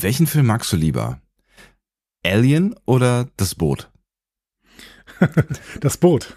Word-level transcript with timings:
Welchen 0.00 0.26
Film 0.26 0.46
magst 0.46 0.72
du 0.72 0.76
lieber? 0.76 1.20
Alien 2.24 2.74
oder 2.86 3.28
Das 3.36 3.54
Boot? 3.54 3.90
das 5.80 5.96
Boot. 5.96 6.36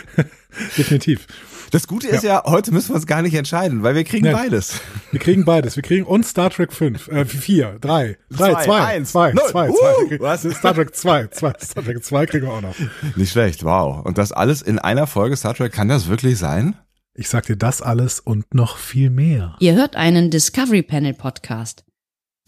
Definitiv. 0.76 1.28
Das 1.70 1.86
Gute 1.86 2.08
ist 2.08 2.24
ja. 2.24 2.42
ja, 2.44 2.50
heute 2.50 2.72
müssen 2.72 2.88
wir 2.88 2.96
uns 2.96 3.06
gar 3.06 3.22
nicht 3.22 3.34
entscheiden, 3.34 3.84
weil 3.84 3.94
wir 3.94 4.02
kriegen 4.02 4.24
Nein. 4.24 4.34
beides. 4.34 4.80
Wir 5.12 5.20
kriegen 5.20 5.44
beides. 5.44 5.76
Wir 5.76 5.84
kriegen 5.84 6.04
und 6.04 6.26
Star 6.26 6.50
Trek 6.50 6.72
5, 6.72 7.06
äh, 7.08 7.24
4, 7.24 7.78
3, 7.80 8.18
3, 8.30 8.54
2, 8.54 8.64
2, 8.64 9.04
2, 9.04 9.32
2, 9.32 10.18
2. 10.18 10.50
Star 10.50 10.74
Trek 10.74 10.96
2, 10.96 11.26
2, 11.28 11.52
Star 11.60 11.84
Trek 11.84 12.04
2 12.04 12.26
kriegen 12.26 12.46
wir 12.46 12.54
auch 12.54 12.62
noch. 12.62 12.74
Nicht 13.14 13.30
schlecht, 13.30 13.62
wow. 13.62 14.04
Und 14.04 14.18
das 14.18 14.32
alles 14.32 14.62
in 14.62 14.80
einer 14.80 15.06
Folge 15.06 15.36
Star 15.36 15.54
Trek, 15.54 15.72
kann 15.72 15.88
das 15.88 16.08
wirklich 16.08 16.38
sein? 16.38 16.74
Ich 17.14 17.28
sag 17.28 17.46
dir 17.46 17.56
das 17.56 17.82
alles 17.82 18.18
und 18.18 18.52
noch 18.52 18.76
viel 18.76 19.10
mehr. 19.10 19.54
Ihr 19.60 19.74
hört 19.74 19.94
einen 19.94 20.30
Discovery 20.30 20.82
Panel 20.82 21.14
Podcast. 21.14 21.84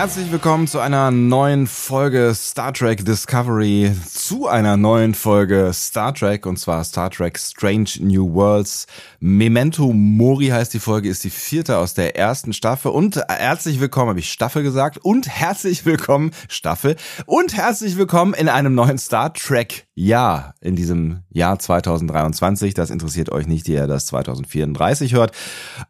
Herzlich 0.00 0.32
willkommen 0.32 0.66
zu 0.66 0.80
einer 0.80 1.10
neuen 1.10 1.66
Folge 1.66 2.32
Star 2.34 2.72
Trek 2.72 3.04
Discovery, 3.04 3.94
zu 4.10 4.48
einer 4.48 4.78
neuen 4.78 5.12
Folge 5.12 5.72
Star 5.74 6.14
Trek 6.14 6.46
und 6.46 6.58
zwar 6.58 6.82
Star 6.84 7.10
Trek 7.10 7.38
Strange 7.38 7.90
New 8.00 8.32
Worlds. 8.32 8.86
Memento 9.20 9.92
Mori 9.92 10.46
heißt 10.46 10.72
die 10.72 10.78
Folge, 10.78 11.10
ist 11.10 11.24
die 11.24 11.28
vierte 11.28 11.76
aus 11.76 11.92
der 11.92 12.16
ersten 12.16 12.54
Staffel 12.54 12.92
und 12.92 13.16
herzlich 13.28 13.78
willkommen, 13.78 14.08
habe 14.08 14.20
ich 14.20 14.32
Staffel 14.32 14.62
gesagt 14.62 14.96
und 14.96 15.28
herzlich 15.28 15.84
willkommen 15.84 16.30
Staffel 16.48 16.96
und 17.26 17.54
herzlich 17.54 17.98
willkommen 17.98 18.32
in 18.32 18.48
einem 18.48 18.74
neuen 18.74 18.96
Star 18.96 19.34
Trek 19.34 19.86
Jahr 19.94 20.54
in 20.62 20.76
diesem 20.76 21.24
Jahr 21.28 21.58
2023. 21.58 22.72
Das 22.72 22.88
interessiert 22.88 23.30
euch 23.30 23.46
nicht, 23.46 23.66
die 23.66 23.72
ihr 23.72 23.86
das 23.86 24.06
2034 24.06 25.12
hört, 25.12 25.32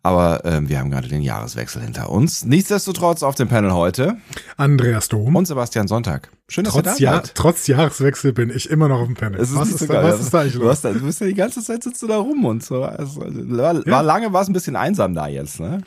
aber 0.02 0.44
äh, 0.44 0.68
wir 0.68 0.80
haben 0.80 0.90
gerade 0.90 1.06
den 1.06 1.22
Jahreswechsel 1.22 1.80
hinter 1.80 2.10
uns. 2.10 2.44
Nichtsdestotrotz 2.44 3.22
auf 3.22 3.36
dem 3.36 3.46
Panel 3.46 3.72
heute 3.72 3.99
heute 4.00 4.16
Andreas 4.56 5.08
Dom 5.08 5.36
und 5.36 5.46
Sebastian 5.46 5.86
Sonntag. 5.86 6.30
Schön, 6.50 6.64
dass 6.64 6.74
trotz 6.74 6.86
ihr 6.98 7.06
da 7.06 7.12
Jahr. 7.12 7.22
Trotz 7.34 7.68
Jahreswechsel 7.68 8.32
bin 8.32 8.50
ich 8.50 8.68
immer 8.70 8.88
noch 8.88 8.98
auf 8.98 9.06
dem 9.06 9.14
Panel. 9.14 9.38
was, 9.38 9.68
ist, 9.68 9.82
ist 9.82 9.88
da, 9.88 10.02
was 10.02 10.18
ist 10.18 10.34
da 10.34 10.40
eigentlich 10.40 10.54
los? 10.54 10.80
Du, 10.80 10.92
du 10.92 11.06
bist 11.06 11.20
ja 11.20 11.28
die 11.28 11.34
ganze 11.34 11.62
Zeit 11.62 11.84
sitzt 11.84 12.02
du 12.02 12.08
da 12.08 12.16
rum 12.16 12.44
und 12.44 12.64
so. 12.64 12.82
Also, 12.82 13.20
war, 13.20 13.74
ja. 13.74 13.86
war 13.86 14.02
lange 14.02 14.32
war 14.32 14.42
es 14.42 14.48
ein 14.48 14.52
bisschen 14.52 14.74
einsam 14.74 15.14
da 15.14 15.28
jetzt, 15.28 15.60
ne? 15.60 15.80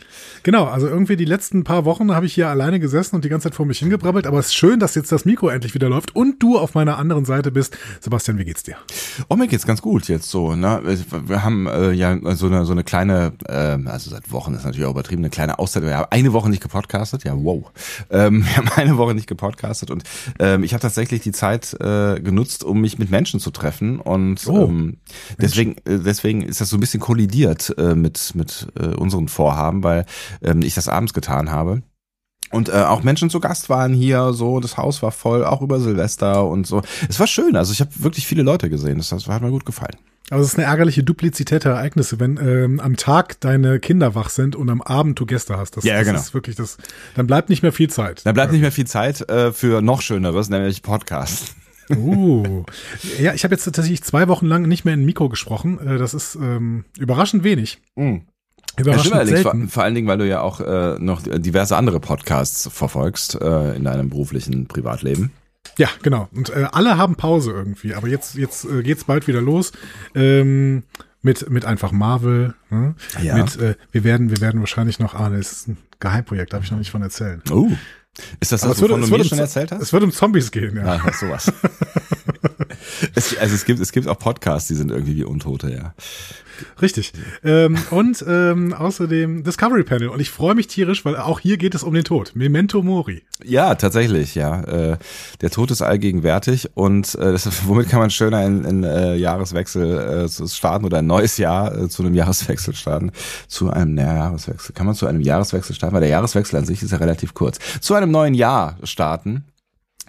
Genau, 0.44 0.64
also 0.64 0.88
irgendwie 0.88 1.18
die 1.18 1.26
letzten 1.26 1.66
paar 1.66 1.84
Wochen 1.84 2.16
habe 2.16 2.28
ich 2.28 2.34
hier 2.34 2.48
alleine 2.48 2.80
gesessen 2.80 3.18
und 3.18 3.26
die 3.26 3.30
ganze 3.30 3.50
Zeit 3.50 3.56
vor 3.56 3.66
mich 3.66 3.80
hingebrabbelt, 3.80 4.26
aber 4.26 4.40
es 4.40 4.48
ist 4.48 4.56
schön, 4.56 4.80
dass 4.80 4.96
jetzt 4.96 5.12
das 5.12 5.26
Mikro 5.26 5.50
endlich 5.50 5.74
wieder 5.74 5.90
läuft 5.90 6.16
und 6.16 6.42
du 6.42 6.58
auf 6.58 6.76
meiner 6.76 6.98
anderen 6.98 7.26
Seite 7.26 7.52
bist. 7.52 7.78
Sebastian, 8.00 8.38
wie 8.38 8.46
geht's 8.46 8.64
dir? 8.64 8.78
Oh, 9.28 9.36
mir 9.36 9.50
geht's 9.50 9.68
ganz 9.68 9.82
gut 9.82 10.08
jetzt 10.08 10.30
so, 10.30 10.56
ne? 10.56 10.82
Wir 11.26 11.44
haben 11.44 11.68
äh, 11.68 11.92
ja 11.92 12.18
so 12.36 12.46
eine 12.46 12.64
so 12.64 12.72
eine 12.72 12.86
kleine 12.86 13.34
äh, 13.50 13.78
also 13.86 14.12
seit 14.12 14.32
Wochen 14.32 14.54
ist 14.54 14.64
natürlich 14.64 14.86
auch 14.86 14.92
übertrieben, 14.92 15.24
eine 15.24 15.30
kleine 15.30 15.60
Auszeit. 15.60 15.84
Wir 15.84 15.98
haben 15.98 16.08
eine 16.10 16.32
Woche 16.32 16.50
nicht 16.50 16.64
gepodcastet, 16.64 17.26
ja, 17.26 17.34
wow. 17.36 17.70
Ähm, 18.10 18.46
wir 18.46 18.56
haben 18.56 18.70
eine 18.78 18.96
Woche 18.96 19.14
nicht 19.14 19.28
gepodcastet 19.28 19.92
und 19.92 20.04
ähm, 20.54 20.64
ich 20.64 20.74
habe 20.74 20.82
tatsächlich 20.82 21.22
die 21.22 21.32
Zeit 21.32 21.74
äh, 21.80 22.20
genutzt, 22.20 22.64
um 22.64 22.82
mich 22.82 22.98
mit 23.00 23.10
Menschen 23.10 23.40
zu 23.40 23.52
treffen 23.52 24.00
und 24.00 24.46
oh, 24.48 24.66
ähm, 24.66 24.98
deswegen 25.40 25.76
äh, 25.86 26.00
deswegen 26.00 26.42
ist 26.42 26.62
das 26.62 26.70
so 26.70 26.78
ein 26.78 26.80
bisschen 26.80 27.00
kollidiert 27.00 27.74
äh, 27.78 27.96
mit 27.96 28.34
mit 28.36 28.68
äh, 28.80 28.88
unseren 28.88 29.28
Vorhaben, 29.28 29.84
weil 29.84 30.06
ähm, 30.42 30.62
ich 30.62 30.74
das 30.76 30.88
abends 30.88 31.14
getan 31.14 31.52
habe. 31.52 31.82
Und 32.54 32.70
äh, 32.70 32.74
auch 32.74 33.04
Menschen 33.04 33.30
zu 33.30 33.40
Gast 33.40 33.70
waren 33.70 33.94
hier, 33.94 34.34
so 34.34 34.60
das 34.60 34.78
Haus 34.78 35.02
war 35.02 35.12
voll, 35.12 35.44
auch 35.44 35.62
über 35.62 35.80
Silvester 35.80 36.46
und 36.46 36.68
so. 36.68 36.82
Es 37.10 37.20
war 37.20 37.28
schön, 37.28 37.56
also 37.56 37.74
ich 37.74 37.82
habe 37.82 37.92
wirklich 37.98 38.28
viele 38.28 38.44
Leute 38.44 38.70
gesehen, 38.70 38.98
das, 38.98 39.10
das 39.10 39.28
hat 39.28 39.42
mir 39.42 39.50
gut 39.50 39.66
gefallen. 39.66 39.98
Aber 40.30 40.42
es 40.42 40.48
ist 40.48 40.58
eine 40.58 40.66
ärgerliche 40.66 41.04
Duplizität 41.04 41.66
der 41.66 41.74
Ereignisse, 41.74 42.20
wenn 42.20 42.38
ähm, 42.38 42.80
am 42.80 42.96
Tag 42.96 43.40
deine 43.42 43.80
Kinder 43.80 44.16
wach 44.16 44.30
sind 44.30 44.56
und 44.56 44.70
am 44.70 44.82
Abend 44.82 45.20
du 45.20 45.26
Gäste 45.26 45.58
hast. 45.58 45.78
Das, 45.78 45.84
ja, 45.84 45.96
das 45.98 46.08
genau. 46.08 46.20
ist 46.20 46.34
wirklich 46.34 46.56
das. 46.56 46.78
Dann 47.16 47.28
bleibt 47.28 47.50
nicht 47.50 47.62
mehr 47.62 47.74
viel 47.74 47.90
Zeit. 47.90 48.26
Dann 48.26 48.34
bleibt 48.34 48.52
nicht 48.52 48.62
mehr 48.62 48.72
viel 48.72 48.88
Zeit 48.88 49.30
äh, 49.30 49.52
für 49.52 49.82
noch 49.82 50.02
Schöneres, 50.02 50.50
nämlich 50.50 50.82
Podcast. 50.82 51.56
Uh. 51.90 52.64
Ja, 53.20 53.34
ich 53.34 53.44
habe 53.44 53.54
jetzt 53.54 53.66
tatsächlich 53.66 54.04
zwei 54.04 54.28
Wochen 54.28 54.46
lang 54.46 54.64
nicht 54.64 54.86
mehr 54.86 54.94
in 54.94 55.06
Mikro 55.06 55.28
gesprochen. 55.28 55.80
Äh, 55.86 55.98
das 55.98 56.14
ist 56.14 56.36
ähm, 56.36 56.86
überraschend 56.98 57.44
wenig. 57.44 57.82
Mm. 57.96 58.20
Überraschend 58.78 59.16
ja, 59.16 59.26
selten. 59.26 59.44
Vor, 59.44 59.70
vor 59.70 59.84
allen 59.84 59.96
Dingen, 59.96 60.08
weil 60.08 60.18
du 60.18 60.28
ja 60.28 60.42
auch 60.42 60.60
äh, 60.60 60.98
noch 61.00 61.22
diverse 61.24 61.78
andere 61.78 62.00
Podcasts 62.00 62.70
verfolgst 62.72 63.40
äh, 63.40 63.76
in 63.76 63.84
deinem 63.84 64.10
beruflichen 64.10 64.68
Privatleben. 64.68 65.32
Ja, 65.78 65.90
genau. 66.02 66.28
Und 66.34 66.50
äh, 66.50 66.68
alle 66.72 66.98
haben 66.98 67.16
Pause 67.16 67.52
irgendwie, 67.52 67.94
aber 67.94 68.08
jetzt, 68.08 68.36
jetzt 68.36 68.66
äh, 68.66 68.84
geht's 68.84 69.06
bald 69.06 69.28
wieder 69.28 69.42
los. 69.42 69.72
Ähm, 70.16 70.84
mit, 71.24 71.50
mit 71.50 71.66
einfach 71.66 71.92
Marvel. 71.92 72.54
Ne? 72.70 72.96
Ja. 73.22 73.38
Mit, 73.38 73.56
äh, 73.58 73.76
wir 73.92 74.04
werden, 74.04 74.30
wir 74.30 74.42
werden 74.42 74.60
wahrscheinlich 74.60 75.00
noch, 75.00 75.16
ah, 75.16 75.30
das 75.30 75.52
ist 75.52 75.68
ein 75.70 75.78
Geheimprojekt, 76.00 76.54
darf 76.54 76.64
ich 76.64 76.72
noch 76.72 76.78
nicht 76.78 76.92
von 76.92 77.02
erzählen. 77.02 77.42
Oh. 77.50 77.72
Ist 78.40 78.52
das 78.52 78.62
das, 78.62 78.82
wovon 78.82 79.02
du 79.02 79.08
mir 79.08 79.24
schon 79.24 79.40
erzählt 79.40 79.72
hast? 79.72 79.82
Es 79.82 79.94
wird 79.94 80.04
um 80.04 80.12
Zombies 80.12 80.52
gehen, 80.52 80.76
ja. 80.76 81.02
Ah, 81.04 81.12
sowas. 81.14 81.52
es, 83.16 83.36
also 83.38 83.56
es 83.56 83.66
gibt, 83.66 83.80
es 83.80 83.92
gibt 83.92 84.08
auch 84.08 84.20
Podcasts, 84.20 84.68
die 84.68 84.76
sind 84.76 84.92
irgendwie 84.92 85.16
wie 85.16 85.24
Untote, 85.24 85.72
ja. 85.72 85.96
Richtig. 86.82 87.14
Ähm, 87.44 87.78
und 87.92 88.24
ähm, 88.28 88.74
außerdem 88.74 89.44
Discovery 89.44 89.84
Panel. 89.84 90.10
Und 90.10 90.20
ich 90.20 90.30
freue 90.30 90.56
mich 90.56 90.68
tierisch, 90.68 91.06
weil 91.06 91.16
auch 91.16 91.40
hier 91.40 91.58
geht 91.58 91.76
es 91.76 91.84
um 91.84 91.94
den 91.94 92.04
Tod. 92.04 92.32
Memento 92.36 92.82
Mori. 92.82 93.24
Ja, 93.44 93.76
tatsächlich, 93.76 94.36
ja. 94.36 94.62
Äh, 94.64 94.98
der 95.42 95.50
Tod 95.50 95.72
ist 95.72 95.82
allgegenwärtig 95.82 96.70
und 96.76 97.16
äh, 97.16 97.32
das, 97.32 97.50
womit 97.68 97.90
kann 97.90 98.00
man 98.00 98.10
schöner 98.10 98.38
ein, 98.38 98.66
ein 98.66 98.84
äh, 98.84 99.16
Jahreswechsel 99.16 100.28
äh, 100.28 100.48
starten 100.48 100.86
oder 100.86 101.00
ein 101.00 101.08
neues 101.08 101.38
Jahr 101.38 101.78
äh, 101.78 101.90
zu 101.90 102.04
einem 102.04 102.16
Jahreswechsel 102.16 102.74
starten? 102.76 103.12
Zu 103.48 103.70
einem 103.70 103.96
naja, 103.96 104.16
Jahreswechsel. 104.16 104.74
Kann 104.74 104.86
man 104.86 104.96
zu 104.96 105.08
einem 105.08 105.22
Jahreswechsel 105.22 105.76
starten? 105.76 105.94
Weil 105.94 106.02
der 106.02 106.10
Jahreswechsel 106.10 106.60
an 106.60 106.66
sich 106.66 106.82
ist 106.82 106.92
ja 106.92 106.98
relativ 106.98 107.34
kurz. 107.34 107.60
Zu 107.80 107.96
einem 107.96 108.12
neuen 108.12 108.34
Jahr 108.34 108.78
starten. 108.84 109.46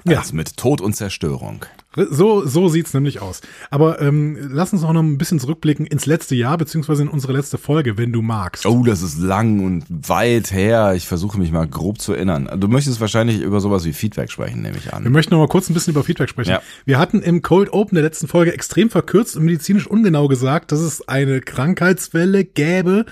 Ja. 0.04 0.18
Als 0.18 0.32
mit 0.32 0.56
Tod 0.56 0.80
und 0.80 0.94
Zerstörung. 0.94 1.64
So, 1.96 2.44
so 2.44 2.68
sieht's 2.68 2.92
nämlich 2.92 3.22
aus. 3.22 3.40
Aber 3.70 4.00
ähm, 4.00 4.36
lass 4.50 4.72
uns 4.72 4.82
auch 4.82 4.92
noch 4.92 5.02
ein 5.02 5.16
bisschen 5.16 5.38
zurückblicken 5.38 5.86
ins 5.86 6.06
letzte 6.06 6.34
Jahr, 6.34 6.58
beziehungsweise 6.58 7.02
in 7.02 7.08
unsere 7.08 7.32
letzte 7.32 7.56
Folge, 7.56 7.96
wenn 7.96 8.12
du 8.12 8.20
magst. 8.20 8.66
Oh, 8.66 8.82
das 8.82 9.02
ist 9.02 9.18
lang 9.18 9.64
und 9.64 9.84
weit 9.88 10.52
her. 10.52 10.94
Ich 10.94 11.06
versuche 11.06 11.38
mich 11.38 11.52
mal 11.52 11.66
grob 11.66 12.00
zu 12.00 12.12
erinnern. 12.12 12.50
Du 12.58 12.68
möchtest 12.68 13.00
wahrscheinlich 13.00 13.40
über 13.40 13.60
sowas 13.60 13.84
wie 13.84 13.92
Feedback 13.92 14.30
sprechen, 14.30 14.62
nehme 14.62 14.76
ich 14.76 14.92
an. 14.92 15.04
Wir 15.04 15.10
möchten 15.10 15.34
noch 15.34 15.40
mal 15.40 15.48
kurz 15.48 15.70
ein 15.70 15.74
bisschen 15.74 15.92
über 15.92 16.02
Feedback 16.02 16.28
sprechen. 16.28 16.50
Ja. 16.50 16.62
Wir 16.84 16.98
hatten 16.98 17.22
im 17.22 17.42
Cold 17.42 17.72
Open 17.72 17.94
der 17.94 18.04
letzten 18.04 18.26
Folge 18.26 18.52
extrem 18.52 18.90
verkürzt 18.90 19.36
und 19.36 19.44
medizinisch 19.44 19.86
ungenau 19.86 20.26
gesagt, 20.26 20.72
dass 20.72 20.80
es 20.80 21.06
eine 21.06 21.40
Krankheitswelle 21.40 22.44
gäbe. 22.44 23.06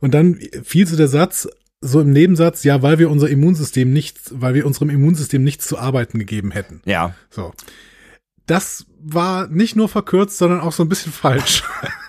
Und 0.00 0.14
dann 0.14 0.38
fiel 0.62 0.86
so 0.86 0.96
der 0.96 1.08
Satz, 1.08 1.48
so 1.80 2.00
im 2.00 2.12
Nebensatz, 2.12 2.64
ja, 2.64 2.82
weil 2.82 2.98
wir 2.98 3.10
unser 3.10 3.28
Immunsystem 3.28 3.92
nicht, 3.92 4.18
weil 4.30 4.54
wir 4.54 4.66
unserem 4.66 4.90
Immunsystem 4.90 5.44
nichts 5.44 5.68
zu 5.68 5.78
arbeiten 5.78 6.18
gegeben 6.18 6.50
hätten. 6.50 6.82
Ja. 6.84 7.14
So 7.30 7.52
das 8.48 8.86
war 9.00 9.46
nicht 9.48 9.76
nur 9.76 9.88
verkürzt, 9.88 10.38
sondern 10.38 10.60
auch 10.60 10.72
so 10.72 10.82
ein 10.82 10.88
bisschen 10.88 11.12
falsch. 11.12 11.62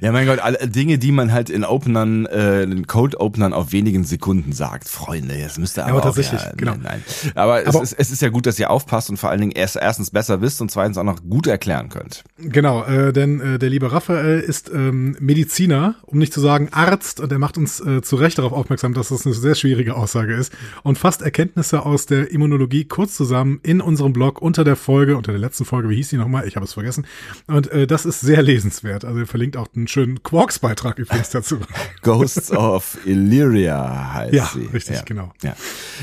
Ja, 0.00 0.12
mein 0.12 0.26
Gott, 0.26 0.38
alle 0.38 0.68
Dinge, 0.68 0.98
die 0.98 1.12
man 1.12 1.32
halt 1.32 1.50
in 1.50 1.64
Openern, 1.64 2.26
äh, 2.26 2.62
in 2.62 2.86
Code 2.86 3.20
Openern 3.20 3.52
auf 3.52 3.72
wenigen 3.72 4.04
Sekunden 4.04 4.52
sagt. 4.52 4.88
Freunde, 4.88 5.36
das 5.42 5.58
müsste 5.58 5.82
aber, 5.82 5.90
ja, 5.90 5.96
aber 5.96 6.02
tatsächlich, 6.04 6.40
auch, 6.40 6.46
ja, 6.46 6.52
genau. 6.56 6.72
Nein, 6.72 7.02
nein. 7.24 7.32
Aber, 7.34 7.66
aber 7.66 7.82
es, 7.82 7.92
ist, 7.92 7.98
es 7.98 8.10
ist 8.10 8.22
ja 8.22 8.28
gut, 8.28 8.46
dass 8.46 8.58
ihr 8.58 8.70
aufpasst 8.70 9.10
und 9.10 9.16
vor 9.16 9.30
allen 9.30 9.40
Dingen 9.40 9.52
erst, 9.52 9.76
erstens 9.76 10.10
besser 10.10 10.40
wisst 10.40 10.60
und 10.60 10.70
zweitens 10.70 10.98
auch 10.98 11.04
noch 11.04 11.22
gut 11.22 11.46
erklären 11.46 11.88
könnt. 11.88 12.24
Genau, 12.38 12.84
äh, 12.84 13.12
denn 13.12 13.40
äh, 13.40 13.58
der 13.58 13.70
liebe 13.70 13.92
Raphael 13.92 14.40
ist 14.40 14.70
ähm, 14.72 15.16
Mediziner, 15.20 15.96
um 16.06 16.18
nicht 16.18 16.32
zu 16.32 16.40
sagen 16.40 16.68
Arzt, 16.72 17.20
und 17.20 17.30
er 17.30 17.38
macht 17.38 17.58
uns 17.58 17.80
äh, 17.80 18.02
zu 18.02 18.16
Recht 18.16 18.38
darauf 18.38 18.52
aufmerksam, 18.52 18.94
dass 18.94 19.08
das 19.08 19.26
eine 19.26 19.34
sehr 19.34 19.54
schwierige 19.54 19.96
Aussage 19.96 20.34
ist 20.34 20.52
und 20.82 20.98
fasst 20.98 21.22
Erkenntnisse 21.22 21.84
aus 21.84 22.06
der 22.06 22.30
Immunologie 22.30 22.84
kurz 22.84 23.14
zusammen 23.14 23.60
in 23.62 23.80
unserem 23.80 24.12
Blog 24.12 24.40
unter 24.40 24.64
der 24.64 24.76
Folge, 24.76 25.16
unter 25.16 25.32
der 25.32 25.40
letzten 25.40 25.64
Folge, 25.64 25.88
wie 25.88 25.96
hieß 25.96 26.10
die 26.10 26.16
nochmal? 26.16 26.46
Ich 26.46 26.56
habe 26.56 26.64
es 26.64 26.72
vergessen. 26.72 27.06
Und 27.46 27.70
äh, 27.70 27.86
das 27.86 28.06
ist 28.06 28.20
sehr 28.20 28.42
lesenswert. 28.42 29.04
Also 29.04 29.20
er 29.20 29.26
verlinkt 29.26 29.56
auch 29.56 29.68
einen 29.74 29.81
schönen 29.88 30.22
Quarks-Beitrag 30.22 30.98
übrigens 30.98 31.30
dazu. 31.30 31.58
Ghosts 32.02 32.50
of 32.52 32.98
Illyria 33.04 34.12
heißt 34.14 34.34
ja, 34.34 34.50
sie. 34.52 34.66
Richtig, 34.72 34.96
ja, 34.96 35.02
genau. 35.02 35.32
Ja. 35.42 35.54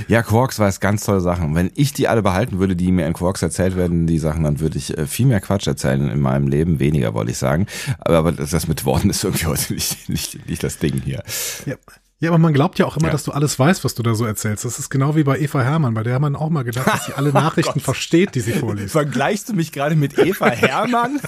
ja, 0.07 0.23
Quarks 0.23 0.59
weiß 0.59 0.79
ganz 0.79 1.03
tolle 1.05 1.21
Sachen. 1.21 1.55
Wenn 1.55 1.71
ich 1.75 1.93
die 1.93 2.07
alle 2.07 2.21
behalten 2.21 2.59
würde, 2.59 2.75
die 2.75 2.91
mir 2.91 3.07
in 3.07 3.13
Quarks 3.13 3.41
erzählt 3.41 3.75
werden, 3.75 4.07
die 4.07 4.19
Sachen, 4.19 4.43
dann 4.43 4.59
würde 4.59 4.77
ich 4.77 4.97
äh, 4.97 5.05
viel 5.07 5.25
mehr 5.25 5.41
Quatsch 5.41 5.67
erzählen 5.67 6.09
in 6.09 6.19
meinem 6.19 6.47
Leben, 6.47 6.79
weniger 6.79 7.13
wollte 7.13 7.31
ich 7.31 7.37
sagen. 7.37 7.67
Aber, 7.99 8.17
aber 8.17 8.31
das 8.31 8.67
mit 8.67 8.85
Worten 8.85 9.09
ist 9.09 9.23
irgendwie 9.23 9.45
heute 9.45 9.73
nicht, 9.73 10.09
nicht, 10.09 10.47
nicht 10.47 10.63
das 10.63 10.77
Ding 10.77 11.01
hier. 11.01 11.23
Ja. 11.65 11.75
Ja, 12.21 12.31
aber 12.31 12.37
man 12.37 12.51
glaubt 12.53 12.77
ja 12.79 12.85
auch 12.85 12.97
immer, 12.97 13.07
Ja. 13.07 13.13
dass 13.13 13.23
du 13.23 13.31
alles 13.31 13.57
weißt, 13.57 13.85
was 13.85 13.95
du 13.95 14.03
da 14.03 14.13
so 14.13 14.25
erzählst. 14.25 14.65
Das 14.65 14.77
ist 14.77 14.89
genau 14.89 15.15
wie 15.15 15.23
bei 15.23 15.39
Eva 15.39 15.61
Hermann, 15.61 15.93
bei 15.93 16.03
der 16.03 16.15
hat 16.15 16.21
man 16.21 16.35
auch 16.35 16.49
mal 16.49 16.63
gedacht, 16.65 16.85
dass 16.85 17.05
sie 17.05 17.13
alle 17.13 17.29
Nachrichten 17.33 17.79
versteht, 17.79 18.35
die 18.35 18.41
sie 18.41 18.51
vorliest. 18.51 18.91
Vergleichst 18.91 19.47
du 19.47 19.53
mich 19.53 19.71
gerade 19.71 19.95
mit 19.95 20.17
Eva 20.19 20.49
Hermann? 20.49 21.21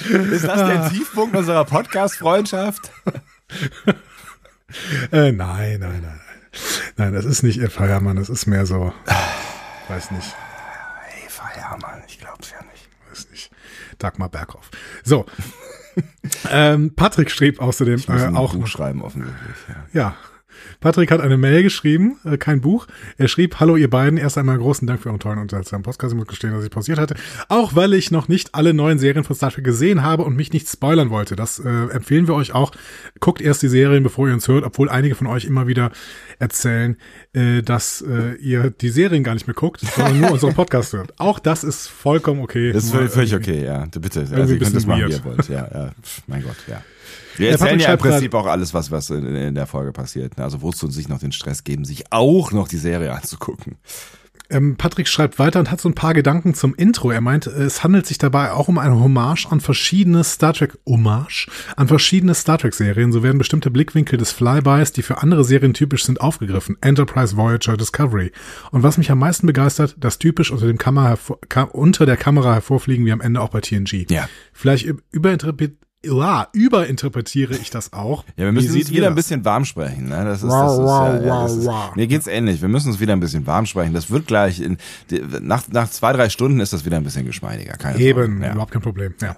Ist 0.00 0.44
das 0.44 0.66
der 0.66 0.88
Tiefpunkt 0.90 1.36
unserer 1.36 1.64
Podcast-Freundschaft? 1.64 2.90
Äh, 5.12 5.30
nein, 5.30 5.78
nein, 5.78 5.78
nein, 5.78 6.02
nein. 6.02 6.20
Nein, 6.96 7.12
das 7.12 7.24
ist 7.24 7.42
nicht 7.44 7.60
Eva 7.60 7.84
Hermann, 7.84 8.16
das 8.16 8.28
ist 8.28 8.46
mehr 8.46 8.66
so, 8.66 8.92
weiß 9.88 10.10
nicht, 10.10 10.34
Eva 11.24 11.48
Hermann, 11.48 12.02
ich 12.08 12.18
glaub's 12.18 12.50
ja 12.50 12.56
nicht. 12.72 12.88
weiß 13.08 13.30
nicht, 13.30 13.52
Dagmar 13.98 14.30
Berghoff. 14.30 14.70
So. 15.04 15.26
ähm, 16.50 16.94
Patrick 16.96 17.30
schrieb 17.30 17.60
außerdem 17.60 17.96
Ich 17.96 18.08
muss 18.08 18.22
äh, 18.22 18.28
auch 18.34 18.54
Buch 18.54 18.66
schreiben, 18.66 19.02
offensichtlich. 19.02 19.56
Ja. 19.92 20.00
Ja. 20.00 20.16
Patrick 20.80 21.10
hat 21.10 21.20
eine 21.20 21.36
Mail 21.36 21.62
geschrieben, 21.62 22.18
äh, 22.24 22.36
kein 22.36 22.60
Buch. 22.60 22.86
Er 23.16 23.28
schrieb, 23.28 23.60
hallo 23.60 23.76
ihr 23.76 23.88
beiden, 23.90 24.18
erst 24.18 24.38
einmal 24.38 24.58
großen 24.58 24.86
Dank 24.86 25.00
für 25.02 25.08
euren 25.08 25.20
tollen 25.20 25.38
und 25.38 25.42
unterhaltsamen 25.44 25.82
Podcast. 25.82 26.12
Ich 26.12 26.18
muss 26.18 26.26
gestehen, 26.28 26.52
dass 26.52 26.64
ich 26.64 26.70
pausiert 26.70 26.98
hatte. 26.98 27.14
Auch 27.48 27.74
weil 27.74 27.94
ich 27.94 28.10
noch 28.10 28.28
nicht 28.28 28.54
alle 28.54 28.74
neuen 28.74 28.98
Serien 28.98 29.24
von 29.24 29.36
Star 29.36 29.50
Trek 29.50 29.64
gesehen 29.64 30.02
habe 30.02 30.22
und 30.24 30.36
mich 30.36 30.52
nicht 30.52 30.68
spoilern 30.68 31.10
wollte. 31.10 31.36
Das 31.36 31.58
äh, 31.58 31.68
empfehlen 31.68 32.26
wir 32.28 32.34
euch 32.34 32.54
auch. 32.54 32.72
Guckt 33.20 33.40
erst 33.40 33.62
die 33.62 33.68
Serien, 33.68 34.02
bevor 34.02 34.28
ihr 34.28 34.34
uns 34.34 34.48
hört, 34.48 34.64
obwohl 34.64 34.88
einige 34.88 35.14
von 35.14 35.26
euch 35.26 35.44
immer 35.44 35.66
wieder 35.66 35.90
erzählen, 36.38 36.96
äh, 37.32 37.62
dass 37.62 38.02
äh, 38.02 38.34
ihr 38.36 38.70
die 38.70 38.88
Serien 38.90 39.24
gar 39.24 39.34
nicht 39.34 39.46
mehr 39.46 39.54
guckt, 39.54 39.80
sondern 39.80 40.20
nur 40.20 40.32
unseren 40.32 40.54
Podcast 40.54 40.92
hört. 40.92 41.12
Auch 41.18 41.38
das 41.38 41.64
ist 41.64 41.88
vollkommen 41.88 42.40
okay. 42.40 42.72
Das 42.72 42.84
ist 42.84 42.90
völlig, 42.92 43.32
irgendwie- 43.32 43.52
okay, 43.52 43.64
ja. 43.64 43.86
Bitte. 43.98 44.26
Also 44.32 44.54
ihr 44.54 44.58
könnt 44.60 44.74
das 44.76 44.86
machen, 44.86 45.06
wie 45.08 45.12
ihr 45.12 45.24
wollt. 45.24 45.48
Ja, 45.48 45.68
ja. 45.72 45.90
Mein 46.26 46.42
Gott, 46.42 46.56
ja. 46.68 46.82
Wir 47.36 47.50
erzählen 47.50 47.78
ja 47.80 47.92
im 47.92 47.98
Prinzip 47.98 48.34
auch 48.34 48.46
alles, 48.46 48.74
was, 48.74 48.90
was 48.90 49.10
in, 49.10 49.24
in 49.34 49.54
der 49.54 49.66
Folge 49.66 49.92
passiert. 49.92 50.36
ne? 50.38 50.44
Also 50.44 50.62
wozu 50.62 50.90
sich 50.90 51.08
noch 51.08 51.18
den 51.18 51.32
Stress 51.32 51.64
geben, 51.64 51.84
sich 51.84 52.04
auch 52.12 52.52
noch 52.52 52.68
die 52.68 52.78
Serie 52.78 53.12
anzugucken. 53.12 53.76
Ähm, 54.50 54.76
Patrick 54.76 55.08
schreibt 55.08 55.38
weiter 55.38 55.58
und 55.58 55.70
hat 55.70 55.80
so 55.80 55.88
ein 55.88 55.94
paar 55.94 56.12
Gedanken 56.12 56.52
zum 56.52 56.74
Intro. 56.74 57.10
Er 57.10 57.22
meint, 57.22 57.46
es 57.46 57.82
handelt 57.82 58.04
sich 58.06 58.18
dabei 58.18 58.52
auch 58.52 58.68
um 58.68 58.76
eine 58.76 59.00
Hommage 59.00 59.46
an 59.50 59.60
verschiedene 59.60 60.22
Star 60.22 60.52
Trek 60.52 60.76
Hommage 60.86 61.48
an 61.76 61.88
verschiedene 61.88 62.34
Star 62.34 62.58
Trek 62.58 62.74
Serien. 62.74 63.10
So 63.10 63.22
werden 63.22 63.38
bestimmte 63.38 63.70
Blickwinkel 63.70 64.18
des 64.18 64.32
Flybys, 64.32 64.92
die 64.92 65.00
für 65.00 65.22
andere 65.22 65.44
Serien 65.44 65.72
typisch 65.72 66.04
sind, 66.04 66.20
aufgegriffen. 66.20 66.76
Enterprise, 66.82 67.38
Voyager, 67.38 67.78
Discovery. 67.78 68.32
Und 68.70 68.82
was 68.82 68.98
mich 68.98 69.10
am 69.10 69.18
meisten 69.18 69.46
begeistert, 69.46 69.96
dass 69.98 70.18
typisch 70.18 70.50
unter 70.50 70.66
dem 70.66 70.76
Kamera 70.78 71.16
unter 71.72 72.04
der 72.04 72.18
Kamera 72.18 72.52
hervorfliegen, 72.52 73.06
wie 73.06 73.12
am 73.12 73.22
Ende 73.22 73.40
auch 73.40 73.48
bei 73.48 73.62
TNG. 73.62 74.10
Ja. 74.10 74.28
Vielleicht 74.52 74.84
üb- 74.86 75.00
überinterpret 75.10 75.78
ja, 76.04 76.48
überinterpretiere 76.52 77.54
ich 77.56 77.70
das 77.70 77.92
auch. 77.92 78.24
Ja, 78.36 78.44
wir 78.44 78.52
müssen 78.52 78.74
uns 78.74 78.90
wieder 78.90 79.06
ein 79.08 79.14
bisschen 79.14 79.44
warm 79.44 79.64
sprechen. 79.64 80.08
Ne? 80.08 80.24
Das 80.24 80.42
ist, 80.42 80.50
das 80.50 80.72
ist, 80.72 80.78
ja, 80.78 81.20
ja, 81.20 81.42
das 81.42 81.56
ist. 81.56 81.70
Mir 81.96 82.06
geht's 82.06 82.26
ähnlich. 82.26 82.60
Wir 82.60 82.68
müssen 82.68 82.88
uns 82.88 83.00
wieder 83.00 83.12
ein 83.12 83.20
bisschen 83.20 83.46
warm 83.46 83.66
sprechen. 83.66 83.94
Das 83.94 84.10
wird 84.10 84.26
gleich 84.26 84.60
in 84.60 84.78
nach 85.42 85.68
nach 85.68 85.90
zwei 85.90 86.12
drei 86.12 86.28
Stunden 86.28 86.60
ist 86.60 86.72
das 86.72 86.84
wieder 86.84 86.96
ein 86.96 87.04
bisschen 87.04 87.24
geschmeidiger. 87.24 87.74
Keine 87.74 87.98
Eben, 87.98 88.38
Frage. 88.38 88.46
Ja. 88.46 88.52
überhaupt 88.52 88.72
kein 88.72 88.82
Problem. 88.82 89.14
Ja. 89.20 89.36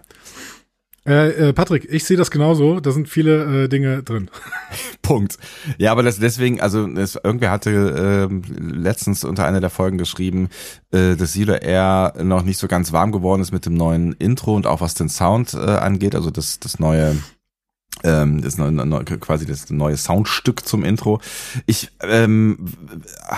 Äh, 1.07 1.49
äh, 1.49 1.53
Patrick, 1.53 1.87
ich 1.91 2.05
sehe 2.05 2.17
das 2.17 2.31
genauso. 2.31 2.81
Da 2.81 2.91
sind 2.91 3.09
viele 3.09 3.65
äh, 3.65 3.69
Dinge 3.69 4.03
drin. 4.03 4.31
Punkt. 5.03 5.39
Ja, 5.79 5.93
aber 5.93 6.03
das 6.03 6.19
deswegen, 6.19 6.61
also 6.61 6.89
es, 6.89 7.15
irgendwer 7.23 7.51
hatte 7.51 8.29
ähm, 8.31 8.43
letztens 8.59 9.25
unter 9.25 9.47
einer 9.47 9.61
der 9.61 9.71
Folgen 9.71 9.99
geschrieben, 9.99 10.49
äh, 10.91 11.15
dass 11.15 11.37
oder 11.37 11.63
er 11.63 12.15
noch 12.23 12.43
nicht 12.43 12.59
so 12.59 12.67
ganz 12.67 12.93
warm 12.93 13.13
geworden 13.13 13.43
ist 13.43 13.53
mit 13.53 13.67
dem 13.67 13.75
neuen 13.75 14.13
Intro 14.15 14.55
und 14.55 14.67
auch 14.67 14.81
was 14.81 14.95
den 14.95 15.09
Sound 15.09 15.55
äh, 15.55 15.59
angeht, 15.59 16.15
also 16.15 16.31
das 16.31 16.59
das 16.59 16.79
neue 16.79 17.17
ähm, 18.05 18.43
das 18.43 18.59
neue, 18.59 19.05
quasi 19.05 19.47
das 19.47 19.71
neue 19.71 19.97
Soundstück 19.97 20.67
zum 20.67 20.85
Intro. 20.85 21.21
Ich 21.67 21.91
ähm, 22.03 22.59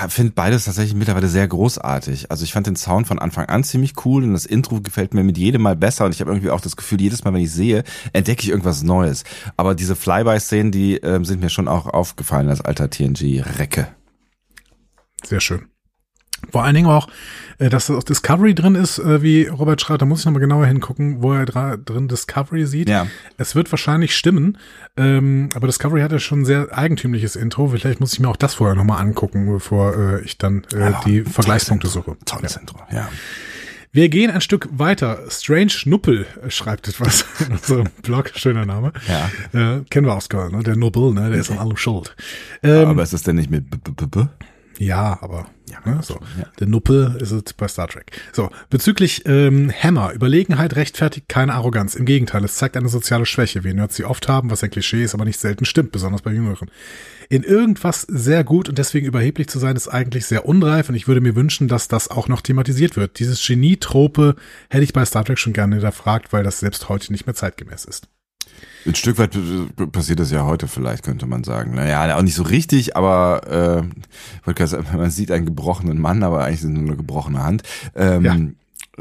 finde 0.09 0.33
beides 0.33 0.65
tatsächlich 0.65 0.95
mittlerweile 0.95 1.29
sehr 1.29 1.47
großartig. 1.47 2.31
Also 2.31 2.45
ich 2.45 2.53
fand 2.53 2.67
den 2.67 2.77
Sound 2.77 3.07
von 3.07 3.19
Anfang 3.19 3.47
an 3.47 3.65
ziemlich 3.65 3.95
cool 4.05 4.25
und 4.25 4.33
das 4.33 4.47
Intro 4.47 4.81
gefällt 4.81 5.15
mir 5.15 5.25
mit 5.25 5.39
jedem 5.39 5.63
Mal 5.63 5.77
besser 5.77 6.05
und 6.05 6.15
ich 6.15 6.21
habe 6.21 6.31
irgendwie 6.31 6.51
auch 6.51 6.61
das 6.61 6.77
Gefühl, 6.77 7.01
jedes 7.01 7.25
Mal, 7.25 7.33
wenn 7.33 7.43
ich 7.43 7.53
sehe, 7.53 7.85
entdecke 8.13 8.43
ich 8.43 8.49
irgendwas 8.51 8.83
Neues. 8.83 9.25
Aber 9.57 9.75
diese 9.75 9.97
Flyby-Szenen, 9.97 10.73
die 10.73 10.97
ähm, 10.97 11.25
sind 11.25 11.41
mir 11.41 11.51
schon 11.51 11.69
auch 11.69 11.87
aufgefallen 11.87 12.49
als 12.49 12.61
alter 12.61 12.91
TNG-Recke. 12.91 13.89
Sehr 15.25 15.41
schön. 15.41 15.67
Vor 16.51 16.65
allen 16.65 16.75
Dingen 16.75 16.89
auch, 16.89 17.09
äh, 17.59 17.69
dass 17.69 17.87
das 17.87 17.97
auch 17.97 18.03
Discovery 18.03 18.55
drin 18.55 18.75
ist, 18.75 18.99
äh, 18.99 19.23
wie 19.23 19.47
Robert 19.47 19.81
schreibt, 19.81 20.03
da 20.03 20.07
muss 20.07 20.21
ich 20.21 20.27
nochmal 20.27 20.41
genauer 20.41 20.67
hingucken, 20.67 21.23
wo 21.23 21.33
er 21.33 21.47
drin 21.47 22.09
Discovery 22.09 22.67
sieht. 22.67 22.89
Ja. 22.89 23.07
Es 23.37 23.55
wird 23.55 23.71
wahrscheinlich 23.73 24.17
stimmen, 24.17 24.59
ähm, 24.97 25.51
aber 25.55 25.67
Discovery 25.67 26.01
hatte 26.01 26.21
schon 26.21 26.41
ein 26.41 26.45
sehr 26.45 26.69
eigentümliches 26.77 27.37
Intro. 27.37 27.69
Vielleicht 27.69 28.01
muss 28.01 28.13
ich 28.13 28.21
mir 28.21 28.29
auch 28.29 28.37
das 28.37 28.55
vorher 28.55 28.77
nochmal 28.77 29.01
angucken, 29.01 29.51
bevor 29.51 29.97
äh, 29.97 30.21
ich 30.23 30.39
dann 30.39 30.65
äh, 30.73 30.93
die 31.05 31.23
Vergleichspunkte 31.23 31.89
suche. 31.89 32.17
Tolles 32.25 32.57
Intro, 32.57 32.79
ja. 32.93 33.09
Wir 33.91 34.11
gehen 34.11 34.31
ein 34.31 34.43
Stück 34.43 34.69
weiter. 34.71 35.19
Strange 35.29 35.73
Nuppel 35.87 36.27
schreibt 36.49 36.89
etwas 36.89 37.25
in 37.41 37.53
unserem 37.53 37.89
Blog. 38.03 38.31
Schöner 38.35 38.67
Name. 38.67 38.93
Ja. 39.09 39.79
Äh, 39.79 39.81
kennen 39.89 40.07
wir 40.07 40.15
aus 40.15 40.29
Köln, 40.29 40.53
ne? 40.53 40.63
Der 40.63 40.77
Nuppel, 40.77 41.13
ne? 41.15 41.31
Der 41.31 41.41
ist 41.41 41.51
an 41.51 41.59
allem 41.59 41.77
schuld. 41.77 42.15
Ähm, 42.63 42.87
Aber 42.87 43.03
ist 43.03 43.15
das 43.15 43.23
denn 43.23 43.37
nicht 43.37 43.51
mit 43.51 43.71
B 43.71 43.79
-B 43.79 43.95
-B 43.95 44.11
-B? 44.11 44.29
Ja, 44.79 45.19
aber 45.21 45.47
Ja, 45.69 45.81
ne, 45.85 46.01
so. 46.03 46.15
ja. 46.39 46.47
Der 46.61 46.67
Nuppel 46.67 47.17
ist 47.21 47.31
es 47.31 47.53
bei 47.55 47.69
Star 47.69 47.89
Trek. 47.89 48.13
So, 48.33 48.51
bezüglich 48.71 49.23
ähm, 49.27 49.73
Hammer, 49.73 50.13
Überlegenheit 50.15 50.77
rechtfertigt 50.77 51.29
keine 51.29 51.55
Arroganz. 51.55 51.95
Im 51.95 52.05
Gegenteil, 52.05 52.45
es 52.45 52.57
zeigt 52.57 52.77
eine 52.77 52.89
soziale 52.89 53.27
Schwäche, 53.27 53.65
wie 53.65 53.75
Nerds 53.75 53.97
sie 53.97 54.05
oft 54.05 54.29
haben, 54.29 54.51
was 54.51 54.63
ein 54.63 54.71
Klischee 54.71 55.03
ist, 55.03 55.15
aber 55.15 55.25
nicht 55.25 55.41
selten 55.41 55.65
stimmt, 55.65 55.93
besonders 55.93 56.23
bei 56.23 56.33
Jüngeren. 56.33 56.71
In 57.29 57.43
irgendwas 57.43 58.03
sehr 58.03 58.45
gut 58.45 58.69
und 58.69 58.79
deswegen 58.79 59.07
überheblich 59.07 59.49
zu 59.49 59.59
sein, 59.59 59.77
ist 59.77 59.89
eigentlich 59.89 60.25
sehr 60.27 60.47
unreif 60.47 60.89
und 60.89 60.95
ich 60.95 61.09
würde 61.09 61.21
mir 61.21 61.37
wünschen, 61.37 61.69
dass 61.69 61.89
das 61.89 62.09
auch 62.09 62.29
noch 62.29 62.41
thematisiert 62.41 62.97
wird. 62.97 63.19
Dieses 63.19 63.45
Genie-Trope 63.47 64.37
hätte 64.71 64.85
ich 64.85 64.93
bei 64.95 65.05
Star 65.05 65.25
Trek 65.25 65.39
schon 65.39 65.53
gerne 65.53 65.75
hinterfragt, 65.77 66.33
weil 66.33 66.45
das 66.45 66.61
selbst 66.61 66.89
heute 66.89 67.13
nicht 67.13 67.27
mehr 67.27 67.35
zeitgemäß 67.35 67.85
ist. 67.85 68.09
Ein 68.87 68.95
Stück 68.95 69.19
weit 69.19 69.35
äh, 69.37 69.87
passiert 69.87 70.19
das 70.21 70.31
ja 70.31 70.45
heute 70.45 70.69
vielleicht, 70.69 71.03
könnte 71.05 71.27
man 71.27 71.45
sagen. 71.45 71.75
Naja, 71.75 72.17
auch 72.17 72.23
nicht 72.23 72.35
so 72.35 72.43
richtig, 72.43 72.97
aber 72.97 73.85
äh, 74.47 74.53
man 74.97 75.11
sieht 75.11 75.31
einen 75.31 75.47
gebrochenen 75.47 76.01
Mann, 76.01 76.23
aber 76.23 76.45
eigentlich 76.45 76.61
ist 76.61 76.65
es 76.65 76.71
nur 76.71 76.85
eine 76.85 76.97
gebrochene 76.97 77.43
Hand. 77.43 77.63
Ähm, 77.95 78.25
Ja. 78.25 78.35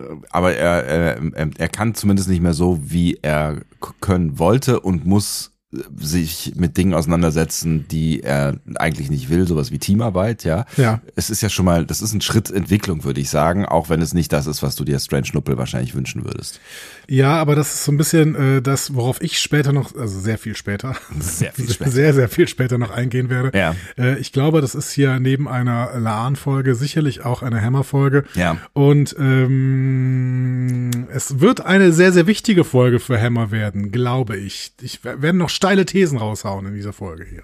äh, 0.04 0.08
Aber 0.30 0.54
er, 0.56 0.84
er, 0.86 1.34
er- 1.34 1.50
er 1.58 1.70
kann 1.70 1.96
zumindest 1.96 2.30
nicht 2.30 2.42
mehr 2.42 2.54
so, 2.54 2.80
wie 2.84 3.20
er 3.22 3.58
können 4.02 4.38
wollte 4.40 4.80
und 4.80 5.06
muss 5.06 5.48
äh, 5.48 5.57
sich 5.98 6.54
mit 6.56 6.78
Dingen 6.78 6.94
auseinandersetzen, 6.94 7.88
die 7.90 8.24
er 8.24 8.56
eigentlich 8.76 9.10
nicht 9.10 9.30
will, 9.30 9.46
sowas 9.46 9.70
wie 9.70 9.80
Teamarbeit, 9.80 10.46
ja. 10.46 10.66
Ja. 10.78 11.02
Es 11.18 11.30
ist 11.30 11.42
ja 11.42 11.50
schon 11.50 11.66
mal, 11.66 11.86
das 11.86 12.02
ist 12.02 12.14
ein 12.14 12.22
Schritt 12.22 12.50
Entwicklung, 12.50 13.04
würde 13.04 13.20
ich 13.20 13.30
sagen, 13.30 13.66
auch 13.66 13.90
wenn 13.90 14.02
es 14.02 14.14
nicht 14.14 14.32
das 14.32 14.48
ist, 14.48 14.64
was 14.64 14.78
du 14.78 14.86
dir 14.86 14.98
Strange 15.00 15.28
Nuppel 15.34 15.58
wahrscheinlich 15.58 15.94
wünschen 15.94 16.24
würdest. 16.24 16.62
Ja, 17.10 17.36
aber 17.38 17.56
das 17.56 17.74
ist 17.74 17.84
so 17.84 17.92
ein 17.92 17.98
bisschen 17.98 18.36
äh, 18.36 18.62
das, 18.62 18.94
worauf 18.96 19.22
ich 19.22 19.40
später 19.40 19.74
noch, 19.74 19.94
also 19.94 20.18
sehr 20.22 20.38
viel 20.38 20.56
später, 20.56 20.96
Sehr 21.20 21.52
viel 21.52 21.70
später. 21.70 21.92
sehr, 21.98 22.14
sehr 22.14 22.30
viel 22.30 22.48
später 22.48 22.78
noch 22.78 22.92
eingehen 22.92 23.30
werde. 23.30 23.52
Ja. 23.58 23.76
Äh, 23.98 24.20
ich 24.20 24.32
glaube, 24.32 24.62
das 24.62 24.74
ist 24.74 24.92
hier 24.92 25.20
neben 25.20 25.50
einer 25.50 26.00
Laan-Folge 26.00 26.76
sicherlich 26.76 27.26
auch 27.26 27.44
eine 27.44 27.62
Hammer-Folge. 27.62 28.24
Ja. 28.36 28.56
Und 28.72 29.16
ähm, 29.20 31.08
es 31.14 31.40
wird 31.40 31.66
eine 31.66 31.92
sehr, 31.92 32.12
sehr 32.14 32.28
wichtige 32.28 32.64
Folge 32.64 33.00
für 33.00 33.22
Hammer 33.22 33.52
werden, 33.52 33.92
glaube 33.92 34.38
ich. 34.38 34.72
Ich 34.82 35.00
wer- 35.04 35.22
werde 35.22 35.38
noch 35.38 35.50
steile 35.58 35.86
Thesen 35.86 36.20
raushauen 36.20 36.68
in 36.68 36.76
dieser 36.76 36.94
Folge 36.94 37.26
hier. 37.26 37.44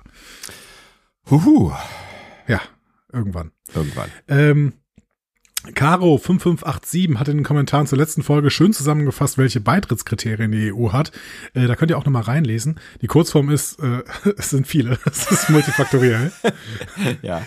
Huhu. 1.29 1.71
Ja, 2.47 2.61
irgendwann. 3.11 3.51
Irgendwann. 3.73 4.11
Ähm, 4.27 4.73
Caro 5.73 6.17
5587 6.19 7.17
hat 7.17 7.27
in 7.29 7.37
den 7.37 7.43
Kommentaren 7.43 7.87
zur 7.87 7.97
letzten 7.97 8.21
Folge 8.21 8.51
schön 8.51 8.71
zusammengefasst, 8.71 9.39
welche 9.39 9.61
Beitrittskriterien 9.61 10.51
die 10.51 10.71
EU 10.71 10.91
hat. 10.91 11.11
Äh, 11.55 11.65
da 11.65 11.75
könnt 11.75 11.89
ihr 11.89 11.97
auch 11.97 12.05
nochmal 12.05 12.21
reinlesen. 12.21 12.79
Die 13.01 13.07
Kurzform 13.07 13.49
ist, 13.49 13.79
äh, 13.79 14.03
es 14.37 14.51
sind 14.51 14.67
viele, 14.67 14.99
es 15.05 15.31
ist 15.31 15.49
multifaktoriell. 15.49 16.31
Ja. 17.21 17.41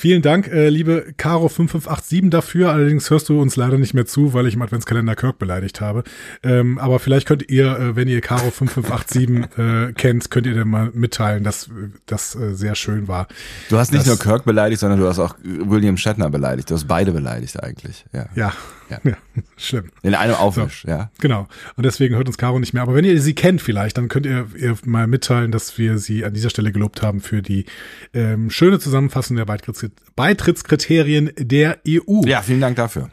Vielen 0.00 0.22
Dank, 0.22 0.48
äh, 0.48 0.70
liebe 0.70 1.12
Caro5587 1.18 2.30
dafür. 2.30 2.72
Allerdings 2.72 3.10
hörst 3.10 3.28
du 3.28 3.38
uns 3.38 3.56
leider 3.56 3.76
nicht 3.76 3.92
mehr 3.92 4.06
zu, 4.06 4.32
weil 4.32 4.46
ich 4.46 4.54
im 4.54 4.62
Adventskalender 4.62 5.14
Kirk 5.14 5.38
beleidigt 5.38 5.82
habe. 5.82 6.04
Ähm, 6.42 6.78
aber 6.78 7.00
vielleicht 7.00 7.28
könnt 7.28 7.50
ihr, 7.50 7.78
äh, 7.78 7.96
wenn 7.96 8.08
ihr 8.08 8.20
Caro5587 8.20 9.88
äh, 9.88 9.92
kennt, 9.92 10.30
könnt 10.30 10.46
ihr 10.46 10.54
dann 10.54 10.68
mal 10.68 10.90
mitteilen, 10.94 11.44
dass 11.44 11.68
das 12.06 12.34
äh, 12.34 12.54
sehr 12.54 12.76
schön 12.76 13.08
war. 13.08 13.28
Du 13.68 13.76
hast 13.76 13.92
nicht 13.92 14.06
nur 14.06 14.18
Kirk 14.18 14.46
beleidigt, 14.46 14.80
sondern 14.80 15.00
du 15.00 15.06
hast 15.06 15.18
auch 15.18 15.34
William 15.42 15.98
Shatner 15.98 16.30
beleidigt. 16.30 16.70
Du 16.70 16.76
hast 16.76 16.88
beide 16.88 17.12
beleidigt 17.12 17.62
eigentlich. 17.62 18.06
Ja. 18.14 18.24
Ja, 18.34 18.54
Ja. 18.88 19.00
ja, 19.04 19.16
schlimm. 19.56 19.90
In 20.02 20.14
einem 20.14 20.34
Aufwisch, 20.34 20.84
ja. 20.86 21.10
Genau. 21.20 21.46
Und 21.76 21.84
deswegen 21.84 22.16
hört 22.16 22.26
uns 22.26 22.38
Caro 22.38 22.58
nicht 22.58 22.72
mehr. 22.72 22.82
Aber 22.82 22.94
wenn 22.94 23.04
ihr 23.04 23.20
sie 23.20 23.34
kennt 23.34 23.60
vielleicht, 23.60 23.98
dann 23.98 24.08
könnt 24.08 24.26
ihr, 24.26 24.46
ihr 24.56 24.76
mal 24.84 25.06
mitteilen, 25.06 25.52
dass 25.52 25.78
wir 25.78 25.98
sie 25.98 26.24
an 26.24 26.32
dieser 26.32 26.50
Stelle 26.50 26.72
gelobt 26.72 27.02
haben 27.02 27.20
für 27.20 27.42
die 27.42 27.66
ähm, 28.14 28.50
schöne 28.50 28.78
Zusammenfassung 28.78 29.36
der 29.36 29.44
Beitritts 29.44 29.89
Beitrittskriterien 30.16 31.30
der 31.38 31.78
EU. 31.86 32.22
Ja, 32.24 32.42
vielen 32.42 32.60
Dank 32.60 32.76
dafür. 32.76 33.10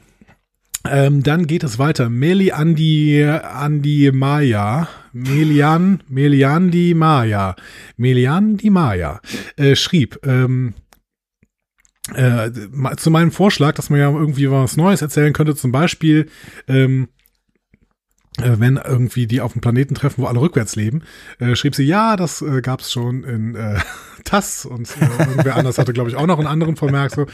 Ähm, 0.89 1.24
dann 1.24 1.48
geht 1.48 1.63
es 1.63 1.79
weiter. 1.79 2.10
Meli 2.10 2.51
Andi, 2.51 3.24
Andi 3.24 4.12
Maya 4.13 4.88
Melian, 5.17 6.03
Melian 6.07 6.72
Di 6.72 6.93
Maya, 6.93 7.55
Melian 7.98 8.57
Di 8.57 8.69
Maya, 8.69 9.19
äh, 9.55 9.75
schrieb, 9.75 10.19
ähm, 10.24 10.75
äh, 12.13 12.51
zu 12.98 13.12
meinem 13.12 13.31
Vorschlag, 13.31 13.74
dass 13.74 13.89
man 13.89 14.00
ja 14.00 14.12
irgendwie 14.12 14.50
was 14.50 14.77
Neues 14.77 15.01
erzählen 15.01 15.34
könnte, 15.34 15.55
zum 15.55 15.72
Beispiel, 15.72 16.29
ähm, 16.67 17.10
äh, 17.10 17.17
wenn 18.38 18.77
irgendwie 18.77 19.27
die 19.27 19.41
auf 19.41 19.53
dem 19.53 19.62
Planeten 19.62 19.96
treffen, 19.96 20.22
wo 20.22 20.27
alle 20.27 20.39
rückwärts 20.39 20.75
leben, 20.75 21.03
äh, 21.39 21.56
schrieb 21.56 21.75
sie, 21.75 21.84
ja, 21.84 22.15
das 22.15 22.41
äh, 22.41 22.62
gab 22.62 22.82
es 22.82 22.91
schon 22.91 23.24
in 23.24 23.56
äh, 23.56 23.79
TAS 24.24 24.65
und 24.65 24.89
äh, 25.01 25.24
irgendwer 25.24 25.56
anders 25.56 25.77
hatte, 25.77 25.94
glaube 25.94 26.10
ich, 26.10 26.15
auch 26.15 26.27
noch 26.27 26.38
einen 26.38 26.48
anderen 26.48 26.75
Vermerk. 26.75 27.12
So. 27.12 27.25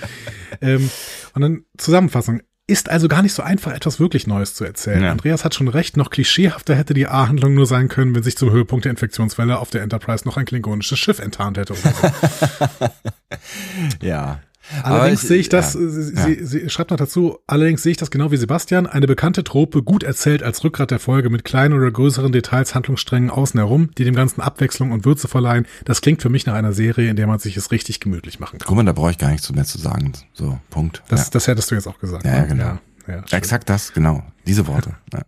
Ähm, 0.62 0.90
und 1.34 1.42
dann 1.42 1.66
Zusammenfassung. 1.78 2.42
Ist 2.66 2.88
also 2.88 3.10
gar 3.10 3.22
nicht 3.22 3.34
so 3.34 3.44
einfach, 3.44 3.74
etwas 3.74 4.00
wirklich 4.00 4.26
Neues 4.26 4.56
zu 4.56 4.64
erzählen. 4.64 5.04
Ja. 5.04 5.12
Andreas 5.12 5.44
hat 5.44 5.54
schon 5.54 5.68
recht, 5.68 5.98
noch 5.98 6.10
klischeehafter 6.10 6.76
hätte 6.76 6.94
die 6.94 7.08
A-Handlung 7.08 7.56
nur 7.56 7.66
sein 7.66 7.90
können, 7.90 8.16
wenn 8.16 8.24
sich 8.24 8.38
zum 8.38 8.52
Höhepunkt 8.52 8.86
der 8.86 8.92
Infektionswelle 8.92 9.60
auf 9.60 9.70
der 9.70 9.82
Enterprise 9.82 10.26
noch 10.26 10.38
ein 10.38 10.46
klingonisches 10.46 10.98
Schiff 10.98 11.20
enttarnt 11.20 11.58
hätte. 11.58 11.74
So. 11.74 11.90
ja. 14.02 14.40
Allerdings 14.84 15.22
sehe 15.22 15.38
ich 15.38 15.50
das, 15.50 15.74
ja, 15.74 15.80
sie, 15.90 16.14
ja. 16.16 16.46
sie 16.46 16.70
schreibt 16.70 16.92
noch 16.92 16.98
dazu, 16.98 17.40
allerdings 17.48 17.84
sehe 17.84 17.92
ich 17.92 17.98
das 17.98 18.12
genau 18.12 18.32
wie 18.32 18.38
Sebastian, 18.38 18.88
eine 18.88 19.08
bekannte 19.08 19.44
Trope 19.44 19.84
gut 19.84 20.04
erzählt 20.04 20.42
als 20.42 20.64
Rückgrat 20.64 20.92
der 20.92 21.00
Folge 21.00 21.30
mit 21.30 21.44
kleinen 21.44 21.74
oder 21.74 21.92
größeren 21.92 22.32
Details, 22.32 22.74
Handlungssträngen 22.74 23.30
außen 23.30 23.60
herum, 23.60 23.90
die 23.98 24.06
dem 24.06 24.16
Ganzen 24.16 24.42
Abwechslung 24.42 24.92
und 24.92 25.06
Würze 25.06 25.28
verleihen. 25.28 25.68
Das 25.86 26.02
klingt 26.02 26.22
für 26.22 26.30
mich 26.30 26.46
nach 26.46 26.54
einer 26.54 26.74
Serie, 26.74 27.10
in 27.10 27.16
der 27.16 27.28
man 27.28 27.40
sich 27.40 27.58
es 27.58 27.72
richtig 27.72 28.00
gemütlich 28.00 28.40
machen 28.40 28.60
kann. 28.60 28.68
Guck 28.68 28.78
mal, 28.78 28.86
da 28.86 28.94
brauche 28.94 29.12
ich 29.12 29.18
gar 29.18 29.32
nichts 29.32 29.52
mehr 29.52 29.66
zu 29.66 29.78
sagen. 29.78 30.14
So, 30.34 30.60
Punkt. 30.70 31.04
Das, 31.10 31.26
ja. 31.26 31.30
das 31.32 31.48
hättest 31.48 31.70
du 31.72 31.76
jetzt 31.76 31.88
auch 31.88 32.00
gesagt. 32.00 32.26
Ja, 32.26 32.42
ne? 32.42 32.48
genau. 32.48 32.80
Ja, 33.08 33.38
Exakt 33.38 33.70
das, 33.70 33.94
genau. 33.94 34.24
Diese 34.48 34.68
Worte. 34.68 34.96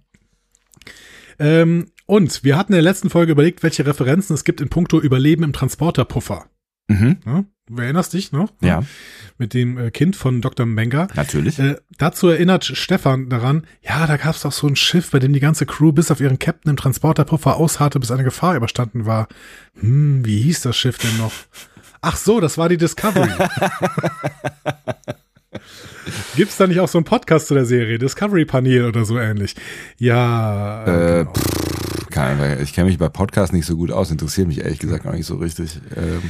Ähm, 1.38 1.88
und 2.06 2.46
wir 2.46 2.56
hatten 2.58 2.72
in 2.72 2.78
der 2.78 2.84
letzten 2.84 3.10
Folge 3.10 3.34
überlegt, 3.34 3.62
welche 3.62 3.86
Referenzen 3.86 4.34
es 4.34 4.46
gibt 4.46 4.62
in 4.62 4.70
puncto 4.70 5.02
Überleben 5.02 5.44
im 5.44 5.52
Transporterpuffer. 5.52 6.46
Mhm. 6.88 7.18
Ja, 7.26 7.44
du 7.68 7.78
erinnerst 7.82 8.14
dich 8.14 8.32
noch? 8.32 8.52
Ja. 8.62 8.84
Mit 9.38 9.54
dem 9.54 9.78
äh, 9.78 9.92
Kind 9.92 10.16
von 10.16 10.42
Dr. 10.42 10.66
Menger. 10.66 11.08
Natürlich. 11.16 11.58
Äh, 11.60 11.78
dazu 11.98 12.28
erinnert 12.28 12.66
Stefan 12.66 13.30
daran, 13.30 13.66
ja, 13.82 14.06
da 14.06 14.18
gab 14.18 14.36
es 14.36 14.42
doch 14.42 14.52
so 14.52 14.68
ein 14.68 14.76
Schiff, 14.76 15.12
bei 15.12 15.20
dem 15.20 15.34
die 15.34 15.40
ganze 15.40 15.66
Crew 15.66 15.92
bis 15.92 16.12
auf 16.12 16.20
ihren 16.20 16.38
Captain 16.40 16.70
im 16.70 16.78
Transporterpuffer 16.78 17.56
ausharrte, 17.58 18.00
bis 18.00 18.12
eine 18.12 18.24
Gefahr 18.24 18.56
überstanden 18.56 19.06
war. 19.06 19.28
Hm, 19.80 20.24
wie 20.26 20.42
hieß 20.42 20.62
das 20.62 20.78
Schiff 20.78 20.98
denn 20.98 21.18
noch? 21.18 21.34
Ach 22.02 22.18
so, 22.18 22.40
das 22.40 22.58
war 22.58 22.70
die 22.70 22.78
Discovery. 22.78 23.32
Gibt's 26.36 26.58
da 26.58 26.68
nicht 26.68 26.80
auch 26.80 26.88
so 26.88 27.00
einen 27.00 27.06
Podcast 27.06 27.48
zu 27.48 27.56
der 27.56 27.66
Serie? 27.66 27.98
Discovery 27.98 28.46
Panel 28.46 28.86
oder 28.86 29.06
so 29.06 29.18
ähnlich? 29.18 29.56
Ja. 29.98 30.84
Äh, 30.84 31.24
genau. 31.24 31.34
pff, 31.34 32.08
keine, 32.12 32.62
ich 32.62 32.74
kenne 32.74 32.90
mich 32.90 33.00
bei 33.00 33.10
Podcasts 33.10 33.54
nicht 33.54 33.66
so 33.66 33.76
gut 33.76 33.92
aus, 33.92 34.12
interessiert 34.12 34.48
mich 34.48 34.60
ehrlich 34.60 34.80
gesagt 34.80 35.08
auch 35.08 35.14
nicht 35.14 35.26
so 35.26 35.38
richtig. 35.38 35.80
Ähm. 35.96 36.22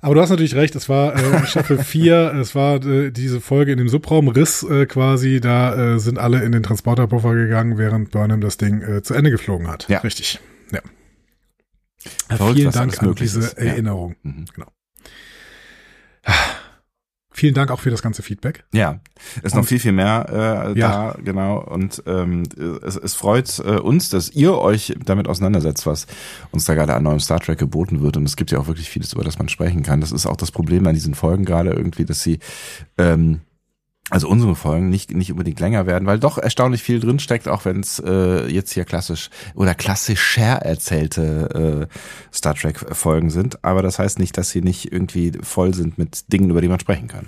Aber 0.00 0.14
du 0.14 0.20
hast 0.20 0.30
natürlich 0.30 0.54
recht, 0.54 0.74
es 0.76 0.88
war 0.88 1.14
äh, 1.16 1.46
Staffel 1.46 1.78
4, 1.84 2.34
es 2.34 2.54
war 2.54 2.84
äh, 2.84 3.10
diese 3.10 3.40
Folge 3.40 3.72
in 3.72 3.78
dem 3.78 3.88
Subraumriss 3.88 4.62
äh, 4.62 4.86
quasi, 4.86 5.40
da 5.40 5.94
äh, 5.94 5.98
sind 5.98 6.18
alle 6.18 6.42
in 6.42 6.52
den 6.52 6.62
Transporterpuffer 6.62 7.34
gegangen, 7.34 7.78
während 7.78 8.10
Burnham 8.10 8.40
das 8.40 8.56
Ding 8.56 8.82
äh, 8.82 9.02
zu 9.02 9.14
Ende 9.14 9.30
geflogen 9.30 9.68
hat. 9.68 9.88
Ja. 9.88 9.98
Richtig. 9.98 10.40
Ja. 10.70 10.80
Verrückt, 12.28 12.58
Vielen 12.58 12.72
Dank 12.72 13.02
an 13.02 13.14
diese 13.14 13.40
ist. 13.40 13.54
Erinnerung. 13.54 14.14
Ja. 14.22 14.30
Mhm. 14.30 14.44
Genau. 14.54 14.68
Vielen 17.38 17.54
Dank 17.54 17.70
auch 17.70 17.78
für 17.78 17.90
das 17.90 18.02
ganze 18.02 18.24
Feedback. 18.24 18.64
Ja, 18.72 18.98
ist 19.44 19.54
und, 19.54 19.60
noch 19.60 19.64
viel, 19.64 19.78
viel 19.78 19.92
mehr 19.92 20.26
äh, 20.74 20.76
ja. 20.76 21.12
da, 21.12 21.18
genau. 21.22 21.60
Und 21.60 22.02
ähm, 22.04 22.42
es, 22.84 22.96
es 22.96 23.14
freut 23.14 23.60
äh, 23.60 23.78
uns, 23.78 24.10
dass 24.10 24.30
ihr 24.30 24.58
euch 24.58 24.96
damit 25.04 25.28
auseinandersetzt, 25.28 25.86
was 25.86 26.08
uns 26.50 26.64
da 26.64 26.74
gerade 26.74 26.96
an 26.96 27.04
neuem 27.04 27.20
Star 27.20 27.38
Trek 27.38 27.60
geboten 27.60 28.00
wird. 28.00 28.16
Und 28.16 28.24
es 28.24 28.34
gibt 28.34 28.50
ja 28.50 28.58
auch 28.58 28.66
wirklich 28.66 28.90
vieles, 28.90 29.12
über 29.12 29.22
das 29.22 29.38
man 29.38 29.48
sprechen 29.48 29.84
kann. 29.84 30.00
Das 30.00 30.10
ist 30.10 30.26
auch 30.26 30.34
das 30.34 30.50
Problem 30.50 30.84
an 30.88 30.94
diesen 30.94 31.14
Folgen 31.14 31.44
gerade 31.44 31.70
irgendwie, 31.70 32.04
dass 32.04 32.24
sie 32.24 32.40
ähm, 32.98 33.42
also 34.10 34.28
unsere 34.28 34.56
Folgen 34.56 34.88
nicht 34.88 35.12
nicht 35.12 35.30
unbedingt 35.30 35.60
länger 35.60 35.86
werden, 35.86 36.06
weil 36.06 36.18
doch 36.18 36.38
erstaunlich 36.38 36.82
viel 36.82 36.98
drin 36.98 37.18
steckt, 37.18 37.46
auch 37.46 37.64
wenn 37.64 37.80
es 37.80 37.98
äh, 38.04 38.46
jetzt 38.46 38.72
hier 38.72 38.84
klassisch 38.84 39.28
oder 39.54 39.74
klassischer 39.74 40.56
erzählte 40.62 41.88
äh, 41.90 42.34
Star 42.34 42.54
Trek 42.54 42.78
Folgen 42.92 43.28
sind. 43.28 43.62
Aber 43.64 43.82
das 43.82 43.98
heißt 43.98 44.18
nicht, 44.18 44.36
dass 44.38 44.50
sie 44.50 44.62
nicht 44.62 44.92
irgendwie 44.92 45.32
voll 45.42 45.74
sind 45.74 45.98
mit 45.98 46.32
Dingen, 46.32 46.50
über 46.50 46.62
die 46.62 46.68
man 46.68 46.80
sprechen 46.80 47.08
kann. 47.08 47.26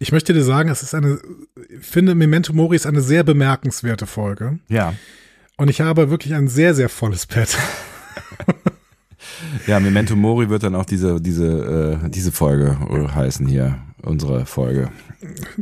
Ich 0.00 0.10
möchte 0.10 0.32
dir 0.32 0.42
sagen, 0.42 0.68
es 0.70 0.82
ist 0.82 0.94
eine, 0.94 1.20
ich 1.68 1.86
finde 1.86 2.16
Memento 2.16 2.52
Mori 2.52 2.74
ist 2.74 2.86
eine 2.86 3.02
sehr 3.02 3.22
bemerkenswerte 3.22 4.06
Folge. 4.06 4.58
Ja. 4.68 4.94
Und 5.56 5.68
ich 5.68 5.80
habe 5.80 6.10
wirklich 6.10 6.34
ein 6.34 6.48
sehr 6.48 6.74
sehr 6.74 6.88
volles 6.88 7.26
Pad. 7.26 7.56
ja, 9.68 9.78
Memento 9.78 10.16
Mori 10.16 10.48
wird 10.50 10.64
dann 10.64 10.74
auch 10.74 10.86
diese 10.86 11.20
diese 11.20 12.00
äh, 12.04 12.10
diese 12.10 12.32
Folge 12.32 12.76
heißen 13.14 13.46
hier 13.46 13.78
unsere 14.08 14.46
Folge. 14.46 14.90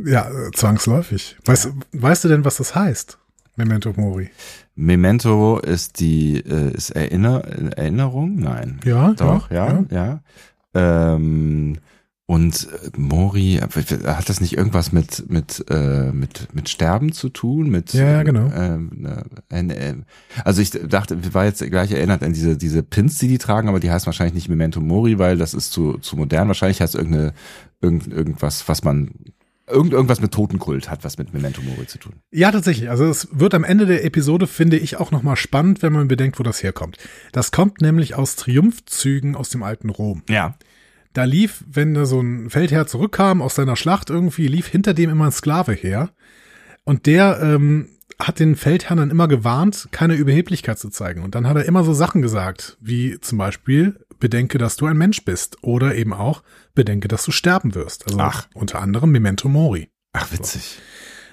Ja, 0.03 0.29
zwangsläufig. 0.53 1.37
Weißt, 1.45 1.65
ja. 1.65 1.71
weißt 2.01 2.23
du 2.23 2.27
denn, 2.29 2.45
was 2.45 2.57
das 2.57 2.75
heißt? 2.75 3.17
Memento 3.55 3.91
Mori. 3.95 4.29
Memento 4.75 5.59
ist 5.59 5.99
die 5.99 6.37
äh, 6.37 6.71
ist 6.71 6.91
Erinner 6.91 7.43
Erinnerung? 7.75 8.35
Nein. 8.35 8.79
Ja, 8.85 9.13
doch, 9.13 9.49
ja, 9.49 9.83
ja. 9.89 10.21
ja. 10.75 11.15
Ähm, 11.15 11.77
und 12.27 12.67
äh, 12.67 12.89
Mori 12.99 13.59
hat 14.05 14.29
das 14.29 14.41
nicht 14.41 14.57
irgendwas 14.57 14.91
mit 14.91 15.29
mit 15.31 15.65
äh, 15.69 16.11
mit 16.11 16.53
mit 16.53 16.69
Sterben 16.69 17.13
zu 17.13 17.29
tun? 17.29 17.69
Mit 17.69 17.93
ja, 17.93 18.05
ja 18.05 18.23
genau. 18.23 18.49
Äh, 18.49 19.59
äh, 19.59 19.95
also 20.43 20.61
ich 20.61 20.71
dachte, 20.71 21.33
war 21.33 21.45
jetzt 21.45 21.65
gleich 21.71 21.91
erinnert 21.91 22.21
an 22.23 22.33
diese 22.33 22.57
diese 22.57 22.83
Pins, 22.83 23.17
die 23.17 23.29
die 23.29 23.37
tragen, 23.37 23.69
aber 23.69 23.79
die 23.79 23.89
heißt 23.89 24.05
wahrscheinlich 24.05 24.35
nicht 24.35 24.49
Memento 24.49 24.81
Mori, 24.81 25.17
weil 25.17 25.37
das 25.37 25.53
ist 25.53 25.71
zu 25.71 25.97
zu 25.99 26.17
modern. 26.17 26.49
Wahrscheinlich 26.49 26.81
heißt 26.81 26.95
irgendeine 26.95 27.33
irgend, 27.81 28.07
irgendwas, 28.07 28.67
was 28.67 28.83
man 28.83 29.11
Irgend, 29.69 29.91
irgendwas 29.91 30.21
mit 30.21 30.31
Totenkult 30.31 30.89
hat 30.89 31.03
was 31.03 31.17
mit 31.17 31.33
Memento 31.33 31.61
Mori 31.61 31.87
zu 31.87 31.97
tun. 31.99 32.13
Ja, 32.31 32.53
tatsächlich. 32.53 32.89
Also 32.89 33.03
es 33.03 33.27
wird 33.33 33.53
am 33.53 33.65
Ende 33.65 33.85
der 33.85 34.05
Episode, 34.05 34.47
finde 34.47 34.77
ich, 34.77 34.95
auch 34.95 35.11
nochmal 35.11 35.35
spannend, 35.35 35.81
wenn 35.81 35.91
man 35.91 36.07
bedenkt, 36.07 36.39
wo 36.39 36.43
das 36.43 36.63
herkommt. 36.63 36.97
Das 37.33 37.51
kommt 37.51 37.81
nämlich 37.81 38.15
aus 38.15 38.37
Triumphzügen 38.37 39.35
aus 39.35 39.49
dem 39.49 39.63
alten 39.63 39.89
Rom. 39.89 40.23
Ja. 40.29 40.55
Da 41.11 41.25
lief, 41.25 41.65
wenn 41.69 41.93
da 41.93 42.05
so 42.05 42.21
ein 42.21 42.49
Feldherr 42.49 42.87
zurückkam 42.87 43.41
aus 43.41 43.55
seiner 43.55 43.75
Schlacht 43.75 44.09
irgendwie, 44.09 44.47
lief 44.47 44.67
hinter 44.67 44.93
dem 44.93 45.09
immer 45.09 45.25
ein 45.25 45.31
Sklave 45.33 45.73
her. 45.73 46.11
Und 46.85 47.05
der 47.05 47.41
ähm, 47.41 47.89
hat 48.19 48.39
den 48.39 48.55
Feldherrn 48.55 48.99
dann 48.99 49.11
immer 49.11 49.27
gewarnt, 49.27 49.89
keine 49.91 50.15
Überheblichkeit 50.15 50.79
zu 50.79 50.89
zeigen. 50.89 51.23
Und 51.23 51.35
dann 51.35 51.45
hat 51.45 51.57
er 51.57 51.65
immer 51.65 51.83
so 51.83 51.93
Sachen 51.93 52.21
gesagt, 52.21 52.77
wie 52.79 53.19
zum 53.19 53.37
Beispiel, 53.37 53.99
bedenke, 54.19 54.57
dass 54.57 54.75
du 54.75 54.85
ein 54.85 54.97
Mensch 54.97 55.23
bist. 55.23 55.57
Oder 55.63 55.95
eben 55.95 56.13
auch, 56.13 56.43
bedenke, 56.75 57.07
dass 57.07 57.25
du 57.25 57.31
sterben 57.31 57.75
wirst. 57.75 58.05
Also 58.07 58.19
Ach. 58.19 58.47
unter 58.53 58.81
anderem 58.81 59.11
Memento 59.11 59.49
Mori. 59.49 59.89
Ach, 60.13 60.31
witzig. 60.31 60.79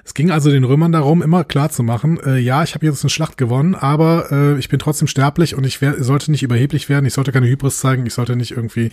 Es 0.05 0.13
ging 0.13 0.31
also 0.31 0.51
den 0.51 0.65
Römern 0.65 0.93
darum, 0.93 1.23
immer 1.23 1.45
klar 1.45 1.71
zu 1.71 1.83
machen, 1.83 2.21
äh, 2.21 2.37
ja, 2.37 2.63
ich 2.63 2.75
habe 2.75 2.85
jetzt 2.85 3.03
eine 3.03 3.11
Schlacht 3.11 3.39
gewonnen, 3.39 3.75
aber 3.75 4.31
äh, 4.31 4.59
ich 4.59 4.69
bin 4.69 4.79
trotzdem 4.79 5.09
sterblich 5.09 5.55
und 5.55 5.65
ich 5.65 5.81
wär, 5.81 6.03
sollte 6.03 6.31
nicht 6.31 6.43
überheblich 6.43 6.91
werden, 6.91 7.07
ich 7.07 7.15
sollte 7.15 7.33
keine 7.33 7.47
Hybris 7.47 7.79
zeigen, 7.79 8.05
ich 8.05 8.13
sollte 8.13 8.37
nicht 8.37 8.51
irgendwie 8.51 8.93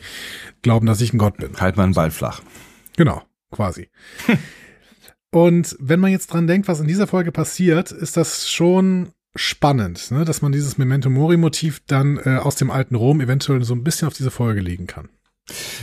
glauben, 0.62 0.88
dass 0.88 1.01
ich 1.01 1.13
ein 1.13 1.17
Gott 1.17 1.36
bin. 1.38 1.57
Halt 1.60 1.75
meinen 1.75 1.93
Ball 1.93 2.12
flach. 2.12 2.41
Genau, 2.95 3.21
quasi. 3.51 3.89
und 5.31 5.75
wenn 5.79 6.00
man 6.00 6.12
jetzt 6.12 6.27
dran 6.27 6.48
denkt, 6.48 6.69
was 6.69 6.79
in 6.79 6.88
dieser 6.88 7.07
Folge 7.07 7.33
passiert, 7.33 7.91
ist 7.91 8.15
das 8.15 8.50
schon 8.50 9.10
spannend, 9.35 10.11
ne? 10.11 10.25
dass 10.25 10.41
man 10.41 10.51
dieses 10.51 10.77
Memento 10.77 11.09
Mori-Motiv 11.09 11.81
dann 11.88 12.17
äh, 12.17 12.38
aus 12.38 12.55
dem 12.55 12.69
alten 12.69 12.95
Rom 12.95 13.21
eventuell 13.21 13.63
so 13.63 13.73
ein 13.73 13.83
bisschen 13.83 14.07
auf 14.07 14.13
diese 14.13 14.31
Folge 14.31 14.61
legen 14.61 14.88
kann. 14.88 15.09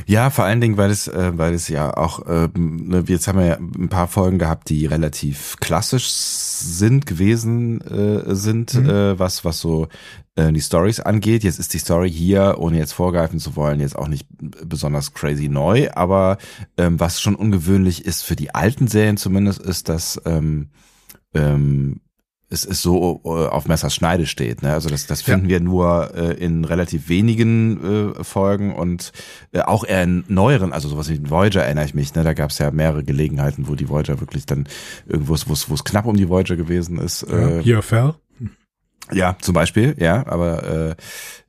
Ja, 0.07 0.31
vor 0.31 0.45
allen 0.45 0.61
Dingen, 0.61 0.77
weil 0.77 0.91
es, 0.91 1.09
äh, 1.09 1.33
weil 1.37 1.53
es 1.53 1.69
ja 1.69 1.95
auch, 1.95 2.27
äh, 2.27 2.49
jetzt 3.07 3.29
haben 3.29 3.39
wir 3.39 3.47
ja 3.47 3.59
ein 3.59 3.89
paar 3.89 4.09
Folgen 4.09 4.39
gehabt, 4.39 4.71
die 4.71 4.87
relativ 4.87 5.57
klassisch 5.61 6.09
sind, 6.09 7.07
gewesen 7.07 7.81
äh, 7.83 8.35
sind, 8.35 8.75
mhm. 8.75 8.89
äh, 8.89 9.19
was, 9.19 9.45
was 9.45 9.61
so 9.61 9.89
äh, 10.37 10.53
die 10.53 10.61
Stories 10.61 11.01
angeht. 11.01 11.45
Jetzt 11.45 11.59
ist 11.59 11.75
die 11.75 11.79
Story 11.79 12.11
hier, 12.11 12.57
ohne 12.59 12.79
jetzt 12.79 12.93
vorgreifen 12.93 13.41
zu 13.41 13.57
wollen, 13.57 13.81
jetzt 13.81 13.97
auch 13.97 14.09
nicht 14.09 14.27
besonders 14.65 15.13
crazy 15.13 15.49
neu, 15.49 15.91
aber 15.93 16.39
ähm, 16.77 16.99
was 17.01 17.21
schon 17.21 17.35
ungewöhnlich 17.35 18.05
ist 18.05 18.23
für 18.23 18.37
die 18.37 18.55
alten 18.55 18.87
Serien 18.87 19.17
zumindest, 19.17 19.61
ist, 19.61 19.89
dass 19.89 20.21
ähm, 20.25 20.71
ähm, 21.35 22.01
es 22.51 22.65
ist 22.65 22.83
so 22.83 23.21
äh, 23.25 23.29
auf 23.29 23.67
Messers 23.69 23.95
Schneide 23.95 24.27
steht. 24.27 24.63
Ne? 24.63 24.73
Also 24.73 24.89
das, 24.89 25.07
das 25.07 25.23
finden 25.23 25.47
ja. 25.47 25.51
wir 25.51 25.61
nur 25.61 26.15
äh, 26.15 26.33
in 26.35 26.65
relativ 26.65 27.09
wenigen 27.09 28.15
äh, 28.19 28.25
Folgen 28.25 28.75
und 28.75 29.13
äh, 29.53 29.61
auch 29.61 29.85
eher 29.85 30.03
in 30.03 30.25
neueren, 30.29 30.73
also 30.73 30.89
sowas 30.89 31.11
wie 31.11 31.29
Voyager 31.29 31.63
erinnere 31.63 31.85
ich 31.85 31.95
mich. 31.95 32.15
Ne? 32.15 32.25
Da 32.25 32.33
gab 32.33 32.51
es 32.51 32.59
ja 32.59 32.71
mehrere 32.71 33.05
Gelegenheiten, 33.05 33.69
wo 33.69 33.75
die 33.75 33.89
Voyager 33.89 34.21
wirklich 34.21 34.47
dann 34.47 34.67
irgendwo, 35.07 35.37
wo 35.47 35.75
es 35.75 35.85
knapp 35.85 36.07
um 36.07 36.17
die 36.17 36.29
Voyager 36.29 36.57
gewesen 36.57 36.99
ist. 36.99 37.27
Ja, 37.31 37.59
äh, 37.59 37.63
hier 37.63 37.83
fell. 37.83 38.15
Ja, 39.13 39.37
zum 39.41 39.55
Beispiel, 39.55 39.95
ja, 39.99 40.27
aber 40.27 40.97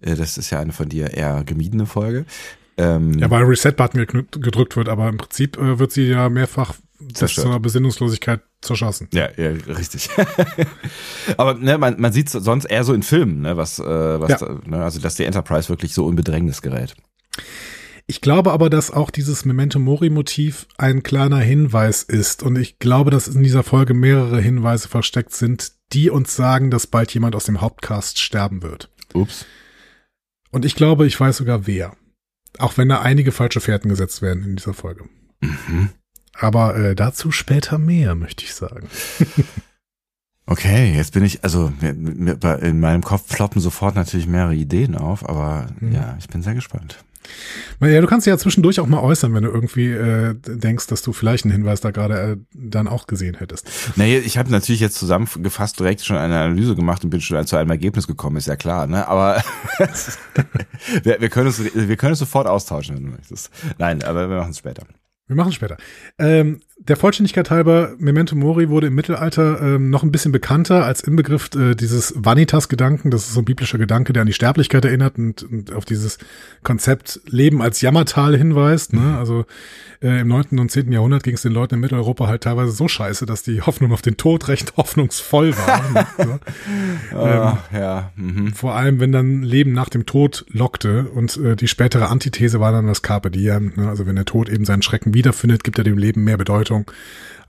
äh, 0.02 0.12
äh, 0.12 0.16
das 0.16 0.38
ist 0.38 0.50
ja 0.50 0.60
eine 0.60 0.72
von 0.72 0.88
dir 0.88 1.14
eher 1.14 1.44
gemiedene 1.44 1.86
Folge. 1.86 2.26
Ähm, 2.78 3.20
ja, 3.20 3.30
weil 3.30 3.44
Reset-Button 3.44 4.06
gedrückt 4.32 4.78
wird, 4.78 4.88
aber 4.88 5.10
im 5.10 5.18
Prinzip 5.18 5.58
äh, 5.58 5.80
wird 5.80 5.92
sie 5.92 6.08
ja 6.08 6.30
mehrfach 6.30 6.76
bis 7.00 7.18
Zerstört. 7.20 7.48
zur 7.48 7.60
Besinnungslosigkeit 7.60 8.42
zerschossen. 8.62 9.08
Ja, 9.14 9.30
ja, 9.38 9.50
richtig. 9.52 10.10
Aber 11.38 11.54
ne, 11.56 11.78
man, 11.78 12.00
man 12.00 12.12
sieht 12.12 12.30
sonst 12.30 12.66
eher 12.66 12.84
so 12.84 12.94
in 12.94 13.04
Filmen, 13.04 13.42
ne, 13.42 13.58
was, 13.58 13.80
äh, 13.80 13.84
was 13.84 14.30
Ja. 14.30 14.38
da, 14.40 14.60
ne, 14.66 14.84
also 14.84 15.00
dass 15.00 15.16
die 15.16 15.24
Enterprise 15.24 15.70
wirklich 15.70 15.94
so 15.94 16.10
in 16.10 16.16
Bedrängnis 16.16 16.62
gerät. 16.62 16.96
Ich 18.08 18.22
glaube 18.22 18.52
aber, 18.52 18.70
dass 18.72 18.90
auch 18.90 19.12
dieses 19.12 19.46
Memento 19.46 19.78
Mori-Motiv 19.78 20.68
ein 20.78 21.04
kleiner 21.04 21.38
Hinweis 21.38 22.02
ist. 22.02 22.42
Und 22.42 22.58
ich 22.58 22.80
glaube, 22.80 23.12
dass 23.12 23.28
in 23.28 23.44
dieser 23.44 23.62
Folge 23.62 23.94
mehrere 23.94 24.42
Hinweise 24.42 24.88
versteckt 24.88 25.34
sind, 25.34 25.74
die 25.94 26.10
uns 26.10 26.36
sagen, 26.36 26.72
dass 26.72 26.88
bald 26.88 27.14
jemand 27.14 27.36
aus 27.36 27.44
dem 27.46 27.62
Hauptcast 27.62 28.20
sterben 28.20 28.64
wird. 28.64 28.90
Ups. 29.14 29.46
Und 30.50 30.66
ich 30.66 30.74
glaube, 30.74 31.06
ich 31.06 31.20
weiß 31.20 31.38
sogar 31.38 31.68
wer. 31.68 31.96
Auch 32.58 32.78
wenn 32.80 32.90
da 32.90 33.02
einige 33.02 33.32
falsche 33.32 33.62
Fährten 33.62 33.90
gesetzt 33.90 34.24
werden 34.24 34.44
in 34.44 34.56
dieser 34.56 34.74
Folge. 34.74 35.06
Mhm. 35.42 35.90
Aber 36.40 36.76
äh, 36.78 36.96
dazu 36.96 37.32
später 37.32 37.78
mehr, 37.78 38.16
möchte 38.16 38.44
ich 38.46 38.54
sagen. 38.54 38.88
Okay, 40.52 40.96
jetzt 40.96 41.14
bin 41.14 41.24
ich, 41.24 41.44
also 41.44 41.72
in 41.84 42.80
meinem 42.80 43.04
Kopf 43.04 43.28
ploppen 43.28 43.62
sofort 43.62 43.94
natürlich 43.94 44.26
mehrere 44.26 44.56
Ideen 44.56 44.96
auf, 44.96 45.30
aber 45.30 45.68
Mhm. 45.80 45.92
ja, 45.92 46.16
ich 46.18 46.28
bin 46.28 46.42
sehr 46.42 46.56
gespannt. 46.56 47.04
Ja, 47.80 48.02
du 48.02 48.08
kannst 48.08 48.26
dich 48.26 48.32
ja 48.32 48.38
zwischendurch 48.40 48.80
auch 48.80 48.88
mal 48.88 49.00
äußern, 49.00 49.32
wenn 49.36 49.44
du 49.44 49.52
irgendwie 49.52 49.92
äh, 49.92 50.34
denkst, 50.34 50.88
dass 50.88 51.04
du 51.04 51.14
vielleicht 51.14 51.46
einen 51.46 51.52
Hinweis 51.52 51.82
da 51.82 51.92
gerade 51.92 52.16
äh, 52.32 52.38
dann 52.56 52.88
auch 52.88 53.06
gesehen 53.06 53.36
hättest. 53.36 53.70
Nee, 53.96 54.18
ich 54.18 54.40
habe 54.40 54.50
natürlich 54.50 54.82
jetzt 54.82 54.98
zusammengefasst 54.98 55.80
direkt 55.80 56.04
schon 56.04 56.18
eine 56.18 56.40
Analyse 56.40 56.74
gemacht 56.74 57.04
und 57.04 57.12
bin 57.12 57.22
schon 57.22 57.46
zu 57.46 57.56
einem 57.56 57.70
Ergebnis 57.70 58.08
gekommen, 58.08 58.38
ist 58.38 58.48
ja 58.48 58.56
klar, 58.56 58.88
ne? 58.88 59.08
Aber 59.08 59.44
wir, 61.04 61.22
wir, 61.22 61.30
können 61.30 61.46
uns, 61.46 61.62
wir 61.76 61.96
können 61.96 62.14
uns 62.14 62.20
sofort 62.20 62.48
austauschen, 62.48 62.96
wenn 62.96 63.06
du 63.06 63.12
möchtest. 63.12 63.52
Nein, 63.78 64.02
aber 64.02 64.28
wir 64.28 64.38
machen 64.38 64.50
es 64.50 64.58
später. 64.58 64.88
Wir 65.30 65.36
machen 65.36 65.50
es 65.50 65.56
später. 65.56 65.78
Ähm, 66.18 66.60
der 66.80 66.96
Vollständigkeit 66.96 67.52
halber, 67.52 67.94
Memento 68.00 68.36
Mori 68.36 68.70
wurde 68.70 68.88
im 68.88 68.96
Mittelalter 68.96 69.62
ähm, 69.62 69.90
noch 69.90 70.02
ein 70.02 70.12
bisschen 70.12 70.32
bekannter 70.32 70.86
als 70.86 71.02
Inbegriff 71.02 71.50
äh, 71.54 71.76
dieses 71.76 72.14
Vanitas-Gedanken. 72.16 73.12
Das 73.12 73.28
ist 73.28 73.34
so 73.34 73.42
ein 73.42 73.46
biblischer 73.46 73.78
Gedanke, 73.78 74.12
der 74.12 74.22
an 74.22 74.28
die 74.28 74.34
Sterblichkeit 74.34 74.86
erinnert 74.86 75.18
und, 75.20 75.44
und 75.44 75.74
auf 75.74 75.86
dieses 75.86 76.18
Konzept 76.64 77.20
Leben 77.28 77.62
als 77.62 77.82
Jammertal 77.82 78.36
hinweist. 78.36 78.94
Ne? 78.94 79.18
Also 79.18 79.46
äh, 80.02 80.22
im 80.22 80.30
9. 80.30 80.58
und 80.58 80.72
10. 80.72 80.92
Jahrhundert 80.92 81.24
ging 81.24 81.36
es 81.36 81.42
den 81.42 81.52
Leuten 81.52 81.76
in 81.76 81.82
Mitteleuropa 81.82 82.28
halt 82.28 82.44
teilweise 82.44 82.72
so 82.72 82.88
scheiße, 82.88 83.26
dass 83.26 83.44
die 83.44 83.62
Hoffnung 83.62 83.92
auf 83.92 84.02
den 84.02 84.16
Tod 84.16 84.48
recht 84.48 84.74
hoffnungsvoll 84.78 85.56
war. 85.58 85.92
ne? 85.92 86.08
so. 86.18 86.40
Ah, 87.20 87.58
ja. 87.74 88.12
Mhm. 88.16 88.54
Vor 88.54 88.76
allem, 88.76 89.00
wenn 89.00 89.12
dann 89.12 89.44
Leben 89.44 89.74
nach 89.74 89.90
dem 89.90 90.06
Tod 90.06 90.46
lockte 90.50 91.10
und 91.10 91.38
äh, 91.38 91.56
die 91.56 91.68
spätere 91.68 92.10
Antithese 92.10 92.60
war 92.60 92.72
dann 92.72 92.88
das 92.88 93.02
Carpe 93.02 93.30
Diem. 93.30 93.74
Ne? 93.76 93.90
Also 93.90 94.06
wenn 94.06 94.16
der 94.16 94.26
Tod 94.26 94.48
eben 94.48 94.64
seinen 94.64 94.82
Schrecken 94.82 95.14
wiederfindet, 95.20 95.64
gibt 95.64 95.78
er 95.78 95.84
dem 95.84 95.98
Leben 95.98 96.24
mehr 96.24 96.38
Bedeutung. 96.38 96.90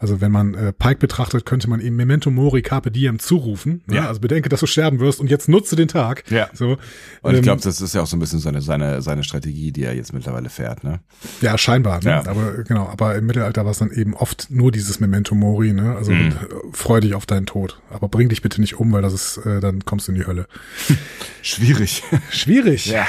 Also 0.03 0.23
wenn 0.23 0.33
man 0.33 0.55
äh, 0.55 0.73
Pike 0.73 0.97
betrachtet, 0.99 1.45
könnte 1.45 1.69
man 1.69 1.79
ihm 1.83 1.95
Memento 1.95 2.31
Mori 2.31 2.63
Carpe 2.63 2.91
Diem 2.91 3.19
zurufen. 3.19 3.83
Ne? 3.87 3.97
Ja. 3.97 4.09
Also 4.09 4.19
bedenke, 4.21 4.49
dass 4.49 4.61
du 4.61 4.67
sterben 4.67 4.99
wirst 4.99 5.21
und 5.21 5.29
jetzt 5.29 5.47
nutze 5.47 5.77
den 5.77 5.89
Tag. 5.89 6.25
Ja. 6.31 6.49
So, 6.55 6.79
Und 7.21 7.33
ich 7.33 7.37
ähm, 7.39 7.43
glaube, 7.43 7.61
das 7.61 7.83
ist 7.83 7.95
ja 7.95 8.01
auch 8.01 8.07
so 8.07 8.17
ein 8.17 8.19
bisschen 8.21 8.39
seine, 8.39 8.63
seine, 8.63 9.03
seine 9.03 9.23
Strategie, 9.25 9.73
die 9.73 9.85
er 9.85 9.95
jetzt 9.95 10.15
mittlerweile 10.15 10.49
fährt, 10.49 10.85
ne? 10.85 11.01
Ja, 11.43 11.59
scheinbar. 11.59 12.03
Ne? 12.03 12.11
Ja. 12.13 12.27
Aber 12.27 12.61
äh, 12.61 12.65
genau, 12.67 12.89
aber 12.89 13.15
im 13.17 13.27
Mittelalter 13.27 13.67
war 13.67 13.73
es 13.73 13.79
dann 13.79 13.91
eben 13.91 14.15
oft 14.15 14.47
nur 14.51 14.73
dieses 14.73 15.01
Memento 15.01 15.35
Mori. 15.35 15.75
Ne? 15.75 15.95
Also 15.95 16.13
Mhm. 16.13 16.29
äh, 16.29 16.33
freu 16.73 17.01
dich 17.01 17.15
auf 17.15 17.27
deinen 17.27 17.45
Tod, 17.45 17.79
aber 17.91 18.09
bring 18.09 18.31
dich 18.31 18.41
bitte 18.41 18.63
nicht 18.63 18.81
um, 18.81 18.91
weil 18.93 19.03
das 19.03 19.13
ist, 19.13 19.37
äh, 19.45 19.61
dann 19.61 19.85
kommst 19.85 20.09
du 20.09 20.13
in 20.13 20.19
die 20.19 20.27
Hölle. 20.27 20.47
Schwierig. 21.43 22.03
Schwierig. 22.31 22.87
Ja. 22.87 23.07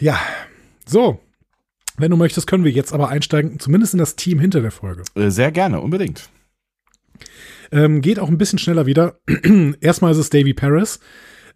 Ja. 0.00 0.18
So. 0.86 1.20
Wenn 1.98 2.10
du 2.10 2.16
möchtest, 2.16 2.46
können 2.46 2.64
wir 2.64 2.72
jetzt 2.72 2.92
aber 2.92 3.08
einsteigen, 3.08 3.58
zumindest 3.58 3.94
in 3.94 3.98
das 3.98 4.16
Team 4.16 4.38
hinter 4.38 4.60
der 4.60 4.70
Folge. 4.70 5.02
Äh, 5.14 5.30
Sehr 5.30 5.52
gerne, 5.52 5.80
unbedingt. 5.80 6.28
Ähm, 7.70 8.00
geht 8.00 8.18
auch 8.18 8.28
ein 8.28 8.38
bisschen 8.38 8.58
schneller 8.58 8.86
wieder. 8.86 9.20
Erstmal 9.80 10.12
ist 10.12 10.18
es 10.18 10.30
Davy 10.30 10.54
Paris, 10.54 11.00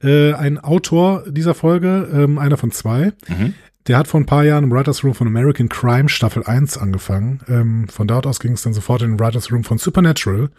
äh, 0.03 0.33
ein 0.33 0.59
Autor 0.59 1.25
dieser 1.29 1.55
Folge, 1.55 2.09
ähm, 2.13 2.39
einer 2.39 2.57
von 2.57 2.71
zwei. 2.71 3.13
Mhm. 3.29 3.55
Der 3.87 3.99
hat 3.99 4.09
vor 4.09 4.19
ein 4.19 4.27
paar 4.27 4.45
Jahren 4.45 4.65
im 4.65 4.73
Writers 4.73 5.05
Room 5.05 5.15
von 5.15 5.29
American 5.29 5.69
Crime 5.69 6.09
Staffel 6.09 6.43
1 6.43 6.77
angefangen. 6.77 7.41
Ähm, 7.49 7.89
von 7.89 8.09
dort 8.09 8.27
aus 8.27 8.41
ging 8.41 8.53
es 8.53 8.63
dann 8.63 8.73
sofort 8.73 9.03
in 9.03 9.13
den 9.13 9.21
Writers 9.21 9.53
Room 9.53 9.63
von 9.63 9.79
Supernatural. 9.79 10.51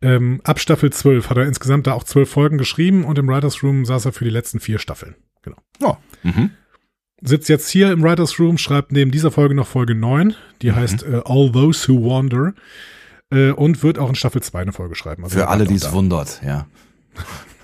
Ähm, 0.00 0.40
ab 0.44 0.60
Staffel 0.60 0.90
12 0.90 1.30
hat 1.30 1.36
er 1.38 1.46
insgesamt 1.46 1.86
da 1.86 1.92
auch 1.92 2.04
zwölf 2.04 2.30
Folgen 2.30 2.58
geschrieben 2.58 3.04
und 3.04 3.18
im 3.18 3.28
Writers 3.28 3.62
Room 3.62 3.84
saß 3.84 4.06
er 4.06 4.12
für 4.12 4.24
die 4.24 4.30
letzten 4.30 4.60
vier 4.60 4.78
Staffeln. 4.78 5.16
Genau. 5.42 5.56
Ja. 5.80 5.98
Mhm. 6.22 6.50
Sitzt 7.24 7.48
jetzt 7.48 7.68
hier 7.68 7.92
im 7.92 8.02
Writers 8.02 8.38
Room, 8.38 8.58
schreibt 8.58 8.92
neben 8.92 9.10
dieser 9.10 9.30
Folge 9.30 9.54
noch 9.54 9.68
Folge 9.68 9.94
9, 9.94 10.34
die 10.60 10.72
heißt 10.72 11.04
äh, 11.04 11.20
All 11.24 11.52
Those 11.52 11.88
Who 11.88 12.10
Wander 12.10 12.52
äh, 13.30 13.50
und 13.50 13.82
wird 13.82 13.98
auch 13.98 14.08
in 14.08 14.14
Staffel 14.14 14.42
2 14.42 14.62
eine 14.62 14.72
Folge 14.72 14.94
schreiben. 14.94 15.22
Also 15.22 15.38
Für 15.38 15.48
alle, 15.48 15.66
die 15.66 15.74
es 15.74 15.92
wundert, 15.92 16.40
ja. 16.44 16.66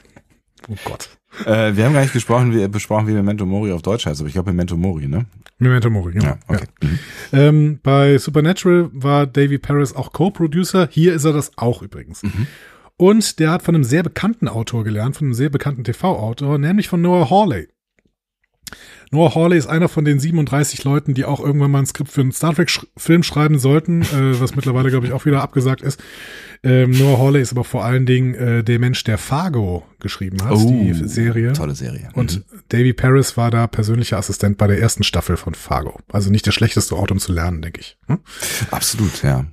Oh 0.70 0.76
Gott. 0.84 1.08
Äh, 1.46 1.76
wir 1.76 1.84
haben 1.86 1.94
gar 1.94 2.02
nicht 2.02 2.12
gesprochen, 2.12 2.52
wie, 2.52 2.66
besprochen, 2.68 3.06
wie 3.06 3.12
Memento 3.12 3.46
Mori 3.46 3.72
auf 3.72 3.80
Deutsch 3.80 4.06
heißt, 4.06 4.20
aber 4.20 4.28
ich 4.28 4.34
glaube 4.34 4.50
Memento 4.50 4.76
Mori, 4.76 5.08
ne? 5.08 5.24
Memento 5.58 5.88
Mori, 5.88 6.12
genau. 6.12 6.26
Ja, 6.26 6.38
okay. 6.46 6.64
Mhm. 6.82 6.98
Ja. 7.32 7.38
Ähm, 7.38 7.80
bei 7.82 8.18
Supernatural 8.18 8.90
war 8.92 9.26
Davy 9.26 9.58
Paris 9.58 9.94
auch 9.94 10.12
Co-Producer. 10.12 10.88
Hier 10.90 11.14
ist 11.14 11.24
er 11.24 11.32
das 11.32 11.52
auch 11.56 11.82
übrigens. 11.82 12.22
Mhm. 12.22 12.46
Und 12.96 13.38
der 13.38 13.52
hat 13.52 13.62
von 13.62 13.74
einem 13.74 13.84
sehr 13.84 14.02
bekannten 14.02 14.48
Autor 14.48 14.84
gelernt, 14.84 15.16
von 15.16 15.28
einem 15.28 15.34
sehr 15.34 15.50
bekannten 15.50 15.84
TV-Autor, 15.84 16.58
nämlich 16.58 16.88
von 16.88 17.00
Noah 17.00 17.30
Hawley. 17.30 17.68
Noah 19.10 19.34
Hawley 19.34 19.56
ist 19.58 19.66
einer 19.66 19.88
von 19.88 20.04
den 20.04 20.18
37 20.20 20.84
Leuten, 20.84 21.14
die 21.14 21.24
auch 21.24 21.40
irgendwann 21.40 21.70
mal 21.70 21.78
ein 21.80 21.86
Skript 21.86 22.10
für 22.10 22.20
einen 22.20 22.32
Star 22.32 22.54
Trek-Film 22.54 23.22
schreiben 23.22 23.58
sollten, 23.58 24.02
äh, 24.02 24.40
was 24.40 24.54
mittlerweile, 24.54 24.90
glaube 24.90 25.06
ich, 25.06 25.12
auch 25.12 25.24
wieder 25.24 25.42
abgesagt 25.42 25.80
ist. 25.82 26.00
Ähm, 26.62 26.90
Noah 26.90 27.18
Hawley 27.18 27.40
ist 27.40 27.52
aber 27.52 27.64
vor 27.64 27.84
allen 27.84 28.04
Dingen 28.04 28.34
äh, 28.34 28.64
der 28.64 28.78
Mensch, 28.78 29.04
der 29.04 29.16
Fargo 29.16 29.84
geschrieben 30.00 30.42
hat, 30.42 30.58
die 30.58 30.92
Serie. 30.92 31.50
Oh, 31.50 31.54
Tolle 31.54 31.74
Serie. 31.74 32.08
Und 32.14 32.38
Mhm. 32.38 32.44
Davy 32.68 32.92
Paris 32.92 33.36
war 33.36 33.50
da 33.50 33.66
persönlicher 33.66 34.18
Assistent 34.18 34.58
bei 34.58 34.66
der 34.66 34.80
ersten 34.80 35.02
Staffel 35.04 35.36
von 35.36 35.54
Fargo. 35.54 35.98
Also 36.12 36.30
nicht 36.30 36.46
der 36.46 36.52
schlechteste 36.52 36.96
Ort, 36.96 37.10
um 37.12 37.18
zu 37.18 37.32
lernen, 37.32 37.62
denke 37.62 37.80
ich. 37.80 37.96
Hm? 38.08 38.18
Absolut, 38.70 39.22
ja. 39.22 39.46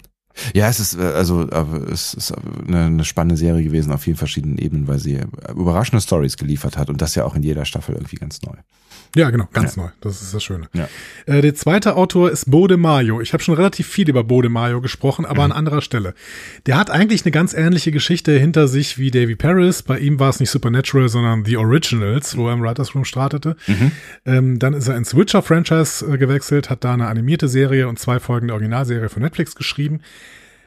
Ja, 0.54 0.68
es 0.68 0.80
ist 0.82 0.98
äh, 1.00 1.04
also 1.04 1.48
es 1.90 2.14
ist 2.14 2.34
eine, 2.68 2.86
eine 2.86 3.06
spannende 3.06 3.38
Serie 3.38 3.64
gewesen 3.64 3.92
auf 3.94 4.02
vielen 4.02 4.18
verschiedenen 4.18 4.58
Ebenen, 4.58 4.88
weil 4.88 5.00
sie 5.00 5.16
äh, 5.16 5.26
überraschende 5.56 6.02
Stories 6.02 6.36
geliefert 6.38 6.78
hat 6.78 6.90
und 6.90 7.02
das 7.02 7.16
ja 7.16 7.24
auch 7.24 7.36
in 7.36 7.44
jeder 7.44 7.64
Staffel 7.66 7.96
irgendwie 7.96 8.18
ganz 8.18 8.42
neu. 8.42 8.56
Ja, 9.16 9.30
genau, 9.30 9.48
ganz 9.54 9.78
neu. 9.78 9.88
Das 10.02 10.22
ist 10.22 10.34
das 10.34 10.44
Schöne. 10.44 10.68
Ja. 10.74 10.88
Äh, 11.26 11.42
der 11.42 11.56
zweite 11.56 11.96
Autor 11.96 12.32
ist 12.32 12.52
Bode 12.52 12.76
Mayo. 12.76 13.22
Ich 13.22 13.32
habe 13.34 13.42
schon 13.42 13.56
relativ 13.56 13.88
viel 13.88 14.10
über 14.10 14.24
Bode 14.26 14.50
Mayo 14.50 14.82
gesprochen, 14.82 15.26
aber 15.26 15.44
an 15.44 15.54
anderer 15.54 15.82
Stelle. 15.82 16.14
Der 16.66 16.78
hat 16.78 16.92
eigentlich 16.92 17.24
eine 17.24 17.32
ganz 17.32 17.54
ähnliche 17.54 17.92
Geschichte 17.92 18.38
hinter 18.38 18.68
sich 18.68 18.98
wie 18.98 19.12
Davy 19.12 19.36
Paris. 19.36 19.84
Bei 19.84 19.98
ihm 19.98 20.20
war 20.20 20.30
es 20.30 20.42
nicht 20.42 20.50
Supernatural, 20.50 21.08
sondern 21.08 21.46
The 21.46 21.58
Originals, 21.58 22.36
wo 22.36 22.48
er 22.50 22.54
im 22.54 22.62
Writers 22.62 22.94
Room 22.94 23.06
startete. 23.06 23.56
Ähm, 24.26 24.60
dann 24.60 24.74
ist 24.74 24.88
er 24.88 24.98
ins 24.98 25.16
Witcher-Franchise 25.16 26.06
äh, 26.06 26.18
gewechselt, 26.18 26.70
hat 26.70 26.84
da 26.84 26.94
eine 26.94 27.08
animierte 27.08 27.48
Serie 27.48 27.88
und 27.88 27.98
zwei 28.00 28.20
Folgen 28.20 28.48
der 28.48 28.56
Originalserie 28.56 29.10
für 29.10 29.22
Netflix 29.22 29.56
geschrieben. 29.56 30.02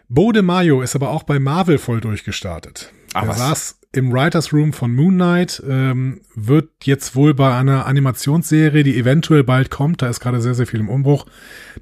Bode 0.08 0.40
Mayo 0.40 0.80
ist 0.80 0.94
aber 0.94 1.10
auch 1.10 1.22
bei 1.22 1.38
Marvel 1.38 1.76
voll 1.76 2.00
durchgestartet. 2.00 2.92
Ah, 3.12 3.22
er 3.22 3.28
was? 3.28 3.38
saß 3.38 3.77
im 3.92 4.12
Writers 4.12 4.52
Room 4.52 4.72
von 4.72 4.94
Moon 4.94 5.14
Knight, 5.14 5.62
ähm, 5.66 6.20
wird 6.34 6.68
jetzt 6.84 7.14
wohl 7.16 7.32
bei 7.34 7.56
einer 7.56 7.86
Animationsserie, 7.86 8.82
die 8.84 8.98
eventuell 8.98 9.44
bald 9.44 9.70
kommt, 9.70 10.02
da 10.02 10.08
ist 10.08 10.20
gerade 10.20 10.40
sehr, 10.42 10.54
sehr 10.54 10.66
viel 10.66 10.80
im 10.80 10.88
Umbruch, 10.90 11.26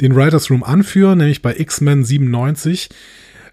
den 0.00 0.14
Writers 0.14 0.50
Room 0.50 0.62
anführen, 0.62 1.18
nämlich 1.18 1.42
bei 1.42 1.56
X-Men 1.56 2.04
97. 2.04 2.88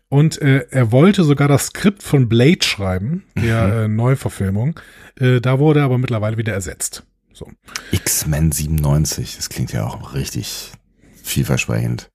Und 0.09 0.39
äh, 0.43 0.67
er 0.69 0.91
wollte 0.91 1.23
sogar 1.23 1.47
das 1.47 1.67
Skript 1.67 2.03
von 2.03 2.29
Blade 2.29 2.63
schreiben, 2.63 3.23
der 3.35 3.83
äh, 3.83 3.87
Neuverfilmung. 3.87 4.79
Äh, 5.19 5.41
da 5.41 5.57
wurde 5.57 5.79
er 5.79 5.85
aber 5.85 5.97
mittlerweile 5.97 6.37
wieder 6.37 6.53
ersetzt. 6.53 7.03
So. 7.33 7.47
X-Men 7.91 8.51
97, 8.51 9.35
das 9.37 9.49
klingt 9.49 9.73
ja 9.73 9.85
auch 9.87 10.13
richtig 10.13 10.71
vielversprechend. 11.23 12.11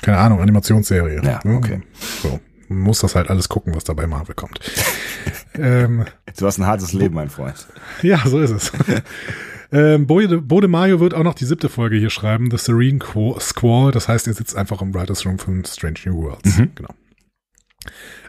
Keine 0.00 0.18
Ahnung, 0.18 0.40
Animationsserie. 0.40 1.20
Ja, 1.24 1.40
Ne? 1.42 1.56
okay. 1.56 1.82
So. 2.22 2.38
Man 2.68 2.78
muss 2.78 3.00
das 3.00 3.16
halt 3.16 3.28
alles 3.30 3.48
gucken, 3.48 3.74
was 3.74 3.82
da 3.82 3.94
bei 3.94 4.06
Marvel 4.06 4.36
kommt. 4.36 4.60
ähm, 5.54 6.04
Du 6.38 6.46
hast 6.46 6.58
ein 6.58 6.66
hartes 6.66 6.92
Leben, 6.92 7.14
mein 7.14 7.30
Freund. 7.30 7.66
Ja, 8.02 8.18
so 8.26 8.38
ist 8.40 8.50
es. 8.50 8.72
ähm, 9.72 10.06
Bode, 10.06 10.40
Bode 10.40 10.68
Mayo 10.68 11.00
wird 11.00 11.14
auch 11.14 11.22
noch 11.24 11.34
die 11.34 11.44
siebte 11.44 11.68
Folge 11.68 11.96
hier 11.96 12.10
schreiben, 12.10 12.50
The 12.50 12.56
Serene 12.58 12.98
Qu- 12.98 13.38
Squall. 13.40 13.90
Das 13.92 14.08
heißt, 14.08 14.26
er 14.26 14.34
sitzt 14.34 14.56
einfach 14.56 14.80
im 14.82 14.94
Writers 14.94 15.24
Room 15.26 15.38
von 15.38 15.64
Strange 15.64 15.98
New 16.06 16.22
Worlds. 16.22 16.56
Genau. 16.74 16.94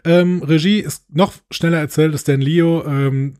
Ähm, 0.04 0.42
Regie 0.42 0.80
ist 0.80 1.04
noch 1.14 1.34
schneller 1.50 1.78
erzählt, 1.78 2.14
ist 2.14 2.26
Dan 2.28 2.40
Leo. 2.40 2.84
Ähm, 2.86 3.34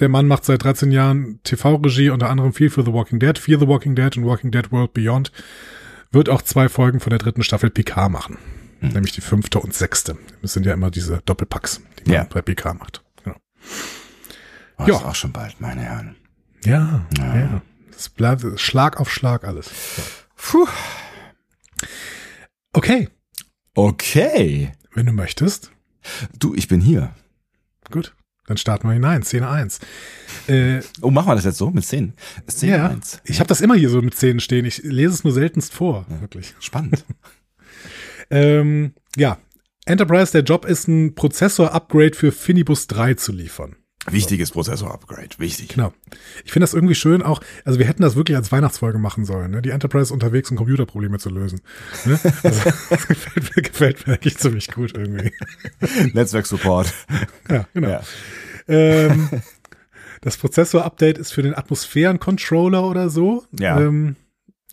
der 0.00 0.08
Mann 0.08 0.26
macht 0.26 0.44
seit 0.44 0.64
13 0.64 0.90
Jahren 0.90 1.38
TV-Regie, 1.44 2.10
unter 2.10 2.28
anderem 2.28 2.52
viel 2.52 2.70
für 2.70 2.82
The 2.84 2.92
Walking 2.92 3.20
Dead, 3.20 3.38
Fear 3.38 3.60
the 3.60 3.68
Walking 3.68 3.94
Dead 3.94 4.16
und 4.16 4.24
Walking 4.26 4.50
Dead 4.50 4.72
World 4.72 4.92
Beyond. 4.92 5.30
Wird 6.10 6.28
auch 6.28 6.42
zwei 6.42 6.68
Folgen 6.68 6.98
von 7.00 7.10
der 7.10 7.18
dritten 7.20 7.42
Staffel 7.44 7.70
Picard 7.70 8.10
machen. 8.10 8.38
Nämlich 8.92 9.12
die 9.12 9.20
fünfte 9.20 9.58
und 9.60 9.74
sechste. 9.74 10.16
Das 10.42 10.52
sind 10.52 10.66
ja 10.66 10.72
immer 10.74 10.90
diese 10.90 11.22
Doppelpacks, 11.24 11.80
die 12.00 12.10
man 12.10 12.14
Ja. 12.14 12.24
bei 12.24 12.42
Picard 12.42 12.78
macht. 12.78 13.02
Genau. 13.22 13.36
Oh, 14.78 14.84
Ja. 14.86 14.94
Auch 14.96 15.14
schon 15.14 15.32
bald, 15.32 15.60
meine 15.60 15.82
Herren. 15.82 16.16
Ja, 16.64 17.06
ja. 17.18 17.62
Es 17.96 18.08
bleibt 18.08 18.44
Schlag 18.60 18.98
auf 19.00 19.10
Schlag 19.12 19.44
alles. 19.44 19.66
So. 19.96 20.02
Puh. 20.36 20.68
Okay. 22.72 23.08
Okay. 23.74 24.72
Wenn 24.94 25.06
du 25.06 25.12
möchtest. 25.12 25.70
Du, 26.38 26.54
ich 26.54 26.68
bin 26.68 26.80
hier. 26.80 27.14
Gut. 27.90 28.14
Dann 28.46 28.56
starten 28.58 28.86
wir 28.88 28.92
hinein. 28.92 29.22
Szene 29.22 29.48
1. 29.48 29.80
Äh, 30.48 30.80
Oh, 31.00 31.10
machen 31.10 31.28
wir 31.28 31.34
das 31.34 31.44
jetzt 31.44 31.56
so 31.58 31.70
mit 31.70 31.84
Szenen? 31.84 32.12
Szene 32.50 32.76
ja, 32.76 32.88
1. 32.88 33.20
ich 33.24 33.40
habe 33.40 33.48
das 33.48 33.60
immer 33.62 33.74
hier 33.74 33.88
so 33.88 34.02
mit 34.02 34.14
Szenen 34.14 34.40
stehen. 34.40 34.64
Ich 34.66 34.82
lese 34.82 35.14
es 35.14 35.24
nur 35.24 35.32
seltenst 35.32 35.72
vor, 35.72 36.04
wirklich. 36.20 36.54
Spannend. 36.60 37.04
Ähm, 38.30 38.94
ja, 39.16 39.38
Enterprise, 39.86 40.32
der 40.32 40.42
Job 40.42 40.64
ist 40.64 40.88
ein 40.88 41.14
Prozessor-Upgrade 41.14 42.14
für 42.14 42.32
Finibus 42.32 42.86
3 42.86 43.14
zu 43.14 43.32
liefern. 43.32 43.76
Wichtiges 44.10 44.50
Prozessor-Upgrade. 44.50 45.30
Wichtig. 45.38 45.68
Genau. 45.68 45.92
Ich 46.44 46.52
finde 46.52 46.64
das 46.64 46.74
irgendwie 46.74 46.94
schön 46.94 47.22
auch, 47.22 47.40
also 47.64 47.78
wir 47.78 47.86
hätten 47.86 48.02
das 48.02 48.16
wirklich 48.16 48.36
als 48.36 48.52
Weihnachtsfolge 48.52 48.98
machen 48.98 49.24
sollen, 49.24 49.50
ne? 49.50 49.62
Die 49.62 49.70
Enterprise 49.70 50.12
unterwegs, 50.12 50.50
um 50.50 50.56
Computerprobleme 50.58 51.18
zu 51.18 51.30
lösen. 51.30 51.60
Ne? 52.04 52.18
Also, 52.42 52.70
das 52.90 53.08
gefällt, 53.08 53.56
mir, 53.56 53.62
gefällt 53.62 54.06
mir 54.06 54.14
eigentlich 54.14 54.36
ziemlich 54.36 54.70
gut 54.70 54.92
irgendwie. 54.94 55.32
Netzwerksupport. 56.12 56.92
Ja, 57.48 57.66
genau. 57.72 57.88
Ja. 57.88 58.02
Ähm, 58.68 59.30
das 60.20 60.36
Prozessor-Update 60.36 61.18
ist 61.18 61.32
für 61.32 61.42
den 61.42 61.54
Atmosphären-Controller 61.54 62.84
oder 62.84 63.08
so. 63.08 63.44
Ja. 63.58 63.80
Ähm, 63.80 64.16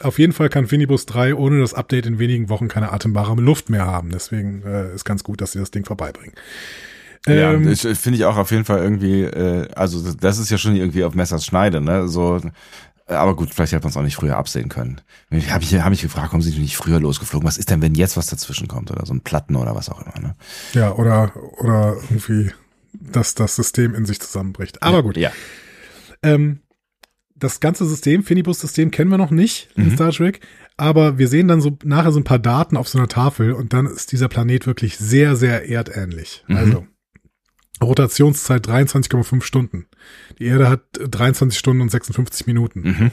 auf 0.03 0.19
jeden 0.19 0.33
Fall 0.33 0.49
kann 0.49 0.67
Finibus 0.67 1.05
3 1.05 1.35
ohne 1.35 1.59
das 1.59 1.73
Update 1.73 2.05
in 2.05 2.19
wenigen 2.19 2.49
Wochen 2.49 2.67
keine 2.67 2.91
atembare 2.91 3.33
Luft 3.41 3.69
mehr 3.69 3.85
haben. 3.85 4.09
Deswegen 4.11 4.63
äh, 4.65 4.93
ist 4.93 5.05
ganz 5.05 5.23
gut, 5.23 5.41
dass 5.41 5.53
sie 5.53 5.59
das 5.59 5.71
Ding 5.71 5.85
vorbeibringen. 5.85 6.33
Ja, 7.27 7.53
Ähm, 7.53 7.75
finde 7.75 8.17
ich 8.17 8.25
auch 8.25 8.37
auf 8.37 8.49
jeden 8.51 8.65
Fall 8.65 8.79
irgendwie, 8.79 9.21
äh, 9.23 9.67
also 9.75 10.11
das- 10.13 10.39
ist 10.39 10.49
ja 10.49 10.57
schon 10.57 10.75
irgendwie 10.75 11.03
auf 11.03 11.13
Messers 11.13 11.45
Schneide, 11.45 11.79
ne? 11.79 12.07
So, 12.07 12.41
aber 13.07 13.35
gut, 13.35 13.53
vielleicht 13.53 13.73
hätte 13.73 13.83
man 13.83 13.91
es 13.91 13.97
auch 13.97 14.01
nicht 14.01 14.15
früher 14.15 14.37
absehen 14.37 14.69
können. 14.69 15.01
Ich 15.29 15.51
habe 15.51 15.59
mich, 15.63 15.73
hab 15.75 15.89
mich 15.91 16.01
gefragt, 16.01 16.27
warum 16.29 16.41
sind 16.41 16.55
die 16.55 16.61
nicht 16.61 16.77
früher 16.77 16.99
losgeflogen? 16.99 17.47
Was 17.47 17.57
ist 17.57 17.69
denn, 17.69 17.81
wenn 17.81 17.93
jetzt 17.93 18.17
was 18.17 18.27
dazwischen 18.27 18.67
kommt 18.67 18.89
oder 18.89 19.05
so 19.05 19.13
ein 19.13 19.21
Platten 19.21 19.55
oder 19.55 19.75
was 19.75 19.89
auch 19.89 20.01
immer, 20.01 20.19
ne? 20.19 20.35
Ja, 20.73 20.93
oder, 20.95 21.31
oder 21.59 21.95
irgendwie, 22.09 22.51
dass 22.93 23.35
das 23.35 23.55
System 23.55 23.93
in 23.95 24.05
sich 24.05 24.19
zusammenbricht. 24.19 24.81
Aber 24.81 25.03
gut. 25.03 25.17
Ja. 25.17 25.31
Ähm, 26.23 26.59
das 27.41 27.59
ganze 27.59 27.85
System, 27.85 28.23
Finibus-System, 28.23 28.91
kennen 28.91 29.11
wir 29.11 29.17
noch 29.17 29.31
nicht 29.31 29.69
in 29.75 29.87
Mhm. 29.87 29.95
Star 29.95 30.11
Trek. 30.11 30.39
Aber 30.77 31.17
wir 31.17 31.27
sehen 31.27 31.47
dann 31.47 31.59
so 31.59 31.77
nachher 31.83 32.11
so 32.11 32.19
ein 32.19 32.23
paar 32.23 32.39
Daten 32.39 32.77
auf 32.77 32.87
so 32.87 32.97
einer 32.97 33.07
Tafel 33.07 33.51
und 33.51 33.73
dann 33.73 33.85
ist 33.87 34.11
dieser 34.11 34.29
Planet 34.29 34.65
wirklich 34.67 34.97
sehr, 34.97 35.35
sehr 35.35 35.69
erdähnlich. 35.69 36.43
Mhm. 36.47 36.55
Also 36.55 36.87
Rotationszeit 37.83 38.65
23,5 38.67 39.41
Stunden. 39.43 39.87
Die 40.39 40.45
Erde 40.45 40.69
hat 40.69 40.81
23 40.93 41.57
Stunden 41.57 41.81
und 41.81 41.89
56 41.89 42.47
Minuten. 42.47 42.81
Mhm. 42.81 43.11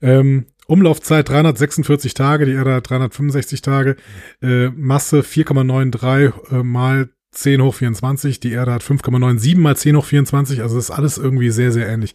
Ähm, 0.00 0.46
Umlaufzeit 0.66 1.28
346 1.28 2.14
Tage, 2.14 2.46
die 2.46 2.52
Erde 2.52 2.74
hat 2.74 2.88
365 2.88 3.60
Tage. 3.62 3.96
Äh, 4.40 4.68
Masse 4.70 5.20
4,93 5.20 6.52
äh, 6.52 6.62
mal 6.62 7.08
10 7.32 7.62
hoch 7.62 7.74
24, 7.74 8.38
die 8.40 8.52
Erde 8.52 8.72
hat 8.72 8.82
5,97 8.84 9.58
mal 9.58 9.76
10 9.76 9.96
hoch 9.96 10.04
24, 10.04 10.62
also 10.62 10.76
das 10.76 10.84
ist 10.84 10.90
alles 10.92 11.18
irgendwie 11.18 11.50
sehr, 11.50 11.72
sehr 11.72 11.88
ähnlich. 11.88 12.14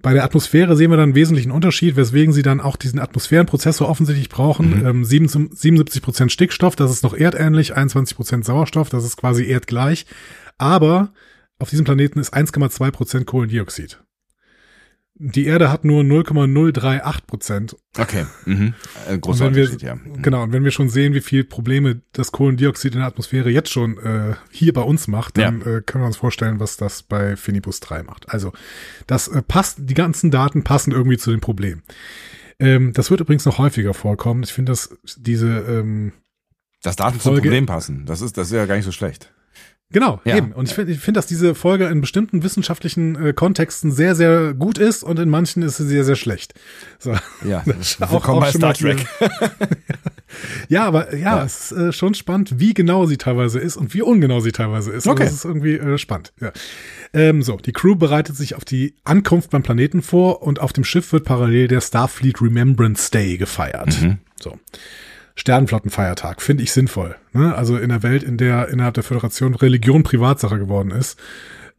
Bei 0.00 0.14
der 0.14 0.22
Atmosphäre 0.22 0.76
sehen 0.76 0.90
wir 0.90 0.96
dann 0.96 1.08
einen 1.08 1.14
wesentlichen 1.16 1.50
Unterschied, 1.50 1.96
weswegen 1.96 2.32
sie 2.32 2.42
dann 2.42 2.60
auch 2.60 2.76
diesen 2.76 3.00
Atmosphärenprozessor 3.00 3.88
offensichtlich 3.88 4.28
brauchen. 4.28 4.80
Mhm. 4.80 4.86
Ähm, 4.86 5.04
77 5.04 6.02
Prozent 6.02 6.30
Stickstoff, 6.30 6.76
das 6.76 6.92
ist 6.92 7.02
noch 7.02 7.14
erdähnlich, 7.14 7.74
21 7.74 8.16
Prozent 8.16 8.44
Sauerstoff, 8.44 8.90
das 8.90 9.04
ist 9.04 9.16
quasi 9.16 9.44
erdgleich. 9.44 10.06
Aber 10.56 11.12
auf 11.58 11.70
diesem 11.70 11.84
Planeten 11.84 12.20
ist 12.20 12.32
1,2 12.32 12.90
Prozent 12.92 13.26
Kohlendioxid. 13.26 14.00
Die 15.20 15.46
Erde 15.46 15.70
hat 15.70 15.84
nur 15.84 16.04
0,038 16.04 17.26
Prozent. 17.26 17.76
Okay. 17.98 18.24
Mhm. 18.44 18.74
Äh, 19.08 19.18
großer 19.18 19.46
Und 19.46 19.50
wenn 19.50 19.56
wir- 19.56 19.62
Unterschied, 19.72 19.82
ja. 19.82 19.98
Genau, 20.22 20.44
und 20.44 20.52
wenn 20.52 20.62
wir 20.64 20.70
schon 20.70 20.88
sehen, 20.88 21.12
wie 21.14 21.20
viel 21.20 21.42
Probleme 21.44 22.02
das 22.12 22.30
Kohlendioxid 22.30 22.92
in 22.94 23.00
der 23.00 23.08
Atmosphäre 23.08 23.50
jetzt 23.50 23.70
schon 23.72 23.98
äh, 23.98 24.34
hier 24.52 24.72
bei 24.72 24.82
uns 24.82 25.08
macht, 25.08 25.36
dann 25.36 25.60
äh, 25.62 25.82
können 25.84 26.04
wir 26.04 26.06
uns 26.06 26.16
vorstellen, 26.16 26.60
was 26.60 26.76
das 26.76 27.02
bei 27.02 27.34
Finibus 27.36 27.80
3 27.80 28.04
macht. 28.04 28.30
Also, 28.30 28.52
das 29.08 29.26
äh, 29.28 29.42
passt, 29.42 29.78
die 29.80 29.94
ganzen 29.94 30.30
Daten 30.30 30.62
passen 30.62 30.92
irgendwie 30.92 31.18
zu 31.18 31.30
dem 31.32 31.40
Problem. 31.40 31.82
Ähm, 32.60 32.92
das 32.92 33.10
wird 33.10 33.20
übrigens 33.20 33.44
noch 33.44 33.58
häufiger 33.58 33.94
vorkommen. 33.94 34.42
Ich 34.44 34.52
finde, 34.52 34.72
dass 34.72 34.96
diese, 35.16 35.48
ähm, 35.68 36.12
Dass 36.82 36.96
Daten 36.96 37.14
zum 37.20 37.32
Folge- 37.32 37.42
Problem 37.48 37.66
passen, 37.66 38.04
das 38.06 38.20
ist, 38.20 38.36
das 38.36 38.48
ist 38.48 38.52
ja 38.54 38.66
gar 38.66 38.76
nicht 38.76 38.84
so 38.84 38.92
schlecht. 38.92 39.32
Genau, 39.90 40.20
Ja. 40.24 40.36
eben. 40.36 40.52
Und 40.52 40.68
ich 40.68 40.74
finde, 40.74 40.92
ich 40.92 41.00
finde, 41.00 41.18
dass 41.18 41.26
diese 41.26 41.54
Folge 41.54 41.86
in 41.86 42.00
bestimmten 42.00 42.42
wissenschaftlichen 42.42 43.16
äh, 43.16 43.32
Kontexten 43.32 43.90
sehr, 43.92 44.14
sehr 44.14 44.54
gut 44.54 44.78
ist 44.78 45.02
und 45.02 45.18
in 45.18 45.28
manchen 45.28 45.62
ist 45.62 45.76
sie 45.78 45.86
sehr, 45.86 46.04
sehr 46.04 46.16
schlecht. 46.16 46.54
So. 46.98 47.14
Ja. 47.46 47.60
Auch- 48.00 48.12
Willkommen 48.12 48.38
auch 48.38 48.40
bei 48.40 48.52
Star 48.52 48.74
Trek. 48.74 49.06
Ja, 50.68 50.84
aber 50.84 51.14
ja, 51.16 51.38
Ja. 51.38 51.44
es 51.44 51.72
ist 51.72 51.78
äh, 51.78 51.92
schon 51.92 52.12
spannend, 52.12 52.60
wie 52.60 52.74
genau 52.74 53.06
sie 53.06 53.16
teilweise 53.16 53.58
ist 53.58 53.76
und 53.78 53.94
wie 53.94 54.02
ungenau 54.02 54.40
sie 54.40 54.52
teilweise 54.52 54.92
ist. 54.92 55.06
Okay. 55.06 55.22
Also 55.22 55.24
das 55.24 55.34
ist 55.38 55.44
irgendwie 55.46 55.76
äh, 55.76 55.96
spannend. 55.98 56.32
Ja. 56.40 56.52
Ähm, 57.14 57.42
so, 57.42 57.56
die 57.56 57.72
Crew 57.72 57.94
bereitet 57.96 58.36
sich 58.36 58.54
auf 58.54 58.64
die 58.66 58.94
Ankunft 59.04 59.50
beim 59.50 59.62
Planeten 59.62 60.02
vor 60.02 60.42
und 60.42 60.60
auf 60.60 60.74
dem 60.74 60.84
Schiff 60.84 61.12
wird 61.12 61.24
parallel 61.24 61.66
der 61.68 61.80
Starfleet 61.80 62.42
Remembrance 62.42 63.10
Day 63.10 63.38
gefeiert. 63.38 64.00
Mhm. 64.02 64.18
So. 64.38 64.58
Sternenflottenfeiertag, 65.38 66.42
finde 66.42 66.62
ich 66.62 66.72
sinnvoll. 66.72 67.16
Ne? 67.32 67.54
Also 67.54 67.76
in 67.76 67.88
der 67.90 68.02
Welt, 68.02 68.22
in 68.22 68.36
der 68.36 68.68
innerhalb 68.68 68.94
der 68.94 69.04
Föderation 69.04 69.54
Religion 69.54 70.02
Privatsache 70.02 70.58
geworden 70.58 70.90
ist, 70.90 71.18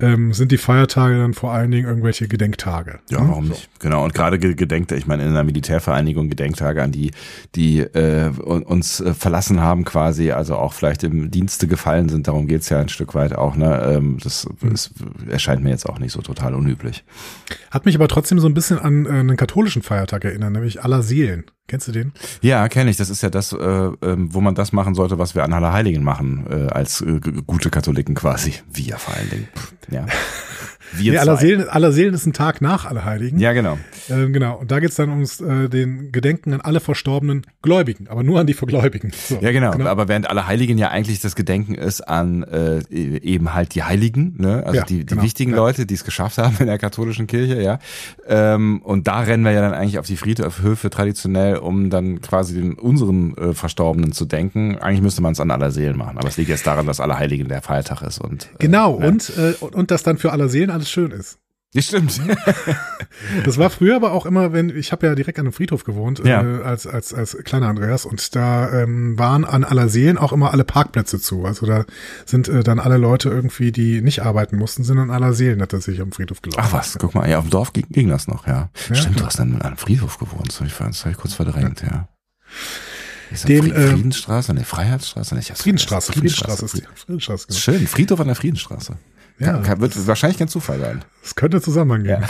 ähm, 0.02 0.32
sind 0.32 0.54
die 0.54 0.58
Feiertage 0.58 1.18
dann 1.18 1.34
vor 1.34 1.52
allen 1.52 1.72
Dingen 1.72 1.86
irgendwelche 1.86 2.30
Gedenktage. 2.30 3.00
Ja, 3.10 3.20
ne? 3.20 3.28
warum 3.28 3.48
So. 3.48 3.52
nicht? 3.52 3.70
Genau, 3.80 4.06
und 4.06 4.14
gerade 4.14 4.40
ge- 4.40 4.54
Gedenktage, 4.56 4.98
ich 4.98 5.08
meine, 5.08 5.24
in 5.24 5.30
einer 5.30 5.44
Militärvereinigung 5.44 6.30
Gedenktage 6.30 6.82
an 6.82 6.94
die, 6.94 7.12
die 7.56 7.80
äh, 7.82 8.32
un- 8.42 8.64
uns 8.64 9.02
äh, 9.02 9.14
verlassen 9.14 9.60
haben 9.60 9.84
quasi, 9.84 10.32
also 10.32 10.56
auch 10.56 10.72
vielleicht 10.72 11.04
im 11.04 11.30
Dienste 11.32 11.68
gefallen 11.68 12.08
sind, 12.08 12.30
darum 12.30 12.48
geht's 12.48 12.70
ja 12.70 12.80
ein 12.80 12.88
Stück 12.88 13.14
weit 13.14 13.36
auch, 13.36 13.58
ne? 13.58 13.94
Ähm, 13.98 14.20
das 14.24 14.48
Hm. 14.62 14.72
ist, 14.72 14.92
erscheint 15.30 15.62
mir 15.64 15.72
jetzt 15.72 15.86
auch 15.90 16.00
nicht 16.00 16.14
so 16.14 16.22
total 16.22 16.54
unüblich. 16.54 17.04
Hat 17.70 17.86
mich 17.86 17.96
aber 17.96 18.08
trotzdem 18.08 18.40
so 18.40 18.48
ein 18.48 18.54
bisschen 18.54 18.80
an 18.80 19.06
äh, 19.06 19.10
einen 19.10 19.36
katholischen 19.36 19.82
Feiertag 19.82 20.24
erinnert, 20.24 20.54
nämlich 20.54 20.82
aller 20.82 21.04
Seelen. 21.04 21.44
Kennst 21.70 21.88
du 21.88 21.92
den? 21.92 22.14
Ja, 22.42 22.68
kenne 22.68 22.90
ich. 22.90 22.98
Das 22.98 23.12
ist 23.12 23.22
ja 23.22 23.30
das, 23.30 23.54
äh, 23.54 23.58
ähm, 23.58 24.34
wo 24.34 24.42
man 24.42 24.56
das 24.56 24.74
machen 24.74 24.96
sollte, 24.96 25.20
was 25.20 25.36
wir 25.36 25.44
an 25.44 25.54
Allerheiligen 25.54 26.04
machen, 26.04 26.48
äh, 26.50 26.68
als 26.72 27.02
äh, 27.02 27.20
gute 27.46 27.70
Katholiken 27.70 28.16
quasi. 28.16 28.56
Wir 28.74 28.98
vor 28.98 29.14
allen 29.14 29.30
Dingen. 29.30 29.48
Ja. 29.92 30.08
Wir 30.94 31.14
Nee, 31.14 31.18
aller, 31.20 31.38
Seelen, 31.38 31.70
aller 31.70 31.92
Seelen 31.92 32.14
ist 32.14 32.26
ein 32.26 32.34
Tag 32.34 32.62
nach 32.62 32.86
Allerheiligen. 32.86 33.40
Ja, 33.40 33.54
genau. 33.54 33.78
Ähm, 34.10 34.34
genau. 34.34 34.58
Und 34.58 34.72
da 34.72 34.80
geht's 34.80 34.96
dann 34.96 35.10
ums 35.10 35.40
äh, 35.40 35.70
den 35.70 36.12
Gedenken 36.12 36.54
an 36.54 36.62
alle 36.62 36.80
verstorbenen 36.80 37.46
Gläubigen, 37.62 38.08
aber 38.08 38.24
nur 38.24 38.40
an 38.40 38.48
die 38.48 38.54
Vergläubigen. 38.54 39.12
So, 39.28 39.38
Ja, 39.42 39.52
genau. 39.52 39.72
Aber 39.88 40.08
während 40.08 40.30
alle 40.30 40.48
Heiligen 40.48 40.78
ja 40.78 40.90
eigentlich 40.90 41.20
das 41.20 41.36
Gedenken 41.36 41.76
ist 41.76 42.02
an 42.02 42.44
äh, 42.44 42.80
eben 42.90 43.54
halt 43.54 43.76
die 43.76 43.84
Heiligen, 43.84 44.36
ne? 44.38 44.64
Also 44.66 44.78
Ja, 44.80 44.86
die, 44.86 45.00
die 45.00 45.06
genau. 45.08 45.22
wichtigen 45.24 45.52
Ja. 45.52 45.58
Leute, 45.58 45.86
die 45.86 45.94
es 45.94 46.04
geschafft 46.04 46.38
haben 46.38 46.56
in 46.60 46.68
der 46.68 46.78
katholischen 46.78 47.28
Kirche, 47.28 47.62
ja. 47.62 47.80
Ähm, 48.28 48.82
und 48.84 49.08
da 49.08 49.20
rennen 49.22 49.44
wir 49.44 49.52
ja 49.52 49.62
dann 49.62 49.74
eigentlich 49.74 50.00
auf 50.00 50.06
die 50.08 50.18
Friedhöfe 50.18 50.90
traditionell, 50.90 51.58
um 51.58 51.90
dann 51.90 52.22
quasi 52.22 52.56
den 52.56 52.74
unseren 52.74 53.36
äh, 53.38 53.54
Verstorbenen 53.54 54.12
zu 54.12 54.26
denken. 54.26 54.78
Eigentlich 54.78 55.02
müsste 55.02 55.22
man 55.22 55.34
es 55.34 55.40
an 55.40 55.52
aller 55.52 55.72
Seelen 55.72 55.98
machen. 55.98 56.18
Aber 56.18 56.28
es 56.28 56.38
liegt 56.38 56.50
jetzt 56.50 56.66
daran, 56.68 56.86
dass 56.88 57.00
alle 57.00 57.18
Heiligen 57.18 57.48
der 57.48 57.62
Feiertag 57.62 58.02
ist 58.02 58.20
und 58.20 58.46
äh, 58.46 58.48
Genau, 58.60 59.00
ja. 59.00 59.08
und, 59.08 59.32
äh, 59.38 59.54
und, 59.60 59.76
und 59.76 59.92
dass 59.92 60.04
dann 60.04 60.18
für 60.18 60.32
aller 60.32 60.50
Seelen 60.50 60.70
alles 60.80 60.90
schön 60.90 61.12
ist. 61.12 61.38
Ja, 61.74 61.82
stimmt. 61.84 62.20
Das 63.44 63.58
war 63.58 63.70
früher 63.70 63.96
aber 63.98 64.14
auch 64.14 64.26
immer, 64.26 64.54
wenn, 64.54 64.70
ich 64.76 64.92
habe 64.92 65.06
ja 65.06 65.14
direkt 65.14 65.38
an 65.40 65.46
einem 65.46 65.54
Friedhof 65.54 65.84
gewohnt, 65.84 66.20
Ja. 66.26 66.42
äh, 66.42 66.64
als, 66.64 66.88
als, 66.88 67.14
als 67.14 67.38
kleiner 67.44 67.68
Andreas, 67.68 68.06
und 68.06 68.34
da 68.36 68.72
ähm, 68.72 69.20
waren 69.20 69.44
an 69.46 69.64
aller 69.64 69.90
Seelen 69.90 70.18
auch 70.18 70.32
immer 70.32 70.52
alle 70.52 70.64
Parkplätze 70.64 71.20
zu. 71.20 71.46
Also 71.46 71.66
da 71.66 71.86
sind 72.26 72.48
äh, 72.48 72.64
dann 72.64 72.80
alle 72.80 72.98
Leute 72.98 73.30
irgendwie, 73.30 73.72
die 73.72 74.02
nicht 74.02 74.24
arbeiten 74.24 74.58
mussten, 74.58 74.84
sind 74.84 74.98
an 75.00 75.12
aller 75.12 75.34
Seelen 75.34 75.60
tatsächlich 75.60 76.02
am 76.02 76.12
Friedhof 76.12 76.42
gelaufen. 76.42 76.64
Ach 76.66 76.74
was, 76.74 76.98
guck 76.98 77.14
mal, 77.14 77.30
ja, 77.30 77.38
auf 77.40 77.46
dem 77.46 77.52
Dorf 77.52 77.74
ging, 77.74 77.86
ging 77.90 78.08
das 78.08 78.28
noch, 78.28 78.48
ja. 78.48 78.70
Ja, 78.90 78.96
Stimmt, 78.96 79.16
ja. 79.18 79.22
du 79.22 79.26
hast 79.28 79.40
dann 79.40 79.56
an 79.56 79.62
einem 79.62 79.78
Friedhof 79.78 80.18
gewohnt, 80.18 80.48
das 80.48 80.60
habe 80.62 80.68
ich, 80.70 80.76
das 80.78 81.04
hab 81.06 81.12
ich 81.12 81.18
kurz 81.18 81.34
verdrängt, 81.34 81.82
ja. 81.84 82.08
Ist 83.32 83.44
das 83.44 83.48
Den, 83.48 83.72
äh, 83.72 83.88
Friedensstraße? 83.90 84.54
Ne, 84.54 84.64
Freiheitsstraße? 84.64 85.36
Ne, 85.36 85.42
Friedensstraße, 85.42 86.14
vergessen. 86.14 86.36
Friedensstraße 86.46 86.66
ist 86.66 86.78
die. 86.78 86.84
Friedensstraße, 86.96 87.48
genau. 87.48 87.60
Schön, 87.60 87.88
Friedhof 87.88 88.20
an 88.22 88.28
der 88.28 88.36
Friedensstraße. 88.36 88.98
Ja. 89.40 89.58
Kann, 89.60 89.80
wird 89.80 90.08
wahrscheinlich 90.08 90.38
kein 90.38 90.48
Zufall 90.48 90.80
sein. 90.80 91.06
Das 91.22 91.36
könnte 91.36 91.62
Zusammenhang 91.62 92.04
geben. 92.04 92.24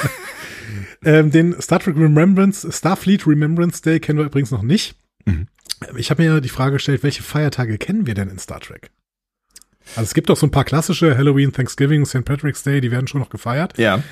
ähm, 1.04 1.32
den 1.32 1.60
Star 1.62 1.80
Trek 1.80 1.95
Remembrance, 1.95 2.72
Starfleet 2.72 3.26
Remembrance 3.26 3.82
Day 3.82 4.00
kennen 4.00 4.19
wir 4.19 4.26
übrigens 4.26 4.52
noch 4.52 4.62
nicht. 4.62 4.95
Mhm. 5.26 5.48
Ich 5.95 6.12
habe 6.12 6.24
mir 6.24 6.41
die 6.41 6.50
Frage 6.50 6.74
gestellt, 6.74 7.04
welche 7.04 7.24
Feiertage 7.24 7.78
kennen 7.78 8.06
wir 8.06 8.13
denn 8.13 8.30
in 8.30 8.38
Star 8.38 8.60
Trek? 8.60 8.91
Also 9.95 10.04
es 10.04 10.13
gibt 10.13 10.30
doch 10.30 10.38
so 10.38 10.45
ein 10.45 10.52
paar 10.52 10.65
klassische 10.65 11.17
Halloween, 11.17 11.52
Thanksgiving, 11.52 12.06
St. 12.06 12.26
Patrick's 12.26 12.63
Day, 12.63 12.82
die 12.82 12.91
werden 12.91 13.08
schon 13.08 13.22
noch 13.22 13.30
gefeiert. 13.30 13.78
Ja. 13.78 14.04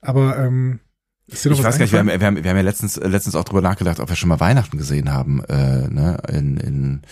Aber 0.00 0.38
ähm, 0.38 0.80
Ich 1.26 1.44
weiß 1.44 1.60
gar 1.60 1.78
nicht, 1.78 1.92
wir 1.92 1.98
haben, 1.98 2.08
wir, 2.08 2.20
haben, 2.20 2.42
wir 2.42 2.50
haben 2.50 2.56
ja 2.56 2.62
letztens, 2.62 2.96
äh, 2.96 3.08
letztens 3.08 3.34
auch 3.34 3.44
drüber 3.44 3.60
nachgedacht, 3.60 4.00
ob 4.00 4.08
wir 4.08 4.16
schon 4.16 4.28
mal 4.28 4.40
Weihnachten 4.40 4.78
gesehen 4.78 5.12
haben, 5.12 5.44
äh, 5.44 5.88
ne, 5.88 6.18
in, 6.28 6.56
in, 6.56 7.02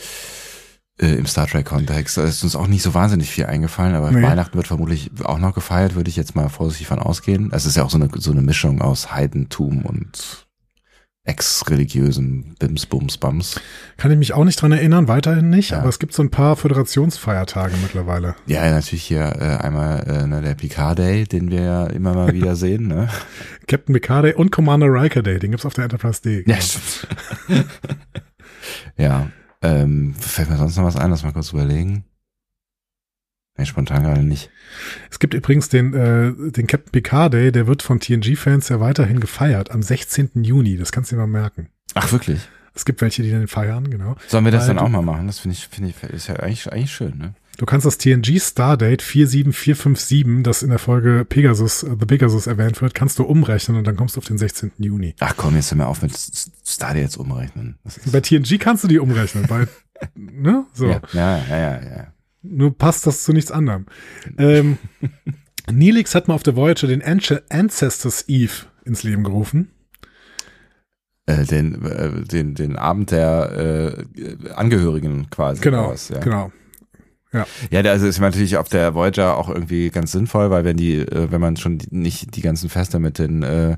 äh, 1.00 1.14
im 1.14 1.26
Star 1.26 1.46
Trek-Kontext. 1.46 2.16
Da 2.16 2.24
ist 2.24 2.42
uns 2.44 2.56
auch 2.56 2.66
nicht 2.66 2.82
so 2.82 2.94
wahnsinnig 2.94 3.30
viel 3.30 3.46
eingefallen, 3.46 3.94
aber 3.94 4.10
Nee. 4.10 4.22
Weihnachten 4.22 4.54
wird 4.56 4.66
vermutlich 4.68 5.10
auch 5.24 5.38
noch 5.38 5.54
gefeiert, 5.54 5.94
würde 5.94 6.10
ich 6.10 6.16
jetzt 6.16 6.34
mal 6.36 6.48
vorsichtig 6.48 6.86
von 6.86 6.98
ausgehen. 6.98 7.50
Es 7.52 7.66
ist 7.66 7.76
ja 7.76 7.82
auch 7.84 7.90
so 7.90 7.98
eine, 7.98 8.08
so 8.16 8.30
eine 8.32 8.42
Mischung 8.42 8.80
aus 8.82 9.12
Heidentum 9.12 9.82
und 9.82 10.46
ex-religiösen 11.26 12.54
Bims, 12.58 12.84
Bums, 12.84 13.16
Bums. 13.16 13.58
Kann 13.96 14.10
ich 14.12 14.18
mich 14.18 14.34
auch 14.34 14.44
nicht 14.44 14.60
dran 14.60 14.72
erinnern, 14.72 15.08
weiterhin 15.08 15.48
nicht, 15.48 15.70
Ja. 15.70 15.78
aber 15.78 15.88
es 15.88 15.98
gibt 15.98 16.12
so 16.12 16.22
ein 16.22 16.30
paar 16.30 16.54
Föderationsfeiertage 16.54 17.74
mittlerweile. 17.80 18.34
Ja, 18.44 18.70
natürlich 18.70 19.04
hier 19.04 19.22
äh, 19.40 19.56
einmal 19.64 20.04
äh, 20.06 20.26
ne, 20.26 20.42
der 20.42 20.54
Picard 20.54 20.98
Day, 20.98 21.24
den 21.24 21.50
wir 21.50 21.62
ja 21.62 21.86
immer 21.86 22.12
mal 22.12 22.32
wieder 22.34 22.56
sehen. 22.56 22.88
Ne? 22.88 23.08
Captain 23.66 23.94
Picard 23.94 24.26
Day 24.26 24.34
und 24.34 24.52
Commander 24.52 24.88
Riker 24.88 25.22
Day, 25.22 25.38
den 25.38 25.52
gibt's 25.52 25.64
auf 25.64 25.72
der 25.72 25.84
Enterprise 25.84 26.20
D. 26.20 26.44
Ja, 26.46 26.60
stimmt. 26.60 27.08
ja, 28.98 29.28
ähm, 29.64 30.14
fällt 30.14 30.50
mir 30.50 30.56
sonst 30.56 30.76
noch 30.76 30.84
was 30.84 30.96
ein? 30.96 31.10
Lass 31.10 31.22
mal 31.24 31.32
kurz 31.32 31.52
überlegen. 31.52 32.04
Nee, 33.56 33.66
spontan 33.66 34.02
gerade 34.02 34.22
nicht. 34.22 34.50
Es 35.10 35.20
gibt 35.20 35.32
übrigens 35.32 35.68
den, 35.68 35.94
äh, 35.94 36.32
den 36.50 36.66
Captain 36.66 36.90
Picard 36.90 37.32
Day, 37.32 37.52
der 37.52 37.66
wird 37.66 37.82
von 37.82 38.00
TNG-Fans 38.00 38.68
ja 38.68 38.80
weiterhin 38.80 39.20
gefeiert 39.20 39.70
am 39.70 39.82
16. 39.82 40.42
Juni. 40.42 40.76
Das 40.76 40.92
kannst 40.92 41.12
du 41.12 41.16
dir 41.16 41.20
mal 41.20 41.28
merken. 41.28 41.68
Ach, 41.94 42.10
wirklich? 42.10 42.40
Es 42.74 42.84
gibt 42.84 43.00
welche, 43.00 43.22
die 43.22 43.30
den 43.30 43.46
feiern, 43.46 43.88
genau. 43.88 44.16
Sollen 44.26 44.44
wir 44.44 44.50
das 44.50 44.66
Weil 44.66 44.74
dann 44.74 44.84
auch 44.84 44.88
mal 44.88 45.02
machen? 45.02 45.28
Das 45.28 45.38
finde 45.38 45.56
ich, 45.56 45.68
finde 45.68 45.90
ich, 45.90 46.10
ist 46.10 46.26
ja 46.26 46.36
eigentlich, 46.36 46.70
eigentlich 46.72 46.92
schön, 46.92 47.16
ne? 47.16 47.34
Du 47.56 47.66
kannst 47.66 47.86
das 47.86 47.98
TNG 47.98 48.40
Stardate 48.40 49.02
47457, 49.04 50.42
das 50.42 50.62
in 50.62 50.70
der 50.70 50.78
Folge 50.80 51.24
Pegasus, 51.24 51.84
äh, 51.84 51.90
The 51.98 52.06
Pegasus 52.06 52.46
erwähnt 52.48 52.80
wird, 52.82 52.94
kannst 52.94 53.18
du 53.18 53.22
umrechnen 53.24 53.76
und 53.78 53.86
dann 53.86 53.94
kommst 53.96 54.16
du 54.16 54.18
auf 54.18 54.24
den 54.26 54.38
16. 54.38 54.72
Juni. 54.78 55.14
Ach 55.20 55.34
komm, 55.36 55.54
jetzt 55.54 55.70
hör 55.70 55.78
mir 55.78 55.86
auf 55.86 56.02
mit 56.02 56.12
S- 56.12 56.50
Star 56.66 56.96
jetzt 56.96 57.16
umrechnen. 57.16 57.78
Bei 58.10 58.20
TNG 58.20 58.58
kannst 58.58 58.82
du 58.82 58.88
die 58.88 58.98
umrechnen, 58.98 59.46
bei, 59.46 59.66
ne, 60.16 60.66
so. 60.72 60.86
ja, 60.88 61.00
ja, 61.12 61.38
ja, 61.48 61.82
ja. 61.82 62.06
Nur 62.42 62.76
passt 62.76 63.06
das 63.06 63.22
zu 63.22 63.32
nichts 63.32 63.50
anderem. 63.52 63.86
Ähm, 64.36 64.78
Neelix 65.70 66.14
hat 66.14 66.28
mal 66.28 66.34
auf 66.34 66.42
der 66.42 66.56
Voyager 66.56 66.88
den 66.88 67.02
Anc- 67.02 67.42
Ancestors 67.50 68.24
Eve 68.28 68.52
ins 68.84 69.02
Leben 69.04 69.22
gerufen. 69.24 69.70
Äh, 71.26 71.44
den, 71.44 71.82
äh, 71.84 72.20
den, 72.24 72.54
den 72.54 72.76
Abend 72.76 73.12
der 73.12 74.04
äh, 74.18 74.50
Angehörigen 74.50 75.30
quasi. 75.30 75.62
Genau, 75.62 75.90
was, 75.90 76.10
ja. 76.10 76.18
genau. 76.18 76.52
Ja, 77.70 77.82
der- 77.82 77.92
also 77.92 78.06
ist 78.06 78.20
natürlich 78.20 78.56
auf 78.56 78.68
der 78.68 78.94
Voyager 78.94 79.36
auch 79.36 79.48
irgendwie 79.48 79.90
ganz 79.90 80.12
sinnvoll, 80.12 80.50
weil 80.50 80.64
wenn 80.64 80.76
die, 80.76 80.98
äh, 81.00 81.30
wenn 81.30 81.40
man 81.40 81.56
schon 81.56 81.78
nicht 81.90 82.36
die 82.36 82.40
ganzen 82.42 82.68
Feste 82.70 82.98
mit 82.98 83.18
den 83.18 83.42
äh, 83.42 83.76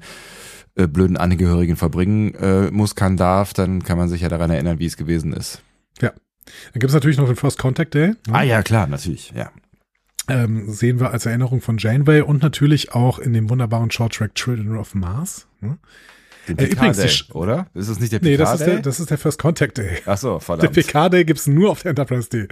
äh, 0.75 0.87
blöden 0.87 1.17
Angehörigen 1.17 1.77
verbringen 1.77 2.35
äh, 2.35 2.71
muss, 2.71 2.95
kann, 2.95 3.17
darf, 3.17 3.55
dann 3.55 3.83
kann 3.83 3.97
man 3.99 4.09
sich 4.09 4.21
ja 4.21 4.29
daran 4.29 4.51
erinnern, 4.51 4.79
wie 4.79 4.87
es 4.87 4.97
gewesen 4.97 5.33
ist. 5.33 5.63
Dann 6.73 6.79
gibt 6.81 6.85
es 6.91 6.95
natürlich 6.95 7.17
noch 7.19 7.27
den 7.27 7.35
First 7.35 7.59
Contact 7.59 7.93
Day. 7.95 8.09
ne? 8.11 8.17
Ah 8.31 8.43
ja, 8.43 8.63
klar, 8.63 8.87
natürlich, 8.87 9.33
ja. 9.35 9.51
ähm, 10.29 10.71
sehen 10.73 11.01
wir 11.01 11.11
als 11.11 11.27
Erinnerung 11.27 11.61
von 11.61 11.79
Janeway 11.79 12.21
und 12.21 12.41
natürlich 12.41 12.93
auch 12.95 13.19
in 13.19 13.33
dem 13.33 13.51
wunderbaren 13.51 13.91
Shorttrack 13.91 14.35
Children 14.37 14.77
of 14.77 14.95
Mars. 14.95 15.49
Ne? 15.61 15.77
Den 16.49 16.59
Äh, 16.59 16.67
übrigens, 16.67 16.99
Day, 16.99 17.11
oder? 17.33 17.67
Ist 17.75 17.89
es 17.89 17.99
nicht 17.99 18.13
der 18.13 18.21
Nee, 18.23 18.37
Picard 18.37 18.53
das 18.55 18.61
ist, 18.61 18.67
der, 18.69 18.81
das 18.81 19.01
ist 19.01 19.11
der 19.11 19.19
First 19.19 19.41
Contact 19.41 19.77
Day. 19.79 19.99
Ach 20.07 20.17
so, 20.17 20.35
Der 20.35 20.41
verdammt. 20.41 20.73
PK 20.75 21.09
Day 21.09 21.25
gibt's 21.25 21.49
nur 21.49 21.71
auf 21.71 21.83
der 21.83 21.91
Enterprise 21.91 22.29
D. 22.31 22.47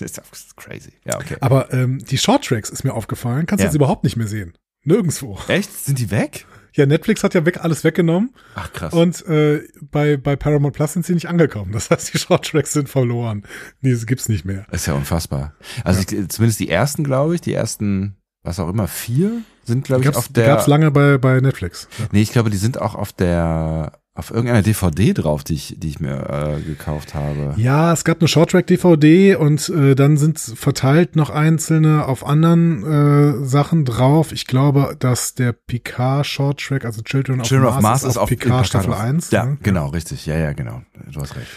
Das 0.00 0.18
ist 0.32 0.56
crazy. 0.56 0.92
Ja, 1.04 1.16
okay. 1.16 1.36
Aber 1.40 1.72
ähm, 1.72 1.98
die 1.98 2.18
Shorttracks 2.18 2.70
ist 2.70 2.84
mir 2.84 2.94
aufgefallen, 2.94 3.46
kannst 3.46 3.60
du 3.60 3.64
Ja. 3.64 3.68
jetzt 3.68 3.76
überhaupt 3.76 4.04
nicht 4.04 4.16
mehr 4.16 4.26
sehen. 4.26 4.54
Nirgendwo. 4.84 5.38
Echt? 5.48 5.70
Sind 5.84 5.98
die 5.98 6.10
weg? 6.10 6.46
Ja, 6.72 6.86
Netflix 6.86 7.24
hat 7.24 7.34
ja 7.34 7.44
weg 7.44 7.64
alles 7.64 7.82
weggenommen 7.82 8.30
Ach 8.54 8.72
krass. 8.72 8.92
und 8.94 9.26
äh, 9.26 9.62
bei, 9.90 10.16
bei 10.16 10.36
Paramount 10.36 10.74
Plus 10.74 10.92
sind 10.92 11.04
sie 11.04 11.14
nicht 11.14 11.28
angekommen. 11.28 11.72
Das 11.72 11.90
heißt, 11.90 12.14
die 12.14 12.18
Shorttracks 12.18 12.72
sind 12.72 12.88
verloren. 12.88 13.42
Diese 13.82 14.06
gibt's 14.06 14.28
nicht 14.28 14.44
mehr. 14.44 14.66
Das 14.70 14.82
ist 14.82 14.86
ja 14.86 14.94
unfassbar. 14.94 15.52
Also 15.84 16.00
ich, 16.00 16.06
zumindest 16.28 16.60
die 16.60 16.68
ersten, 16.70 17.02
glaube 17.02 17.34
ich, 17.34 17.40
die 17.40 17.52
ersten, 17.52 18.16
was 18.44 18.60
auch 18.60 18.68
immer, 18.68 18.86
vier 18.86 19.42
sind, 19.64 19.84
glaube 19.84 20.02
Die 20.04 20.08
ich, 20.10 20.16
auf 20.16 20.28
die 20.28 20.34
der. 20.34 20.46
gab's 20.46 20.68
lange 20.68 20.92
bei, 20.92 21.18
bei 21.18 21.40
Netflix. 21.40 21.88
Ja. 21.98 22.06
Nee, 22.12 22.22
ich 22.22 22.30
glaube, 22.30 22.50
die 22.50 22.56
sind 22.56 22.80
auch 22.80 22.94
auf 22.94 23.12
der, 23.12 23.99
auf 24.14 24.30
irgendeiner 24.30 24.62
DVD 24.62 25.14
drauf, 25.14 25.44
die 25.44 25.54
ich, 25.54 25.76
die 25.78 25.88
ich 25.88 26.00
mir 26.00 26.28
äh, 26.28 26.60
gekauft 26.60 27.14
habe. 27.14 27.54
Ja, 27.56 27.92
es 27.92 28.04
gab 28.04 28.20
eine 28.20 28.28
Shorttrack-DVD 28.28 29.36
und 29.36 29.68
äh, 29.68 29.94
dann 29.94 30.16
sind 30.16 30.38
verteilt 30.38 31.14
noch 31.14 31.30
einzelne 31.30 32.06
auf 32.06 32.26
anderen 32.26 32.82
äh, 32.82 33.44
Sachen 33.44 33.84
drauf. 33.84 34.32
Ich 34.32 34.46
glaube, 34.46 34.96
dass 34.98 35.34
der 35.34 35.52
Picard 35.52 36.26
Shorttrack, 36.26 36.84
also 36.84 37.02
Children 37.02 37.40
of 37.40 37.46
Children 37.46 37.68
of 37.68 37.74
Mars, 37.74 37.82
Mars 37.82 38.04
ist 38.04 38.16
auf 38.16 38.28
Picard 38.28 38.66
Staffel 38.66 38.90
drauf. 38.90 39.00
1. 39.00 39.30
Ja, 39.30 39.46
ne? 39.46 39.58
genau, 39.62 39.88
richtig. 39.88 40.26
Ja, 40.26 40.36
ja, 40.36 40.52
genau. 40.52 40.82
Du 41.12 41.20
hast 41.20 41.36
recht. 41.36 41.48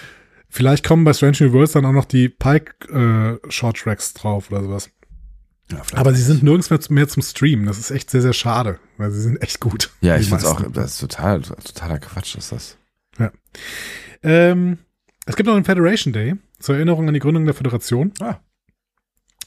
Vielleicht 0.48 0.86
kommen 0.86 1.04
bei 1.04 1.14
Strange 1.14 1.38
New 1.40 1.54
Worlds 1.54 1.72
dann 1.72 1.86
auch 1.86 1.92
noch 1.92 2.06
die 2.06 2.30
Pike 2.30 2.88
äh, 2.94 3.52
Shorttracks 3.52 4.14
drauf 4.14 4.52
oder 4.52 4.62
sowas. 4.62 4.92
Ja. 5.76 5.98
Aber 5.98 6.14
sie 6.14 6.22
sind 6.22 6.44
nirgends 6.44 6.70
mehr, 6.70 6.80
mehr 6.90 7.08
zum 7.08 7.24
Streamen. 7.24 7.66
Das 7.66 7.78
ist 7.78 7.92
echt 7.92 8.10
sehr, 8.10 8.22
sehr 8.22 8.34
schade, 8.34 8.80
weil 8.98 9.12
sie 9.12 9.22
sind 9.22 9.42
echt 9.42 9.60
gut. 9.60 9.92
ja, 10.02 10.18
ich 10.18 10.30
finde 10.30 10.48
auch, 10.48 10.60
meisten. 10.60 10.74
das 10.74 10.94
ist 10.94 11.00
total, 11.00 11.42
totaler 11.42 12.00
Quatsch, 12.00 12.36
ist 12.36 12.52
das. 12.52 12.78
Ähm, 14.24 14.78
es 15.26 15.36
gibt 15.36 15.48
noch 15.48 15.56
einen 15.56 15.66
Federation 15.66 16.14
Day 16.14 16.36
zur 16.60 16.76
Erinnerung 16.76 17.08
an 17.08 17.14
die 17.14 17.20
Gründung 17.20 17.46
der 17.46 17.54
Föderation. 17.54 18.14
Ah. 18.20 18.40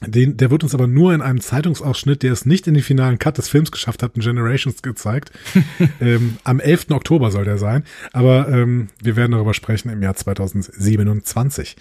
Den, 0.05 0.37
der 0.37 0.51
wird 0.51 0.63
uns 0.63 0.75
aber 0.75 0.85
nur 0.85 1.15
in 1.15 1.21
einem 1.23 1.41
Zeitungsausschnitt, 1.41 2.21
der 2.21 2.31
es 2.31 2.45
nicht 2.45 2.67
in 2.67 2.75
den 2.75 2.83
finalen 2.83 3.17
Cut 3.17 3.39
des 3.39 3.49
Films 3.49 3.71
geschafft 3.71 4.03
hat, 4.03 4.15
in 4.15 4.21
Generations 4.21 4.83
gezeigt. 4.83 5.31
ähm, 5.99 6.37
am 6.43 6.59
11. 6.59 6.91
Oktober 6.91 7.31
soll 7.31 7.45
der 7.45 7.57
sein. 7.57 7.83
Aber 8.13 8.47
ähm, 8.47 8.89
wir 9.01 9.15
werden 9.15 9.31
darüber 9.31 9.55
sprechen 9.55 9.89
im 9.89 10.03
Jahr 10.03 10.15
2027. 10.15 11.75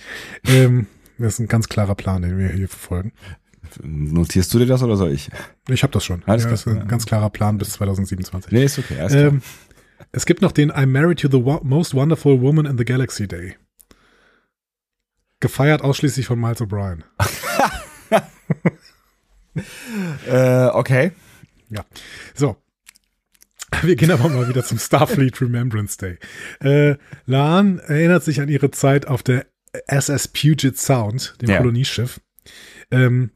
Ähm, 0.46 0.86
das 1.18 1.34
ist 1.34 1.40
ein 1.40 1.48
ganz 1.48 1.68
klarer 1.68 1.94
Plan, 1.94 2.22
den 2.22 2.38
wir 2.38 2.48
hier 2.48 2.68
verfolgen. 2.68 3.12
Notierst 3.82 4.52
du 4.52 4.58
dir 4.58 4.66
das 4.66 4.82
oder 4.82 4.96
soll 4.96 5.12
ich? 5.12 5.30
Ich 5.68 5.82
habe 5.82 5.92
das 5.92 6.04
schon. 6.04 6.22
Alles 6.26 6.42
ja, 6.44 6.48
klar. 6.48 6.52
das 6.52 6.66
ist 6.66 6.66
ein 6.82 6.88
ganz 6.88 7.06
klarer 7.06 7.30
Plan 7.30 7.58
bis 7.58 7.70
2027. 7.70 8.52
Nee, 8.52 8.64
ist 8.64 8.78
okay. 8.78 8.94
Ähm, 9.10 9.42
es 10.12 10.26
gibt 10.26 10.42
noch 10.42 10.52
den 10.52 10.72
I'm 10.72 10.86
married 10.86 11.20
to 11.20 11.28
the 11.30 11.40
most 11.62 11.94
wonderful 11.94 12.40
woman 12.40 12.66
in 12.66 12.78
the 12.78 12.84
galaxy 12.84 13.26
day. 13.26 13.56
Gefeiert 15.40 15.82
ausschließlich 15.82 16.26
von 16.26 16.40
Miles 16.40 16.60
O'Brien. 16.60 17.02
Äh, 20.26 20.66
okay. 20.66 21.12
So. 22.34 22.56
Wir 23.82 23.96
gehen 23.96 24.10
aber 24.10 24.28
mal 24.28 24.48
wieder 24.48 24.62
zum 24.62 24.78
Starfleet 24.78 25.40
Remembrance 25.40 25.96
Day. 25.98 26.18
Äh, 26.60 26.96
Lan 27.24 27.78
erinnert 27.78 28.22
sich 28.22 28.40
an 28.40 28.48
ihre 28.48 28.70
Zeit 28.70 29.06
auf 29.08 29.22
der 29.22 29.46
SS 29.86 30.28
Puget 30.28 30.78
Sound, 30.78 31.36
dem 31.40 31.50
Ja. 31.50 31.56
Kolonieschiff. 31.58 32.20
Ähm, 32.90 33.30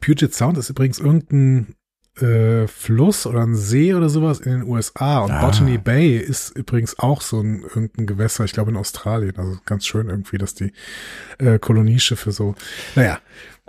Puget 0.00 0.34
Sound 0.34 0.58
ist 0.58 0.70
übrigens 0.70 0.98
irgendein 0.98 1.74
äh, 2.20 2.66
Fluss 2.68 3.26
oder 3.26 3.40
ein 3.42 3.54
See 3.54 3.94
oder 3.94 4.08
sowas 4.08 4.40
in 4.40 4.52
den 4.52 4.62
USA. 4.64 5.20
Und 5.20 5.30
Ah. 5.30 5.44
Botany 5.44 5.78
Bay 5.78 6.16
ist 6.18 6.50
übrigens 6.56 6.98
auch 6.98 7.20
so 7.22 7.40
ein 7.40 7.62
irgendein 7.62 8.06
Gewässer, 8.06 8.44
ich 8.44 8.52
glaube 8.52 8.70
in 8.70 8.76
Australien. 8.76 9.36
Also 9.38 9.58
ganz 9.64 9.86
schön 9.86 10.08
irgendwie, 10.08 10.38
dass 10.38 10.54
die 10.54 10.72
äh, 11.38 11.58
Kolonieschiffe 11.58 12.30
so. 12.32 12.54
Naja, 12.94 13.18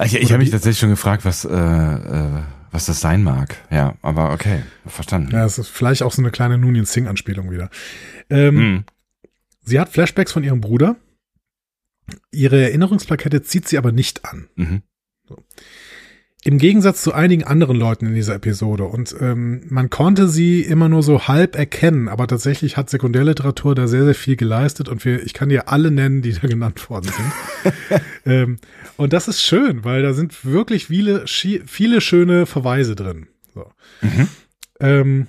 Ich, 0.04 0.16
ich 0.16 0.32
habe 0.32 0.40
mich 0.44 0.52
tatsächlich 0.52 0.80
schon 0.80 0.90
gefragt, 0.90 1.24
was, 1.26 1.46
äh, 1.46 1.50
äh, 1.52 2.42
was 2.72 2.86
das 2.88 3.00
sein 3.00 3.24
mag. 3.24 3.56
Ja, 3.72 3.96
aber 4.02 4.34
okay, 4.34 4.64
verstanden. 4.86 5.32
ja, 5.32 5.46
es 5.46 5.58
ist 5.58 5.70
vielleicht 5.70 6.04
auch 6.04 6.12
so 6.12 6.22
eine 6.22 6.32
kleine 6.32 6.58
Nunien 6.58 6.86
Singh-Anspielung 6.86 7.50
wieder. 7.50 7.70
Ähm, 8.30 8.58
Hm. 8.58 8.84
Sie 9.66 9.80
hat 9.80 9.88
Flashbacks 9.90 10.34
von 10.34 10.44
ihrem 10.44 10.60
Bruder. 10.60 10.98
Ihre 12.32 12.62
Erinnerungsplakette 12.64 13.42
zieht 13.44 13.68
sie 13.70 13.78
aber 13.78 13.94
nicht 13.94 14.26
an. 14.26 14.50
Mhm. 14.56 14.82
Im 16.46 16.58
Gegensatz 16.58 17.02
zu 17.02 17.14
einigen 17.14 17.46
anderen 17.46 17.78
Leuten 17.78 18.06
in 18.06 18.16
dieser 18.16 18.36
Episode. 18.36 18.84
Und 18.84 19.16
ähm, 19.22 19.62
man 19.70 19.90
konnte 19.90 20.28
sie 20.28 20.62
immer 20.62 20.90
nur 20.90 21.02
so 21.02 21.28
halb 21.28 21.56
erkennen, 21.56 22.10
aber 22.10 22.28
tatsächlich 22.28 22.76
hat 22.76 22.90
Sekundärliteratur 22.90 23.76
da 23.76 23.88
sehr, 23.88 24.04
sehr 24.04 24.16
viel 24.16 24.36
geleistet 24.36 24.90
und 24.90 25.06
wir, 25.06 25.24
ich 25.24 25.34
kann 25.34 25.48
dir 25.48 25.70
alle 25.70 25.90
nennen, 25.90 26.22
die 26.22 26.34
da 26.34 26.48
genannt 26.48 26.90
worden 26.90 27.10
sind. 27.12 27.74
ähm, 28.26 28.58
und 28.98 29.14
das 29.14 29.30
ist 29.30 29.42
schön, 29.42 29.86
weil 29.86 30.02
da 30.04 30.14
sind 30.14 30.44
wirklich 30.44 30.88
viele, 30.88 31.26
viele 31.28 32.02
schöne 32.02 32.46
Verweise 32.46 32.96
drin. 32.96 33.28
So. 33.54 33.72
Mhm. 34.02 34.28
Ähm, 34.82 35.28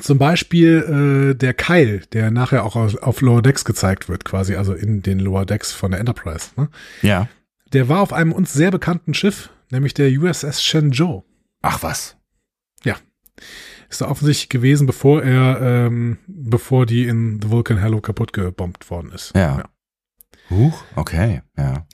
zum 0.00 0.16
Beispiel 0.16 1.32
äh, 1.32 1.34
der 1.36 1.52
Keil, 1.52 2.02
der 2.14 2.30
nachher 2.30 2.64
auch 2.64 2.76
auf, 2.76 2.96
auf 3.02 3.20
Lower 3.20 3.42
Decks 3.42 3.66
gezeigt 3.66 4.08
wird, 4.08 4.24
quasi, 4.24 4.56
also 4.56 4.72
in 4.72 5.02
den 5.02 5.18
Lower 5.18 5.44
Decks 5.44 5.72
von 5.72 5.90
der 5.90 6.00
Enterprise. 6.00 6.48
Ne? 6.56 6.68
Ja. 7.02 7.28
Der 7.74 7.90
war 7.90 8.00
auf 8.00 8.14
einem 8.14 8.32
uns 8.32 8.54
sehr 8.54 8.70
bekannten 8.70 9.12
Schiff, 9.12 9.50
nämlich 9.72 9.94
der 9.94 10.10
USS 10.10 10.62
Shenzhou. 10.62 11.24
Ach 11.62 11.82
was. 11.82 12.16
Ist 13.88 14.00
da 14.00 14.08
offensichtlich 14.08 14.48
gewesen, 14.48 14.86
bevor 14.86 15.22
er, 15.22 15.60
ähm, 15.60 16.18
bevor 16.26 16.86
die 16.86 17.04
in 17.04 17.40
The 17.42 17.50
Vulcan 17.50 17.78
Hello 17.78 18.00
kaputt 18.00 18.32
gebombt 18.32 18.88
worden 18.90 19.12
ist. 19.12 19.34
Ja. 19.34 19.64
Huch, 20.48 20.82
okay, 20.94 21.42
ja. 21.58 21.86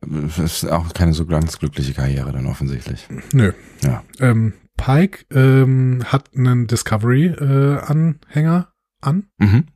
Das 0.00 0.38
ist 0.38 0.64
auch 0.64 0.92
keine 0.92 1.12
so 1.12 1.26
ganz 1.26 1.58
glückliche 1.58 1.92
Karriere 1.92 2.32
dann 2.32 2.46
offensichtlich. 2.46 3.06
Nö. 3.32 3.52
Ja. 3.82 4.02
Ähm, 4.18 4.54
Pike 4.76 5.26
ähm, 5.30 6.02
hat 6.06 6.30
einen 6.34 6.66
Discovery-Anhänger 6.66 8.72
an. 9.00 9.28
Mhm. 9.38 9.66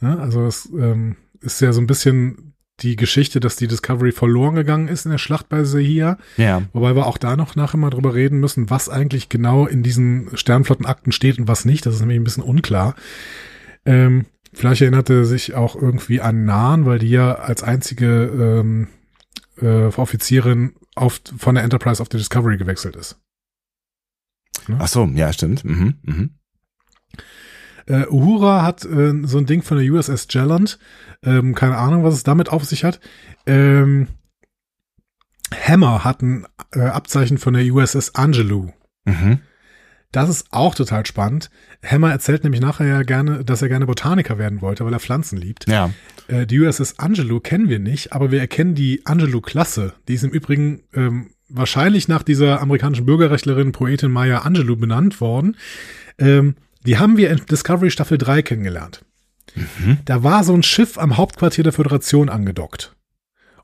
Ja, 0.00 0.18
also 0.18 0.46
es 0.46 0.68
ähm, 0.72 1.16
ist 1.40 1.60
ja 1.60 1.72
so 1.72 1.80
ein 1.80 1.86
bisschen 1.86 2.49
die 2.82 2.96
Geschichte, 2.96 3.40
dass 3.40 3.56
die 3.56 3.66
Discovery 3.66 4.12
verloren 4.12 4.54
gegangen 4.54 4.88
ist 4.88 5.04
in 5.04 5.10
der 5.10 5.18
Schlacht 5.18 5.48
bei 5.48 5.64
Sehia. 5.64 6.18
Ja. 6.36 6.62
Wobei 6.72 6.94
wir 6.94 7.06
auch 7.06 7.18
da 7.18 7.36
noch 7.36 7.56
nachher 7.56 7.76
mal 7.76 7.90
drüber 7.90 8.14
reden 8.14 8.40
müssen, 8.40 8.70
was 8.70 8.88
eigentlich 8.88 9.28
genau 9.28 9.66
in 9.66 9.82
diesen 9.82 10.30
Sternflottenakten 10.34 11.12
steht 11.12 11.38
und 11.38 11.48
was 11.48 11.64
nicht. 11.64 11.86
Das 11.86 11.94
ist 11.94 12.00
nämlich 12.00 12.18
ein 12.18 12.24
bisschen 12.24 12.42
unklar. 12.42 12.94
Ähm, 13.84 14.26
vielleicht 14.52 14.82
erinnerte 14.82 15.24
sich 15.24 15.54
auch 15.54 15.76
irgendwie 15.76 16.20
an 16.20 16.44
Nahen, 16.44 16.86
weil 16.86 16.98
die 16.98 17.10
ja 17.10 17.34
als 17.34 17.62
einzige 17.62 18.24
ähm, 18.26 18.88
äh, 19.60 19.86
Offizierin 19.86 20.74
auf, 20.94 21.20
von 21.36 21.54
der 21.54 21.64
Enterprise 21.64 22.02
auf 22.02 22.08
die 22.08 22.18
Discovery 22.18 22.56
gewechselt 22.56 22.96
ist. 22.96 23.18
Ach 24.78 24.88
so, 24.88 25.04
ja, 25.14 25.32
stimmt. 25.32 25.64
Mhm, 25.64 25.94
mhm. 26.02 26.30
Äh, 27.86 28.06
Uhura 28.08 28.62
hat 28.62 28.84
äh, 28.84 29.14
so 29.24 29.38
ein 29.38 29.46
Ding 29.46 29.62
von 29.62 29.78
der 29.78 29.90
USS 29.90 30.26
Jelland. 30.30 30.78
Ähm, 31.24 31.54
keine 31.54 31.76
Ahnung, 31.76 32.04
was 32.04 32.14
es 32.14 32.22
damit 32.22 32.50
auf 32.50 32.64
sich 32.64 32.84
hat. 32.84 33.00
Ähm, 33.46 34.08
Hammer 35.52 36.04
hat 36.04 36.22
ein 36.22 36.46
äh, 36.74 36.80
Abzeichen 36.80 37.38
von 37.38 37.54
der 37.54 37.64
USS 37.64 38.14
Angelou. 38.14 38.72
Mhm. 39.04 39.40
Das 40.12 40.28
ist 40.28 40.48
auch 40.50 40.74
total 40.74 41.06
spannend. 41.06 41.50
Hammer 41.84 42.10
erzählt 42.10 42.42
nämlich 42.42 42.60
nachher 42.60 42.86
ja 42.86 43.02
gerne, 43.02 43.44
dass 43.44 43.62
er 43.62 43.68
gerne 43.68 43.86
Botaniker 43.86 44.38
werden 44.38 44.60
wollte, 44.60 44.84
weil 44.84 44.92
er 44.92 44.98
Pflanzen 44.98 45.38
liebt. 45.38 45.68
Ja. 45.68 45.90
Äh, 46.26 46.46
die 46.46 46.58
USS 46.58 46.98
Angelou 46.98 47.40
kennen 47.40 47.68
wir 47.68 47.78
nicht, 47.78 48.12
aber 48.12 48.30
wir 48.30 48.40
erkennen 48.40 48.74
die 48.74 49.06
Angelou-Klasse. 49.06 49.94
Die 50.08 50.14
ist 50.14 50.24
im 50.24 50.30
Übrigen 50.30 50.82
ähm, 50.94 51.30
wahrscheinlich 51.48 52.08
nach 52.08 52.22
dieser 52.22 52.60
amerikanischen 52.60 53.06
Bürgerrechtlerin, 53.06 53.72
Poetin 53.72 54.10
Maya 54.10 54.38
Angelou 54.38 54.76
benannt 54.76 55.20
worden. 55.20 55.56
Ähm, 56.18 56.56
die 56.86 56.98
haben 56.98 57.16
wir 57.16 57.30
in 57.30 57.42
Discovery 57.48 57.90
Staffel 57.90 58.18
3 58.18 58.42
kennengelernt. 58.42 59.04
Da 60.04 60.22
war 60.22 60.44
so 60.44 60.54
ein 60.54 60.62
Schiff 60.62 60.98
am 60.98 61.16
Hauptquartier 61.16 61.64
der 61.64 61.72
Föderation 61.72 62.28
angedockt. 62.28 62.94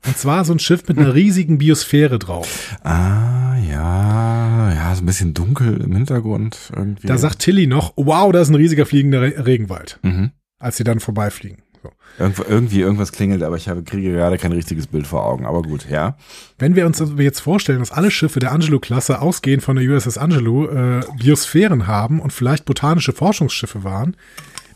Und 0.05 0.17
zwar 0.17 0.45
so 0.45 0.53
ein 0.53 0.59
Schiff 0.59 0.87
mit 0.87 0.97
einer 0.97 1.13
riesigen 1.13 1.57
Biosphäre 1.57 2.19
drauf. 2.19 2.77
Ah, 2.83 3.57
ja. 3.57 4.73
Ja, 4.73 4.95
so 4.95 5.01
ein 5.01 5.05
bisschen 5.05 5.33
dunkel 5.33 5.81
im 5.81 5.93
Hintergrund 5.93 6.71
irgendwie. 6.75 7.07
Da 7.07 7.17
sagt 7.17 7.39
Tilly 7.39 7.67
noch, 7.67 7.93
wow, 7.95 8.31
da 8.31 8.41
ist 8.41 8.49
ein 8.49 8.55
riesiger 8.55 8.85
fliegender 8.85 9.21
Re 9.21 9.45
Regenwald, 9.45 9.99
mhm. 10.03 10.31
als 10.59 10.77
sie 10.77 10.83
dann 10.83 10.99
vorbeifliegen. 10.99 11.63
So. 11.83 11.89
Irgendwo, 12.19 12.43
irgendwie 12.43 12.81
irgendwas 12.81 13.11
klingelt, 13.11 13.43
aber 13.43 13.55
ich 13.57 13.69
habe, 13.69 13.83
kriege 13.83 14.11
gerade 14.11 14.37
kein 14.37 14.51
richtiges 14.51 14.87
Bild 14.87 15.05
vor 15.05 15.25
Augen. 15.25 15.45
Aber 15.45 15.61
gut, 15.61 15.89
ja. 15.89 16.17
Wenn 16.57 16.75
wir 16.75 16.85
uns 16.85 17.03
jetzt 17.17 17.39
vorstellen, 17.39 17.79
dass 17.79 17.91
alle 17.91 18.11
Schiffe 18.11 18.39
der 18.39 18.51
Angelo-Klasse 18.51 19.21
ausgehend 19.21 19.63
von 19.63 19.75
der 19.75 19.87
USS 19.87 20.17
Angelo 20.17 20.69
äh, 20.69 21.01
Biosphären 21.17 21.85
haben 21.87 22.19
und 22.19 22.33
vielleicht 22.33 22.65
botanische 22.65 23.13
Forschungsschiffe 23.13 23.83
waren, 23.83 24.15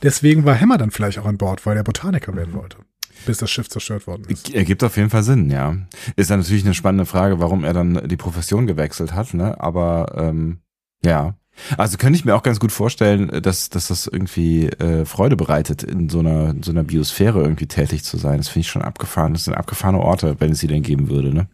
deswegen 0.04 0.46
war 0.46 0.60
Hammer 0.60 0.78
dann 0.78 0.92
vielleicht 0.92 1.20
auch 1.20 1.26
an 1.26 1.38
Bord, 1.38 1.66
weil 1.66 1.78
er 1.78 1.84
Botaniker 1.84 2.36
werden 2.36 2.54
wollte, 2.54 2.78
bis 3.26 3.38
das 3.38 3.50
Schiff 3.52 3.70
zerstört 3.70 4.08
worden 4.08 4.24
ist. 4.28 4.54
Ergibt 4.54 4.84
auf 4.84 4.98
jeden 4.98 5.10
Fall 5.10 5.24
Sinn, 5.24 5.50
ja. 5.50 5.76
Ist 6.16 6.30
dann 6.30 6.40
natürlich 6.40 6.66
eine 6.66 6.74
spannende 6.74 7.06
Frage, 7.06 7.40
warum 7.40 7.64
er 7.64 7.74
dann 7.74 8.08
die 8.08 8.18
Profession 8.18 8.68
gewechselt 8.68 9.14
hat, 9.14 9.34
ne? 9.34 9.60
Aber 9.60 10.14
ähm, 10.18 10.60
ja. 11.04 11.36
Also 11.78 11.98
könnte 11.98 12.18
ich 12.18 12.24
mir 12.24 12.34
auch 12.34 12.44
ganz 12.44 12.62
gut 12.62 12.72
vorstellen, 12.72 13.42
dass, 13.44 13.70
dass 13.70 13.90
das 13.90 14.08
irgendwie 14.08 14.68
äh, 14.68 15.04
Freude 15.04 15.36
bereitet, 15.36 15.84
in 15.84 16.08
so 16.08 16.20
einer, 16.20 16.52
in 16.52 16.64
so 16.64 16.72
einer 16.72 16.84
Biosphäre 16.86 17.42
irgendwie 17.42 17.68
tätig 17.68 18.06
zu 18.06 18.18
sein. 18.18 18.38
Das 18.38 18.48
finde 18.48 18.62
ich 18.62 18.70
schon 18.72 18.82
abgefahren. 18.82 19.34
Das 19.34 19.44
sind 19.44 19.54
abgefahrene 19.54 20.00
Orte, 20.00 20.38
wenn 20.40 20.54
es 20.54 20.60
sie 20.60 20.68
denn 20.68 20.82
geben 20.82 21.10
würde. 21.10 21.34
Ne? 21.34 21.50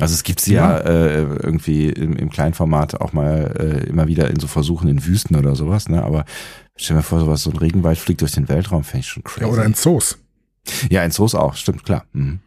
Also 0.00 0.14
es 0.14 0.22
gibt 0.22 0.40
sie 0.40 0.54
ja, 0.54 0.78
Ja. 0.78 0.84
äh, 0.84 1.22
irgendwie 1.22 1.90
im, 1.90 2.16
im 2.16 2.30
Kleinformat 2.30 3.00
auch 3.02 3.12
mal 3.12 3.54
äh, 3.58 3.86
immer 3.86 4.06
wieder 4.08 4.30
in 4.30 4.40
so 4.40 4.46
Versuchen 4.46 4.88
in 4.88 5.04
Wüsten 5.04 5.36
oder 5.36 5.54
sowas. 5.54 5.90
Ne? 5.90 6.02
Aber 6.02 6.24
stell 6.76 6.96
mir 6.96 7.02
vor, 7.02 7.20
sowas, 7.20 7.42
so 7.42 7.50
ein 7.50 7.56
Regenwald 7.56 7.98
fliegt 7.98 8.20
durch 8.20 8.32
den 8.32 8.48
Weltraum, 8.48 8.84
finde 8.84 9.00
ich 9.00 9.08
schon 9.08 9.24
crazy. 9.24 9.46
Ja, 9.46 9.52
oder 9.52 9.64
in 9.64 9.74
Zoos. 9.74 10.18
ja, 10.90 11.02
in 11.04 11.10
Zoos 11.10 11.34
auch, 11.34 11.54
stimmt, 11.54 11.84
klar. 11.84 12.06
Mhm. 12.12 12.40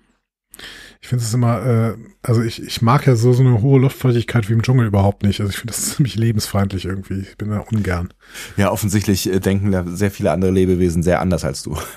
Ich 1.01 1.09
finde 1.09 1.23
es 1.23 1.33
immer, 1.33 1.65
äh, 1.65 1.95
also 2.23 2.41
ich, 2.41 2.61
ich 2.61 2.81
mag 2.81 3.05
ja 3.05 3.15
so, 3.15 3.31
so 3.31 3.43
eine 3.43 3.61
hohe 3.61 3.79
Luftfeuchtigkeit 3.79 4.49
wie 4.49 4.53
im 4.53 4.63
Dschungel 4.63 4.87
überhaupt 4.87 5.23
nicht. 5.23 5.39
Also 5.39 5.51
ich 5.51 5.57
finde 5.57 5.73
das 5.73 5.95
ziemlich 5.95 6.15
lebensfeindlich 6.15 6.85
irgendwie. 6.85 7.21
Ich 7.21 7.37
bin 7.37 7.49
da 7.49 7.59
ungern. 7.59 8.13
Ja, 8.57 8.71
offensichtlich 8.71 9.31
äh, 9.31 9.39
denken 9.39 9.71
da 9.71 9.85
sehr 9.85 10.11
viele 10.11 10.31
andere 10.31 10.51
Lebewesen 10.51 11.03
sehr 11.03 11.21
anders 11.21 11.43
als 11.43 11.63
du. 11.63 11.77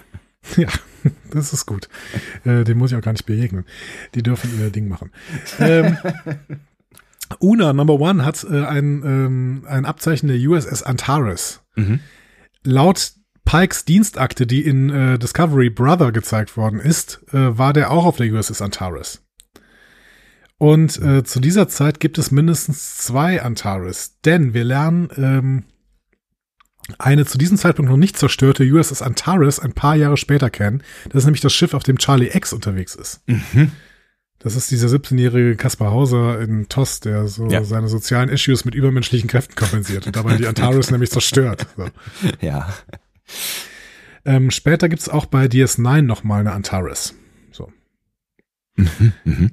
Ja, 0.57 0.69
das 1.33 1.53
ist 1.53 1.67
gut. 1.67 1.91
Äh, 2.47 2.65
dem 2.65 2.79
muss 2.79 2.91
ich 2.91 2.97
auch 2.97 3.03
gar 3.03 3.13
nicht 3.13 3.27
begegnen. 3.27 3.67
Die 4.15 4.23
dürfen 4.23 4.51
ihr 4.59 4.71
Ding 4.71 4.89
machen. 4.89 5.11
Ähm, 5.59 5.99
Una 7.41 7.75
Number 7.75 8.01
One 8.01 8.25
hat 8.25 8.45
äh, 8.45 8.65
ein, 8.65 9.03
ähm, 9.05 9.65
ein 9.69 9.85
Abzeichen 9.85 10.29
der 10.29 10.39
USS 10.39 10.83
Antares. 10.83 11.61
Mhm. 11.77 12.01
Laut 12.65 13.13
Pikes 13.45 13.85
Dienstakte, 13.85 14.47
die 14.47 14.65
in 14.65 14.91
äh, 14.91 15.19
Discovery 15.19 15.71
Brother 15.71 16.13
gezeigt 16.13 16.57
worden 16.57 16.79
ist, 16.79 17.21
äh, 17.33 17.59
war 17.59 17.73
der 17.73 17.91
auch 17.91 18.05
auf 18.05 18.17
der 18.17 18.33
USS 18.33 18.63
Antares. 18.63 19.23
Und 20.59 21.01
äh, 21.01 21.25
zu 21.25 21.41
dieser 21.41 21.69
Zeit 21.69 22.01
gibt 22.01 22.19
es 22.19 22.31
mindestens 22.31 22.99
zwei 22.99 23.43
Antares, 23.43 24.21
denn 24.25 24.53
wir 24.53 24.65
lernen 24.65 25.09
ähm, 25.17 25.65
eine 26.99 27.25
zu 27.25 27.39
diesem 27.39 27.57
Zeitpunkt 27.57 27.91
noch 27.91 27.97
nicht 27.97 28.19
zerstörte 28.19 28.65
USS 28.65 29.03
Antares 29.03 29.59
ein 29.59 29.73
paar 29.73 29.97
Jahre 29.97 30.17
später 30.17 30.51
kennen. 30.51 30.83
Das 31.07 31.23
ist 31.23 31.25
nämlich 31.25 31.41
das 31.41 31.55
Schiff, 31.55 31.75
auf 31.75 31.83
dem 31.83 31.99
Charlie 31.99 32.31
X 32.33 32.53
unterwegs 32.53 32.95
ist. 32.95 33.23
Mhm. 33.27 33.73
Das 34.43 34.57
ist 34.57 34.71
dieser 34.71 34.89
17-jährige 34.89 35.55
Kaspar 35.57 35.91
Hauser 35.93 36.41
in 36.41 36.67
TOS, 36.69 37.01
der 37.01 37.29
so 37.29 37.47
Ja. 37.49 37.63
seine 37.63 37.89
sozialen 37.89 38.31
Issues 38.31 38.65
mit 38.65 38.75
übermenschlichen 38.75 39.29
Kräften 39.29 39.55
kompensiert 39.55 40.07
und 40.07 40.17
dabei 40.17 40.37
die 40.39 40.47
Antares 40.49 40.91
nämlich 40.91 41.11
zerstört. 41.11 41.67
So. 41.77 41.87
Ja. 42.41 42.73
Ähm, 44.25 44.51
später 44.51 44.89
gibt's 44.89 45.09
auch 45.11 45.27
bei 45.27 45.45
DS9 45.45 46.03
nochmal 46.03 46.41
eine 46.41 46.53
Antares. 46.53 47.15
So. 47.53 47.71
Mhm. 48.77 49.13
Mhm. 49.25 49.51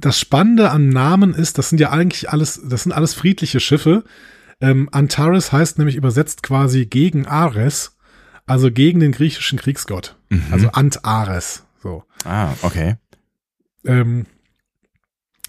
Das 0.00 0.18
Spannende 0.18 0.70
am 0.70 0.88
Namen 0.88 1.32
ist, 1.34 1.58
das 1.58 1.68
sind 1.70 1.78
ja 1.80 1.90
eigentlich 1.90 2.30
alles, 2.30 2.60
das 2.64 2.82
sind 2.84 2.92
alles 2.92 3.14
friedliche 3.14 3.60
Schiffe. 3.60 4.04
Ähm, 4.60 4.88
Antares 4.90 5.52
heißt 5.52 5.78
nämlich 5.78 5.96
übersetzt 5.96 6.42
quasi 6.42 6.86
gegen 6.86 7.26
Ares, 7.26 7.96
also 8.46 8.70
gegen 8.72 8.98
den 9.00 9.12
griechischen 9.12 9.58
Kriegsgott. 9.58 10.16
Mhm. 10.28 10.42
Also 10.50 10.68
Antares. 10.70 11.64
So. 11.80 12.02
ah, 12.24 12.52
okay. 12.62 12.96
Ähm, 13.88 14.26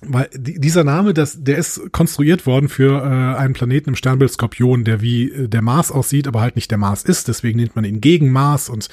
weil 0.02 0.30
die, 0.34 0.60
dieser 0.60 0.84
Name, 0.84 1.14
das, 1.14 1.44
der 1.44 1.58
ist 1.58 1.92
konstruiert 1.92 2.46
worden 2.46 2.70
für 2.70 3.04
äh, 3.04 3.38
einen 3.38 3.54
Planeten 3.54 3.90
im 3.90 3.96
Sternbild 3.96 4.32
Skorpion, 4.32 4.86
der 4.86 5.02
wie 5.02 5.30
äh, 5.30 5.48
der 5.50 5.62
Mars 5.62 5.92
aussieht, 5.92 6.28
aber 6.28 6.42
halt 6.42 6.56
nicht 6.56 6.72
der 6.72 6.78
Mars 6.78 7.04
ist. 7.04 7.28
Deswegen 7.28 7.60
nennt 7.60 7.76
man 7.76 7.84
ihn 7.84 8.00
gegen 8.00 8.32
Mars 8.32 8.70
und 8.70 8.88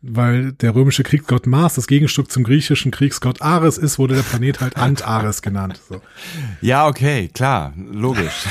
weil 0.00 0.52
der 0.52 0.74
römische 0.74 1.02
Kriegsgott 1.02 1.46
Mars 1.46 1.74
das 1.74 1.86
Gegenstück 1.86 2.30
zum 2.30 2.44
griechischen 2.44 2.92
Kriegsgott 2.92 3.42
Ares 3.42 3.78
ist, 3.78 3.98
wurde 3.98 4.14
der 4.14 4.22
Planet 4.22 4.60
halt 4.60 4.76
Antares 4.76 5.42
genannt. 5.42 5.80
So. 5.88 6.00
Ja, 6.60 6.86
okay, 6.86 7.28
klar, 7.32 7.74
logisch. 7.76 8.44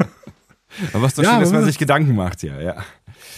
Aber 0.92 1.02
was 1.04 1.14
doch 1.14 1.22
Ja, 1.22 1.30
schön, 1.30 1.40
dass 1.40 1.52
man 1.52 1.64
sich 1.64 1.78
Gedanken 1.78 2.14
macht, 2.16 2.42
ja, 2.42 2.60
ja. 2.60 2.84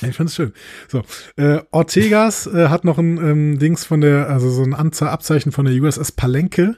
Ich 0.09 0.17
find's 0.17 0.35
schön. 0.35 0.53
So, 0.89 1.03
äh, 1.37 1.61
Ortegas 1.71 2.47
äh, 2.47 2.69
hat 2.69 2.85
noch 2.85 2.99
ein 2.99 3.19
ähm, 3.19 3.59
Dings 3.59 3.85
von 3.85 4.01
der, 4.01 4.29
also 4.29 4.51
so 4.51 4.63
ein 4.63 4.75
Anze 4.75 5.11
Abzeichen 5.11 5.53
von 5.53 5.65
der 5.65 5.75
USS 5.75 6.13
Palenque. 6.13 6.77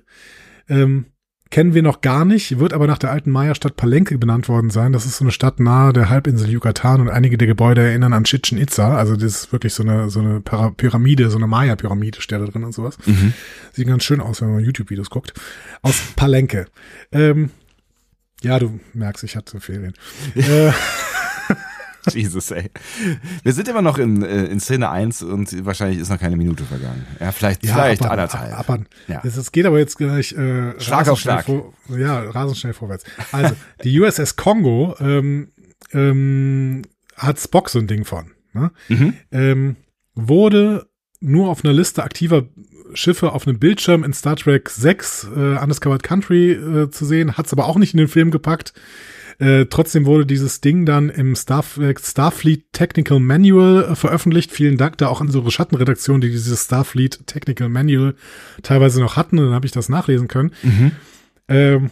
Ähm, 0.69 1.07
kennen 1.51 1.75
wir 1.75 1.83
noch 1.83 2.01
gar 2.01 2.25
nicht, 2.25 2.61
wird 2.61 2.73
aber 2.73 2.87
nach 2.87 2.99
der 2.99 3.11
alten 3.11 3.31
Maya-Stadt 3.31 3.77
Palenque 3.77 4.19
benannt 4.19 4.49
worden 4.49 4.71
sein. 4.71 4.93
Das 4.93 5.05
ist 5.05 5.17
so 5.17 5.25
eine 5.25 5.33
Stadt 5.33 5.59
nahe 5.59 5.93
der 5.93 6.09
Halbinsel 6.09 6.49
Yucatan 6.49 7.01
und 7.01 7.09
einige 7.09 7.37
der 7.37 7.49
Gebäude 7.49 7.83
erinnern 7.83 8.13
an 8.13 8.25
Chichen 8.25 8.57
Itza. 8.57 8.97
Also 8.97 9.17
das 9.17 9.25
ist 9.25 9.53
wirklich 9.53 9.75
so 9.75 9.83
eine, 9.83 10.11
so 10.11 10.21
eine 10.21 10.41
Pyramide, 10.41 11.29
so 11.29 11.39
eine 11.39 11.49
Maya-Pyramide 11.49 12.23
steht 12.23 12.41
da 12.41 12.47
drin 12.47 12.65
und 12.65 12.73
sowas. 12.73 12.99
Mhm. 13.05 13.35
Sieht 13.73 13.89
ganz 13.89 14.05
schön 14.05 14.21
aus, 14.21 14.41
wenn 14.41 14.53
man 14.53 14.65
YouTube-Videos 14.65 15.11
guckt. 15.11 15.35
Aus 15.83 16.01
Palenque. 16.15 16.67
Ähm, 17.11 17.51
ja, 18.43 18.59
du 18.59 18.79
merkst, 18.95 19.25
ich 19.25 19.37
hatte 19.37 19.61
Ferien. 19.61 19.95
äh, 20.37 20.71
Jesus, 22.13 22.51
ey. 22.51 22.71
Wir 23.43 23.53
sind 23.53 23.69
immer 23.69 23.83
noch 23.83 23.99
in, 23.99 24.23
äh, 24.23 24.45
in 24.47 24.61
Szene 24.61 24.89
1 24.91 25.23
und 25.23 25.65
wahrscheinlich 25.67 25.99
ist 25.99 26.09
noch 26.11 26.19
keine 26.19 26.37
Minute 26.37 26.65
vergangen. 26.65 27.07
Ja, 27.19 27.33
vielleicht, 27.33 27.61
vielleicht 27.61 28.03
abwarten, 28.03 28.21
anderthalb. 28.21 28.53
ab- 28.53 28.61
abwarten. 28.61 28.87
Ja. 29.09 29.21
Es, 29.25 29.53
geht 29.53 29.67
aber 29.67 29.79
jetzt 29.79 29.99
gleich 29.99 30.33
äh, 30.33 30.81
Schlag 30.81 31.01
rasend 31.01 31.09
auf 31.13 31.21
schnell 31.21 31.35
Schlag. 31.43 31.45
Vor, 31.47 31.75
ja, 31.99 32.21
rasend 32.21 32.59
schnell 32.59 32.73
vorwärts. 32.73 33.05
Also, 33.33 33.55
die 33.85 34.01
USS 34.01 34.37
Kongo 34.37 34.95
ähm, 35.01 35.53
ähm, 35.93 36.83
hat 37.17 37.39
Spock 37.39 37.69
so 37.69 37.79
ein 37.79 37.87
Ding 37.87 38.05
von. 38.05 38.33
Ne? 38.53 38.71
Mhm. 38.89 39.15
Ähm, 39.31 39.77
wurde 40.15 40.87
nur 41.21 41.49
auf 41.51 41.65
einer 41.65 41.73
Liste 41.75 42.03
aktiver 42.03 42.45
Schiffe 42.95 43.33
auf 43.33 43.47
einem 43.47 43.59
Bildschirm 43.61 44.03
in 44.03 44.13
Star 44.13 44.35
Trek 44.37 44.69
6 44.69 45.29
äh, 45.37 45.59
Undiscovered 45.63 46.03
Country 46.03 46.53
äh, 46.53 46.91
zu 46.91 47.05
sehen, 47.05 47.37
hat 47.37 47.47
es 47.47 47.53
aber 47.53 47.67
auch 47.67 47.77
nicht 47.77 47.95
in 47.95 47.99
den 47.99 48.09
Film 48.09 48.31
gepackt. 48.33 48.73
Äh, 49.41 49.67
trotzdem 49.67 50.05
wurde 50.05 50.27
dieses 50.27 50.61
Ding 50.61 50.85
dann 50.85 51.09
im 51.09 51.35
Starf 51.35 51.81
Starfleet 51.99 52.73
Technical 52.73 53.21
Manual 53.21 53.85
äh, 53.85 53.97
veröffentlicht. 53.97 54.53
Vielen 54.53 54.77
Dank 54.77 54.99
da 54.99 55.09
auch 55.09 55.23
an 55.23 55.29
unsere 55.29 55.51
Schattenredaktion, 55.51 56.21
die 56.21 56.29
dieses 56.29 56.67
Starfleet 56.67 57.27
Technical 57.27 57.71
Manual 57.71 58.15
teilweise 58.63 59.01
noch 59.01 59.17
hatten. 59.17 59.39
Und 59.39 59.47
dann 59.47 59.55
habe 59.55 59.65
ich 59.65 59.73
das 59.73 59.89
nachlesen 59.89 60.29
können. 60.29 60.53
Mhm. 60.63 60.93
Ähm, 61.49 61.91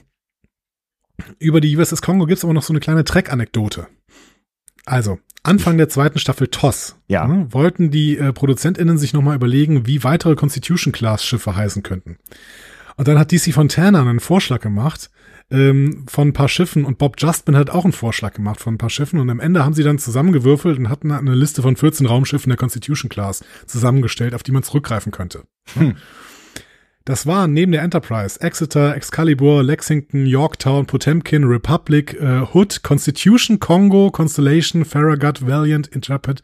über 1.39 1.63
die 1.63 1.75
USS 1.75 2.03
Kongo 2.03 2.27
gibt's 2.27 2.45
aber 2.45 2.53
noch 2.53 2.63
so 2.63 2.73
eine 2.73 2.81
kleine 2.81 3.05
Trek-Anekdote. 3.05 3.87
Also, 4.85 5.19
Anfang 5.43 5.79
der 5.79 5.89
zweiten 5.89 6.19
Staffel 6.19 6.49
TOS 6.49 6.97
Ja. 7.09 7.27
ne, 7.27 7.47
wollten 7.51 7.91
die 7.91 8.19
äh, 8.19 8.33
ProduzentInnen 8.35 8.99
sich 8.99 9.15
nochmal 9.15 9.37
überlegen, 9.37 9.87
wie 9.87 10.05
weitere 10.05 10.35
Constitution-Class-Schiffe 10.35 11.57
heißen 11.57 11.83
könnten. 11.83 12.19
Und 12.97 13.09
dann 13.09 13.19
hat 13.19 13.33
DC 13.33 13.55
Fontana 13.55 14.03
einen 14.03 14.21
Vorschlag 14.21 14.61
gemacht 14.61 15.11
ähm, 15.51 16.05
von 16.09 16.29
ein 16.29 16.33
paar 16.35 16.49
Schiffen 16.49 16.85
und 16.85 16.99
Bob 16.99 17.17
Justman 17.19 17.57
hat 17.57 17.71
auch 17.71 17.85
einen 17.85 17.93
Vorschlag 17.93 18.35
gemacht 18.35 18.61
von 18.61 18.75
ein 18.75 18.79
paar 18.79 18.91
Schiffen 18.91 19.19
und 19.19 19.31
am 19.31 19.41
Ende 19.41 19.65
haben 19.65 19.73
sie 19.73 19.83
dann 19.83 19.99
zusammengewürfelt 19.99 20.79
und 20.79 20.89
hatten 20.91 21.11
eine 21.11 21.35
Liste 21.35 21.63
von 21.63 21.77
14 21.77 22.07
Raumschiffen 22.07 22.51
der 22.51 22.59
Constitution-Class 22.59 23.43
zusammengestellt, 23.67 24.35
auf 24.35 24.43
die 24.43 24.53
man 24.53 24.63
zurückgreifen 24.63 25.11
könnte. 25.13 25.45
Das 27.05 27.27
waren 27.27 27.55
neben 27.55 27.73
der 27.73 27.83
Enterprise 27.83 28.39
Exeter, 28.41 28.95
Excalibur, 28.95 29.63
Lexington, 29.63 30.27
Yorktown, 30.27 30.85
Potemkin, 30.87 31.45
Republic, 31.45 32.15
äh, 32.21 32.43
Hood, 32.53 32.83
Constitution, 32.83 33.59
Congo, 33.59 34.11
Constellation, 34.11 34.85
Farragut, 34.85 35.47
Valiant, 35.47 35.87
Intrepid. 35.89 36.43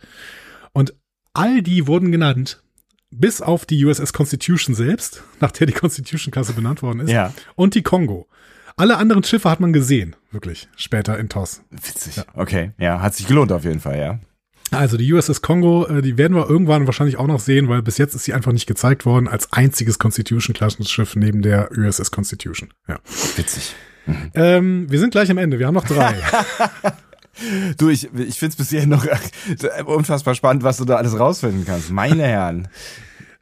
Und 0.72 0.94
all 1.34 1.60
die 1.60 1.86
wurden 1.86 2.10
genannt, 2.12 2.62
bis 3.10 3.42
auf 3.42 3.66
die 3.66 3.84
USS 3.84 4.14
Constitution 4.14 4.74
selbst, 4.74 5.22
nach 5.40 5.52
der 5.52 5.66
die 5.66 5.74
Constitution-Klasse 5.74 6.54
benannt 6.54 6.80
worden 6.82 7.00
ist, 7.00 7.10
Ja. 7.10 7.34
und 7.56 7.74
die 7.74 7.82
Congo. 7.82 8.26
Alle 8.76 8.96
anderen 8.96 9.22
Schiffe 9.22 9.50
hat 9.50 9.60
man 9.60 9.72
gesehen, 9.72 10.16
wirklich, 10.32 10.68
später 10.76 11.18
in 11.18 11.28
TOS. 11.28 11.62
Witzig. 11.70 12.22
Okay, 12.34 12.72
ja, 12.78 13.00
hat 13.00 13.14
sich 13.14 13.26
gelohnt 13.26 13.52
auf 13.52 13.64
jeden 13.64 13.80
Fall, 13.80 13.98
ja. 13.98 14.18
Also 14.72 14.96
die 14.96 15.12
USS 15.12 15.42
Congo, 15.42 15.86
äh, 15.86 16.02
die 16.02 16.18
werden 16.18 16.36
wir 16.36 16.50
irgendwann 16.50 16.86
wahrscheinlich 16.86 17.16
auch 17.16 17.28
noch 17.28 17.38
sehen, 17.38 17.68
weil 17.68 17.82
bis 17.82 17.98
jetzt 17.98 18.14
ist 18.14 18.24
sie 18.24 18.34
einfach 18.34 18.52
nicht 18.52 18.66
gezeigt 18.66 19.06
worden 19.06 19.28
als 19.28 19.52
einziges 19.52 20.00
Constitution-Klassenschiff 20.00 21.14
neben 21.14 21.42
der 21.42 21.70
USS 21.76 22.10
Constitution. 22.10 22.70
Ja. 22.88 22.98
Witzig. 23.36 23.74
Ähm, 24.34 24.90
wir 24.90 24.98
sind 24.98 25.10
gleich 25.10 25.30
am 25.30 25.38
Ende. 25.38 25.58
Wir 25.58 25.66
haben 25.66 25.74
noch 25.74 25.86
drei. 25.86 26.14
Du, 27.78 27.88
ich, 27.88 28.04
ich 28.14 28.38
finde 28.38 28.52
es 28.52 28.56
bisher 28.56 28.86
noch 28.86 29.04
unfassbar 29.86 30.36
spannend, 30.36 30.62
was 30.62 30.76
du 30.76 30.84
da 30.84 30.94
alles 30.94 31.18
rausfinden 31.18 31.64
kannst. 31.66 31.90
Meine 31.90 32.22
Herren. 32.22 32.68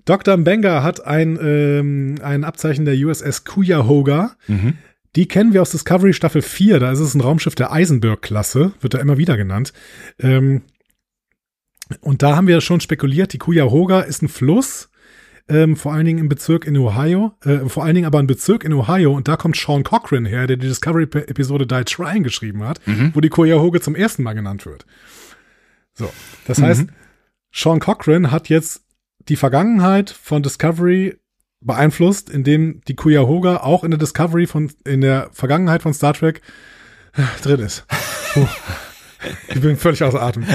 Dr. 0.07 0.35
Mbenga 0.35 0.83
hat 0.83 1.05
ein, 1.05 1.39
ähm, 1.43 2.14
ein 2.22 2.45
Abzeichen 2.45 2.87
der 2.87 2.95
USS 2.95 3.45
Cuyahoga. 3.45 4.35
Die 5.15 5.29
kennen 5.29 5.53
wir 5.53 5.63
aus 5.63 5.71
Discovery 5.71 6.13
Staffel 6.13 6.43
4. 6.43 6.81
Da 6.81 6.91
ist 6.91 7.01
es 7.01 7.15
ein 7.15 7.21
Raumschiff 7.21 7.55
der 7.55 7.73
Eisenberg-Klasse, 7.73 8.73
wird 8.81 8.95
da 8.95 8.99
immer 8.99 9.19
wieder 9.19 9.37
genannt. 9.37 9.73
Ähm, 10.19 10.63
und 12.01 12.23
da 12.23 12.37
haben 12.37 12.47
wir 12.47 12.61
schon 12.63 12.81
spekuliert, 12.81 13.33
die 13.33 13.39
Cuyahoga 13.39 14.01
ist 14.01 14.23
ein 14.23 14.29
Fluss, 14.29 14.89
ähm, 15.49 15.77
vor 15.77 15.93
allen 15.93 16.07
Dingen 16.07 16.21
im 16.21 16.29
Bezirk 16.29 16.67
in 16.67 16.77
Ohio, 16.79 17.33
äh, 17.45 17.69
vor 17.69 17.85
allen 17.85 17.95
Dingen 17.95 18.07
aber 18.07 18.21
ein 18.21 18.27
Bezirk 18.27 18.65
in 18.65 18.73
Ohio 18.73 19.13
und 19.13 19.29
da 19.29 19.37
kommt 19.37 19.57
Sean 19.57 19.85
Cochran 19.85 20.25
her, 20.25 20.47
der 20.47 20.57
die 20.57 20.69
Discovery-Episode 20.69 21.67
Die 21.67 21.85
Trying 21.85 22.23
geschrieben 22.23 22.65
hat, 22.65 22.81
wo 23.13 23.21
die 23.21 23.29
Cuyahoga 23.29 23.81
zum 23.81 23.95
ersten 23.95 24.23
Mal 24.23 24.33
genannt 24.33 24.65
wird. 24.65 24.87
So, 25.95 26.11
das 26.47 26.63
heißt, 26.63 26.87
Sean 27.53 27.81
Cochran 27.81 28.31
hat 28.31 28.49
jetzt 28.49 28.85
die 29.29 29.37
Vergangenheit 29.37 30.11
von 30.11 30.43
Discovery 30.43 31.19
beeinflusst, 31.65 32.31
indem 32.31 32.81
die 32.89 32.97
Cuyahoga 32.97 33.59
auch 33.59 33.85
in 33.85 33.91
der 33.91 33.99
Discovery 33.99 34.47
von, 34.47 34.71
in 34.85 35.01
der 35.01 35.29
Vergangenheit 35.33 35.83
von 35.83 35.95
Star 35.95 36.15
Trek 36.15 36.41
äh, 37.15 37.23
drin 37.43 37.61
ist. 37.61 37.87
Puh. 38.33 38.47
Ich 39.49 39.61
bin 39.61 39.77
völlig 39.77 40.03
außer 40.03 40.21
Atem. 40.21 40.45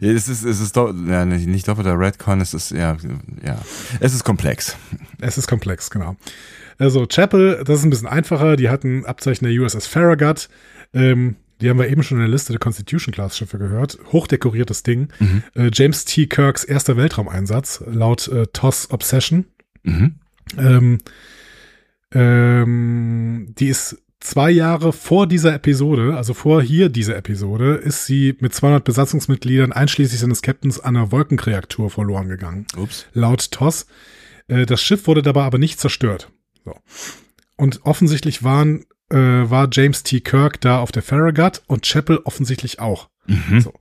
Ja, 0.00 0.12
es 0.12 0.28
ist, 0.28 0.44
es 0.44 0.60
ist 0.60 0.76
do, 0.76 0.92
ja, 1.08 1.24
nicht, 1.24 1.66
doppelter 1.66 1.98
Redcon, 1.98 2.40
es 2.40 2.54
ist, 2.54 2.70
ja, 2.70 2.96
ja, 3.44 3.58
es 3.98 4.14
ist 4.14 4.22
komplex. 4.22 4.76
Es 5.20 5.36
ist 5.36 5.48
komplex, 5.48 5.90
genau. 5.90 6.16
Also 6.78 7.06
Chapel, 7.06 7.62
das 7.64 7.80
ist 7.80 7.84
ein 7.84 7.90
bisschen 7.90 8.06
einfacher. 8.06 8.56
Die 8.56 8.68
hatten 8.68 9.04
Abzeichen 9.04 9.44
der 9.46 9.60
USS 9.60 9.86
Farragut. 9.86 10.48
Ähm, 10.94 11.36
die 11.60 11.68
haben 11.68 11.78
wir 11.78 11.88
eben 11.88 12.02
schon 12.02 12.18
in 12.18 12.22
der 12.22 12.30
Liste 12.30 12.52
der 12.52 12.60
Constitution-Class-Schiffe 12.60 13.58
gehört. 13.58 13.98
Hochdekoriertes 14.12 14.82
Ding. 14.82 15.08
Äh, 15.54 15.70
James 15.72 16.04
T. 16.04 16.26
Kirks 16.26 16.64
erster 16.64 16.96
Weltraumeinsatz 16.96 17.82
laut 17.86 18.28
äh, 18.28 18.46
TOS 18.46 18.90
Obsession. 18.90 19.46
Mhm. 19.82 20.14
Ähm, 20.58 20.98
ähm, 22.12 23.54
die 23.58 23.68
ist 23.68 24.02
zwei 24.20 24.50
Jahre 24.50 24.92
vor 24.92 25.26
dieser 25.26 25.54
Episode, 25.54 26.16
also 26.16 26.34
vor 26.34 26.62
hier 26.62 26.88
dieser 26.88 27.16
Episode, 27.16 27.74
ist 27.74 28.06
sie 28.06 28.36
mit 28.40 28.54
200 28.54 28.84
Besatzungsmitgliedern 28.84 29.72
einschließlich 29.72 30.20
seines 30.20 30.42
Captains 30.42 30.78
an 30.78 30.96
einer 30.96 31.10
Wolkenkreatur 31.10 31.90
verloren 31.90 32.28
gegangen. 32.28 32.66
Ups. 32.76 33.06
Laut 33.12 33.50
TOS. 33.50 33.86
Äh, 34.48 34.66
das 34.66 34.82
Schiff 34.82 35.06
wurde 35.06 35.22
dabei 35.22 35.42
aber 35.42 35.58
nicht 35.58 35.80
zerstört. 35.80 36.30
So. 36.64 36.76
Und 37.56 37.84
offensichtlich 37.84 38.42
waren, 38.42 38.84
äh, 39.10 39.16
war 39.16 39.68
James 39.72 40.02
T. 40.02 40.20
Kirk 40.20 40.60
da 40.60 40.78
auf 40.80 40.92
der 40.92 41.02
Farragut 41.02 41.62
und 41.66 41.86
Chapel 41.86 42.18
offensichtlich 42.24 42.80
auch. 42.80 43.08
Mhm. 43.26 43.60
So. 43.60 43.72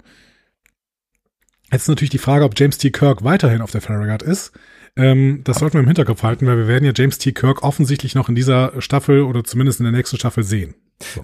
Jetzt 1.71 1.83
ist 1.83 1.87
natürlich 1.89 2.09
die 2.09 2.17
Frage, 2.17 2.45
ob 2.45 2.57
James 2.57 2.77
T. 2.77 2.89
Kirk 2.89 3.23
weiterhin 3.23 3.61
auf 3.61 3.71
der 3.71 3.81
Farragut 3.81 4.23
ist. 4.23 4.53
Ähm, 4.99 5.41
das 5.43 5.59
sollten 5.59 5.75
wir 5.75 5.81
im 5.81 5.87
Hinterkopf 5.87 6.23
halten, 6.23 6.45
weil 6.45 6.57
wir 6.57 6.67
werden 6.67 6.85
ja 6.85 6.91
James 6.95 7.17
T. 7.17 7.31
Kirk 7.31 7.63
offensichtlich 7.63 8.15
noch 8.15 8.29
in 8.29 8.35
dieser 8.35 8.73
Staffel 8.81 9.21
oder 9.21 9.43
zumindest 9.43 9.79
in 9.79 9.85
der 9.85 9.93
nächsten 9.93 10.17
Staffel 10.17 10.43
sehen. 10.43 10.75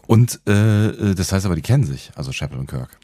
Und 0.08 0.40
äh, 0.48 1.14
das 1.16 1.32
heißt 1.32 1.46
aber, 1.46 1.56
die 1.56 1.62
kennen 1.62 1.84
sich, 1.84 2.12
also 2.16 2.32
Chapel 2.32 2.58
und 2.58 2.68
Kirk. 2.68 2.98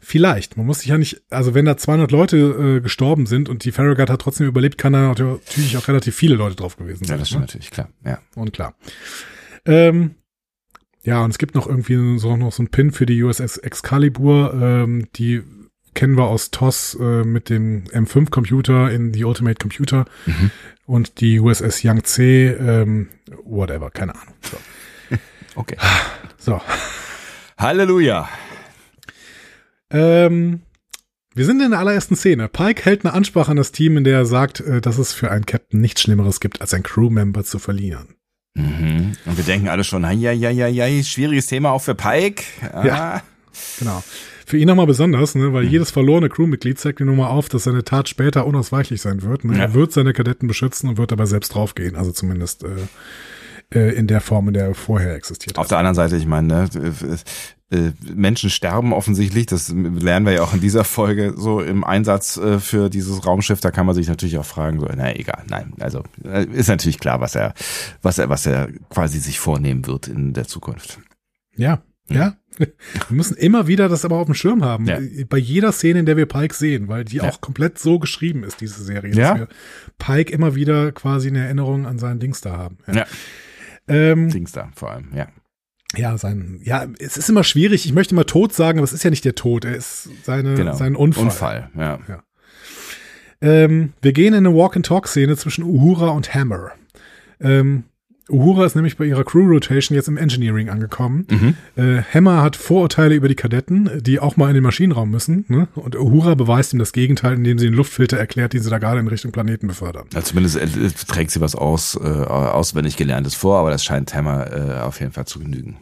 Vielleicht. 0.00 0.56
Man 0.56 0.66
muss 0.66 0.80
sich 0.80 0.88
ja 0.88 0.98
nicht, 0.98 1.22
also 1.30 1.54
wenn 1.54 1.64
da 1.64 1.76
200 1.76 2.10
Leute 2.10 2.36
äh, 2.36 2.80
gestorben 2.80 3.26
sind 3.26 3.48
und 3.48 3.64
die 3.64 3.72
Farragut 3.72 4.10
hat 4.10 4.20
trotzdem 4.20 4.46
überlebt, 4.46 4.76
kann 4.76 4.92
da 4.92 5.08
natürlich 5.08 5.76
auch 5.76 5.86
relativ 5.88 6.14
viele 6.16 6.34
Leute 6.34 6.56
drauf 6.56 6.76
gewesen 6.76 7.04
Ja, 7.04 7.10
sein. 7.10 7.18
das 7.20 7.28
stimmt 7.28 7.40
ne? 7.42 7.46
natürlich, 7.46 7.70
klar. 7.70 7.88
Ja. 8.04 8.18
Und 8.34 8.52
klar. 8.52 8.74
Ähm, 9.64 10.16
ja, 11.04 11.24
und 11.24 11.30
es 11.30 11.38
gibt 11.38 11.54
noch 11.54 11.66
irgendwie 11.68 12.18
so 12.18 12.36
noch 12.36 12.52
so 12.52 12.62
ein 12.62 12.68
Pin 12.68 12.90
für 12.92 13.06
die 13.06 13.22
USS 13.22 13.58
Excalibur. 13.58 14.52
Ähm, 14.54 15.06
die 15.16 15.42
kennen 15.94 16.16
wir 16.16 16.24
aus 16.24 16.50
TOS 16.50 16.96
äh, 17.00 17.24
mit 17.24 17.48
dem 17.48 17.84
M5-Computer 17.84 18.90
in 18.90 19.12
die 19.12 19.24
Ultimate 19.24 19.58
Computer. 19.58 20.06
Und 20.86 21.20
die 21.20 21.38
USS 21.38 21.82
Yangtze, 21.82 22.22
ähm, 22.22 23.08
whatever, 23.44 23.90
keine 23.90 24.14
Ahnung. 24.14 24.34
So. 24.42 24.56
Okay. 25.54 25.76
so. 26.38 26.62
Halleluja. 27.58 28.26
Ähm, 29.90 30.62
wir 31.34 31.44
sind 31.44 31.60
in 31.60 31.70
der 31.70 31.80
allerersten 31.80 32.16
Szene. 32.16 32.48
Pike 32.48 32.84
hält 32.84 33.04
eine 33.04 33.12
Ansprache 33.12 33.50
an 33.50 33.58
das 33.58 33.70
Team, 33.70 33.98
in 33.98 34.04
der 34.04 34.18
er 34.18 34.24
sagt, 34.24 34.60
äh, 34.60 34.80
dass 34.80 34.96
es 34.98 35.12
für 35.12 35.30
einen 35.30 35.44
Captain 35.44 35.80
nichts 35.80 36.00
Schlimmeres 36.00 36.40
gibt, 36.40 36.62
als 36.62 36.72
ein 36.72 36.82
Crewmember 36.82 37.44
zu 37.44 37.58
verlieren. 37.58 38.16
Mhm. 38.54 39.12
Und 39.24 39.36
wir 39.36 39.44
denken 39.44 39.68
alle 39.68 39.84
schon, 39.84 40.02
ja, 40.02 40.32
ja, 40.32 40.50
ja, 40.50 40.66
ja, 40.66 41.02
schwieriges 41.02 41.46
Thema 41.46 41.70
auch 41.70 41.82
für 41.82 41.94
Pike. 41.94 42.44
Ah. 42.72 42.86
Ja. 42.86 43.22
Genau. 43.78 44.02
Für 44.52 44.58
ihn 44.58 44.68
nochmal 44.68 44.84
besonders, 44.84 45.34
ne, 45.34 45.54
weil 45.54 45.64
jedes 45.64 45.90
verlorene 45.90 46.28
Crewmitglied 46.28 46.78
zeigt 46.78 47.00
ihm 47.00 47.06
nochmal 47.06 47.30
auf, 47.30 47.48
dass 47.48 47.64
seine 47.64 47.84
Tat 47.84 48.10
später 48.10 48.44
unausweichlich 48.46 49.00
sein 49.00 49.22
wird. 49.22 49.46
Ne? 49.46 49.56
Ja. 49.56 49.62
Er 49.62 49.72
wird 49.72 49.94
seine 49.94 50.12
Kadetten 50.12 50.46
beschützen 50.46 50.90
und 50.90 50.98
wird 50.98 51.10
dabei 51.10 51.24
selbst 51.24 51.54
draufgehen. 51.54 51.96
Also 51.96 52.12
zumindest 52.12 52.62
äh, 52.62 52.68
äh, 53.74 53.94
in 53.94 54.08
der 54.08 54.20
Form, 54.20 54.48
in 54.48 54.52
der 54.52 54.66
er 54.66 54.74
vorher 54.74 55.14
existiert 55.14 55.56
Auf 55.56 55.64
hat. 55.64 55.70
der 55.70 55.78
anderen 55.78 55.94
Seite, 55.94 56.18
ich 56.18 56.26
meine, 56.26 56.68
ne, 56.74 56.92
äh, 57.70 57.78
äh, 57.78 57.92
Menschen 58.14 58.50
sterben 58.50 58.92
offensichtlich, 58.92 59.46
das 59.46 59.70
lernen 59.70 60.26
wir 60.26 60.34
ja 60.34 60.42
auch 60.42 60.52
in 60.52 60.60
dieser 60.60 60.84
Folge 60.84 61.32
so 61.34 61.62
im 61.62 61.82
Einsatz 61.82 62.36
äh, 62.36 62.58
für 62.58 62.90
dieses 62.90 63.24
Raumschiff. 63.24 63.60
Da 63.60 63.70
kann 63.70 63.86
man 63.86 63.94
sich 63.94 64.06
natürlich 64.06 64.36
auch 64.36 64.44
fragen, 64.44 64.80
so, 64.80 64.88
na 64.94 65.16
egal, 65.16 65.44
nein, 65.48 65.72
also 65.80 66.02
äh, 66.26 66.44
ist 66.44 66.68
natürlich 66.68 66.98
klar, 66.98 67.22
was 67.22 67.36
er, 67.36 67.54
was 68.02 68.18
er, 68.18 68.28
was 68.28 68.44
er 68.44 68.68
quasi 68.90 69.18
sich 69.18 69.40
vornehmen 69.40 69.86
wird 69.86 70.08
in 70.08 70.34
der 70.34 70.46
Zukunft. 70.46 70.98
Ja, 71.56 71.80
ja. 72.08 72.36
Wir 72.58 72.68
müssen 73.08 73.36
immer 73.36 73.66
wieder 73.66 73.88
das 73.88 74.04
aber 74.04 74.16
auf 74.16 74.26
dem 74.26 74.34
Schirm 74.34 74.62
haben. 74.62 74.86
Ja. 74.86 74.98
Bei 75.28 75.38
jeder 75.38 75.72
Szene, 75.72 76.00
in 76.00 76.06
der 76.06 76.16
wir 76.18 76.26
Pike 76.26 76.54
sehen, 76.54 76.88
weil 76.88 77.04
die 77.04 77.16
Ja. 77.16 77.24
auch 77.24 77.40
komplett 77.40 77.78
so 77.78 77.98
geschrieben 77.98 78.44
ist, 78.44 78.60
diese 78.60 78.82
Serie. 78.84 79.14
Ja. 79.14 79.30
Dass 79.30 79.38
wir 79.40 79.48
Pike 79.98 80.30
immer 80.32 80.54
wieder 80.54 80.92
quasi 80.92 81.28
eine 81.28 81.44
Erinnerung 81.44 81.86
an 81.86 81.98
seinen 81.98 82.20
Dings 82.20 82.40
da 82.42 82.56
haben. 82.58 82.78
Ja. 82.92 83.06
Ähm, 83.88 84.28
Dings 84.28 84.52
da 84.52 84.70
vor 84.76 84.90
allem, 84.90 85.08
ja. 85.14 85.28
Ja, 85.96 86.16
sein, 86.16 86.60
ja, 86.62 86.86
es 86.98 87.16
ist 87.18 87.28
immer 87.28 87.44
schwierig. 87.44 87.84
Ich 87.84 87.92
möchte 87.92 88.14
mal 88.14 88.24
Tod 88.24 88.52
sagen, 88.54 88.78
aber 88.78 88.84
es 88.84 88.92
ist 88.94 89.02
ja 89.02 89.10
nicht 89.10 89.24
der 89.24 89.34
Tod. 89.34 89.64
Er 89.64 89.74
ist 89.76 90.08
seine, 90.24 90.54
Genau. 90.54 90.74
sein 90.74 90.94
Unfall. 90.96 91.24
Unfall, 91.24 91.70
ja. 91.76 91.98
Ähm, 93.40 93.92
wir 94.00 94.12
gehen 94.12 94.34
in 94.34 94.46
eine 94.46 94.54
Walk-and-Talk-Szene 94.54 95.36
zwischen 95.36 95.64
Uhura 95.64 96.08
und 96.10 96.32
Hammer. 96.34 96.70
Ähm, 97.40 97.84
Uhura 98.28 98.64
ist 98.64 98.76
nämlich 98.76 98.96
bei 98.96 99.04
ihrer 99.04 99.24
Crew-Rotation 99.24 99.96
jetzt 99.96 100.08
im 100.08 100.16
Engineering 100.16 100.68
angekommen. 100.68 101.26
Mhm. 101.30 101.56
Äh, 101.76 102.02
Hammer 102.02 102.42
hat 102.42 102.56
Vorurteile 102.56 103.14
über 103.14 103.28
die 103.28 103.34
Kadetten, 103.34 103.90
die 104.00 104.20
auch 104.20 104.36
mal 104.36 104.48
in 104.48 104.54
den 104.54 104.62
Maschinenraum 104.62 105.10
müssen. 105.10 105.44
Ne? 105.48 105.68
Und 105.74 105.96
Uhura 105.96 106.34
beweist 106.34 106.72
ihm 106.72 106.78
das 106.78 106.92
Gegenteil, 106.92 107.34
indem 107.34 107.58
sie 107.58 107.66
den 107.66 107.74
Luftfilter 107.74 108.16
erklärt, 108.16 108.52
den 108.52 108.62
sie 108.62 108.70
da 108.70 108.78
gerade 108.78 109.00
in 109.00 109.08
Richtung 109.08 109.32
Planeten 109.32 109.66
befördern. 109.66 110.06
Also 110.14 110.28
zumindest 110.28 110.56
äh, 110.56 110.90
trägt 111.08 111.30
sie 111.32 111.40
was 111.40 111.54
aus, 111.54 111.96
äh, 111.96 112.06
auswendig 112.06 112.96
gelerntes 112.96 113.34
vor, 113.34 113.58
aber 113.58 113.70
das 113.70 113.84
scheint 113.84 114.14
Hammer 114.14 114.52
äh, 114.52 114.80
auf 114.80 115.00
jeden 115.00 115.12
Fall 115.12 115.26
zu 115.26 115.38
genügen. 115.38 115.78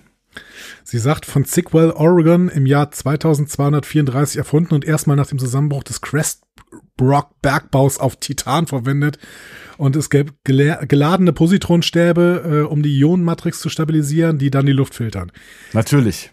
Sie 0.84 0.99
sagt, 0.99 1.26
von 1.26 1.45
Sickwell, 1.45 1.91
Oregon 1.91 2.49
im 2.49 2.66
Jahr 2.66 2.91
2234 2.91 4.38
erfunden 4.38 4.74
und 4.74 4.84
erstmal 4.84 5.16
nach 5.16 5.26
dem 5.26 5.38
Zusammenbruch 5.38 5.82
des 5.82 6.01
Crestbrock 6.01 7.41
Bergbaus 7.43 7.99
auf 7.99 8.16
Titan 8.16 8.66
verwendet. 8.66 9.18
Und 9.81 9.97
es 9.97 10.11
gäbe 10.11 10.33
gela- 10.47 10.85
geladene 10.85 11.33
Positronstäbe, 11.33 12.43
äh, 12.45 12.70
um 12.70 12.83
die 12.83 12.99
Ionenmatrix 12.99 13.61
zu 13.61 13.70
stabilisieren, 13.70 14.37
die 14.37 14.51
dann 14.51 14.66
die 14.66 14.72
Luft 14.72 14.95
filtern. 14.95 15.33
Natürlich. 15.72 16.31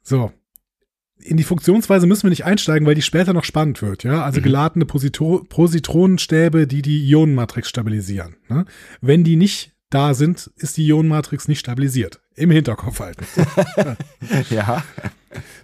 So. 0.00 0.32
in 1.18 1.36
die 1.36 1.42
Funktionsweise 1.42 2.06
müssen 2.06 2.24
wir 2.24 2.30
nicht 2.30 2.44
einsteigen, 2.44 2.86
weil 2.86 2.94
die 2.94 3.02
später 3.02 3.32
noch 3.32 3.44
spannend 3.44 3.80
wird, 3.82 4.04
ja. 4.04 4.22
Also 4.22 4.38
mhm. 4.38 4.44
geladene 4.44 4.84
Positro 4.84 5.42
Positronenstäbe, 5.48 6.66
die 6.68 6.82
die 6.82 7.04
Ionenmatrix 7.08 7.68
stabilisieren. 7.68 8.36
Ne? 8.48 8.66
Wenn 9.00 9.24
die 9.24 9.34
nicht 9.36 9.72
da 9.90 10.14
sind, 10.14 10.50
ist 10.56 10.76
die 10.76 10.86
Ionenmatrix 10.86 11.48
nicht 11.48 11.60
stabilisiert. 11.60 12.20
Im 12.36 12.50
Hinterkopf 12.50 13.00
halten. 13.00 13.24
ja. 14.50 14.84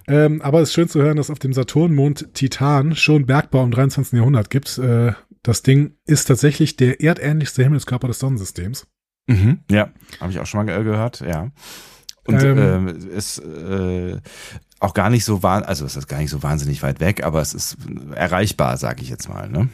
Ähm, 0.08 0.40
aber 0.42 0.62
es 0.62 0.70
ist 0.70 0.74
schön 0.74 0.88
zu 0.88 1.00
hören, 1.00 1.16
dass 1.16 1.30
auf 1.30 1.38
dem 1.38 1.52
Saturnmond 1.52 2.34
Titan 2.34 2.96
schon 2.96 3.26
Bergbau 3.26 3.62
im 3.62 3.70
23. 3.70 4.14
Jahrhundert 4.14 4.50
gibt. 4.50 4.78
Äh, 4.78 5.12
das 5.42 5.62
Ding 5.62 5.96
ist 6.06 6.26
tatsächlich 6.26 6.76
der 6.76 7.00
erdähnlichste 7.00 7.62
Himmelskörper 7.62 8.08
des 8.08 8.18
Sonnensystems. 8.18 8.86
Mhm, 9.26 9.60
ja, 9.70 9.90
habe 10.20 10.32
ich 10.32 10.40
auch 10.40 10.46
schon 10.46 10.64
mal 10.64 10.82
gehört, 10.82 11.20
ja. 11.20 11.50
Und 12.24 12.42
ähm, 12.42 12.88
äh, 12.88 13.16
ist 13.16 13.38
äh, 13.38 14.20
auch 14.78 14.94
gar 14.94 15.10
nicht 15.10 15.24
so 15.24 15.42
wahnsinnig, 15.42 15.68
also 15.68 15.84
es 15.84 15.96
ist 15.96 16.08
gar 16.08 16.18
nicht 16.18 16.30
so 16.30 16.42
wahnsinnig 16.42 16.82
weit 16.82 17.00
weg, 17.00 17.24
aber 17.24 17.40
es 17.40 17.54
ist 17.54 17.76
erreichbar, 18.14 18.76
sage 18.76 19.02
ich 19.02 19.08
jetzt 19.08 19.28
mal, 19.28 19.48
ne? 19.48 19.68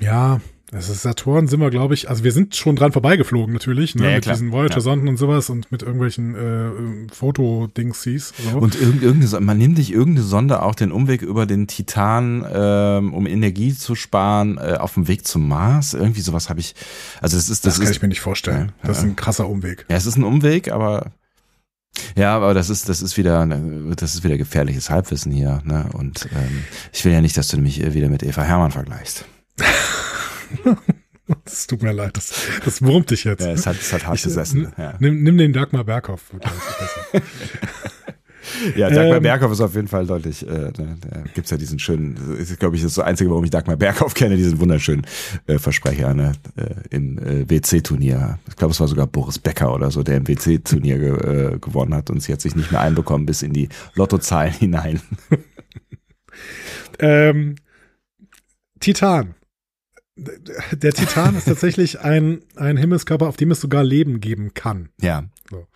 Ja, 0.00 0.40
das 0.72 0.88
ist 0.88 1.02
Saturn 1.02 1.48
sind 1.48 1.60
wir, 1.60 1.70
glaube 1.70 1.94
ich, 1.94 2.08
also 2.08 2.22
wir 2.22 2.30
sind 2.30 2.54
schon 2.54 2.76
dran 2.76 2.92
vorbeigeflogen 2.92 3.52
natürlich, 3.52 3.96
ne, 3.96 4.04
ja, 4.04 4.08
ja, 4.10 4.14
mit 4.16 4.24
klar. 4.24 4.36
diesen 4.36 4.52
Voyager-Sonden 4.52 5.06
ja. 5.06 5.10
und 5.10 5.16
sowas 5.16 5.50
und 5.50 5.72
mit 5.72 5.82
irgendwelchen 5.82 6.34
äh, 6.36 7.12
Fotodings 7.12 8.02
So. 8.02 8.58
Und 8.58 8.80
irgendeine, 8.80 9.40
man 9.40 9.58
nimmt 9.58 9.78
nicht 9.78 9.92
irgendeine 9.92 10.26
Sonde 10.26 10.62
auch 10.62 10.76
den 10.76 10.92
Umweg 10.92 11.22
über 11.22 11.46
den 11.46 11.66
Titan, 11.66 12.46
ähm, 12.52 13.12
um 13.14 13.26
Energie 13.26 13.74
zu 13.74 13.96
sparen, 13.96 14.58
äh, 14.58 14.76
auf 14.78 14.94
dem 14.94 15.08
Weg 15.08 15.26
zum 15.26 15.48
Mars. 15.48 15.94
Irgendwie 15.94 16.20
sowas 16.20 16.48
habe 16.48 16.60
ich. 16.60 16.76
Also 17.20 17.36
das 17.36 17.48
ist 17.48 17.64
das, 17.64 17.74
das 17.74 17.80
kann 17.80 17.90
ist, 17.90 17.96
ich 17.96 18.02
mir 18.02 18.08
nicht 18.08 18.20
vorstellen. 18.20 18.70
das 18.82 18.98
ist 18.98 19.04
ein 19.04 19.16
krasser 19.16 19.48
Umweg. 19.48 19.86
Ja, 19.88 19.96
es 19.96 20.06
ist 20.06 20.16
ein 20.16 20.24
Umweg, 20.24 20.70
aber 20.70 21.10
ja, 22.14 22.36
aber 22.36 22.54
das 22.54 22.70
ist, 22.70 22.88
das 22.88 23.02
ist 23.02 23.16
wieder, 23.16 23.44
das 23.96 24.14
ist 24.14 24.22
wieder 24.22 24.38
gefährliches 24.38 24.88
Halbwissen 24.88 25.32
hier, 25.32 25.60
ne? 25.64 25.88
Und 25.92 26.28
ähm, 26.32 26.64
ich 26.92 27.04
will 27.04 27.12
ja 27.12 27.20
nicht, 27.20 27.36
dass 27.36 27.48
du 27.48 27.58
mich 27.58 27.92
wieder 27.92 28.08
mit 28.08 28.22
Eva 28.22 28.42
Hermann 28.42 28.70
vergleichst. 28.70 29.24
Es 31.44 31.66
tut 31.66 31.82
mir 31.82 31.92
leid, 31.92 32.16
das, 32.16 32.32
das 32.64 32.82
wurmt 32.82 33.10
dich 33.10 33.24
jetzt. 33.24 33.42
Ja, 33.44 33.52
es 33.52 33.66
hat, 33.66 33.76
es 33.76 33.92
hat 33.92 34.06
hart 34.06 34.16
ich, 34.16 34.22
gesessen. 34.24 34.72
Ja. 34.76 34.94
Nimm, 34.98 35.22
nimm 35.22 35.38
den 35.38 35.52
Dagmar 35.52 35.84
Berghoff. 35.84 36.32
ja, 38.76 38.90
Dagmar 38.90 39.18
ähm, 39.18 39.22
Berghoff 39.22 39.52
ist 39.52 39.60
auf 39.60 39.74
jeden 39.74 39.86
Fall 39.88 40.06
deutlich, 40.06 40.46
äh, 40.46 40.72
da 40.72 40.84
gibt's 41.34 41.50
ja 41.50 41.56
diesen 41.56 41.78
schönen, 41.78 42.36
ist 42.38 42.58
glaube 42.58 42.76
ich 42.76 42.82
das 42.82 42.94
so 42.94 43.02
einzige, 43.02 43.30
warum 43.30 43.44
ich 43.44 43.50
Dagmar 43.50 43.76
Berghoff 43.76 44.14
kenne, 44.14 44.36
diesen 44.36 44.58
wunderschönen 44.60 45.06
äh, 45.46 45.58
Versprecher 45.58 46.14
ne, 46.14 46.32
äh, 46.56 46.74
im 46.90 47.18
äh, 47.18 47.48
WC-Turnier. 47.48 48.38
Ich 48.48 48.56
glaube, 48.56 48.72
es 48.72 48.80
war 48.80 48.88
sogar 48.88 49.06
Boris 49.06 49.38
Becker 49.38 49.72
oder 49.74 49.90
so, 49.90 50.02
der 50.02 50.16
im 50.16 50.26
WC-Turnier 50.26 50.98
ge, 50.98 51.10
äh, 51.10 51.58
gewonnen 51.58 51.94
hat 51.94 52.10
und 52.10 52.20
sie 52.22 52.32
hat 52.32 52.40
sich 52.40 52.56
nicht 52.56 52.72
mehr 52.72 52.80
einbekommen 52.80 53.26
bis 53.26 53.42
in 53.42 53.52
die 53.52 53.68
Lottozahlen 53.94 54.52
hinein. 54.52 55.00
ähm, 56.98 57.54
Titan 58.80 59.34
der 60.72 60.92
Titan 60.92 61.36
ist 61.36 61.46
tatsächlich 61.46 62.00
ein, 62.00 62.42
ein 62.56 62.76
Himmelskörper, 62.76 63.26
auf 63.28 63.36
dem 63.36 63.50
es 63.50 63.60
sogar 63.60 63.84
Leben 63.84 64.20
geben 64.20 64.54
kann. 64.54 64.90
Ja. 65.00 65.24
So. 65.50 65.66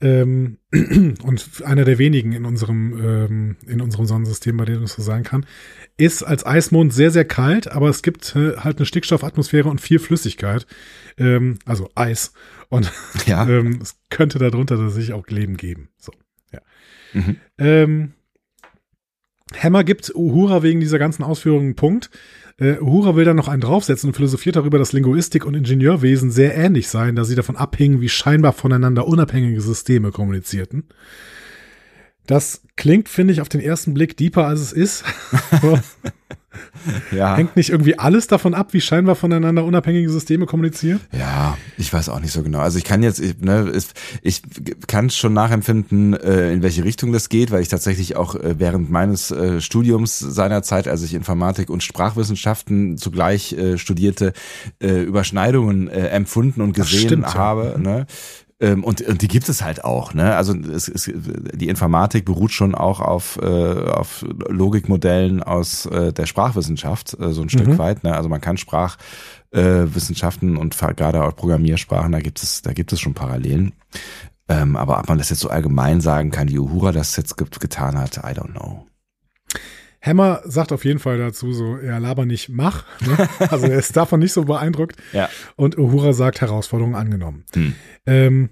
Ähm, 0.00 0.58
und 0.72 1.62
einer 1.64 1.84
der 1.84 1.98
wenigen 1.98 2.32
in 2.32 2.44
unserem, 2.44 2.92
ähm, 3.02 3.56
in 3.66 3.80
unserem 3.80 4.06
Sonnensystem, 4.06 4.56
bei 4.56 4.66
dem 4.66 4.82
es 4.82 4.92
so 4.92 5.02
sein 5.02 5.22
kann, 5.22 5.46
ist 5.96 6.22
als 6.22 6.44
Eismond 6.44 6.92
sehr, 6.92 7.10
sehr 7.10 7.24
kalt, 7.24 7.68
aber 7.68 7.88
es 7.88 8.02
gibt 8.02 8.36
äh, 8.36 8.56
halt 8.58 8.76
eine 8.76 8.86
Stickstoffatmosphäre 8.86 9.68
und 9.68 9.80
viel 9.80 9.98
Flüssigkeit, 9.98 10.66
ähm, 11.16 11.58
also 11.64 11.88
Eis. 11.94 12.32
Und 12.68 12.92
ja. 13.26 13.46
ähm, 13.48 13.78
es 13.80 13.96
könnte 14.10 14.38
darunter 14.38 14.76
tatsächlich 14.76 15.14
auch 15.14 15.26
Leben 15.28 15.56
geben. 15.56 15.88
So, 15.96 16.12
ja. 16.52 16.60
Mhm. 17.14 17.36
Ähm, 17.56 18.12
Hammer 19.54 19.84
gibt 19.84 20.14
Uhura 20.14 20.62
wegen 20.62 20.80
dieser 20.80 20.98
ganzen 20.98 21.22
Ausführungen 21.22 21.66
einen 21.66 21.76
Punkt. 21.76 22.10
Äh, 22.58 22.80
Uhura 22.80 23.16
will 23.16 23.24
dann 23.24 23.36
noch 23.36 23.48
einen 23.48 23.60
draufsetzen 23.60 24.08
und 24.10 24.14
philosophiert 24.14 24.56
darüber, 24.56 24.78
dass 24.78 24.92
Linguistik 24.92 25.44
und 25.44 25.54
Ingenieurwesen 25.54 26.30
sehr 26.30 26.56
ähnlich 26.56 26.88
seien, 26.88 27.16
da 27.16 27.24
sie 27.24 27.34
davon 27.34 27.56
abhingen, 27.56 28.00
wie 28.00 28.08
scheinbar 28.08 28.52
voneinander 28.52 29.06
unabhängige 29.06 29.60
Systeme 29.60 30.10
kommunizierten. 30.10 30.84
Das 32.26 32.62
klingt, 32.76 33.08
finde 33.08 33.32
ich, 33.32 33.40
auf 33.40 33.48
den 33.48 33.60
ersten 33.60 33.94
Blick 33.94 34.16
deeper, 34.16 34.46
als 34.46 34.60
es 34.60 34.72
ist. 34.72 35.04
ja. 37.12 37.36
Hängt 37.36 37.56
nicht 37.56 37.70
irgendwie 37.70 37.98
alles 37.98 38.26
davon 38.26 38.54
ab, 38.54 38.68
wie 38.72 38.80
scheinbar 38.80 39.14
voneinander 39.14 39.64
unabhängige 39.64 40.10
Systeme 40.10 40.46
kommunizieren? 40.46 41.00
Ja, 41.12 41.56
ich 41.76 41.92
weiß 41.92 42.08
auch 42.08 42.20
nicht 42.20 42.32
so 42.32 42.42
genau. 42.42 42.60
Also 42.60 42.78
ich 42.78 42.84
kann 42.84 43.02
jetzt, 43.02 43.20
ich, 43.20 43.40
ne, 43.40 43.72
ich 44.22 44.42
kann 44.86 45.10
schon 45.10 45.32
nachempfinden, 45.32 46.14
äh, 46.14 46.52
in 46.52 46.62
welche 46.62 46.84
Richtung 46.84 47.12
das 47.12 47.28
geht, 47.28 47.50
weil 47.50 47.62
ich 47.62 47.68
tatsächlich 47.68 48.16
auch 48.16 48.34
äh, 48.34 48.58
während 48.58 48.90
meines 48.90 49.30
äh, 49.30 49.60
Studiums 49.60 50.18
seinerzeit, 50.18 50.88
als 50.88 51.02
ich 51.02 51.14
Informatik 51.14 51.70
und 51.70 51.82
Sprachwissenschaften 51.82 52.96
zugleich 52.98 53.56
studierte, 53.76 54.32
Überschneidungen 54.80 55.88
empfunden 55.88 56.60
und 56.60 56.72
gesehen 56.72 57.00
stimmt, 57.00 57.34
habe. 57.34 57.72
Ja. 57.76 57.78
Ne? 57.78 58.06
Ähm, 58.58 58.84
und, 58.84 59.02
und 59.02 59.20
die 59.20 59.28
gibt 59.28 59.50
es 59.50 59.62
halt 59.62 59.84
auch. 59.84 60.14
Ne? 60.14 60.34
Also 60.34 60.54
es, 60.54 60.88
es, 60.88 61.12
die 61.14 61.68
Informatik 61.68 62.24
beruht 62.24 62.52
schon 62.52 62.74
auch 62.74 63.00
auf, 63.00 63.38
äh, 63.42 63.44
auf 63.44 64.24
Logikmodellen 64.48 65.42
aus 65.42 65.84
äh, 65.86 66.12
der 66.12 66.24
Sprachwissenschaft, 66.24 67.18
äh, 67.20 67.32
so 67.32 67.42
ein 67.42 67.50
Stück 67.50 67.66
mhm. 67.66 67.78
weit. 67.78 68.02
Ne? 68.02 68.14
Also 68.14 68.30
man 68.30 68.40
kann 68.40 68.56
Sprachwissenschaften 68.56 70.56
äh, 70.56 70.58
und 70.58 70.74
gerade 70.96 71.22
auch 71.22 71.36
Programmiersprachen, 71.36 72.12
da 72.12 72.20
gibt 72.20 72.42
es, 72.42 72.62
da 72.62 72.72
gibt 72.72 72.94
es 72.94 73.00
schon 73.00 73.12
Parallelen. 73.12 73.74
Ähm, 74.48 74.76
aber 74.76 75.00
ob 75.00 75.08
man 75.08 75.18
das 75.18 75.28
jetzt 75.28 75.40
so 75.40 75.50
allgemein 75.50 76.00
sagen 76.00 76.30
kann, 76.30 76.48
wie 76.48 76.58
Uhura 76.58 76.92
das 76.92 77.14
jetzt 77.16 77.36
getan 77.36 77.98
hat, 77.98 78.16
I 78.18 78.32
don't 78.32 78.52
know. 78.52 78.86
Hammer 80.06 80.42
sagt 80.44 80.72
auf 80.72 80.84
jeden 80.84 80.98
Fall 80.98 81.18
dazu 81.18 81.52
so, 81.52 81.78
ja, 81.78 81.98
laber 81.98 82.24
nicht, 82.24 82.48
mach. 82.48 82.84
Ne? 83.00 83.28
Also 83.50 83.66
er 83.66 83.78
ist 83.78 83.96
davon 83.96 84.20
nicht 84.20 84.32
so 84.32 84.44
beeindruckt. 84.44 84.96
ja. 85.12 85.28
Und 85.56 85.76
Uhura 85.78 86.12
sagt, 86.12 86.40
Herausforderung 86.40 86.94
angenommen. 86.94 87.44
Hm. 87.54 87.74
Ähm, 88.06 88.48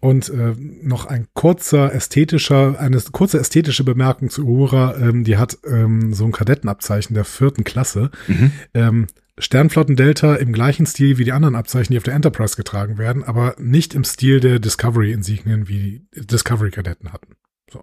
und 0.00 0.28
äh, 0.28 0.54
noch 0.58 1.06
ein 1.06 1.26
kurzer 1.32 1.94
ästhetischer, 1.94 2.78
eine 2.78 3.00
kurze 3.12 3.38
ästhetische 3.38 3.82
Bemerkung 3.82 4.28
zu 4.28 4.46
Uhura, 4.46 4.96
ähm, 4.98 5.24
die 5.24 5.38
hat 5.38 5.58
ähm, 5.66 6.12
so 6.12 6.24
ein 6.26 6.32
Kadettenabzeichen 6.32 7.14
der 7.14 7.24
vierten 7.24 7.64
Klasse. 7.64 8.10
Mhm. 8.26 8.52
Ähm, 8.74 9.06
Sternflotten-Delta 9.38 10.36
im 10.36 10.52
gleichen 10.52 10.86
Stil 10.86 11.18
wie 11.18 11.24
die 11.24 11.32
anderen 11.32 11.56
Abzeichen, 11.56 11.92
die 11.92 11.98
auf 11.98 12.04
der 12.04 12.14
Enterprise 12.14 12.56
getragen 12.56 12.98
werden, 12.98 13.22
aber 13.22 13.54
nicht 13.58 13.94
im 13.94 14.04
Stil 14.04 14.40
der 14.40 14.58
Discovery-Insignien, 14.58 15.68
wie 15.68 16.06
die 16.14 16.26
Discovery-Kadetten 16.26 17.12
hatten. 17.12 17.34
So. 17.72 17.82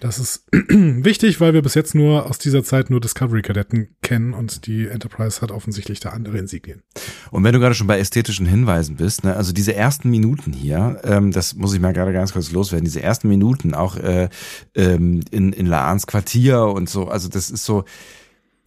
Das 0.00 0.18
ist 0.18 0.44
wichtig, 0.52 1.40
weil 1.40 1.54
wir 1.54 1.62
bis 1.62 1.74
jetzt 1.74 1.94
nur 1.94 2.26
aus 2.26 2.38
dieser 2.38 2.64
Zeit 2.64 2.90
nur 2.90 3.00
Discovery-Kadetten 3.00 3.94
kennen 4.02 4.34
und 4.34 4.66
die 4.66 4.88
Enterprise 4.88 5.40
hat 5.40 5.52
offensichtlich 5.52 6.00
da 6.00 6.10
andere 6.10 6.38
Insignien. 6.38 6.82
Und 7.30 7.44
wenn 7.44 7.52
du 7.52 7.60
gerade 7.60 7.76
schon 7.76 7.86
bei 7.86 7.98
ästhetischen 7.98 8.44
Hinweisen 8.44 8.96
bist, 8.96 9.22
ne, 9.22 9.36
also 9.36 9.52
diese 9.52 9.74
ersten 9.74 10.10
Minuten 10.10 10.52
hier, 10.52 11.00
ähm, 11.04 11.30
das 11.30 11.54
muss 11.54 11.72
ich 11.74 11.80
mal 11.80 11.92
gerade 11.92 12.12
ganz 12.12 12.32
kurz 12.32 12.50
loswerden, 12.50 12.84
diese 12.84 13.02
ersten 13.02 13.28
Minuten 13.28 13.72
auch 13.74 13.96
äh, 13.96 14.28
ähm, 14.74 15.20
in, 15.30 15.52
in 15.52 15.66
Laans 15.66 16.08
Quartier 16.08 16.62
und 16.62 16.90
so, 16.90 17.06
also 17.06 17.28
das 17.28 17.50
ist 17.50 17.64
so, 17.64 17.84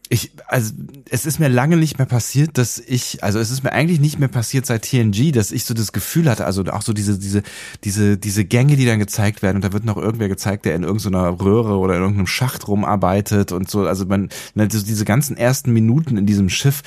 ich, 0.10 0.32
also 0.48 0.74
es 1.10 1.26
ist 1.26 1.40
mir 1.40 1.50
lange 1.50 1.78
nicht 1.78 1.98
mehr 1.98 2.08
passiert, 2.08 2.58
dass 2.58 2.80
ich, 2.80 3.24
also 3.24 3.40
es 3.40 3.52
ist 3.52 3.64
mir 3.64 3.72
eigentlich 3.72 4.00
nicht 4.00 4.20
mehr 4.20 4.28
passiert 4.28 4.66
seit 4.66 4.84
TNG, 4.84 5.32
dass 5.32 5.52
ich 5.52 5.66
so 5.66 5.74
das 5.74 5.92
Gefühl 5.92 6.30
hatte, 6.30 6.46
also 6.46 6.64
auch 6.66 6.82
so 6.82 6.94
diese, 6.94 7.20
diese, 7.20 7.44
diese, 7.84 8.18
diese 8.18 8.46
Gänge, 8.46 8.76
die 8.76 8.86
dann 8.86 9.00
gezeigt 9.00 9.42
werden 9.42 9.58
und 9.58 9.66
da 9.66 9.74
wird 9.74 9.86
noch 9.86 9.98
irgendwer 9.98 10.30
gezeigt, 10.30 10.66
der 10.66 10.76
in 10.76 10.84
irgendeiner 10.84 11.40
Röhre 11.40 11.78
oder 11.78 11.96
in 11.96 12.02
irgendeinem 12.02 12.28
Schacht 12.28 12.68
rumarbeitet 12.68 13.52
und 13.52 13.70
so, 13.70 13.86
also 13.86 14.06
man, 14.06 14.30
ne, 14.56 14.68
diese 14.68 15.06
ganzen 15.06 15.36
ersten 15.36 15.74
Minuten 15.74 16.18
in 16.18 16.26
diesem 16.26 16.50
Schiff, 16.50 16.84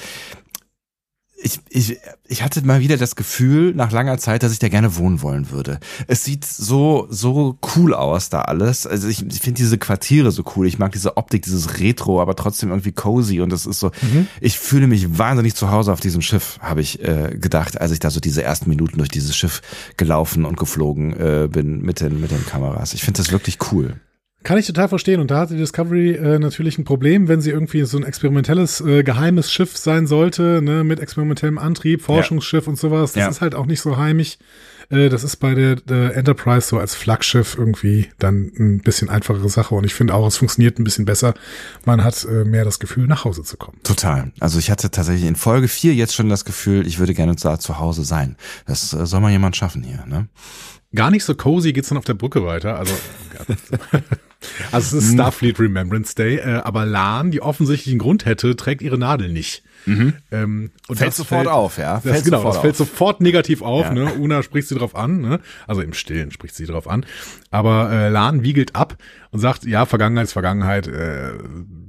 ich, 1.43 1.61
ich, 1.70 1.99
ich 2.26 2.43
hatte 2.43 2.64
mal 2.64 2.80
wieder 2.80 2.97
das 2.97 3.16
Gefühl 3.16 3.74
nach 3.74 3.93
langer 3.93 4.18
Zeit, 4.18 4.43
dass 4.43 4.53
ich 4.53 4.59
da 4.59 4.68
gerne 4.68 4.97
wohnen 4.97 5.22
wollen 5.22 5.51
würde. 5.51 5.80
Es 6.07 6.24
sieht 6.24 6.45
so, 6.45 7.07
so 7.11 7.59
cool 7.74 7.95
aus 7.95 8.28
da 8.28 8.43
alles. 8.43 8.86
Also 8.86 9.09
ich, 9.09 9.24
ich 9.26 9.41
finde 9.41 9.59
diese 9.59 9.78
Quartiere 9.78 10.30
so 10.30 10.45
cool. 10.55 10.66
Ich 10.66 10.78
mag 10.78 10.93
diese 10.93 11.16
Optik, 11.16 11.43
dieses 11.43 11.80
Retro, 11.80 12.20
aber 12.20 12.36
trotzdem 12.36 12.70
irgendwie 12.70 12.93
cozy 12.93 13.41
und 13.41 13.51
das 13.51 13.66
ist 13.66 13.80
so, 13.80 13.91
mhm. 14.03 14.26
ich 14.41 14.59
fühle 14.59 14.86
mich 14.86 15.18
wahnsinnig 15.18 15.55
zu 15.55 15.70
Hause 15.70 15.93
auf 15.93 16.01
diesem 16.01 16.22
Schiff, 16.22 16.59
habe 16.61 16.82
ich 16.82 17.03
äh, 17.03 17.36
gedacht, 17.38 17.80
als 17.80 17.93
ich 17.93 18.01
da 18.01 18.11
so 18.11 18.20
diese 18.20 18.43
ersten 18.43 18.68
Minuten 18.68 18.99
durch 18.99 19.11
dieses 19.11 19.36
Schiff 19.36 19.62
gelaufen 19.97 20.45
und 20.45 20.57
geflogen 20.57 21.12
äh, 21.18 21.49
bin 21.51 21.80
mit 21.80 22.01
den, 22.01 22.20
mit 22.20 22.30
den 22.30 22.45
Kameras. 22.45 22.93
Ich 22.93 23.03
finde 23.03 23.18
das 23.18 23.32
wirklich 23.32 23.59
cool. 23.72 23.97
Kann 24.43 24.59
ich 24.59 24.66
total 24.66 24.88
verstehen. 24.88 25.20
Und 25.20 25.30
da 25.30 25.41
hat 25.41 25.51
die 25.51 25.57
Discovery 25.57 26.12
äh, 26.12 26.38
natürlich 26.38 26.78
ein 26.78 26.84
Problem, 26.84 27.28
wenn 27.28 27.41
sie 27.41 27.51
irgendwie 27.51 27.84
so 27.84 27.99
ein 27.99 28.05
experimentelles, 28.05 28.80
äh, 28.80 29.03
geheimes 29.03 29.53
Schiff 29.53 29.76
sein 29.76 30.07
sollte, 30.07 30.62
ne, 30.62 30.82
mit 30.82 30.99
experimentellem 31.01 31.59
Antrieb, 31.59 32.03
Forschungsschiff 32.03 32.64
ja. 32.64 32.70
und 32.70 32.76
sowas. 32.78 33.12
Das 33.12 33.20
ja. 33.20 33.28
ist 33.28 33.41
halt 33.41 33.55
auch 33.55 33.66
nicht 33.66 33.82
so 33.82 33.99
heimisch. 33.99 34.38
Äh, 34.91 35.09
das 35.09 35.24
ist 35.24 35.36
bei 35.36 35.55
der, 35.55 35.76
der 35.76 36.16
Enterprise 36.16 36.68
so 36.68 36.78
als 36.78 36.95
Flaggschiff 36.95 37.57
irgendwie 37.57 38.09
dann 38.18 38.51
ein 38.59 38.80
bisschen 38.80 39.09
einfachere 39.09 39.49
Sache. 39.49 39.74
Und 39.74 39.84
ich 39.84 39.95
finde 39.95 40.14
auch, 40.14 40.26
es 40.26 40.36
funktioniert 40.36 40.78
ein 40.78 40.84
bisschen 40.84 41.05
besser. 41.05 41.34
Man 41.84 42.03
hat 42.05 42.24
äh, 42.24 42.45
mehr 42.45 42.64
das 42.64 42.78
Gefühl, 42.78 43.07
nach 43.07 43.24
Hause 43.24 43.43
zu 43.43 43.57
kommen. 43.57 43.78
Total. 43.82 44.32
Also 44.41 44.59
ich 44.59 44.70
hatte 44.70 44.91
tatsächlich 44.91 45.28
in 45.28 45.36
Folge 45.36 45.68
4 45.68 45.95
jetzt 45.95 46.14
schon 46.14 46.28
das 46.28 46.45
Gefühl, 46.45 46.86
ich 46.86 46.99
würde 46.99 47.14
gerne 47.14 47.34
da 47.36 47.59
zu 47.59 47.78
Hause 47.78 48.05
sein. 48.05 48.36
Das 48.66 48.93
äh, 48.93 49.07
soll 49.07 49.20
mal 49.20 49.30
jemand 49.30 49.57
schaffen 49.57 49.82
hier, 49.82 50.05
ne? 50.07 50.28
Gar 50.93 51.12
nicht 51.12 51.22
so 51.22 51.36
cozy 51.36 51.72
geht's 51.72 51.88
dann 51.88 51.99
auf 51.99 52.05
der 52.05 52.14
Brücke 52.14 52.45
weiter. 52.45 52.76
Also, 52.76 52.93
also 54.72 54.99
es 54.99 55.05
ist 55.05 55.12
Starfleet 55.14 55.59
Remembrance 55.59 56.14
Day, 56.14 56.36
äh, 56.36 56.61
aber 56.64 56.86
Lan, 56.86 57.30
die 57.30 57.43
offensichtlich 57.43 57.93
einen 57.93 57.99
Grund 57.99 58.24
hätte, 58.24 58.57
trägt 58.57 58.82
ihre 58.82 58.99
Nadel 58.99 59.32
nicht. 59.32 59.62
Mhm. 59.86 60.14
Ähm, 60.30 60.70
und 60.88 60.97
Fällt 60.97 61.14
sofort 61.14 61.47
auf, 61.47 61.78
ja. 61.78 61.95
Das, 61.95 62.12
Fällt 62.12 62.24
genau, 62.24 62.38
sofort 62.38 62.55
das 62.55 62.61
fällt 62.61 62.72
auf. 62.72 62.78
sofort 62.78 63.20
negativ 63.20 63.62
auf. 63.62 63.86
Ja. 63.86 63.93
Ne? 63.93 64.14
Una 64.14 64.43
spricht 64.43 64.68
sie 64.68 64.74
drauf 64.74 64.95
an, 64.95 65.20
ne? 65.20 65.41
also 65.66 65.80
im 65.80 65.95
Stillen 65.95 66.30
spricht 66.30 66.55
sie 66.55 66.66
drauf 66.66 66.88
an. 66.88 67.07
Aber 67.51 67.90
äh, 67.90 68.09
Lan 68.09 68.42
wiegelt 68.44 68.76
ab 68.76 68.96
und 69.32 69.40
sagt, 69.40 69.64
ja, 69.64 69.86
Vergangenheit 69.86 70.24
ist 70.24 70.32
Vergangenheit, 70.32 70.86
äh, 70.86 71.32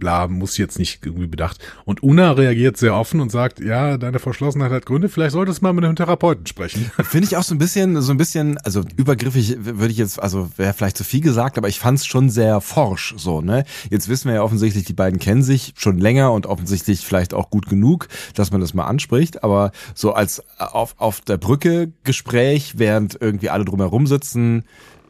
bla, 0.02 0.28
muss 0.28 0.58
jetzt 0.58 0.80
nicht 0.80 1.06
irgendwie 1.06 1.28
bedacht. 1.28 1.60
Und 1.86 2.04
Una 2.04 2.32
reagiert 2.32 2.78
sehr 2.78 2.96
offen 2.96 3.20
und 3.20 3.32
sagt, 3.32 3.60
ja, 3.60 3.98
deine 3.98 4.20
Verschlossenheit 4.20 4.72
hat 4.72 4.86
Gründe, 4.86 5.10
vielleicht 5.10 5.34
solltest 5.34 5.62
du 5.62 5.66
mal 5.66 5.74
mit 5.74 5.86
einem 5.86 5.96
Therapeuten 5.96 6.48
sprechen. 6.48 6.92
Finde 7.04 7.28
ich 7.28 7.38
auch 7.38 7.44
so 7.44 7.54
ein 7.56 7.60
bisschen, 7.60 8.02
so 8.02 8.12
ein 8.12 8.18
bisschen, 8.18 8.58
also 8.60 8.84
übergriffig 8.96 9.58
würde 9.60 9.92
ich 9.92 9.98
jetzt, 9.98 10.22
also 10.22 10.50
wäre 10.58 10.74
vielleicht 10.74 10.98
zu 10.98 11.04
viel 11.04 11.22
gesagt, 11.22 11.58
aber 11.58 11.68
ich 11.68 11.80
fand 11.80 12.00
es 12.00 12.06
schon 12.06 12.30
sehr 12.30 12.60
forsch 12.62 13.14
so, 13.18 13.42
ne? 13.42 13.64
Jetzt 13.90 14.10
wissen 14.10 14.30
wir 14.30 14.36
ja 14.36 14.44
offensichtlich, 14.44 14.86
die 14.86 14.94
beiden 14.94 15.20
kennen 15.20 15.44
sich 15.44 15.74
schon 15.78 16.00
länger 16.00 16.32
und 16.32 16.48
offensichtlich 16.48 17.06
vielleicht 17.06 17.34
auch 17.34 17.50
gut 17.50 17.68
genug, 17.68 18.08
dass 18.36 18.52
man 18.52 18.62
das 18.62 18.74
mal 18.74 18.86
anspricht, 18.86 19.44
aber 19.44 19.72
so 19.94 20.14
als 20.14 20.44
auf, 20.58 20.96
auf 20.98 21.22
der 21.22 21.38
Brücke 21.38 21.92
Gespräch, 22.04 22.74
während 22.78 23.18
irgendwie 23.20 23.50
alle 23.50 23.66
drumherum 23.66 24.08
sitzen, 24.08 24.64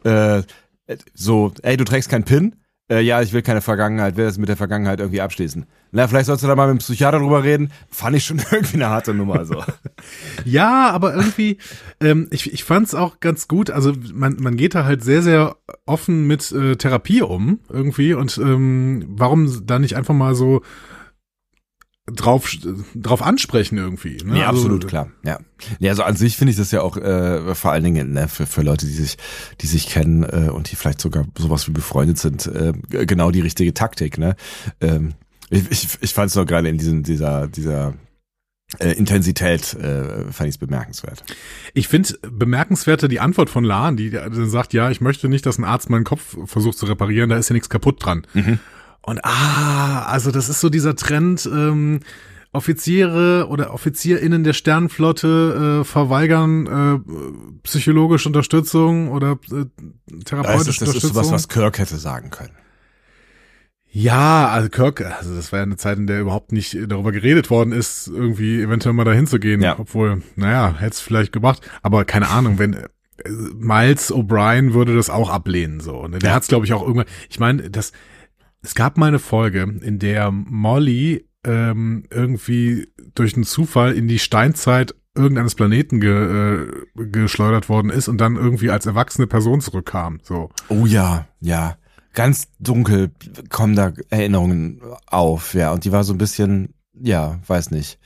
äh, 0.04 0.42
so, 1.14 1.52
ey, 1.62 1.76
du 1.76 1.84
trägst 1.84 2.08
keinen 2.08 2.24
Pin? 2.24 2.56
Äh, 2.92 3.00
ja, 3.00 3.22
ich 3.22 3.32
will 3.32 3.42
keine 3.42 3.62
Vergangenheit, 3.62 4.16
will 4.16 4.26
das 4.26 4.36
mit 4.36 4.50
der 4.50 4.56
Vergangenheit 4.56 5.00
irgendwie 5.00 5.20
abschließen. 5.20 5.64
Na, 5.92 6.08
vielleicht 6.08 6.26
sollst 6.26 6.42
du 6.42 6.48
da 6.48 6.56
mal 6.56 6.66
mit 6.66 6.78
dem 6.80 6.84
Psychiater 6.84 7.20
drüber 7.20 7.42
reden. 7.42 7.70
Fand 7.88 8.16
ich 8.16 8.24
schon 8.24 8.38
irgendwie 8.50 8.74
eine 8.74 8.88
harte 8.88 9.14
Nummer 9.14 9.44
so. 9.44 9.62
Ja, 10.44 10.90
aber 10.90 11.14
irgendwie, 11.14 11.58
ähm, 12.00 12.28
ich, 12.30 12.52
ich 12.52 12.64
fand 12.64 12.88
es 12.88 12.94
auch 12.94 13.20
ganz 13.20 13.46
gut. 13.48 13.70
Also 13.70 13.94
man, 14.12 14.36
man 14.40 14.56
geht 14.56 14.74
da 14.74 14.84
halt 14.84 15.04
sehr, 15.04 15.22
sehr 15.22 15.56
offen 15.86 16.26
mit 16.26 16.50
äh, 16.52 16.76
Therapie 16.76 17.22
um 17.22 17.60
irgendwie. 17.70 18.14
Und 18.14 18.36
ähm, 18.38 19.04
warum 19.08 19.66
da 19.66 19.78
nicht 19.78 19.96
einfach 19.96 20.14
mal 20.14 20.34
so 20.34 20.62
drauf, 22.06 22.50
drauf 22.94 23.22
ansprechen 23.22 23.78
irgendwie? 23.78 24.18
Ne? 24.24 24.38
Ja, 24.40 24.48
Also, 24.48 24.62
absolut, 24.62 24.88
klar. 24.88 25.10
Ja. 25.24 25.38
ja, 25.78 25.90
also 25.90 26.02
an 26.02 26.16
sich 26.16 26.36
finde 26.36 26.50
ich 26.50 26.56
das 26.56 26.70
ja 26.70 26.82
auch 26.82 26.96
äh, 26.96 27.54
vor 27.54 27.72
allen 27.72 27.84
Dingen 27.84 28.12
ne, 28.12 28.28
für, 28.28 28.46
für 28.46 28.62
Leute, 28.62 28.86
die 28.86 28.92
sich, 28.92 29.16
die 29.60 29.66
sich 29.66 29.88
kennen 29.88 30.24
äh, 30.24 30.50
und 30.50 30.70
die 30.70 30.76
vielleicht 30.76 31.00
sogar 31.00 31.26
sowas 31.38 31.68
wie 31.68 31.72
befreundet 31.72 32.18
sind, 32.18 32.46
äh, 32.46 32.72
genau 32.90 33.30
die 33.30 33.40
richtige 33.40 33.72
Taktik. 33.74 34.18
Ne? 34.18 34.36
Ähm, 34.80 35.14
ich 35.50 35.70
ich, 35.70 35.88
ich 36.00 36.14
fand 36.14 36.30
es 36.30 36.36
noch 36.36 36.46
gerade 36.46 36.68
in 36.68 36.78
diesem, 36.78 37.02
dieser, 37.04 37.46
dieser 37.46 37.94
äh, 38.78 38.92
Intensität 38.92 39.74
äh, 39.74 40.32
fand 40.32 40.48
ich 40.48 40.54
es 40.54 40.58
bemerkenswert. 40.58 41.22
Ich 41.74 41.88
finde 41.88 42.14
bemerkenswerter 42.22 43.06
die 43.06 43.20
Antwort 43.20 43.50
von 43.50 43.64
Lahn, 43.64 43.96
die 43.96 44.10
die 44.10 44.46
sagt, 44.46 44.72
ja, 44.72 44.90
ich 44.90 45.00
möchte 45.00 45.28
nicht, 45.28 45.46
dass 45.46 45.58
ein 45.58 45.64
Arzt 45.64 45.90
meinen 45.90 46.04
Kopf 46.04 46.36
versucht 46.46 46.78
zu 46.78 46.86
reparieren, 46.86 47.28
da 47.28 47.36
ist 47.36 47.48
ja 47.48 47.54
nichts 47.54 47.68
kaputt 47.68 48.04
dran. 48.04 48.26
Mhm. 48.34 48.58
Und 49.04 49.20
ah, 49.24 50.02
also 50.06 50.30
das 50.30 50.48
ist 50.48 50.60
so 50.60 50.68
dieser 50.68 50.94
Trend, 50.96 51.48
ähm, 51.52 52.00
Offiziere 52.54 53.46
oder 53.48 53.72
OffizierInnen 53.72 54.44
der 54.44 54.52
Sternenflotte 54.52 55.80
äh, 55.80 55.84
verweigern 55.84 56.66
äh, 56.66 57.58
psychologische 57.62 58.28
Unterstützung 58.28 59.08
oder 59.10 59.38
äh, 59.50 59.64
Das 60.06 60.24
therapeutische 60.26 60.70
ist, 60.70 60.82
das 60.82 60.88
ist 60.88 60.94
Unterstützung. 60.96 61.10
sowas, 61.14 61.32
was 61.32 61.48
Kirk 61.48 61.78
hätte 61.78 61.96
sagen 61.96 62.28
können. 62.28 62.52
Ja, 63.94 64.48
also 64.48 64.68
Kirk, 64.70 65.00
also 65.18 65.34
das 65.34 65.52
war 65.52 65.58
ja 65.58 65.62
eine 65.64 65.76
Zeit, 65.76 65.98
in 65.98 66.06
der 66.06 66.20
überhaupt 66.20 66.52
nicht 66.52 66.76
darüber 66.88 67.12
geredet 67.12 67.50
worden 67.50 67.72
ist, 67.72 68.08
irgendwie 68.08 68.62
eventuell 68.62 68.94
mal 68.94 69.04
dahin 69.04 69.26
zu 69.26 69.38
gehen. 69.38 69.60
Ja. 69.62 69.78
Obwohl, 69.78 70.22
naja, 70.36 70.74
hätte 70.78 70.92
es 70.92 71.00
vielleicht 71.00 71.32
gemacht. 71.32 71.60
Aber 71.82 72.04
keine 72.06 72.28
Ahnung, 72.28 72.58
wenn 72.58 72.72
äh, 72.74 72.88
Miles 73.54 74.12
O'Brien 74.12 74.72
würde 74.72 74.94
das 74.96 75.10
auch 75.10 75.28
ablehnen, 75.28 75.80
so. 75.80 76.06
Ne? 76.08 76.18
Der 76.20 76.30
Ja. 76.30 76.36
hat's, 76.36 76.48
glaube 76.48 76.64
ich, 76.64 76.72
auch 76.72 76.82
irgendwann. 76.82 77.06
Ich 77.28 77.38
meine, 77.38 77.68
das, 77.70 77.92
es 78.62 78.74
gab 78.74 78.96
mal 78.96 79.06
eine 79.06 79.18
Folge, 79.18 79.62
in 79.62 79.98
der 79.98 80.30
Molly 80.30 81.28
ähm, 81.44 82.04
irgendwie 82.10 82.88
durch 83.14 83.34
einen 83.34 83.44
Zufall 83.44 83.92
in 83.92 84.06
die 84.06 84.20
Steinzeit 84.20 84.94
irgendeines 85.14 85.54
Planeten 85.54 86.00
ge, 86.00 86.64
äh, 86.64 86.66
geschleudert 86.94 87.68
worden 87.68 87.90
ist 87.90 88.08
und 88.08 88.18
dann 88.18 88.36
irgendwie 88.36 88.70
als 88.70 88.86
erwachsene 88.86 89.26
Person 89.26 89.60
zurückkam. 89.60 90.20
So. 90.22 90.50
Oh 90.68 90.86
ja, 90.86 91.26
ja. 91.40 91.76
Ganz 92.14 92.48
dunkel 92.58 93.10
kommen 93.48 93.74
da 93.74 93.92
Erinnerungen 94.10 94.80
auf, 95.06 95.54
ja. 95.54 95.72
Und 95.72 95.84
die 95.84 95.92
war 95.92 96.04
so 96.04 96.12
ein 96.12 96.18
bisschen, 96.18 96.74
ja, 96.92 97.40
weiß 97.46 97.70
nicht. 97.70 97.98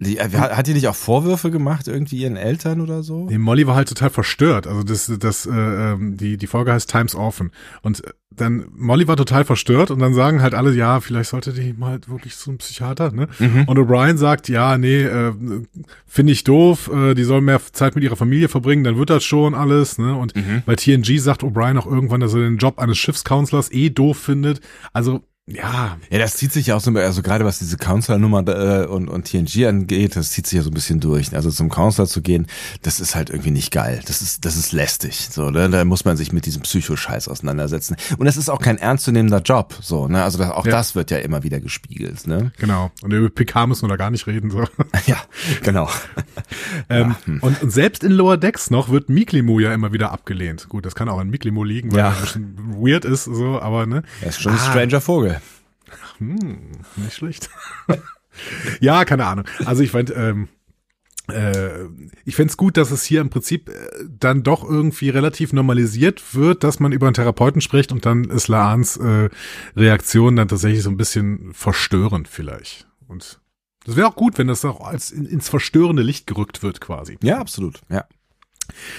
Die, 0.00 0.18
äh, 0.18 0.30
hat, 0.30 0.66
die 0.66 0.74
nicht 0.74 0.86
auch 0.86 0.94
Vorwürfe 0.94 1.50
gemacht, 1.50 1.88
irgendwie 1.88 2.18
ihren 2.18 2.36
Eltern 2.36 2.80
oder 2.80 3.02
so? 3.02 3.26
Nee, 3.26 3.38
Molly 3.38 3.66
war 3.66 3.74
halt 3.74 3.88
total 3.88 4.10
verstört. 4.10 4.66
Also 4.68 4.84
das, 4.84 5.12
das, 5.18 5.46
äh, 5.46 5.50
ähm, 5.50 6.16
die, 6.16 6.36
die 6.36 6.46
Folge 6.46 6.72
heißt 6.72 6.88
Times 6.88 7.16
Often. 7.16 7.50
Und 7.82 8.04
äh, 8.04 8.12
dann, 8.40 8.66
Molly 8.76 9.06
war 9.08 9.16
total 9.16 9.44
verstört 9.44 9.90
und 9.90 9.98
dann 9.98 10.14
sagen 10.14 10.40
halt 10.42 10.54
alle, 10.54 10.72
ja, 10.74 11.00
vielleicht 11.00 11.30
sollte 11.30 11.52
die 11.52 11.72
mal 11.72 12.00
wirklich 12.06 12.36
zum 12.36 12.58
Psychiater, 12.58 13.12
ne? 13.12 13.28
Mhm. 13.38 13.64
Und 13.66 13.78
O'Brien 13.78 14.16
sagt, 14.16 14.48
ja, 14.48 14.78
nee, 14.78 15.02
äh, 15.02 15.32
finde 16.06 16.32
ich 16.32 16.44
doof, 16.44 16.90
äh, 16.92 17.14
die 17.14 17.24
soll 17.24 17.40
mehr 17.40 17.60
Zeit 17.72 17.94
mit 17.94 18.04
ihrer 18.04 18.16
Familie 18.16 18.48
verbringen, 18.48 18.84
dann 18.84 18.96
wird 18.98 19.10
das 19.10 19.24
schon 19.24 19.54
alles, 19.54 19.98
ne? 19.98 20.14
Und 20.16 20.34
Mhm. 20.36 20.62
bei 20.66 20.76
TNG 20.76 21.18
sagt 21.18 21.42
O'Brien 21.42 21.78
auch 21.78 21.86
irgendwann, 21.86 22.20
dass 22.20 22.34
er 22.34 22.40
den 22.40 22.58
Job 22.58 22.78
eines 22.78 22.98
Schiffscounselors 22.98 23.72
eh 23.72 23.90
doof 23.90 24.18
findet. 24.18 24.60
Also, 24.92 25.22
ja, 25.50 25.96
Ja, 26.10 26.18
das 26.18 26.36
zieht 26.36 26.52
sich 26.52 26.66
ja 26.68 26.76
auch 26.76 26.80
so, 26.80 26.90
also 26.92 27.22
gerade 27.22 27.44
was 27.44 27.58
diese 27.58 27.76
Counselor-Nummer 27.76 28.46
äh, 28.48 28.86
und, 28.86 29.08
und 29.08 29.24
TNG 29.24 29.66
angeht, 29.66 30.14
das 30.16 30.30
zieht 30.30 30.46
sich 30.46 30.56
ja 30.58 30.62
so 30.62 30.70
ein 30.70 30.74
bisschen 30.74 31.00
durch. 31.00 31.34
Also 31.34 31.50
zum 31.50 31.68
Counselor 31.70 32.06
zu 32.06 32.20
gehen, 32.22 32.46
das 32.82 33.00
ist 33.00 33.14
halt 33.14 33.30
irgendwie 33.30 33.50
nicht 33.50 33.72
geil. 33.72 34.00
Das 34.06 34.20
ist, 34.22 34.44
das 34.44 34.56
ist 34.56 34.72
lästig. 34.72 35.28
So, 35.30 35.50
ne? 35.50 35.68
Da 35.70 35.84
muss 35.84 36.04
man 36.04 36.16
sich 36.16 36.32
mit 36.32 36.46
diesem 36.46 36.62
Psychoscheiß 36.62 37.28
auseinandersetzen. 37.28 37.96
Und 38.18 38.26
das 38.26 38.36
ist 38.36 38.48
auch 38.48 38.60
kein 38.60 38.78
ernstzunehmender 38.78 39.40
Job. 39.40 39.74
So, 39.80 40.06
ne? 40.08 40.22
Also 40.22 40.38
das, 40.38 40.50
auch 40.50 40.66
Ja. 40.66 40.72
das 40.72 40.94
wird 40.94 41.10
ja 41.10 41.18
immer 41.18 41.42
wieder 41.42 41.60
gespiegelt, 41.60 42.26
ne? 42.26 42.52
genau. 42.58 42.90
Und 43.02 43.12
über 43.12 43.30
PK 43.30 43.66
müssen 43.66 43.82
wir 43.84 43.88
da 43.88 43.96
gar 43.96 44.10
nicht 44.10 44.26
reden, 44.26 44.50
so. 44.50 44.64
Ja, 45.06 45.16
genau. 45.62 45.88
Ähm, 46.90 47.14
und, 47.42 47.62
und 47.62 47.70
selbst 47.72 48.02
in 48.04 48.12
Lower 48.12 48.36
Decks 48.36 48.70
noch 48.70 48.88
wird 48.88 49.08
Miklimo 49.08 49.60
ja 49.60 49.74
immer 49.74 49.92
wieder 49.92 50.12
abgelehnt. 50.12 50.68
Gut, 50.68 50.86
das 50.86 50.94
kann 50.94 51.08
auch 51.08 51.18
an 51.18 51.28
Miklimo 51.28 51.64
liegen, 51.64 51.90
weil 51.92 51.98
Ja. 51.98 52.08
er 52.10 52.16
ein 52.16 52.20
bisschen 52.22 52.56
weird 52.80 53.04
ist, 53.04 53.24
so, 53.24 53.60
aber 53.60 53.86
ne, 53.86 54.02
Er 54.22 54.28
ist 54.28 54.40
schon 54.40 54.52
ein 54.52 54.58
Ah. 54.58 54.70
stranger 54.70 55.00
Vogel. 55.00 55.37
Hm, 56.18 56.72
nicht 56.96 57.14
schlecht. 57.14 57.50
ja, 58.80 59.04
keine 59.04 59.26
Ahnung. 59.26 59.44
Also 59.64 59.82
ich 59.82 59.90
fand, 59.90 60.12
ähm, 60.14 60.48
äh, 61.28 61.84
ich 62.24 62.36
fänd's 62.36 62.56
gut, 62.56 62.76
dass 62.76 62.90
es 62.90 63.04
hier 63.04 63.20
im 63.20 63.30
Prinzip 63.30 63.68
äh, 63.68 63.74
dann 64.08 64.42
doch 64.42 64.64
irgendwie 64.64 65.10
relativ 65.10 65.52
normalisiert 65.52 66.34
wird, 66.34 66.64
dass 66.64 66.80
man 66.80 66.92
über 66.92 67.06
einen 67.06 67.14
Therapeuten 67.14 67.60
spricht 67.60 67.92
und 67.92 68.06
dann 68.06 68.24
ist 68.24 68.48
Laans 68.48 68.96
äh, 68.96 69.28
Reaktion 69.76 70.36
dann 70.36 70.48
tatsächlich 70.48 70.82
so 70.82 70.90
ein 70.90 70.96
bisschen 70.96 71.52
verstörend 71.52 72.28
vielleicht. 72.28 72.86
Und 73.06 73.40
das 73.84 73.96
wäre 73.96 74.08
auch 74.08 74.16
gut, 74.16 74.38
wenn 74.38 74.48
das 74.48 74.64
auch 74.64 74.80
als 74.80 75.10
in, 75.10 75.26
ins 75.26 75.48
verstörende 75.48 76.02
Licht 76.02 76.26
gerückt 76.26 76.62
wird 76.62 76.80
quasi. 76.80 77.18
Ja, 77.22 77.38
absolut. 77.38 77.80
Ja. 77.88 78.04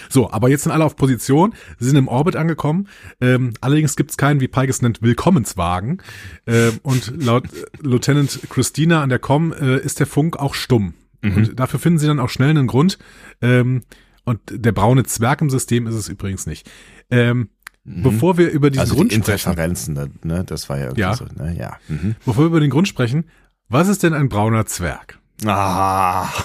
So, 0.09 0.31
aber 0.31 0.49
jetzt 0.49 0.63
sind 0.63 0.71
alle 0.71 0.85
auf 0.85 0.95
Position, 0.95 1.53
sind 1.79 1.95
im 1.95 2.07
Orbit 2.07 2.35
angekommen. 2.35 2.87
Ähm, 3.21 3.53
allerdings 3.61 3.95
gibt 3.95 4.11
es 4.11 4.17
keinen, 4.17 4.39
wie 4.41 4.47
Pike 4.47 4.69
es 4.69 4.81
nennt, 4.81 5.01
Willkommenswagen. 5.01 6.01
Ähm, 6.47 6.79
und 6.83 7.13
laut 7.23 7.45
äh, 7.45 7.65
Lieutenant 7.81 8.39
Christina 8.49 9.01
an 9.03 9.09
der 9.09 9.19
Com 9.19 9.53
äh, 9.53 9.77
ist 9.77 9.99
der 9.99 10.07
Funk 10.07 10.37
auch 10.37 10.53
stumm. 10.53 10.93
Und 11.21 11.59
dafür 11.59 11.79
finden 11.79 11.99
sie 11.99 12.07
dann 12.07 12.19
auch 12.21 12.29
schnell 12.29 12.51
einen 12.51 12.67
Grund. 12.67 12.97
Ähm, 13.41 13.81
und 14.23 14.39
der 14.49 14.71
braune 14.71 15.03
Zwerg 15.03 15.41
im 15.41 15.49
System 15.49 15.85
ist 15.85 15.95
es 15.95 16.07
übrigens 16.07 16.45
nicht. 16.47 16.69
Ähm, 17.11 17.49
Bevor 17.83 18.37
wir 18.37 18.51
über 18.51 18.69
diesen 18.69 18.81
Also 18.81 18.95
Grund 18.95 19.11
die 19.11 19.15
sprechen, 19.15 19.49
Interferenzen, 19.49 19.95
da, 19.95 20.07
ne? 20.23 20.43
Das 20.45 20.69
war 20.69 20.77
ja 20.77 20.83
irgendwie 20.83 21.01
Ja. 21.01 21.15
so, 21.15 21.25
ne? 21.25 21.55
Ja. 21.57 21.77
Mhm. 21.87 22.15
bevor 22.23 22.43
wir 22.43 22.47
über 22.47 22.59
den 22.59 22.69
Grund 22.69 22.87
sprechen, 22.87 23.25
was 23.67 23.87
ist 23.87 24.03
denn 24.03 24.13
ein 24.13 24.29
brauner 24.29 24.65
Zwerg? 24.67 25.17
Ah. 25.45 26.27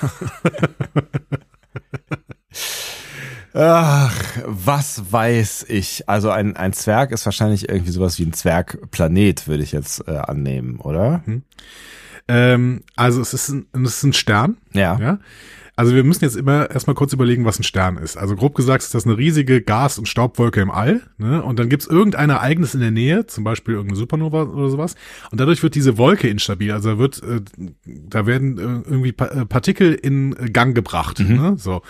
Ach, 3.55 4.13
was 4.45 5.13
weiß 5.13 5.67
ich. 5.69 6.09
Also 6.09 6.31
ein, 6.31 6.57
ein 6.57 6.73
Zwerg 6.73 7.13
ist 7.13 7.25
wahrscheinlich 7.25 7.69
irgendwie 7.69 7.93
sowas 7.93 8.19
wie 8.19 8.25
ein 8.25 8.33
Zwergplanet, 8.33 9.47
würde 9.47 9.63
ich 9.63 9.71
jetzt 9.73 10.07
äh, 10.09 10.17
annehmen, 10.17 10.81
oder? 10.81 11.23
Ähm, 12.27 12.83
also 12.97 13.21
es 13.21 13.33
ist 13.33 13.51
ein, 13.51 13.67
es 13.73 13.97
ist 13.99 14.03
ein 14.03 14.13
Stern, 14.13 14.57
Ja. 14.73 14.99
ja. 14.99 15.19
Also 15.77 15.95
wir 15.95 16.05
müssen 16.05 16.25
jetzt 16.25 16.37
immer 16.37 16.70
erstmal 16.70 16.95
kurz 16.95 17.12
überlegen, 17.12 17.45
was 17.45 17.59
ein 17.59 17.64
Stern 17.64 17.97
ist. 17.97 18.16
Also 18.16 18.37
grob 18.37 18.55
gesagt 18.55 18.85
ist 18.85 18.95
das 18.95 19.07
eine 19.07 19.18
riesige 19.18 19.61
Gas- 19.61 19.99
und 19.99 20.07
Staubwolke 20.07 20.61
im 20.61 20.70
All. 20.70 21.03
Ne? 21.18 21.43
Und 21.43 21.59
dann 21.59 21.68
gibt's 21.68 21.87
irgendein 21.87 22.31
Ereignis 22.31 22.75
in 22.75 22.81
der 22.81 22.93
Nähe, 22.93 23.27
zum 23.27 23.43
Beispiel 23.43 23.75
irgendeine 23.75 23.99
Supernova 23.99 24.45
oder 24.45 24.70
sowas. 24.70 24.95
Und 25.33 25.41
dadurch 25.41 25.62
wird 25.64 25.75
diese 25.75 25.99
Wolke 25.99 26.29
instabil. 26.29 26.70
Also 26.70 26.91
da 26.91 26.99
wird, 26.99 27.22
äh, 27.25 27.41
da 27.87 28.27
werden 28.27 28.59
äh, 28.59 28.89
irgendwie 28.89 29.12
pa 29.12 29.27
äh, 29.27 29.47
Partikel 29.47 29.95
in 29.95 30.35
Gang 30.53 30.77
gebracht. 30.77 31.18
Mhm. 31.18 31.37
Ne? 31.37 31.55
So. 31.59 31.83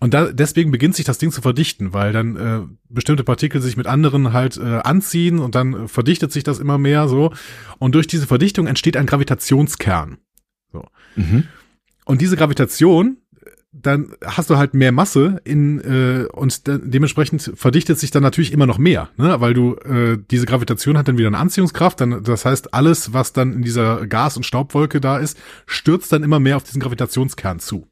Und 0.00 0.12
da, 0.12 0.32
deswegen 0.32 0.70
beginnt 0.70 0.94
sich 0.94 1.06
das 1.06 1.16
Ding 1.16 1.32
zu 1.32 1.40
verdichten, 1.40 1.94
weil 1.94 2.12
dann 2.12 2.36
äh, 2.36 2.60
bestimmte 2.90 3.24
Partikel 3.24 3.62
sich 3.62 3.76
mit 3.78 3.86
anderen 3.86 4.34
halt 4.34 4.58
äh, 4.58 4.80
anziehen 4.80 5.38
und 5.38 5.54
dann 5.54 5.84
äh, 5.84 5.88
verdichtet 5.88 6.30
sich 6.30 6.44
das 6.44 6.58
immer 6.58 6.76
mehr 6.76 7.08
so. 7.08 7.32
Und 7.78 7.94
durch 7.94 8.06
diese 8.06 8.26
Verdichtung 8.26 8.66
entsteht 8.66 8.98
ein 8.98 9.06
Gravitationskern. 9.06 10.18
So. 10.72 10.84
Mhm. 11.16 11.44
Und 12.04 12.20
diese 12.20 12.36
Gravitation, 12.36 13.18
dann 13.72 14.12
hast 14.24 14.50
du 14.50 14.56
halt 14.56 14.74
mehr 14.74 14.90
Masse 14.90 15.40
in 15.44 15.78
äh, 15.80 16.26
und 16.32 16.66
de 16.66 16.80
dementsprechend 16.82 17.52
verdichtet 17.54 17.98
sich 18.00 18.10
dann 18.10 18.22
natürlich 18.22 18.52
immer 18.52 18.66
noch 18.66 18.78
mehr, 18.78 19.10
ne? 19.16 19.40
weil 19.40 19.54
du 19.54 19.76
äh, 19.76 20.18
diese 20.30 20.46
Gravitation 20.46 20.98
hat 20.98 21.06
dann 21.06 21.18
wieder 21.18 21.28
eine 21.28 21.38
Anziehungskraft, 21.38 22.00
dann 22.00 22.24
das 22.24 22.44
heißt 22.44 22.74
alles, 22.74 23.12
was 23.12 23.32
dann 23.32 23.52
in 23.52 23.62
dieser 23.62 24.06
Gas- 24.08 24.36
und 24.36 24.44
Staubwolke 24.44 25.00
da 25.00 25.18
ist, 25.18 25.38
stürzt 25.66 26.12
dann 26.12 26.24
immer 26.24 26.40
mehr 26.40 26.56
auf 26.56 26.64
diesen 26.64 26.80
Gravitationskern 26.80 27.60
zu. 27.60 27.86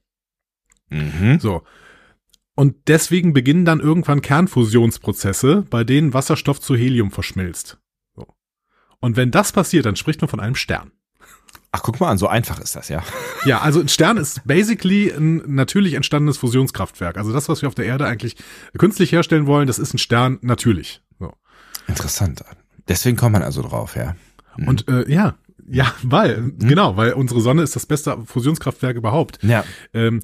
Mhm. 0.90 1.38
So. 1.38 1.62
Und 2.56 2.88
deswegen 2.88 3.32
beginnen 3.32 3.64
dann 3.64 3.78
irgendwann 3.78 4.20
Kernfusionsprozesse, 4.20 5.64
bei 5.70 5.84
denen 5.84 6.12
Wasserstoff 6.12 6.60
zu 6.60 6.74
Helium 6.74 7.12
verschmilzt. 7.12 7.78
So. 8.16 8.26
Und 8.98 9.16
wenn 9.16 9.30
das 9.30 9.52
passiert, 9.52 9.86
dann 9.86 9.94
spricht 9.94 10.20
man 10.22 10.28
von 10.28 10.40
einem 10.40 10.56
Stern. 10.56 10.90
Ach, 11.70 11.82
guck 11.82 12.00
mal 12.00 12.08
an, 12.08 12.18
so 12.18 12.28
einfach 12.28 12.60
ist 12.60 12.76
das, 12.76 12.88
ja. 12.88 13.02
Ja, 13.44 13.60
also 13.60 13.80
ein 13.80 13.88
Stern 13.88 14.16
ist 14.16 14.46
basically 14.46 15.10
ein 15.10 15.54
natürlich 15.54 15.94
entstandenes 15.94 16.38
Fusionskraftwerk. 16.38 17.18
Also 17.18 17.32
das, 17.32 17.48
was 17.48 17.60
wir 17.60 17.68
auf 17.68 17.74
der 17.74 17.84
Erde 17.84 18.06
eigentlich 18.06 18.36
künstlich 18.78 19.12
herstellen 19.12 19.46
wollen, 19.46 19.66
das 19.66 19.78
ist 19.78 19.92
ein 19.92 19.98
Stern 19.98 20.38
natürlich. 20.40 21.02
So. 21.18 21.34
Interessant. 21.86 22.42
Deswegen 22.88 23.18
kommt 23.18 23.34
man 23.34 23.42
also 23.42 23.60
drauf, 23.60 23.96
ja. 23.96 24.16
Mhm. 24.56 24.68
Und 24.68 24.88
äh, 24.88 25.12
ja, 25.12 25.34
ja, 25.70 25.92
weil, 26.02 26.52
genau, 26.58 26.96
weil 26.96 27.12
unsere 27.12 27.40
Sonne 27.42 27.62
ist 27.62 27.76
das 27.76 27.84
beste 27.84 28.16
Fusionskraftwerk 28.24 28.96
überhaupt. 28.96 29.38
Ja. 29.42 29.64
Ähm, 29.92 30.22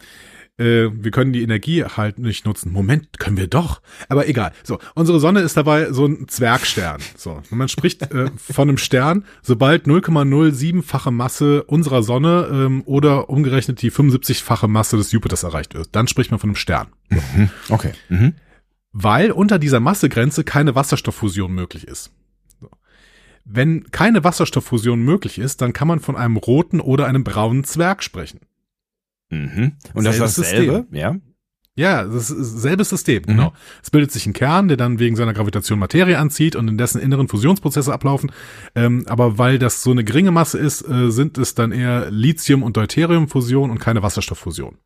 äh, 0.57 0.91
wir 0.93 1.11
können 1.11 1.33
die 1.33 1.43
Energie 1.43 1.85
halt 1.85 2.19
nicht 2.19 2.47
nutzen. 2.47 2.73
Moment, 2.73 3.19
können 3.19 3.37
wir 3.37 3.49
doch. 3.49 3.83
Aber 4.09 4.29
egal. 4.29 4.53
So, 4.63 4.79
unsere 4.95 5.19
Sonne 5.19 5.41
ist 5.41 5.57
dabei 5.57 5.93
so 5.93 6.07
ein 6.07 6.29
Zwergstern. 6.29 7.01
So, 7.17 7.43
und 7.51 7.53
man 7.59 7.69
spricht 7.69 8.03
äh, 8.03 8.31
von 8.37 8.69
einem 8.69 8.79
Stern, 8.79 9.25
sobald 9.43 9.87
0,07-fache 9.87 11.11
Masse 11.11 11.65
unserer 11.65 12.03
Sonne 12.03 12.49
ähm, 12.53 12.83
oder 12.87 13.29
umgerechnet 13.31 13.83
die 13.83 13.91
75-fache 13.91 14.69
Masse 14.69 14.97
des 14.97 15.11
Jupiters 15.11 15.43
erreicht 15.43 15.75
wird. 15.75 15.89
Dann 15.93 16.07
spricht 16.07 16.31
man 16.31 16.39
von 16.39 16.51
einem 16.51 16.57
Stern. 16.57 16.89
Mhm. 17.11 17.51
Okay. 17.69 17.93
Mhm. 18.09 18.35
Weil 18.93 19.33
unter 19.33 19.59
dieser 19.59 19.81
Massegrenze 19.81 20.45
keine 20.45 20.77
Wasserstofffusion 20.77 21.53
möglich 21.53 21.89
ist. 21.89 22.13
Wenn 23.45 23.91
keine 23.91 24.25
Wasserstofffusion 24.25 25.03
möglich 25.03 25.39
ist, 25.39 25.61
dann 25.61 25.73
kann 25.73 25.89
man 25.89 26.01
von 26.01 26.17
einem 26.17 26.37
roten 26.37 26.81
oder 26.81 27.07
einem 27.07 27.25
braunen 27.25 27.65
Zwerg 27.65 28.03
sprechen. 28.03 28.41
Mhm. 29.35 29.73
Und 29.95 30.05
das 30.05 30.19
ist 30.19 30.39
dasselbe, 30.39 30.87
ja. 30.93 31.17
Ja, 31.77 32.05
das 32.05 32.31
ist 32.31 32.61
selbes 32.61 32.91
System, 32.91 33.23
Mhm. 33.23 33.27
genau. 33.27 33.53
Es 33.83 33.91
bildet 33.91 34.13
sich 34.13 34.27
ein 34.27 34.33
Kern, 34.33 34.69
der 34.69 34.77
dann 34.77 35.01
wegen 35.01 35.17
seiner 35.17 35.35
Gravitation 35.35 35.81
Materie 35.81 36.19
anzieht 36.19 36.55
und 36.55 36.69
in 36.69 36.79
dessen 36.79 37.01
inneren 37.01 37.27
Fusionsprozesse 37.27 37.93
ablaufen. 37.93 38.31
Ähm, 38.77 39.05
aber 39.09 39.39
weil 39.39 39.59
das 39.59 39.83
so 39.83 39.91
eine 39.91 40.05
geringe 40.05 40.31
Masse 40.31 40.57
ist, 40.59 40.89
äh, 40.89 41.11
sind 41.11 41.37
es 41.37 41.57
dann 41.57 41.73
eher 41.73 42.13
Lithium- 42.13 42.63
und 42.63 42.77
Deuteriumfusion 42.77 43.71
und 43.71 43.81
keine 43.81 44.05
Wasserstofffusion. 44.05 44.79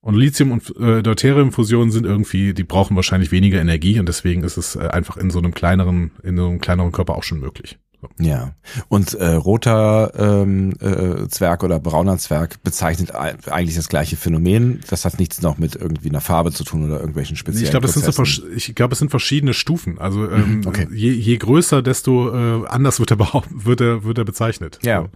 Und 0.00 0.14
Lithium- 0.14 0.52
und 0.52 0.72
äh, 0.78 1.02
Deuteriumfusion 1.02 1.90
sind 1.90 2.06
irgendwie, 2.06 2.54
die 2.54 2.64
brauchen 2.64 2.94
wahrscheinlich 2.96 3.32
weniger 3.32 3.60
Energie 3.60 3.98
und 3.98 4.06
deswegen 4.06 4.44
ist 4.44 4.56
es 4.56 4.76
äh, 4.76 4.86
einfach 4.88 5.16
in 5.16 5.30
so 5.30 5.38
einem 5.40 5.52
kleineren, 5.52 6.12
in 6.22 6.36
so 6.36 6.46
einem 6.48 6.60
kleineren 6.60 6.92
Körper 6.92 7.16
auch 7.16 7.22
schon 7.24 7.40
möglich. 7.40 7.78
So. 8.02 8.08
Ja. 8.18 8.54
Und 8.88 9.14
äh, 9.14 9.28
roter 9.28 10.12
ähm, 10.16 10.72
äh, 10.80 11.28
Zwerg 11.28 11.62
oder 11.62 11.78
brauner 11.80 12.18
Zwerg 12.18 12.62
bezeichnet 12.64 13.14
ei- 13.14 13.36
eigentlich 13.50 13.76
das 13.76 13.88
gleiche 13.88 14.16
Phänomen. 14.16 14.80
Das 14.90 15.04
hat 15.04 15.18
nichts 15.20 15.40
noch 15.40 15.56
mit 15.56 15.76
irgendwie 15.76 16.08
einer 16.10 16.20
Farbe 16.20 16.50
zu 16.52 16.64
tun 16.64 16.84
oder 16.84 16.98
irgendwelchen 16.98 17.36
speziellen 17.36 17.64
Ich 17.64 17.70
glaube, 17.70 17.86
das 17.86 17.94
sind 17.94 18.12
so, 18.12 18.24
ich 18.54 18.74
glaube, 18.74 18.92
es 18.94 18.98
sind 18.98 19.10
verschiedene 19.10 19.54
Stufen. 19.54 19.98
Also 20.00 20.28
ähm, 20.28 20.56
Mhm, 20.58 20.66
okay. 20.66 20.88
je, 20.92 21.12
je 21.12 21.36
größer, 21.38 21.80
desto 21.80 22.34
äh, 22.64 22.66
anders 22.66 22.98
wird 22.98 23.12
er 23.12 23.16
behaupt, 23.16 23.48
wird 23.52 23.80
er, 23.80 24.02
wird 24.04 24.18
er 24.18 24.24
bezeichnet. 24.24 24.80
Ja. 24.82 25.02
So. 25.02 25.08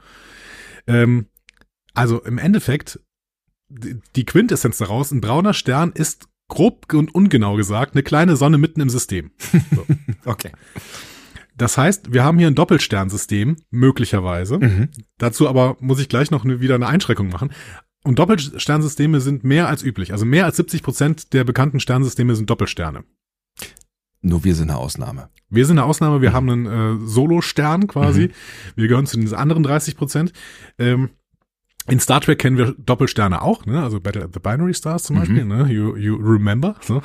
Ähm, 0.86 1.26
also 1.94 2.22
im 2.22 2.38
Endeffekt 2.38 3.00
die 3.68 3.98
die 4.14 4.24
Quintessenz 4.24 4.78
daraus: 4.78 5.10
Ein 5.10 5.20
brauner 5.20 5.52
Stern 5.52 5.90
ist 5.92 6.28
grob 6.48 6.92
und 6.94 7.12
ungenau 7.12 7.56
gesagt 7.56 7.94
eine 7.94 8.04
kleine 8.04 8.36
Sonne 8.36 8.58
mitten 8.58 8.80
im 8.80 8.90
System. 8.90 9.32
Okay. 10.24 10.52
Das 11.56 11.78
heißt, 11.78 12.12
wir 12.12 12.22
haben 12.22 12.38
hier 12.38 12.48
ein 12.48 12.54
Doppelsternsystem 12.54 13.56
möglicherweise. 13.70 14.58
Mhm. 14.58 14.88
Dazu 15.18 15.48
aber 15.48 15.76
muss 15.80 15.98
ich 16.00 16.08
gleich 16.08 16.30
noch 16.30 16.44
eine, 16.44 16.60
wieder 16.60 16.74
eine 16.74 16.86
Einschränkung 16.86 17.28
machen. 17.28 17.50
Und 18.04 18.18
Doppelsternsysteme 18.18 19.20
sind 19.20 19.42
mehr 19.42 19.66
als 19.68 19.82
üblich. 19.82 20.12
Also 20.12 20.24
mehr 20.26 20.44
als 20.44 20.56
70 20.58 20.82
Prozent 20.82 21.32
der 21.32 21.44
bekannten 21.44 21.80
Sternsysteme 21.80 22.36
sind 22.36 22.48
Doppelsterne. 22.50 23.04
Nur 24.20 24.44
wir 24.44 24.54
sind 24.54 24.70
eine 24.70 24.78
Ausnahme. 24.78 25.28
Wir 25.48 25.66
sind 25.66 25.78
eine 25.78 25.86
Ausnahme, 25.86 26.20
wir 26.20 26.32
haben 26.32 26.50
einen 26.50 26.66
äh, 26.66 27.06
Solo-Stern 27.06 27.86
quasi. 27.86 28.30
Wir 28.74 28.88
gehören 28.88 29.06
zu 29.06 29.16
den 29.18 29.32
anderen 29.34 29.62
30 29.62 29.96
Prozent. 29.96 30.32
Ähm, 30.78 31.10
in 31.88 32.00
Star 32.00 32.20
Trek 32.20 32.38
kennen 32.40 32.58
wir 32.58 32.74
Doppelsterne 32.78 33.42
auch, 33.42 33.64
ne? 33.66 33.82
Also 33.82 34.00
Battle 34.00 34.24
at 34.24 34.34
the 34.34 34.40
Binary 34.40 34.74
Stars 34.74 35.04
zum 35.04 35.16
Mhm. 35.16 35.20
Beispiel, 35.20 35.44
ne? 35.44 35.72
You, 35.72 35.96
you 35.96 36.16
remember. 36.16 36.74
So. 36.80 37.00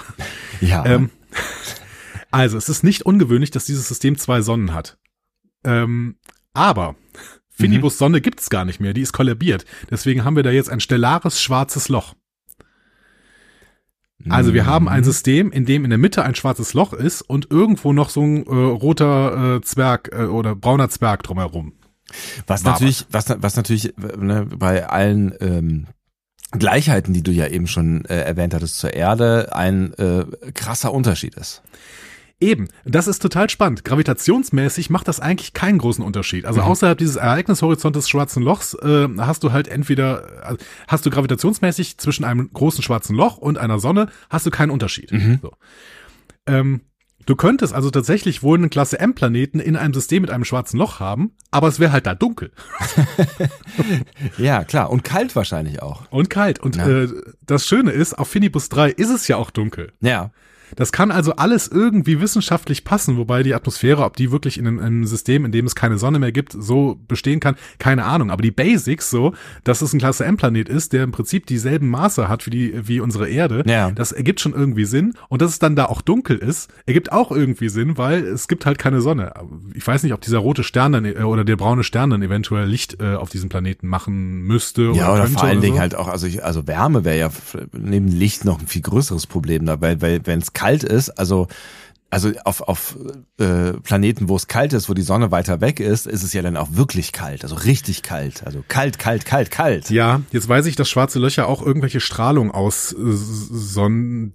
Ja. 0.60 0.84
Ähm, 0.86 1.10
also, 2.32 2.58
es 2.58 2.70
ist 2.70 2.84
nicht 2.84 3.04
ungewöhnlich, 3.04 3.52
dass 3.52 3.66
dieses 3.66 3.88
System 3.88 4.18
zwei 4.18 4.42
Sonnen 4.42 4.74
hat. 4.74 4.98
Ähm, 5.64 6.16
aber 6.54 6.96
Finibus 7.50 7.98
Sonne 7.98 8.22
gibt's 8.22 8.50
gar 8.50 8.66
nicht 8.66 8.80
mehr, 8.80 8.94
die 8.94 9.02
ist 9.02 9.14
kollabiert. 9.14 9.66
Deswegen 9.90 10.24
haben 10.24 10.36
wir 10.36 10.44
da 10.44 10.50
jetzt 10.50 10.70
ein 10.70 10.80
stellares 10.80 11.42
schwarzes 11.42 11.90
Loch. 11.90 12.16
Also 14.30 14.54
wir 14.54 14.66
haben 14.68 14.88
ein 14.88 15.00
Mhm. 15.00 15.06
System, 15.06 15.52
in 15.52 15.66
dem 15.66 15.84
in 15.84 15.90
der 15.90 15.98
Mitte 15.98 16.24
ein 16.24 16.36
schwarzes 16.36 16.74
Loch 16.74 16.94
ist 16.94 17.22
und 17.22 17.50
irgendwo 17.50 17.92
noch 17.92 18.10
so 18.10 18.22
ein 18.22 18.46
äh, 18.46 18.50
roter 18.50 19.56
äh, 19.56 19.62
Zwerg 19.62 20.12
äh, 20.14 20.26
oder 20.26 20.56
brauner 20.56 20.90
Zwerg 20.90 21.24
drumherum. 21.24 21.74
Was 22.46 22.64
war 22.64 22.74
natürlich, 22.74 23.06
was, 23.10 23.26
was 23.38 23.56
natürlich 23.56 23.94
ne, 23.98 24.46
bei 24.46 24.88
allen 24.88 25.34
ähm, 25.40 25.88
Gleichheiten, 26.52 27.14
die 27.14 27.24
du 27.24 27.32
ja 27.32 27.48
eben 27.48 27.68
schon 27.68 28.06
äh, 28.06 28.22
erwähnt 28.22 28.54
hattest 28.54 28.78
zur 28.78 28.94
Erde, 28.94 29.56
ein 29.56 29.94
äh, 29.94 30.26
krasser 30.54 30.94
Unterschied 30.94 31.36
ist. 31.36 31.64
Eben, 32.42 32.68
das 32.86 33.08
ist 33.08 33.22
total 33.22 33.50
spannend. 33.52 33.86
Gravitationsmäßig 33.86 34.89
macht 34.89 35.08
das 35.08 35.20
eigentlich 35.20 35.54
keinen 35.54 35.78
großen 35.78 36.04
Unterschied. 36.04 36.46
Also 36.46 36.62
außerhalb 36.62 36.98
dieses 36.98 37.16
Ereignishorizonts 37.16 37.96
des 38.00 38.10
schwarzen 38.10 38.42
Lochs 38.42 38.74
äh, 38.74 39.08
hast 39.20 39.44
du 39.44 39.52
halt 39.52 39.68
entweder, 39.68 40.52
äh, 40.52 40.58
hast 40.88 41.06
du 41.06 41.12
gravitationsmäßig 41.12 42.00
zwischen 42.00 42.24
einem 42.26 42.50
großen 42.52 42.84
schwarzen 42.84 43.16
Loch 43.16 43.38
und 43.38 43.60
einer 43.60 43.78
Sonne, 43.80 44.08
hast 44.30 44.48
du 44.48 44.50
keinen 44.52 44.72
Unterschied. 44.72 45.14
So. 45.42 45.52
Ähm, 46.48 46.82
du 47.28 47.36
könntest 47.36 47.74
also 47.76 47.92
tatsächlich 47.92 48.42
wohl 48.42 48.58
einen 48.58 48.72
Klasse 48.72 49.00
M-Planeten 49.00 49.60
in 49.60 49.76
einem 49.76 49.94
System 49.94 50.24
mit 50.24 50.32
einem 50.32 50.44
schwarzen 50.44 50.78
Loch 50.80 51.00
haben, 51.00 51.34
aber 51.52 51.68
es 51.68 51.80
wäre 51.80 51.92
halt 51.92 52.08
da 52.08 52.16
dunkel 52.16 52.52
Ja, 54.38 54.64
klar. 54.64 54.89
Und 54.89 55.04
kalt 55.04 55.36
wahrscheinlich 55.36 55.82
auch. 55.82 56.10
und 56.12 56.30
kalt. 56.30 56.60
Und 56.60 56.76
Ja. 56.76 56.88
äh, 56.88 57.10
das 57.46 57.68
Schöne 57.68 57.92
ist, 57.92 58.18
auf 58.18 58.28
Finibus 58.30 58.70
3 58.70 58.89
ist 58.89 59.10
es 59.10 59.28
ja 59.28 59.38
auch 59.38 59.52
dunkel. 59.52 59.92
Ja. 60.02 60.32
Das 60.76 60.91
kann 60.91 61.11
also 61.11 61.34
alles 61.36 61.67
irgendwie 61.67 62.19
wissenschaftlich 62.22 62.84
passen, 62.84 63.17
wobei 63.17 63.43
die 63.43 63.53
Atmosphäre, 63.53 64.03
ob 64.03 64.15
die 64.17 64.32
wirklich 64.32 64.57
in 64.57 64.67
einem, 64.67 65.05
System, 65.05 65.45
in 65.45 65.51
dem 65.51 65.65
es 65.65 65.76
keine 65.76 65.97
Sonne 65.97 66.19
mehr 66.19 66.32
gibt, 66.32 66.53
so 66.57 66.99
bestehen 67.07 67.39
kann, 67.39 67.55
keine 67.80 68.05
Ahnung. 68.05 68.32
Aber 68.32 68.41
die 68.41 68.51
Basics 68.51 69.09
so, 69.09 69.34
dass 69.63 69.82
es 69.82 69.93
ein 69.93 69.99
Klasse 69.99 70.26
M-Planet 70.26 70.69
ist, 70.69 70.93
der 70.93 71.03
im 71.03 71.11
Prinzip 71.11 71.45
dieselben 71.45 71.89
Maße 71.89 72.28
hat 72.30 72.45
wie, 72.45 72.49
die, 72.51 72.88
wie 72.88 72.99
unsere 72.99 73.30
Erde, 73.30 73.63
Ja. 73.65 73.91
das 73.91 74.11
ergibt 74.11 74.39
schon 74.39 74.53
irgendwie 74.53 74.86
Sinn. 74.86 75.13
Und 75.30 75.41
dass 75.41 75.51
es 75.51 75.59
dann 75.59 75.76
da 75.76 75.86
auch 75.86 76.01
dunkel 76.01 76.38
ist, 76.38 76.69
ergibt 76.86 77.11
auch 77.11 77.32
irgendwie 77.32 77.69
Sinn, 77.69 77.97
weil 77.97 78.24
es 78.26 78.47
gibt 78.47 78.65
halt 78.65 78.78
keine 78.80 79.01
Sonne. 79.01 79.34
Ich 79.74 79.86
weiß 79.86 80.03
nicht, 80.03 80.13
ob 80.13 80.22
dieser 80.22 80.39
rote 80.39 80.63
Stern 80.63 80.91
dann, 80.91 81.05
äh, 81.05 81.13
oder 81.24 81.43
der 81.43 81.55
braune 81.57 81.84
Stern 81.84 82.09
dann 82.11 82.22
eventuell 82.22 82.67
Licht 82.67 83.01
äh, 83.01 83.15
auf 83.15 83.30
diesem 83.30 83.49
Planeten 83.49 83.88
machen 83.88 84.41
müsste. 84.43 84.91
Ja, 84.93 85.11
oder 85.13 85.24
könnte 85.24 85.34
vor 85.39 85.43
allen 85.43 85.57
oder 85.57 85.61
Dingen 85.61 85.76
so. 85.76 85.82
halt 85.82 85.95
auch, 85.95 86.07
also 86.07 86.28
ich, 86.28 86.43
also 86.43 86.67
Wärme 86.67 87.03
wäre 87.05 87.17
ja 87.17 87.30
neben 87.74 88.07
Licht 88.07 88.45
noch 88.45 88.59
ein 88.59 88.67
viel 88.67 88.82
größeres 88.82 89.28
Problem 89.28 89.65
da, 89.65 89.82
weil, 89.82 90.01
weil 90.01 90.22
wenn 90.26 90.39
es 90.39 90.53
kalt 90.62 90.84
ist, 90.84 91.09
also 91.09 91.47
also 92.14 92.30
auf, 92.43 92.59
auf 92.59 92.97
äh, 93.39 93.72
Planeten, 93.72 94.28
wo 94.28 94.36
es 94.36 94.49
kalt 94.49 94.74
ist, 94.74 94.89
wo 94.89 94.93
die 94.93 95.01
Sonne 95.01 95.32
weiter 95.32 95.62
weg 95.62 95.80
ist, 95.80 96.07
ist 96.07 96.24
es 96.24 96.34
ja 96.34 96.41
dann 96.41 96.57
auch 96.57 96.68
wirklich 96.72 97.14
kalt, 97.14 97.43
also 97.43 97.55
richtig 97.55 98.03
kalt, 98.03 98.45
also 98.45 98.66
kalt, 98.68 98.99
kalt, 98.99 99.24
kalt, 99.26 99.49
kalt. 99.49 99.89
Ja, 99.89 100.20
jetzt 100.34 100.49
weiß 100.49 100.66
ich, 100.66 100.76
dass 100.76 100.89
schwarze 100.89 101.20
Löcher 101.20 101.47
auch 101.47 101.66
irgendwelche 101.66 102.01
Strahlung 102.01 102.51
aus 102.51 102.91
äh, 102.91 102.97
Sonnen 102.99 104.34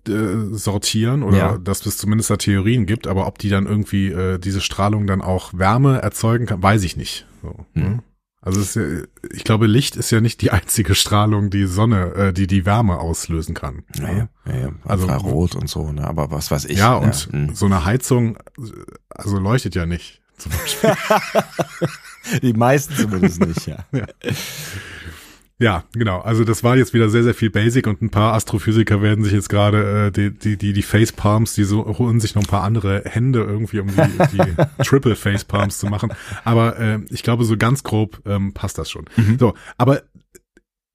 sortieren 0.53 1.23
oder 1.23 1.37
Ja. 1.37 1.59
dass 1.59 1.85
es 1.85 1.99
zumindest 1.99 2.31
da 2.31 2.39
Theorien 2.39 2.87
gibt, 2.87 3.07
aber 3.07 3.27
ob 3.27 3.39
die 3.39 3.51
dann 3.51 3.67
irgendwie 3.67 4.09
äh, 4.09 4.39
diese 4.39 4.63
Strahlung 4.63 5.07
dann 5.07 5.21
auch 5.21 5.53
Wärme 5.53 6.01
erzeugen 6.01 6.47
kann, 6.47 6.63
weiß 6.63 6.83
ich 6.83 6.97
nicht. 6.97 7.27
So, 7.43 7.67
ne? 7.75 8.03
Also 8.47 8.61
es 8.61 8.77
ist 8.77 8.77
ja, 8.77 9.29
ich 9.33 9.43
glaube, 9.43 9.67
Licht 9.67 9.97
ist 9.97 10.13
ja 10.13 10.21
nicht 10.21 10.41
die 10.41 10.53
einzige 10.53 10.95
Strahlung, 10.95 11.51
die 11.51 11.67
Sonne, 11.67 12.15
äh, 12.15 12.33
die 12.33 12.47
die 12.47 12.65
Wärme 12.65 12.99
auslösen 12.99 13.55
kann. 13.57 13.83
Ja, 13.99 14.09
ja, 14.13 14.29
ja, 14.47 14.69
Also- 14.85 15.09
also 15.09 15.27
rot 15.27 15.57
und 15.57 15.69
so, 15.69 15.91
ne? 15.91 16.07
Aber 16.07 16.31
was 16.31 16.53
weiß 16.53 16.67
ich. 16.67 16.79
ja, 16.79 16.99
ne? 17.01 17.07
und 17.07 17.15
Hm. 17.33 17.55
so 17.57 17.67
eine 17.67 17.85
Heizung, 17.85 18.39
also 19.11 19.39
leuchtet 19.41 19.75
ja 19.75 19.85
nicht. 19.85 20.23
Zum 20.39 20.53
Beispiel. 20.53 20.95
die 22.43 22.53
meisten 22.53 22.95
zumindest 22.95 23.41
nicht, 23.45 23.67
ja. 23.67 23.79
ja, 23.91 24.07
genau. 25.93 26.21
Also 26.21 26.45
das 26.45 26.63
war 26.63 26.77
jetzt 26.77 26.93
wieder 26.93 27.09
sehr, 27.09 27.23
sehr 27.23 27.33
viel 27.33 27.49
Basic 27.49 27.87
und 27.87 28.03
ein 28.03 28.11
paar 28.11 28.35
Astrophysiker 28.35 29.01
werden 29.01 29.25
sich 29.25 29.33
jetzt 29.33 29.49
gerade 29.49 30.07
äh, 30.07 30.13
die, 30.13 30.31
die, 30.31 30.57
die, 30.59 30.73
die 30.75 30.83
Facepalms, 30.83 31.55
die 31.55 31.65
so 31.65 31.99
holen 31.99 32.21
sich 32.21 32.35
noch 32.35 32.43
ein 32.43 32.49
paar 32.49 32.63
andere 32.63 33.03
Hände 33.07 33.41
irgendwie, 33.41 33.81
um 33.81 33.89
die, 33.89 34.37
die 34.37 34.83
Triple 34.85 35.17
Facepalms 35.17 35.79
zu 35.79 35.87
machen. 35.87 36.13
Aber 36.45 36.79
äh, 36.79 36.99
ich 37.09 37.23
glaube, 37.23 37.45
so 37.45 37.57
ganz 37.57 37.83
grob 37.83 38.21
ähm, 38.27 38.53
passt 38.53 38.77
das 38.77 38.91
schon. 38.91 39.07
Mhm. 39.17 39.39
So, 39.39 39.55
aber 39.79 40.03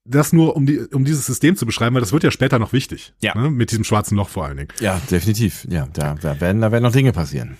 das 0.06 0.34
nur, 0.34 0.56
um, 0.56 0.66
die, 0.66 0.80
um 0.80 1.06
dieses 1.06 1.26
System 1.26 1.56
zu 1.56 1.66
beschreiben, 1.66 1.96
weil 1.96 2.02
das 2.02 2.14
wird 2.14 2.24
ja 2.24 2.32
später 2.32 2.60
noch 2.60 2.74
wichtig. 2.74 3.14
Ja. 3.20 3.36
Ne? 3.36 3.50
Mit 3.50 3.72
diesem 3.72 3.84
schwarzen 3.84 4.16
Loch 4.16 4.30
vor 4.30 4.46
allen 4.46 4.58
Dingen. 4.58 4.70
Ja, 4.80 5.02
definitiv. 5.10 5.66
Ja, 5.70 5.88
da, 5.94 6.16
da 6.22 6.40
werden, 6.40 6.62
da 6.62 6.72
werden 6.72 6.84
noch 6.84 6.92
Dinge 6.92 7.14
passieren. 7.14 7.58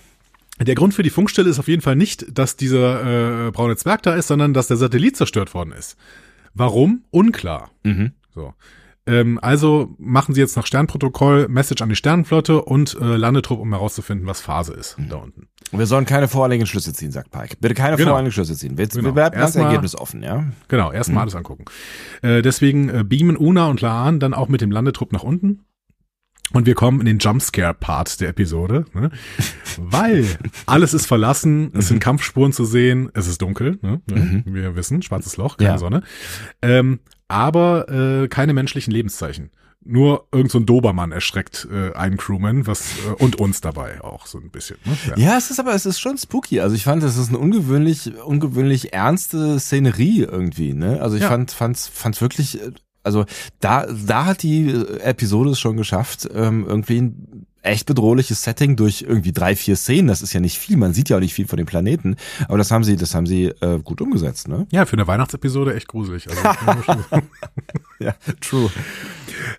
Der 0.60 0.74
Grund 0.74 0.94
für 0.94 1.02
die 1.02 1.10
Funkstelle 1.10 1.48
ist 1.48 1.58
auf 1.58 1.68
jeden 1.68 1.82
Fall 1.82 1.96
nicht, 1.96 2.26
dass 2.36 2.56
dieser 2.56 3.46
äh, 3.46 3.50
braune 3.50 3.76
Zwerg 3.76 4.02
da 4.02 4.14
ist, 4.14 4.28
sondern 4.28 4.54
dass 4.54 4.68
der 4.68 4.76
Satellit 4.76 5.16
zerstört 5.16 5.54
worden 5.54 5.72
ist. 5.72 5.96
Warum? 6.54 7.04
Unklar. 7.10 7.70
Mhm. 7.84 8.12
So. 8.34 8.54
Ähm, 9.04 9.40
also 9.42 9.96
machen 9.98 10.32
sie 10.34 10.40
jetzt 10.40 10.56
nach 10.56 10.64
Sternprotokoll 10.66 11.48
Message 11.48 11.82
an 11.82 11.88
die 11.88 11.96
Sternenflotte 11.96 12.62
und 12.62 12.96
äh, 13.00 13.16
Landetrupp, 13.16 13.58
um 13.58 13.72
herauszufinden, 13.72 14.28
was 14.28 14.40
Phase 14.40 14.74
ist 14.74 14.96
da 15.08 15.16
unten. 15.16 15.48
Wir 15.72 15.86
sollen 15.86 16.04
keine 16.06 16.28
vorherigen 16.28 16.66
Schlüsse 16.66 16.92
ziehen, 16.92 17.10
sagt 17.10 17.30
Pike. 17.32 17.56
Bitte 17.60 17.74
keine 17.74 17.96
Genau. 17.96 18.10
vorherigen 18.10 18.30
Schlüsse 18.30 18.54
ziehen. 18.54 18.78
Wir, 18.78 18.86
Genau. 18.86 19.04
wir 19.06 19.12
bleiben 19.12 19.34
das 19.34 19.46
Erstmal- 19.56 19.66
Ergebnis 19.66 19.96
offen, 19.96 20.22
ja? 20.22 20.44
Genau, 20.68 20.92
erstmal 20.92 21.22
alles 21.22 21.34
angucken. 21.34 21.64
Äh, 22.22 22.42
deswegen 22.42 22.90
äh, 22.90 23.02
beamen 23.04 23.36
Una 23.36 23.66
und 23.66 23.80
Laan 23.80 24.20
dann 24.20 24.34
auch 24.34 24.48
mit 24.48 24.60
dem 24.60 24.70
Landetrupp 24.70 25.12
nach 25.12 25.24
unten. 25.24 25.64
Und 26.52 26.66
wir 26.66 26.74
kommen 26.74 27.00
in 27.00 27.06
den 27.06 27.18
Jumpscare-Part 27.18 28.20
der 28.20 28.28
Episode, 28.30 28.84
ne? 28.94 29.10
weil 29.78 30.26
alles 30.66 30.94
ist 30.94 31.06
verlassen, 31.06 31.70
es 31.74 31.88
sind 31.88 32.00
Kampfspuren 32.00 32.52
zu 32.52 32.64
sehen, 32.64 33.10
es 33.14 33.26
ist 33.26 33.40
dunkel, 33.42 33.78
ne? 33.82 34.00
Mhm. 34.10 34.44
wir 34.46 34.76
wissen, 34.76 35.02
schwarzes 35.02 35.36
Loch, 35.36 35.56
keine 35.56 35.70
Ja. 35.70 35.78
Sonne, 35.78 36.02
ähm, 36.60 37.00
aber 37.28 37.88
äh, 37.88 38.28
keine 38.28 38.52
menschlichen 38.52 38.92
Lebenszeichen. 38.92 39.50
Nur 39.84 40.28
irgend 40.30 40.52
so 40.52 40.58
ein 40.58 40.66
Dobermann 40.66 41.10
erschreckt 41.10 41.66
äh, 41.72 41.92
einen 41.94 42.16
Crewman, 42.16 42.68
was 42.68 42.92
äh, 43.08 43.14
und 43.22 43.36
uns 43.40 43.60
dabei 43.60 44.00
auch 44.00 44.26
so 44.26 44.38
ein 44.38 44.50
bisschen. 44.50 44.76
Ne? 44.84 44.96
Ja. 45.08 45.16
Ja, 45.32 45.38
es 45.38 45.50
ist 45.50 45.58
aber, 45.58 45.74
es 45.74 45.86
ist 45.86 45.98
schon 45.98 46.16
spooky. 46.18 46.60
Also 46.60 46.76
ich 46.76 46.84
fand, 46.84 47.02
das 47.02 47.16
ist 47.16 47.30
eine 47.30 47.38
ungewöhnlich, 47.38 48.12
ungewöhnlich 48.24 48.92
ernste 48.92 49.58
Szenerie 49.58 50.20
irgendwie, 50.22 50.72
ne? 50.74 51.00
Also 51.00 51.16
ich 51.16 51.22
Ja. 51.22 51.28
fand, 51.30 51.50
fand's, 51.50 51.88
fand's 51.88 52.20
wirklich, 52.20 52.60
äh, 52.62 52.70
also 53.02 53.24
da, 53.60 53.86
da 53.86 54.24
hat 54.26 54.42
die 54.42 54.68
Episode 55.00 55.50
es 55.50 55.60
schon 55.60 55.76
geschafft, 55.76 56.28
ähm, 56.34 56.64
irgendwie 56.66 57.00
ein 57.00 57.46
echt 57.64 57.86
bedrohliches 57.86 58.42
Setting 58.42 58.74
durch 58.74 59.02
irgendwie 59.02 59.30
drei, 59.30 59.54
vier 59.54 59.76
Szenen. 59.76 60.08
Das 60.08 60.20
ist 60.20 60.32
ja 60.32 60.40
nicht 60.40 60.58
viel. 60.58 60.76
Man 60.76 60.94
sieht 60.94 61.08
ja 61.10 61.16
auch 61.16 61.20
nicht 61.20 61.32
viel 61.34 61.46
von 61.46 61.58
dem 61.58 61.66
Planeten. 61.66 62.16
Aber 62.48 62.58
das 62.58 62.72
haben 62.72 62.82
sie, 62.82 62.96
das 62.96 63.14
haben 63.14 63.26
sie 63.26 63.46
äh, 63.60 63.78
gut 63.84 64.00
umgesetzt, 64.00 64.48
ne? 64.48 64.66
ja, 64.72 64.84
für 64.84 64.94
eine 64.94 65.06
Weihnachtsepisode 65.06 65.72
echt 65.74 65.86
gruselig. 65.88 66.26
Also. 66.28 66.42
Ja, 68.00 68.14
true. 68.40 68.68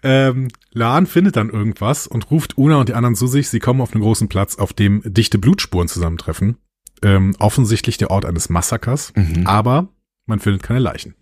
Ähm, 0.04 0.50
Laan 0.74 1.06
findet 1.08 1.38
dann 1.38 1.50
irgendwas 1.50 2.08
und 2.08 2.30
ruft 2.30 2.58
Una 2.58 2.78
und 2.78 2.90
die 2.90 2.94
anderen 2.94 3.16
zu 3.16 3.28
sich. 3.28 3.48
Sie 3.48 3.60
kommen 3.60 3.80
auf 3.80 3.94
einen 3.94 4.02
großen 4.02 4.28
Platz, 4.28 4.58
auf 4.58 4.74
dem 4.74 5.02
dichte 5.06 5.38
Blutspuren 5.38 5.88
zusammentreffen. 5.88 6.58
Ähm, 7.02 7.36
offensichtlich 7.40 7.98
der 7.98 8.12
Ort 8.12 8.26
eines 8.26 8.50
Massakers, 8.50 9.14
Mhm. 9.16 9.48
aber 9.48 9.88
man 10.26 10.40
findet 10.40 10.62
keine 10.64 10.80
Leichen. 10.80 11.16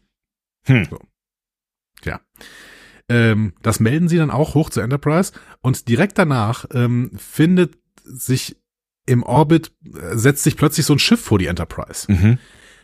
Hm. 0.66 0.86
So. 0.90 1.00
Ähm, 3.12 3.54
das 3.62 3.82
melden 3.82 4.08
sie 4.08 4.18
dann 4.18 4.32
auch 4.32 4.56
hoch 4.56 4.70
zur 4.70 4.84
Enterprise 4.84 5.34
und 5.62 5.90
direkt 5.90 6.18
danach 6.18 6.66
ähm, 6.74 7.12
findet 7.18 7.78
sich 8.04 8.56
im 9.06 9.24
Orbit, 9.24 9.74
äh, 9.86 10.16
setzt 10.16 10.44
sich 10.44 10.56
plötzlich 10.56 10.86
so 10.86 10.94
ein 10.94 11.00
Schiff 11.00 11.20
vor 11.20 11.38
die 11.38 11.48
Enterprise. 11.48 12.10
Mhm. 12.10 12.40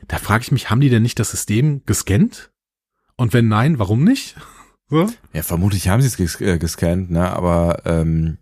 Da 0.10 0.18
frage 0.18 0.42
ich 0.42 0.52
mich, 0.52 0.70
haben 0.70 0.82
die 0.82 0.90
denn 0.90 1.04
nicht 1.04 1.20
das 1.20 1.32
System 1.32 1.82
gescannt? 1.86 2.52
Und 3.16 3.32
wenn 3.34 3.48
nein, 3.48 3.80
warum 3.80 4.04
nicht? 4.04 4.36
So? 4.90 5.06
Ja, 5.34 5.44
vermutlich 5.44 5.90
haben 5.90 6.02
sie 6.02 6.08
es 6.08 6.16
ges 6.16 6.40
äh, 6.40 6.58
gescannt, 6.58 7.12
ne? 7.12 7.30
Aber 7.34 7.82
ähm, 7.84 8.38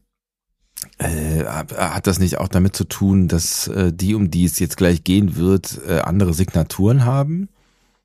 äh, 1.00 1.44
hat 1.44 2.06
das 2.06 2.20
nicht 2.20 2.38
auch 2.38 2.50
damit 2.50 2.76
zu 2.76 2.84
tun, 2.84 3.28
dass 3.28 3.68
äh, 3.68 3.92
die, 3.92 4.14
um 4.14 4.30
die 4.30 4.46
es 4.46 4.60
jetzt 4.60 4.78
gleich 4.78 5.04
gehen 5.04 5.38
wird, 5.38 5.82
äh, 5.88 6.02
andere 6.02 6.36
Signaturen 6.36 7.04
haben? 7.04 7.50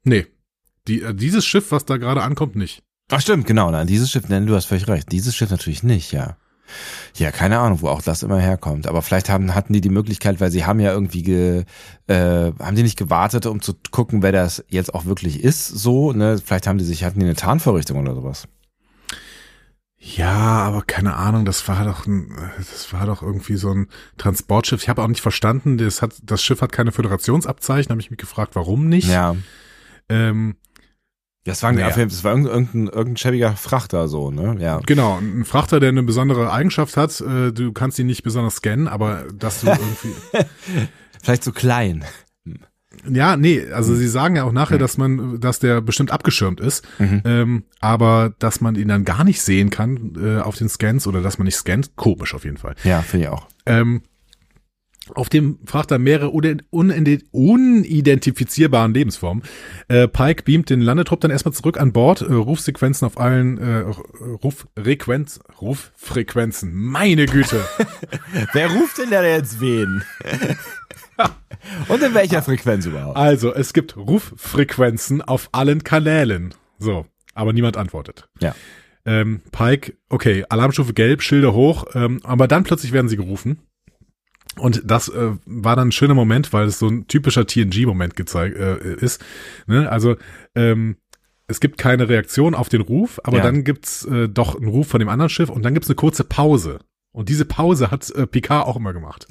Nee. 0.05 0.26
Die, 0.89 1.03
äh, 1.03 1.14
dieses 1.14 1.45
Schiff, 1.45 1.70
was 1.70 1.85
da 1.85 1.99
gerade 1.99 2.22
ankommt, 2.22 2.57
nicht. 2.57 2.83
Ach 3.11 3.20
stimmt, 3.20 3.46
genau. 3.46 3.70
Nein, 3.70 3.86
dieses 3.86 4.11
Schiff, 4.11 4.28
nein, 4.28 4.46
du 4.46 4.54
hast 4.54 4.66
völlig 4.66 4.86
recht. 4.88 5.11
Dieses 5.11 5.34
Schiff 5.34 5.50
natürlich 5.50 5.82
nicht, 5.82 6.12
ja. 6.12 6.36
Ja, 7.16 7.32
keine 7.32 7.58
Ahnung, 7.58 7.82
wo 7.82 7.88
auch 7.88 8.02
das 8.02 8.22
immer 8.22 8.38
herkommt. 8.38 8.86
Aber 8.86 9.02
vielleicht 9.02 9.28
haben, 9.28 9.54
hatten 9.54 9.72
die 9.72 9.80
die 9.80 9.88
Möglichkeit, 9.88 10.40
weil 10.40 10.52
sie 10.52 10.64
haben 10.64 10.78
ja 10.78 10.92
irgendwie 10.92 11.22
ge, 11.22 11.64
äh, 12.06 12.52
haben 12.58 12.76
die 12.76 12.84
nicht 12.84 12.98
gewartet, 12.98 13.46
um 13.46 13.61
zu 13.61 13.74
gucken, 13.90 14.22
wer 14.22 14.32
das 14.32 14.64
jetzt 14.68 14.94
auch 14.94 15.04
wirklich 15.04 15.42
ist, 15.42 15.66
so, 15.66 16.12
ne? 16.12 16.38
Vielleicht 16.44 16.68
haben 16.68 16.78
die 16.78 16.84
sich, 16.84 17.02
hatten 17.02 17.18
die 17.18 17.26
eine 17.26 17.34
Tarnvorrichtung 17.34 17.98
oder 17.98 18.14
sowas. 18.14 18.46
Ja, 20.02 20.62
aber 20.62 20.82
keine 20.82 21.14
Ahnung, 21.16 21.44
das 21.44 21.66
war 21.68 21.84
doch 21.84 22.06
ein, 22.06 22.34
das 22.56 22.90
war 22.92 23.04
doch 23.04 23.22
irgendwie 23.22 23.56
so 23.56 23.70
ein 23.70 23.88
Transportschiff. 24.16 24.82
Ich 24.82 24.88
habe 24.88 25.02
auch 25.02 25.08
nicht 25.08 25.20
verstanden, 25.20 25.76
das 25.76 26.00
hat, 26.00 26.14
das 26.22 26.42
Schiff 26.42 26.62
hat 26.62 26.72
keine 26.72 26.90
Föderationsabzeichen, 26.90 27.90
habe 27.90 28.00
ich 28.00 28.11
mich 28.11 28.18
gefragt, 28.18 28.54
warum 28.54 28.88
nicht. 28.88 29.08
Ja. 29.08 29.36
Ähm, 30.08 30.56
Das 31.45 31.62
war, 31.62 31.70
ein, 31.70 31.76
Naja. 31.76 32.05
das 32.05 32.22
war 32.22 32.32
irgendein, 32.36 32.86
irgendein, 32.88 33.16
schäbiger 33.16 33.53
Frachter, 33.57 34.09
so, 34.09 34.30
ne? 34.30 34.57
Ja. 34.61 34.80
genau, 34.84 35.18
ein 35.18 35.45
Frachter, 35.47 35.80
der 35.80 35.88
eine 35.88 36.03
besondere 36.03 36.53
Eigenschaft 36.53 36.97
hat, 36.99 37.18
äh, 37.22 37.51
du 37.53 37.72
kannst 37.72 37.99
ihn 37.99 38.07
nicht 38.07 38.22
besonders 38.22 38.57
scannen, 38.57 38.88
aber 38.88 39.24
dass 39.34 39.62
du 39.62 39.68
irgendwie. 39.68 40.14
Vielleicht 41.22 41.43
so 41.45 41.53
klein. 41.53 42.05
ja, 43.09 43.36
nee, 43.38 43.70
also 43.72 43.95
sie 43.95 44.09
sagen 44.09 44.36
ja 44.36 44.45
auch 44.45 44.53
nachher, 44.53 44.76
dass 44.78 44.99
man, 44.99 45.41
dass 45.41 45.59
der 45.61 45.80
bestimmt 45.80 46.11
abgeschirmt 46.11 46.61
ist, 46.61 46.86
Mhm. 46.99 47.22
ähm, 47.24 47.64
aber 47.80 48.34
dass 48.38 48.61
man 48.61 48.74
ihn 48.74 48.88
dann 48.88 49.05
gar 49.07 49.24
nicht 49.24 49.41
sehen 49.41 49.70
kann 49.70 50.12
äh, 50.22 50.41
auf 50.41 50.57
den 50.57 50.68
Scans 50.68 51.07
oder 51.07 51.22
dass 51.22 51.38
man 51.38 51.47
nicht 51.47 51.57
scannt, 51.57 51.97
komisch 51.97 52.34
auf 52.34 52.45
jeden 52.45 52.59
Fall. 52.59 52.74
Ja, 52.84 53.01
finde 53.01 53.26
ich 53.26 53.30
auch. 53.32 53.47
Ähm, 53.64 54.03
auf 55.16 55.28
dem 55.28 55.58
Frachter 55.64 55.98
mehrere 55.98 56.30
un- 56.32 56.62
unide- 56.70 57.24
unidentifizierbaren 57.32 58.94
Lebensformen. 58.94 59.42
Äh, 59.88 60.08
Pike 60.08 60.42
beamt 60.44 60.70
den 60.70 60.80
Landetrupp 60.80 61.20
dann 61.20 61.30
erstmal 61.30 61.54
zurück 61.54 61.78
an 61.80 61.92
Bord. 61.92 62.22
Äh, 62.22 62.32
Rufsequenzen 62.32 63.06
auf 63.06 63.18
allen 63.18 63.58
äh, 63.58 63.84
Ruffrequenz, 64.42 65.40
Ruffrequenzen. 65.61 66.74
Meine 66.74 67.26
Güte. 67.26 67.64
Wer 68.52 68.70
ruft 68.70 68.98
denn 68.98 69.11
da 69.11 69.22
jetzt 69.24 69.61
wen? 69.61 70.02
Und 71.88 72.02
in 72.02 72.14
welcher 72.14 72.42
Frequenz 72.42 72.86
überhaupt? 72.86 73.16
Also, 73.16 73.52
es 73.54 73.72
gibt 73.72 73.96
Ruffrequenzen 73.96 75.20
auf 75.22 75.50
allen 75.52 75.84
Kanälen. 75.84 76.54
So, 76.78 77.04
aber 77.34 77.52
niemand 77.52 77.76
antwortet. 77.76 78.28
Ja. 78.40 78.54
Ähm, 79.04 79.40
Pike, 79.52 79.94
okay, 80.08 80.44
Alarmstufe 80.48 80.92
gelb, 80.94 81.22
Schilder 81.22 81.52
hoch, 81.52 81.84
ähm, 81.94 82.20
aber 82.22 82.48
dann 82.48 82.64
plötzlich 82.64 82.92
werden 82.92 83.08
sie 83.08 83.16
gerufen. 83.16 83.58
Und 84.57 84.82
das 84.84 85.09
äh, 85.09 85.30
war 85.46 85.76
dann 85.76 85.88
ein 85.88 85.92
schöner 85.92 86.14
Moment, 86.14 86.53
weil 86.53 86.66
es 86.66 86.78
so 86.78 86.88
ein 86.88 87.07
typischer 87.07 87.46
TNG-Moment 87.46 88.16
gezeigt 88.16 88.57
äh, 88.57 88.94
ist. 88.96 89.22
Ne? 89.66 89.88
Also 89.90 90.16
ähm, 90.55 90.96
es 91.46 91.61
gibt 91.61 91.78
keine 91.78 92.09
Reaktion 92.09 92.55
auf 92.55 92.68
den 92.68 92.80
Ruf, 92.80 93.20
aber 93.24 93.38
Ja. 93.38 93.42
dann 93.44 93.64
gibt's 93.64 94.05
äh, 94.05 94.28
doch 94.28 94.57
einen 94.57 94.68
Ruf 94.68 94.88
von 94.88 94.98
dem 95.01 95.09
anderen 95.09 95.30
Schiff 95.30 95.51
und 95.51 95.62
dann 95.64 95.74
gibt's 95.74 95.88
eine 95.88 95.96
kurze 95.96 96.24
Pause. 96.24 96.80
Und 97.12 97.28
diese 97.28 97.44
Pause 97.44 97.90
hat 97.90 98.09
äh, 98.11 98.26
Picard 98.26 98.66
auch 98.66 98.76
immer 98.76 98.92
gemacht. 98.92 99.26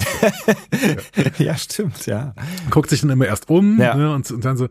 ja, 1.37 1.55
stimmt, 1.57 2.05
ja. 2.07 2.33
Guckt 2.69 2.89
sich 2.89 3.01
dann 3.01 3.09
immer 3.09 3.25
erst 3.25 3.49
um 3.49 3.79
Ja. 3.79 3.95
ne? 3.95 4.13
und, 4.13 4.29
und 4.31 4.43
dann 4.43 4.57
so, 4.57 4.67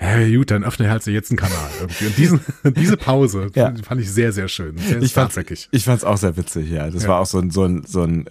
ja 0.00 0.36
gut, 0.36 0.50
dann 0.50 0.64
öffne 0.64 0.90
halt 0.90 1.02
so 1.02 1.10
jetzt 1.10 1.30
einen 1.30 1.38
Kanal 1.38 1.70
irgendwie. 1.80 2.06
Und 2.06 2.16
diesen, 2.18 2.40
diese 2.76 2.96
Pause 2.96 3.50
Ja. 3.54 3.74
fand 3.82 4.00
ich 4.00 4.10
sehr, 4.10 4.32
sehr 4.32 4.48
schön. 4.48 4.78
Sehr 4.78 5.02
Ich 5.02 5.12
tatsächlich. 5.12 5.68
ich 5.72 5.84
fand's 5.84 6.04
auch 6.04 6.16
sehr 6.16 6.36
witzig, 6.36 6.70
ja. 6.70 6.88
Das 6.90 7.02
Ja. 7.02 7.10
war 7.10 7.20
auch 7.20 7.26
so 7.26 7.38
ein, 7.38 7.50
so 7.50 7.64
ein, 7.64 7.84
so 7.86 8.02
ein, 8.02 8.26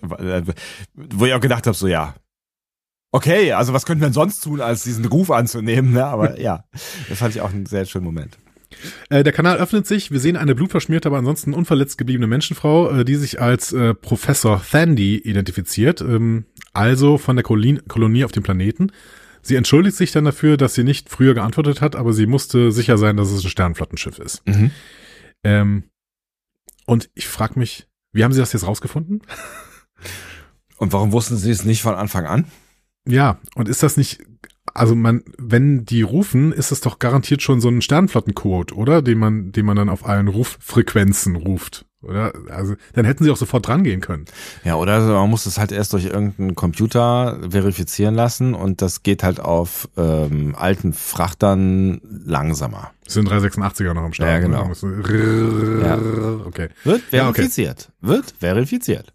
wo 0.96 1.26
ich 1.26 1.34
auch 1.34 1.40
gedacht 1.42 1.68
habe, 1.68 1.76
so 1.78 1.88
ja. 1.88 2.16
Okay, 3.12 3.54
also 3.54 3.74
was 3.74 3.86
könnten 3.86 4.02
wir 4.02 4.08
denn 4.08 4.14
sonst 4.14 4.42
tun, 4.42 4.62
als 4.62 4.84
diesen 4.84 5.06
Ruf 5.06 5.32
anzunehmen, 5.32 5.94
ne? 5.94 6.06
Aber 6.06 6.40
ja, 6.42 6.64
das 7.10 7.18
fand 7.20 7.36
ich 7.36 7.42
auch 7.42 7.52
einen 7.52 7.66
sehr 7.66 7.86
schönen 7.86 8.06
Moment. 8.06 8.38
Äh, 9.10 9.24
der 9.24 9.34
Kanal 9.34 9.58
öffnet 9.58 9.88
sich. 9.88 10.12
Wir 10.12 10.20
sehen 10.20 10.38
eine 10.38 10.54
blutverschmierte, 10.54 11.08
aber 11.10 11.18
ansonsten 11.18 11.56
unverletzt 11.56 11.98
gebliebene 11.98 12.28
Menschenfrau, 12.28 12.92
äh, 13.00 13.06
die 13.06 13.16
sich 13.16 13.42
als 13.42 13.74
äh, 13.74 13.96
Professor 13.96 14.62
Thandy 14.62 15.18
identifiziert, 15.18 16.02
ähm, 16.02 16.46
also 16.72 17.18
von 17.18 17.36
der 17.36 17.42
Kolin 17.44 17.82
Kolonie 17.88 18.26
auf 18.26 18.32
dem 18.32 18.44
Planeten. 18.44 18.92
Sie 19.42 19.56
entschuldigt 19.56 19.98
sich 19.98 20.12
dann 20.12 20.26
dafür, 20.26 20.58
dass 20.58 20.74
sie 20.74 20.84
nicht 20.84 21.10
früher 21.10 21.34
geantwortet 21.34 21.82
hat, 21.82 21.96
aber 21.96 22.14
sie 22.14 22.26
musste 22.26 22.72
sicher 22.72 22.98
sein, 22.98 23.18
dass 23.18 23.32
es 23.32 23.44
ein 23.44 23.50
Sternflottenschiff 23.50 24.20
ist. 24.20 24.46
Mhm. 24.48 24.72
Ähm, 25.44 25.84
und 26.86 27.10
ich 27.14 27.28
frage 27.28 27.58
mich, 27.58 27.88
wie 28.12 28.24
haben 28.24 28.34
sie 28.34 28.40
das 28.40 28.54
jetzt 28.54 28.66
rausgefunden? 28.66 29.22
Und 30.78 30.94
warum 30.94 31.12
wussten 31.12 31.36
sie 31.36 31.52
es 31.52 31.66
nicht 31.66 31.82
von 31.82 31.94
Anfang 31.94 32.26
an? 32.26 32.46
Ja, 33.06 33.38
und 33.56 33.68
ist 33.68 33.84
das 33.84 33.98
nicht 33.98 34.22
also 34.74 34.96
man, 34.96 35.24
wenn 35.38 35.86
die 35.86 36.02
rufen, 36.02 36.52
ist 36.52 36.72
es 36.72 36.82
doch 36.82 37.00
garantiert 37.00 37.42
schon 37.42 37.62
so 37.62 37.70
ein 37.70 37.82
Sternflottencode, 37.82 38.72
oder? 38.74 39.02
Den 39.02 39.18
man, 39.18 39.52
den 39.52 39.66
man 39.66 39.76
dann 39.76 39.90
auf 39.90 40.06
allen 40.06 40.28
Ruffrequenzen 40.28 41.36
ruft. 41.36 41.86
Oder? 42.02 42.32
Also, 42.50 42.76
dann 42.94 43.04
hätten 43.06 43.24
sie 43.26 43.32
auch 43.32 43.38
sofort 43.38 43.68
dran 43.68 43.84
gehen 43.84 44.00
können. 44.00 44.26
Ja, 44.64 44.76
oder 44.76 45.02
man 45.02 45.30
muss 45.30 45.46
es 45.46 45.58
halt 45.58 45.72
erst 45.74 45.92
durch 45.92 46.06
irgendeinen 46.06 46.56
Computer 46.56 47.40
verifizieren 47.50 48.16
lassen 48.16 48.54
und 48.54 48.82
das 48.82 49.04
geht 49.04 49.22
halt 49.22 49.42
auf 49.42 49.90
ähm, 49.98 50.56
alten 50.58 50.94
Frachtern 50.94 52.00
langsamer. 52.26 52.92
Das 53.04 53.16
sind 53.16 53.28
386er 53.30 53.94
noch 53.94 54.04
am 54.04 54.14
Start. 54.14 54.30
Ja, 54.30 54.40
genau. 54.40 54.68
Ne? 54.82 55.82
Ja. 55.84 56.00
Okay. 56.46 56.70
Wird 56.86 57.02
Ja, 57.12 57.28
okay. 57.28 57.34
verifiziert. 57.34 57.92
Wird 58.00 58.34
verifiziert. 58.40 59.14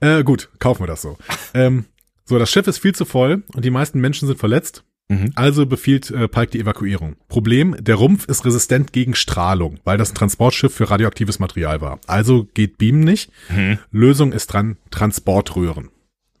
Äh, 0.00 0.24
gut, 0.24 0.50
kaufen 0.58 0.82
wir 0.82 0.86
das 0.88 1.02
so. 1.02 1.16
ähm, 1.54 1.84
so, 2.24 2.38
das 2.38 2.50
Schiff 2.50 2.66
ist 2.66 2.78
viel 2.78 2.94
zu 2.94 3.04
voll 3.04 3.44
und 3.54 3.64
die 3.64 3.70
meisten 3.70 4.00
Menschen 4.00 4.26
sind 4.26 4.38
verletzt. 4.38 4.82
Mhm. 5.08 5.32
Also 5.36 5.66
befiehlt 5.66 6.10
äh, 6.10 6.26
Pike 6.26 6.50
die 6.50 6.60
Evakuierung. 6.60 7.16
Problem, 7.28 7.76
der 7.78 7.94
Rumpf 7.94 8.26
ist 8.26 8.44
resistent 8.44 8.92
gegen 8.92 9.14
Strahlung, 9.14 9.78
weil 9.84 9.98
das 9.98 10.10
ein 10.10 10.14
Transportschiff 10.16 10.74
für 10.74 10.90
radioaktives 10.90 11.38
Material 11.38 11.80
war. 11.80 12.00
Also 12.06 12.48
geht 12.54 12.78
Beam 12.78 13.00
nicht. 13.00 13.30
Mhm. 13.48 13.78
Lösung 13.92 14.32
ist 14.32 14.48
dran 14.48 14.76
Transportröhren. 14.90 15.90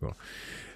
So. 0.00 0.12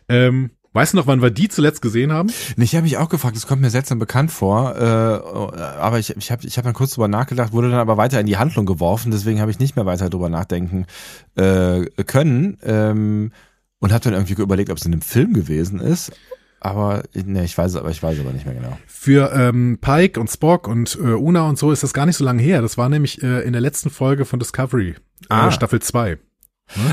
Ähm, 0.09 0.51
weißt 0.73 0.93
du 0.93 0.99
noch, 0.99 1.09
wann 1.09 1.21
wir 1.21 1.31
die 1.31 1.49
zuletzt 1.49 1.83
gesehen 1.83 2.13
haben? 2.13 2.31
Ich 2.57 2.77
habe 2.77 2.85
mich 2.85 2.97
auch 2.97 3.09
gefragt, 3.09 3.35
das 3.35 3.49
kommt 3.49 3.61
mir 3.61 3.71
seltsam 3.71 3.99
bekannt 3.99 4.31
vor, 4.31 4.77
äh, 4.77 4.81
aber 4.81 5.99
ich, 5.99 6.17
ich 6.17 6.31
habe 6.31 6.47
ich 6.47 6.59
hab 6.59 6.65
dann 6.65 6.75
kurz 6.75 6.95
drüber 6.95 7.09
nachgedacht, 7.09 7.53
wurde 7.53 7.71
dann 7.71 7.81
aber 7.81 7.97
weiter 7.97 8.21
in 8.21 8.27
die 8.27 8.37
Handlung 8.37 8.67
geworfen, 8.67 9.11
deswegen 9.11 9.41
habe 9.41 9.51
ich 9.51 9.59
nicht 9.59 9.75
mehr 9.75 9.87
weiter 9.87 10.11
drüber 10.11 10.29
nachdenken 10.29 10.87
äh, 11.35 11.87
können 12.05 12.57
ähm, 12.63 13.33
und 13.81 13.93
habe 13.93 14.05
dann 14.05 14.13
irgendwie 14.13 14.41
überlegt, 14.41 14.71
ob 14.71 14.79
es 14.79 14.87
in 14.87 14.93
einem 14.93 15.03
Film 15.03 15.33
gewesen 15.33 15.81
ist. 15.81 16.13
Aber 16.61 17.03
ne, 17.15 17.45
ich 17.45 17.57
weiß, 17.57 17.77
aber 17.77 17.91
ich 17.91 18.03
weiß 18.03 18.21
aber 18.21 18.33
nicht 18.33 18.45
mehr 18.47 18.55
genau. 18.55 18.79
Für 18.87 19.33
ähm, 19.35 19.79
Pike 19.81 20.21
und 20.21 20.29
Spock 20.31 20.69
und 20.69 20.97
äh, 21.03 21.15
Una 21.15 21.49
und 21.49 21.59
so 21.59 21.73
ist 21.73 21.83
das 21.83 21.95
gar 21.95 22.05
nicht 22.07 22.17
so 22.17 22.25
lange 22.25 22.43
her. 22.43 22.61
Das 22.63 22.77
war 22.77 22.89
nämlich 22.89 23.23
äh, 23.23 23.41
in 23.43 23.53
der 23.53 23.63
letzten 23.63 23.89
Folge 23.91 24.25
von 24.27 24.39
Discovery, 24.39 24.95
Ah. 25.29 25.49
äh, 25.49 25.53
Staffel 25.53 25.81
2. 25.81 26.19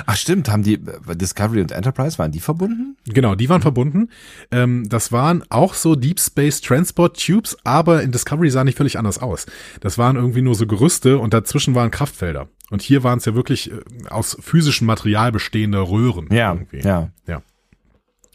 Ach 0.08 0.16
stimmt, 0.16 0.50
haben 0.50 0.64
die 0.64 0.74
äh, 0.76 1.16
Discovery 1.16 1.62
und 1.62 1.72
Enterprise 1.72 2.18
waren 2.18 2.32
die 2.32 2.40
verbunden? 2.40 2.98
Genau, 3.06 3.36
die 3.36 3.48
waren 3.48 3.62
verbunden. 3.62 4.10
Ähm, 4.50 4.90
das 4.90 5.12
waren 5.12 5.44
auch 5.50 5.76
so 5.76 5.96
Deep 5.96 6.20
Space 6.20 6.62
Transport 6.62 7.24
Tubes, 7.24 7.56
aber 7.64 8.02
in 8.02 8.12
Discovery 8.12 8.50
sah 8.50 8.64
nicht 8.64 8.78
völlig 8.78 8.98
anders 8.98 9.20
aus. 9.20 9.46
Das 9.82 9.98
waren 10.00 10.16
irgendwie 10.16 10.42
nur 10.42 10.56
so 10.56 10.66
Gerüste 10.66 11.20
und 11.20 11.34
dazwischen 11.34 11.76
waren 11.76 11.92
Kraftfelder. 11.92 12.48
Und 12.72 12.82
hier 12.82 13.04
waren 13.04 13.20
es 13.20 13.26
ja 13.26 13.36
wirklich 13.36 13.72
äh, 13.72 13.76
aus 14.10 14.36
physischem 14.40 14.88
Material 14.88 15.32
bestehende 15.32 15.80
Röhren. 15.82 16.28
irgendwie. 16.54 16.80
ja. 17.28 17.44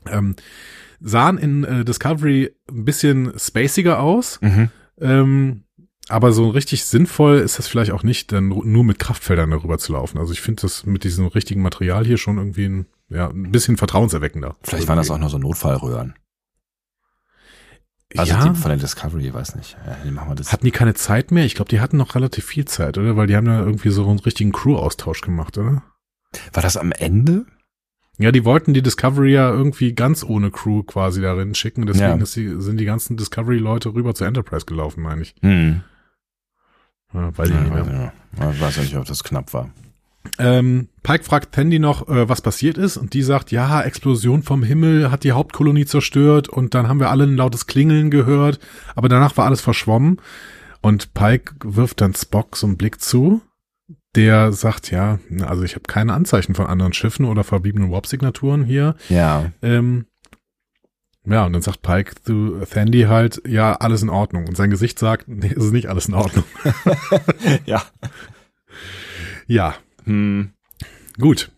Ähm, 0.09 0.35
sahen 1.03 1.39
in 1.39 1.65
äh, 1.65 1.85
Discovery 1.85 2.55
ein 2.71 2.85
bisschen 2.85 3.33
spaciger 3.39 4.01
aus. 4.01 4.41
Mhm. 4.41 4.71
Ähm, 5.01 5.65
aber 6.09 6.33
so 6.33 6.51
richtig 6.51 6.85
sinnvoll 6.85 7.39
ist 7.39 7.59
das 7.59 7.69
vielleicht 7.69 7.93
auch 7.93 8.03
nicht, 8.03 8.33
dann 8.33 8.49
nur 8.49 8.85
mit 8.85 8.99
Kraftfeldern 8.99 9.51
darüber 9.51 9.79
zu 9.79 9.93
laufen. 9.93 10.19
Also 10.19 10.33
ich 10.33 10.41
finde 10.41 10.63
das 10.63 10.85
mit 10.85 11.05
diesem 11.05 11.27
richtigen 11.27 11.63
Material 11.63 12.05
hier 12.05 12.19
schon 12.19 12.39
irgendwie 12.39 12.67
ein, 12.67 12.87
ja, 13.09 13.29
ein 13.29 13.53
bisschen 13.53 13.77
vertrauenserweckender. 13.77 14.57
Vielleicht 14.63 14.89
waren 14.89 14.97
das 14.97 15.11
auch 15.11 15.19
nur 15.19 15.31
so 15.31 15.39
Notfallröhren. 15.39 16.15
Also 18.17 18.33
ja, 18.33 18.49
die 18.49 18.55
von 18.55 18.69
der 18.69 18.79
Discovery, 18.79 19.29
ich 19.29 19.33
weiß 19.33 19.57
nicht. 19.57 19.77
Ja, 19.87 19.97
die 20.05 20.11
machen 20.11 20.29
wir 20.29 20.35
das. 20.35 20.53
hatten 20.53 20.67
die 20.67 20.71
keine 20.71 20.95
Zeit 20.95 21.31
mehr? 21.31 21.47
Ich 21.47 21.55
glaube, 21.55 21.71
die 21.71 21.81
hatten 21.81 21.97
noch 21.97 22.15
relativ 22.15 22.45
viel 22.45 22.67
Zeit, 22.67 22.99
oder? 22.99 23.17
Weil 23.17 23.27
die 23.27 23.37
haben 23.37 23.47
ja 23.47 23.61
irgendwie 23.61 23.91
so 23.91 24.07
einen 24.07 24.19
richtigen 24.19 24.53
Crew-Austausch 24.53 25.23
gemacht, 25.23 25.57
oder? 25.57 25.83
War 26.53 26.63
das 26.63 26.77
am 26.77 26.93
Ende? 26.93 27.47
Ja, 28.23 28.33
die 28.33 28.45
wollten 28.45 28.73
die 28.73 28.83
Discovery 28.83 29.33
ja 29.35 29.51
irgendwie 29.51 29.95
ganz 29.95 30.25
ohne 30.25 30.51
Crew 30.51 30.83
quasi 30.85 31.21
darin 31.21 31.55
schicken. 31.55 31.87
Deswegen 31.87 32.17
Ja. 32.19 32.23
ist 32.23 32.35
die, 32.37 32.49
sind 32.61 32.79
die 32.79 32.85
ganzen 32.85 33.17
Discovery-Leute 33.17 33.93
rüber 33.95 34.15
zur 34.15 34.27
Enterprise 34.27 34.65
gelaufen, 34.67 35.03
meine 35.03 35.23
ich. 35.23 35.35
Hm. 35.43 35.83
Ja, 37.13 37.37
weiß 37.37 37.49
ich 37.49 37.55
Ja, 37.55 37.61
nicht 37.61 37.73
mehr. 37.75 38.13
weiß 38.37 38.55
ich 38.55 38.61
weiß 38.61 38.77
ja 38.77 38.83
nicht, 38.83 38.97
ob 38.97 39.05
das 39.05 39.23
knapp 39.25 39.53
war. 39.53 39.71
Ähm, 40.39 40.89
Pike 41.03 41.25
fragt 41.25 41.53
Tandy 41.53 41.79
noch, 41.81 42.09
äh, 42.09 42.29
was 42.29 42.41
passiert 42.41 42.79
ist, 42.79 42.97
und 42.97 43.13
die 43.13 43.23
sagt, 43.23 43.51
ja, 43.51 43.83
Explosion 43.83 44.43
vom 44.45 44.63
Himmel 44.63 45.11
hat 45.11 45.25
die 45.25 45.33
Hauptkolonie 45.33 45.85
zerstört, 45.85 46.49
und 46.49 46.75
dann 46.75 46.89
haben 46.89 47.01
wir 47.01 47.11
alle 47.11 47.25
ein 47.25 47.37
lautes 47.37 47.67
Klingeln 47.67 48.09
gehört, 48.11 48.61
aber 48.95 49.09
danach 49.09 49.37
war 49.37 49.47
alles 49.47 49.61
verschwommen. 49.61 50.21
Und 50.81 51.13
Pike 51.15 51.55
wirft 51.65 52.01
dann 52.01 52.15
Spock 52.15 52.57
so 52.57 52.67
einen 52.69 52.77
Blick 52.77 53.01
zu, 53.01 53.43
der 54.15 54.53
sagt, 54.53 54.91
ja, 54.91 55.19
also 55.47 55.63
ich 55.63 55.75
habe 55.75 55.85
keine 55.87 56.13
Anzeichen 56.13 56.55
von 56.55 56.67
anderen 56.67 56.93
Schiffen 56.93 57.25
oder 57.25 57.45
verbliebenen 57.45 57.91
Warp-Signaturen 57.91 58.65
hier. 58.65 58.95
Ja. 59.09 59.53
Ähm, 59.63 60.07
ja, 61.25 61.47
und 61.47 61.53
dann 61.53 61.63
sagt 61.63 61.83
Pike 61.83 62.15
zu 62.23 62.61
Tandy 62.69 63.03
halt, 63.03 63.43
ja, 63.47 63.75
alles 63.75 64.03
in 64.03 64.11
Ordnung. 64.11 64.47
Und 64.49 64.57
sein 64.57 64.71
Gesicht 64.71 64.99
sagt, 64.99 65.29
nee, 65.29 65.53
es 65.57 65.65
ist 65.65 65.73
nicht 65.73 65.89
alles 65.89 66.07
in 66.07 66.15
Ordnung. 66.15 66.45
ja. 67.65 67.83
ja, 69.47 69.77
Hm. 70.05 70.51
Gut. 71.19 71.51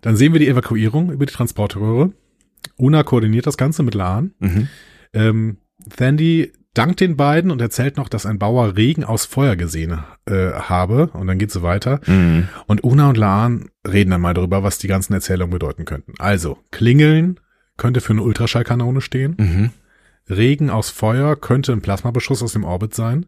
Dann 0.00 0.16
sehen 0.16 0.32
wir 0.32 0.40
die 0.40 0.48
Evakuierung 0.48 1.10
über 1.10 1.26
die 1.26 1.32
Transportröhre. 1.32 2.12
Una 2.76 3.02
koordiniert 3.02 3.46
das 3.46 3.56
Ganze 3.56 3.82
mit 3.82 3.94
Laan. 3.94 4.34
Mhm. 4.38 4.68
Ähm, 5.12 5.56
Thandy 5.96 6.52
dankt 6.76 7.00
den 7.00 7.16
beiden 7.16 7.50
und 7.50 7.60
erzählt 7.60 7.96
noch, 7.96 8.08
dass 8.08 8.26
ein 8.26 8.38
Bauer 8.38 8.76
Regen 8.76 9.04
aus 9.04 9.24
Feuer 9.24 9.56
gesehen 9.56 9.98
äh, 10.26 10.52
habe. 10.52 11.08
Und 11.08 11.26
dann 11.26 11.38
geht 11.38 11.50
sie 11.50 11.62
weiter. 11.62 12.00
Mhm. 12.06 12.48
Und 12.66 12.84
Una 12.84 13.08
und 13.08 13.16
Laan 13.16 13.70
reden 13.86 14.10
dann 14.10 14.20
mal 14.20 14.34
darüber, 14.34 14.62
was 14.62 14.78
die 14.78 14.88
ganzen 14.88 15.14
Erzählungen 15.14 15.50
bedeuten 15.50 15.84
könnten. 15.84 16.14
Also, 16.18 16.58
klingeln 16.70 17.40
könnte 17.76 18.00
für 18.00 18.12
eine 18.12 18.22
Ultraschallkanone 18.22 19.00
stehen. 19.00 19.36
Mhm. 19.38 19.70
Regen 20.28 20.70
aus 20.70 20.90
Feuer 20.90 21.36
könnte 21.36 21.72
ein 21.72 21.82
Plasmabeschuss 21.82 22.42
aus 22.42 22.52
dem 22.52 22.64
Orbit 22.64 22.94
sein. 22.94 23.26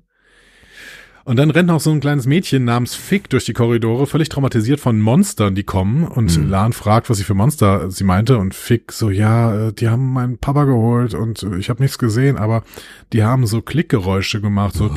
Und 1.28 1.36
dann 1.36 1.50
rennt 1.50 1.68
noch 1.68 1.78
so 1.78 1.90
ein 1.90 2.00
kleines 2.00 2.24
Mädchen 2.24 2.64
namens 2.64 2.94
Fick 2.94 3.28
durch 3.28 3.44
die 3.44 3.52
Korridore, 3.52 4.06
völlig 4.06 4.30
traumatisiert 4.30 4.80
von 4.80 4.98
Monstern, 4.98 5.54
die 5.54 5.62
kommen. 5.62 6.08
Und 6.08 6.30
Hm. 6.30 6.48
Lan 6.48 6.72
fragt, 6.72 7.10
was 7.10 7.18
sie 7.18 7.24
für 7.24 7.34
Monster 7.34 7.90
sie 7.90 8.04
meinte. 8.04 8.38
Und 8.38 8.54
Fick 8.54 8.92
so, 8.92 9.10
ja, 9.10 9.68
äh, 9.68 9.72
die 9.74 9.90
haben 9.90 10.14
meinen 10.14 10.38
Papa 10.38 10.64
geholt 10.64 11.12
und 11.12 11.42
äh, 11.42 11.58
ich 11.58 11.68
habe 11.68 11.82
nichts 11.82 11.98
gesehen, 11.98 12.38
aber 12.38 12.62
die 13.12 13.24
haben 13.24 13.46
so 13.46 13.60
Klickgeräusche 13.60 14.40
gemacht. 14.40 14.74
So, 14.74 14.86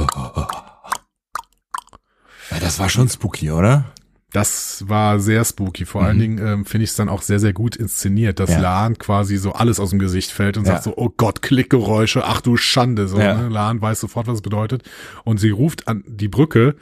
Ja, 2.50 2.60
das 2.62 2.80
war 2.80 2.88
schon 2.88 3.10
spooky, 3.10 3.52
oder? 3.52 3.92
Das 4.34 4.86
war 4.88 5.20
sehr 5.20 5.44
spooky. 5.44 5.86
Vor 5.86 6.04
allen 6.04 6.18
Mhm. 6.18 6.22
Dingen 6.22 6.38
ähm, 6.46 6.66
finde 6.66 6.84
ich 6.86 6.92
es 6.92 6.96
dann 6.96 7.10
auch 7.10 7.22
sehr, 7.22 7.40
sehr 7.40 7.54
gut 7.54 7.76
inszeniert, 7.76 8.40
dass 8.40 8.52
Ja. 8.52 8.60
Lan 8.60 8.98
quasi 8.98 9.38
so 9.38 9.52
alles 9.54 9.80
aus 9.80 9.90
dem 9.90 10.00
Gesicht 10.00 10.32
fällt 10.32 10.58
und 10.58 10.66
Ja. 10.66 10.74
sagt 10.74 10.84
so, 10.86 10.94
oh 10.96 11.10
Gott, 11.16 11.42
Klickgeräusche, 11.42 12.24
ach 12.24 12.42
du 12.42 12.56
Schande. 12.58 13.08
So, 13.08 13.20
Ja. 13.20 13.36
ne? 13.36 13.50
Lan 13.50 13.82
weiß 13.82 14.00
sofort, 14.00 14.28
was 14.28 14.36
es 14.36 14.42
bedeutet. 14.42 14.84
Und 15.26 15.40
sie 15.40 15.50
ruft 15.50 15.88
an 15.88 16.04
die 16.08 16.28
Brücke 16.30 16.76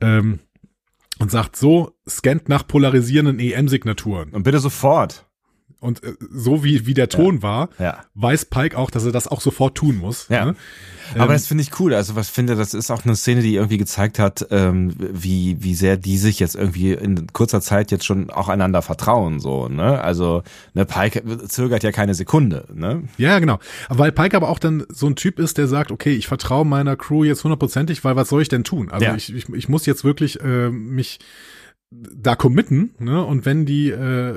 ähm, 0.00 0.38
und 1.18 1.30
sagt 1.30 1.56
so, 1.56 1.92
scannt 2.08 2.48
nach 2.48 2.66
polarisierenden 2.66 3.38
EM-Signaturen. 3.40 4.30
Und 4.30 4.42
bitte 4.44 4.58
sofort. 4.60 5.26
Und 5.82 6.02
äh, 6.04 6.12
so 6.30 6.62
wie, 6.62 6.86
wie 6.86 6.94
der 6.94 7.08
Ton 7.08 7.42
war, 7.42 7.68
Ja. 7.78 8.04
weiß 8.14 8.44
Pike 8.46 8.78
auch, 8.78 8.88
dass 8.90 9.04
er 9.04 9.10
das 9.10 9.26
auch 9.26 9.40
sofort 9.40 9.74
tun 9.74 9.98
muss. 9.98 10.28
Ja. 10.28 10.44
Ne? 10.46 10.54
Aber 11.14 11.24
Ähm, 11.24 11.28
das 11.32 11.46
finde 11.48 11.62
ich 11.64 11.78
cool. 11.80 11.92
Also 11.92 12.14
was 12.14 12.30
finde, 12.30 12.54
das 12.54 12.72
ist 12.72 12.90
auch 12.92 13.04
eine 13.04 13.16
Szene, 13.16 13.42
die 13.42 13.56
irgendwie 13.56 13.78
gezeigt 13.78 14.20
hat, 14.20 14.46
ähm, 14.52 14.94
wie 14.98 15.56
wie 15.60 15.74
sehr 15.74 15.96
die 15.96 16.16
sich 16.18 16.38
jetzt 16.38 16.54
irgendwie 16.54 16.92
in 16.92 17.26
kurzer 17.32 17.60
Zeit 17.60 17.90
jetzt 17.90 18.04
schon 18.06 18.30
auch 18.30 18.48
einander 18.48 18.80
vertrauen. 18.80 19.40
So, 19.40 19.68
ne? 19.68 20.00
Also 20.00 20.44
ne, 20.74 20.86
Pike 20.86 21.48
zögert 21.48 21.82
ja 21.82 21.90
keine 21.90 22.14
Sekunde. 22.14 22.64
Ne? 22.72 23.02
Ja, 23.18 23.40
genau. 23.40 23.58
Weil 23.88 24.12
Pike 24.12 24.36
aber 24.36 24.48
auch 24.50 24.60
dann 24.60 24.84
so 24.88 25.06
ein 25.08 25.16
Typ 25.16 25.40
ist, 25.40 25.58
der 25.58 25.66
sagt, 25.66 25.90
okay, 25.90 26.12
ich 26.14 26.28
vertraue 26.28 26.64
meiner 26.64 26.94
Crew 26.96 27.24
jetzt 27.24 27.42
hundertprozentig, 27.42 28.04
weil 28.04 28.14
was 28.14 28.28
soll 28.28 28.40
ich 28.42 28.48
denn 28.48 28.62
tun? 28.62 28.88
Also 28.88 29.04
Ja. 29.06 29.16
ich, 29.16 29.34
ich, 29.34 29.48
ich 29.48 29.68
muss 29.68 29.84
jetzt 29.84 30.04
wirklich 30.04 30.40
äh, 30.40 30.70
mich 30.70 31.18
da 32.14 32.34
committen, 32.36 32.94
ne? 32.98 33.24
Und 33.24 33.44
wenn 33.46 33.66
die, 33.66 33.90
äh, 33.90 34.34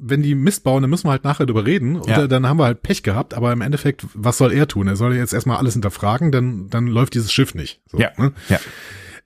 wenn 0.00 0.22
die 0.22 0.34
Mist 0.34 0.62
bauen, 0.64 0.82
dann 0.82 0.90
müssen 0.90 1.06
wir 1.06 1.10
halt 1.12 1.24
nachher 1.24 1.46
drüber 1.46 1.66
reden. 1.66 1.96
Und 1.96 2.06
Ja. 2.08 2.26
dann 2.28 2.46
haben 2.46 2.58
wir 2.58 2.64
halt 2.66 2.82
Pech 2.82 3.02
gehabt, 3.02 3.34
aber 3.34 3.52
im 3.52 3.60
Endeffekt, 3.60 4.06
was 4.14 4.38
soll 4.38 4.52
er 4.52 4.68
tun? 4.68 4.86
Er 4.86 4.96
soll 4.96 5.14
jetzt 5.16 5.32
erstmal 5.34 5.56
alles 5.56 5.72
hinterfragen, 5.74 6.30
dann, 6.30 6.68
dann 6.70 6.86
läuft 6.86 7.14
dieses 7.14 7.32
Schiff 7.32 7.54
nicht. 7.54 7.80
So, 7.90 7.98
Ja. 7.98 8.10
Ne? 8.16 8.32
Ja. 8.48 8.60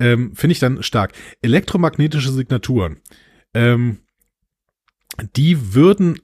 Ähm, 0.00 0.34
Finde 0.34 0.52
ich 0.52 0.58
dann 0.58 0.82
stark. 0.82 1.12
Elektromagnetische 1.42 2.32
Signaturen. 2.32 2.96
Ähm, 3.54 3.98
die 5.36 5.74
würden 5.74 6.18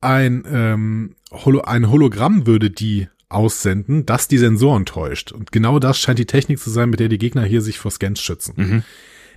ein, 0.00 0.44
ähm, 0.50 1.16
Holo 1.30 1.62
ein 1.62 1.88
Hologramm 1.90 2.46
würde 2.46 2.70
die 2.70 3.08
aussenden, 3.28 4.06
das 4.06 4.28
die 4.28 4.38
Sensoren 4.38 4.84
täuscht. 4.86 5.32
Und 5.32 5.50
genau 5.52 5.78
das 5.78 5.98
scheint 5.98 6.18
die 6.18 6.26
Technik 6.26 6.58
zu 6.58 6.70
sein, 6.70 6.90
mit 6.90 7.00
der 7.00 7.08
die 7.08 7.18
Gegner 7.18 7.44
hier 7.44 7.62
sich 7.62 7.78
vor 7.78 7.90
Scans 7.90 8.20
schützen. 8.20 8.54
Mhm. 8.56 8.82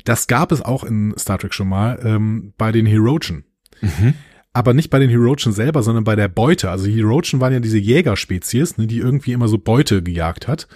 Das 0.07 0.27
gab 0.27 0.53
es 0.53 0.61
auch 0.61 0.85
in 0.85 1.13
Star 1.17 1.37
Trek 1.37 1.53
schon 1.53 1.67
mal 1.67 1.99
ähm, 2.01 2.53
bei 2.57 2.71
den 2.71 2.85
Herogen. 2.85 3.43
Mhm. 3.81 4.13
Aber 4.53 4.73
nicht 4.73 4.89
bei 4.89 4.99
den 4.99 5.09
Herogen 5.09 5.51
selber, 5.51 5.83
sondern 5.83 6.05
bei 6.05 6.15
der 6.15 6.29
Beute. 6.29 6.71
Also 6.71 6.87
Herogen 6.87 7.41
waren 7.41 7.51
ja 7.51 7.59
diese 7.59 7.77
Jägerspezies, 7.77 8.77
ne, 8.77 8.87
die 8.87 8.99
irgendwie 8.99 9.33
immer 9.33 9.49
so 9.49 9.57
Beute 9.57 10.01
gejagt 10.01 10.47
hat. 10.47 10.69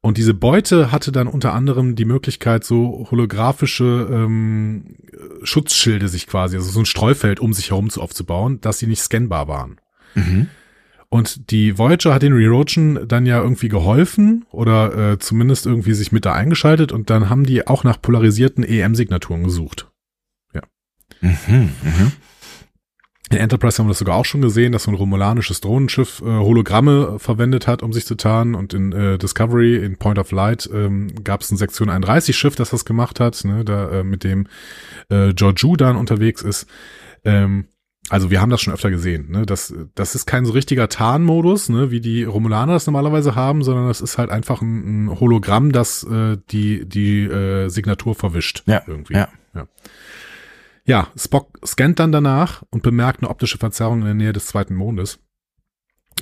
Und 0.00 0.18
diese 0.18 0.34
Beute 0.34 0.90
hatte 0.90 1.12
dann 1.12 1.28
unter 1.28 1.52
anderem 1.52 1.94
die 1.94 2.04
Möglichkeit, 2.04 2.64
so 2.64 3.06
holographische 3.08 4.08
ähm, 4.10 4.96
Schutzschilde 5.44 6.08
sich 6.08 6.26
quasi, 6.26 6.56
also 6.56 6.68
so 6.68 6.80
ein 6.80 6.86
Streufeld 6.86 7.38
um 7.38 7.52
sich 7.52 7.70
herum 7.70 7.88
zu 7.88 8.02
aufzubauen, 8.02 8.60
dass 8.60 8.80
sie 8.80 8.88
nicht 8.88 9.00
scannbar 9.00 9.46
waren. 9.46 9.80
Mhm. 10.16 10.48
Und 11.12 11.50
die 11.50 11.76
Voyager 11.76 12.14
hat 12.14 12.22
den 12.22 12.32
Rerochen 12.32 13.06
dann 13.06 13.26
ja 13.26 13.38
irgendwie 13.38 13.68
geholfen 13.68 14.46
oder 14.50 15.12
äh, 15.12 15.18
zumindest 15.18 15.66
irgendwie 15.66 15.92
sich 15.92 16.10
mit 16.10 16.24
da 16.24 16.32
eingeschaltet 16.32 16.90
und 16.90 17.10
dann 17.10 17.28
haben 17.28 17.44
die 17.44 17.66
auch 17.66 17.84
nach 17.84 18.00
polarisierten 18.00 18.64
EM-Signaturen 18.64 19.44
gesucht. 19.44 19.90
Ja. 20.54 20.62
Mhm, 21.20 21.68
mhm. 21.82 22.12
In 23.30 23.36
Enterprise 23.36 23.76
haben 23.76 23.88
wir 23.88 23.90
das 23.90 23.98
sogar 23.98 24.16
auch 24.16 24.24
schon 24.24 24.40
gesehen, 24.40 24.72
dass 24.72 24.84
so 24.84 24.90
ein 24.90 24.94
romulanisches 24.94 25.60
Drohnenschiff 25.60 26.22
äh, 26.22 26.24
Hologramme 26.24 27.18
verwendet 27.18 27.66
hat, 27.66 27.82
um 27.82 27.92
sich 27.92 28.06
zu 28.06 28.14
tarnen. 28.14 28.54
Und 28.54 28.72
in 28.72 28.92
äh, 28.92 29.18
Discovery, 29.18 29.84
in 29.84 29.98
Point 29.98 30.18
of 30.18 30.32
Light, 30.32 30.70
ähm, 30.72 31.14
gab 31.22 31.42
es 31.42 31.50
ein 31.50 31.58
Sektion 31.58 31.90
31 31.90 32.34
Schiff, 32.34 32.56
das 32.56 32.70
das 32.70 32.86
gemacht 32.86 33.20
hat, 33.20 33.44
ne, 33.44 33.66
da 33.66 34.00
äh, 34.00 34.02
mit 34.02 34.24
dem 34.24 34.46
äh, 35.10 35.34
Georgiou 35.34 35.76
dann 35.76 35.96
unterwegs 35.96 36.40
ist. 36.40 36.66
Ähm, 37.22 37.66
also 38.08 38.30
wir 38.30 38.40
haben 38.40 38.50
das 38.50 38.60
schon 38.60 38.74
öfter 38.74 38.90
gesehen. 38.90 39.30
Ne? 39.30 39.46
Das, 39.46 39.72
das 39.94 40.14
ist 40.14 40.26
kein 40.26 40.44
so 40.44 40.52
richtiger 40.52 40.88
Tarnmodus, 40.88 41.68
ne, 41.68 41.90
wie 41.90 42.00
die 42.00 42.24
Romulaner 42.24 42.74
das 42.74 42.86
normalerweise 42.86 43.34
haben, 43.34 43.62
sondern 43.62 43.86
das 43.88 44.00
ist 44.00 44.18
halt 44.18 44.30
einfach 44.30 44.60
ein, 44.60 45.06
ein 45.06 45.20
Hologramm, 45.20 45.72
das 45.72 46.02
äh, 46.04 46.36
die, 46.50 46.86
die 46.86 47.22
äh, 47.22 47.68
Signatur 47.68 48.14
verwischt. 48.14 48.64
Ja, 48.66 48.82
irgendwie. 48.86 49.14
ja. 49.14 49.28
ja. 49.54 49.66
Ja, 50.84 51.08
Spock 51.16 51.60
scannt 51.64 52.00
dann 52.00 52.10
danach 52.10 52.64
und 52.70 52.82
bemerkt 52.82 53.22
eine 53.22 53.30
optische 53.30 53.56
Verzerrung 53.56 54.00
in 54.00 54.04
der 54.04 54.14
Nähe 54.14 54.32
des 54.32 54.46
zweiten 54.46 54.74
Mondes. 54.74 55.20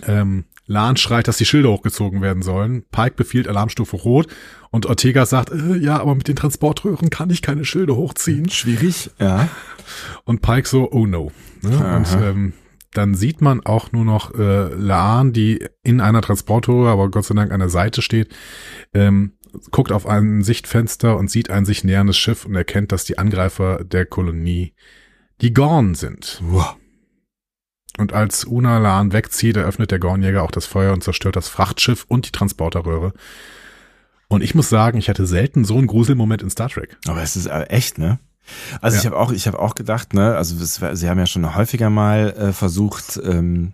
Ähm, 0.06 0.44
Lahn 0.66 0.96
schreit, 0.96 1.26
dass 1.26 1.38
die 1.38 1.46
Schilder 1.46 1.70
hochgezogen 1.70 2.22
werden 2.22 2.42
sollen. 2.42 2.84
Pike 2.92 3.16
befiehlt 3.16 3.48
Alarmstufe 3.48 3.96
Rot 3.96 4.28
und 4.70 4.86
Ortega 4.86 5.26
sagt, 5.26 5.50
äh, 5.50 5.76
ja, 5.76 5.98
aber 5.98 6.14
mit 6.14 6.28
den 6.28 6.36
Transportröhren 6.36 7.10
kann 7.10 7.30
ich 7.30 7.42
keine 7.42 7.64
Schilde 7.64 7.96
hochziehen. 7.96 8.48
Schwierig, 8.50 9.10
ja. 9.18 9.48
Und 10.24 10.42
Pike 10.42 10.68
so, 10.68 10.90
oh 10.90 11.06
no. 11.06 11.32
Ne? 11.62 11.96
Und 11.96 12.20
ähm, 12.20 12.52
dann 12.92 13.14
sieht 13.14 13.40
man 13.40 13.64
auch 13.64 13.92
nur 13.92 14.04
noch 14.04 14.34
äh, 14.34 14.74
Laan, 14.74 15.32
die 15.32 15.64
in 15.82 16.00
einer 16.00 16.22
Transportröhre, 16.22 16.90
aber 16.90 17.10
Gott 17.10 17.24
sei 17.24 17.34
Dank 17.34 17.52
an 17.52 17.60
der 17.60 17.68
Seite 17.68 18.02
steht, 18.02 18.34
ähm, 18.94 19.32
guckt 19.70 19.92
auf 19.92 20.06
ein 20.06 20.42
Sichtfenster 20.42 21.16
und 21.16 21.30
sieht 21.30 21.50
ein 21.50 21.64
sich 21.64 21.84
näherndes 21.84 22.18
Schiff 22.18 22.44
und 22.44 22.54
erkennt, 22.54 22.92
dass 22.92 23.04
die 23.04 23.18
Angreifer 23.18 23.84
der 23.84 24.06
Kolonie 24.06 24.74
die 25.40 25.52
Gorn 25.52 25.94
sind. 25.94 26.40
Wow. 26.44 26.76
Und 27.98 28.12
als 28.12 28.44
Una 28.44 28.78
Laan 28.78 29.12
wegzieht, 29.12 29.56
eröffnet 29.56 29.90
der 29.90 29.98
Gornjäger 29.98 30.42
auch 30.42 30.50
das 30.50 30.66
Feuer 30.66 30.92
und 30.92 31.04
zerstört 31.04 31.36
das 31.36 31.48
Frachtschiff 31.48 32.06
und 32.08 32.26
die 32.26 32.32
Transporterröhre. 32.32 33.12
Und 34.28 34.42
ich 34.42 34.54
muss 34.54 34.68
sagen, 34.68 34.98
ich 34.98 35.08
hatte 35.08 35.26
selten 35.26 35.64
so 35.64 35.76
einen 35.76 35.88
Gruselmoment 35.88 36.42
in 36.42 36.50
Star 36.50 36.68
Trek. 36.68 36.96
Aber 37.06 37.22
es 37.22 37.36
ist 37.36 37.46
äh, 37.46 37.64
echt, 37.64 37.98
ne? 37.98 38.20
Also 38.80 38.96
Ja. 38.96 39.00
ich 39.00 39.06
habe 39.06 39.18
auch, 39.18 39.32
ich 39.32 39.46
habe 39.46 39.58
auch 39.58 39.74
gedacht, 39.74 40.14
ne, 40.14 40.36
also 40.36 40.60
war- 40.80 40.96
sie 40.96 41.08
haben 41.08 41.18
ja 41.18 41.26
schon 41.26 41.54
häufiger 41.54 41.90
mal 41.90 42.30
äh, 42.30 42.52
versucht, 42.52 43.20
ähm, 43.24 43.72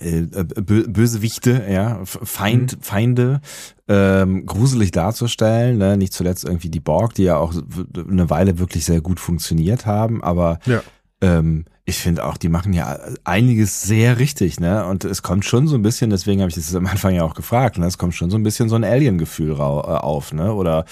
äh, 0.00 0.22
bö 0.22 0.88
Bösewichte, 0.88 1.64
ja, 1.68 2.00
Feind, 2.04 2.76
Mhm. 2.78 2.82
Feinde 2.82 3.40
ähm, 3.88 4.46
gruselig 4.46 4.90
darzustellen, 4.90 5.76
ne? 5.78 5.96
nicht 5.98 6.14
zuletzt 6.14 6.44
irgendwie 6.44 6.70
die 6.70 6.80
Borg, 6.80 7.14
die 7.14 7.24
ja 7.24 7.36
auch 7.36 7.52
eine 7.94 8.30
Weile 8.30 8.58
wirklich 8.58 8.84
sehr 8.86 9.00
gut 9.02 9.20
funktioniert 9.20 9.84
haben, 9.84 10.22
aber 10.24 10.58
Ja. 10.64 10.82
ähm, 11.20 11.66
ich 11.84 11.96
finde 11.98 12.24
auch, 12.24 12.36
die 12.36 12.48
machen 12.48 12.72
ja 12.72 12.98
einiges 13.24 13.82
sehr 13.82 14.18
richtig, 14.20 14.60
ne? 14.60 14.86
Und 14.86 15.04
es 15.04 15.22
kommt 15.22 15.44
schon 15.44 15.66
so 15.66 15.74
ein 15.74 15.82
bisschen, 15.82 16.10
deswegen 16.10 16.40
habe 16.40 16.48
ich 16.48 16.54
das 16.54 16.74
am 16.76 16.86
Anfang 16.86 17.14
ja 17.14 17.24
auch 17.24 17.34
gefragt, 17.34 17.76
ne? 17.78 17.86
Es 17.86 17.98
kommt 17.98 18.14
schon 18.14 18.30
so 18.30 18.36
ein 18.36 18.44
bisschen 18.44 18.68
so 18.68 18.76
ein 18.76 18.84
Alien-Gefühl 18.84 19.52
rau- 19.52 19.80
äh, 19.82 19.96
auf, 19.98 20.32
ne? 20.32 20.54
Oder 20.54 20.84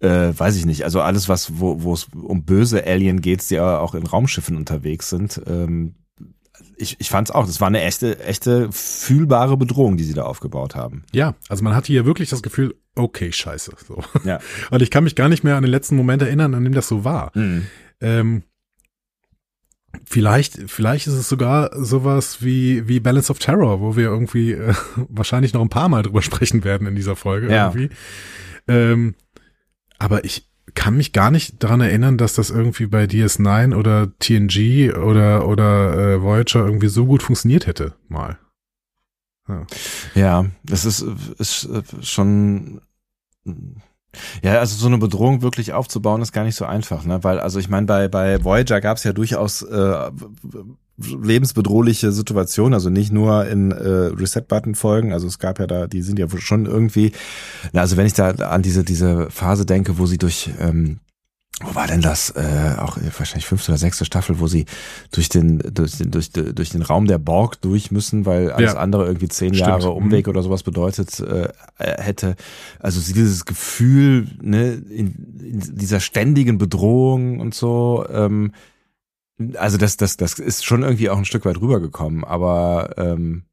äh, 0.00 0.32
weiß 0.36 0.56
ich 0.56 0.66
nicht. 0.66 0.84
Also 0.84 1.00
alles, 1.00 1.28
was, 1.28 1.60
wo 1.60 1.82
wo 1.84 1.94
es 1.94 2.08
um 2.12 2.44
böse 2.44 2.84
Alien 2.84 3.20
geht, 3.20 3.48
die 3.48 3.54
ja 3.54 3.78
auch 3.78 3.94
in 3.94 4.06
Raumschiffen 4.06 4.56
unterwegs 4.56 5.08
sind. 5.08 5.40
Ähm, 5.46 5.94
ich, 6.76 6.96
ich 6.98 7.10
fand 7.10 7.28
es 7.28 7.34
auch, 7.34 7.46
das 7.46 7.60
war 7.60 7.68
eine 7.68 7.82
echte, 7.82 8.18
echte 8.24 8.68
fühlbare 8.72 9.56
Bedrohung, 9.56 9.96
die 9.96 10.04
sie 10.04 10.14
da 10.14 10.22
aufgebaut 10.24 10.74
haben. 10.74 11.04
Ja, 11.12 11.34
also 11.48 11.62
man 11.62 11.76
hatte 11.76 11.88
hier 11.92 12.06
wirklich 12.06 12.28
das 12.30 12.42
Gefühl, 12.42 12.74
okay, 12.96 13.30
scheiße. 13.30 13.72
So. 13.86 14.02
Ja. 14.24 14.40
Und 14.70 14.82
ich 14.82 14.90
kann 14.90 15.04
mich 15.04 15.14
gar 15.14 15.28
nicht 15.28 15.44
mehr 15.44 15.56
an 15.56 15.62
den 15.62 15.70
letzten 15.70 15.94
Moment 15.96 16.22
erinnern, 16.22 16.54
an 16.54 16.64
dem 16.64 16.74
das 16.74 16.88
so 16.88 17.04
war. 17.04 17.30
Mhm. 17.34 17.66
Ähm, 18.00 18.42
vielleicht, 20.04 20.70
vielleicht 20.70 21.06
ist 21.06 21.14
es 21.14 21.28
sogar 21.28 21.70
sowas 21.74 22.42
wie, 22.42 22.88
wie 22.88 23.00
Balance 23.00 23.30
of 23.30 23.38
Terror, 23.38 23.80
wo 23.80 23.96
wir 23.96 24.04
irgendwie 24.04 24.52
äh, 24.52 24.74
wahrscheinlich 25.08 25.52
noch 25.52 25.62
ein 25.62 25.68
paar 25.68 25.88
Mal 25.88 26.02
drüber 26.02 26.22
sprechen 26.22 26.64
werden 26.64 26.86
in 26.86 26.94
dieser 26.94 27.16
Folge 27.16 27.50
Ja. 27.50 27.66
irgendwie. 27.72 27.90
Ähm, 28.68 29.14
aber 29.98 30.24
ich 30.24 30.48
kann 30.74 30.96
mich 30.96 31.12
gar 31.12 31.30
nicht 31.30 31.62
daran 31.62 31.80
erinnern, 31.80 32.18
dass 32.18 32.34
das 32.34 32.50
irgendwie 32.50 32.86
bei 32.86 33.04
DS9 33.04 33.76
oder 33.76 34.12
TNG 34.18 34.92
oder, 34.94 35.46
oder 35.46 36.14
äh, 36.14 36.22
Voyager 36.22 36.64
irgendwie 36.64 36.88
so 36.88 37.06
gut 37.06 37.22
funktioniert 37.22 37.66
hätte, 37.66 37.94
mal. 38.08 38.38
Ja, 40.14 40.46
das 40.62 40.84
ist, 40.86 41.04
ist 41.38 41.64
äh, 41.64 41.82
schon. 42.02 42.80
Ja, 44.42 44.58
also 44.58 44.76
so 44.76 44.86
eine 44.86 44.98
Bedrohung 44.98 45.42
wirklich 45.42 45.72
aufzubauen, 45.72 46.22
ist 46.22 46.32
gar 46.32 46.44
nicht 46.44 46.56
so 46.56 46.64
einfach, 46.64 47.04
ne? 47.04 47.22
Weil, 47.22 47.40
also 47.40 47.58
ich 47.58 47.68
meine, 47.68 47.86
bei, 47.86 48.08
bei 48.08 48.42
Voyager 48.44 48.80
gab 48.80 48.96
es 48.96 49.04
ja 49.04 49.12
durchaus 49.12 49.62
äh, 49.62 50.10
lebensbedrohliche 50.96 52.12
Situationen, 52.12 52.74
also 52.74 52.90
nicht 52.90 53.12
nur 53.12 53.46
in 53.46 53.72
äh, 53.72 53.76
Reset-Button-Folgen, 53.78 55.12
also 55.12 55.26
es 55.26 55.38
gab 55.38 55.58
ja 55.58 55.66
da, 55.66 55.86
die 55.86 56.02
sind 56.02 56.18
ja 56.18 56.26
schon 56.38 56.66
irgendwie, 56.66 57.12
na, 57.72 57.80
also 57.80 57.96
wenn 57.96 58.06
ich 58.06 58.14
da 58.14 58.30
an 58.30 58.62
diese, 58.62 58.84
diese 58.84 59.30
Phase 59.30 59.66
denke, 59.66 59.98
wo 59.98 60.06
sie 60.06 60.18
durch 60.18 60.50
ähm, 60.60 61.00
wo 61.62 61.74
war 61.76 61.86
denn 61.86 62.00
das? 62.00 62.30
Äh, 62.30 62.74
auch 62.78 62.98
wahrscheinlich 63.18 63.46
fünfte 63.46 63.70
oder 63.70 63.78
sechste 63.78 64.04
Staffel, 64.04 64.40
wo 64.40 64.46
sie 64.48 64.66
durch 65.12 65.28
den 65.28 65.58
durch 65.72 65.98
den 65.98 66.10
durch, 66.10 66.30
den- 66.30 66.54
durch 66.54 66.70
den 66.70 66.82
Raum 66.82 67.06
der 67.06 67.18
Borg 67.18 67.60
durch 67.60 67.90
müssen, 67.92 68.26
weil 68.26 68.50
alles 68.50 68.72
Ja. 68.72 68.78
andere 68.80 69.06
irgendwie 69.06 69.28
zehn 69.28 69.54
Stimmt. 69.54 69.68
Jahre 69.68 69.90
Umweg 69.90 70.26
oder 70.28 70.42
sowas 70.42 70.62
bedeutet 70.64 71.20
äh, 71.20 71.48
äh, 71.78 72.02
hätte. 72.02 72.34
Also 72.80 73.00
sie 73.00 73.12
dieses 73.12 73.44
Gefühl, 73.44 74.26
ne, 74.42 74.72
in, 74.72 75.14
in 75.40 75.76
dieser 75.76 76.00
ständigen 76.00 76.58
Bedrohung 76.58 77.38
und 77.40 77.54
so. 77.54 78.04
Ähm, 78.10 78.52
also 79.56 79.78
das 79.78 79.96
das 79.96 80.16
das 80.16 80.34
ist 80.34 80.64
schon 80.64 80.82
irgendwie 80.82 81.08
auch 81.10 81.18
ein 81.18 81.24
Stück 81.24 81.44
weit 81.44 81.60
rübergekommen, 81.60 82.24
aber 82.24 82.94
ähm, 82.98 83.44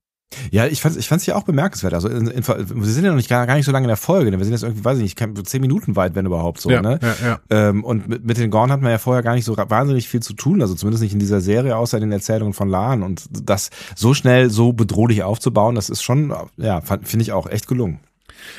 ja, 0.52 0.66
ich 0.66 0.82
fand 0.82 0.98
ich 0.98 1.08
fand's 1.08 1.26
ja 1.26 1.36
auch 1.36 1.44
bemerkenswert. 1.44 1.94
Also 1.94 2.08
in, 2.08 2.28
in, 2.28 2.48
wir 2.48 2.86
sind 2.86 3.04
ja 3.04 3.12
noch 3.12 3.18
nicht 3.18 3.30
gar, 3.30 3.46
gar 3.48 3.56
nicht 3.56 3.66
so 3.66 3.72
lange 3.72 3.86
in 3.86 3.90
der 3.90 3.98
Folge. 3.98 4.32
Ne? 4.32 4.38
Wir 4.38 4.46
sind 4.46 4.54
jetzt 4.54 4.64
irgendwie, 4.64 4.84
weiß 4.84 4.98
ich 5.00 5.04
nicht, 5.04 5.48
zehn 5.48 5.62
Minuten 5.62 5.96
weit, 5.96 6.16
wenn 6.16 6.26
überhaupt 6.26 6.62
so. 6.62 6.70
ja, 6.70 6.82
ne? 6.82 7.00
ja, 7.02 7.16
ja. 7.26 7.40
Ähm, 7.50 7.84
und 7.84 8.08
mit, 8.08 8.26
mit 8.26 8.38
den 8.38 8.50
Gorn 8.50 8.72
hatten 8.72 8.84
wir 8.84 8.92
ja 8.92 8.98
vorher 8.98 9.24
gar 9.24 9.36
nicht 9.36 9.46
so 9.46 9.56
wahnsinnig 9.58 10.08
viel 10.08 10.22
zu 10.22 10.34
tun, 10.34 10.62
also 10.62 10.74
zumindest 10.76 11.04
nicht 11.04 11.14
in 11.14 11.20
dieser 11.20 11.42
Serie, 11.42 11.76
außer 11.76 11.98
in 11.98 12.02
den 12.02 12.12
Erzählungen 12.12 12.54
von 12.54 12.70
Lahn. 12.70 13.04
Und 13.04 13.26
das 13.32 13.70
so 13.96 14.14
schnell, 14.14 14.50
so 14.50 14.74
bedrohlich 14.74 15.24
aufzubauen, 15.24 15.76
das 15.76 15.90
ist 15.90 16.02
schon, 16.02 16.34
ja, 16.58 16.82
finde 16.82 17.22
ich 17.22 17.32
auch 17.32 17.48
echt 17.48 17.68
gelungen. 17.68 18.00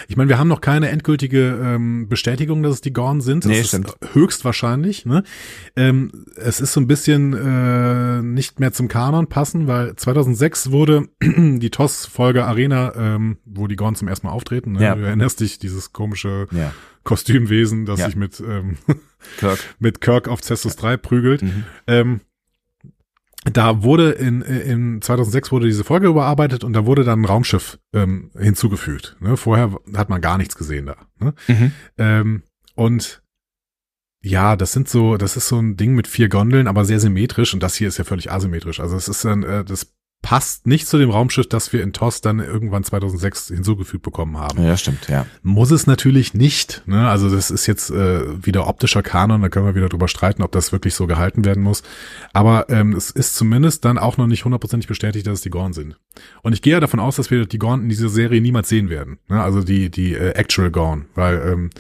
Ich 0.09 0.17
meine, 0.17 0.29
wir 0.29 0.39
haben 0.39 0.49
noch 0.49 0.61
keine 0.61 0.89
endgültige 0.91 1.59
ähm, 1.63 2.09
Bestätigung, 2.09 2.63
dass 2.63 2.75
es 2.75 2.81
die 2.81 2.93
Gorn 2.93 3.21
sind. 3.21 3.45
Das 3.45 3.51
Nee, 3.51 3.61
ist 3.61 3.69
stimmt. 3.69 3.95
höchstwahrscheinlich. 4.13 5.07
Ne? 5.07 5.23
Ähm, 5.77 6.11
es 6.37 6.61
ist 6.61 6.73
so 6.73 6.81
ein 6.81 6.87
bisschen 6.87 7.33
äh, 7.35 8.23
nicht 8.23 8.61
mehr 8.61 8.73
zum 8.73 8.89
Kanon 8.89 9.29
passen, 9.29 9.67
weil 9.67 9.95
2006 9.97 10.71
wurde 10.71 11.09
die 11.23 11.71
TOS-Folge 11.71 12.45
Arena, 12.45 12.95
ähm, 12.97 13.39
wo 13.45 13.67
die 13.67 13.77
Gorn 13.77 13.95
zum 13.95 14.09
ersten 14.09 14.27
Mal 14.27 14.33
auftreten. 14.33 14.73
Ne? 14.73 14.83
Ja. 14.83 14.95
Du 14.95 15.03
erinnerst 15.03 15.41
dich, 15.41 15.59
dieses 15.59 15.93
komische 15.93 16.47
Ja. 16.53 16.73
Kostümwesen, 17.05 17.85
das 17.85 18.01
Ja. 18.01 18.07
sich 18.07 18.17
mit, 18.17 18.41
ähm, 18.41 18.77
Kirk. 19.39 19.59
mit 19.79 20.01
Kirk 20.01 20.29
auf 20.29 20.41
Cestus 20.41 20.77
3 20.77 20.97
prügelt. 20.97 21.43
Mhm. 21.43 21.65
Ähm, 21.87 22.21
da 23.45 23.83
wurde 23.83 24.11
in, 24.13 24.41
in 24.43 25.03
2006 25.03 25.51
wurde 25.51 25.67
diese 25.67 25.85
Folge 25.85 26.07
überarbeitet 26.07 26.63
und 26.63 26.73
da 26.75 26.87
wurde 26.87 27.03
dann 27.03 27.23
ein 27.23 27.25
Raumschiff 27.25 27.79
ähm, 27.93 28.31
hinzugefügt. 28.39 29.17
Ne? 29.21 29.37
Vorher 29.37 29.77
hat 29.95 30.09
man 30.09 30.21
gar 30.21 30.39
nichts 30.39 30.57
gesehen 30.57 30.87
da. 30.87 30.97
Ne? 31.19 31.35
Mhm. 31.49 31.73
Ähm, 31.99 32.43
und 32.75 33.23
ja, 34.23 34.55
das 34.55 34.73
sind 34.73 34.89
so, 34.89 35.17
das 35.17 35.37
ist 35.37 35.49
so 35.49 35.59
ein 35.59 35.77
Ding 35.77 35.95
mit 35.97 36.07
vier 36.07 36.29
Gondeln, 36.29 36.69
aber 36.69 36.85
sehr 36.85 37.01
symmetrisch 37.01 37.53
und 37.53 37.63
das 37.63 37.75
hier 37.75 37.89
ist 37.89 37.99
ja 37.99 38.05
völlig 38.05 38.31
asymmetrisch. 38.31 38.79
Also 38.79 38.97
es 38.97 39.09
ist 39.09 39.25
dann, 39.25 39.43
äh, 39.43 39.65
das 39.65 39.93
passt 40.23 40.67
nicht 40.69 40.87
zu 40.87 40.99
dem 40.99 41.11
Raumschiff, 41.11 41.49
das 41.49 41.73
wir 41.73 41.83
in 41.83 41.93
TOS 41.93 42.21
dann 42.21 42.39
irgendwann 42.39 42.85
2006 42.85 43.49
hinzugefügt 43.49 44.05
bekommen 44.05 44.39
haben. 44.39 44.65
Ja, 44.65 44.77
stimmt, 44.77 45.09
ja. 45.09 45.27
Muss 45.43 45.73
es 45.73 45.87
natürlich 45.89 46.33
nicht. 46.33 46.83
Ne? 46.87 47.09
Also 47.09 47.29
das 47.29 47.51
ist 47.51 47.67
jetzt 47.67 47.91
äh, 47.91 48.45
wieder 48.45 48.69
optischer 48.69 49.03
Kanon, 49.03 49.43
da 49.43 49.49
können 49.49 49.67
wir 49.67 49.75
wieder 49.75 49.89
drüber 49.89 50.07
streiten, 50.07 50.43
ob 50.43 50.53
das 50.53 50.71
wirklich 50.71 50.95
so 50.95 51.09
gehalten 51.09 51.45
werden 51.45 51.63
muss. 51.63 51.83
Aber 52.33 52.71
ähm, 52.71 52.93
es 52.95 53.11
ist 53.11 53.35
zumindest 53.35 53.85
dann 53.85 53.99
auch 53.99 54.17
noch 54.17 54.29
nicht 54.29 54.45
hundertprozentig 54.45 54.87
bestätigt, 54.87 55.27
dass 55.27 55.35
es 55.35 55.43
die 55.43 55.51
Gorn 55.51 55.73
sind. 55.73 55.99
Und 56.43 56.53
ich 56.53 56.63
gehe 56.63 56.75
ja 56.75 56.81
davon 56.81 57.01
aus, 57.01 57.17
dass 57.17 57.31
wir 57.31 57.45
die 57.45 57.59
Gorn 57.59 57.83
in 57.83 57.89
dieser 57.89 58.09
Serie 58.09 58.41
niemals 58.41 58.69
sehen 58.69 58.89
werden. 58.89 59.19
Ne? 59.29 59.43
Also 59.43 59.63
die 59.63 59.91
die 59.91 60.15
äh, 60.15 60.31
Actual 60.31 60.71
Gorn, 60.71 61.07
weil 61.17 61.43
ähm, 61.47 61.71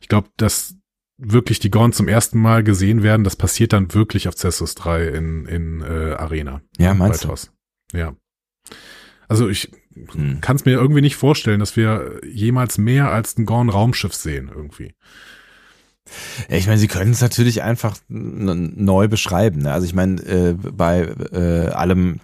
ich 0.00 0.08
glaube, 0.08 0.28
dass 0.38 0.74
wirklich 1.18 1.58
die 1.58 1.70
Gorn 1.70 1.92
zum 1.92 2.08
ersten 2.08 2.40
Mal 2.40 2.64
gesehen 2.64 3.02
werden, 3.02 3.24
das 3.24 3.36
passiert 3.36 3.74
dann 3.74 3.92
wirklich 3.92 4.26
auf 4.26 4.36
Cessus 4.36 4.74
3 4.74 5.08
in, 5.08 5.46
in 5.46 5.82
äh, 5.82 6.14
Arena. 6.14 6.62
Ja, 6.78 6.92
bei 6.92 6.98
meinst 6.98 7.24
du? 7.24 7.34
Ja. 7.92 8.14
Also 9.28 9.48
ich 9.48 9.70
Hm. 10.12 10.40
kann 10.40 10.56
es 10.56 10.64
mir 10.64 10.72
irgendwie 10.72 11.00
nicht 11.00 11.16
vorstellen, 11.16 11.60
dass 11.60 11.76
wir 11.76 12.20
jemals 12.24 12.78
mehr 12.78 13.10
als 13.10 13.36
ein 13.36 13.46
Gorn-Raumschiff 13.46 14.14
sehen 14.14 14.50
irgendwie. 14.54 14.94
Ja, 16.48 16.56
ich 16.56 16.66
meine, 16.66 16.78
sie 16.78 16.88
können 16.88 17.12
es 17.12 17.20
natürlich 17.20 17.62
einfach 17.62 17.96
neu 18.08 19.08
beschreiben. 19.08 19.62
Ne? 19.62 19.72
Also 19.72 19.86
ich 19.86 19.94
meine, 19.94 20.20
äh, 20.22 20.54
bei 20.54 21.02
äh, 21.32 21.68
allem 21.68 22.20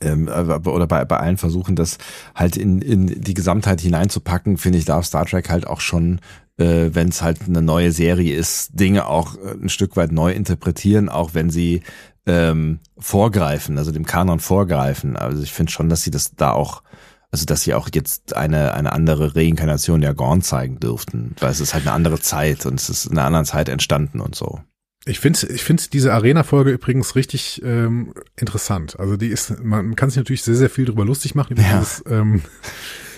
ähm, 0.00 0.28
oder 0.28 0.86
bei, 0.86 1.04
bei 1.04 1.16
allen 1.16 1.38
Versuchen, 1.38 1.76
das 1.76 1.98
halt 2.34 2.56
in, 2.56 2.82
in 2.82 3.06
die 3.06 3.34
Gesamtheit 3.34 3.80
hineinzupacken, 3.80 4.58
finde 4.58 4.78
ich, 4.78 4.84
darf 4.84 5.06
Star 5.06 5.24
Trek 5.24 5.48
halt 5.48 5.66
auch 5.66 5.80
schon, 5.80 6.20
äh, 6.58 6.90
wenn 6.92 7.08
es 7.08 7.22
halt 7.22 7.42
eine 7.46 7.62
neue 7.62 7.92
Serie 7.92 8.36
ist, 8.36 8.78
Dinge 8.78 9.06
auch 9.06 9.36
äh, 9.36 9.52
ein 9.52 9.70
Stück 9.70 9.96
weit 9.96 10.12
neu 10.12 10.32
interpretieren, 10.32 11.08
auch 11.08 11.32
wenn 11.32 11.48
sie 11.48 11.82
ähm, 12.28 12.80
vorgreifen, 12.98 13.78
also 13.78 13.90
dem 13.90 14.06
Kanon 14.06 14.40
vorgreifen. 14.40 15.16
Also 15.16 15.42
ich 15.42 15.52
finde 15.52 15.72
schon, 15.72 15.88
dass 15.88 16.02
sie 16.02 16.10
das 16.10 16.34
da 16.34 16.52
auch 16.52 16.82
also 17.30 17.44
dass 17.44 17.62
sie 17.62 17.74
auch 17.74 17.90
jetzt 17.92 18.36
eine, 18.36 18.72
eine 18.72 18.92
andere 18.92 19.36
Reinkarnation 19.36 20.00
der 20.00 20.14
Gorn 20.14 20.40
zeigen 20.40 20.80
dürften, 20.80 21.34
weil 21.40 21.50
es 21.50 21.60
ist 21.60 21.74
halt 21.74 21.86
eine 21.86 21.92
andere 21.92 22.20
Zeit 22.20 22.64
und 22.64 22.80
es 22.80 22.88
ist 22.88 23.06
in 23.06 23.12
einer 23.12 23.26
anderen 23.26 23.44
Zeit 23.44 23.68
entstanden 23.68 24.20
und 24.20 24.34
so. 24.34 24.60
Ich 25.04 25.20
finde 25.20 25.46
ich 25.48 25.62
finde 25.62 25.82
diese 25.92 26.12
Arena-Folge 26.12 26.70
übrigens 26.70 27.16
richtig 27.16 27.62
ähm, 27.64 28.12
interessant. 28.36 28.98
Also 28.98 29.16
die 29.16 29.28
ist, 29.28 29.62
man 29.62 29.94
kann 29.94 30.10
sich 30.10 30.16
natürlich 30.16 30.42
sehr, 30.42 30.54
sehr 30.54 30.70
viel 30.70 30.86
drüber 30.86 31.04
lustig 31.04 31.34
machen 31.34 31.54
über, 31.54 31.62
ja. 31.62 31.78
dieses, 31.78 32.04
ähm, 32.08 32.42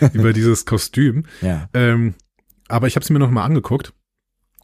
über 0.12 0.32
dieses 0.32 0.66
Kostüm. 0.66 1.24
Ja. 1.40 1.68
Ähm, 1.72 2.14
aber 2.68 2.86
ich 2.86 2.96
habe 2.96 3.04
sie 3.04 3.12
mir 3.12 3.18
noch 3.18 3.30
mal 3.30 3.44
angeguckt. 3.44 3.92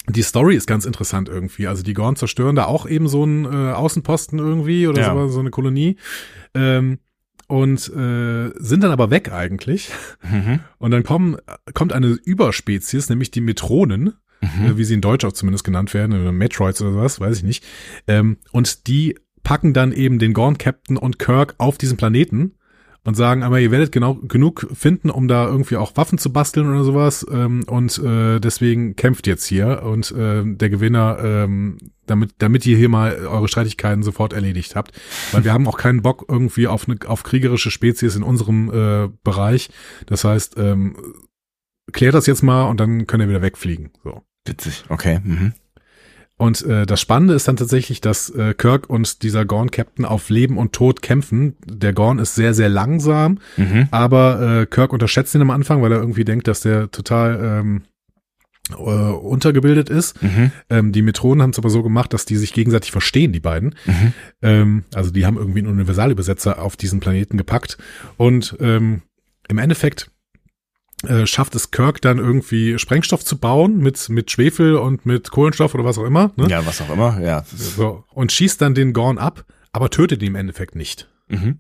Die 0.08 0.22
Story 0.22 0.54
ist 0.54 0.66
ganz 0.66 0.84
interessant 0.84 1.28
irgendwie. 1.28 1.66
Also 1.66 1.82
die 1.82 1.94
Gorn 1.94 2.16
zerstören 2.16 2.56
da 2.56 2.66
auch 2.66 2.88
eben 2.88 3.08
so 3.08 3.22
einen 3.24 3.44
äh, 3.44 3.72
Außenposten 3.72 4.38
irgendwie 4.38 4.86
oder 4.86 5.02
ja. 5.02 5.14
so, 5.14 5.28
so 5.28 5.40
eine 5.40 5.50
Kolonie. 5.50 5.96
Ähm, 6.54 6.98
und 7.48 7.88
äh, 7.94 8.50
sind 8.56 8.82
dann 8.82 8.90
aber 8.90 9.10
weg 9.10 9.32
eigentlich. 9.32 9.90
Mhm. 10.22 10.60
Und 10.78 10.90
dann 10.90 11.04
kommen, 11.04 11.36
kommt 11.74 11.92
eine 11.92 12.08
Überspezies, 12.08 13.08
nämlich 13.08 13.30
die 13.30 13.40
Metronen, 13.40 14.14
mhm. 14.40 14.66
äh, 14.66 14.76
wie 14.76 14.84
sie 14.84 14.94
in 14.94 15.00
Deutsch 15.00 15.24
auch 15.24 15.32
zumindest 15.32 15.64
genannt 15.64 15.94
werden, 15.94 16.20
oder 16.20 16.32
Metroids 16.32 16.80
oder 16.82 16.92
sowas, 16.92 17.20
weiß 17.20 17.38
ich 17.38 17.44
nicht. 17.44 17.64
Ähm, 18.08 18.38
und 18.50 18.88
die 18.88 19.16
packen 19.44 19.72
dann 19.72 19.92
eben 19.92 20.18
den 20.18 20.32
Gorn-Captain 20.32 20.96
und 20.96 21.20
Kirk 21.20 21.54
auf 21.58 21.78
diesen 21.78 21.96
Planeten 21.96 22.55
und 23.06 23.14
sagen, 23.14 23.44
aber 23.44 23.60
ihr 23.60 23.70
werdet 23.70 23.92
genau 23.92 24.14
genug 24.14 24.66
finden, 24.74 25.10
um 25.10 25.28
da 25.28 25.46
irgendwie 25.46 25.76
auch 25.76 25.96
Waffen 25.96 26.18
zu 26.18 26.32
basteln 26.32 26.68
oder 26.68 26.82
sowas. 26.82 27.24
Ähm, 27.30 27.62
und 27.68 27.98
äh, 27.98 28.40
deswegen 28.40 28.96
kämpft 28.96 29.28
jetzt 29.28 29.46
hier 29.46 29.84
und 29.84 30.10
äh, 30.10 30.42
der 30.44 30.68
Gewinner, 30.68 31.18
ähm, 31.22 31.78
damit, 32.06 32.34
damit 32.38 32.66
ihr 32.66 32.76
hier 32.76 32.88
mal 32.88 33.26
eure 33.26 33.46
Streitigkeiten 33.46 34.02
sofort 34.02 34.32
erledigt 34.32 34.74
habt. 34.74 34.90
Weil 35.30 35.44
wir 35.44 35.52
haben 35.52 35.68
auch 35.68 35.78
keinen 35.78 36.02
Bock 36.02 36.24
irgendwie 36.28 36.66
auf 36.66 36.88
eine 36.88 36.98
auf 37.06 37.22
kriegerische 37.22 37.70
Spezies 37.70 38.16
in 38.16 38.24
unserem 38.24 38.70
äh, 38.70 39.08
Bereich. 39.22 39.70
Das 40.06 40.24
heißt, 40.24 40.56
ähm, 40.58 40.96
klärt 41.92 42.14
das 42.14 42.26
jetzt 42.26 42.42
mal 42.42 42.64
und 42.64 42.80
dann 42.80 43.06
könnt 43.06 43.22
ihr 43.22 43.28
wieder 43.28 43.42
wegfliegen. 43.42 43.90
So. 44.02 44.22
Witzig, 44.46 44.84
okay. 44.88 45.20
Mhm. 45.22 45.52
Und 46.38 46.62
äh, 46.66 46.84
das 46.84 47.00
Spannende 47.00 47.34
ist 47.34 47.48
dann 47.48 47.56
tatsächlich, 47.56 48.02
dass 48.02 48.28
äh, 48.30 48.52
Kirk 48.52 48.90
und 48.90 49.22
dieser 49.22 49.46
Gorn-Captain 49.46 50.04
auf 50.04 50.28
Leben 50.28 50.58
und 50.58 50.72
Tod 50.74 51.00
kämpfen. 51.00 51.56
Der 51.64 51.94
Gorn 51.94 52.18
ist 52.18 52.34
sehr, 52.34 52.52
sehr 52.52 52.68
langsam, 52.68 53.38
mhm. 53.56 53.88
aber 53.90 54.60
äh, 54.60 54.66
Kirk 54.66 54.92
unterschätzt 54.92 55.34
ihn 55.34 55.40
am 55.40 55.50
Anfang, 55.50 55.80
weil 55.80 55.92
er 55.92 55.98
irgendwie 55.98 56.24
denkt, 56.24 56.46
dass 56.46 56.60
der 56.60 56.90
total 56.90 57.40
ähm, 57.42 57.82
äh, 58.70 58.74
untergebildet 58.74 59.88
ist. 59.88 60.22
Mhm. 60.22 60.50
Ähm, 60.68 60.92
die 60.92 61.02
Metronen 61.02 61.42
haben 61.42 61.50
es 61.50 61.58
aber 61.58 61.70
so 61.70 61.82
gemacht, 61.82 62.12
dass 62.12 62.26
die 62.26 62.36
sich 62.36 62.52
gegenseitig 62.52 62.92
verstehen, 62.92 63.32
die 63.32 63.40
beiden. 63.40 63.74
Mhm. 63.86 64.12
Ähm, 64.42 64.84
also 64.94 65.10
die 65.10 65.24
haben 65.24 65.36
irgendwie 65.36 65.60
einen 65.60 65.68
Universalübersetzer 65.68 66.60
auf 66.60 66.76
diesen 66.76 67.00
Planeten 67.00 67.38
gepackt. 67.38 67.78
Und 68.16 68.56
ähm, 68.60 69.02
im 69.48 69.58
Endeffekt 69.58 70.10
äh, 71.04 71.26
schafft 71.26 71.54
es 71.54 71.70
Kirk 71.70 72.00
dann 72.00 72.18
irgendwie 72.18 72.78
Sprengstoff 72.78 73.24
zu 73.24 73.38
bauen 73.38 73.78
mit, 73.78 74.08
mit 74.08 74.30
Schwefel 74.30 74.76
und 74.76 75.04
mit 75.04 75.30
Kohlenstoff 75.30 75.74
oder 75.74 75.84
was 75.84 75.98
auch 75.98 76.04
immer. 76.04 76.32
Ne? 76.36 76.48
Ja, 76.48 76.64
was 76.64 76.80
auch 76.80 76.90
immer, 76.90 77.20
ja. 77.20 77.44
So, 77.54 78.04
und 78.12 78.32
schießt 78.32 78.60
dann 78.60 78.74
den 78.74 78.92
Gorn 78.92 79.18
ab, 79.18 79.44
aber 79.72 79.90
tötet 79.90 80.22
ihn 80.22 80.28
im 80.28 80.34
Endeffekt 80.36 80.74
nicht. 80.74 81.08
Mhm. 81.28 81.58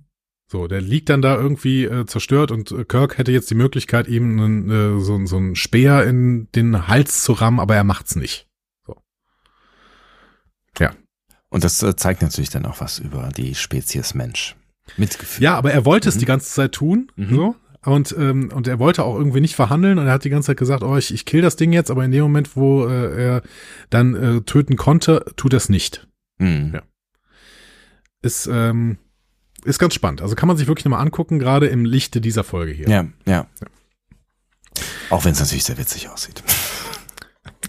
So, 0.48 0.68
der 0.68 0.80
liegt 0.80 1.08
dann 1.08 1.22
da 1.22 1.36
irgendwie 1.36 1.84
äh, 1.84 2.06
zerstört 2.06 2.50
und 2.50 2.70
äh, 2.70 2.84
Kirk 2.84 3.18
hätte 3.18 3.32
jetzt 3.32 3.50
die 3.50 3.56
Möglichkeit, 3.56 4.06
ihm 4.06 4.40
einen, 4.40 4.70
äh, 4.70 5.00
so, 5.00 5.26
so 5.26 5.36
einen 5.36 5.56
Speer 5.56 6.04
in 6.04 6.48
den 6.54 6.86
Hals 6.86 7.24
zu 7.24 7.32
rammen, 7.32 7.58
aber 7.58 7.74
er 7.74 7.84
macht's 7.84 8.14
nicht. 8.14 8.48
So. 8.86 8.96
Ja. 10.78 10.92
Und 11.48 11.64
das 11.64 11.82
äh, 11.82 11.96
zeigt 11.96 12.22
natürlich 12.22 12.50
dann 12.50 12.64
auch 12.64 12.80
was 12.80 13.00
über 13.00 13.30
die 13.36 13.54
Spezies 13.54 14.14
Mensch. 14.14 14.56
Mitgefühl. 14.96 15.42
Ja, 15.42 15.56
aber 15.56 15.72
er 15.72 15.84
wollte 15.84 16.08
mhm. 16.08 16.10
es 16.10 16.18
die 16.18 16.26
ganze 16.26 16.48
Zeit 16.48 16.72
tun. 16.72 17.10
Mhm. 17.16 17.34
So. 17.34 17.56
Und, 17.86 18.16
ähm, 18.18 18.50
und 18.52 18.66
er 18.66 18.80
wollte 18.80 19.04
auch 19.04 19.16
irgendwie 19.16 19.40
nicht 19.40 19.54
verhandeln 19.54 19.98
und 19.98 20.06
er 20.06 20.12
hat 20.14 20.24
die 20.24 20.30
ganze 20.30 20.48
Zeit 20.48 20.56
gesagt, 20.56 20.82
oh, 20.82 20.96
ich, 20.96 21.14
ich 21.14 21.24
kill 21.24 21.40
das 21.40 21.54
Ding 21.54 21.72
jetzt, 21.72 21.88
aber 21.88 22.04
in 22.04 22.10
dem 22.10 22.22
Moment, 22.22 22.56
wo 22.56 22.84
äh, 22.84 23.24
er 23.24 23.42
dann 23.90 24.14
äh, 24.14 24.40
töten 24.40 24.76
konnte, 24.76 25.24
tut 25.36 25.52
er 25.52 25.58
es 25.58 25.68
nicht. 25.68 26.08
Mhm. 26.38 26.72
Ja. 26.74 26.82
Ist, 28.22 28.48
ähm, 28.52 28.98
ist 29.64 29.78
ganz 29.78 29.94
spannend. 29.94 30.20
Also 30.20 30.34
kann 30.34 30.48
man 30.48 30.56
sich 30.56 30.66
wirklich 30.66 30.84
nochmal 30.84 31.00
angucken, 31.00 31.38
gerade 31.38 31.68
im 31.68 31.84
Lichte 31.84 32.20
dieser 32.20 32.42
Folge 32.42 32.72
hier. 32.72 32.88
Ja, 32.88 33.06
ja. 33.24 33.46
ja. 33.60 33.66
Auch 35.10 35.24
wenn 35.24 35.32
es 35.32 35.38
natürlich 35.38 35.64
sehr 35.64 35.78
witzig 35.78 36.08
aussieht. 36.08 36.42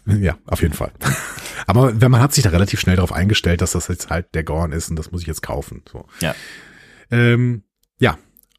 Ja, 0.06 0.38
auf 0.46 0.62
jeden 0.62 0.74
Fall. 0.74 0.94
Aber 1.66 2.00
wenn 2.00 2.12
man 2.12 2.22
hat 2.22 2.34
sich 2.34 2.42
da 2.42 2.50
relativ 2.50 2.80
schnell 2.80 2.96
darauf 2.96 3.12
eingestellt, 3.12 3.60
dass 3.60 3.74
das 3.74 3.90
jetzt 3.90 4.10
halt 4.10 4.34
der 4.36 4.46
Gorn 4.46 4.72
ist 4.72 4.90
und 4.90 4.96
das 4.96 5.12
muss 5.12 5.20
ich 5.20 5.28
jetzt 5.28 5.42
kaufen. 5.42 5.84
So. 5.92 6.06
Ja. 6.22 6.34
Ähm, 7.12 7.64
ja, 8.00 8.18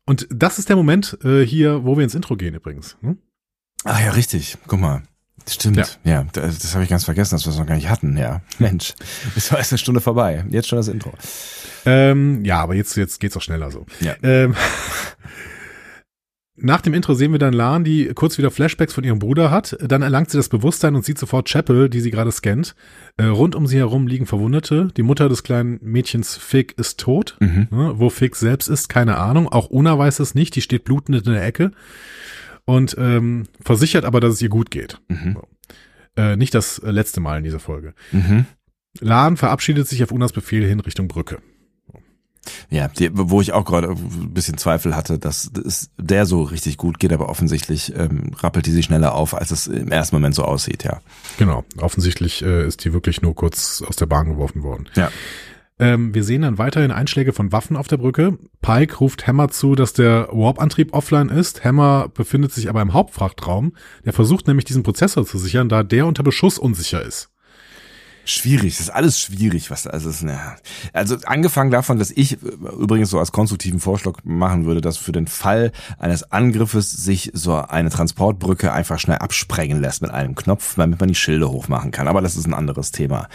und 0.09 0.27
das 0.31 0.59
ist 0.59 0.71
der 0.71 0.77
Moment 0.77 1.19
äh, 1.23 1.43
hier, 1.43 1.85
wo 1.85 1.97
wir 1.97 2.05
ins 2.05 2.15
Intro 2.15 2.37
gehen 2.37 2.55
übrigens. 2.55 2.97
Hm? 3.03 3.19
Ach 3.85 4.01
ja, 4.01 4.13
richtig. 4.13 4.57
Guck 4.67 4.81
mal. 4.81 5.03
Stimmt. 5.47 5.77
Ja, 5.77 6.13
ja 6.13 6.27
das, 6.33 6.59
das 6.59 6.75
habe 6.75 6.85
ich 6.85 6.91
ganz 6.91 7.05
vergessen, 7.05 7.35
dass 7.35 7.45
wir 7.45 7.53
es 7.53 7.59
noch 7.59 7.67
gar 7.67 7.75
nicht 7.75 7.91
hatten. 7.91 8.17
Ja, 8.17 8.41
Mensch, 8.59 8.95
es 9.37 9.51
war 9.51 9.59
erst 9.59 9.73
eine 9.73 9.79
Stunde 9.79 10.01
vorbei. 10.01 10.45
Jetzt 10.49 10.69
schon 10.69 10.79
das 10.79 10.89
Intro. 10.89 11.13
Ähm, 11.85 12.43
ja, 12.45 12.61
aber 12.61 12.75
jetzt 12.75 12.97
jetzt 12.97 13.21
geht's 13.21 13.37
auch 13.37 13.43
schneller 13.43 13.71
so. 13.71 13.85
Ja. 14.01 14.15
Ähm, 14.23 14.55
Nach 16.61 16.81
dem 16.81 16.95
Intro 16.95 17.15
sehen 17.15 17.33
wir 17.33 17.39
dann 17.39 17.53
Lan, 17.53 17.85
die 17.85 18.11
kurz 18.15 18.37
wieder 18.39 18.51
Flashbacks 18.51 18.93
von 18.93 19.05
ihrem 19.05 19.19
Bruder 19.19 19.51
hat. 19.51 19.77
Dann 19.81 20.03
erlangt 20.03 20.31
sie 20.31 20.37
das 20.37 20.49
Bewusstsein 20.49 20.97
und 20.97 21.05
sieht 21.05 21.19
sofort 21.19 21.49
Chapel, 21.49 21.89
die 21.89 22.01
sie 22.01 22.11
gerade 22.11 22.33
scannt. 22.33 22.75
Äh, 23.17 23.25
rund 23.25 23.55
um 23.55 23.67
sie 23.67 23.79
herum 23.79 24.07
liegen 24.07 24.27
Verwundete. 24.27 24.89
Die 24.97 25.03
Mutter 25.03 25.29
des 25.29 25.43
kleinen 25.43 25.79
Mädchens 25.83 26.37
Fig 26.37 26.75
ist 26.77 26.99
tot. 26.99 27.37
Mhm. 27.41 27.69
Ne, 27.71 27.93
wo 27.97 28.11
Fig 28.11 28.35
selbst 28.35 28.69
ist, 28.69 28.89
keine 28.89 29.19
Ahnung. 29.19 29.49
Auch 29.49 29.71
Una 29.71 29.97
weiß 29.99 30.19
es 30.21 30.35
nicht. 30.35 30.57
Die 30.57 30.63
steht 30.63 30.85
blutend 30.85 31.27
in 31.27 31.33
der 31.33 31.45
Ecke. 31.45 31.71
Und 32.65 32.97
ähm, 32.99 33.45
versichert 33.61 34.05
aber, 34.05 34.21
dass 34.21 34.35
es 34.35 34.43
ihr 34.43 34.51
gut 34.51 34.71
geht. 34.71 35.01
Mhm. 35.09 35.35
So. 35.35 35.49
Äh, 36.23 36.37
nicht 36.37 36.55
das 36.55 36.83
letzte 36.85 37.21
Mal 37.21 37.39
in 37.39 37.45
dieser 37.45 37.61
Folge. 37.61 37.95
Mhm. 38.13 38.47
Lan 39.01 39.37
verabschiedet 39.37 39.87
sich 39.87 40.03
auf 40.03 40.11
Unas 40.11 40.33
Befehl 40.33 40.67
hin 40.67 40.81
Richtung 40.81 41.09
Brücke. 41.09 41.39
Ja, 42.70 42.89
die, 42.89 43.11
wo 43.12 43.41
ich 43.41 43.53
auch 43.53 43.65
gerade 43.65 43.89
ein 43.89 44.35
bisschen 44.35 44.59
Zweifel 44.59 44.95
hatte, 44.95 45.19
dass 45.19 45.51
es 45.65 45.91
der 45.99 46.27
so 46.27 46.43
richtig 46.43 46.77
gut 46.77 46.99
geht, 46.99 47.12
aber 47.12 47.29
offensichtlich 47.29 47.95
ähm, 47.97 48.33
rappelt 48.39 48.66
die 48.66 48.73
sich 48.73 48.87
schneller 48.87 49.15
auf, 49.15 49.35
als 49.35 49.51
es 49.51 49.66
im 49.66 49.91
ersten 49.91 50.16
Moment 50.16 50.35
so 50.35 50.45
aussieht, 50.45 50.85
ja. 50.85 51.01
Genau, 51.39 51.65
offensichtlich 51.81 52.43
äh, 52.43 52.66
ist 52.66 52.85
die 52.85 52.93
wirklich 52.93 53.23
nur 53.23 53.35
kurz 53.35 53.83
aus 53.87 53.97
der 53.97 54.07
Bahn 54.07 54.29
geworfen 54.29 54.62
worden. 54.62 54.89
Ja. 54.95 55.11
Ähm, 55.81 56.12
wir 56.15 56.25
sehen 56.25 56.43
dann 56.43 56.59
weiterhin 56.59 56.91
Einschläge 56.91 57.33
von 57.33 57.53
Waffen 57.53 57.77
auf 57.77 57.87
der 57.87 57.99
Brücke. 57.99 58.39
Pike 58.61 58.97
ruft 58.97 59.27
Hammer 59.27 59.49
zu, 59.49 59.75
dass 59.75 59.93
der 59.93 60.29
Warp-Antrieb 60.33 60.93
offline 60.93 61.29
ist. 61.29 61.65
Hammer 61.65 62.09
befindet 62.09 62.53
sich 62.53 62.69
aber 62.69 62.83
im 62.83 62.93
Hauptfrachtraum. 62.93 63.75
Der 64.05 64.12
versucht 64.12 64.49
nämlich 64.49 64.65
diesen 64.65 64.83
Prozessor 64.83 65.25
zu 65.25 65.39
sichern, 65.39 65.69
da 65.69 65.83
der 65.83 66.07
unter 66.07 66.25
Beschuss 66.25 66.59
unsicher 66.59 67.03
ist. 67.03 67.31
Schwierig, 68.31 68.77
das 68.77 68.89
ist 68.89 68.91
alles 68.91 69.19
schwierig, 69.19 69.71
was 69.71 69.87
also 69.87 70.11
ist, 70.11 70.23
ne, 70.23 70.39
also 70.93 71.17
angefangen 71.25 71.71
davon, 71.71 71.99
dass 71.99 72.11
ich 72.11 72.43
übrigens 72.43 73.09
so 73.09 73.19
als 73.19 73.33
konstruktiven 73.33 73.81
Vorschlag 73.81 74.19
machen 74.23 74.67
würde, 74.67 74.83
dass 74.83 74.99
für 74.99 75.13
den 75.13 75.27
Fall 75.27 75.73
eines 75.99 76.31
Angriffes 76.31 76.91
sich 76.91 77.31
so 77.33 77.55
eine 77.55 77.89
Transportbrücke 77.89 78.71
einfach 78.71 78.99
schnell 78.99 79.17
absprengen 79.17 79.81
lässt 79.81 80.03
mit 80.03 80.11
einem 80.11 80.35
Knopf, 80.35 80.75
damit 80.77 81.01
man 81.01 81.09
die 81.09 81.15
Schilde 81.15 81.49
hochmachen 81.51 81.91
kann. 81.91 82.07
Aber 82.07 82.21
das 82.21 82.37
ist 82.37 82.47
ein 82.47 82.53
anderes 82.53 82.93
Thema. 82.93 83.29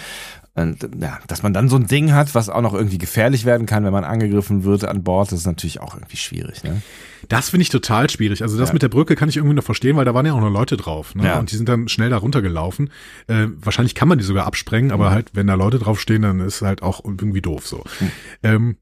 Ja, 0.55 1.19
dass 1.25 1.41
man 1.41 1.51
dann 1.51 1.67
so 1.67 1.77
ein 1.77 1.87
Ding 1.87 2.13
hat, 2.13 2.35
was 2.35 2.47
auch 2.47 2.61
noch 2.61 2.75
irgendwie 2.75 2.99
gefährlich 2.99 3.43
werden 3.43 3.65
kann, 3.65 3.83
wenn 3.85 3.91
man 3.91 4.03
angegriffen 4.03 4.63
wird 4.63 4.85
an 4.85 5.03
Bord, 5.03 5.31
das 5.31 5.39
ist 5.39 5.45
natürlich 5.47 5.81
auch 5.81 5.95
irgendwie 5.95 6.17
schwierig. 6.17 6.63
Ne? 6.63 6.83
Das 7.27 7.49
finde 7.49 7.63
ich 7.63 7.69
total 7.69 8.07
schwierig. 8.07 8.43
Also 8.43 8.59
das 8.59 8.69
ja. 8.69 8.73
mit 8.73 8.83
der 8.83 8.89
Brücke 8.89 9.15
kann 9.15 9.29
ich 9.29 9.37
irgendwie 9.37 9.55
noch 9.55 9.63
verstehen, 9.63 9.95
weil 9.95 10.05
da 10.05 10.13
waren 10.13 10.27
ja 10.27 10.33
auch 10.33 10.41
noch 10.41 10.51
Leute 10.51 10.77
drauf. 10.77 11.15
Ne? 11.15 11.25
Ja. 11.25 11.39
Und 11.39 11.51
die 11.51 11.55
sind 11.55 11.69
dann 11.69 11.87
schnell 11.87 12.11
da 12.11 12.17
runtergelaufen. 12.17 12.91
Äh, 13.25 13.47
wahrscheinlich 13.57 13.95
kann 13.95 14.07
man 14.07 14.19
die 14.19 14.23
sogar 14.23 14.45
absprengen, 14.45 14.91
aber 14.91 15.09
mhm. 15.09 15.13
halt, 15.13 15.31
wenn 15.33 15.47
da 15.47 15.55
Leute 15.55 15.79
draufstehen, 15.79 16.21
dann 16.21 16.39
ist 16.39 16.61
halt 16.61 16.83
auch 16.83 17.03
irgendwie 17.03 17.41
doof 17.41 17.65
so. 17.65 17.83
Mhm. 17.99 18.11
Ähm, 18.43 18.77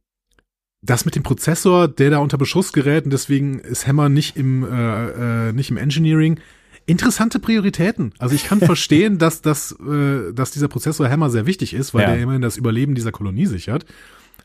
das 0.82 1.06
mit 1.06 1.16
dem 1.16 1.24
Prozessor, 1.24 1.88
der 1.88 2.10
da 2.10 2.18
unter 2.18 2.38
Beschuss 2.38 2.74
gerät 2.74 3.06
und 3.06 3.12
deswegen 3.12 3.60
ist 3.60 3.88
Hammer 3.88 4.10
nicht 4.10 4.36
im, 4.36 4.64
äh, 4.64 5.50
äh, 5.50 5.54
nicht 5.54 5.70
im 5.70 5.78
Engineering, 5.78 6.40
interessante 6.92 7.40
Prioritäten. 7.40 8.14
Also 8.20 8.36
ich 8.36 8.46
kann 8.46 8.60
verstehen, 8.60 9.18
dass, 9.18 9.42
dass, 9.42 9.72
äh, 9.72 10.34
dass 10.34 10.52
dieser 10.52 10.68
Prozessor 10.68 11.10
Hammer 11.10 11.30
sehr 11.30 11.46
wichtig 11.46 11.74
ist, 11.74 11.94
weil 11.94 12.02
ja. 12.04 12.12
der 12.12 12.22
immerhin 12.22 12.42
das 12.42 12.58
Überleben 12.58 12.96
dieser 12.96 13.12
Kolonie 13.12 13.46
sichert. 13.46 13.86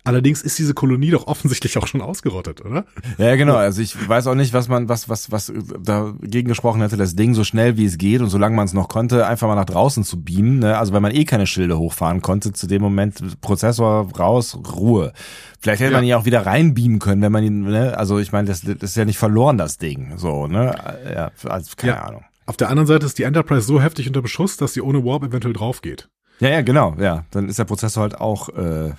Allerdings 0.07 0.41
ist 0.43 0.57
diese 0.61 0.73
Kolonie 0.73 1.11
doch 1.11 1.27
offensichtlich 1.27 1.77
auch 1.79 1.89
schon 1.89 2.01
ausgerottet, 2.01 2.65
oder? 2.65 2.85
Ja, 3.19 3.35
genau. 3.35 3.57
Also 3.57 3.83
ich 3.83 4.09
weiß 4.09 4.29
auch 4.29 4.37
nicht, 4.37 4.53
was 4.53 4.69
man, 4.69 4.89
was, 4.89 5.09
was, 5.09 5.33
was 5.33 5.53
dagegen 5.81 6.47
gesprochen 6.47 6.81
hätte, 6.81 6.97
das 6.97 7.17
Ding 7.17 7.35
so 7.35 7.43
schnell 7.43 7.77
wie 7.77 7.87
es 7.87 7.99
geht 7.99 8.21
und 8.21 8.31
solange 8.31 8.55
man 8.55 8.67
es 8.67 8.73
noch 8.73 8.89
konnte, 8.89 9.27
einfach 9.27 9.49
mal 9.49 9.57
nach 9.57 9.65
draußen 9.65 10.05
zu 10.05 10.23
beamen. 10.23 10.61
Ne? 10.61 10.79
Also 10.79 10.93
wenn 10.93 11.03
man 11.03 11.13
eh 11.13 11.25
keine 11.25 11.49
Schilde 11.49 11.77
hochfahren 11.77 12.23
konnte, 12.23 12.53
zu 12.53 12.69
dem 12.69 12.83
Moment 12.83 13.41
Prozessor 13.41 14.09
raus, 14.17 14.57
Ruhe. 14.77 15.13
Vielleicht 15.59 15.81
hätte 15.81 15.91
ja. 15.91 15.99
man 15.99 16.07
ihn 16.07 16.15
auch 16.15 16.25
wieder 16.25 16.47
reinbeamen 16.47 17.01
können, 17.01 17.21
wenn 17.23 17.33
man 17.33 17.43
ihn, 17.43 17.63
ne? 17.63 17.99
Also 17.99 18.21
ich 18.21 18.31
meine, 18.31 18.47
das, 18.47 18.61
das 18.61 18.91
ist 18.91 18.97
ja 18.97 19.05
nicht 19.05 19.19
verloren, 19.19 19.59
das 19.59 19.77
Ding. 19.77 20.13
So, 20.19 20.47
ne? 20.47 20.73
Ja, 21.13 21.33
also 21.51 21.73
keine 21.77 21.95
ja. 21.95 22.03
Ahnung. 22.05 22.25
Auf 22.47 22.57
der 22.57 22.69
anderen 22.71 22.87
Seite 22.87 23.07
ist 23.07 23.19
die 23.19 23.25
Enterprise 23.25 23.67
so 23.67 23.81
heftig 23.81 24.07
unter 24.07 24.23
Beschuss, 24.23 24.57
dass 24.57 24.73
sie 24.73 24.81
ohne 24.81 25.05
Warp 25.05 25.25
eventuell 25.25 25.53
drauf 25.55 25.83
geht. 25.83 26.09
Ja, 26.39 26.49
ja, 26.49 26.63
genau, 26.63 26.95
ja. 26.99 27.25
Dann 27.31 27.49
ist 27.49 27.59
der 27.59 27.65
Prozessor 27.65 28.03
halt 28.03 28.21
auch 28.21 28.49
äh, 28.51 28.93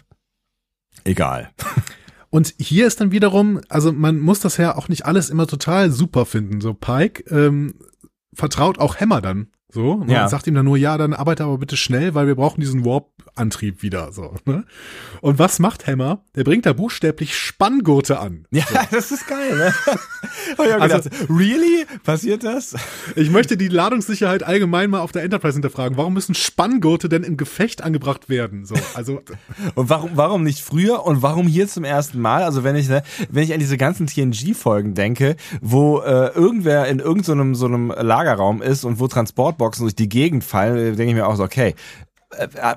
egal. 1.04 1.50
Und 2.30 2.54
hier 2.60 2.86
ist 2.88 3.00
dann 3.00 3.12
wiederum, 3.12 3.62
also 3.70 3.94
man 3.94 4.20
muss 4.20 4.42
das 4.42 4.58
ja 4.58 4.76
auch 4.76 4.90
nicht 4.90 5.06
alles 5.06 5.30
immer 5.30 5.48
total 5.48 5.92
super 5.92 6.26
finden. 6.26 6.60
So 6.60 6.74
Pike 6.74 7.24
ähm, 7.34 7.76
vertraut 8.34 8.80
auch 8.80 8.98
Hammer 8.98 9.22
dann 9.22 9.48
so, 9.70 10.04
ne? 10.04 10.14
ja. 10.14 10.24
und 10.24 10.30
sagt 10.30 10.48
ihm 10.48 10.54
dann 10.54 10.66
nur, 10.66 10.78
ja, 10.78 10.98
dann 10.98 11.14
arbeite 11.14 11.44
aber 11.44 11.58
bitte 11.58 11.78
schnell, 11.78 12.16
weil 12.16 12.28
wir 12.28 12.36
brauchen 12.36 12.62
diesen 12.62 12.84
Warp-Antrieb 13.38 13.82
wieder. 13.82 14.12
So, 14.12 14.36
ne? 14.46 14.66
Und 15.22 15.40
was 15.40 15.60
macht 15.60 15.88
Hammer? 15.88 16.24
Der 16.36 16.44
bringt 16.44 16.66
da 16.66 16.74
buchstäblich 16.74 17.36
Spanngurte 17.36 18.20
an. 18.20 18.46
Ja, 18.52 18.64
so. 18.68 18.78
das 18.92 19.12
ist 19.12 19.28
geil, 19.28 19.56
ne? 19.56 19.74
also, 20.58 20.80
gedacht, 20.80 21.30
really? 21.30 21.86
Passiert 22.04 22.44
das? 22.44 22.76
Ich 23.16 23.30
möchte 23.30 23.58
die 23.58 23.68
Ladungssicherheit 23.68 24.44
allgemein 24.44 24.90
mal 24.90 25.02
auf 25.02 25.12
der 25.12 25.24
Enterprise 25.24 25.56
hinterfragen. 25.56 25.98
Warum 25.98 26.14
müssen 26.14 26.36
Spanngurte 26.36 27.10
denn 27.10 27.24
im 27.24 27.38
Gefecht 27.38 27.84
angebracht 27.84 28.30
werden? 28.30 28.66
So, 28.66 28.76
also. 28.94 29.22
und 29.76 29.90
warum, 29.90 30.12
warum 30.16 30.44
nicht 30.44 30.62
früher 30.62 31.06
und 31.06 31.22
warum 31.22 31.48
hier 31.48 31.68
zum 31.68 31.84
ersten 31.84 32.20
Mal? 32.20 32.44
Also 32.44 32.64
wenn 32.64 32.76
ich, 32.76 32.90
ne, 32.90 33.04
wenn 33.30 33.44
ich 33.44 33.54
an 33.54 33.60
diese 33.60 33.78
ganzen 33.78 34.08
TNG-Folgen 34.08 34.94
denke, 34.94 35.36
wo 35.62 36.00
äh, 36.00 36.30
irgendwer 36.30 36.88
in 36.88 37.00
irgendeinem 37.00 37.56
so, 37.56 37.68
so 37.68 37.74
einem 37.74 37.90
Lagerraum 37.90 38.62
ist 38.62 38.84
und 38.84 39.00
wo 39.00 39.08
Transport 39.08 39.58
Soundboxen 39.58 39.86
durch 39.86 39.96
die 39.96 40.10
Gegend 40.10 40.44
fallen, 40.44 40.96
denke 40.96 41.12
ich 41.12 41.16
mir 41.16 41.28
auch 41.28 41.36
so, 41.36 41.44
okay, 41.44 41.76
äh, 42.36 42.48
äh, 42.56 42.76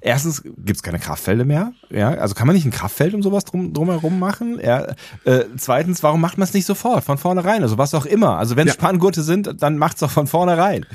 erstens 0.00 0.42
gibt's 0.42 0.82
keine 0.82 0.98
Kraftfelder 0.98 1.44
mehr. 1.44 1.72
Ja, 1.90 2.10
also 2.10 2.34
kann 2.34 2.46
man 2.46 2.56
nicht 2.56 2.64
ein 2.64 2.70
Kraftfeld 2.70 3.14
um 3.14 3.22
sowas 3.22 3.44
drum 3.44 3.74
drumherum 3.74 4.18
machen. 4.18 4.58
Ja, 4.62 4.86
äh, 5.24 5.44
zweitens, 5.58 6.02
warum 6.02 6.20
macht 6.20 6.38
man 6.38 6.44
es 6.44 6.54
nicht 6.54 6.66
sofort 6.66 7.04
von 7.04 7.18
vornherein? 7.18 7.62
Also 7.62 7.76
was 7.76 7.94
auch 7.94 8.06
immer. 8.06 8.38
Also 8.38 8.56
wenn 8.56 8.66
ja. 8.66 8.72
Spanngurte 8.72 9.22
sind, 9.22 9.62
dann 9.62 9.76
macht's 9.76 10.00
doch 10.00 10.10
von 10.10 10.26
vornherein. 10.26 10.86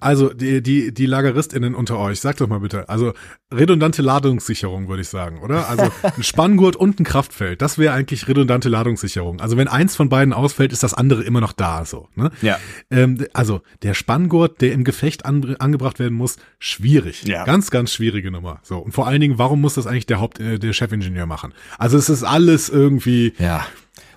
Also 0.00 0.32
die, 0.32 0.62
die, 0.62 0.92
die 0.92 1.06
LageristInnen 1.06 1.74
unter 1.74 1.98
euch, 1.98 2.20
sagt 2.20 2.40
doch 2.40 2.48
mal 2.48 2.60
bitte. 2.60 2.88
Also 2.88 3.12
redundante 3.52 4.02
Ladungssicherung, 4.02 4.88
würde 4.88 5.02
ich 5.02 5.08
sagen, 5.08 5.40
oder? 5.40 5.68
Also 5.68 5.90
ein 6.02 6.22
Spanngurt 6.22 6.76
und 6.76 7.00
ein 7.00 7.04
Kraftfeld, 7.04 7.62
das 7.62 7.78
wäre 7.78 7.94
eigentlich 7.94 8.28
redundante 8.28 8.68
Ladungssicherung. 8.68 9.40
Also 9.40 9.56
wenn 9.56 9.68
eins 9.68 9.96
von 9.96 10.08
beiden 10.08 10.32
ausfällt, 10.32 10.72
ist 10.72 10.82
das 10.82 10.94
andere 10.94 11.22
immer 11.22 11.40
noch 11.40 11.52
da, 11.52 11.84
so. 11.84 12.08
Ne? 12.14 12.30
Ja. 12.42 12.58
Ähm, 12.90 13.26
also 13.32 13.62
der 13.82 13.94
Spanngurt, 13.94 14.60
der 14.60 14.72
im 14.72 14.84
Gefecht 14.84 15.24
an, 15.24 15.56
angebracht 15.58 15.98
werden 15.98 16.14
muss, 16.14 16.36
schwierig. 16.58 17.24
Ja. 17.24 17.44
Ganz, 17.44 17.70
ganz 17.70 17.92
schwierige 17.92 18.30
Nummer. 18.30 18.60
So. 18.62 18.78
Und 18.78 18.92
vor 18.92 19.06
allen 19.06 19.20
Dingen, 19.20 19.38
warum 19.38 19.60
muss 19.60 19.74
das 19.74 19.86
eigentlich 19.86 20.06
der 20.06 20.20
Haupt, 20.20 20.40
äh, 20.40 20.58
der 20.58 20.72
Chefingenieur 20.72 21.26
machen? 21.26 21.54
Also 21.78 21.98
es 21.98 22.08
ist 22.08 22.24
alles 22.24 22.68
irgendwie. 22.68 23.34
Ja. 23.38 23.66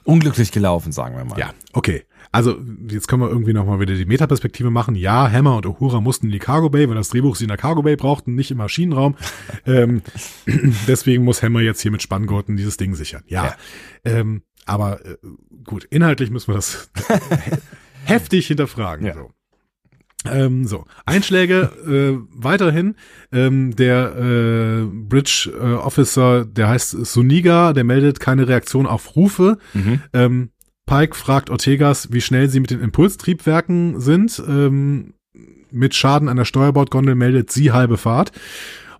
Unglücklich 0.03 0.53
gelaufen, 0.53 0.93
sagen 0.93 1.17
wir 1.17 1.25
mal. 1.25 1.37
Ja, 1.37 1.53
okay. 1.73 2.05
Also, 2.31 2.57
jetzt 2.89 3.07
können 3.07 3.21
wir 3.21 3.29
irgendwie 3.29 3.53
nochmal 3.53 3.79
wieder 3.79 3.95
die 3.95 4.05
Metaperspektive 4.05 4.69
machen. 4.69 4.95
Ja, 4.95 5.31
Hammer 5.31 5.57
und 5.57 5.65
Uhura 5.65 6.01
mussten 6.01 6.27
in 6.27 6.31
die 6.31 6.39
Cargo 6.39 6.69
Bay, 6.69 6.87
weil 6.87 6.95
das 6.95 7.09
Drehbuch 7.09 7.35
sie 7.35 7.45
in 7.45 7.49
der 7.49 7.57
Cargo 7.57 7.83
Bay 7.83 7.95
brauchten, 7.95 8.35
nicht 8.35 8.51
im 8.51 8.57
Maschinenraum. 8.57 9.15
ähm, 9.65 10.01
deswegen 10.87 11.23
muss 11.23 11.43
Hammer 11.43 11.61
jetzt 11.61 11.81
hier 11.81 11.91
mit 11.91 12.01
Spanngurten 12.01 12.57
dieses 12.57 12.77
Ding 12.77 12.95
sichern. 12.95 13.23
Ja. 13.27 13.45
ja. 13.45 13.55
Ähm, 14.03 14.43
aber 14.65 15.05
äh, 15.05 15.17
gut, 15.63 15.85
inhaltlich 15.85 16.29
müssen 16.29 16.49
wir 16.49 16.55
das 16.55 16.91
heftig 18.05 18.47
hinterfragen. 18.47 19.05
Ja. 19.05 19.13
So. 19.13 19.31
Ähm, 20.25 20.65
so, 20.65 20.85
Einschläge 21.05 21.71
äh, 21.85 22.25
weiterhin. 22.31 22.95
Ähm, 23.31 23.75
der 23.75 24.15
äh, 24.15 24.85
Bridge 24.85 25.51
äh, 25.53 25.73
Officer, 25.73 26.45
der 26.45 26.69
heißt 26.69 26.91
Suniga, 27.05 27.73
der 27.73 27.83
meldet 27.83 28.19
keine 28.19 28.47
Reaktion 28.47 28.87
auf 28.87 29.15
Rufe. 29.15 29.57
Mhm. 29.73 30.01
Ähm, 30.13 30.49
Pike 30.87 31.15
fragt 31.15 31.51
Ortegas, 31.51 32.11
wie 32.11 32.21
schnell 32.21 32.49
sie 32.49 32.59
mit 32.59 32.71
den 32.71 32.81
Impulstriebwerken 32.81 33.99
sind. 33.99 34.41
Ähm, 34.47 35.13
mit 35.69 35.93
Schaden 35.93 36.29
an 36.29 36.37
der 36.37 36.45
Steuerbordgondel 36.45 37.13
meldet 37.13 37.51
sie 37.51 37.71
halbe 37.71 37.97
Fahrt. 37.97 38.31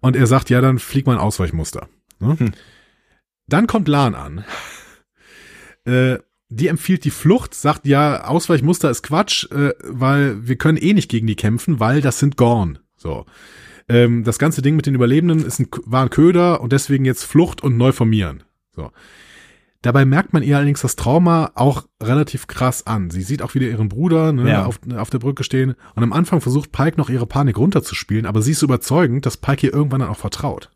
Und 0.02 0.16
er 0.16 0.28
sagt, 0.28 0.52
ja, 0.52 0.62
dann 0.62 0.78
flieg 0.78 1.08
mal 1.08 1.14
ein 1.14 1.22
Ausweichmuster. 1.22 1.88
Ne? 2.20 2.38
Hm. 2.38 2.52
Dann 3.48 3.66
kommt 3.66 3.88
Lan 3.88 4.14
an. 4.14 4.46
Äh, 5.86 6.20
die 6.50 6.68
empfiehlt 6.68 7.06
die 7.06 7.12
Flucht, 7.12 7.54
sagt, 7.54 7.86
ja, 7.86 8.26
Ausweichmuster 8.26 8.90
ist 8.90 9.04
Quatsch, 9.04 9.50
äh, 9.52 9.74
weil 9.84 10.46
wir 10.46 10.58
können 10.58 10.78
eh 10.78 10.94
nicht 10.94 11.10
gegen 11.10 11.28
die 11.28 11.38
kämpfen, 11.38 11.80
weil 11.80 12.02
das 12.02 12.20
sind 12.20 12.36
Gorn. 12.36 12.80
So. 12.98 13.26
Ähm, 13.88 14.26
das 14.26 14.38
ganze 14.38 14.62
Ding 14.62 14.76
mit 14.76 14.86
den 14.86 14.96
Überlebenden 14.96 15.46
ist 15.46 15.60
ein, 15.60 15.68
war 15.86 16.04
ein 16.04 16.10
Köder 16.10 16.60
und 16.60 16.74
deswegen 16.74 17.06
jetzt 17.06 17.24
Flucht 17.24 17.64
und 17.64 17.78
neu 17.78 17.94
formieren. 17.94 18.44
So. 18.76 18.92
Dabei 19.88 20.04
merkt 20.04 20.34
man 20.34 20.44
ihr 20.44 20.58
allerdings 20.58 20.82
das 20.82 20.98
Trauma 20.98 21.52
auch 21.56 21.86
relativ 22.04 22.48
krass 22.48 22.86
an. 22.86 23.10
Sie 23.10 23.22
sieht 23.22 23.42
auch 23.42 23.56
wieder 23.56 23.68
ihren 23.68 23.88
Bruder 23.88 24.34
ne, 24.34 24.50
ja. 24.50 24.66
auf, 24.66 24.82
auf 24.98 25.10
der 25.10 25.20
Brücke 25.20 25.46
stehen 25.46 25.76
und 25.96 26.04
am 26.04 26.12
Anfang 26.12 26.42
versucht 26.42 26.74
Pike 26.74 26.98
noch 26.98 27.10
ihre 27.10 27.26
Panik 27.26 27.58
runterzuspielen, 27.58 28.26
aber 28.26 28.42
sie 28.42 28.52
ist 28.52 28.64
überzeugend, 28.64 29.26
dass 29.26 29.38
Pike 29.38 29.68
ihr 29.68 29.74
irgendwann 29.74 30.02
dann 30.02 30.10
auch 30.10 30.18
vertraut. 30.18 30.72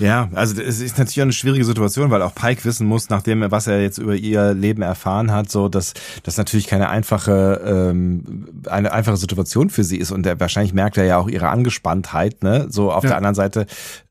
Ja, 0.00 0.30
also 0.34 0.60
es 0.60 0.80
ist 0.80 0.98
natürlich 0.98 1.22
eine 1.22 1.32
schwierige 1.32 1.64
Situation, 1.64 2.10
weil 2.10 2.22
auch 2.22 2.34
Pike 2.34 2.64
wissen 2.64 2.88
muss, 2.88 3.08
nachdem 3.08 3.48
was 3.52 3.68
er 3.68 3.80
jetzt 3.80 3.98
über 3.98 4.16
ihr 4.16 4.52
Leben 4.52 4.82
erfahren 4.82 5.30
hat, 5.30 5.48
so 5.48 5.68
dass 5.68 5.94
das 6.24 6.36
natürlich 6.38 6.66
keine 6.66 6.88
einfache 6.88 7.60
ähm, 7.64 8.48
eine 8.68 8.92
einfache 8.92 9.16
Situation 9.16 9.70
für 9.70 9.84
sie 9.84 9.98
ist 9.98 10.10
und 10.10 10.26
er, 10.26 10.40
wahrscheinlich 10.40 10.74
merkt 10.74 10.96
er 10.96 11.04
ja 11.04 11.18
auch 11.18 11.28
ihre 11.28 11.50
Angespanntheit, 11.50 12.42
ne? 12.42 12.66
So 12.68 12.92
auf 12.92 13.04
ja. 13.04 13.10
der 13.10 13.16
anderen 13.16 13.34
Seite 13.34 13.66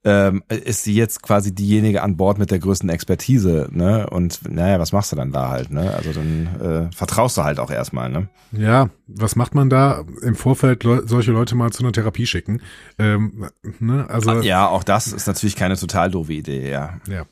ähm, 0.08 0.42
ist 0.48 0.84
sie 0.84 0.94
jetzt 0.94 1.22
quasi 1.22 1.54
diejenige 1.54 2.02
an 2.02 2.16
Bord 2.16 2.38
mit 2.38 2.50
der 2.50 2.60
größten 2.60 2.88
Expertise, 2.88 3.68
ne? 3.72 4.10
Und 4.10 4.40
naja, 4.50 4.80
was 4.80 4.94
machst 4.94 5.12
du 5.12 5.18
dann 5.18 5.34
da 5.34 5.50
halt, 5.50 5.70
ne? 5.70 5.94
Also 5.94 6.14
dann 6.14 6.48
äh, 6.62 6.96
vertraust 6.96 7.36
du 7.36 7.44
halt 7.44 7.60
auch 7.60 7.70
erstmal, 7.70 8.10
ne? 8.10 8.30
Ja, 8.54 8.90
was 9.08 9.36
macht 9.36 9.54
man 9.54 9.70
da 9.70 10.06
im 10.22 10.36
Vorfeld 10.36 10.86
le 10.86 11.06
solche 11.06 11.34
Leute 11.34 11.56
mal 11.56 11.72
zu 11.72 11.84
einer 11.84 11.92
Therapie 11.92 12.26
schicken? 12.26 12.62
Ähm, 12.98 13.50
ne? 13.80 14.10
Also 14.10 14.40
ja, 14.40 14.70
auch 14.70 14.86
das 14.86 15.08
ist 15.08 15.28
natürlich 15.28 15.58
keine 15.58 15.76
total 15.76 16.10
doofe 16.10 16.32
Idee, 16.32 16.72
ja. 16.72 17.02
Ja. 17.10 17.26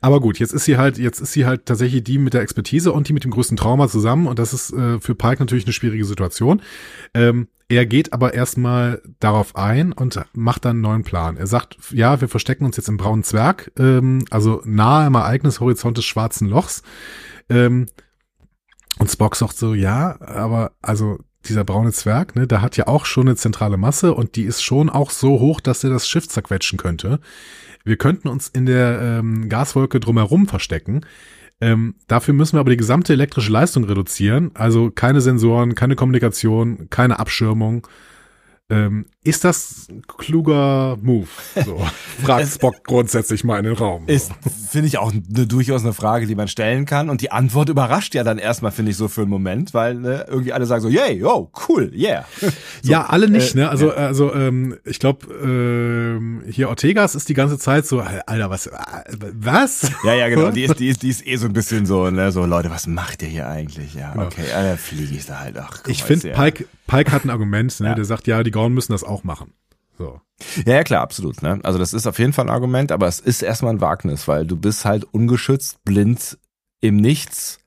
Aber 0.00 0.20
gut, 0.20 0.38
jetzt 0.38 0.52
ist 0.52 0.64
sie 0.64 0.78
halt, 0.78 0.98
jetzt 0.98 1.20
ist 1.20 1.32
sie 1.32 1.46
halt 1.46 1.66
tatsächlich 1.66 2.02
die 2.04 2.18
mit 2.18 2.34
der 2.34 2.40
Expertise 2.40 2.92
und 2.92 3.08
die 3.08 3.12
mit 3.12 3.24
dem 3.24 3.30
größten 3.30 3.56
Trauma 3.56 3.88
zusammen 3.88 4.26
und 4.26 4.38
das 4.38 4.52
ist 4.54 4.72
äh, 4.72 4.98
für 5.00 5.14
Pike 5.14 5.40
natürlich 5.40 5.66
eine 5.66 5.72
schwierige 5.72 6.04
Situation. 6.04 6.62
Ähm, 7.12 7.48
er 7.68 7.86
geht 7.86 8.12
aber 8.12 8.34
erstmal 8.34 9.00
darauf 9.20 9.54
ein 9.54 9.92
und 9.92 10.20
macht 10.32 10.64
dann 10.64 10.70
einen 10.70 10.80
neuen 10.80 11.04
Plan. 11.04 11.36
Er 11.36 11.46
sagt, 11.46 11.76
ja, 11.92 12.20
wir 12.20 12.28
verstecken 12.28 12.64
uns 12.64 12.76
jetzt 12.76 12.88
im 12.88 12.96
braunen 12.96 13.22
Zwerg, 13.22 13.70
ähm, 13.78 14.24
also 14.30 14.62
nahe 14.64 15.06
am 15.06 15.14
Ereignishorizont 15.14 15.96
des 15.96 16.04
schwarzen 16.04 16.48
Lochs. 16.48 16.82
Ähm, 17.48 17.86
und 18.98 19.10
Spock 19.10 19.36
sagt 19.36 19.56
so, 19.56 19.74
ja, 19.74 20.20
aber 20.20 20.72
also 20.82 21.18
dieser 21.48 21.64
braune 21.64 21.92
Zwerg, 21.92 22.36
ne, 22.36 22.46
der 22.46 22.60
hat 22.60 22.76
ja 22.76 22.86
auch 22.86 23.06
schon 23.06 23.28
eine 23.28 23.36
zentrale 23.36 23.76
Masse 23.76 24.14
und 24.14 24.36
die 24.36 24.42
ist 24.42 24.62
schon 24.62 24.90
auch 24.90 25.10
so 25.10 25.40
hoch, 25.40 25.60
dass 25.60 25.84
er 25.84 25.90
das 25.90 26.08
Schiff 26.08 26.28
zerquetschen 26.28 26.78
könnte. 26.78 27.20
Wir 27.84 27.96
könnten 27.96 28.28
uns 28.28 28.48
in 28.48 28.66
der 28.66 29.00
ähm, 29.00 29.48
Gaswolke 29.48 30.00
drumherum 30.00 30.46
verstecken. 30.46 31.02
Ähm, 31.60 31.94
dafür 32.08 32.34
müssen 32.34 32.56
wir 32.56 32.60
aber 32.60 32.70
die 32.70 32.76
gesamte 32.76 33.12
elektrische 33.12 33.52
Leistung 33.52 33.84
reduzieren. 33.84 34.50
Also 34.54 34.90
keine 34.90 35.20
Sensoren, 35.20 35.74
keine 35.74 35.96
Kommunikation, 35.96 36.88
keine 36.90 37.18
Abschirmung. 37.18 37.86
Ähm, 38.70 39.06
ist 39.22 39.44
das 39.44 39.88
ein 39.90 40.02
kluger 40.06 40.96
Move? 41.02 41.26
So, 41.64 41.84
fragt 42.22 42.48
Spock 42.48 42.84
grundsätzlich 42.84 43.44
mal 43.44 43.58
in 43.58 43.64
den 43.64 43.74
Raum. 43.74 44.04
Ist, 44.06 44.32
finde 44.70 44.86
ich, 44.86 44.98
auch 44.98 45.12
eine, 45.12 45.46
durchaus 45.46 45.82
eine 45.82 45.92
Frage, 45.92 46.26
die 46.26 46.34
man 46.34 46.48
stellen 46.48 46.86
kann. 46.86 47.10
Und 47.10 47.20
die 47.20 47.30
Antwort 47.30 47.68
überrascht 47.68 48.14
ja 48.14 48.24
dann 48.24 48.38
erstmal, 48.38 48.72
finde 48.72 48.92
ich, 48.92 48.96
so 48.96 49.08
für 49.08 49.22
einen 49.22 49.30
Moment, 49.30 49.74
weil 49.74 49.96
ne, 49.96 50.24
irgendwie 50.28 50.52
alle 50.52 50.64
sagen 50.66 50.82
so, 50.82 50.88
yay, 50.88 51.18
yo, 51.18 51.50
cool, 51.68 51.92
yeah. 51.94 52.24
So, 52.82 52.92
ja, 52.92 53.06
alle 53.06 53.28
nicht, 53.28 53.54
äh, 53.54 53.58
ne? 53.58 53.68
Also, 53.68 53.88
ja. 53.88 53.94
also 53.94 54.32
ähm, 54.32 54.78
ich 54.84 54.98
glaube, 55.00 55.26
ähm, 55.34 56.42
hier 56.48 56.70
Ortegas 56.70 57.14
ist 57.14 57.28
die 57.28 57.34
ganze 57.34 57.58
Zeit 57.58 57.86
so, 57.86 58.00
Alter, 58.00 58.48
was, 58.48 58.70
was? 59.34 59.90
Ja, 60.04 60.14
ja, 60.14 60.28
genau. 60.28 60.50
Die 60.50 60.62
ist, 60.62 60.78
die 60.78 60.88
ist, 60.88 61.02
die 61.02 61.10
ist 61.10 61.26
eh 61.26 61.36
so 61.36 61.46
ein 61.46 61.52
bisschen 61.52 61.84
so, 61.84 62.10
ne, 62.10 62.32
so 62.32 62.46
Leute, 62.46 62.70
was 62.70 62.86
macht 62.86 63.22
ihr 63.22 63.28
hier 63.28 63.48
eigentlich? 63.48 63.94
Ja, 63.94 64.12
genau. 64.12 64.26
okay, 64.26 64.46
äh, 64.46 64.76
fliege 64.76 65.14
ich 65.14 65.26
da 65.26 65.40
halt. 65.40 65.58
Ach, 65.58 65.82
ich 65.86 66.02
finde, 66.02 66.30
Pike, 66.30 66.64
Pike 66.90 67.12
hat 67.12 67.24
ein 67.24 67.30
Argument, 67.30 67.78
ne? 67.80 67.88
Ja. 67.90 67.94
Der 67.94 68.04
sagt, 68.04 68.26
ja, 68.26 68.42
die 68.42 68.50
Grauen 68.50 68.74
müssen 68.74 68.92
das 68.92 69.04
auch 69.04 69.22
machen. 69.22 69.52
So. 69.96 70.20
Ja, 70.66 70.74
ja, 70.74 70.82
klar, 70.82 71.02
absolut. 71.02 71.42
Ne? 71.42 71.60
Also 71.62 71.78
das 71.78 71.92
ist 71.92 72.06
auf 72.06 72.18
jeden 72.18 72.32
Fall 72.32 72.46
ein 72.46 72.50
Argument, 72.50 72.90
aber 72.90 73.06
es 73.06 73.20
ist 73.20 73.42
erstmal 73.42 73.74
ein 73.74 73.80
Wagnis, 73.80 74.26
weil 74.26 74.46
du 74.46 74.56
bist 74.56 74.84
halt 74.84 75.04
ungeschützt, 75.04 75.84
blind 75.84 76.38
im 76.80 76.96
Nichts. 76.96 77.60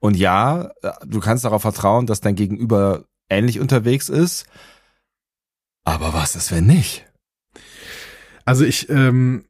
Und 0.00 0.16
ja, 0.16 0.70
du 1.04 1.20
kannst 1.20 1.44
darauf 1.44 1.62
vertrauen, 1.62 2.06
dass 2.06 2.20
dein 2.20 2.34
Gegenüber 2.34 3.04
ähnlich 3.28 3.60
unterwegs 3.60 4.08
ist. 4.08 4.46
Aber 5.84 6.14
was 6.14 6.34
ist, 6.34 6.50
wenn 6.50 6.66
nicht? 6.66 7.04
Also 8.44 8.64
ich, 8.64 8.88
ähm, 8.88 9.44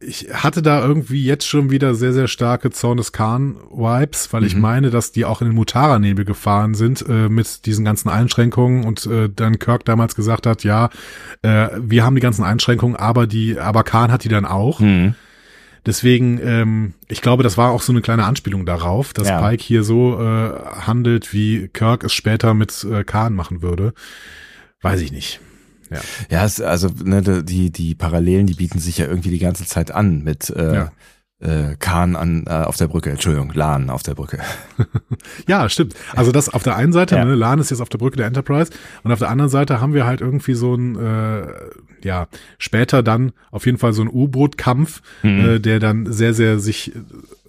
ich 0.00 0.28
hatte 0.32 0.62
da 0.62 0.84
irgendwie 0.86 1.24
jetzt 1.24 1.46
schon 1.46 1.70
wieder 1.70 1.94
sehr, 1.96 2.12
sehr 2.12 2.28
starke 2.28 2.70
Zornes 2.70 3.10
Khan-Vibes, 3.10 4.32
weil 4.32 4.44
ich 4.44 4.54
Mhm. 4.54 4.60
meine, 4.60 4.90
dass 4.90 5.10
die 5.10 5.24
auch 5.24 5.40
in 5.42 5.48
den 5.48 5.54
Mutara-Nebel 5.56 6.24
gefahren 6.24 6.74
sind 6.74 7.04
äh, 7.08 7.28
mit 7.28 7.66
diesen 7.66 7.84
ganzen 7.84 8.08
Einschränkungen 8.08 8.84
und 8.84 9.06
äh, 9.06 9.28
dann 9.28 9.58
Kirk 9.58 9.84
damals 9.84 10.14
gesagt 10.14 10.46
hat, 10.46 10.62
ja, 10.62 10.90
äh, 11.42 11.68
wir 11.80 12.04
haben 12.04 12.14
die 12.14 12.20
ganzen 12.20 12.44
Einschränkungen, 12.44 12.94
aber 12.96 13.26
die, 13.26 13.58
aber 13.58 13.82
Khan 13.82 14.12
hat 14.12 14.22
die 14.22 14.28
dann 14.28 14.44
auch. 14.44 14.78
Hm. 14.78 15.14
Deswegen, 15.84 16.38
ähm, 16.44 16.94
ich 17.08 17.20
glaube, 17.22 17.42
das 17.42 17.56
war 17.56 17.70
auch 17.70 17.82
so 17.82 17.92
eine 17.92 18.00
kleine 18.02 18.24
Anspielung 18.24 18.66
darauf, 18.66 19.12
dass 19.14 19.28
Ja. 19.28 19.40
Pike 19.40 19.62
hier 19.62 19.82
so 19.82 20.20
äh, 20.20 20.52
handelt, 20.86 21.32
wie 21.32 21.68
Kirk 21.68 22.04
es 22.04 22.12
später 22.12 22.54
mit 22.54 22.84
äh, 22.84 23.02
Khan 23.04 23.34
machen 23.34 23.62
würde. 23.62 23.94
Weiß 24.80 25.00
ich 25.00 25.10
nicht. 25.12 25.40
Ja. 25.90 26.00
Ja, 26.30 26.44
es, 26.44 26.60
also 26.60 26.88
ne, 27.04 27.22
die 27.44 27.70
die 27.70 27.94
Parallelen, 27.94 28.46
die 28.46 28.54
bieten 28.54 28.78
sich 28.78 28.98
ja 28.98 29.06
irgendwie 29.06 29.30
die 29.30 29.38
ganze 29.38 29.64
Zeit 29.66 29.90
an 29.90 30.22
mit 30.22 30.50
äh, 30.50 30.74
Ja. 30.74 30.92
äh, 31.40 31.76
Kahn 31.78 32.16
an 32.16 32.44
äh, 32.46 32.50
auf 32.50 32.76
der 32.76 32.88
Brücke, 32.88 33.10
Entschuldigung, 33.10 33.52
Lahn 33.54 33.90
auf 33.90 34.02
der 34.02 34.14
Brücke. 34.14 34.38
Ja, 35.46 35.68
stimmt. 35.68 35.94
Also 36.14 36.30
das 36.32 36.48
auf 36.48 36.62
der 36.62 36.76
einen 36.76 36.92
Seite, 36.92 37.16
Ja. 37.16 37.24
ne, 37.24 37.34
Lan 37.34 37.58
ist 37.58 37.70
jetzt 37.70 37.80
auf 37.80 37.88
der 37.88 37.98
Brücke 37.98 38.16
der 38.16 38.26
Enterprise 38.26 38.70
und 39.02 39.12
auf 39.12 39.18
der 39.18 39.30
anderen 39.30 39.50
Seite 39.50 39.80
haben 39.80 39.94
wir 39.94 40.04
halt 40.06 40.20
irgendwie 40.20 40.54
so 40.54 40.74
ein, 40.74 40.96
äh, 40.96 41.42
ja, 42.04 42.28
später 42.58 43.02
dann 43.02 43.32
auf 43.50 43.66
jeden 43.66 43.78
Fall 43.78 43.92
so 43.92 44.02
ein 44.02 44.08
U-Boot-Kampf, 44.08 45.00
Mhm. 45.22 45.40
äh, 45.40 45.58
der 45.58 45.80
dann 45.80 46.12
sehr, 46.12 46.34
sehr 46.34 46.58
sich 46.60 46.92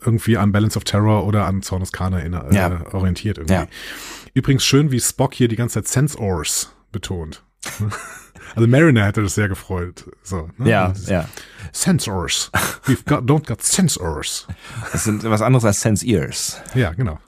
irgendwie 0.03 0.37
an 0.37 0.51
Balance 0.51 0.77
of 0.77 0.85
Terror 0.85 1.25
oder 1.27 1.45
an 1.45 1.61
Zornes 1.61 1.91
Kana 1.91 2.19
in, 2.19 2.33
äh, 2.33 2.55
Ja. 2.55 2.81
orientiert 2.93 3.37
irgendwie. 3.37 3.53
Ja. 3.53 3.67
Übrigens 4.33 4.63
schön, 4.65 4.91
wie 4.91 4.99
Spock 4.99 5.33
hier 5.33 5.47
die 5.49 5.55
ganze 5.57 5.73
Zeit 5.83 5.87
Sensors 5.87 6.73
betont. 6.91 7.43
Also 8.55 8.67
Mariner 8.67 9.05
hätte 9.05 9.21
das 9.21 9.35
sehr 9.35 9.49
gefreut. 9.49 10.09
So, 10.23 10.49
ne? 10.57 10.69
Ja, 10.69 10.87
Und 10.87 11.07
ja. 11.07 11.27
Sensors. 11.71 12.51
We've 12.85 13.05
got, 13.05 13.23
don't 13.25 13.45
got 13.47 13.61
sensors. 13.61 14.47
Das 14.91 15.03
sind 15.03 15.23
was 15.23 15.41
anderes 15.41 15.65
als 15.65 15.81
Sense 15.81 16.05
Ears. 16.05 16.61
Ja, 16.75 16.91
genau. 16.93 17.19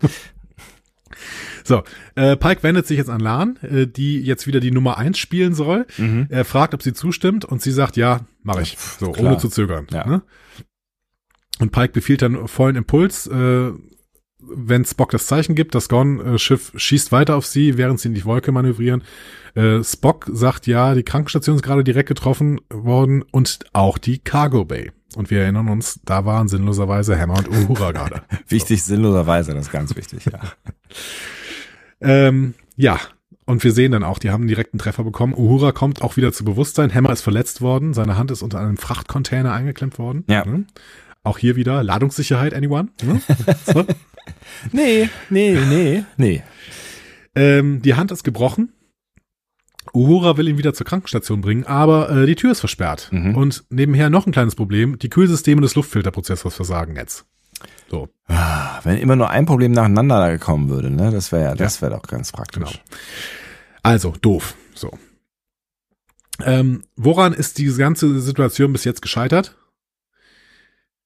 So, 1.63 1.83
äh, 2.15 2.35
Pike 2.37 2.63
wendet 2.63 2.87
sich 2.87 2.97
jetzt 2.97 3.09
an 3.09 3.19
Lan, 3.19 3.57
äh, 3.57 3.85
die 3.85 4.19
jetzt 4.21 4.47
wieder 4.47 4.59
die 4.59 4.71
Nummer 4.71 4.97
eins 4.97 5.19
spielen 5.19 5.53
soll. 5.53 5.85
Er 6.29 6.43
fragt, 6.45 6.73
ob 6.73 6.81
sie 6.81 6.93
zustimmt 6.93 7.45
und 7.45 7.61
sie 7.61 7.71
sagt, 7.71 7.97
ja, 7.97 8.21
mache 8.43 8.63
ich. 8.63 8.77
So, 8.77 9.11
klar. 9.11 9.27
ohne 9.27 9.37
zu 9.37 9.47
zögern. 9.49 9.87
Ja. 9.91 10.05
Ne? 10.07 10.23
Und 11.59 11.71
Pike 11.71 11.93
befiehlt 11.93 12.23
dann 12.23 12.47
vollen 12.47 12.75
Impuls, 12.75 13.27
äh, 13.27 13.71
wenn 14.53 14.85
Spock 14.85 15.11
das 15.11 15.27
Zeichen 15.27 15.55
gibt, 15.55 15.75
das 15.75 15.89
Gorn-Schiff 15.89 16.71
schießt 16.75 17.11
weiter 17.11 17.35
auf 17.35 17.45
sie, 17.45 17.77
während 17.77 17.99
sie 17.99 18.09
in 18.09 18.13
die 18.13 18.25
Wolke 18.25 18.51
manövrieren. 18.51 19.03
Äh, 19.55 19.83
Spock 19.83 20.29
sagt, 20.31 20.67
ja, 20.67 20.95
die 20.95 21.03
Krankenstation 21.03 21.55
ist 21.55 21.63
gerade 21.63 21.83
direkt 21.83 22.09
getroffen 22.09 22.61
worden 22.69 23.23
und 23.31 23.59
auch 23.73 23.97
die 23.97 24.19
Cargo 24.19 24.65
Bay. 24.65 24.91
Und 25.15 25.29
wir 25.29 25.41
erinnern 25.41 25.67
uns, 25.67 25.99
da 26.05 26.25
waren 26.25 26.47
sinnloserweise 26.47 27.19
Hammer 27.19 27.37
und 27.37 27.49
Uhura 27.49 27.91
gerade. 27.91 28.21
Wichtig, 28.47 28.83
sinnloserweise, 28.83 29.53
das 29.53 29.67
ist 29.67 29.71
ganz 29.71 29.95
wichtig, 29.95 30.25
ja. 30.25 30.39
Ähm, 32.03 32.55
ja, 32.77 32.99
und 33.45 33.63
wir 33.63 33.71
sehen 33.71 33.91
dann 33.91 34.03
auch, 34.03 34.17
die 34.17 34.31
haben 34.31 34.47
direkt 34.47 34.73
einen 34.73 34.79
Treffer 34.79 35.03
bekommen. 35.03 35.35
Uhura 35.35 35.71
kommt 35.71 36.01
auch 36.01 36.17
wieder 36.17 36.33
zu 36.33 36.43
Bewusstsein. 36.43 36.93
Hammer 36.93 37.11
ist 37.11 37.21
verletzt 37.21 37.61
worden. 37.61 37.93
Seine 37.93 38.17
Hand 38.17 38.31
ist 38.31 38.41
unter 38.41 38.59
einem 38.59 38.77
Frachtcontainer 38.77 39.53
eingeklemmt 39.53 39.99
worden. 39.99 40.23
Ja. 40.27 40.45
Auch 41.23 41.37
hier 41.37 41.55
wieder 41.55 41.83
Ladungssicherheit, 41.83 42.53
anyone? 42.53 42.89
Ne? 43.03 43.21
so. 43.65 43.85
Nee, 44.71 45.09
nee, 45.29 45.57
nee, 45.69 46.03
nee. 46.17 46.43
ähm, 47.35 47.81
die 47.81 47.93
Hand 47.95 48.11
ist 48.11 48.23
gebrochen. 48.23 48.73
Uhura 49.93 50.37
will 50.37 50.47
ihn 50.47 50.57
wieder 50.57 50.73
zur 50.73 50.85
Krankenstation 50.85 51.41
bringen, 51.41 51.65
aber 51.65 52.09
äh, 52.09 52.25
die 52.25 52.35
Tür 52.35 52.51
ist 52.51 52.59
versperrt. 52.59 53.09
Mhm. 53.11 53.35
Und 53.35 53.63
nebenher 53.69 54.09
noch 54.09 54.25
ein 54.25 54.31
kleines 54.31 54.55
Problem. 54.55 54.99
Die 54.99 55.09
Kühlsysteme 55.09 55.61
des 55.61 55.75
Luftfilterprozessors 55.75 56.55
versagen 56.55 56.95
jetzt. 56.95 57.25
So. 57.89 58.07
Ah, 58.27 58.79
Wenn 58.83 58.97
immer 58.97 59.15
nur 59.15 59.29
ein 59.29 59.45
Problem 59.45 59.71
nacheinander 59.71 60.19
da 60.19 60.29
gekommen 60.31 60.69
würde, 60.69 60.89
ne, 60.89 61.11
das 61.11 61.31
wäre 61.31 61.43
ja, 61.43 61.55
das 61.55 61.81
wäre 61.81 61.91
doch 61.91 62.03
ganz 62.03 62.31
praktisch. 62.31 62.71
Genau. 62.71 62.85
Also, 63.83 64.13
doof. 64.21 64.55
So. 64.73 64.91
Ähm, 66.43 66.83
woran 66.95 67.33
ist 67.33 67.57
diese 67.57 67.79
ganze 67.79 68.19
Situation 68.21 68.71
bis 68.71 68.83
jetzt 68.83 69.01
gescheitert? 69.01 69.57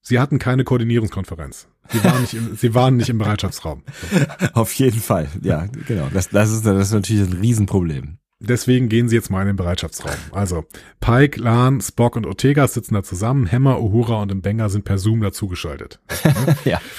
Sie 0.08 0.20
hatten 0.20 0.38
keine 0.38 0.64
Koordinierungskonferenz. 0.64 1.68
Sie 1.90 2.04
waren 2.04 2.22
nicht 2.22 2.34
im, 2.36 2.56
sie 2.56 2.76
waren 2.76 2.96
nicht 2.96 3.10
im 3.10 3.18
Bereitschaftsraum. 3.18 3.82
Auf 4.54 4.72
jeden 4.74 5.00
Fall, 5.00 5.28
ja, 5.42 5.66
genau. 5.88 6.10
Das, 6.14 6.30
das, 6.30 6.52
ist, 6.52 6.64
das 6.64 6.88
ist 6.90 6.94
natürlich 6.94 7.28
ein 7.28 7.40
Riesenproblem. 7.40 8.20
Deswegen 8.40 8.88
gehen 8.88 9.10
sie 9.10 9.16
jetzt 9.16 9.32
mal 9.32 9.42
in 9.42 9.48
den 9.48 9.56
Bereitschaftsraum. 9.56 10.14
Also, 10.32 10.66
Pike, 11.00 11.40
Lan, 11.42 11.82
Spock 11.82 12.16
und 12.18 12.28
Ortega 12.28 12.68
sitzen 12.68 12.94
da 12.94 13.02
zusammen. 13.02 13.52
Hammer, 13.52 13.82
Uhura 13.82 14.22
und 14.22 14.32
Mbenga 14.32 14.70
sind 14.70 14.86
per 14.86 15.00
Zoom 15.00 15.22
dazugeschaltet. 15.22 16.00
Ja. 16.66 16.80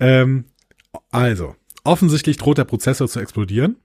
Ähm, 0.00 0.46
also, 1.12 1.54
offensichtlich 1.84 2.36
droht 2.36 2.58
der 2.58 2.64
Prozessor 2.64 3.06
zu 3.08 3.20
explodieren. 3.20 3.76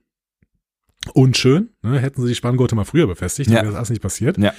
Unschön. 1.14 1.68
Ne? 1.82 2.00
Hätten 2.00 2.22
sie 2.22 2.28
die 2.28 2.34
Spanngurte 2.34 2.74
mal 2.74 2.84
früher 2.84 3.06
befestigt, 3.06 3.50
Ja. 3.50 3.56
wäre 3.56 3.66
das 3.66 3.76
alles 3.76 3.90
nicht 3.90 4.02
passiert. 4.02 4.36
Ja. 4.36 4.52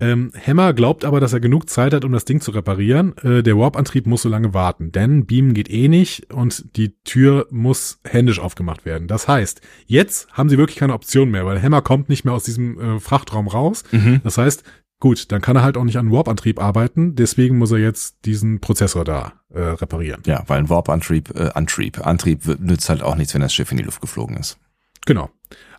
Ähm, 0.00 0.32
Hammer 0.46 0.72
glaubt 0.72 1.04
aber, 1.04 1.20
dass 1.20 1.32
er 1.32 1.40
genug 1.40 1.68
Zeit 1.68 1.92
hat, 1.92 2.04
um 2.04 2.12
das 2.12 2.24
Ding 2.24 2.40
zu 2.40 2.50
reparieren. 2.50 3.16
Äh, 3.18 3.42
der 3.42 3.58
Warp-Antrieb 3.58 4.06
muss 4.06 4.22
so 4.22 4.28
lange 4.28 4.54
warten, 4.54 4.92
denn 4.92 5.26
Beamen 5.26 5.54
geht 5.54 5.70
eh 5.70 5.88
nicht 5.88 6.32
und 6.32 6.76
die 6.76 6.96
Tür 7.04 7.46
muss 7.50 8.00
händisch 8.04 8.38
aufgemacht 8.38 8.84
werden. 8.84 9.08
Das 9.08 9.28
heißt, 9.28 9.60
jetzt 9.86 10.32
haben 10.32 10.48
sie 10.48 10.58
wirklich 10.58 10.78
keine 10.78 10.94
Option 10.94 11.30
mehr, 11.30 11.44
weil 11.44 11.62
Hammer 11.62 11.82
kommt 11.82 12.08
nicht 12.08 12.24
mehr 12.24 12.34
aus 12.34 12.44
diesem 12.44 12.80
äh, 12.80 13.00
Frachtraum 13.00 13.46
raus. 13.46 13.84
Mhm. 13.92 14.20
Das 14.24 14.38
heißt, 14.38 14.64
gut, 15.00 15.30
dann 15.32 15.42
kann 15.42 15.56
er 15.56 15.62
halt 15.62 15.76
auch 15.76 15.84
nicht 15.84 15.98
an 15.98 16.10
Warp-Antrieb 16.10 16.60
arbeiten, 16.60 17.14
deswegen 17.14 17.58
muss 17.58 17.72
er 17.72 17.78
jetzt 17.78 18.24
diesen 18.24 18.60
Prozessor 18.60 19.04
da 19.04 19.32
äh, 19.52 19.60
reparieren. 19.60 20.22
Ja, 20.26 20.44
weil 20.46 20.58
ein 20.58 20.68
Warp-Antrieb, 20.68 21.34
äh, 21.34 21.50
Antrieb, 21.54 22.06
Antrieb 22.06 22.46
nützt 22.60 22.88
halt 22.88 23.02
auch 23.02 23.16
nichts, 23.16 23.34
wenn 23.34 23.40
das 23.42 23.52
Schiff 23.52 23.70
in 23.70 23.78
die 23.78 23.84
Luft 23.84 24.00
geflogen 24.00 24.36
ist. 24.36 24.58
Genau. 25.06 25.30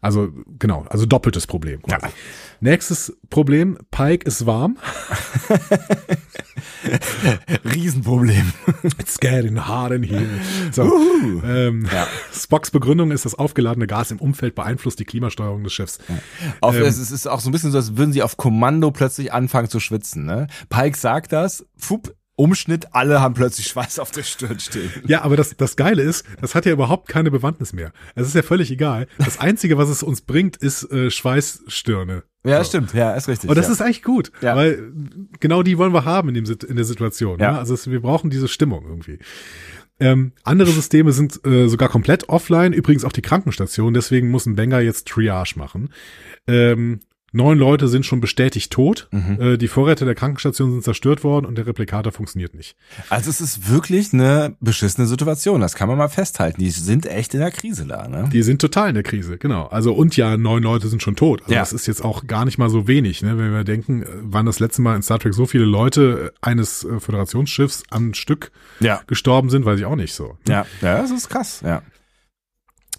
Also, 0.02 0.30
genau, 0.57 0.85
also 0.89 1.06
doppeltes 1.06 1.45
Problem. 1.45 1.84
Quasi. 1.84 2.07
Nächstes 2.60 3.15
Problem, 3.30 3.77
Pike 3.91 4.26
ist 4.26 4.48
warm. 4.48 4.77
Riesenproblem. 7.65 8.52
It's 8.84 9.19
getting 9.19 9.68
hot 9.68 9.91
in 9.91 10.03
here. 10.03 10.27
So, 10.72 10.84
ähm, 11.43 11.88
Ja. 11.91 12.07
Spocks 12.34 12.72
Begründung 12.72 13.11
ist, 13.11 13.26
das 13.26 13.35
aufgeladene 13.35 13.88
Gas 13.88 14.11
im 14.11 14.19
Umfeld 14.19 14.56
beeinflusst 14.56 14.99
die 14.99 15.06
Klimasteuerung 15.06 15.64
des 15.64 15.73
Schiffs. 15.73 15.99
Auf, 16.61 16.76
Ähm. 16.76 16.84
es 16.84 17.11
ist- 17.11 17.27
auch 17.27 17.39
so 17.39 17.49
ein 17.49 17.52
bisschen 17.52 17.72
so, 17.72 17.77
als 17.77 17.98
würden 17.98 18.14
sie 18.14 18.23
auf 18.23 18.38
Kommando 18.38 18.91
plötzlich 18.91 19.34
anfangen 19.34 19.69
zu 19.69 19.80
schwitzen. 19.80 20.26
Ne? 20.26 20.48
Pike 20.69 20.98
sagt 20.98 21.31
das, 21.31 21.65
fupp, 21.77 22.14
Umschnitt, 22.41 22.88
alle 22.93 23.22
haben 23.22 23.35
plötzlich 23.35 23.68
Schweiß 23.68 23.99
auf 23.99 24.09
der 24.09 24.23
Stirn 24.23 24.59
stehen. 24.59 24.89
Ja, 25.05 25.22
aber 25.22 25.38
das, 25.38 25.55
das 25.55 25.76
Geile 25.76 26.01
ist, 26.01 26.26
das 26.41 26.55
hat 26.55 26.65
ja 26.65 26.72
überhaupt 26.72 27.07
keine 27.07 27.30
Bewandtnis 27.30 27.72
mehr. 27.72 27.93
Es 28.15 28.27
ist 28.27 28.34
ja 28.35 28.41
völlig 28.41 28.72
egal. 28.72 29.07
Das 29.19 29.39
Einzige, 29.39 29.77
was 29.77 29.89
es 29.89 30.01
uns 30.01 30.22
bringt, 30.22 30.57
ist 30.57 30.91
äh, 30.91 31.11
Schweißstirne. 31.11 32.23
Ja, 32.43 32.63
So. 32.63 32.69
stimmt, 32.69 32.93
ja, 32.95 33.13
ist 33.13 33.27
richtig. 33.27 33.49
Und 33.49 33.55
das 33.57 33.68
ja. 33.68 33.73
ist 33.73 33.81
eigentlich 33.81 34.01
gut, 34.01 34.31
Ja. 34.41 34.55
weil 34.55 34.91
genau 35.39 35.61
die 35.61 35.77
wollen 35.77 35.93
wir 35.93 36.05
haben 36.05 36.30
in, 36.30 36.43
dem, 36.43 36.57
in 36.68 36.76
der 36.76 36.85
Situation. 36.85 37.39
Ja. 37.39 37.51
Ne? 37.51 37.59
Also 37.59 37.76
es, 37.76 37.89
wir 37.89 38.01
brauchen 38.01 38.31
diese 38.31 38.47
Stimmung 38.47 38.85
irgendwie. 38.88 39.19
Ähm, 39.99 40.31
andere 40.43 40.72
Systeme 40.72 41.11
sind 41.11 41.45
äh, 41.45 41.68
sogar 41.68 41.88
komplett 41.88 42.27
offline, 42.27 42.73
übrigens 42.73 43.05
auch 43.05 43.11
die 43.11 43.22
Krankenstation, 43.22 43.93
deswegen 43.93 44.31
muss 44.31 44.47
ein 44.47 44.55
Banger 44.55 44.80
jetzt 44.80 45.07
Triage 45.07 45.53
machen. 45.57 45.93
Ähm, 46.47 47.01
neun 47.34 47.58
Leute 47.58 47.88
sind 47.88 48.06
schon 48.06 48.20
bestätigt 48.22 48.72
tot, 48.72 49.08
Mhm. 49.12 49.38
äh, 49.41 49.58
die 49.58 49.68
Vorräte 49.68 50.03
der 50.06 50.16
Krankenstation 50.16 50.72
sind 50.72 50.84
zerstört 50.84 51.24
worden 51.24 51.45
und 51.45 51.58
der 51.58 51.66
Replikator 51.66 52.12
funktioniert 52.12 52.53
nicht. 52.53 52.76
Also 53.10 53.30
es 53.30 53.40
ist 53.40 53.70
wirklich 53.70 54.14
eine 54.14 54.56
beschissene 54.60 55.08
Situation, 55.08 55.62
das 55.62 55.76
kann 55.76 55.88
man 55.88 55.98
mal 55.98 56.10
festhalten. 56.10 56.60
Die 56.60 56.70
sind 56.72 57.06
echt 57.06 57.34
in 57.34 57.40
der 57.40 57.52
Krise 57.52 57.86
da, 57.86 58.08
ne? 58.08 58.30
Die 58.34 58.44
sind 58.44 58.60
total 58.62 58.90
in 58.90 58.95
der 58.95 59.03
Krise, 59.03 59.38
genau. 59.38 59.68
Also 59.68 59.94
und 59.94 60.18
ja, 60.18 60.36
neun 60.38 60.62
Leute 60.64 60.88
sind 60.90 61.02
schon 61.02 61.16
tot. 61.16 61.41
Also 61.44 61.53
Ja. 61.53 61.60
das 61.62 61.74
ist 61.74 61.88
jetzt 61.88 62.03
auch 62.03 62.28
gar 62.28 62.44
nicht 62.45 62.58
mal 62.58 62.70
so 62.70 62.88
wenig, 62.88 63.22
ne? 63.22 63.38
Wenn 63.38 63.52
wir 63.53 63.64
denken, 63.64 64.03
äh, 64.03 64.08
wann 64.24 64.45
das 64.45 64.60
letzte 64.60 64.82
Mal 64.82 64.95
in 64.95 65.02
Star 65.02 65.20
Trek 65.20 65.34
so 65.34 65.45
viele 65.45 65.66
Leute 65.66 66.34
äh, 66.34 66.38
eines 66.48 66.84
äh, 66.84 66.99
Föderationsschiffs 66.99 67.84
am 67.90 68.14
Stück 68.14 68.52
Ja. 68.82 69.02
gestorben 69.08 69.49
sind, 69.49 69.64
weiß 69.66 69.80
ich 69.80 69.86
auch 69.86 69.95
nicht 69.95 70.14
so. 70.14 70.38
Ja, 70.48 70.66
ja, 70.82 71.02
das 71.02 71.12
ist 71.12 71.30
krass, 71.30 71.62
ja. 71.66 71.82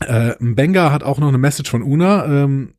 Äh, 0.00 0.34
Benga 0.40 0.90
hat 0.90 1.02
auch 1.04 1.18
noch 1.18 1.28
eine 1.28 1.38
Message 1.38 1.70
von 1.70 1.82
Una. 1.82 2.24
Ähm, 2.44 2.74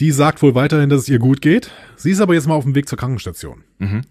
die 0.00 0.10
sagt 0.10 0.42
wohl 0.42 0.54
weiterhin, 0.54 0.88
dass 0.90 1.02
es 1.02 1.08
ihr 1.08 1.18
gut 1.18 1.40
geht. 1.40 1.70
Sie 1.96 2.10
ist 2.10 2.20
aber 2.20 2.34
jetzt 2.34 2.46
mal 2.46 2.54
auf 2.54 2.64
dem 2.64 2.74
Weg 2.74 2.88
zur 2.88 2.98
Krankenstation. 2.98 3.64
Mhm. 3.78 4.02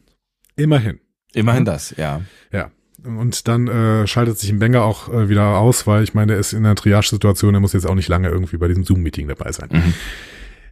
Immerhin. 0.55 0.99
Immerhin 1.33 1.63
Mhm. 1.63 1.65
das, 1.65 1.93
ja. 1.97 2.21
Ja. 2.51 2.71
Und 3.03 3.47
dann 3.47 3.67
äh, 3.67 4.07
schaltet 4.07 4.39
sich 4.39 4.49
ein 4.49 4.57
Benga 4.59 4.81
auch 4.81 5.13
äh, 5.13 5.29
wieder 5.29 5.57
aus, 5.57 5.85
weil 5.85 6.03
ich 6.03 6.13
meine, 6.15 6.33
er 6.33 6.39
ist 6.39 6.53
in 6.53 6.65
einer 6.65 6.73
Triage-Situation, 6.75 7.53
er 7.53 7.59
muss 7.59 7.73
jetzt 7.73 7.85
auch 7.85 7.93
nicht 7.93 8.07
lange 8.07 8.29
irgendwie 8.29 8.57
bei 8.57 8.67
diesem 8.67 8.83
Zoom-Meeting 8.83 9.27
dabei 9.27 9.51
sein. 9.51 9.69
Mhm. 9.71 9.93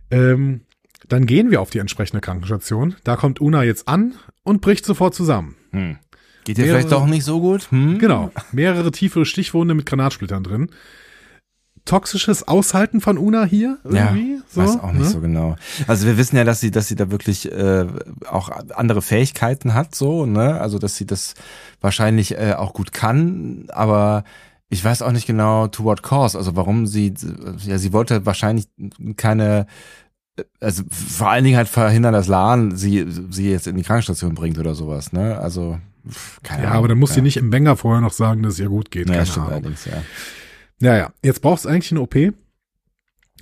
Ähm, 0.09 0.61
dann 1.09 1.25
gehen 1.25 1.51
wir 1.51 1.61
auf 1.61 1.69
die 1.69 1.79
entsprechende 1.79 2.21
Krankenstation. 2.21 2.95
Da 3.03 3.15
kommt 3.17 3.41
Una 3.41 3.63
jetzt 3.63 3.87
an 3.87 4.13
und 4.43 4.61
bricht 4.61 4.85
sofort 4.85 5.13
zusammen. 5.13 5.55
Hm. 5.71 5.97
Geht 6.45 6.57
dir 6.57 6.63
Mehrere- 6.65 6.77
vielleicht 6.79 6.91
doch 6.91 7.05
nicht 7.05 7.23
so 7.25 7.39
gut? 7.41 7.69
Hm? 7.71 7.99
Genau. 7.99 8.31
Mehrere 8.51 8.91
tiefere 8.91 9.25
Stichwunde 9.25 9.73
mit 9.75 9.85
Granatsplittern 9.85 10.43
drin. 10.43 10.69
Toxisches 11.85 12.47
Aushalten 12.47 13.01
von 13.01 13.17
Una 13.17 13.43
hier 13.43 13.77
irgendwie. 13.83 14.35
Ja, 14.35 14.41
so, 14.47 14.61
weiß 14.61 14.79
auch 14.79 14.91
nicht 14.93 15.03
ne? 15.03 15.09
so 15.09 15.19
genau. 15.19 15.55
Also 15.87 16.05
wir 16.05 16.17
wissen 16.17 16.37
ja, 16.37 16.43
dass 16.43 16.59
sie, 16.59 16.71
dass 16.71 16.87
sie 16.87 16.95
da 16.95 17.11
wirklich 17.11 17.51
äh, 17.51 17.85
auch 18.29 18.49
andere 18.75 19.01
Fähigkeiten 19.01 19.73
hat, 19.73 19.93
so, 19.93 20.25
ne? 20.25 20.61
Also 20.61 20.79
dass 20.79 20.95
sie 20.95 21.05
das 21.05 21.33
wahrscheinlich 21.81 22.37
äh, 22.37 22.53
auch 22.53 22.73
gut 22.73 22.93
kann, 22.93 23.65
aber 23.69 24.23
ich 24.69 24.83
weiß 24.83 25.01
auch 25.01 25.11
nicht 25.11 25.27
genau 25.27 25.67
to 25.67 25.83
what 25.83 26.01
cause, 26.03 26.37
also 26.37 26.55
warum 26.55 26.87
sie, 26.87 27.13
ja, 27.65 27.77
sie 27.77 27.93
wollte 27.93 28.25
wahrscheinlich 28.25 28.67
keine, 29.17 29.67
also 30.59 30.83
vor 30.89 31.29
allen 31.29 31.43
Dingen 31.43 31.57
halt 31.57 31.67
verhindern, 31.67 32.13
dass 32.13 32.27
Lan 32.27 32.75
sie, 32.75 33.05
sie 33.29 33.51
jetzt 33.51 33.67
in 33.67 33.75
die 33.75 33.83
Krankenstation 33.83 34.33
bringt 34.35 34.57
oder 34.57 34.73
sowas, 34.73 35.11
ne? 35.11 35.37
Also, 35.37 35.77
keine 36.41 36.63
Ja, 36.63 36.69
Ahnung. 36.69 36.79
aber 36.79 36.87
dann 36.87 36.97
muss 36.97 37.11
ja. 37.11 37.15
sie 37.15 37.21
nicht 37.21 37.37
im 37.37 37.51
Wenger 37.51 37.77
vorher 37.77 38.01
noch 38.01 38.13
sagen, 38.13 38.41
dass 38.41 38.53
es 38.53 38.59
ihr 38.59 38.69
gut 38.69 38.89
geht. 38.89 39.07
Ja, 39.09 39.15
Keine 39.15 39.25
stimmt 39.27 39.49
allerdings, 39.49 39.85
ja. 39.85 40.01
Ja, 40.79 40.97
ja. 40.97 41.13
Jetzt 41.23 41.41
brauchst 41.41 41.65
du 41.65 41.69
eigentlich 41.69 41.91
eine 41.91 42.01
OP. 42.01 42.15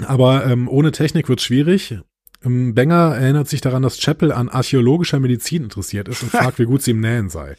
Aber 0.06 0.46
ähm, 0.46 0.68
ohne 0.68 0.92
Technik 0.92 1.28
wird 1.30 1.42
schwierig. 1.42 1.98
Ähm, 2.44 2.74
Benger 2.74 3.16
erinnert 3.16 3.48
sich 3.50 3.62
daran, 3.62 3.84
dass 3.84 3.98
Chappell 4.00 4.32
an 4.32 4.50
archäologischer 4.50 5.20
Medizin 5.20 5.64
interessiert 5.64 6.08
ist 6.08 6.24
und 6.24 6.30
fragt, 6.32 6.60
wie 6.60 6.66
gut 6.66 6.82
sie 6.82 6.92
im 6.92 7.02
Nähen 7.02 7.30
sei. 7.30 7.56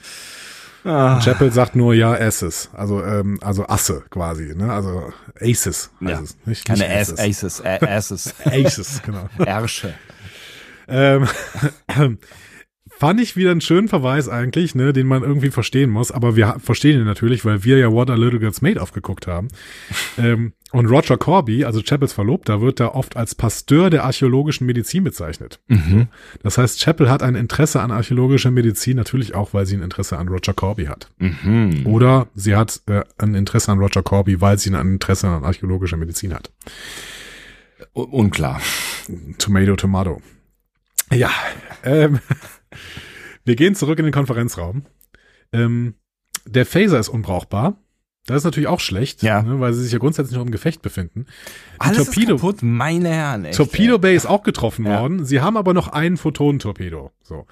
Ah. 0.84 1.20
Chappell 1.20 1.52
sagt 1.52 1.76
nur, 1.76 1.94
ja, 1.94 2.12
Asses. 2.12 2.68
Also, 2.72 3.04
ähm, 3.04 3.38
also 3.40 3.66
Asse 3.68 4.02
quasi, 4.10 4.54
ne? 4.56 4.72
Also 4.72 5.12
Aces 5.40 5.90
heißt 6.00 6.10
Ja. 6.10 6.20
es. 6.22 6.36
Nicht, 6.44 6.64
Keine 6.64 6.80
nicht 6.80 6.90
Ass, 6.90 7.18
Aces, 7.18 7.62
Asses, 7.64 8.34
Aces, 8.44 9.00
genau. 9.04 9.28
Ärsche. 9.38 9.94
Ähm, 10.88 11.28
fand 13.02 13.20
ich 13.20 13.34
wieder 13.34 13.50
einen 13.50 13.60
schönen 13.60 13.88
Verweis 13.88 14.28
eigentlich, 14.28 14.76
ne, 14.76 14.92
den 14.92 15.08
man 15.08 15.24
irgendwie 15.24 15.50
verstehen 15.50 15.90
muss. 15.90 16.12
Aber 16.12 16.36
wir 16.36 16.54
verstehen 16.62 17.00
ihn 17.00 17.04
natürlich, 17.04 17.44
weil 17.44 17.64
wir 17.64 17.76
ja 17.76 17.90
What 17.90 18.10
a 18.10 18.14
Little 18.14 18.38
Girl's 18.38 18.62
Made 18.62 18.80
aufgeguckt 18.80 19.26
haben. 19.26 19.48
ähm, 20.18 20.52
und 20.70 20.86
Roger 20.86 21.16
Corby, 21.16 21.64
also 21.64 21.82
Chappells 21.82 22.12
Verlobter, 22.12 22.60
wird 22.60 22.78
da 22.78 22.86
oft 22.86 23.16
als 23.16 23.34
Pasteur 23.34 23.90
der 23.90 24.04
archäologischen 24.04 24.68
Medizin 24.68 25.02
bezeichnet. 25.02 25.58
Mhm. 25.66 26.06
Das 26.44 26.58
heißt, 26.58 26.78
Chappell 26.78 27.08
hat 27.10 27.24
ein 27.24 27.34
Interesse 27.34 27.80
an 27.80 27.90
archäologischer 27.90 28.52
Medizin, 28.52 28.98
natürlich 28.98 29.34
auch, 29.34 29.52
weil 29.52 29.66
sie 29.66 29.76
ein 29.76 29.82
Interesse 29.82 30.16
an 30.16 30.28
Roger 30.28 30.54
Corby 30.54 30.84
hat. 30.84 31.08
Mhm. 31.18 31.84
Oder 31.84 32.28
sie 32.36 32.54
hat 32.54 32.82
äh, 32.86 33.02
ein 33.18 33.34
Interesse 33.34 33.72
an 33.72 33.80
Roger 33.80 34.04
Corby, 34.04 34.40
weil 34.40 34.58
sie 34.60 34.70
ein 34.70 34.92
Interesse 34.92 35.26
an 35.26 35.42
archäologischer 35.44 35.96
Medizin 35.96 36.32
hat. 36.34 36.52
Un- 37.96 38.10
Unklar. 38.10 38.60
Tomato, 39.38 39.74
Tomato. 39.74 40.22
Ja, 41.12 41.30
ähm, 41.84 42.20
wir 43.44 43.56
gehen 43.56 43.74
zurück 43.74 43.98
in 43.98 44.04
den 44.04 44.12
Konferenzraum. 44.12 44.84
Ähm, 45.52 45.94
der 46.46 46.66
Phaser 46.66 46.98
ist 46.98 47.08
unbrauchbar. 47.08 47.76
Das 48.26 48.36
ist 48.38 48.44
natürlich 48.44 48.68
auch 48.68 48.78
schlecht, 48.78 49.22
Ja. 49.22 49.42
ne, 49.42 49.58
weil 49.58 49.72
sie 49.72 49.82
sich 49.82 49.92
ja 49.92 49.98
grundsätzlich 49.98 50.36
noch 50.36 50.44
im 50.44 50.52
Gefecht 50.52 50.80
befinden. 50.80 51.26
Die 51.74 51.80
Alles 51.80 52.04
Torpedo, 52.04 52.36
ist 52.36 52.40
kaputt, 52.40 52.62
meine 52.62 53.08
Herren. 53.08 53.44
Echt, 53.44 53.56
Torpedo. 53.56 53.98
Bay 53.98 54.14
ist 54.14 54.26
auch 54.26 54.44
getroffen 54.44 54.86
Ja. 54.86 55.00
worden. 55.00 55.24
Sie 55.24 55.40
haben 55.40 55.56
aber 55.56 55.74
noch 55.74 55.88
einen 55.88 56.16
Photonentorpedo. 56.16 57.10
So. 57.22 57.46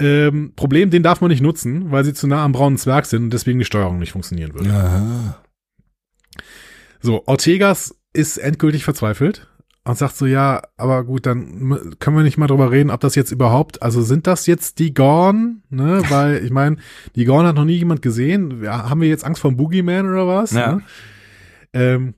Ähm, 0.00 0.52
Problem, 0.56 0.90
den 0.90 1.02
darf 1.02 1.20
man 1.22 1.30
nicht 1.30 1.40
nutzen, 1.40 1.90
weil 1.90 2.04
sie 2.04 2.12
zu 2.12 2.26
nah 2.26 2.44
am 2.44 2.52
braunen 2.52 2.76
Zwerg 2.76 3.06
sind 3.06 3.22
und 3.24 3.30
deswegen 3.32 3.58
die 3.58 3.64
Steuerung 3.64 3.98
nicht 3.98 4.12
funktionieren 4.12 4.52
würde. 4.52 4.70
Aha. 4.70 5.42
So, 7.00 7.22
Ortegas 7.26 7.94
ist 8.12 8.36
endgültig 8.38 8.84
verzweifelt 8.84 9.48
und 9.86 9.98
sagt 9.98 10.16
so, 10.16 10.24
ja, 10.26 10.62
aber 10.78 11.04
gut, 11.04 11.26
dann 11.26 11.94
können 11.98 12.16
wir 12.16 12.22
nicht 12.22 12.38
mal 12.38 12.46
drüber 12.46 12.70
reden, 12.70 12.90
ob 12.90 13.00
das 13.00 13.14
jetzt 13.14 13.32
überhaupt, 13.32 13.82
also 13.82 14.00
sind 14.02 14.26
das 14.26 14.46
jetzt 14.46 14.78
die 14.78 14.94
Gorn, 14.94 15.62
ne, 15.68 16.02
weil 16.08 16.42
ich 16.44 16.50
meine, 16.50 16.76
die 17.16 17.24
Gorn 17.26 17.46
hat 17.46 17.56
noch 17.56 17.64
nie 17.66 17.76
jemand 17.76 18.00
gesehen, 18.02 18.62
ja, 18.64 18.88
haben 18.88 19.00
wir 19.02 19.08
jetzt 19.08 19.24
Angst 19.24 19.42
vor 19.42 19.50
dem 19.50 19.56
Boogeyman 19.58 20.08
oder 20.08 20.26
was? 20.26 20.52
Ja. 20.52 20.76
Ne? 20.76 20.82
Ähm, 21.74 22.14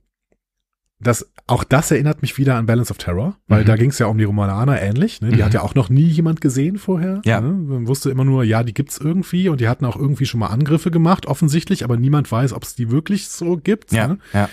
das, 0.99 1.29
auch 1.45 1.63
das 1.63 1.91
erinnert 1.91 2.23
mich 2.23 2.37
wieder 2.39 2.55
an 2.55 2.65
Balance 2.65 2.89
of 2.89 2.97
Terror, 2.97 3.37
weil 3.47 3.61
Mhm. 3.61 3.67
da 3.67 3.75
ging 3.75 3.89
es 3.91 3.99
ja 3.99 4.07
um 4.07 4.17
die 4.17 4.23
Romulaner 4.23 4.81
ähnlich, 4.81 5.21
ne? 5.21 5.29
die 5.29 5.37
Mhm. 5.37 5.43
hat 5.45 5.53
ja 5.53 5.61
auch 5.61 5.75
noch 5.75 5.89
nie 5.89 6.07
jemand 6.07 6.41
gesehen 6.41 6.77
vorher. 6.79 7.21
Ja. 7.23 7.39
Ne? 7.39 7.51
Man 7.51 7.87
wusste 7.87 8.09
immer 8.09 8.25
nur, 8.25 8.43
ja, 8.43 8.63
die 8.63 8.73
gibt's 8.73 8.97
irgendwie 8.97 9.47
und 9.49 9.61
die 9.61 9.67
hatten 9.67 9.85
auch 9.85 9.95
irgendwie 9.95 10.25
schon 10.25 10.39
mal 10.39 10.47
Angriffe 10.47 10.89
gemacht, 10.89 11.27
offensichtlich, 11.27 11.83
aber 11.83 11.97
niemand 11.97 12.31
weiß, 12.31 12.53
ob 12.53 12.63
es 12.63 12.73
die 12.75 12.89
wirklich 12.89 13.27
so 13.29 13.57
gibt. 13.57 13.91
Ja, 13.91 14.07
Ne? 14.07 14.17
ja. 14.33 14.49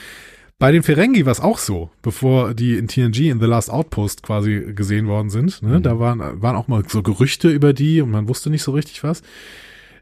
Bei 0.59 0.71
den 0.71 0.83
Ferengi 0.83 1.27
war 1.27 1.33
es 1.33 1.41
auch 1.41 1.59
so, 1.59 1.91
bevor 2.01 2.55
die 2.55 2.77
in 2.79 2.89
TNG 2.89 3.31
in 3.31 3.41
The 3.41 3.47
Last 3.47 3.71
Outpost 3.71 4.23
quasi 4.23 4.73
gesehen 4.75 5.07
worden 5.09 5.29
sind. 5.29 5.63
Ne? 5.63 5.79
Mhm. 5.79 5.83
Da 5.83 5.99
waren, 5.99 6.41
waren 6.41 6.57
auch 6.57 6.69
mal 6.69 6.83
so 6.89 7.03
Gerüchte 7.03 7.49
über 7.51 7.73
die 7.73 8.01
und 8.01 8.11
man 8.11 8.29
wusste 8.29 8.51
nicht 8.51 8.63
so 8.63 8.73
richtig 8.73 9.03
was. 9.03 9.23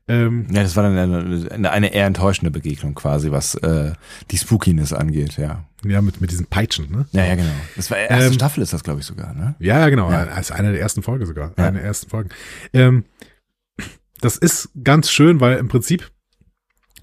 Ähm, 0.09 0.47
Ja, 0.51 0.63
das 0.63 0.77
war 0.77 0.83
dann 0.83 0.97
eine, 0.99 1.51
eine, 1.51 1.71
eine 1.71 1.95
eher 1.95 2.07
enttäuschende 2.07 2.51
Begegnung 2.51 2.95
quasi, 2.95 3.31
was 3.31 3.55
äh, 3.57 3.93
die 4.31 4.37
Spookiness 4.37 4.93
angeht, 4.93 5.39
ja. 5.39 5.65
ja, 5.85 6.03
mit, 6.03 6.21
mit 6.21 6.31
diesen 6.31 6.47
Peitschen, 6.47 6.91
ne? 6.91 7.07
Ja, 7.13 7.25
ja, 7.25 7.35
genau. 7.37 7.53
Das 7.77 7.91
war 7.91 7.99
erste 7.99 8.27
Ähm, 8.27 8.33
Staffel 8.35 8.63
ist 8.63 8.73
das, 8.73 8.85
glaube 8.85 9.01
ich, 9.01 9.07
sogar, 9.07 9.33
ne? 9.33 9.55
Ja, 9.59 9.79
ja, 9.79 9.89
genau. 9.89 10.11
Ja. 10.11 10.25
Als 10.25 10.51
eine 10.51 10.73
der 10.73 10.81
ersten 10.81 11.03
Folge 11.03 11.25
sogar. 11.25 11.53
Ja. 11.57 11.65
Eine 11.69 11.79
der 11.79 11.87
ersten 11.87 12.11
Folgen. 12.11 12.31
Ähm, 12.73 13.05
das 14.21 14.37
ist 14.37 14.69
ganz 14.85 15.11
schön, 15.11 15.41
weil 15.41 15.57
im 15.59 15.69
Prinzip 15.69 16.12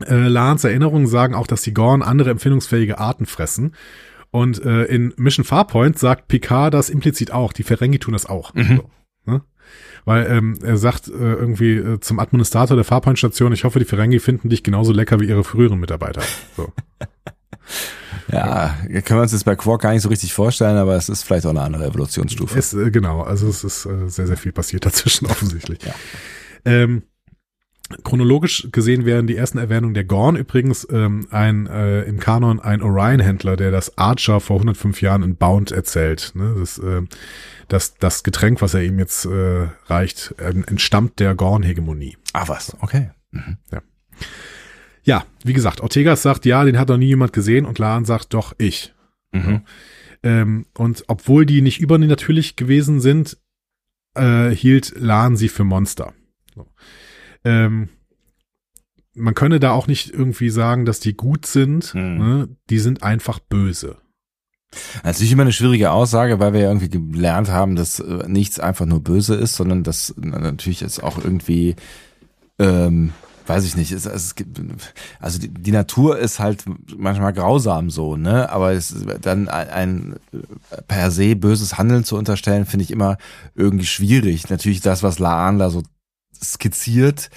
äh, 0.07 0.27
Lans 0.27 0.63
Erinnerungen 0.63 1.07
sagen 1.07 1.35
auch, 1.35 1.47
dass 1.47 1.61
die 1.61 1.73
Gorn 1.73 2.01
andere 2.01 2.29
empfindungsfähige 2.29 2.99
Arten 2.99 3.25
fressen. 3.25 3.75
Und 4.31 4.63
äh, 4.63 4.83
in 4.85 5.13
Mission 5.17 5.43
Farpoint 5.43 5.97
sagt 5.97 6.27
Picard 6.27 6.73
das 6.73 6.89
implizit 6.89 7.31
auch. 7.31 7.51
Die 7.53 7.63
Ferengi 7.63 7.99
tun 7.99 8.13
das 8.13 8.27
auch. 8.27 8.53
Mhm. 8.53 8.77
So, 8.77 8.89
ne? 9.31 9.41
Weil 10.05 10.27
ähm, 10.27 10.59
er 10.63 10.77
sagt 10.77 11.07
äh, 11.07 11.11
irgendwie 11.11 11.75
äh, 11.75 11.99
zum 11.99 12.19
Administrator 12.19 12.75
der 12.75 12.85
Farpoint-Station, 12.85 13.53
ich 13.53 13.63
hoffe, 13.63 13.79
die 13.79 13.85
Ferengi 13.85 14.19
finden 14.19 14.49
dich 14.49 14.63
genauso 14.63 14.93
lecker 14.93 15.19
wie 15.19 15.27
ihre 15.27 15.43
früheren 15.43 15.79
Mitarbeiter. 15.79 16.21
So. 16.55 16.71
Ja, 18.31 18.75
können 18.85 19.19
wir 19.19 19.21
uns 19.21 19.31
das 19.31 19.43
bei 19.43 19.55
Quark 19.55 19.81
gar 19.81 19.91
nicht 19.93 20.03
so 20.03 20.09
richtig 20.09 20.33
vorstellen, 20.33 20.77
aber 20.77 20.95
es 20.95 21.09
ist 21.09 21.23
vielleicht 21.23 21.45
auch 21.45 21.51
eine 21.51 21.61
andere 21.61 21.87
Evolutionsstufe. 21.87 22.57
Es, 22.57 22.73
äh, 22.73 22.91
genau, 22.91 23.21
also 23.21 23.47
es 23.47 23.63
ist 23.63 23.85
äh, 23.85 24.07
sehr, 24.07 24.27
sehr 24.27 24.37
viel 24.37 24.51
passiert 24.51 24.85
dazwischen 24.85 25.25
offensichtlich. 25.29 25.79
Ja. 25.83 25.93
Ähm, 26.65 27.03
chronologisch 28.03 28.67
gesehen 28.71 29.05
wären 29.05 29.27
die 29.27 29.35
ersten 29.35 29.57
Erwähnungen 29.57 29.93
der 29.93 30.03
Gorn 30.03 30.35
übrigens 30.35 30.87
ähm, 30.91 31.27
ein 31.31 31.67
äh, 31.67 32.03
im 32.03 32.19
Kanon 32.19 32.59
ein 32.59 32.81
Orion-Händler, 32.81 33.55
der 33.55 33.71
das 33.71 33.97
Archer 33.97 34.39
vor 34.39 34.57
105 34.57 35.01
Jahren 35.01 35.23
in 35.23 35.35
Bound 35.35 35.71
erzählt. 35.71 36.31
Ne? 36.35 36.55
Das, 36.59 36.77
äh, 36.77 37.01
das, 37.67 37.95
das 37.97 38.23
Getränk, 38.23 38.61
was 38.61 38.73
er 38.73 38.83
ihm 38.83 38.99
jetzt 38.99 39.25
äh, 39.25 39.67
reicht, 39.87 40.35
äh, 40.37 40.49
entstammt 40.49 41.19
der 41.19 41.35
Gorn-Hegemonie. 41.35 42.17
ah, 42.33 42.47
was? 42.47 42.77
Okay. 42.81 43.11
Mhm. 43.31 43.57
Ja, 45.03 45.25
wie 45.43 45.53
gesagt, 45.53 45.81
Ortegas 45.81 46.21
sagt, 46.21 46.45
ja, 46.45 46.63
den 46.63 46.77
hat 46.77 46.89
noch 46.89 46.97
nie 46.97 47.07
jemand 47.07 47.33
gesehen 47.33 47.65
und 47.65 47.79
Lan 47.79 48.05
sagt, 48.05 48.33
doch, 48.33 48.53
ich. 48.57 48.93
Mhm. 49.31 49.61
Ähm, 50.21 50.65
und 50.77 51.03
obwohl 51.07 51.45
die 51.45 51.61
nicht 51.61 51.79
übernatürlich 51.79 52.55
gewesen 52.55 52.99
sind, 52.99 53.37
äh, 54.15 54.49
hielt 54.49 54.93
Lan 54.97 55.37
sie 55.37 55.49
für 55.49 55.63
Monster. 55.63 56.13
So. 56.53 56.67
Ähm, 57.43 57.89
man 59.15 59.35
könne 59.35 59.59
da 59.59 59.71
auch 59.71 59.87
nicht 59.87 60.11
irgendwie 60.11 60.49
sagen, 60.49 60.85
dass 60.85 60.99
die 60.99 61.15
gut 61.15 61.45
sind. 61.45 61.93
Hm. 61.93 62.17
Ne? 62.17 62.49
Die 62.69 62.79
sind 62.79 63.03
einfach 63.03 63.39
böse. 63.39 63.97
Natürlich 65.03 65.31
immer 65.31 65.41
eine 65.41 65.51
schwierige 65.51 65.91
Aussage, 65.91 66.39
weil 66.39 66.53
wir 66.53 66.61
ja 66.61 66.67
irgendwie 66.67 66.89
gelernt 66.89 67.49
haben, 67.49 67.75
dass 67.75 67.99
äh, 67.99 68.27
nichts 68.27 68.59
einfach 68.59 68.85
nur 68.85 69.01
böse 69.01 69.35
ist, 69.35 69.55
sondern 69.55 69.83
dass 69.83 70.13
natürlich 70.17 70.83
es 70.83 70.99
auch 70.99 71.17
irgendwie, 71.17 71.75
ähm, 72.59 73.13
weiß 73.47 73.65
ich 73.65 73.75
nicht, 73.75 73.91
es, 73.91 74.05
es 74.05 74.35
gibt, 74.35 74.61
also 75.19 75.39
die, 75.39 75.49
die 75.49 75.71
Natur 75.71 76.19
ist 76.19 76.39
halt 76.39 76.65
manchmal 76.95 77.33
grausam 77.33 77.89
so, 77.89 78.15
ne? 78.15 78.51
Aber 78.51 78.73
es 78.73 78.93
dann 79.21 79.49
ein, 79.49 79.69
ein 79.69 80.15
äh, 80.33 80.81
per 80.87 81.09
se 81.09 81.35
böses 81.35 81.79
Handeln 81.79 82.03
zu 82.03 82.15
unterstellen, 82.15 82.67
finde 82.67 82.83
ich 82.83 82.91
immer 82.91 83.17
irgendwie 83.55 83.87
schwierig. 83.87 84.51
Natürlich 84.51 84.81
das, 84.81 85.01
was 85.01 85.17
Laan 85.17 85.57
da 85.57 85.71
so 85.71 85.81
skizziert, 86.43 87.29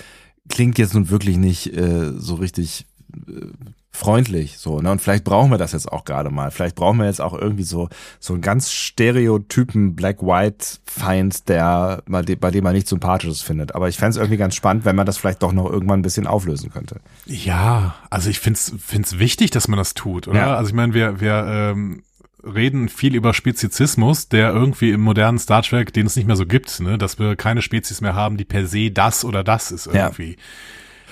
klingt 0.49 0.79
jetzt 0.79 0.95
nun 0.95 1.11
wirklich 1.11 1.37
nicht 1.37 1.75
äh, 1.77 2.13
so 2.17 2.35
richtig 2.35 2.87
äh, 3.15 3.47
freundlich 3.95 4.57
so 4.57 4.81
ne 4.81 4.91
und 4.91 5.03
vielleicht 5.03 5.23
brauchen 5.23 5.51
wir 5.51 5.59
das 5.59 5.73
jetzt 5.73 5.93
auch 5.93 6.07
gerade 6.07 6.31
mal 6.31 6.51
vielleicht 6.51 6.77
brauchen 6.77 6.99
wir 6.99 7.05
jetzt 7.05 7.21
auch 7.21 7.35
irgendwie 7.35 7.63
so 7.63 7.91
so 8.21 8.33
einen 8.33 8.41
ganz 8.41 8.73
stereotypen 8.73 9.95
Black 9.95 10.23
White 10.23 10.79
Feind 10.87 11.47
der 11.51 12.03
bei 12.07 12.23
dem, 12.23 12.65
man 12.65 12.73
nichts 12.73 12.89
sympathisches 12.89 13.43
findet 13.43 13.75
aber 13.75 13.91
ich 13.91 13.99
fände 13.99 14.13
es 14.13 14.17
irgendwie 14.17 14.39
ganz 14.39 14.55
spannend 14.55 14.87
wenn 14.87 14.97
man 14.97 15.05
das 15.05 15.19
vielleicht 15.19 15.43
doch 15.43 15.53
noch 15.53 15.71
irgendwann 15.71 16.01
ein 16.01 16.03
bisschen 16.03 16.27
auflösen 16.27 16.71
könnte 16.71 17.01
Ja, 17.27 17.95
also 18.09 18.31
ich 18.31 18.41
find's 18.41 18.73
find's 18.79 19.19
wichtig, 19.19 19.51
dass 19.51 19.69
man 19.69 19.77
das 19.77 19.93
tut, 19.93 20.27
oder? 20.27 20.39
Ja. 20.39 20.57
Also 20.57 20.71
ich 20.71 20.75
meine, 20.75 20.95
wir 20.95 21.21
wir 21.21 21.45
ähm, 21.47 22.03
reden 22.45 22.89
viel 22.89 23.15
über 23.15 23.35
Spezizismus, 23.35 24.29
der 24.29 24.53
irgendwie 24.53 24.91
im 24.91 25.01
modernen 25.01 25.39
Star 25.39 25.63
Trek, 25.63 25.93
den 25.93 26.07
es 26.07 26.17
nicht 26.17 26.27
mehr 26.27 26.37
so 26.37 26.47
gibt, 26.47 26.81
ne, 26.81 26.99
dass 26.99 27.19
wir 27.19 27.37
keine 27.37 27.63
Spezies 27.63 28.01
mehr 28.01 28.15
haben, 28.15 28.37
die 28.37 28.45
per 28.45 28.67
se 28.67 28.91
das 28.91 29.25
oder 29.25 29.45
das 29.45 29.71
ist 29.71 29.87
Ja. 29.87 30.07
irgendwie. 30.07 30.37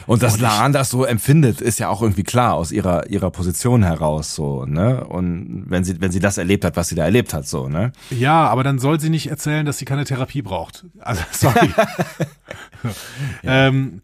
und 0.07 0.23
dass 0.23 0.32
Und 0.32 0.39
ich- 0.39 0.43
Laan 0.43 0.73
das 0.73 0.89
so 0.89 1.05
empfindet 1.05 1.61
ist 1.61 1.78
ja 1.78 1.89
auch 1.90 2.01
irgendwie 2.01 2.23
klar 2.24 2.55
aus 2.55 2.73
ihrer 2.73 3.09
ihrer 3.11 3.31
Position 3.31 3.82
heraus 3.85 4.35
so 4.35 4.65
ne 4.65 5.05
und 5.05 5.66
wenn 5.69 5.85
sie 5.85 6.01
wenn 6.01 6.11
sie 6.11 6.20
das 6.20 6.39
erlebt 6.39 6.65
hat 6.65 6.74
was 6.74 6.89
sie 6.89 6.94
da 6.94 7.05
erlebt 7.05 7.35
hat 7.35 7.47
so 7.47 7.69
ne 7.69 7.93
Ja, 8.09 8.47
aber 8.48 8.65
dann 8.65 8.78
soll 8.78 8.98
sie 8.98 9.11
nicht 9.11 9.28
erzählen, 9.28 9.66
dass 9.66 9.77
sie 9.78 9.85
keine 9.85 10.05
Therapie 10.07 10.40
braucht. 10.43 10.86
Also 11.01 11.23
sorry. 11.32 11.70
ähm, 13.44 14.01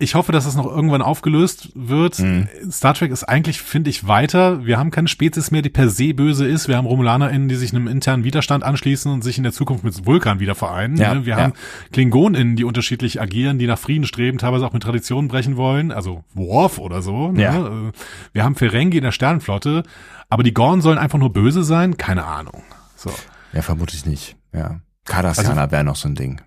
ich 0.00 0.14
hoffe, 0.14 0.30
dass 0.30 0.44
das 0.44 0.54
noch 0.54 0.66
irgendwann 0.66 1.02
aufgelöst 1.02 1.70
wird. 1.74 2.20
Mhm. 2.20 2.48
Star 2.70 2.94
Trek 2.94 3.10
ist 3.10 3.24
eigentlich, 3.24 3.60
finde 3.60 3.90
ich, 3.90 4.06
weiter. 4.06 4.64
Wir 4.64 4.78
haben 4.78 4.92
keine 4.92 5.08
Spezies 5.08 5.50
mehr, 5.50 5.60
die 5.60 5.70
per 5.70 5.88
se 5.88 6.14
böse 6.14 6.46
ist. 6.46 6.68
Wir 6.68 6.76
haben 6.76 6.86
RomulanerInnen, 6.86 7.48
die 7.48 7.56
sich 7.56 7.74
einem 7.74 7.88
internen 7.88 8.22
Widerstand 8.22 8.62
anschließen 8.62 9.10
und 9.10 9.24
sich 9.24 9.38
in 9.38 9.42
der 9.42 9.52
Zukunft 9.52 9.82
mit 9.82 10.06
Vulkan 10.06 10.38
wieder 10.38 10.54
vereinen. 10.54 10.96
Ja, 10.96 11.14
Ne? 11.14 11.26
Wir 11.26 11.36
ja. 11.36 11.42
haben 11.42 11.52
KlingonInnen, 11.92 12.54
die 12.54 12.62
unterschiedlich 12.62 13.20
agieren, 13.20 13.58
die 13.58 13.66
nach 13.66 13.78
Frieden 13.78 14.04
streben, 14.06 14.38
teilweise 14.38 14.66
auch 14.66 14.72
mit 14.72 14.84
Traditionen 14.84 15.26
brechen 15.26 15.56
wollen. 15.56 15.90
Also 15.90 16.22
Worf 16.32 16.78
oder 16.78 17.02
so. 17.02 17.32
Ne? 17.32 17.42
Ja. 17.42 17.66
Äh, 17.66 17.92
Wir 18.32 18.44
haben 18.44 18.54
Ferengi 18.54 18.98
in 18.98 19.04
der 19.04 19.12
Sternenflotte. 19.12 19.82
Aber 20.28 20.44
die 20.44 20.54
Gorn 20.54 20.80
sollen 20.80 20.98
einfach 20.98 21.18
nur 21.18 21.32
böse 21.32 21.64
sein? 21.64 21.96
Keine 21.96 22.24
Ahnung. 22.24 22.62
So. 22.94 23.10
Ja, 23.52 23.62
vermutlich 23.62 24.06
nicht. 24.06 24.36
Ja. 24.52 24.80
Cardassianer 25.06 25.70
wäre 25.72 25.82
noch 25.84 25.96
so 25.96 26.06
ein 26.08 26.14
Ding. 26.14 26.40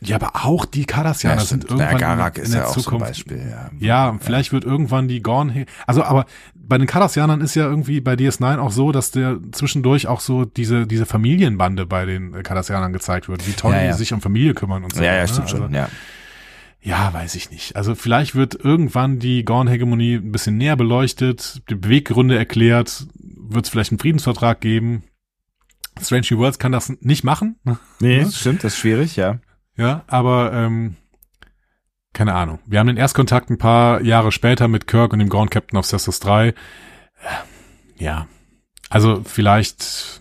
Ja, 0.00 0.16
aber 0.16 0.32
auch 0.44 0.66
die 0.66 0.84
Cardassianer 0.84 1.40
sind 1.40 1.64
stimmt. 1.64 1.78
Na, 1.78 1.86
irgendwann 1.86 2.18
Garak 2.18 2.36
in 2.36 2.44
ist 2.44 2.52
der 2.52 2.62
ja 2.62 2.66
auch 2.66 2.74
so 2.74 2.80
ein 2.80 2.84
Zukunft 2.84 3.06
Beispiel. 3.06 3.50
Ja. 3.50 3.70
Ja, 3.78 4.18
vielleicht 4.20 4.52
wird 4.52 4.64
irgendwann 4.64 5.08
die 5.08 5.22
Gorn, 5.22 5.64
also 5.86 6.02
aber 6.02 6.26
bei 6.54 6.76
den 6.76 6.86
Cardassianern 6.86 7.40
ist 7.40 7.54
ja 7.54 7.64
irgendwie 7.64 8.00
bei 8.00 8.14
DS9 8.14 8.58
auch 8.58 8.72
so, 8.72 8.92
dass 8.92 9.10
der 9.10 9.38
zwischendurch 9.52 10.06
auch 10.06 10.20
so 10.20 10.44
diese 10.44 10.86
diese 10.86 11.06
Familienbande 11.06 11.86
bei 11.86 12.04
den 12.04 12.42
Cardassianern 12.42 12.92
gezeigt 12.92 13.28
wird, 13.28 13.46
wie 13.46 13.52
toll 13.52 13.72
Ja, 13.72 13.80
die 13.80 13.86
ja. 13.86 13.92
sich 13.94 14.12
um 14.12 14.20
Familie 14.20 14.52
kümmern 14.52 14.84
und 14.84 14.94
so. 14.94 15.02
Ja, 15.02 15.14
ja, 15.14 15.22
ne? 15.22 15.28
stimmt 15.28 15.42
also, 15.44 15.56
schon. 15.56 15.74
Ja. 15.74 15.88
Ja, 16.82 17.12
weiß 17.12 17.34
ich 17.34 17.50
nicht. 17.50 17.74
Also 17.74 17.96
vielleicht 17.96 18.36
wird 18.36 18.54
irgendwann 18.54 19.18
die 19.18 19.44
Gorn-Hegemonie 19.44 20.16
ein 20.16 20.30
bisschen 20.30 20.56
näher 20.56 20.76
beleuchtet, 20.76 21.62
die 21.68 21.74
Beweggründe 21.74 22.38
erklärt, 22.38 23.06
wird 23.14 23.64
es 23.64 23.70
vielleicht 23.70 23.90
einen 23.90 23.98
Friedensvertrag 23.98 24.60
geben. 24.60 25.02
Strange 26.00 26.26
New 26.30 26.38
Worlds 26.38 26.60
kann 26.60 26.72
das 26.72 26.92
nicht 27.00 27.24
machen. 27.24 27.56
Nee, 27.98 28.22
das 28.22 28.38
stimmt, 28.38 28.62
das 28.62 28.74
ist 28.74 28.78
schwierig, 28.78 29.16
ja. 29.16 29.40
Ja, 29.76 30.04
aber 30.06 30.52
ähm, 30.52 30.96
keine 32.12 32.34
Ahnung. 32.34 32.60
Wir 32.66 32.78
haben 32.78 32.86
den 32.86 32.96
Erstkontakt 32.96 33.50
ein 33.50 33.58
paar 33.58 34.00
Jahre 34.02 34.32
später 34.32 34.68
mit 34.68 34.86
Kirk 34.86 35.12
und 35.12 35.18
dem 35.18 35.28
Ground 35.28 35.50
Captain 35.50 35.78
of 35.78 35.86
Cestus 35.86 36.18
3. 36.20 36.48
Äh, 36.48 36.54
Ja, 37.98 38.26
also 38.88 39.22
vielleicht 39.24 40.20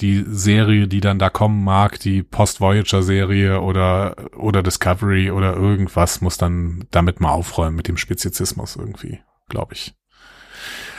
die 0.00 0.24
Serie, 0.26 0.88
die 0.88 1.00
dann 1.00 1.18
da 1.18 1.30
kommen 1.30 1.62
mag, 1.64 1.98
die 2.00 2.22
Post-Voyager-Serie 2.22 3.60
oder, 3.60 4.16
oder 4.36 4.62
Discovery 4.62 5.30
oder 5.30 5.54
irgendwas, 5.54 6.20
muss 6.20 6.36
dann 6.36 6.86
damit 6.90 7.20
mal 7.20 7.30
aufräumen 7.30 7.76
mit 7.76 7.88
dem 7.88 7.96
Spezizismus 7.96 8.76
irgendwie, 8.76 9.20
glaube 9.48 9.74
ich. 9.74 9.94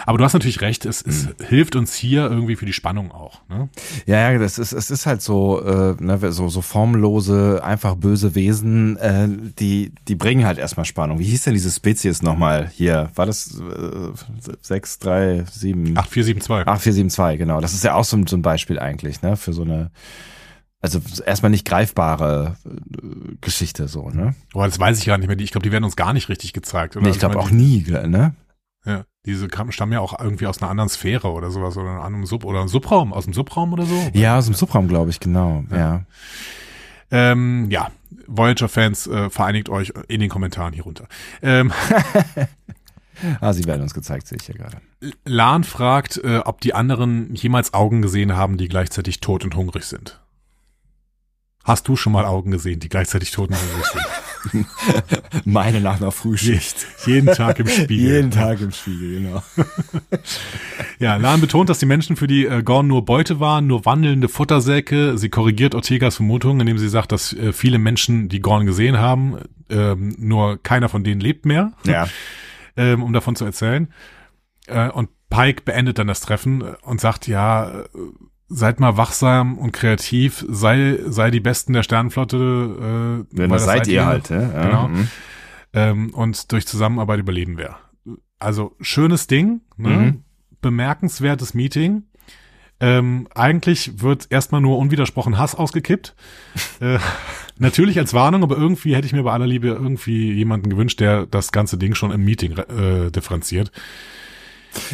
Aber 0.06 0.18
du 0.18 0.23
hast 0.23 0.34
natürlich 0.34 0.61
recht, 0.61 0.86
es, 0.86 1.02
es 1.02 1.30
hilft 1.48 1.76
uns 1.76 1.94
hier 1.95 2.30
irgendwie 2.30 2.56
für 2.56 2.65
die 2.65 2.73
Spannung 2.73 3.11
auch. 3.11 3.41
Ne? 3.49 3.69
Ja, 4.06 4.32
ja, 4.32 4.38
das 4.40 4.60
ist, 4.60 4.72
es 4.72 4.91
ist 4.91 5.06
halt 5.06 5.22
so, 5.22 5.61
äh, 5.64 5.95
ne, 5.99 6.32
so, 6.32 6.48
so 6.48 6.61
formlose, 6.61 7.64
einfach 7.64 7.95
böse 7.95 8.36
Wesen, 8.36 8.98
äh, 8.98 9.27
die, 9.60 9.91
die 10.07 10.15
bringen 10.15 10.45
halt 10.45 10.57
erstmal 10.60 10.86
Spannung. 10.86 11.18
Wie 11.19 11.23
hieß 11.26 11.44
denn 11.44 11.53
diese 11.53 11.72
Spezies 11.72 12.22
nochmal 12.22 12.69
hier? 12.73 13.10
War 13.15 13.26
das 13.26 13.60
äh, 13.60 14.11
6, 14.61 14.99
3, 14.99 15.45
7, 15.52 15.98
8472. 15.98 16.68
8, 16.68 16.82
4, 16.82 16.94
7, 16.94 17.10
2, 17.10 17.38
genau. 17.38 17.60
Das 17.61 17.73
ist 17.73 17.84
ja 17.84 17.95
auch 17.95 18.06
so, 18.06 18.15
ein- 18.18 18.27
so 18.27 18.38
ein 18.38 18.41
Beispiel 18.44 18.77
eigentlich, 18.80 19.22
ne, 19.23 19.36
für 19.38 19.53
so 19.53 19.64
eine, 19.64 19.90
also 20.82 21.02
erstmal 21.26 21.49
nicht 21.49 21.65
greifbare 21.65 22.57
äh, 22.65 23.36
Geschichte, 23.41 23.88
so, 23.88 24.10
ne? 24.10 24.36
Boah, 24.53 24.68
das 24.68 24.80
weiß 24.80 24.99
ich 24.99 25.06
gar 25.06 25.18
nicht 25.18 25.27
mehr. 25.27 25.40
Ich 25.40 25.52
glaube, 25.52 25.64
die 25.64 25.72
werden 25.72 25.84
uns 25.84 25.95
gar 25.95 26.14
nicht 26.14 26.30
richtig 26.30 26.53
gezeigt. 26.53 26.95
Oder? 26.95 27.06
Nee, 27.06 27.11
ich 27.11 27.19
glaube 27.19 27.36
meine, 27.36 27.48
auch 27.48 27.52
nie, 27.52 27.84
ne? 27.88 28.36
Ja, 28.86 29.03
diese 29.26 29.48
stammen 29.70 29.94
ja 29.94 30.00
auch 30.00 30.20
irgendwie 30.20 30.48
aus 30.48 30.62
einer 30.62 30.70
anderen 30.70 30.90
Sphäre 30.90 31.32
oder 31.32 31.52
sowas 31.52 31.78
oder 31.78 31.90
einem 31.90 32.02
anderen 32.02 32.26
Sub 32.26 32.44
oder 32.46 32.60
einem 32.60 32.68
Subraum, 32.68 33.14
aus 33.14 33.26
dem 33.26 33.34
Subraum 33.34 33.74
oder 33.74 33.86
so. 33.86 34.10
Ja, 34.14 34.38
aus 34.38 34.46
dem 34.46 34.54
Subraum, 34.54 34.88
glaube 34.88 35.10
ich, 35.10 35.20
genau, 35.20 35.64
ja. 35.72 36.06
Ähm, 37.12 37.68
ja, 37.70 37.92
Voyager-Fans, 38.28 39.08
äh, 39.08 39.30
vereinigt 39.30 39.70
euch 39.70 39.94
in 40.08 40.20
den 40.20 40.30
Kommentaren 40.30 40.74
hier 40.74 40.84
runter. 40.84 41.08
Ähm, 41.42 41.72
Ah, 43.40 43.54
sie 43.54 43.66
werden 43.66 43.82
uns 43.82 43.94
gezeigt, 43.94 44.28
sehe 44.28 44.38
ich 44.40 44.46
hier 44.46 44.56
gerade. 44.56 44.78
Lan 45.24 45.64
fragt, 45.64 46.18
äh, 46.18 46.40
ob 46.44 46.62
die 46.62 46.74
anderen 46.74 47.34
jemals 47.34 47.74
Augen 47.74 48.02
gesehen 48.02 48.36
haben, 48.36 48.58
die 48.58 48.68
gleichzeitig 48.68 49.20
tot 49.20 49.44
und 49.44 49.56
hungrig 49.56 49.86
sind. 49.86 50.20
Hast 51.66 51.88
du 51.88 51.96
schon 51.96 52.14
mal 52.14 52.26
Augen 52.26 52.52
gesehen, 52.52 52.80
die 52.80 52.90
gleichzeitig 52.90 53.32
tot 53.32 53.50
und 53.50 53.58
hungrig 53.58 53.86
sind? 53.88 55.46
Meine 55.46 55.82
nach 55.82 55.98
einer 55.98 56.12
Frühschicht. 56.12 56.86
Jeden 57.08 57.34
Tag 57.34 57.58
im 57.60 57.68
Spiegel. 57.68 57.98
Jeden 57.98 58.30
Tag 58.32 58.62
im 58.62 58.72
Spiegel, 58.72 59.22
genau. 59.22 59.44
Ja, 61.00 61.16
Lan 61.16 61.42
betont, 61.42 61.70
dass 61.70 61.80
die 61.80 61.88
Menschen 61.88 62.16
für 62.16 62.28
die 62.28 62.46
äh, 62.46 62.62
Gorn 62.62 62.86
nur 62.88 63.04
Beute 63.04 63.40
waren, 63.40 63.66
nur 63.66 63.84
wandelnde 63.84 64.30
Futtersäcke. 64.30 65.18
Sie 65.18 65.30
korrigiert 65.30 65.74
Ortegas 65.74 66.18
Vermutung, 66.18 66.60
indem 66.62 66.78
sie 66.78 66.88
sagt, 66.88 67.12
dass 67.12 67.34
äh, 67.34 67.52
viele 67.52 67.80
Menschen 67.80 68.30
die 68.30 68.40
Gorn 68.42 68.68
gesehen 68.68 69.00
haben, 69.00 69.40
ähm, 69.70 70.16
nur 70.20 70.62
keiner 70.62 70.88
von 70.88 71.04
denen 71.04 71.20
lebt 71.20 71.48
mehr, 71.48 71.74
Ja. 71.84 72.08
ähm, 72.78 73.02
um 73.02 73.12
davon 73.12 73.36
zu 73.36 73.44
erzählen. 73.44 73.92
Äh, 74.68 74.90
und 74.90 75.10
Pike 75.30 75.64
beendet 75.64 75.98
dann 75.98 76.08
das 76.08 76.22
Treffen 76.22 76.62
und 76.62 77.02
sagt, 77.02 77.28
ja, 77.28 77.86
seid 78.48 78.80
mal 78.80 78.98
wachsam 78.98 79.58
und 79.58 79.72
kreativ, 79.72 80.46
sei, 80.48 81.00
sei 81.06 81.32
die 81.32 81.40
Besten 81.40 81.74
der 81.74 81.84
Sternenflotte. 81.84 83.26
Äh, 83.32 83.38
Wenn 83.38 83.50
weil 83.50 83.58
das 83.58 83.66
seid 83.66 83.88
ihr 83.88 84.06
halt, 84.06 84.30
ne? 84.30 84.52
Ja. 84.54 84.66
Genau. 84.66 84.88
mhm. 84.88 85.08
ähm, 85.74 86.10
und 86.14 86.52
durch 86.52 86.68
Zusammenarbeit 86.68 87.20
überleben 87.20 87.58
wir. 87.58 87.78
Also 88.40 88.76
schönes 88.82 89.28
Ding, 89.28 89.62
ne? 89.78 89.90
Mhm. 89.90 90.24
bemerkenswertes 90.62 91.54
Meeting. 91.54 92.04
Ähm, 92.82 93.28
eigentlich 93.34 94.02
wird 94.02 94.28
erstmal 94.30 94.60
nur 94.60 94.78
unwidersprochen 94.78 95.38
Hass 95.38 95.56
ausgekippt. 95.56 96.14
äh, 96.82 97.00
natürlich 97.58 97.98
als 97.98 98.14
Warnung, 98.14 98.44
aber 98.44 98.58
irgendwie 98.58 98.96
hätte 98.96 99.08
ich 99.08 99.14
mir 99.14 99.24
bei 99.24 99.32
aller 99.32 99.48
Liebe 99.48 99.70
irgendwie 99.70 100.34
jemanden 100.34 100.70
gewünscht, 100.70 101.00
der 101.00 101.26
das 101.26 101.52
ganze 101.52 101.78
Ding 101.78 101.96
schon 101.96 102.12
im 102.12 102.24
Meeting 102.26 102.58
äh, 102.58 103.12
differenziert. 103.12 103.72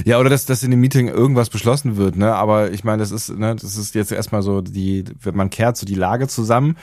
Ja, 0.06 0.20
oder 0.20 0.30
dass, 0.30 0.46
dass 0.46 0.64
in 0.64 0.72
dem 0.72 0.80
Meeting 0.80 1.08
irgendwas 1.08 1.50
beschlossen 1.50 1.98
wird, 1.98 2.16
ne? 2.16 2.34
Aber 2.36 2.72
ich 2.72 2.84
meine, 2.84 3.00
das 3.00 3.12
ist, 3.12 3.30
ne, 3.30 3.56
das 3.56 3.78
ist 3.78 3.96
jetzt 3.96 4.12
erstmal 4.12 4.42
so 4.44 4.62
die, 4.62 5.04
man 5.34 5.50
kehrt 5.50 5.78
so 5.78 5.86
die 5.86 5.96
Lage 5.96 6.28
zusammen 6.28 6.78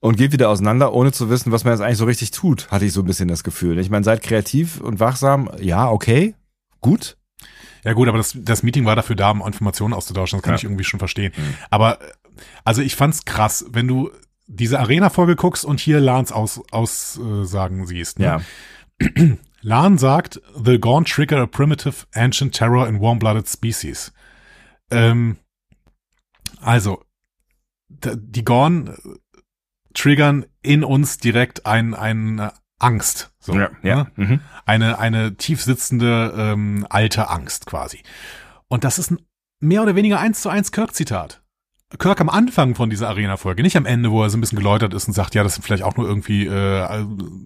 und 0.00 0.16
geht 0.16 0.32
wieder 0.32 0.48
auseinander, 0.48 0.92
ohne 0.94 1.12
zu 1.12 1.30
wissen, 1.30 1.52
was 1.52 1.64
man 1.64 1.74
jetzt 1.74 1.80
eigentlich 1.82 1.98
so 1.98 2.04
richtig 2.06 2.30
tut, 2.30 2.70
hatte 2.70 2.84
ich 2.84 2.92
so 2.92 3.00
ein 3.02 3.06
bisschen 3.06 3.28
das 3.28 3.44
Gefühl. 3.44 3.78
Ich 3.78 3.90
meine, 3.90 4.04
seid 4.04 4.22
kreativ 4.22 4.80
und 4.80 4.98
wachsam, 5.00 5.50
ja, 5.60 5.88
okay, 5.90 6.34
gut. 6.80 7.16
Ja 7.84 7.92
gut, 7.94 8.08
aber 8.08 8.18
das, 8.18 8.36
das 8.38 8.62
Meeting 8.62 8.84
war 8.86 8.96
dafür 8.96 9.16
da, 9.16 9.30
um 9.30 9.42
Informationen 9.46 9.92
auszutauschen. 9.94 10.38
Das 10.38 10.42
kann 10.44 10.52
Ja. 10.52 10.56
ich 10.58 10.64
irgendwie 10.64 10.84
schon 10.84 11.00
verstehen. 11.00 11.32
Aber 11.70 12.00
äh, 12.00 12.04
also 12.64 12.80
ich 12.80 12.94
fand's 12.96 13.24
krass, 13.24 13.64
wenn 13.70 13.88
du 13.88 14.10
diese 14.46 14.80
Arena-Folge 14.80 15.36
guckst 15.36 15.64
und 15.64 15.80
hier 15.80 16.00
Lans 16.00 16.30
Aus, 16.32 16.60
Aussagen 16.70 17.86
siehst. 17.86 18.18
Ne? 18.18 18.24
Ja. 18.24 18.40
Lan 19.62 19.96
sagt, 19.96 20.40
the 20.56 20.78
Gorn 20.78 21.04
trigger 21.04 21.40
a 21.40 21.46
primitive 21.46 22.06
ancient 22.14 22.54
terror 22.54 22.86
in 22.86 23.00
warm-blooded 23.00 23.48
species. 23.48 24.12
Ähm, 24.90 25.38
also, 26.60 27.04
die 27.88 28.44
Gorn 28.44 28.88
äh, 28.88 28.92
triggern 29.94 30.46
in 30.62 30.84
uns 30.84 31.18
direkt 31.18 31.66
ein, 31.66 31.94
eine 31.94 32.52
Angst. 32.78 33.32
So, 33.38 33.54
ja, 33.54 33.70
ja. 33.82 33.96
ne? 33.96 34.12
Mhm. 34.16 34.40
Eine, 34.66 34.98
eine 34.98 35.36
tief 35.36 35.62
sitzende 35.62 36.34
ähm, 36.36 36.86
alte 36.90 37.30
Angst 37.30 37.66
quasi. 37.66 38.02
Und 38.68 38.84
das 38.84 38.98
ist 38.98 39.10
ein 39.12 39.18
mehr 39.60 39.82
oder 39.82 39.94
weniger 39.94 40.18
eins 40.18 40.42
zu 40.42 40.48
eins 40.48 40.72
Kirk-Zitat. 40.72 41.41
Kirk 41.98 42.20
am 42.20 42.28
Anfang 42.28 42.74
von 42.74 42.90
dieser 42.90 43.08
Arena-Folge, 43.08 43.62
nicht 43.62 43.76
am 43.76 43.86
Ende, 43.86 44.10
wo 44.10 44.22
er 44.22 44.30
so 44.30 44.36
ein 44.36 44.40
bisschen 44.40 44.58
geläutert 44.58 44.94
ist 44.94 45.06
und 45.08 45.14
sagt, 45.14 45.34
ja, 45.34 45.42
das 45.42 45.54
sind 45.54 45.62
vielleicht 45.62 45.82
auch 45.82 45.96
nur 45.96 46.06
irgendwie 46.06 46.46
äh, 46.46 47.04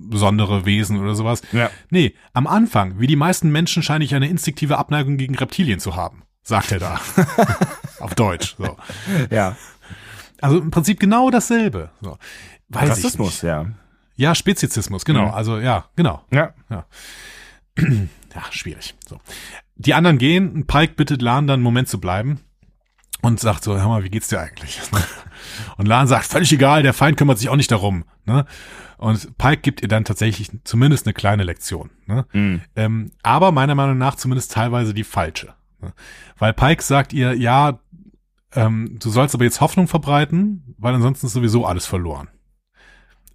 besondere 0.08 0.64
Wesen 0.64 0.98
oder 0.98 1.14
sowas. 1.14 1.42
Ja. 1.52 1.70
Nee, 1.90 2.14
am 2.32 2.46
Anfang, 2.46 2.98
wie 2.98 3.06
die 3.06 3.16
meisten 3.16 3.50
Menschen, 3.50 3.82
scheine 3.82 4.04
ich 4.04 4.14
eine 4.14 4.28
instinktive 4.28 4.78
Abneigung 4.78 5.16
gegen 5.16 5.34
Reptilien 5.34 5.80
zu 5.80 5.96
haben, 5.96 6.22
sagt 6.42 6.72
er 6.72 6.78
da. 6.78 7.00
Auf 8.00 8.14
Deutsch. 8.14 8.56
So. 8.58 8.76
Ja. 9.30 9.56
Also 10.40 10.58
im 10.58 10.70
Prinzip 10.70 11.00
genau 11.00 11.30
dasselbe. 11.30 11.90
So. 12.00 12.18
Weiß 12.68 12.90
Rassismus, 12.90 13.36
ich 13.36 13.42
nicht. 13.42 13.50
ja. 13.50 13.66
Ja, 14.18 14.34
Spezizismus, 14.34 15.04
genau. 15.04 15.26
Mhm. 15.26 15.34
Also 15.34 15.58
ja, 15.58 15.84
genau. 15.96 16.22
Ja. 16.30 16.54
Ja, 18.34 18.42
schwierig. 18.50 18.94
So. 19.08 19.18
Die 19.76 19.94
anderen 19.94 20.18
gehen, 20.18 20.66
Pike 20.66 20.92
bittet 20.92 21.22
Lan 21.22 21.46
dann 21.46 21.54
einen 21.54 21.62
Moment 21.62 21.88
zu 21.88 21.98
bleiben 21.98 22.40
und 23.22 23.40
sagt 23.40 23.64
so, 23.64 23.76
hör 23.76 23.88
mal, 23.88 24.04
wie 24.04 24.10
geht's 24.10 24.28
dir 24.28 24.40
eigentlich? 24.40 24.80
Und 25.76 25.86
Lan 25.86 26.06
sagt, 26.06 26.26
völlig 26.26 26.52
egal, 26.52 26.82
der 26.82 26.92
Feind 26.92 27.16
kümmert 27.16 27.38
sich 27.38 27.48
auch 27.48 27.56
nicht 27.56 27.70
darum. 27.70 28.04
Ne? 28.24 28.44
Und 28.98 29.36
Pike 29.38 29.62
gibt 29.62 29.82
ihr 29.82 29.88
dann 29.88 30.04
tatsächlich 30.04 30.50
zumindest 30.64 31.06
eine 31.06 31.14
kleine 31.14 31.44
Lektion. 31.44 31.90
Ne? 32.06 32.26
Mhm. 32.32 32.62
Ähm, 32.74 33.10
aber 33.22 33.52
meiner 33.52 33.74
Meinung 33.74 33.98
nach 33.98 34.16
zumindest 34.16 34.52
teilweise 34.52 34.94
die 34.94 35.04
falsche. 35.04 35.54
Ne? 35.80 35.92
Weil 36.38 36.52
Pike 36.52 36.82
sagt 36.82 37.12
ihr, 37.12 37.34
ja, 37.34 37.78
ähm, 38.54 38.96
du 38.98 39.10
sollst 39.10 39.34
aber 39.34 39.44
jetzt 39.44 39.60
Hoffnung 39.60 39.88
verbreiten, 39.88 40.74
weil 40.78 40.94
ansonsten 40.94 41.26
ist 41.26 41.32
sowieso 41.32 41.66
alles 41.66 41.86
verloren. 41.86 42.28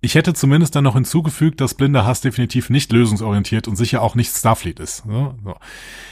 Ich 0.03 0.15
hätte 0.15 0.33
zumindest 0.33 0.75
dann 0.75 0.83
noch 0.83 0.95
hinzugefügt, 0.95 1.61
dass 1.61 1.75
blinder 1.75 2.05
Hass 2.05 2.21
definitiv 2.21 2.71
nicht 2.71 2.91
lösungsorientiert 2.91 3.67
und 3.67 3.75
sicher 3.75 4.01
auch 4.01 4.15
nicht 4.15 4.35
Starfleet 4.35 4.79
ist. 4.79 5.05
Ne? 5.05 5.35
So. 5.43 5.55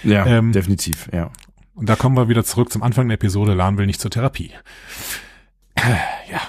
Ja, 0.03 0.27
Ähm, 0.27 0.51
definitiv, 0.51 1.09
ja. 1.11 1.31
Und 1.79 1.87
da 1.87 1.95
kommen 1.95 2.17
wir 2.17 2.27
wieder 2.27 2.43
zurück 2.43 2.73
zum 2.73 2.83
Anfang 2.83 3.07
der 3.07 3.15
Episode. 3.15 3.53
Lan 3.53 3.77
will 3.77 3.85
nicht 3.85 4.01
zur 4.01 4.11
Therapie. 4.11 4.51
Ja. 6.29 6.41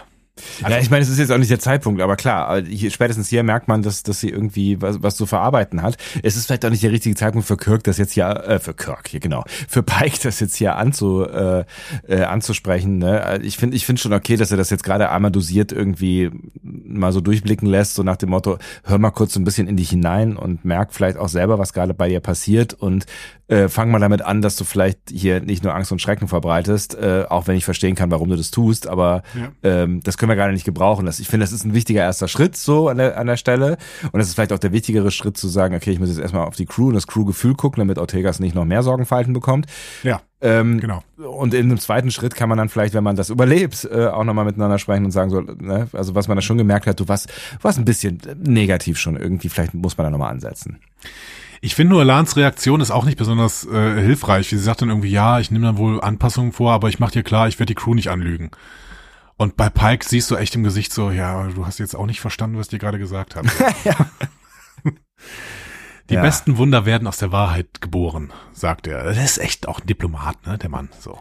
Ja, 0.68 0.78
ich 0.78 0.90
meine, 0.90 1.02
es 1.02 1.08
ist 1.08 1.18
jetzt 1.18 1.32
auch 1.32 1.38
nicht 1.38 1.50
der 1.50 1.58
Zeitpunkt, 1.58 2.00
aber 2.00 2.16
klar, 2.16 2.62
hier, 2.62 2.90
spätestens 2.90 3.28
hier 3.28 3.42
merkt 3.42 3.68
man, 3.68 3.82
dass, 3.82 4.02
dass 4.02 4.20
sie 4.20 4.28
irgendwie 4.28 4.80
was, 4.80 5.02
was 5.02 5.16
zu 5.16 5.26
verarbeiten 5.26 5.82
hat. 5.82 5.96
Es 6.22 6.36
ist 6.36 6.46
vielleicht 6.46 6.64
auch 6.64 6.70
nicht 6.70 6.82
der 6.82 6.92
richtige 6.92 7.14
Zeitpunkt 7.14 7.46
für 7.46 7.56
Kirk, 7.56 7.84
das 7.84 7.98
jetzt 7.98 8.12
hier, 8.12 8.28
äh, 8.28 8.58
für 8.58 8.74
Kirk, 8.74 9.08
hier 9.08 9.20
genau, 9.20 9.44
für 9.68 9.82
Pike 9.82 10.18
das 10.22 10.40
jetzt 10.40 10.56
hier 10.56 10.76
anzu, 10.76 11.24
äh, 11.24 11.64
äh, 12.08 12.22
anzusprechen. 12.22 12.98
Ne? 12.98 13.40
Ich 13.42 13.56
finde 13.56 13.76
ich 13.76 13.86
finde 13.86 14.00
schon 14.00 14.12
okay, 14.12 14.36
dass 14.36 14.50
er 14.50 14.56
das 14.56 14.70
jetzt 14.70 14.84
gerade 14.84 15.10
einmal 15.10 15.30
dosiert 15.30 15.72
irgendwie 15.72 16.30
mal 16.62 17.12
so 17.12 17.20
durchblicken 17.20 17.68
lässt, 17.68 17.94
so 17.94 18.02
nach 18.02 18.16
dem 18.16 18.30
Motto, 18.30 18.58
hör 18.84 18.98
mal 18.98 19.10
kurz 19.10 19.34
so 19.34 19.40
ein 19.40 19.44
bisschen 19.44 19.68
in 19.68 19.76
dich 19.76 19.90
hinein 19.90 20.36
und 20.36 20.64
merk 20.64 20.92
vielleicht 20.92 21.16
auch 21.16 21.28
selber, 21.28 21.58
was 21.58 21.72
gerade 21.72 21.94
bei 21.94 22.08
dir 22.08 22.20
passiert 22.20 22.74
und 22.74 23.06
äh, 23.48 23.68
fang 23.68 23.90
mal 23.90 23.98
damit 23.98 24.22
an, 24.22 24.42
dass 24.42 24.56
du 24.56 24.64
vielleicht 24.64 24.98
hier 25.10 25.40
nicht 25.40 25.64
nur 25.64 25.74
Angst 25.74 25.90
und 25.90 26.00
Schrecken 26.00 26.28
verbreitest, 26.28 26.94
äh, 26.94 27.24
auch 27.28 27.48
wenn 27.48 27.56
ich 27.56 27.64
verstehen 27.64 27.96
kann, 27.96 28.10
warum 28.10 28.28
du 28.28 28.36
das 28.36 28.50
tust, 28.50 28.86
aber 28.86 29.22
ja. 29.34 29.50
ähm, 29.62 30.00
das 30.04 30.18
können 30.18 30.30
wir 30.30 30.36
gerade 30.50 30.54
nicht 30.54 30.64
gebrauchen. 30.64 31.06
Das, 31.06 31.18
ich 31.20 31.28
finde, 31.28 31.44
das 31.44 31.52
ist 31.52 31.64
ein 31.64 31.74
wichtiger 31.74 32.02
erster 32.02 32.28
Schritt 32.28 32.56
so 32.56 32.88
an 32.88 32.98
der, 32.98 33.16
an 33.16 33.26
der 33.26 33.36
Stelle 33.36 33.78
und 34.12 34.18
das 34.18 34.28
ist 34.28 34.34
vielleicht 34.34 34.52
auch 34.52 34.58
der 34.58 34.72
wichtigere 34.72 35.10
Schritt 35.10 35.36
zu 35.36 35.48
sagen, 35.48 35.74
okay, 35.74 35.92
ich 35.92 36.00
muss 36.00 36.08
jetzt 36.08 36.18
erstmal 36.18 36.46
auf 36.46 36.56
die 36.56 36.66
Crew 36.66 36.88
und 36.88 36.94
das 36.94 37.06
Crew-Gefühl 37.06 37.54
gucken, 37.54 37.80
damit 37.80 37.98
Ortegas 37.98 38.40
nicht 38.40 38.54
noch 38.54 38.64
mehr 38.64 38.82
Sorgenfalten 38.82 39.32
bekommt. 39.32 39.66
Ja. 40.02 40.20
Ähm, 40.42 40.80
genau. 40.80 41.02
Und 41.18 41.52
in 41.52 41.66
einem 41.66 41.78
zweiten 41.78 42.10
Schritt 42.10 42.34
kann 42.34 42.48
man 42.48 42.56
dann 42.56 42.70
vielleicht, 42.70 42.94
wenn 42.94 43.04
man 43.04 43.16
das 43.16 43.28
überlebt, 43.28 43.88
äh, 43.90 44.06
auch 44.06 44.24
nochmal 44.24 44.46
miteinander 44.46 44.78
sprechen 44.78 45.04
und 45.04 45.10
sagen 45.10 45.30
so, 45.30 45.40
ne, 45.40 45.88
also 45.92 46.14
was 46.14 46.28
man 46.28 46.36
da 46.36 46.42
schon 46.42 46.58
gemerkt 46.58 46.86
hat, 46.86 46.98
du 46.98 47.08
warst, 47.08 47.30
warst 47.60 47.78
ein 47.78 47.84
bisschen 47.84 48.20
negativ 48.42 48.98
schon 48.98 49.16
irgendwie, 49.16 49.50
vielleicht 49.50 49.74
muss 49.74 49.98
man 49.98 50.06
da 50.06 50.10
nochmal 50.10 50.30
ansetzen. 50.32 50.78
Ich 51.62 51.74
finde 51.74 51.92
nur, 51.92 52.06
Lans 52.06 52.38
Reaktion 52.38 52.80
ist 52.80 52.90
auch 52.90 53.04
nicht 53.04 53.18
besonders 53.18 53.66
äh, 53.66 54.00
hilfreich. 54.00 54.48
Sie 54.48 54.56
sagt 54.56 54.80
dann 54.80 54.88
irgendwie, 54.88 55.10
ja, 55.10 55.40
ich 55.40 55.50
nehme 55.50 55.66
dann 55.66 55.76
wohl 55.76 56.00
Anpassungen 56.00 56.52
vor, 56.52 56.72
aber 56.72 56.88
ich 56.88 57.00
mache 57.00 57.12
dir 57.12 57.22
klar, 57.22 57.48
ich 57.48 57.58
werde 57.58 57.74
die 57.74 57.74
Crew 57.74 57.92
nicht 57.92 58.08
anlügen. 58.08 58.50
Und 59.40 59.56
bei 59.56 59.70
Pike 59.70 60.04
siehst 60.06 60.30
du 60.30 60.36
echt 60.36 60.54
im 60.54 60.64
Gesicht 60.64 60.92
so, 60.92 61.10
ja, 61.10 61.42
du 61.44 61.64
hast 61.64 61.78
jetzt 61.78 61.96
auch 61.96 62.04
nicht 62.04 62.20
verstanden, 62.20 62.58
was 62.58 62.66
ich 62.66 62.72
dir 62.72 62.78
gerade 62.78 62.98
gesagt 62.98 63.36
habe. 63.36 63.48
Die 66.10 66.14
ja. 66.14 66.20
besten 66.20 66.58
Wunder 66.58 66.84
werden 66.84 67.08
aus 67.08 67.16
der 67.16 67.32
Wahrheit 67.32 67.80
geboren, 67.80 68.34
sagt 68.52 68.86
er. 68.86 69.02
Das 69.02 69.16
ist 69.16 69.38
echt 69.38 69.66
auch 69.66 69.80
ein 69.80 69.86
Diplomat, 69.86 70.46
ne, 70.46 70.58
der 70.58 70.68
Mann, 70.68 70.90
so. 71.00 71.18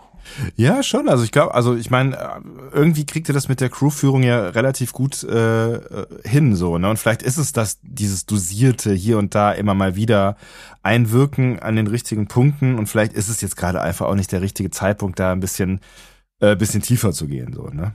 Ja, 0.58 0.84
schon. 0.84 1.08
Also 1.08 1.24
ich 1.24 1.32
glaube, 1.32 1.54
also 1.54 1.78
ich 1.78 1.92
meine, 1.92 2.42
irgendwie 2.74 3.06
kriegt 3.06 3.30
er 3.30 3.34
das 3.34 3.48
mit 3.48 3.62
der 3.62 3.70
Crewführung 3.70 4.24
ja 4.24 4.50
relativ 4.50 4.92
gut 4.92 5.24
äh, 5.24 5.76
äh, 5.76 6.06
hin, 6.26 6.58
so. 6.58 6.78
Ne? 6.78 6.90
Und 6.90 6.98
vielleicht 6.98 7.24
ist 7.24 7.38
es 7.38 7.54
das, 7.54 7.80
dieses 7.84 8.26
dosierte 8.26 8.94
hier 8.94 9.18
und 9.18 9.34
da 9.34 9.54
immer 9.54 9.76
mal 9.76 9.96
wieder 9.96 10.36
einwirken 10.84 11.60
an 11.60 11.78
den 11.78 11.88
richtigen 11.88 12.28
Punkten. 12.28 12.78
Und 12.78 12.88
vielleicht 12.88 13.14
ist 13.14 13.30
es 13.30 13.40
jetzt 13.40 13.56
gerade 13.56 13.80
einfach 13.80 14.08
auch 14.08 14.16
nicht 14.16 14.34
der 14.34 14.42
richtige 14.42 14.72
Zeitpunkt, 14.72 15.20
da 15.20 15.32
ein 15.32 15.40
bisschen, 15.40 15.80
äh, 16.40 16.56
bisschen 16.56 16.82
tiefer 16.82 17.12
zu 17.12 17.28
gehen, 17.28 17.54
so. 17.54 17.68
Ne? 17.68 17.94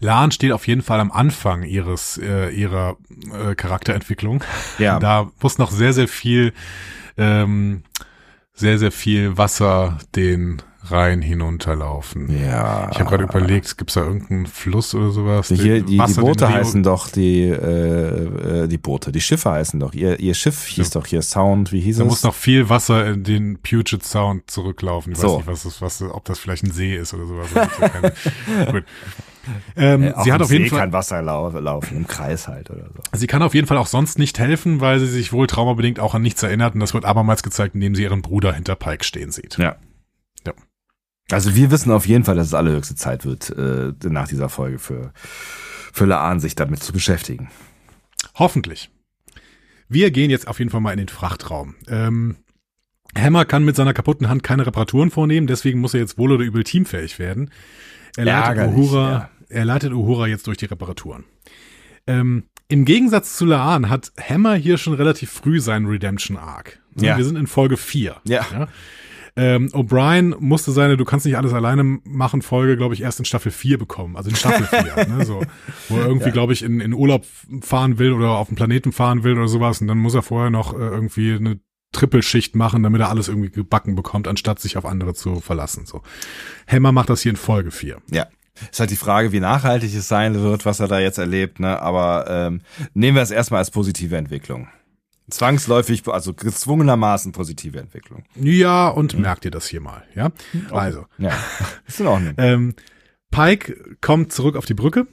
Lan 0.00 0.30
steht 0.30 0.52
auf 0.52 0.66
jeden 0.68 0.82
Fall 0.82 1.00
am 1.00 1.10
Anfang 1.10 1.64
ihres 1.64 2.18
äh, 2.18 2.50
ihrer 2.50 2.96
äh, 3.32 3.54
Charakterentwicklung. 3.54 4.44
Ja. 4.78 5.00
Da 5.00 5.30
muss 5.40 5.58
noch 5.58 5.70
sehr 5.72 5.92
sehr 5.92 6.08
viel 6.08 6.52
ähm, 7.16 7.82
sehr 8.54 8.78
sehr 8.78 8.92
viel 8.92 9.36
Wasser 9.36 9.98
den 10.14 10.62
Rhein 10.84 11.22
hinunterlaufen. 11.22 12.30
Ja. 12.30 12.88
Ich 12.92 13.00
habe 13.00 13.10
gerade 13.10 13.24
überlegt, 13.24 13.76
gibt's 13.78 13.94
da 13.94 14.02
irgendeinen 14.02 14.46
Fluss 14.46 14.94
oder 14.94 15.10
sowas? 15.10 15.48
Hier, 15.48 15.82
die, 15.82 15.98
die 15.98 16.14
Boote 16.14 16.48
heißen 16.48 16.82
doch 16.82 17.08
die 17.08 17.42
äh, 17.42 18.62
äh, 18.64 18.68
die 18.68 18.78
Boote, 18.78 19.10
die 19.10 19.20
Schiffe 19.20 19.50
heißen 19.50 19.80
doch. 19.80 19.92
Ihr, 19.92 20.20
ihr 20.20 20.34
Schiff 20.34 20.66
hieß 20.66 20.94
ja. 20.94 21.00
doch 21.00 21.06
hier 21.06 21.22
Sound, 21.22 21.72
wie 21.72 21.80
hieß 21.80 21.96
da 21.96 22.04
es? 22.04 22.06
Da 22.06 22.10
muss 22.10 22.22
noch 22.22 22.34
viel 22.34 22.68
Wasser 22.68 23.06
in 23.06 23.24
den 23.24 23.58
Puget 23.58 24.04
Sound 24.04 24.50
zurücklaufen. 24.50 25.12
Ich 25.12 25.18
so. 25.18 25.28
weiß 25.28 25.36
nicht, 25.38 25.46
was 25.48 25.62
das, 25.64 25.82
was, 25.82 26.02
ob 26.02 26.24
das 26.24 26.38
vielleicht 26.38 26.62
ein 26.62 26.70
See 26.70 26.94
ist 26.94 27.12
oder 27.12 27.26
sowas. 27.26 27.48
Gut. 28.70 28.84
Ähm, 29.76 30.02
äh, 30.02 30.14
sie 30.22 30.32
hat 30.32 30.42
auf 30.42 30.50
jeden 30.50 30.64
See 30.64 30.70
Fall 30.70 30.80
kann 30.80 30.92
Wasser 30.92 31.22
lau 31.22 31.48
laufen 31.50 31.96
im 31.96 32.06
Kreis 32.06 32.48
halt 32.48 32.70
oder 32.70 32.84
so. 32.94 33.00
Sie 33.16 33.26
kann 33.26 33.42
auf 33.42 33.54
jeden 33.54 33.66
Fall 33.66 33.78
auch 33.78 33.86
sonst 33.86 34.18
nicht 34.18 34.38
helfen, 34.38 34.80
weil 34.80 35.00
sie 35.00 35.06
sich 35.06 35.32
wohl 35.32 35.46
traumabedingt 35.46 36.00
auch 36.00 36.14
an 36.14 36.22
nichts 36.22 36.42
erinnert 36.42 36.74
und 36.74 36.80
das 36.80 36.94
wird 36.94 37.04
abermals 37.04 37.42
gezeigt, 37.42 37.74
indem 37.74 37.94
sie 37.94 38.02
ihren 38.02 38.22
Bruder 38.22 38.52
hinter 38.52 38.76
Pike 38.76 39.04
stehen 39.04 39.32
sieht. 39.32 39.58
Ja. 39.58 39.76
Also 41.30 41.54
wir 41.54 41.70
wissen 41.70 41.92
auf 41.92 42.06
jeden 42.06 42.24
Fall, 42.24 42.36
dass 42.36 42.46
es 42.48 42.54
allerhöchste 42.54 42.94
Zeit 42.94 43.24
wird, 43.24 43.50
äh, 43.50 43.92
nach 44.08 44.28
dieser 44.28 44.48
Folge 44.48 44.78
für, 44.78 45.12
für 45.92 46.06
Laan 46.06 46.40
sich 46.40 46.54
damit 46.54 46.82
zu 46.82 46.92
beschäftigen. 46.92 47.50
Hoffentlich. 48.34 48.90
Wir 49.88 50.10
gehen 50.10 50.30
jetzt 50.30 50.48
auf 50.48 50.58
jeden 50.58 50.70
Fall 50.70 50.80
mal 50.80 50.92
in 50.92 50.98
den 50.98 51.08
Frachtraum. 51.08 51.74
Ähm, 51.88 52.36
Hammer 53.16 53.44
kann 53.44 53.64
mit 53.64 53.76
seiner 53.76 53.94
kaputten 53.94 54.28
Hand 54.28 54.42
keine 54.42 54.66
Reparaturen 54.66 55.10
vornehmen, 55.10 55.46
deswegen 55.46 55.80
muss 55.80 55.94
er 55.94 56.00
jetzt 56.00 56.18
wohl 56.18 56.32
oder 56.32 56.44
übel 56.44 56.64
teamfähig 56.64 57.18
werden. 57.18 57.50
Er 58.16 58.24
leitet 58.24 58.68
Uhura, 58.68 59.10
ja. 59.10 59.30
er 59.48 59.64
leitet 59.64 59.92
Uhura 59.92 60.26
jetzt 60.26 60.46
durch 60.46 60.58
die 60.58 60.66
Reparaturen. 60.66 61.24
Ähm, 62.06 62.44
Im 62.68 62.84
Gegensatz 62.84 63.36
zu 63.36 63.44
Laan 63.44 63.90
hat 63.90 64.12
Hammer 64.18 64.54
hier 64.54 64.78
schon 64.78 64.94
relativ 64.94 65.30
früh 65.30 65.60
seinen 65.60 65.86
Redemption 65.86 66.36
Arc. 66.36 66.80
Ja. 66.96 67.16
Wir 67.16 67.24
sind 67.24 67.36
in 67.36 67.46
Folge 67.46 67.76
4. 67.76 68.16
Ja. 68.24 68.46
ja? 68.50 68.68
Ähm, 69.38 69.68
O'Brien 69.72 70.34
musste 70.40 70.72
seine 70.72 70.96
Du 70.96 71.04
kannst 71.04 71.24
nicht 71.24 71.36
alles 71.36 71.52
alleine 71.52 72.00
machen 72.02 72.42
Folge, 72.42 72.76
glaube 72.76 72.94
ich, 72.94 73.02
erst 73.02 73.20
in 73.20 73.24
Staffel 73.24 73.52
4 73.52 73.78
bekommen. 73.78 74.16
Also 74.16 74.30
in 74.30 74.36
Staffel 74.36 74.66
4, 74.66 75.06
ne, 75.16 75.24
so. 75.24 75.42
Wo 75.88 75.96
er 75.96 76.06
irgendwie, 76.06 76.26
ja. 76.26 76.32
glaube 76.32 76.52
ich, 76.52 76.64
in, 76.64 76.80
in 76.80 76.92
Urlaub 76.92 77.24
fahren 77.60 77.98
will 77.98 78.12
oder 78.12 78.30
auf 78.30 78.48
dem 78.48 78.56
Planeten 78.56 78.90
fahren 78.90 79.22
will 79.22 79.34
oder 79.34 79.46
sowas. 79.46 79.80
Und 79.80 79.86
dann 79.86 79.98
muss 79.98 80.14
er 80.14 80.22
vorher 80.22 80.50
noch 80.50 80.74
äh, 80.74 80.78
irgendwie 80.78 81.34
eine 81.34 81.60
Trippelschicht 81.92 82.56
machen, 82.56 82.82
damit 82.82 83.00
er 83.00 83.10
alles 83.10 83.28
irgendwie 83.28 83.50
gebacken 83.50 83.94
bekommt, 83.94 84.26
anstatt 84.26 84.58
sich 84.58 84.76
auf 84.76 84.84
andere 84.84 85.14
zu 85.14 85.40
verlassen. 85.40 85.86
So. 85.86 86.02
Hammer 86.66 86.90
macht 86.90 87.08
das 87.08 87.22
hier 87.22 87.30
in 87.30 87.36
Folge 87.36 87.70
4. 87.70 87.98
Ja. 88.10 88.26
Ist 88.72 88.80
halt 88.80 88.90
die 88.90 88.96
Frage, 88.96 89.30
wie 89.30 89.38
nachhaltig 89.38 89.94
es 89.94 90.08
sein 90.08 90.34
wird, 90.34 90.66
was 90.66 90.80
er 90.80 90.88
da 90.88 90.98
jetzt 90.98 91.18
erlebt, 91.18 91.60
ne? 91.60 91.80
Aber 91.80 92.26
ähm, 92.28 92.60
nehmen 92.92 93.14
wir 93.14 93.22
es 93.22 93.30
erstmal 93.30 93.58
als 93.58 93.70
positive 93.70 94.16
Entwicklung. 94.16 94.66
Zwangsläufig, 95.30 96.06
also 96.08 96.32
gezwungenermaßen 96.32 97.32
positive 97.32 97.78
Entwicklung. 97.78 98.24
Ja, 98.34 98.88
und 98.88 99.14
mhm. 99.14 99.22
merkt 99.22 99.44
ihr 99.44 99.50
das 99.50 99.68
hier 99.68 99.80
mal, 99.80 100.04
ja? 100.14 100.26
Okay. 100.26 100.74
Also. 100.74 101.06
Ja, 101.18 101.32
ist 101.86 102.00
in 102.00 102.06
Ordnung. 102.06 102.34
ähm, 102.38 102.74
Pike 103.30 103.96
kommt 104.00 104.32
zurück 104.32 104.56
auf 104.56 104.64
die 104.64 104.74
Brücke. 104.74 105.06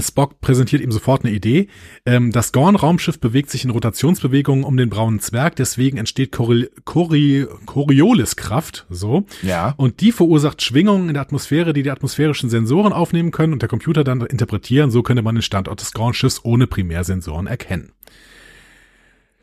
Spock 0.00 0.40
präsentiert 0.40 0.82
ihm 0.82 0.90
sofort 0.90 1.24
eine 1.24 1.32
Idee. 1.32 1.68
Ähm, 2.04 2.32
das 2.32 2.50
Gorn-Raumschiff 2.52 3.20
bewegt 3.20 3.50
sich 3.50 3.64
in 3.64 3.70
Rotationsbewegungen 3.70 4.64
um 4.64 4.76
den 4.76 4.90
braunen 4.90 5.20
Zwerg, 5.20 5.54
deswegen 5.56 5.98
entsteht 5.98 6.32
Cori 6.32 6.68
Cori 6.84 7.46
Corioliskraft, 7.64 8.86
so. 8.90 9.24
Ja. 9.42 9.74
Und 9.76 10.00
die 10.00 10.10
verursacht 10.10 10.62
Schwingungen 10.62 11.08
in 11.08 11.14
der 11.14 11.22
Atmosphäre, 11.22 11.72
die 11.72 11.84
die 11.84 11.90
atmosphärischen 11.90 12.50
Sensoren 12.50 12.92
aufnehmen 12.92 13.30
können 13.30 13.52
und 13.52 13.62
der 13.62 13.68
Computer 13.68 14.02
dann 14.02 14.22
interpretieren. 14.22 14.90
So 14.90 15.02
könnte 15.02 15.22
man 15.22 15.36
den 15.36 15.42
Standort 15.42 15.80
des 15.80 15.92
Gorn-Schiffs 15.92 16.40
ohne 16.44 16.66
Primärsensoren 16.66 17.46
erkennen. 17.46 17.92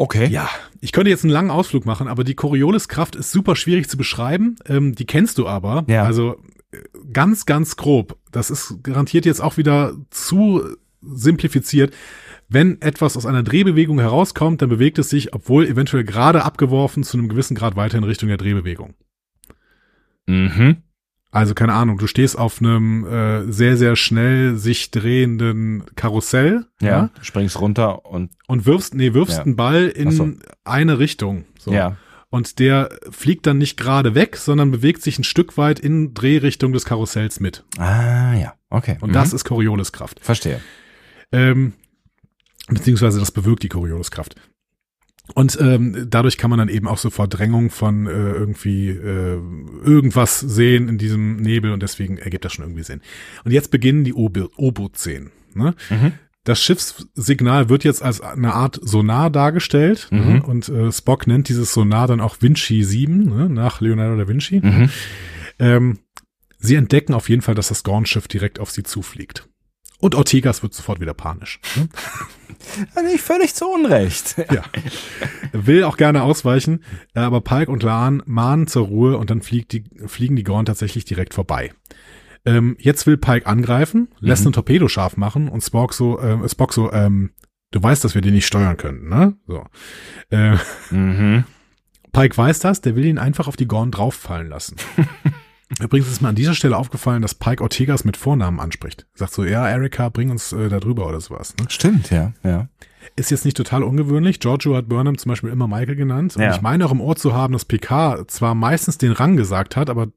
Okay. 0.02 0.30
Ja, 0.30 0.49
ich 0.80 0.94
könnte 0.94 1.11
jetzt 1.11 1.23
einen 1.23 1.32
langen 1.32 1.52
Ausflug 1.52 1.86
machen, 1.86 2.07
aber 2.07 2.23
die 2.23 2.34
Corioliskraft 2.34 3.15
ist 3.15 3.32
super 3.32 3.56
schwierig 3.56 3.88
zu 3.88 3.98
beschreiben. 3.98 4.56
Ähm, 4.65 4.95
die 4.95 5.06
kennst 5.06 5.38
du 5.38 5.48
aber. 5.48 5.86
Ja. 5.88 6.06
Also 6.06 6.38
äh, 6.72 6.78
ganz, 7.14 7.45
ganz 7.45 7.76
grob. 7.76 8.18
Das 8.32 8.49
ist 8.49 8.82
garantiert 8.82 9.28
jetzt 9.28 9.41
auch 9.41 9.57
wieder 9.57 9.94
zu 10.10 10.64
simplifiziert. 11.03 11.94
Wenn 12.49 12.82
etwas 12.82 13.15
aus 13.15 13.28
einer 13.28 13.44
Drehbewegung 13.44 13.99
herauskommt, 13.99 14.64
dann 14.64 14.69
bewegt 14.69 14.98
es 14.98 15.11
sich, 15.11 15.36
obwohl 15.36 15.68
eventuell 15.68 16.03
gerade 16.03 16.45
abgeworfen, 16.45 17.03
zu 17.03 17.19
einem 17.19 17.30
gewissen 17.30 17.53
Grad 17.53 17.76
weiter 17.76 17.99
in 17.99 18.03
Richtung 18.03 18.28
der 18.28 18.38
Drehbewegung. 18.38 18.95
Mhm. 20.26 20.78
Also 21.32 21.53
keine 21.53 21.74
Ahnung, 21.74 21.98
du 21.98 22.08
stehst 22.08 22.38
auf 22.38 22.60
einem 22.60 23.06
äh, 23.06 23.49
sehr, 23.49 23.78
sehr 23.78 23.95
schnell 23.95 24.58
sich 24.58 24.91
drehenden 24.91 25.86
Karussell. 25.95 26.66
Ja, 26.82 26.88
ja? 26.88 27.10
springst 27.22 27.60
runter 27.60 28.06
und. 28.06 28.32
Und 28.48 28.66
wirfst, 28.66 28.94
nee, 28.95 29.14
wirfst 29.14 29.38
ja. 29.38 29.44
einen 29.44 29.56
Ball 29.56 29.88
in 29.88 30.12
so. 30.12 30.30
eine 30.66 30.99
Richtung. 30.99 31.45
So. 31.58 31.72
Ja. 31.72 31.95
Und 32.30 32.60
der 32.60 32.90
fliegt 33.10 33.48
dann 33.48 33.58
nicht 33.58 33.78
gerade 33.78 34.14
weg, 34.14 34.38
sondern 34.38 34.72
bewegt 34.72 35.02
sich 35.02 35.20
ein 35.20 35.24
Stück 35.24 35.58
weit 35.58 35.80
in 35.80 36.14
Drehrichtung 36.14 36.74
des 36.74 36.86
Karussells 36.86 37.40
mit. 37.40 37.64
Ah, 37.78 38.34
ja, 38.34 38.53
okay. 38.70 38.98
Und 39.02 39.10
mhm. 39.10 39.14
das 39.14 39.34
ist 39.34 39.44
Corioliskraft. 39.45 40.20
Verstehe. 40.22 40.62
Ähm, 41.32 41.74
beziehungsweise 42.68 43.20
das 43.20 43.32
bewirkt 43.32 43.64
die 43.64 43.70
Corioliskraft. 43.70 44.36
Und 45.34 45.57
ähm, 45.61 46.07
dadurch 46.10 46.38
kann 46.38 46.49
man 46.49 46.60
dann 46.60 46.69
eben 46.69 46.88
auch 46.88 46.98
so 46.98 47.10
Verdrängung 47.10 47.69
von 47.69 48.07
äh, 48.07 48.10
irgendwie 48.11 48.89
äh, 48.89 49.39
irgendwas 49.84 50.39
sehen 50.39 50.89
in 50.89 50.98
diesem 50.98 51.38
Nebel 51.38 51.72
und 51.72 51.81
deswegen 51.81 52.18
ergibt 52.18 52.43
das 52.43 52.53
schon 52.53 52.65
irgendwie 52.65 52.84
Sinn. 52.84 53.02
Und 53.43 53.52
jetzt 53.52 53.72
beginnen 53.72 54.03
die 54.03 54.14
Obo-Szenen. 54.14 55.31
Ne? 55.53 55.76
Mhm. 55.89 56.14
Das 56.43 56.61
Schiffssignal 56.61 57.69
wird 57.69 57.84
jetzt 57.84 58.02
als 58.02 58.19
eine 58.19 58.53
Art 58.53 58.80
Sonar 58.81 59.30
dargestellt 59.30 60.07
ne? 60.11 60.19
mhm. 60.19 60.34
ne? 60.34 60.43
und 60.43 60.69
äh, 60.69 60.91
Spock 60.91 61.27
nennt 61.27 61.49
dieses 61.49 61.73
Sonar 61.73 62.07
dann 62.07 62.19
auch 62.19 62.38
Vinci 62.41 62.84
7 62.84 63.23
ne? 63.26 63.49
nach 63.49 63.80
Leonardo 63.80 64.18
da 64.18 64.27
Vinci. 64.27 64.60
Mhm. 64.61 64.89
Ähm, 65.60 65.99
sie 66.57 66.76
entdecken 66.76 67.14
auf 67.14 67.30
jeden 67.30 67.43
Fall, 67.43 67.56
dass 67.56 67.69
das 67.69 67.84
Gorn-Schiff 67.84 68.27
direkt 68.27 68.60
auf 68.60 68.72
sie 68.72 68.84
zufliegt. 68.84 69.48
Und 69.99 70.15
Ortegas 70.15 70.64
wird 70.64 70.73
sofort 70.73 70.99
wieder 70.99 71.14
panisch. 71.14 71.60
Ne? 71.76 71.88
Nicht 73.03 73.21
völlig 73.21 73.53
zu 73.55 73.65
Unrecht. 73.67 74.35
Ja. 74.51 74.63
Will 75.53 75.83
auch 75.83 75.97
gerne 75.97 76.23
ausweichen, 76.23 76.83
aber 77.13 77.41
Pike 77.41 77.69
und 77.71 77.83
Laan 77.83 78.23
mahnen 78.25 78.67
zur 78.67 78.88
Ruhe 78.88 79.17
und 79.17 79.29
dann 79.29 79.41
fliegt 79.41 79.73
die, 79.73 79.83
fliegen 80.07 80.35
die 80.35 80.43
Gorn 80.43 80.65
tatsächlich 80.65 81.03
direkt 81.05 81.33
vorbei. 81.33 81.73
Ähm, 82.45 82.75
jetzt 82.79 83.05
will 83.05 83.17
Pike 83.17 83.45
angreifen, 83.47 84.07
lässt 84.19 84.41
Mhm. 84.43 84.47
einen 84.47 84.53
Torpedo 84.53 84.88
scharf 84.88 85.17
machen 85.17 85.47
und 85.49 85.61
Spock 85.61 85.93
so, 85.93 86.19
äh, 86.19 86.47
Spock 86.49 86.73
so, 86.73 86.91
ähm, 86.91 87.31
du 87.71 87.83
weißt, 87.83 88.03
dass 88.03 88.15
wir 88.15 88.21
den 88.21 88.33
nicht 88.33 88.47
steuern 88.47 88.77
könnten, 88.77 89.09
ne? 89.09 89.35
So. 89.47 89.65
Äh, 90.29 90.55
Mhm. 90.89 91.43
Pike 92.13 92.38
weiß 92.38 92.59
das, 92.59 92.81
der 92.81 92.95
will 92.95 93.05
ihn 93.05 93.17
einfach 93.19 93.47
auf 93.47 93.55
die 93.57 93.67
Gorn 93.67 93.91
drauffallen 93.91 94.47
lassen. 94.49 94.75
Übrigens 95.80 96.10
ist 96.10 96.22
mir 96.22 96.27
an 96.30 96.35
dieser 96.35 96.53
Stelle 96.53 96.76
aufgefallen, 96.77 97.22
dass 97.22 97.35
Pike 97.35 97.64
Ortegas 97.64 98.03
mit 98.03 98.18
Vornamen 98.18 98.60
anspricht. 98.60 99.06
Sagt 99.14 99.34
so, 99.34 99.45
ja, 99.45 99.68
Erika, 99.69 100.10
bring 100.10 100.30
uns 100.30 100.52
äh, 100.52 100.68
da 100.69 100.80
drüber 100.80 101.07
oder 101.07 101.22
sowas. 101.22 101.56
Ne? 101.60 101.68
Stimmt, 101.69 102.10
ja, 102.10 102.34
ja. 102.43 102.68
Ist 103.15 103.31
jetzt 103.31 103.45
nicht 103.45 103.57
total 103.57 103.81
ungewöhnlich. 103.84 104.39
Giorgio 104.39 104.76
hat 104.76 104.88
Burnham 104.88 105.18
zum 105.18 105.30
Beispiel 105.30 105.49
immer 105.49 105.68
Michael 105.68 105.95
genannt. 105.95 106.35
Und 106.35 106.43
Ja. 106.43 106.53
ich 106.53 106.61
meine 106.61 106.85
auch 106.85 106.91
im 106.91 107.02
Ohr 107.02 107.15
zu 107.15 107.34
haben, 107.34 107.53
dass 107.53 107.65
Picard 107.65 108.30
zwar 108.30 108.53
meistens 108.53 108.98
den 108.99 109.11
Rang 109.11 109.38
gesagt 109.38 109.76
hat, 109.76 109.89
aber 109.89 110.07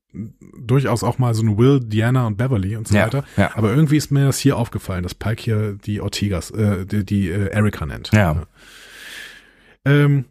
durchaus 0.61 1.03
auch 1.03 1.19
mal 1.19 1.35
so 1.35 1.43
ein 1.43 1.57
Will, 1.57 1.81
Diana 1.81 2.27
und 2.27 2.37
Beverly 2.37 2.77
und 2.77 2.87
so 2.87 2.95
Ja, 2.95 3.07
weiter. 3.07 3.25
ja. 3.37 3.51
Aber 3.55 3.71
irgendwie 3.75 3.97
ist 3.97 4.11
mir 4.11 4.27
das 4.27 4.39
hier 4.39 4.57
aufgefallen, 4.59 5.03
dass 5.03 5.15
Pike 5.15 5.43
hier 5.43 5.73
die 5.75 6.01
Ortegas, 6.01 6.51
äh, 6.51 6.85
die, 6.85 7.05
die 7.07 7.31
äh, 7.31 7.49
Erika 7.53 7.87
nennt. 7.87 8.11
Ja. 8.13 8.43
Ähm, 9.87 10.27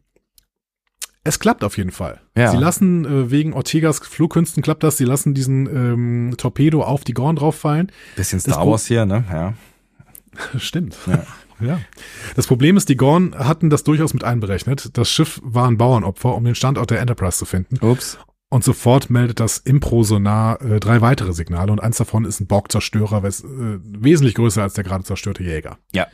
es 1.23 1.39
klappt 1.39 1.63
auf 1.63 1.77
jeden 1.77 1.91
Fall. 1.91 2.19
Ja. 2.37 2.51
Sie 2.51 2.57
lassen 2.57 3.05
äh, 3.05 3.31
wegen 3.31 3.53
Ortegas 3.53 3.99
Flugkünsten 3.99 4.61
klappt 4.63 4.83
das. 4.83 4.97
Sie 4.97 5.05
lassen 5.05 5.33
diesen 5.33 5.67
ähm, 5.67 6.33
Torpedo 6.37 6.83
auf 6.83 7.03
die 7.03 7.13
Gorn 7.13 7.35
drauffallen. 7.37 7.91
Bisschen 8.15 8.37
Das 8.39 8.43
Star 8.53 8.63
Pro- 8.63 8.71
Wars 8.71 8.85
hier, 8.87 9.05
ne? 9.05 9.23
Ja. 9.31 9.53
Stimmt. 10.57 10.97
Ja. 11.07 11.23
ja. 11.65 11.79
Das 12.35 12.47
Problem 12.47 12.75
ist, 12.77 12.89
die 12.89 12.97
Gorn 12.97 13.35
hatten 13.37 13.69
das 13.69 13.83
durchaus 13.83 14.13
mit 14.13 14.23
einberechnet. 14.23 14.97
Das 14.97 15.09
Schiff 15.09 15.39
war 15.43 15.67
ein 15.67 15.77
Bauernopfer, 15.77 16.35
um 16.35 16.43
den 16.43 16.55
Standort 16.55 16.89
der 16.91 16.99
Enterprise 16.99 17.37
zu 17.37 17.45
finden. 17.45 17.77
Ups. 17.85 18.17
Und 18.49 18.63
sofort 18.63 19.09
meldet 19.09 19.39
das 19.39 19.57
Impro-Sonar 19.57 20.61
äh, 20.61 20.79
drei 20.79 21.01
weitere 21.01 21.33
Signale 21.33 21.71
und 21.71 21.81
eins 21.81 21.97
davon 21.97 22.23
ist 22.25 22.39
ein 22.39 22.45
Borg-Zerstörer, 22.47 23.23
wes- 23.23 23.43
äh, 23.43 23.79
wesentlich 23.81 24.35
größer 24.35 24.61
als 24.61 24.73
der 24.73 24.83
gerade 24.83 25.03
zerstörte 25.03 25.41
Jäger. 25.43 25.77
Ja. 25.91 26.05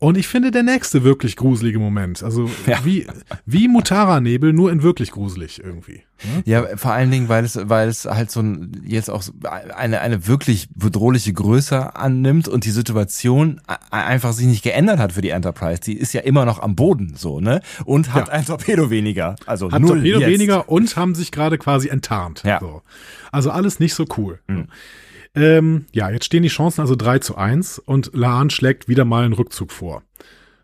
Und 0.00 0.16
ich 0.16 0.28
finde 0.28 0.52
der 0.52 0.62
nächste 0.62 1.02
wirklich 1.02 1.34
gruselige 1.34 1.80
Moment. 1.80 2.22
Also 2.22 2.48
Ja. 2.68 2.84
wie, 2.84 3.08
wie 3.46 3.66
Mutara-Nebel, 3.66 4.52
nur 4.52 4.70
in 4.70 4.84
wirklich 4.84 5.10
gruselig 5.10 5.60
irgendwie. 5.62 6.02
ne? 6.22 6.42
Ja, 6.44 6.76
vor 6.76 6.92
allen 6.92 7.10
Dingen, 7.10 7.28
weil 7.28 7.44
es, 7.44 7.58
weil 7.60 7.88
es 7.88 8.04
halt 8.04 8.30
so 8.30 8.38
ein, 8.40 8.80
jetzt 8.86 9.10
auch 9.10 9.24
eine, 9.50 10.00
eine 10.00 10.28
wirklich 10.28 10.68
bedrohliche 10.72 11.32
Größe 11.32 11.96
annimmt 11.96 12.46
und 12.46 12.64
die 12.64 12.70
Situation 12.70 13.60
einfach 13.90 14.32
sich 14.34 14.46
nicht 14.46 14.62
geändert 14.62 15.00
hat 15.00 15.14
für 15.14 15.20
die 15.20 15.30
Enterprise. 15.30 15.80
Die 15.80 15.94
ist 15.98 16.12
ja 16.12 16.20
immer 16.20 16.44
noch 16.44 16.60
am 16.60 16.76
Boden, 16.76 17.14
so, 17.16 17.40
ne? 17.40 17.60
Und 17.84 18.14
hat 18.14 18.28
Ja. 18.28 18.34
ein 18.34 18.44
Torpedo 18.46 18.90
weniger. 18.90 19.34
Also 19.46 19.72
Hat 19.72 19.80
null 19.80 19.96
Torpedo 19.96 20.20
jetzt. 20.20 20.30
weniger 20.30 20.68
und 20.68 20.94
haben 20.96 21.16
sich 21.16 21.32
gerade 21.32 21.58
quasi 21.58 21.88
enttarnt. 21.88 22.44
Ja. 22.44 22.60
So. 22.60 22.82
Also 23.32 23.50
alles 23.50 23.80
nicht 23.80 23.94
so 23.94 24.04
cool. 24.16 24.38
Mhm. 24.46 24.68
Ähm, 25.40 25.86
ja, 25.92 26.10
jetzt 26.10 26.24
stehen 26.26 26.42
die 26.42 26.48
Chancen 26.48 26.80
also 26.80 26.96
3 26.96 27.18
zu 27.20 27.36
1 27.36 27.78
und 27.78 28.10
Laan 28.14 28.50
schlägt 28.50 28.88
wieder 28.88 29.04
mal 29.04 29.24
einen 29.24 29.32
Rückzug 29.34 29.72
vor. 29.72 30.02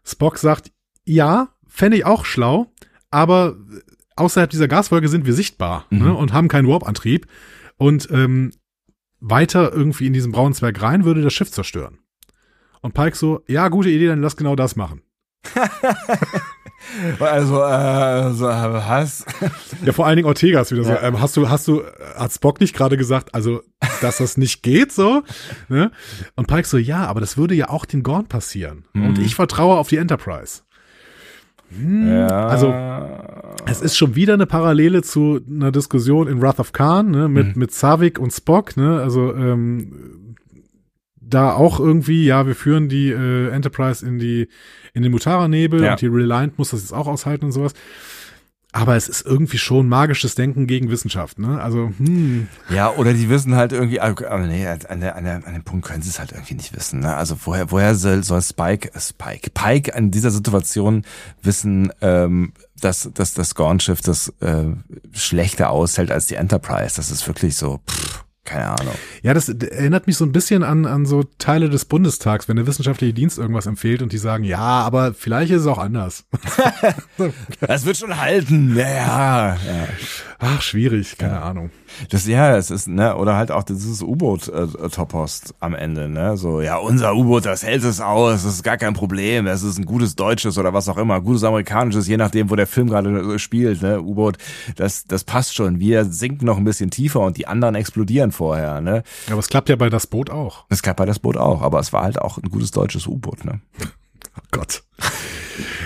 Spock 0.04 0.38
sagt, 0.38 0.70
ja, 1.04 1.48
fände 1.66 1.96
ich 1.96 2.04
auch 2.04 2.24
schlau, 2.24 2.72
aber 3.10 3.56
außerhalb 4.16 4.50
dieser 4.50 4.68
Gaswolke 4.68 5.08
sind 5.08 5.26
wir 5.26 5.34
sichtbar 5.34 5.86
Mhm. 5.90 5.98
ne, 5.98 6.14
und 6.14 6.32
haben 6.32 6.48
keinen 6.48 6.68
Warp-Antrieb. 6.68 7.26
Und 7.76 8.08
ähm, 8.10 8.52
weiter 9.20 9.72
irgendwie 9.72 10.06
in 10.06 10.12
diesen 10.12 10.32
braunen 10.32 10.54
Zwerg 10.54 10.80
rein 10.82 11.04
würde 11.04 11.22
das 11.22 11.32
Schiff 11.32 11.50
zerstören. 11.50 11.98
Und 12.82 12.92
Pike 12.94 13.16
so, 13.16 13.42
ja, 13.48 13.68
gute 13.68 13.88
Idee, 13.88 14.06
dann 14.08 14.20
lass 14.20 14.36
genau 14.36 14.54
das 14.56 14.76
machen. 14.76 15.02
Also, 17.24 17.62
äh, 17.62 18.32
so, 18.34 18.44
was? 18.46 19.24
Ja, 19.84 19.92
vor 19.92 20.06
allen 20.06 20.16
Dingen 20.16 20.26
Ortega 20.28 20.60
ist 20.60 20.70
wieder 20.72 20.84
so. 20.84 20.90
Ja. 20.90 21.02
Ähm, 21.02 21.20
hast 21.20 21.36
du, 21.36 21.48
hast 21.48 21.66
du, 21.68 21.82
hat 22.16 22.32
Spock 22.32 22.60
nicht 22.60 22.74
gerade 22.74 22.96
gesagt, 22.96 23.34
also, 23.34 23.62
dass 24.00 24.18
das 24.18 24.36
nicht 24.36 24.62
geht 24.62 24.92
so? 24.92 25.22
Ne? 25.68 25.90
Und 26.36 26.46
Pike 26.48 26.66
so, 26.66 26.78
ja, 26.78 27.06
aber 27.06 27.20
das 27.20 27.36
würde 27.36 27.54
ja 27.54 27.68
auch 27.70 27.84
den 27.84 28.02
Gorn 28.02 28.26
passieren. 28.26 28.84
Mhm. 28.92 29.06
Und 29.06 29.18
ich 29.18 29.34
vertraue 29.34 29.76
auf 29.78 29.88
die 29.88 29.96
Enterprise. 29.96 30.62
Hm, 31.70 32.08
Ja. 32.08 32.26
Also, 32.46 32.72
es 33.66 33.80
ist 33.80 33.96
schon 33.96 34.14
wieder 34.14 34.34
eine 34.34 34.46
Parallele 34.46 35.02
zu 35.02 35.40
einer 35.48 35.72
Diskussion 35.72 36.28
in 36.28 36.40
Wrath 36.42 36.60
of 36.60 36.72
Khan, 36.72 37.10
ne, 37.10 37.28
mit, 37.28 37.48
Mhm. 37.56 37.60
mit 37.60 37.72
Savik 37.72 38.18
und 38.18 38.32
Spock, 38.32 38.76
ne, 38.76 39.00
also, 39.00 39.34
ähm, 39.34 40.20
da 41.28 41.52
auch 41.54 41.80
irgendwie, 41.80 42.24
ja, 42.24 42.46
wir 42.46 42.54
führen 42.54 42.88
die 42.88 43.10
äh, 43.10 43.48
Enterprise 43.50 44.04
in 44.06 44.18
die, 44.18 44.48
in 44.92 45.02
den 45.02 45.12
Mutara-Nebel 45.12 45.82
Ja. 45.82 45.92
und 45.92 46.00
die 46.00 46.06
Reliant 46.06 46.58
muss 46.58 46.70
das 46.70 46.80
jetzt 46.82 46.92
auch 46.92 47.06
aushalten 47.06 47.46
und 47.46 47.52
sowas. 47.52 47.72
Aber 48.76 48.96
es 48.96 49.08
ist 49.08 49.24
irgendwie 49.24 49.58
schon 49.58 49.88
magisches 49.88 50.34
Denken 50.34 50.66
gegen 50.66 50.90
Wissenschaft, 50.90 51.38
ne? 51.38 51.62
Also, 51.62 51.92
hm, 51.96 52.48
Ja, 52.70 52.90
oder 52.90 53.12
die 53.12 53.28
wissen 53.28 53.54
halt 53.54 53.70
irgendwie, 53.72 54.00
aber 54.00 54.28
aber 54.28 54.46
nee, 54.48 54.66
an, 54.66 55.00
der, 55.00 55.14
an, 55.14 55.22
der, 55.22 55.46
an 55.46 55.54
dem 55.54 55.62
Punkt 55.62 55.86
können 55.86 56.02
sie 56.02 56.08
es 56.10 56.18
halt 56.18 56.32
irgendwie 56.32 56.54
nicht 56.54 56.74
wissen. 56.76 56.98
Ne? 56.98 57.14
Also 57.14 57.36
woher, 57.44 57.70
woher 57.70 57.94
soll, 57.94 58.24
soll 58.24 58.42
Spike, 58.42 58.92
äh, 58.92 58.98
Spike, 58.98 59.50
Pike 59.54 59.94
an 59.94 60.10
dieser 60.10 60.32
Situation 60.32 61.04
wissen, 61.40 61.92
ähm, 62.00 62.52
dass, 62.80 63.08
dass 63.14 63.32
das 63.34 63.54
Gorn-Schiff 63.54 64.00
das 64.00 64.34
äh, 64.40 64.64
schlechter 65.12 65.70
aushält 65.70 66.10
als 66.10 66.26
die 66.26 66.34
Enterprise? 66.34 66.96
Das 66.96 67.12
ist 67.12 67.28
wirklich 67.28 67.54
so, 67.54 67.78
pff, 67.88 68.23
keine 68.44 68.66
Ahnung. 68.66 68.94
ja, 69.22 69.34
das 69.34 69.48
erinnert 69.48 70.06
mich 70.06 70.16
so 70.16 70.24
ein 70.24 70.32
bisschen 70.32 70.62
an, 70.62 70.86
an 70.86 71.06
so 71.06 71.24
Teile 71.38 71.70
des 71.70 71.84
Bundestags, 71.84 72.48
wenn 72.48 72.56
der 72.56 72.66
wissenschaftliche 72.66 73.14
Dienst 73.14 73.38
irgendwas 73.38 73.66
empfiehlt 73.66 74.02
und 74.02 74.12
die 74.12 74.18
sagen, 74.18 74.44
ja, 74.44 74.58
aber 74.58 75.14
vielleicht 75.14 75.50
ist 75.50 75.62
es 75.62 75.66
auch 75.66 75.78
anders. 75.78 76.24
Das 77.60 77.86
wird 77.86 77.96
schon 77.96 78.20
halten. 78.20 78.76
Ja, 78.76 78.88
ja. 78.88 79.48
ja. 79.66 79.88
Ach, 80.46 80.60
schwierig, 80.60 81.16
keine 81.16 81.34
Ja. 81.34 81.42
Ahnung. 81.42 81.70
Das 82.10 82.26
ja, 82.26 82.54
es 82.56 82.70
ist 82.70 82.86
ne 82.86 83.16
oder 83.16 83.36
halt 83.36 83.50
auch 83.50 83.62
dieses 83.62 84.02
U-Boot 84.02 84.48
äh, 84.48 84.66
Toppost 84.90 85.54
am 85.60 85.74
Ende, 85.74 86.08
ne? 86.08 86.36
So 86.36 86.60
ja, 86.60 86.76
unser 86.76 87.14
U-Boot, 87.14 87.46
das 87.46 87.62
hält 87.62 87.82
es 87.82 88.00
aus, 88.00 88.42
das 88.42 88.54
ist 88.54 88.62
gar 88.62 88.76
kein 88.76 88.92
Problem, 88.92 89.46
das 89.46 89.62
ist 89.62 89.78
ein 89.78 89.86
gutes 89.86 90.16
deutsches 90.16 90.58
oder 90.58 90.74
was 90.74 90.88
auch 90.88 90.98
immer, 90.98 91.20
gutes 91.22 91.44
amerikanisches, 91.44 92.06
je 92.08 92.16
nachdem, 92.18 92.50
wo 92.50 92.56
der 92.56 92.66
Film 92.66 92.88
gerade 92.90 93.34
äh, 93.34 93.38
spielt, 93.38 93.80
ne? 93.80 94.02
U-Boot, 94.02 94.36
das 94.76 95.04
das 95.04 95.24
passt 95.24 95.54
schon. 95.54 95.80
Wir 95.80 96.04
sinken 96.04 96.44
noch 96.44 96.58
ein 96.58 96.64
bisschen 96.64 96.90
tiefer 96.90 97.20
und 97.20 97.38
die 97.38 97.46
anderen 97.46 97.74
explodieren 97.74 98.30
vorher, 98.32 98.82
ne? 98.82 99.02
Aber 99.30 99.38
es 99.38 99.48
klappt 99.48 99.70
ja 99.70 99.76
bei 99.76 99.88
das 99.88 100.06
Boot 100.06 100.28
auch. 100.28 100.66
Das 100.68 100.82
klappt 100.82 100.98
bei 100.98 101.06
das 101.06 101.20
Boot 101.20 101.38
auch, 101.38 101.62
aber 101.62 101.78
es 101.80 101.92
war 101.94 102.02
halt 102.02 102.20
auch 102.20 102.36
ein 102.36 102.50
gutes 102.50 102.70
deutsches 102.70 103.06
U-Boot, 103.06 103.44
ne? 103.46 103.60
Oh 103.80 104.40
Gott. 104.50 104.82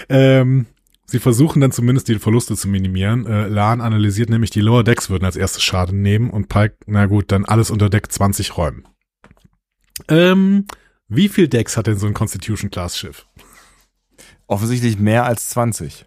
ähm, 0.09 0.67
sie 1.09 1.19
versuchen 1.19 1.61
dann 1.61 1.73
zumindest 1.73 2.09
die 2.09 2.19
Verluste 2.19 2.55
zu 2.55 2.69
minimieren. 2.69 3.27
Äh, 3.27 3.49
Lahn 3.49 3.81
analysiert 3.81 4.31
nämlich, 4.31 4.51
die 4.51 4.61
Lower 4.61 4.85
Decks 4.85 5.11
würden 5.11 5.25
als 5.25 5.37
erstes 5.37 5.63
Schaden 5.63 6.03
nehmen 6.03 6.31
und 6.31 6.49
Pike, 6.49 6.77
na 6.87 7.07
gut, 7.07 7.33
dann 7.33 7.45
alles 7.45 7.71
unter 7.71 7.91
Deck 7.91 8.13
20 8.13 8.57
räumen. 8.57 8.85
Ähm, 10.09 10.67
wie 11.09 11.29
viel 11.29 11.49
Decks 11.49 11.77
hat 11.77 11.87
denn 11.87 11.99
so 11.99 12.07
ein 12.07 12.15
Constitution-Class-Schiff? 12.15 13.27
Offensichtlich 14.47 14.99
mehr 14.99 15.25
als 15.25 15.49
20. 15.49 16.07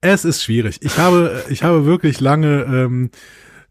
Es 0.00 0.24
ist 0.24 0.42
schwierig. 0.42 0.78
Ich 0.82 0.98
habe, 0.98 1.44
ich 1.50 1.64
habe 1.64 1.84
wirklich 1.84 2.20
lange, 2.20 2.62
ähm, 2.62 3.10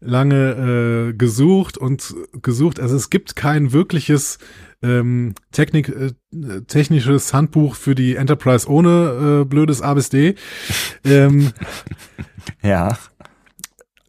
lange 0.00 1.08
äh, 1.08 1.12
gesucht 1.14 1.78
und 1.78 2.14
gesucht. 2.42 2.80
Also 2.80 2.96
es 2.96 3.08
gibt 3.08 3.34
kein 3.34 3.72
wirkliches 3.72 4.38
ähm, 4.82 5.34
Technik, 5.52 5.88
äh, 5.88 6.12
technisches 6.66 7.32
Handbuch 7.34 7.74
für 7.74 7.94
die 7.94 8.16
Enterprise 8.16 8.68
ohne 8.68 9.40
äh, 9.42 9.44
blödes 9.44 9.82
A 9.82 9.94
bis 9.94 10.08
D. 10.10 10.34
Ähm, 11.04 11.52
Ja. 12.62 12.96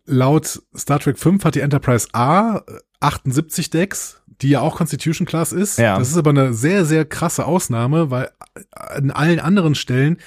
laut 0.06 0.62
Star 0.78 1.00
Trek 1.00 1.18
5 1.18 1.44
hat 1.44 1.56
die 1.56 1.60
Enterprise 1.62 2.08
A 2.14 2.58
äh, 2.58 2.80
78 3.02 3.70
Decks, 3.70 4.22
die 4.42 4.50
ja 4.50 4.62
auch 4.62 4.76
Constitution 4.78 5.26
Class 5.26 5.52
ist. 5.54 5.78
Ja. 5.78 5.98
Das 5.98 6.10
ist 6.10 6.18
aber 6.18 6.30
eine 6.32 6.54
sehr, 6.54 6.86
sehr 6.86 7.06
krasse 7.06 7.46
Ausnahme, 7.46 8.12
weil 8.12 8.30
an 8.72 9.12
allen 9.12 9.40
anderen 9.40 9.76
Stellen 9.76 10.18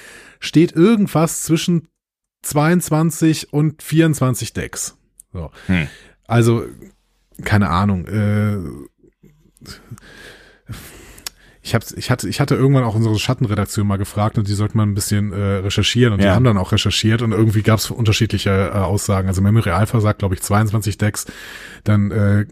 steht 0.41 0.73
irgendwas 0.73 1.43
zwischen 1.43 1.89
22 2.43 3.53
und 3.53 3.83
24 3.83 4.53
Decks. 4.53 4.97
So. 5.33 5.51
Hm. 5.67 5.87
Also, 6.27 6.65
keine 7.45 7.71
Ahnung. 7.71 8.07
Äh, 8.07 8.59
ich, 11.65 11.75
hab's, 11.77 11.93
ich, 11.93 12.11
hatte, 12.11 12.29
ich 12.29 12.41
hatte 12.41 12.57
irgendwann 12.57 12.83
auch 12.85 12.95
unsere 12.97 13.17
Schattenredaktion 13.19 13.87
mal 13.87 13.97
gefragt 13.97 14.37
und 14.37 14.49
die 14.49 14.53
sollten 14.55 14.77
mal 14.79 14.85
ein 14.85 14.95
bisschen 14.95 15.33
äh, 15.33 15.37
recherchieren 15.37 16.13
und 16.13 16.21
die 16.21 16.27
Ja. 16.27 16.35
haben 16.35 16.45
dann 16.45 16.59
auch 16.59 16.73
recherchiert 16.73 17.23
und 17.23 17.31
irgendwie 17.33 17.63
gab 17.63 17.79
es 17.79 17.91
unterschiedliche 17.91 18.51
äh, 18.51 18.79
Aussagen. 18.79 19.29
Also 19.29 19.43
Memory 19.43 19.71
Alpha 19.71 20.01
sagt, 20.01 20.19
glaube 20.19 20.35
ich, 20.35 20.43
22 20.43 20.99
Decks. 20.99 21.27
Dann 21.85 22.11
äh, 22.11 22.47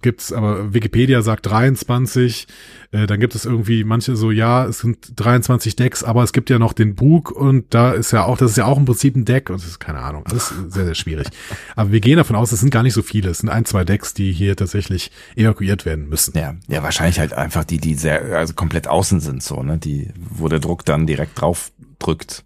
gibt's 0.00 0.32
aber 0.32 0.72
Wikipedia 0.72 1.22
sagt 1.22 1.46
23. 1.46 2.46
Äh, 2.92 3.06
dann 3.06 3.18
gibt 3.18 3.34
es 3.34 3.44
irgendwie 3.44 3.84
manche 3.84 4.14
so, 4.16 4.30
ja, 4.30 4.64
es 4.66 4.78
sind 4.78 5.12
23 5.16 5.74
Decks, 5.74 6.04
aber 6.04 6.22
es 6.22 6.32
gibt 6.32 6.50
ja 6.50 6.58
noch 6.58 6.72
den 6.72 6.94
Bug 6.94 7.32
und 7.32 7.74
da 7.74 7.92
ist 7.92 8.12
ja 8.12 8.24
auch, 8.24 8.38
das 8.38 8.52
ist 8.52 8.56
ja 8.56 8.66
auch 8.66 8.78
im 8.78 8.84
Prinzip 8.84 9.16
ein 9.16 9.24
Deck 9.24 9.50
und 9.50 9.60
das 9.60 9.66
ist 9.66 9.80
keine 9.80 9.98
Ahnung. 9.98 10.24
Alles 10.26 10.52
sehr, 10.68 10.84
sehr 10.84 10.94
schwierig. 10.94 11.28
Aber 11.74 11.90
wir 11.90 12.00
gehen 12.00 12.16
davon 12.16 12.36
aus, 12.36 12.52
es 12.52 12.60
sind 12.60 12.70
gar 12.70 12.82
nicht 12.82 12.94
so 12.94 13.02
viele. 13.02 13.30
Es 13.30 13.38
sind 13.38 13.48
ein, 13.48 13.64
zwei 13.64 13.84
Decks, 13.84 14.14
die 14.14 14.32
hier 14.32 14.56
tatsächlich 14.56 15.10
evakuiert 15.34 15.84
werden 15.84 16.08
müssen. 16.08 16.36
Ja, 16.38 16.54
ja, 16.68 16.82
wahrscheinlich 16.82 17.18
halt 17.18 17.32
einfach 17.32 17.64
die, 17.64 17.78
die 17.78 17.94
sehr, 17.94 18.36
also 18.36 18.54
komplett 18.54 18.86
außen 18.86 19.20
sind, 19.20 19.42
so, 19.42 19.62
ne? 19.62 19.78
Die, 19.78 20.10
wo 20.16 20.48
der 20.48 20.60
Druck 20.60 20.84
dann 20.84 21.06
direkt 21.06 21.40
drauf 21.40 21.72
drückt. 21.98 22.44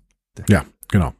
Ja, 0.49 0.65
genau. 0.89 1.13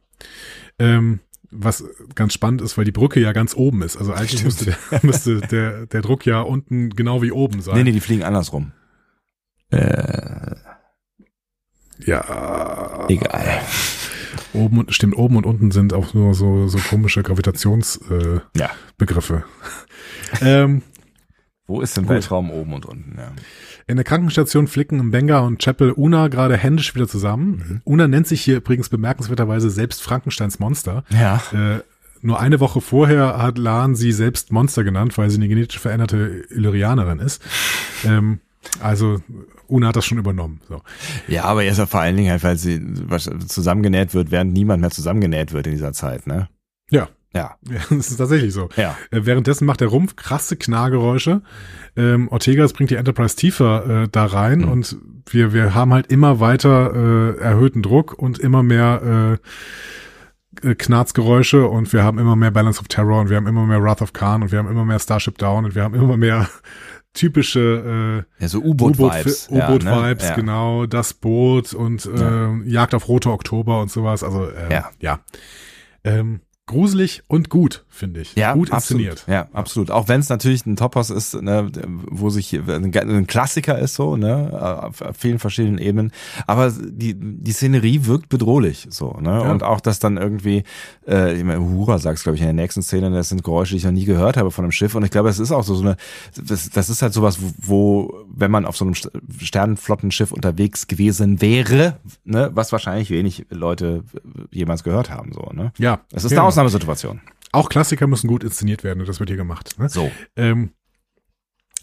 Ähm, 0.79 1.19
was 1.51 1.83
ganz 2.15 2.33
spannend 2.33 2.61
ist, 2.61 2.77
weil 2.77 2.85
die 2.85 2.91
Brücke 2.91 3.19
ja 3.19 3.33
ganz 3.33 3.55
oben 3.55 3.81
ist. 3.81 3.97
Also 3.97 4.13
eigentlich 4.13 4.43
müsste, 4.43 4.65
der, 4.65 4.77
müsste 5.03 5.41
der, 5.41 5.85
der 5.85 6.01
Druck 6.01 6.25
ja 6.25 6.41
unten 6.41 6.89
genau 6.91 7.21
wie 7.21 7.31
oben 7.31 7.61
sein. 7.61 7.75
Nee, 7.75 7.83
nee, 7.83 7.91
die 7.91 7.99
fliegen 7.99 8.23
andersrum. 8.23 8.71
Äh, 9.69 10.55
Ja. 11.99 13.05
egal. 13.09 13.61
Oben 14.53 14.79
und 14.79 14.93
stimmt, 14.93 15.15
oben 15.17 15.35
und 15.37 15.45
unten 15.45 15.71
sind 15.71 15.93
auch 15.93 16.13
nur 16.13 16.33
so, 16.33 16.67
so 16.67 16.77
komische 16.79 17.23
Gravitationsbegriffe. 17.23 18.41
Äh, 18.55 18.59
Ja. 18.59 18.69
Begriffe. 18.97 19.43
ähm, 20.41 20.81
Wo 21.71 21.79
ist 21.81 21.97
im 21.97 22.03
Gut. 22.03 22.15
Weltraum 22.15 22.51
oben 22.51 22.73
und 22.73 22.85
unten? 22.85 23.15
Ja. 23.17 23.31
in 23.87 23.95
der 23.95 24.03
Krankenstation 24.03 24.67
flicken 24.67 24.97
Mbenga 25.07 25.39
und 25.39 25.63
Chapel 25.63 25.91
Una 25.93 26.27
gerade 26.27 26.57
händisch 26.57 26.93
wieder 26.95 27.07
zusammen. 27.07 27.81
Una 27.85 28.07
nennt 28.09 28.27
sich 28.27 28.41
hier 28.41 28.57
übrigens 28.57 28.89
bemerkenswerterweise 28.89 29.69
selbst 29.69 30.03
Frankensteins 30.03 30.59
Monster. 30.59 31.03
ja. 31.09 31.41
Äh, 31.53 31.79
nur 32.23 32.39
eine 32.39 32.59
Woche 32.59 32.81
vorher 32.81 33.39
hat 33.41 33.57
Lan 33.57 33.95
sie 33.95 34.11
selbst 34.11 34.51
Monster 34.51 34.83
genannt, 34.83 35.17
weil 35.17 35.31
sie 35.31 35.37
eine 35.37 35.47
genetisch 35.47 35.79
veränderte 35.79 36.43
Illyrianerin 36.49 37.19
ist. 37.19 37.41
Ähm, 38.03 38.39
also 38.79 39.21
Una 39.67 39.87
hat 39.89 39.95
das 39.95 40.05
schon 40.05 40.17
übernommen. 40.17 40.59
So. 40.67 40.81
Ja, 41.27 41.43
aber 41.43 41.63
jetzt 41.63 41.79
vor 41.79 41.99
allen 41.99 42.17
Dingen 42.17 42.31
halt, 42.31 42.43
weil 42.43 42.57
sie 42.57 42.81
zusammengenäht 43.47 44.13
wird, 44.15 44.31
während 44.31 44.53
niemand 44.53 44.81
mehr 44.81 44.89
zusammengenäht 44.89 45.53
wird 45.53 45.67
in 45.67 45.73
dieser 45.73 45.93
Zeit, 45.93 46.25
ne? 46.25 46.49
Ja, 46.89 47.09
Ja. 47.33 47.55
ja, 47.69 47.79
das 47.89 48.09
ist 48.11 48.17
tatsächlich 48.17 48.53
so. 48.53 48.69
Ja. 48.75 48.97
Äh, 49.11 49.21
währenddessen 49.25 49.65
macht 49.65 49.79
der 49.81 49.87
Rumpf 49.87 50.15
krasse 50.15 50.57
Knargeräusche. 50.57 51.41
Ähm, 51.95 52.27
Ortegas 52.29 52.73
bringt 52.73 52.89
die 52.89 52.95
Enterprise 52.95 53.35
tiefer 53.35 54.03
äh, 54.03 54.07
da 54.11 54.25
rein 54.25 54.59
Mhm. 54.59 54.69
und 54.69 54.97
wir, 55.29 55.53
wir 55.53 55.73
haben 55.73 55.93
halt 55.93 56.07
immer 56.07 56.39
weiter 56.39 56.93
äh, 56.93 57.37
erhöhten 57.39 57.81
Druck 57.81 58.13
und 58.13 58.39
immer 58.39 58.63
mehr 58.63 59.39
äh, 60.63 60.67
äh, 60.69 60.75
Knarzgeräusche 60.75 61.67
und 61.67 61.93
wir 61.93 62.03
haben 62.03 62.17
immer 62.19 62.35
mehr 62.35 62.51
Balance 62.51 62.79
of 62.81 62.87
Terror 62.89 63.21
und 63.21 63.29
wir 63.29 63.37
haben 63.37 63.47
immer 63.47 63.65
mehr 63.65 63.81
Wrath 63.81 64.01
of 64.01 64.11
Khan 64.13 64.41
und 64.43 64.51
wir 64.51 64.59
haben 64.59 64.69
immer 64.69 64.83
mehr 64.85 64.99
Starship 64.99 65.37
Down 65.37 65.65
und 65.65 65.75
wir 65.75 65.83
haben 65.83 65.95
immer 65.95 66.17
mehr 66.17 66.49
typische 67.13 68.25
äh, 68.39 68.41
Ja, 68.43 68.47
so 68.49 68.59
U-Boot-Vibes. 68.61 69.49
U-Boot- 69.49 69.63
U-Boot-Vibes, 69.63 70.23
ja, 70.23 70.29
ne? 70.29 70.29
ja. 70.29 70.35
genau, 70.35 70.85
das 70.85 71.13
Boot 71.13 71.73
und 71.73 72.05
äh, 72.05 72.19
Ja. 72.19 72.55
Jagd 72.65 72.93
auf 72.95 73.07
Rote 73.07 73.31
Oktober 73.31 73.81
und 73.81 73.89
sowas. 73.91 74.23
Also 74.23 74.49
äh, 74.49 74.71
Ja. 74.73 74.89
ja. 74.99 75.19
Ähm, 76.03 76.41
gruselig 76.71 77.21
und 77.27 77.49
gut, 77.49 77.85
finde 77.89 78.21
ich. 78.21 78.35
Ja, 78.35 78.53
gut 78.53 78.71
absolut. 78.71 79.03
inszeniert. 79.05 79.25
Ja, 79.27 79.47
absolut. 79.55 79.91
Auch 79.91 80.07
wenn 80.07 80.19
es 80.21 80.29
natürlich 80.29 80.65
ein 80.65 80.75
Topos 80.75 81.09
ist, 81.09 81.39
ne, 81.41 81.71
wo 82.09 82.29
sich 82.29 82.53
ein, 82.53 83.27
Klassiker 83.27 83.77
ist 83.77 83.93
so, 83.95 84.17
ne, 84.17 84.81
auf 84.83 85.01
vielen 85.17 85.37
verschiedenen 85.39 85.77
Ebenen. 85.77 86.11
Aber 86.47 86.71
die 86.71 87.13
die 87.15 87.51
Szenerie 87.51 88.05
wirkt 88.05 88.29
bedrohlich 88.29 88.87
so, 88.89 89.17
ne, 89.21 89.29
Ja. 89.43 89.51
und 89.51 89.63
auch 89.63 89.81
das 89.81 89.99
dann 89.99 90.17
irgendwie, 90.17 90.63
äh, 91.07 91.37
ich 91.37 91.43
meine, 91.43 91.59
Uhura 91.61 91.99
sagt 91.99 92.23
glaube 92.23 92.35
ich 92.35 92.41
in 92.41 92.47
der 92.47 92.53
nächsten 92.53 92.81
Szene, 92.81 93.11
das 93.11 93.29
sind 93.29 93.43
Geräusche, 93.43 93.71
die 93.73 93.77
ich 93.77 93.83
noch 93.83 93.91
nie 93.91 94.05
gehört 94.05 94.37
habe 94.37 94.51
von 94.51 94.65
einem 94.65 94.71
Schiff. 94.71 94.95
Und 94.95 95.03
ich 95.03 95.11
glaube, 95.11 95.29
es 95.29 95.39
ist 95.39 95.51
auch 95.51 95.63
so 95.63 95.75
so 95.75 95.83
eine, 95.83 95.97
das, 96.35 96.69
das 96.69 96.89
ist 96.89 97.01
halt 97.01 97.13
sowas, 97.13 97.37
wo, 97.57 98.13
wenn 98.33 98.51
man 98.51 98.65
auf 98.65 98.77
so 98.77 98.85
einem 98.85 98.93
St- 98.93 99.11
Sternenflottenschiff 99.39 100.31
unterwegs 100.31 100.87
gewesen 100.87 101.41
wäre, 101.41 101.97
ne, 102.23 102.49
was 102.53 102.71
wahrscheinlich 102.71 103.09
wenig 103.09 103.45
Leute 103.49 104.03
jemals 104.51 104.83
gehört 104.83 105.09
haben, 105.09 105.33
so, 105.33 105.41
ne. 105.53 105.71
Ja. 105.77 105.99
Es 106.11 106.23
ist 106.23 106.31
ja. 106.31 106.37
eine 106.39 106.47
Ausnahmesituation. 106.61 107.21
Auch 107.51 107.69
Klassiker 107.69 108.07
müssen 108.07 108.27
gut 108.27 108.43
inszeniert 108.43 108.83
werden 108.83 109.01
und 109.01 109.09
das 109.09 109.19
wird 109.19 109.29
hier 109.29 109.37
gemacht. 109.37 109.77
Ne? 109.77 109.89
So. 109.89 110.11
Ähm, 110.35 110.71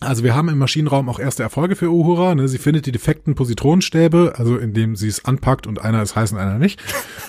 also 0.01 0.23
wir 0.23 0.35
haben 0.35 0.49
im 0.49 0.59
Maschinenraum 0.59 1.09
auch 1.09 1.19
erste 1.19 1.43
Erfolge 1.43 1.77
für 1.77 1.91
Uhura. 1.91 2.35
Ne? 2.35 2.49
Sie 2.49 2.59
findet 2.59 2.87
die 2.87 2.93
defekten 2.93 3.35
Positronenstäbe, 3.35 4.35
also 4.37 4.57
indem 4.57 4.97
sie 4.97 5.09
es 5.09 5.25
anpackt 5.25 5.67
und 5.67 5.81
einer 5.81 6.03
ist 6.03 6.17
heiß 6.17 6.33
und 6.33 6.39
einer 6.39 6.59
nicht. 6.59 6.81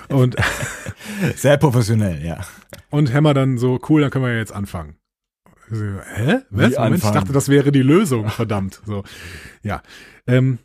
Und, 0.07 0.35
Sehr 1.35 1.57
professionell, 1.57 2.23
ja. 2.23 2.41
und 2.89 3.13
Hammer 3.13 3.34
dann 3.34 3.57
so, 3.57 3.80
cool, 3.89 4.01
dann 4.01 4.11
können 4.11 4.26
wir 4.26 4.31
ja 4.31 4.39
jetzt 4.39 4.53
anfangen. 4.53 4.95
So, 5.69 5.84
Hä? 5.84 6.39
Was? 6.49 6.76
Moment, 6.76 7.03
ich 7.03 7.09
dachte, 7.09 7.34
das 7.34 7.49
wäre 7.49 7.71
die 7.71 7.81
Lösung. 7.81 8.30
Verdammt. 8.30 8.81
So, 8.85 9.03
ja. 9.61 9.81
Ähm, 10.27 10.59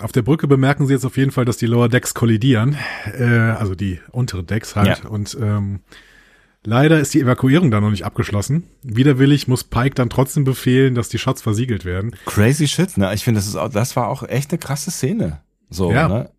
auf 0.00 0.12
der 0.12 0.22
Brücke 0.22 0.46
bemerken 0.46 0.86
sie 0.86 0.94
jetzt 0.94 1.04
auf 1.04 1.16
jeden 1.16 1.30
Fall, 1.30 1.44
dass 1.44 1.56
die 1.56 1.66
Lower 1.66 1.88
Decks 1.88 2.14
kollidieren, 2.14 2.76
äh, 3.18 3.24
also 3.24 3.74
die 3.74 4.00
unteren 4.10 4.46
Decks 4.46 4.76
halt. 4.76 5.02
Ja. 5.02 5.08
Und 5.08 5.36
ähm, 5.40 5.80
leider 6.68 7.00
ist 7.00 7.14
die 7.14 7.20
Evakuierung 7.20 7.70
da 7.70 7.80
noch 7.80 7.90
nicht 7.90 8.04
abgeschlossen. 8.04 8.64
Widerwillig 8.82 9.48
muss 9.48 9.64
Pike 9.64 9.94
dann 9.94 10.10
trotzdem 10.10 10.44
befehlen, 10.44 10.94
dass 10.94 11.08
die 11.08 11.18
Shots 11.18 11.42
versiegelt 11.42 11.84
werden, 11.84 12.14
Crazy 12.26 12.68
shit, 12.68 12.96
ne? 12.98 13.12
Ich 13.14 13.24
finde, 13.24 13.38
das 13.38 13.48
ist 13.48 13.56
auch, 13.56 13.70
das 13.70 13.96
war 13.96 14.08
auch 14.08 14.22
echt 14.22 14.50
eine 14.50 14.58
krasse 14.58 14.90
Szene. 14.90 15.40
So, 15.70 15.90
Ja. 15.92 16.08
ne? 16.08 16.30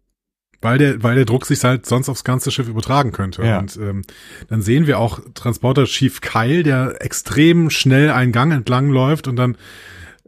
weil 0.62 0.78
der, 0.78 1.02
weil 1.02 1.16
der 1.16 1.24
Druck 1.24 1.46
sich 1.46 1.64
halt 1.64 1.86
sonst 1.86 2.10
aufs 2.10 2.26
ganze 2.26 2.52
Schiff 2.52 2.68
übertragen 2.68 3.14
könnte. 3.14 3.44
Ja. 3.46 3.60
Und 3.60 3.78
ähm, 3.78 4.02
dann 4.50 4.62
sehen 4.62 4.88
wir 4.88 5.00
auch 5.00 5.22
Transporter 5.34 5.86
Chief 5.86 6.20
Kyle, 6.20 6.64
der 6.64 6.98
extrem 7.02 7.70
schnell 7.70 8.10
einen 8.12 8.34
Gang 8.34 8.52
entlang 8.52 8.90
läuft 8.90 9.30
und 9.30 9.38
dann 9.38 9.56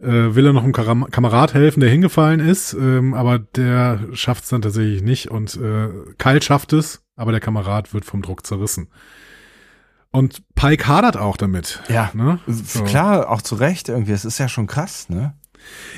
äh, 0.02 0.34
will 0.34 0.46
er 0.46 0.54
noch 0.54 0.64
einem 0.64 0.72
Karam 0.72 1.06
Kamerad 1.12 1.54
helfen, 1.54 1.82
der 1.82 1.90
hingefallen 1.90 2.40
ist, 2.40 2.72
ähm, 2.74 3.14
aber 3.14 3.40
der 3.40 4.00
schafft 4.14 4.46
es 4.46 4.50
dann 4.52 4.62
tatsächlich 4.62 5.02
nicht 5.02 5.30
und 5.30 5.58
äh, 5.58 5.90
Kyle 6.18 6.42
schafft 6.42 6.72
es, 6.72 7.04
aber 7.18 7.32
der 7.32 7.42
Kamerad 7.42 7.94
wird 7.94 8.06
vom 8.06 8.22
Druck 8.22 8.46
zerrissen. 8.48 8.88
Und 10.12 10.44
Pike 10.56 10.88
hadert 10.88 11.18
auch 11.18 11.38
damit. 11.38 11.82
Ja. 11.88 12.12
Ne? 12.14 12.40
So. 12.48 12.84
Klar, 12.84 13.30
auch 13.30 13.42
zu 13.42 13.56
Recht 13.56 13.90
irgendwie. 13.90 14.12
Das 14.12 14.26
ist 14.26 14.38
ja 14.38 14.50
schon 14.50 14.68
krass, 14.68 15.10
ne? 15.10 15.34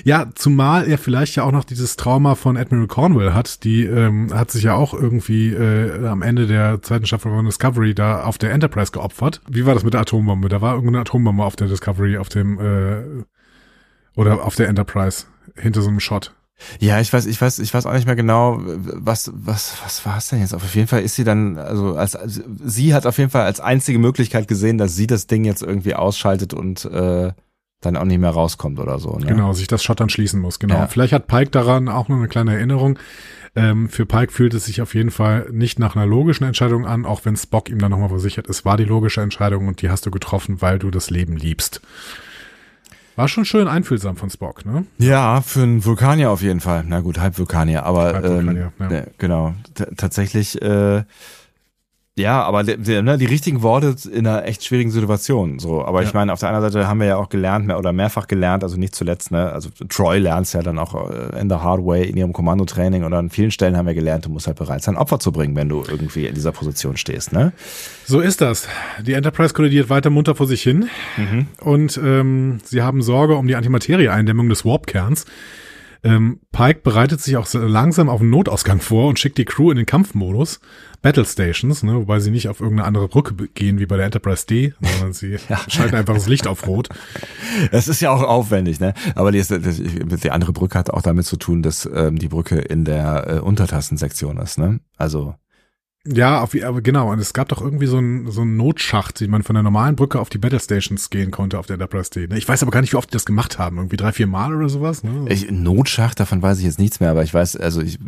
Ja, 0.04 0.28
zumal 0.36 0.88
er 0.90 0.98
vielleicht 0.98 1.36
ja 1.36 1.44
auch 1.44 1.52
noch 1.52 1.64
dieses 1.64 1.96
Trauma 1.96 2.36
von 2.36 2.58
Admiral 2.58 2.88
Cornwall 2.88 3.34
hat. 3.34 3.64
Die 3.64 3.86
ähm, 3.86 4.34
hat 4.34 4.52
sich 4.52 4.64
ja 4.64 4.76
auch 4.76 4.94
irgendwie 4.94 5.54
äh, 5.54 6.06
am 6.06 6.22
Ende 6.22 6.48
der 6.48 6.82
zweiten 6.82 7.06
Staffel 7.06 7.32
von 7.32 7.46
Discovery 7.46 7.96
da 7.96 8.24
auf 8.24 8.38
der 8.38 8.52
Enterprise 8.52 8.92
geopfert. 8.92 9.42
Wie 9.50 9.66
war 9.66 9.74
das 9.74 9.84
mit 9.84 9.94
der 9.94 10.02
Atombombe? 10.02 10.50
Da 10.50 10.62
war 10.62 10.76
irgendeine 10.76 11.02
Atombombe 11.02 11.44
auf 11.44 11.56
der 11.56 11.68
Discovery, 11.68 12.18
auf 12.18 12.30
dem 12.30 12.60
äh, 12.60 13.24
oder 14.16 14.44
auf 14.44 14.56
der 14.56 14.68
Enterprise 14.68 15.26
hinter 15.56 15.82
so 15.82 15.90
einem 15.90 16.00
Shot. 16.00 16.34
Ja, 16.80 17.00
ich 17.00 17.12
weiß, 17.12 17.26
ich 17.26 17.40
weiß, 17.42 17.60
ich 17.60 17.74
weiß 17.74 17.86
auch 17.86 17.94
nicht 17.94 18.06
mehr 18.06 18.16
genau, 18.16 18.60
was, 18.62 19.32
was, 19.34 19.76
was 19.84 20.06
war 20.06 20.18
es 20.18 20.30
denn 20.30 20.40
jetzt? 20.40 20.54
Auf 20.54 20.76
jeden 20.76 20.88
Fall 20.88 21.02
ist 21.02 21.16
sie 21.16 21.24
dann, 21.24 21.58
also 21.58 21.96
als, 21.96 22.16
als 22.16 22.42
sie 22.64 22.94
hat 22.94 23.06
auf 23.06 23.18
jeden 23.18 23.30
Fall 23.30 23.44
als 23.44 23.60
einzige 23.60 24.00
Möglichkeit 24.00 24.48
gesehen, 24.48 24.78
dass 24.78 24.96
sie 24.96 25.08
das 25.08 25.28
Ding 25.28 25.46
jetzt 25.46 25.62
irgendwie 25.62 25.96
ausschaltet 25.96 26.54
und 26.54 26.86
äh, 26.86 27.34
dann 27.82 27.98
auch 27.98 28.06
nicht 28.06 28.20
mehr 28.20 28.30
rauskommt 28.30 28.80
oder 28.80 29.00
so. 29.00 29.18
Ne? 29.18 29.26
Genau, 29.26 29.54
sich 29.54 29.68
das 29.68 29.84
Shot 29.84 30.00
dann 30.00 30.10
schließen 30.10 30.40
muss. 30.40 30.60
Genau. 30.60 30.76
Ja. 30.76 30.88
Vielleicht 30.88 31.14
hat 31.14 31.28
Pike 31.28 31.52
daran 31.52 31.90
auch 31.90 32.08
noch 32.08 32.18
eine 32.18 32.28
kleine 32.28 32.54
Erinnerung. 32.54 32.98
Ähm, 33.56 33.90
für 33.90 34.06
Pike 34.06 34.32
fühlt 34.32 34.54
es 34.54 34.66
sich 34.66 34.82
auf 34.82 34.96
jeden 34.96 35.12
Fall 35.12 35.48
nicht 35.52 35.80
nach 35.80 35.96
einer 35.96 36.06
logischen 36.06 36.46
Entscheidung 36.46 36.88
an, 36.88 37.06
auch 37.06 37.26
wenn 37.26 37.36
Spock 37.36 37.70
ihm 37.70 37.80
dann 37.80 37.92
nochmal 37.92 38.10
versichert, 38.10 38.50
es 38.50 38.66
war 38.66 38.78
die 38.78 38.86
logische 38.86 39.22
Entscheidung 39.22 39.68
und 39.68 39.82
die 39.82 39.90
hast 39.90 40.06
du 40.06 40.12
getroffen, 40.12 40.62
weil 40.62 40.80
du 40.80 40.90
das 40.90 41.10
Leben 41.10 41.36
liebst. 41.38 41.82
War 43.16 43.28
schon 43.28 43.46
schön 43.46 43.68
einfühlsam 43.68 44.18
von 44.18 44.30
Spock, 44.30 44.66
ne? 44.66 44.86
Ja, 44.98 45.42
für 45.42 45.62
einen 45.62 45.86
Vulkanier 45.86 46.32
auf 46.32 46.42
jeden 46.42 46.60
Fall. 46.62 46.84
Na 46.88 47.02
gut, 47.02 47.20
halb 47.20 47.38
Vulkanier, 47.38 47.86
aber 47.86 48.14
Halb 48.14 48.26
ähm, 48.26 48.32
Vulkanier, 48.48 48.72
ja. 48.80 48.88
ne, 48.88 49.08
genau. 49.18 49.54
Tatsächlich, 49.98 50.62
äh, 50.62 51.04
ja, 52.16 52.44
aber 52.44 52.64
der, 52.64 52.78
der, 52.78 53.02
ne, 53.02 53.18
die 53.18 53.26
richtigen 53.26 53.64
Worte 53.64 53.96
in 54.12 54.28
einer 54.28 54.46
echt 54.46 54.64
schwierigen 54.64 54.92
Situation. 54.92 55.58
So, 55.58 55.84
aber 55.84 56.04
ich 56.04 56.10
Ja. 56.10 56.20
meine, 56.20 56.32
auf 56.32 56.40
der 56.40 56.50
anderen 56.50 56.72
Seite 56.72 56.88
haben 56.88 57.00
wir 57.00 57.08
ja 57.08 57.16
auch 57.18 57.30
gelernt, 57.30 57.66
mehr 57.66 57.80
oder 57.80 57.92
mehrfach 57.92 58.28
gelernt, 58.28 58.64
also 58.64 58.78
nicht 58.78 58.94
zuletzt, 58.94 59.32
ne, 59.32 59.52
also 59.52 59.70
Troy 59.90 60.20
lernt 60.20 60.46
es 60.46 60.54
ja 60.54 60.62
dann 60.62 60.78
auch 60.78 61.10
äh, 61.10 61.40
in 61.40 61.50
der 61.50 61.64
Hard 61.64 61.84
Way 61.84 62.08
in 62.10 62.16
ihrem 62.18 62.32
Kommandotraining 62.32 63.04
oder 63.04 63.18
an 63.18 63.32
vielen 63.32 63.50
Stellen 63.50 63.76
haben 63.76 63.88
wir 63.88 63.96
gelernt, 63.96 64.26
du 64.26 64.30
musst 64.30 64.46
halt 64.46 64.58
bereit 64.58 64.84
sein, 64.84 64.96
Opfer 64.96 65.18
zu 65.20 65.32
bringen, 65.32 65.56
wenn 65.56 65.70
du 65.70 65.84
irgendwie 65.88 66.28
in 66.28 66.36
dieser 66.36 66.52
Position 66.52 66.98
stehst, 66.98 67.34
ne? 67.34 67.52
So 68.06 68.20
ist 68.20 68.42
das. 68.42 68.68
Die 69.02 69.14
Enterprise 69.14 69.54
kollidiert 69.54 69.90
weiter 69.90 70.10
munter 70.12 70.36
vor 70.36 70.46
sich 70.46 70.62
hin 70.62 70.90
und 71.62 72.00
ähm, 72.04 72.60
sie 72.64 72.84
haben 72.84 73.02
Sorge 73.02 73.36
um 73.36 73.48
die 73.48 73.56
Antimaterie-Eindämmung 73.56 74.50
des 74.50 74.66
Warp-Kerns. 74.66 75.26
Ähm, 76.04 76.42
Pike 76.52 76.82
bereitet 76.84 77.22
sich 77.22 77.38
auch 77.38 77.48
langsam 77.54 78.10
auf 78.10 78.20
einen 78.20 78.30
Notausgang 78.30 78.82
vor 78.82 79.08
und 79.08 79.20
schickt 79.20 79.38
die 79.38 79.46
Crew 79.46 79.72
in 79.72 79.78
den 79.78 79.86
Kampfmodus. 79.86 80.60
Battle 81.02 81.26
Stations, 81.26 81.84
ne, 81.84 81.96
wobei 81.96 82.20
sie 82.20 82.32
nicht 82.32 82.48
auf 82.48 82.62
irgendeine 82.62 82.88
andere 82.88 83.10
Brücke 83.10 83.34
gehen 83.50 83.80
wie 83.80 83.86
bei 83.86 83.98
der 83.98 84.06
Enterprise 84.06 84.46
D, 84.48 84.74
sondern 84.82 85.14
sie 85.14 85.38
schalten 85.68 85.96
einfach 85.96 86.14
das 86.14 86.28
Licht 86.28 86.48
auf 86.48 86.66
Rot. 86.66 86.90
Das 87.72 87.88
ist 87.88 88.02
ja 88.02 88.12
auch 88.12 88.24
aufwendig, 88.24 88.80
ne? 88.80 88.94
Aber 89.16 89.32
die, 89.32 89.44
die 89.44 90.32
andere 90.32 90.54
Brücke 90.54 90.80
hat 90.80 90.90
auch 90.90 91.02
damit 91.02 91.26
zu 91.26 91.36
tun, 91.36 91.62
dass 91.62 91.90
ähm, 91.94 92.18
die 92.18 92.30
Brücke 92.30 92.60
in 92.60 92.86
der 92.86 93.28
äh, 93.28 93.40
Untertassensektion 93.40 94.38
ist, 94.38 94.58
ne? 94.58 94.80
Also 94.98 95.36
Ja, 96.06 96.42
auf, 96.42 96.54
aber 96.62 96.82
genau. 96.82 97.12
Und 97.12 97.20
es 97.20 97.32
gab 97.32 97.48
doch 97.48 97.62
irgendwie 97.62 97.86
so 97.86 97.98
einen 97.98 98.30
so 98.30 98.42
einen 98.42 98.58
Notschacht, 98.58 99.22
den 99.22 99.32
man 99.32 99.42
von 99.42 99.54
der 99.54 99.64
normalen 99.64 99.96
Brücke 99.96 100.20
auf 100.20 100.30
die 100.30 100.38
Battle 100.38 100.60
Stations 100.60 101.10
gehen 101.10 101.32
konnte 101.32 101.58
auf 101.58 101.66
der 101.66 101.76
Enterprise 101.76 102.10
D. 102.10 102.28
ne? 102.28 102.38
Ich 102.38 102.46
weiß 102.48 102.62
aber 102.62 102.72
gar 102.72 102.82
nicht, 102.82 102.92
wie 102.92 102.98
oft 102.98 103.10
die 103.10 103.14
das 103.14 103.26
gemacht 103.26 103.58
haben. 103.58 103.78
Irgendwie 103.78 103.96
drei, 103.96 104.12
vier 104.12 104.28
Mal 104.28 104.54
oder 104.54 104.68
sowas. 104.68 105.04
Ne? 105.04 105.26
Ich, 105.30 105.50
Notschacht, 105.50 106.20
davon 106.20 106.42
weiß 106.42 106.58
ich 106.60 106.66
jetzt 106.66 106.78
nichts 106.78 107.00
mehr, 107.00 107.10
aber 107.10 107.24
ich 107.24 107.34
weiß, 107.34 107.56
also 107.56 107.82
ich, 107.82 108.00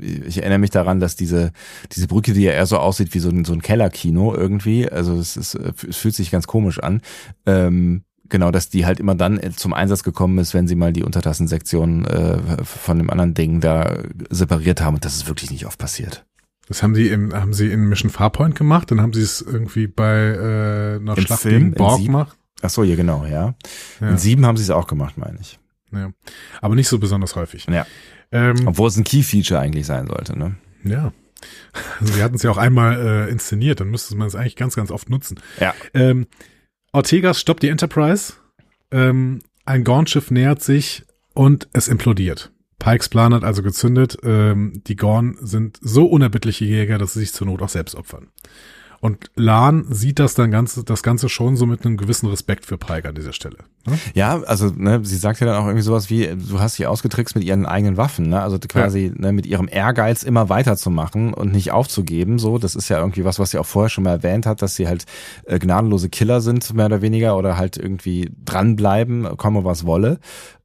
ich 0.00 0.38
erinnere 0.38 0.58
mich 0.58 0.70
daran, 0.70 1.00
dass 1.00 1.16
diese, 1.16 1.52
diese 1.92 2.06
Brücke, 2.06 2.32
die 2.32 2.44
ja 2.44 2.52
eher 2.52 2.64
so 2.64 2.78
aussieht 2.78 3.12
wie 3.12 3.18
so 3.18 3.28
ein, 3.28 3.44
so 3.44 3.52
ein 3.52 3.60
Kellerkino 3.60 4.34
irgendwie, 4.34 4.88
also 4.88 5.14
es, 5.18 5.36
ist, 5.36 5.54
es 5.54 5.98
fühlt 5.98 6.14
sich 6.14 6.30
ganz 6.30 6.46
komisch 6.46 6.78
an, 6.78 7.02
ähm, 7.44 8.04
genau, 8.30 8.52
dass 8.52 8.70
die 8.70 8.86
halt 8.86 9.00
immer 9.00 9.14
dann 9.14 9.38
zum 9.54 9.74
Einsatz 9.74 10.02
gekommen 10.02 10.38
ist, 10.38 10.54
wenn 10.54 10.66
sie 10.66 10.76
mal 10.76 10.94
die 10.94 11.02
Untertassensektion 11.02 12.06
äh, 12.06 12.64
von 12.64 12.96
dem 12.96 13.10
anderen 13.10 13.34
Ding 13.34 13.60
da 13.60 13.98
separiert 14.30 14.80
haben 14.80 14.94
und 14.94 15.04
das 15.04 15.16
ist 15.16 15.28
wirklich 15.28 15.50
nicht 15.50 15.66
oft 15.66 15.78
passiert. 15.78 16.24
Das 16.68 16.82
haben 16.82 16.94
sie 16.94 17.08
im, 17.08 17.34
haben 17.34 17.52
sie 17.52 17.70
in 17.70 17.88
Mission 17.88 18.10
Farpoint 18.10 18.54
gemacht, 18.54 18.90
dann 18.90 19.00
haben 19.00 19.12
sie 19.12 19.22
es 19.22 19.42
irgendwie 19.42 19.86
bei 19.86 20.16
äh, 20.16 20.96
einer 21.00 21.16
Im 21.16 21.22
Schlacht 21.24 21.42
Film, 21.42 21.54
gegen 21.54 21.66
in 21.66 21.74
Borg 21.74 22.02
gemacht. 22.02 22.38
Ach 22.62 22.70
so, 22.70 22.82
ja, 22.82 22.96
genau, 22.96 23.26
ja. 23.26 23.54
Ja. 24.00 24.08
In 24.08 24.16
sieben 24.16 24.46
haben 24.46 24.56
sie 24.56 24.62
es 24.62 24.70
auch 24.70 24.86
gemacht, 24.86 25.18
meine 25.18 25.38
ich. 25.40 25.58
Ja. 25.92 26.12
Aber 26.62 26.74
nicht 26.74 26.88
so 26.88 26.98
besonders 26.98 27.36
häufig. 27.36 27.66
Ja. 27.66 27.86
Ähm, 28.32 28.66
Obwohl 28.66 28.88
es 28.88 28.96
ein 28.96 29.04
Key-Feature 29.04 29.60
eigentlich 29.60 29.86
sein 29.86 30.06
sollte, 30.06 30.38
ne? 30.38 30.56
ja. 30.84 31.12
Also 32.00 32.16
wir 32.16 32.24
hatten 32.24 32.36
es 32.36 32.42
ja 32.42 32.50
auch 32.50 32.56
einmal 32.56 32.98
äh, 32.98 33.30
inszeniert, 33.30 33.80
dann 33.80 33.90
müsste 33.90 34.16
man 34.16 34.26
es 34.26 34.34
eigentlich 34.34 34.56
ganz, 34.56 34.76
ganz 34.76 34.90
oft 34.90 35.10
nutzen. 35.10 35.38
Ja. 35.60 35.74
Ähm, 35.92 36.26
Ortegas 36.92 37.38
stoppt 37.38 37.62
die 37.62 37.68
Enterprise. 37.68 38.34
Ähm, 38.90 39.40
ein 39.66 39.84
Gorn-Schiff 39.84 40.30
nähert 40.30 40.62
sich 40.62 41.04
und 41.34 41.68
es 41.74 41.88
implodiert. 41.88 42.53
Pikes 42.84 43.08
Plan 43.08 43.32
hat 43.32 43.44
also 43.44 43.62
gezündet. 43.62 44.18
Ähm, 44.22 44.82
die 44.86 44.96
Gorn 44.96 45.38
sind 45.40 45.78
so 45.80 46.04
unerbittliche 46.04 46.66
Jäger, 46.66 46.98
dass 46.98 47.14
sie 47.14 47.20
sich 47.20 47.32
zur 47.32 47.46
Not 47.46 47.62
auch 47.62 47.70
selbst 47.70 47.94
opfern. 47.94 48.28
Und 49.04 49.30
Lan 49.36 49.84
sieht 49.90 50.18
das 50.18 50.32
dann 50.32 50.50
ganze, 50.50 50.82
das 50.82 51.02
Ganze 51.02 51.28
schon 51.28 51.58
so 51.58 51.66
mit 51.66 51.84
einem 51.84 51.98
gewissen 51.98 52.26
Respekt 52.30 52.64
für 52.64 52.78
Pike 52.78 53.06
an 53.06 53.14
dieser 53.14 53.34
Stelle. 53.34 53.58
Ne? 53.84 53.98
Ja, 54.14 54.40
also 54.44 54.70
ne, 54.74 55.00
sie 55.04 55.18
sagt 55.18 55.40
ja 55.40 55.46
dann 55.46 55.56
auch 55.56 55.66
irgendwie 55.66 55.82
sowas 55.82 56.08
wie, 56.08 56.26
du 56.34 56.58
hast 56.58 56.76
sie 56.76 56.86
ausgetrickst 56.86 57.34
mit 57.34 57.44
ihren 57.44 57.66
eigenen 57.66 57.98
Waffen, 57.98 58.30
ne? 58.30 58.40
Also 58.40 58.58
quasi 58.58 59.12
ne, 59.14 59.32
mit 59.32 59.44
ihrem 59.44 59.68
Ehrgeiz 59.70 60.22
immer 60.22 60.48
weiterzumachen 60.48 61.34
und 61.34 61.52
nicht 61.52 61.70
aufzugeben. 61.70 62.38
So, 62.38 62.56
das 62.56 62.74
ist 62.74 62.88
ja 62.88 62.98
irgendwie 62.98 63.26
was, 63.26 63.38
was 63.38 63.50
sie 63.50 63.58
auch 63.58 63.66
vorher 63.66 63.90
schon 63.90 64.04
mal 64.04 64.12
erwähnt 64.12 64.46
hat, 64.46 64.62
dass 64.62 64.74
sie 64.74 64.88
halt 64.88 65.04
äh, 65.44 65.58
gnadenlose 65.58 66.08
Killer 66.08 66.40
sind, 66.40 66.72
mehr 66.72 66.86
oder 66.86 67.02
weniger, 67.02 67.36
oder 67.36 67.58
halt 67.58 67.76
irgendwie 67.76 68.32
dranbleiben, 68.42 69.36
komme 69.36 69.64
was 69.64 69.84
wolle, 69.84 70.18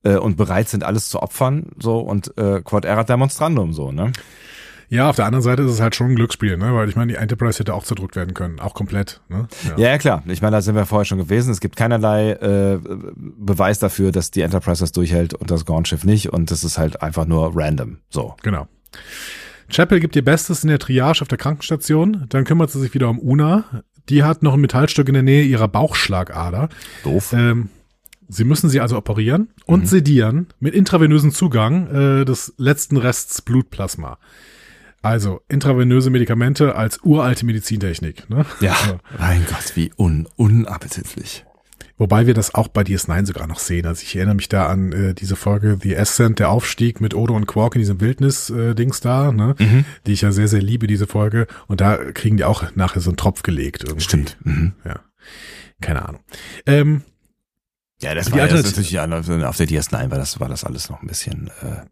äh, 0.04 0.16
und 0.16 0.38
bereit 0.38 0.70
sind, 0.70 0.86
alles 0.86 1.10
zu 1.10 1.22
opfern. 1.22 1.72
So 1.78 2.00
und 2.00 2.38
äh, 2.38 2.62
Quod 2.62 2.86
erat 2.86 3.10
demonstrandum, 3.10 3.74
so, 3.74 3.92
ne? 3.92 4.14
Ja, 4.90 5.10
auf 5.10 5.16
der 5.16 5.26
anderen 5.26 5.44
Seite 5.44 5.62
ist 5.64 5.72
es 5.72 5.82
halt 5.82 5.96
schon 5.96 6.08
ein 6.08 6.16
Glücksspiel, 6.16 6.58
ne? 6.58 6.74
Weil 6.74 6.90
ich 6.90 6.96
meine, 6.96 7.14
die 7.14 7.18
Enterprise 7.18 7.60
hätte 7.60 7.76
auch 7.76 7.84
zerdrückt 7.84 8.16
werden 8.16 8.34
können, 8.34 8.60
auch 8.60 8.74
komplett. 8.74 9.22
Ne? 9.30 9.48
Ja, 9.78 9.92
ja, 9.92 9.98
klar. 10.00 10.24
Ich 10.28 10.42
meine, 10.42 10.56
da 10.56 10.62
sind 10.62 10.74
wir 10.76 10.88
vorher 10.88 11.06
schon 11.06 11.20
gewesen. 11.20 11.52
Es 11.52 11.60
gibt 11.60 11.76
keinerlei 11.76 12.32
äh, 12.32 12.80
Beweis 13.16 13.78
dafür, 13.78 14.12
dass 14.12 14.32
die 14.32 14.42
Enterprise 14.42 14.82
das 14.82 14.92
durchhält 14.92 15.36
und 15.36 15.52
das 15.52 15.66
Gorn-Schiff 15.66 16.06
nicht. 16.06 16.34
Und 16.34 16.50
das 16.50 16.64
ist 16.64 16.80
halt 16.80 17.04
einfach 17.04 17.26
nur 17.26 17.52
random. 17.56 18.00
So. 18.10 18.36
Genau. 18.42 18.68
Chapel 19.72 20.00
gibt 20.00 20.16
ihr 20.16 20.26
Bestes 20.26 20.64
in 20.64 20.70
der 20.70 20.80
Triage 20.80 21.22
auf 21.22 21.28
der 21.28 21.38
Krankenstation. 21.38 22.26
Dann 22.30 22.44
kümmert 22.44 22.72
sie 22.72 22.80
sich 22.80 22.94
wieder 22.96 23.10
um 23.10 23.20
Una. 23.20 23.84
Die 24.10 24.24
hat 24.24 24.42
noch 24.42 24.56
ein 24.56 24.62
Metallstück 24.62 25.08
in 25.08 25.14
der 25.14 25.24
Nähe 25.24 25.44
ihrer 25.44 25.68
Bauchschlagader. 25.68 26.70
Doof. 27.04 27.32
Ähm, 27.34 27.70
sie 28.28 28.44
müssen 28.44 28.72
sie 28.72 28.82
also 28.82 28.98
operieren 28.98 29.50
und 29.68 29.88
sedieren 29.88 30.48
mit 30.60 30.74
intravenösen 30.74 31.30
Zugang 31.30 31.88
äh, 32.22 32.26
des 32.26 32.56
letzten 32.58 32.98
Rests 32.98 33.44
Blutplasma. 33.44 34.18
Also 35.02 35.42
intravenöse 35.48 36.10
Medikamente 36.10 36.76
als 36.76 37.00
uralte 37.04 37.46
Medizintechnik. 37.46 38.30
Ne? 38.30 38.46
ja. 38.60 38.76
Mein 39.18 39.46
Gott, 39.46 39.76
wie 39.76 39.92
un 39.98 40.28
unappetitlich. 40.36 41.46
Wobei 41.98 42.28
wir 42.28 42.34
das 42.34 42.56
auch 42.56 42.70
bei 42.70 42.82
DS9 42.82 43.26
sogar 43.26 43.46
noch 43.46 43.60
sehen. 43.60 43.86
Also 43.86 44.04
ich 44.04 44.16
erinnere 44.16 44.36
mich 44.36 44.48
da 44.48 44.68
an 44.68 44.94
äh, 44.94 45.14
diese 45.14 45.36
Folge 45.36 45.78
The 45.82 45.98
Ascent, 45.98 46.40
der 46.40 46.50
Aufstieg 46.50 47.02
mit 47.02 47.14
Odo 47.14 47.36
und 47.36 47.46
Quark 47.46 47.76
in 47.76 47.80
diesem 47.80 48.00
Wildnis-Dings 48.00 49.02
da, 49.02 49.34
ne? 49.34 49.56
Mhm. 49.60 49.84
die 50.08 50.14
ich 50.14 50.22
ja 50.22 50.32
sehr, 50.32 50.48
sehr 50.48 50.62
liebe, 50.62 50.88
diese 50.88 51.08
Folge. 51.08 51.46
Und 51.68 51.82
da 51.82 51.98
kriegen 51.98 52.38
die 52.38 52.46
auch 52.46 52.74
nachher 52.76 53.02
so 53.02 53.10
einen 53.10 53.18
Tropf 53.18 53.44
gelegt. 53.44 53.84
Irgendwie. 53.84 54.04
Stimmt. 54.04 54.38
Mhm. 54.44 54.74
Ja. 54.86 55.02
Keine 55.82 56.08
Ahnung. 56.08 56.22
Ähm, 56.66 57.02
Ja, 58.02 58.16
das 58.16 58.32
war 58.32 58.40
ja, 58.40 58.48
natürlich 58.48 58.92
ja, 58.92 59.04
auf 59.04 59.58
der 59.58 59.68
DS9 59.68 60.10
war 60.10 60.18
das, 60.18 60.40
war 60.40 60.48
das 60.48 60.64
alles 60.64 60.90
noch 60.90 61.02
ein 61.02 61.08
bisschen 61.08 61.52
äh, 61.62 61.86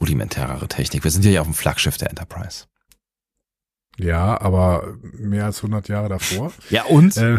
rudimentärere 0.00 0.68
Technik. 0.68 1.04
Wir 1.04 1.10
sind 1.10 1.24
ja 1.24 1.30
hier 1.30 1.40
auf 1.40 1.46
dem 1.46 1.54
Flaggschiff 1.54 1.96
der 1.96 2.10
Enterprise. 2.10 2.64
ja, 3.98 4.40
aber 4.40 4.96
mehr 5.00 5.44
als 5.46 5.58
100 5.58 5.88
Jahre 5.88 6.08
davor. 6.08 6.52
Ja, 6.70 6.84
und? 6.84 7.16
Äh, 7.16 7.38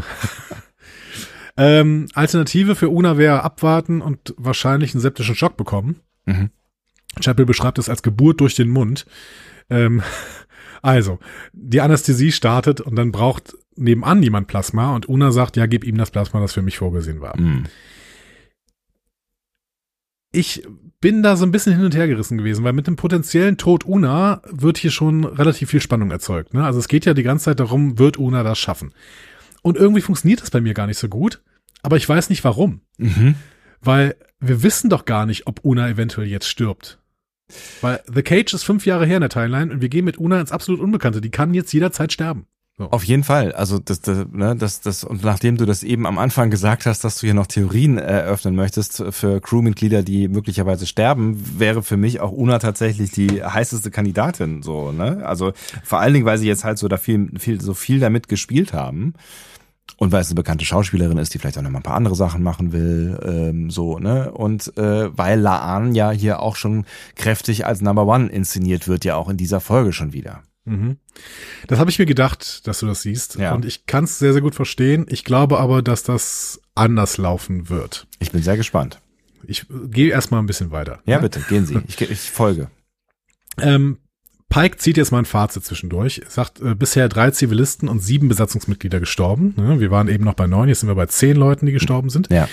ähm, 1.58 2.08
Alternative 2.14 2.76
für 2.76 2.90
Una 2.90 3.18
wäre 3.18 3.44
abwarten 3.44 4.02
und 4.02 4.34
wahrscheinlich 4.38 4.94
einen 4.94 5.02
septischen 5.02 5.36
Schock 5.36 5.58
bekommen. 5.58 6.02
Mhm. 6.26 6.50
Chapel 7.22 7.46
beschreibt 7.46 7.80
es 7.80 7.90
als 7.90 8.04
Geburt 8.04 8.42
durch 8.42 8.56
den 8.56 8.70
Mund. 8.70 9.06
Ähm, 9.70 10.02
also, 10.82 11.20
die 11.54 11.82
Anästhesie 11.82 12.32
startet 12.32 12.82
und 12.82 12.96
dann 12.96 13.12
braucht 13.12 13.56
nebenan 13.76 14.24
jemand 14.24 14.48
Plasma 14.48 14.96
und 14.96 15.10
Una 15.10 15.32
sagt, 15.32 15.58
ja, 15.58 15.66
gib 15.66 15.84
ihm 15.84 15.98
das 15.98 16.12
Plasma, 16.12 16.40
das 16.40 16.54
für 16.54 16.62
mich 16.62 16.78
vorgesehen 16.78 17.20
war. 17.22 17.38
Mhm. 17.38 17.66
Ich 20.36 20.64
bin 21.00 21.24
da 21.24 21.36
so 21.38 21.46
ein 21.46 21.52
bisschen 21.52 21.74
hin 21.74 21.86
und 21.86 21.96
her 21.96 22.08
gerissen 22.08 22.38
gewesen, 22.38 22.64
weil 22.64 22.74
mit 22.74 22.88
dem 22.88 22.96
potenziellen 22.96 23.58
Tod 23.58 23.86
Una 23.86 24.42
wird 24.50 24.78
hier 24.78 24.92
schon 24.92 25.24
relativ 25.24 25.70
viel 25.70 25.80
Spannung 25.80 26.12
erzeugt. 26.12 26.54
Ne? 26.54 26.66
Also 26.66 26.80
es 26.80 26.88
geht 26.88 27.06
ja 27.06 27.14
die 27.14 27.24
ganze 27.24 27.46
Zeit 27.46 27.60
darum, 27.60 28.00
wird 28.00 28.18
Una 28.18 28.44
das 28.44 28.60
schaffen? 28.60 28.94
Und 29.62 29.78
irgendwie 29.78 30.02
funktioniert 30.02 30.42
das 30.42 30.52
bei 30.52 30.62
mir 30.62 30.74
gar 30.74 30.88
nicht 30.88 30.98
so 30.98 31.08
gut, 31.08 31.42
aber 31.84 31.98
ich 31.98 32.08
weiß 32.08 32.30
nicht 32.30 32.44
warum. 32.44 32.82
Mhm. 32.98 33.36
Weil 33.82 34.16
wir 34.40 34.62
wissen 34.62 34.90
doch 34.90 35.06
gar 35.06 35.26
nicht, 35.26 35.48
ob 35.48 35.64
Una 35.64 35.88
eventuell 35.90 36.28
jetzt 36.28 36.50
stirbt. 36.50 37.00
Weil 37.82 38.02
The 38.12 38.24
Cage 38.24 38.54
ist 38.54 38.64
fünf 38.64 38.86
Jahre 38.86 39.06
her 39.06 39.18
in 39.18 39.22
der 39.22 39.30
Timeline 39.30 39.72
und 39.72 39.82
wir 39.82 39.90
gehen 39.90 40.06
mit 40.06 40.18
Una 40.18 40.42
ins 40.42 40.52
absolut 40.52 40.82
Unbekannte. 40.82 41.22
Die 41.22 41.32
kann 41.32 41.54
jetzt 41.54 41.72
jederzeit 41.72 42.12
sterben. 42.12 42.48
So. 42.78 42.90
Auf 42.92 43.06
jeden 43.06 43.24
Fall. 43.24 43.54
Also 43.54 43.80
das, 43.80 44.02
das, 44.02 44.26
ne, 44.34 44.54
das, 44.58 44.82
das, 44.82 45.06
und 45.06 45.24
nachdem 45.24 45.56
du 45.56 45.66
das 45.66 45.82
eben 45.82 46.06
am 46.06 46.18
Anfang 46.18 46.50
gesagt 46.50 46.86
hast, 46.86 47.06
dass 47.06 47.20
du 47.20 47.28
hier 47.28 47.34
noch 47.34 47.48
Theorien 47.48 47.98
eröffnen 47.98 48.54
möchtest 48.54 49.02
für 49.12 49.40
Crewmitglieder, 49.40 50.04
die 50.04 50.28
möglicherweise 50.28 50.86
sterben, 50.86 51.42
wäre 51.58 51.84
für 51.84 51.96
mich 51.96 52.20
auch 52.20 52.34
Una 52.34 52.60
tatsächlich 52.60 53.12
die 53.12 53.42
heißeste 53.42 53.92
Kandidatin. 53.92 54.62
So, 54.62 54.92
ne? 54.92 55.26
Also 55.26 55.54
vor 55.86 56.00
allen 56.00 56.14
Dingen, 56.14 56.26
weil 56.26 56.38
sie 56.38 56.48
jetzt 56.48 56.66
halt 56.66 56.78
so 56.78 56.90
da 56.90 56.98
viel, 56.98 57.32
viel, 57.40 57.62
so 57.62 57.74
viel 57.74 58.02
damit 58.02 58.28
gespielt 58.28 58.74
haben. 58.74 59.14
Und 59.98 60.12
weil 60.12 60.22
es 60.22 60.28
eine 60.28 60.36
bekannte 60.36 60.66
Schauspielerin 60.66 61.18
ist, 61.18 61.34
die 61.34 61.40
vielleicht 61.40 61.58
auch 61.58 61.62
noch 61.62 61.70
mal 61.70 61.80
ein 61.80 61.84
paar 61.84 61.96
andere 61.96 62.16
Sachen 62.16 62.44
machen 62.44 62.74
will, 62.74 63.18
ähm, 63.24 63.70
so, 63.70 64.00
ne? 64.00 64.32
Und 64.32 64.76
äh, 64.78 65.16
weil 65.16 65.40
Laan 65.40 65.96
ja 65.96 66.12
hier 66.12 66.42
auch 66.42 66.58
schon 66.58 66.86
kräftig 67.16 67.66
als 67.66 67.82
Number 67.82 68.06
One 68.06 68.28
inszeniert 68.28 68.90
wird, 68.90 69.06
ja 69.06 69.16
auch 69.16 69.30
in 69.30 69.38
dieser 69.38 69.62
Folge 69.62 69.94
schon 69.94 70.12
wieder. 70.12 70.42
Mhm. 70.66 70.98
Das 71.68 71.80
habe 71.80 71.90
ich 71.90 72.00
mir 72.00 72.06
gedacht, 72.06 72.68
dass 72.68 72.80
du 72.80 72.88
das 72.88 73.02
siehst. 73.02 73.36
Ja. 73.36 73.54
Und 73.54 73.66
ich 73.66 73.86
kann 73.86 74.04
es 74.04 74.20
sehr, 74.20 74.34
sehr 74.34 74.42
gut 74.42 74.56
verstehen. 74.56 75.06
Ich 75.10 75.24
glaube 75.24 75.60
aber, 75.60 75.82
dass 75.82 76.04
das 76.04 76.62
anders 76.74 77.18
laufen 77.18 77.70
wird. 77.70 78.08
Ich 78.20 78.32
bin 78.32 78.42
sehr 78.42 78.58
gespannt. 78.58 79.00
Ich 79.48 79.68
gehe 79.70 80.10
erstmal 80.10 80.42
ein 80.42 80.48
bisschen 80.48 80.72
weiter. 80.72 81.02
Ja, 81.06 81.18
ne? 81.18 81.24
bitte, 81.24 81.40
gehen 81.48 81.66
Sie. 81.66 81.80
Ich, 81.88 82.02
ich 82.02 82.20
folge. 82.20 82.70
Ähm, 83.58 84.00
Pike 84.50 84.78
zieht 84.78 84.98
jetzt 84.98 85.12
mal 85.12 85.20
ein 85.20 85.26
Fazit 85.26 85.64
zwischendurch. 85.64 86.22
Sagt, 86.28 86.60
äh, 86.60 86.76
bisher 86.76 87.08
drei 87.08 87.32
Zivilisten 87.32 87.88
und 87.88 88.00
sieben 88.00 88.28
Besatzungsmitglieder 88.28 89.00
gestorben. 89.00 89.54
Ne? 89.56 89.80
Wir 89.80 89.92
waren 89.92 90.10
eben 90.10 90.26
noch 90.26 90.34
bei 90.34 90.46
neun, 90.46 90.68
jetzt 90.68 90.82
sind 90.82 90.90
wir 90.90 90.96
bei 90.96 91.06
zehn 91.06 91.38
Leuten, 91.38 91.66
die 91.66 91.72
gestorben 91.72 92.10
sind. 92.10 92.30
Ja. 92.30 92.50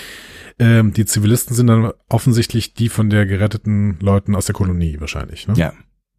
Ähm, 0.59 0.93
die 0.93 1.06
Zivilisten 1.06 1.56
sind 1.56 1.66
dann 1.66 1.93
offensichtlich 2.09 2.74
die 2.74 2.89
von 2.89 3.10
der 3.10 3.26
geretteten 3.26 3.98
Leuten 4.01 4.36
aus 4.36 4.47
der 4.47 4.55
Kolonie 4.55 5.01
wahrscheinlich. 5.01 5.48
Ne? 5.48 5.55
Ja. 5.56 5.72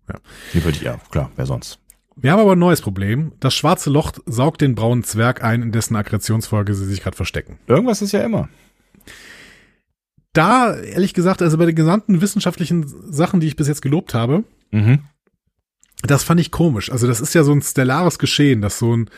Ja. 0.10 0.16
Die 0.54 0.64
würde 0.64 0.78
ich, 0.78 0.84
ja, 0.84 1.00
klar, 1.12 1.32
wer 1.36 1.46
sonst? 1.46 1.80
Wir 2.16 2.32
haben 2.32 2.40
aber 2.40 2.54
ein 2.54 2.60
neues 2.60 2.82
Problem. 2.82 3.32
Das 3.40 3.54
schwarze 3.56 3.90
Loch 3.90 4.12
saugt 4.26 4.62
den 4.62 4.76
braunen 4.76 5.04
Zwerg 5.04 5.44
ein, 5.44 5.62
in 5.62 5.72
dessen 5.72 5.96
Aggressionsfolge 5.96 6.74
sie 6.74 6.86
sich 6.86 7.02
gerade 7.02 7.16
verstecken. 7.18 7.58
Irgendwas 7.68 8.02
ist 8.02 8.12
ja 8.12 8.22
immer. 8.22 8.50
Da, 10.34 10.76
ehrlich 10.76 11.14
gesagt, 11.14 11.42
also 11.42 11.58
bei 11.58 11.66
den 11.68 11.76
gesamten 11.76 12.22
wissenschaftlichen 12.22 12.86
Sachen, 13.12 13.40
die 13.40 13.48
ich 13.48 13.56
bis 13.56 13.68
jetzt 13.68 13.82
gelobt 13.82 14.14
habe, 14.14 14.44
Mhm. 14.72 15.00
das 16.02 16.24
fand 16.24 16.40
ich 16.40 16.50
komisch. 16.50 16.92
Also 16.92 17.06
das 17.06 17.22
ist 17.22 17.36
ja 17.36 17.44
so 17.44 17.52
ein 17.52 17.62
stellares 17.62 18.18
Geschehen, 18.18 18.62
dass 18.62 18.80
so 18.80 18.96
ein, 18.98 19.10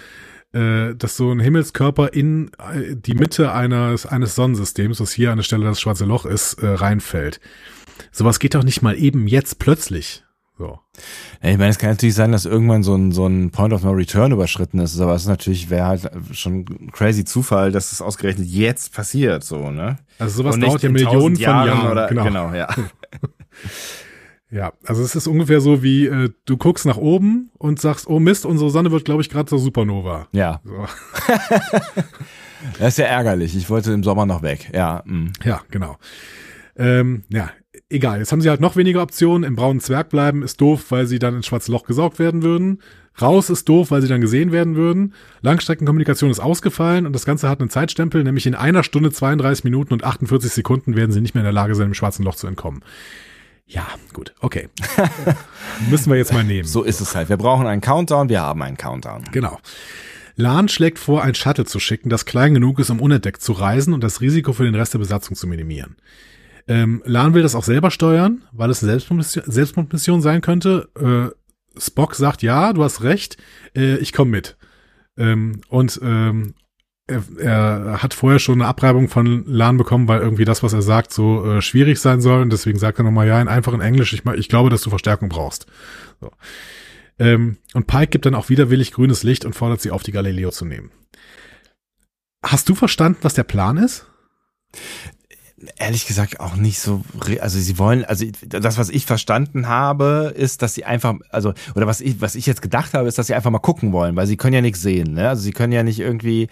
äh, 0.51 0.93
dass 0.95 1.15
so 1.15 1.31
ein 1.31 1.39
Himmelskörper 1.39 2.11
in 2.11 2.51
äh, 2.59 2.95
die 2.97 3.13
Mitte 3.13 3.53
eines, 3.53 4.05
eines 4.05 4.35
Sonnensystems, 4.35 4.99
was 4.99 5.13
hier 5.13 5.31
an 5.31 5.37
der 5.37 5.43
Stelle 5.43 5.63
das 5.63 5.79
schwarze 5.79 6.03
Loch 6.03 6.25
ist, 6.25 6.55
äh, 6.55 6.67
reinfällt. 6.67 7.39
Sowas 8.11 8.39
geht 8.39 8.53
doch 8.55 8.63
nicht 8.65 8.81
mal 8.81 8.97
eben 8.97 9.27
jetzt 9.27 9.57
plötzlich. 9.59 10.24
So. 10.57 10.79
Ja, 11.43 11.49
ich 11.49 11.57
meine, 11.57 11.69
es 11.69 11.77
kann 11.77 11.89
natürlich 11.89 12.15
sein, 12.15 12.31
dass 12.31 12.45
irgendwann 12.45 12.81
so 12.81 12.95
ein, 12.95 13.11
so 13.11 13.27
ein 13.27 13.51
Point 13.51 13.73
of 13.73 13.83
No 13.83 13.91
Return 13.91 14.31
überschritten 14.31 14.79
ist, 14.79 14.99
aber 14.99 15.13
es 15.13 15.23
ist 15.23 15.27
natürlich, 15.27 15.69
wäre 15.69 15.87
halt 15.87 16.09
schon 16.31 16.65
ein 16.69 16.91
crazy 16.91 17.25
Zufall, 17.25 17.71
dass 17.71 17.91
es 17.91 18.01
ausgerechnet 18.01 18.47
jetzt 18.47 18.93
passiert, 18.93 19.43
so, 19.43 19.69
ne? 19.71 19.97
Also 20.17 20.43
sowas 20.43 20.57
dauert 20.57 20.81
ja 20.81 20.89
Millionen 20.89 21.35
von 21.35 21.43
Jahren 21.43 21.67
Jahren. 21.67 21.91
Oder, 21.91 22.07
genau. 22.07 22.23
genau, 22.23 22.53
ja. 22.53 22.67
Ja, 24.51 24.71
also 24.85 25.03
es 25.03 25.15
ist 25.15 25.27
ungefähr 25.27 25.59
so 25.59 25.83
wie, 25.83 26.05
äh, 26.05 26.29
du 26.45 26.55
guckst 26.55 26.85
nach 26.85 26.97
oben 26.97 27.51
und 27.57 27.81
sagst, 27.81 28.07
oh 28.07 28.19
Mist, 28.19 28.45
unsere 28.45 28.69
Sonne 28.69 28.91
wird, 28.91 29.03
glaube 29.03 29.21
ich, 29.21 29.29
gerade 29.29 29.49
zur 29.49 29.59
Supernova. 29.59 30.27
Ja, 30.31 30.61
So. 30.63 30.71
das 32.79 32.89
ist 32.89 32.97
ja 32.99 33.05
ärgerlich. 33.05 33.55
Ich 33.57 33.69
wollte 33.69 33.91
im 33.91 34.03
Sommer 34.03 34.25
noch 34.25 34.43
weg. 34.43 34.69
Ja, 34.73 35.03
mm. 35.05 35.33
Ja, 35.43 35.61
genau. 35.71 35.97
Ähm, 36.77 37.23
ja, 37.29 37.49
egal. 37.89 38.19
Jetzt 38.19 38.31
haben 38.31 38.41
sie 38.41 38.49
halt 38.49 38.61
noch 38.61 38.75
weniger 38.75 39.01
Optionen. 39.01 39.43
Im 39.43 39.55
braunen 39.55 39.79
Zwerg 39.79 40.09
bleiben 40.09 40.43
ist 40.43 40.61
doof, 40.61 40.85
weil 40.89 41.07
sie 41.07 41.19
dann 41.19 41.35
ins 41.35 41.45
schwarze 41.45 41.71
Loch 41.71 41.83
gesaugt 41.83 42.19
werden 42.19 42.43
würden. 42.43 42.81
Raus 43.21 43.49
ist 43.49 43.69
doof, 43.69 43.91
weil 43.91 44.01
sie 44.01 44.07
dann 44.07 44.21
gesehen 44.21 44.51
werden 44.51 44.75
würden. 44.75 45.13
Langstreckenkommunikation 45.41 46.31
ist 46.31 46.39
ausgefallen 46.39 47.05
und 47.05 47.13
das 47.13 47.25
Ganze 47.25 47.47
hat 47.47 47.61
einen 47.61 47.69
Zeitstempel, 47.69 48.23
nämlich 48.23 48.45
in 48.45 48.55
einer 48.55 48.83
Stunde 48.83 49.11
32 49.11 49.63
Minuten 49.63 49.93
und 49.93 50.03
48 50.03 50.51
Sekunden 50.51 50.95
werden 50.95 51.11
sie 51.11 51.21
nicht 51.21 51.33
mehr 51.33 51.41
in 51.41 51.45
der 51.45 51.53
Lage 51.53 51.75
sein, 51.75 51.87
im 51.87 51.93
schwarzen 51.93 52.23
Loch 52.23 52.35
zu 52.35 52.47
entkommen. 52.47 52.81
Ja, 53.67 53.87
gut, 54.13 54.35
okay. 54.41 54.69
Müssen 55.89 56.11
wir 56.11 56.17
jetzt 56.17 56.33
mal 56.33 56.43
nehmen. 56.43 56.67
So 56.67 56.83
ist 56.83 56.99
es 56.99 57.15
halt. 57.15 57.29
Wir 57.29 57.37
brauchen 57.37 57.65
einen 57.67 57.81
Countdown, 57.81 58.29
wir 58.29 58.41
haben 58.41 58.61
einen 58.61 58.77
Countdown. 58.77 59.23
Genau. 59.31 59.59
Lahn 60.35 60.67
schlägt 60.67 60.99
vor, 60.99 61.23
ein 61.23 61.33
Shuttle 61.33 61.65
zu 61.65 61.79
schicken, 61.79 62.09
das 62.09 62.25
klein 62.25 62.53
genug 62.53 62.79
ist, 62.79 62.89
um 62.89 62.99
unentdeckt 62.99 63.41
zu 63.41 63.53
reisen 63.53 63.93
und 63.93 64.03
das 64.03 64.19
Risiko 64.19 64.51
für 64.51 64.65
den 64.65 64.75
Rest 64.75 64.93
der 64.93 64.99
Besatzung 64.99 65.35
zu 65.35 65.47
minimieren. 65.47 65.95
Ähm, 66.67 67.03
Lahn 67.05 67.33
will 67.33 67.43
das 67.43 67.55
auch 67.55 67.63
selber 67.63 67.91
steuern, 67.91 68.43
weil 68.51 68.69
es 68.69 68.81
eine 68.81 68.91
Selbstmordmission, 68.91 69.43
Selbstmordmission 69.47 70.21
sein 70.21 70.41
könnte. 70.41 70.89
Äh, 70.99 71.79
Spock 71.79 72.15
sagt, 72.15 72.41
ja, 72.41 72.73
du 72.73 72.83
hast 72.83 73.03
recht, 73.03 73.37
äh, 73.75 73.97
ich 73.97 74.13
komme 74.13 74.31
mit. 74.31 74.57
Ähm, 75.17 75.61
und 75.69 75.99
ähm, 76.03 76.55
er, 77.07 77.23
er 77.37 78.03
hat 78.03 78.13
vorher 78.13 78.39
schon 78.39 78.61
eine 78.61 78.67
Abreibung 78.67 79.09
von 79.09 79.45
Lahn 79.45 79.77
bekommen, 79.77 80.07
weil 80.07 80.21
irgendwie 80.21 80.45
das, 80.45 80.63
was 80.63 80.73
er 80.73 80.81
sagt, 80.81 81.13
so 81.13 81.45
äh, 81.45 81.61
schwierig 81.61 81.99
sein 81.99 82.19
soll. 82.19 82.41
Und 82.41 82.51
deswegen 82.51 82.79
sagt 82.79 82.99
er 82.99 83.03
nochmal, 83.03 83.27
ja, 83.27 83.39
in 83.41 83.47
einfachen 83.47 83.81
Englisch, 83.81 84.13
ich, 84.13 84.25
ich 84.25 84.49
glaube, 84.49 84.69
dass 84.69 84.81
du 84.81 84.89
Verstärkung 84.89 85.29
brauchst. 85.29 85.67
So. 86.19 86.31
Ähm, 87.19 87.57
und 87.73 87.87
Pike 87.87 88.07
gibt 88.07 88.25
dann 88.25 88.35
auch 88.35 88.49
widerwillig 88.49 88.91
grünes 88.91 89.23
Licht 89.23 89.45
und 89.45 89.53
fordert 89.53 89.81
sie 89.81 89.91
auf, 89.91 90.03
die 90.03 90.11
Galileo 90.11 90.49
zu 90.49 90.65
nehmen. 90.65 90.91
Hast 92.43 92.69
du 92.69 92.75
verstanden, 92.75 93.19
was 93.21 93.35
der 93.35 93.43
Plan 93.43 93.77
ist? 93.77 94.07
Ehrlich 95.77 96.07
gesagt 96.07 96.39
auch 96.39 96.55
nicht 96.55 96.79
so, 96.79 97.03
also 97.41 97.59
sie 97.59 97.77
wollen, 97.77 98.05
also 98.05 98.25
das, 98.47 98.77
was 98.77 98.89
ich 98.89 99.05
verstanden 99.05 99.67
habe, 99.67 100.33
ist, 100.35 100.61
dass 100.61 100.73
sie 100.73 100.85
einfach, 100.85 101.15
also, 101.29 101.53
oder 101.75 101.87
was 101.87 102.01
ich, 102.01 102.21
was 102.21 102.35
ich 102.35 102.45
jetzt 102.45 102.61
gedacht 102.61 102.93
habe, 102.93 103.07
ist, 103.07 103.17
dass 103.17 103.27
sie 103.27 103.35
einfach 103.35 103.51
mal 103.51 103.59
gucken 103.59 103.91
wollen, 103.91 104.15
weil 104.15 104.27
sie 104.27 104.37
können 104.37 104.53
ja 104.53 104.61
nichts 104.61 104.81
sehen, 104.81 105.13
ne? 105.13 105.29
Also 105.29 105.43
sie 105.43 105.51
können 105.51 105.73
ja 105.73 105.83
nicht 105.83 105.99
irgendwie 105.99 106.47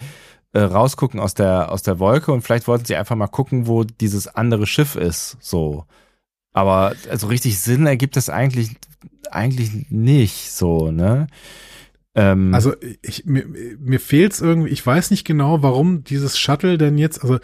äh, 0.52 0.60
rausgucken 0.60 1.20
aus 1.20 1.34
der, 1.34 1.72
aus 1.72 1.82
der 1.82 1.98
Wolke 1.98 2.32
und 2.32 2.42
vielleicht 2.42 2.68
wollten 2.68 2.84
sie 2.84 2.96
einfach 2.96 3.16
mal 3.16 3.26
gucken, 3.28 3.66
wo 3.66 3.84
dieses 3.84 4.28
andere 4.28 4.66
Schiff 4.66 4.96
ist, 4.96 5.36
so. 5.40 5.84
Aber 6.52 6.94
also 7.10 7.26
richtig 7.26 7.58
Sinn 7.60 7.86
ergibt 7.86 8.16
das 8.16 8.28
eigentlich 8.28 8.76
eigentlich 9.30 9.90
nicht 9.90 10.52
so, 10.52 10.90
ne? 10.90 11.26
Ähm, 12.14 12.54
also 12.54 12.74
ich, 13.02 13.26
mir, 13.26 13.44
mir 13.78 14.00
fehlt's 14.00 14.40
irgendwie, 14.40 14.70
ich 14.70 14.86
weiß 14.86 15.10
nicht 15.10 15.24
genau, 15.24 15.62
warum 15.62 16.04
dieses 16.04 16.38
Shuttle 16.38 16.78
denn 16.78 16.96
jetzt, 16.96 17.22
also 17.22 17.38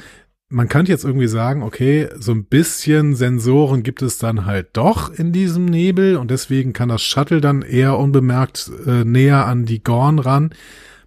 man 0.52 0.68
könnte 0.68 0.90
jetzt 0.90 1.04
irgendwie 1.04 1.28
sagen, 1.28 1.62
okay, 1.62 2.08
so 2.18 2.32
ein 2.32 2.44
bisschen 2.44 3.14
Sensoren 3.14 3.84
gibt 3.84 4.02
es 4.02 4.18
dann 4.18 4.46
halt 4.46 4.70
doch 4.72 5.10
in 5.10 5.32
diesem 5.32 5.64
Nebel 5.64 6.16
und 6.16 6.30
deswegen 6.30 6.72
kann 6.72 6.88
das 6.88 7.02
Shuttle 7.02 7.40
dann 7.40 7.62
eher 7.62 7.96
unbemerkt 7.96 8.70
äh, 8.84 9.04
näher 9.04 9.46
an 9.46 9.64
die 9.64 9.82
Gorn 9.82 10.18
ran, 10.18 10.50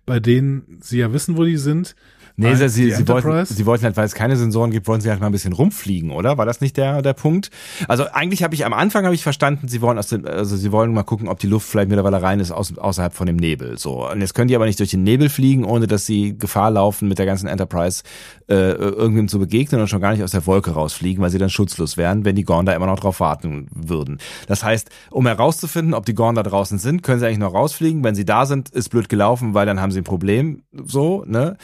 bei 0.05 0.21
denen 0.21 0.79
sie 0.81 0.99
ja 0.99 1.11
wissen, 1.11 1.37
wo 1.37 1.43
die 1.43 1.57
sind. 1.57 1.95
Nee, 2.35 2.55
sie, 2.55 2.67
sie, 2.67 2.91
sie, 2.91 3.07
wollten, 3.07 3.45
sie 3.45 3.65
wollten 3.67 3.85
halt, 3.85 3.95
weil 3.95 4.05
es 4.05 4.15
keine 4.15 4.35
Sensoren 4.35 4.71
gibt, 4.71 4.87
wollen 4.87 5.01
sie 5.01 5.09
halt 5.09 5.19
mal 5.19 5.27
ein 5.27 5.31
bisschen 5.31 5.53
rumfliegen, 5.53 6.09
oder? 6.09 6.37
War 6.37 6.47
das 6.47 6.61
nicht 6.61 6.77
der, 6.77 7.03
der 7.03 7.13
Punkt? 7.13 7.51
Also 7.87 8.05
eigentlich 8.11 8.43
habe 8.43 8.55
ich 8.55 8.65
am 8.65 8.73
Anfang 8.73 9.05
habe 9.05 9.13
ich 9.13 9.21
verstanden, 9.21 9.67
sie 9.67 9.81
wollen 9.81 9.99
aus 9.99 10.07
dem, 10.07 10.25
also 10.25 10.55
sie 10.57 10.71
wollen 10.71 10.93
mal 10.93 11.03
gucken, 11.03 11.27
ob 11.27 11.37
die 11.39 11.47
Luft 11.47 11.69
vielleicht 11.69 11.89
mittlerweile 11.89 12.23
rein 12.23 12.39
ist 12.39 12.51
aus, 12.51 12.75
außerhalb 12.75 13.13
von 13.13 13.27
dem 13.27 13.35
Nebel. 13.35 13.77
So. 13.77 14.09
Und 14.09 14.21
jetzt 14.21 14.33
können 14.33 14.47
die 14.47 14.55
aber 14.55 14.65
nicht 14.65 14.79
durch 14.79 14.89
den 14.89 15.03
Nebel 15.03 15.29
fliegen, 15.29 15.63
ohne 15.63 15.85
dass 15.85 16.07
sie 16.07 16.35
Gefahr 16.35 16.71
laufen, 16.71 17.07
mit 17.07 17.19
der 17.19 17.27
ganzen 17.27 17.47
Enterprise 17.47 18.01
äh, 18.49 18.71
irgendwem 18.71 19.27
zu 19.27 19.37
begegnen 19.37 19.79
und 19.81 19.87
schon 19.87 20.01
gar 20.01 20.13
nicht 20.13 20.23
aus 20.23 20.31
der 20.31 20.47
Wolke 20.47 20.71
rausfliegen, 20.71 21.21
weil 21.21 21.29
sie 21.29 21.37
dann 21.37 21.51
schutzlos 21.51 21.97
wären, 21.97 22.25
wenn 22.25 22.35
die 22.35 22.43
Gorn 22.43 22.65
da 22.65 22.73
immer 22.73 22.87
noch 22.87 22.99
drauf 22.99 23.19
warten 23.19 23.67
würden. 23.71 24.17
Das 24.47 24.63
heißt, 24.63 24.89
um 25.11 25.27
herauszufinden, 25.27 25.93
ob 25.93 26.07
die 26.07 26.15
Gorn 26.15 26.33
da 26.33 26.41
draußen 26.41 26.79
sind, 26.79 27.03
können 27.03 27.19
sie 27.19 27.27
eigentlich 27.27 27.37
noch 27.37 27.53
rausfliegen. 27.53 28.03
Wenn 28.03 28.15
sie 28.15 28.25
da 28.25 28.47
sind, 28.47 28.69
ist 28.69 28.89
blöd 28.89 29.07
gelaufen, 29.07 29.53
weil 29.53 29.67
dann 29.67 29.79
haben 29.79 29.91
sie 29.91 30.01
ein 30.01 30.03
Problem. 30.03 30.63
So, 30.71 31.23
ne? 31.27 31.57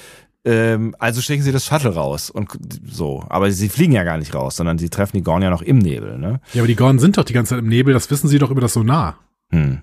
Ähm, 0.46 0.96
also 1.00 1.22
schicken 1.22 1.44
sie 1.44 1.52
das 1.52 1.66
Shuttle 1.66 1.94
raus 1.94 2.30
und 2.30 2.50
so. 2.86 3.26
Aber 3.30 3.52
sie 3.52 3.70
fliegen 3.70 3.94
ja 3.94 4.04
gar 4.04 4.18
nicht 4.18 4.34
raus, 4.34 4.56
sondern 4.56 4.78
sie 4.78 4.90
treffen 4.90 5.18
die 5.18 5.24
Gorn 5.24 5.42
ja 5.42 5.50
noch 5.50 5.62
im 5.62 5.80
Nebel, 5.80 6.18
ne? 6.18 6.40
Ja, 6.54 6.62
aber 6.62 6.68
die 6.68 6.76
Gorn 6.76 7.00
sind 7.00 7.18
doch 7.18 7.26
die 7.26 7.34
ganze 7.34 7.50
Zeit 7.50 7.60
im 7.60 7.68
Nebel, 7.68 7.94
das 7.94 8.10
wissen 8.10 8.30
sie 8.30 8.40
doch 8.40 8.52
über 8.52 8.62
das 8.62 8.74
Sonar. 8.74 9.20
Hm. 9.52 9.82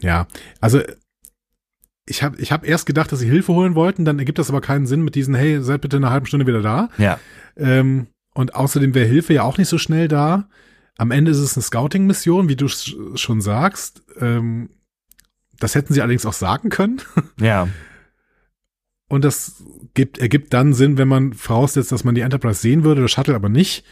Ja, 0.00 0.26
also 0.60 0.82
ich 2.06 2.22
habe 2.22 2.40
ich 2.40 2.52
hab 2.52 2.66
erst 2.66 2.86
gedacht, 2.86 3.10
dass 3.10 3.20
sie 3.20 3.28
Hilfe 3.28 3.52
holen 3.52 3.74
wollten, 3.74 4.04
dann 4.04 4.18
ergibt 4.18 4.38
das 4.38 4.50
aber 4.50 4.60
keinen 4.60 4.86
Sinn 4.86 5.02
mit 5.02 5.14
diesen, 5.14 5.34
hey, 5.34 5.62
seid 5.62 5.80
bitte 5.80 5.96
in 5.96 6.04
einer 6.04 6.12
halben 6.12 6.26
Stunde 6.26 6.46
wieder 6.46 6.62
da. 6.62 6.88
Ja. 6.98 7.18
Ähm, 7.56 8.08
und 8.34 8.54
außerdem 8.54 8.94
wäre 8.94 9.06
Hilfe 9.06 9.34
ja 9.34 9.42
auch 9.42 9.58
nicht 9.58 9.68
so 9.68 9.78
schnell 9.78 10.08
da. 10.08 10.48
Am 10.96 11.10
Ende 11.10 11.30
ist 11.30 11.38
es 11.38 11.56
eine 11.56 11.62
Scouting-Mission, 11.62 12.48
wie 12.48 12.56
du 12.56 12.68
schon 12.68 13.40
sagst. 13.40 14.02
Ähm, 14.20 14.70
das 15.58 15.74
hätten 15.74 15.92
sie 15.94 16.02
allerdings 16.02 16.26
auch 16.26 16.32
sagen 16.32 16.70
können. 16.70 17.00
Ja. 17.40 17.68
Und 19.08 19.24
das 19.24 19.62
gibt, 19.94 20.18
ergibt 20.18 20.52
dann 20.52 20.74
Sinn, 20.74 20.98
wenn 20.98 21.08
man 21.08 21.32
voraussetzt, 21.32 21.92
dass 21.92 22.04
man 22.04 22.14
die 22.14 22.20
Enterprise 22.20 22.60
sehen 22.60 22.84
würde, 22.84 23.02
das 23.02 23.10
Shuttle 23.10 23.34
aber 23.34 23.48
nicht. 23.48 23.84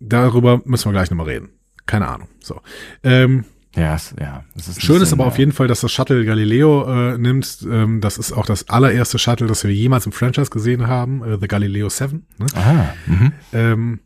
Darüber 0.00 0.60
müssen 0.64 0.86
wir 0.86 0.92
gleich 0.92 1.10
nochmal 1.10 1.26
reden. 1.26 1.50
Keine 1.86 2.08
Ahnung. 2.08 2.28
So. 2.40 2.60
Ähm, 3.04 3.44
ja, 3.76 3.96
ja. 4.18 4.44
Das 4.56 4.66
ist 4.66 4.82
schön 4.82 5.00
ist 5.00 5.12
aber 5.12 5.26
auf 5.26 5.38
jeden 5.38 5.52
Fall, 5.52 5.68
dass 5.68 5.80
das 5.80 5.92
Shuttle 5.92 6.24
Galileo 6.24 7.12
äh, 7.12 7.18
nimmt. 7.18 7.64
Ähm, 7.70 8.00
das 8.00 8.18
ist 8.18 8.32
auch 8.32 8.46
das 8.46 8.68
allererste 8.68 9.18
Shuttle, 9.18 9.46
das 9.46 9.62
wir 9.62 9.72
jemals 9.72 10.06
im 10.06 10.12
Franchise 10.12 10.50
gesehen 10.50 10.88
haben, 10.88 11.22
äh, 11.22 11.38
The 11.40 11.46
Galileo 11.46 11.88
7. 11.88 12.26
Ne? 12.38 12.46
Aha. 12.54 12.94
Mhm. 13.06 13.32
Ähm, 13.52 14.00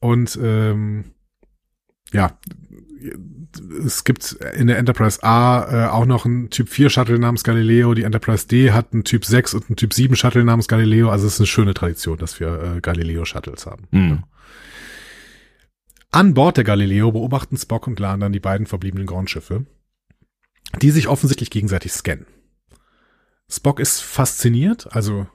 und 0.00 0.38
ähm, 0.42 1.04
ja, 2.12 2.38
es 3.84 4.04
gibt 4.04 4.32
in 4.32 4.66
der 4.66 4.78
Enterprise 4.78 5.22
A 5.22 5.86
äh, 5.86 5.88
auch 5.88 6.06
noch 6.06 6.24
einen 6.24 6.50
Typ 6.50 6.68
4 6.68 6.90
Shuttle 6.90 7.18
namens 7.18 7.44
Galileo. 7.44 7.94
Die 7.94 8.04
Enterprise 8.04 8.46
D 8.46 8.72
hat 8.72 8.92
einen 8.92 9.04
Typ 9.04 9.24
6 9.24 9.54
und 9.54 9.68
einen 9.68 9.76
Typ 9.76 9.92
7 9.92 10.14
Shuttle 10.16 10.44
namens 10.44 10.68
Galileo. 10.68 11.10
Also 11.10 11.26
es 11.26 11.34
ist 11.34 11.40
eine 11.40 11.46
schöne 11.46 11.74
Tradition, 11.74 12.18
dass 12.18 12.38
wir 12.40 12.76
äh, 12.76 12.80
Galileo 12.80 13.24
Shuttles 13.24 13.66
haben. 13.66 13.86
Mhm. 13.90 14.24
An 16.12 16.34
Bord 16.34 16.56
der 16.56 16.64
Galileo 16.64 17.12
beobachten 17.12 17.56
Spock 17.56 17.86
und 17.86 18.00
Lan 18.00 18.20
dann 18.20 18.32
die 18.32 18.40
beiden 18.40 18.66
verbliebenen 18.66 19.06
Grandschiffe, 19.06 19.66
die 20.82 20.90
sich 20.90 21.08
offensichtlich 21.08 21.50
gegenseitig 21.50 21.92
scannen. 21.92 22.26
Spock 23.50 23.80
ist 23.80 24.00
fasziniert, 24.00 24.94
also 24.94 25.26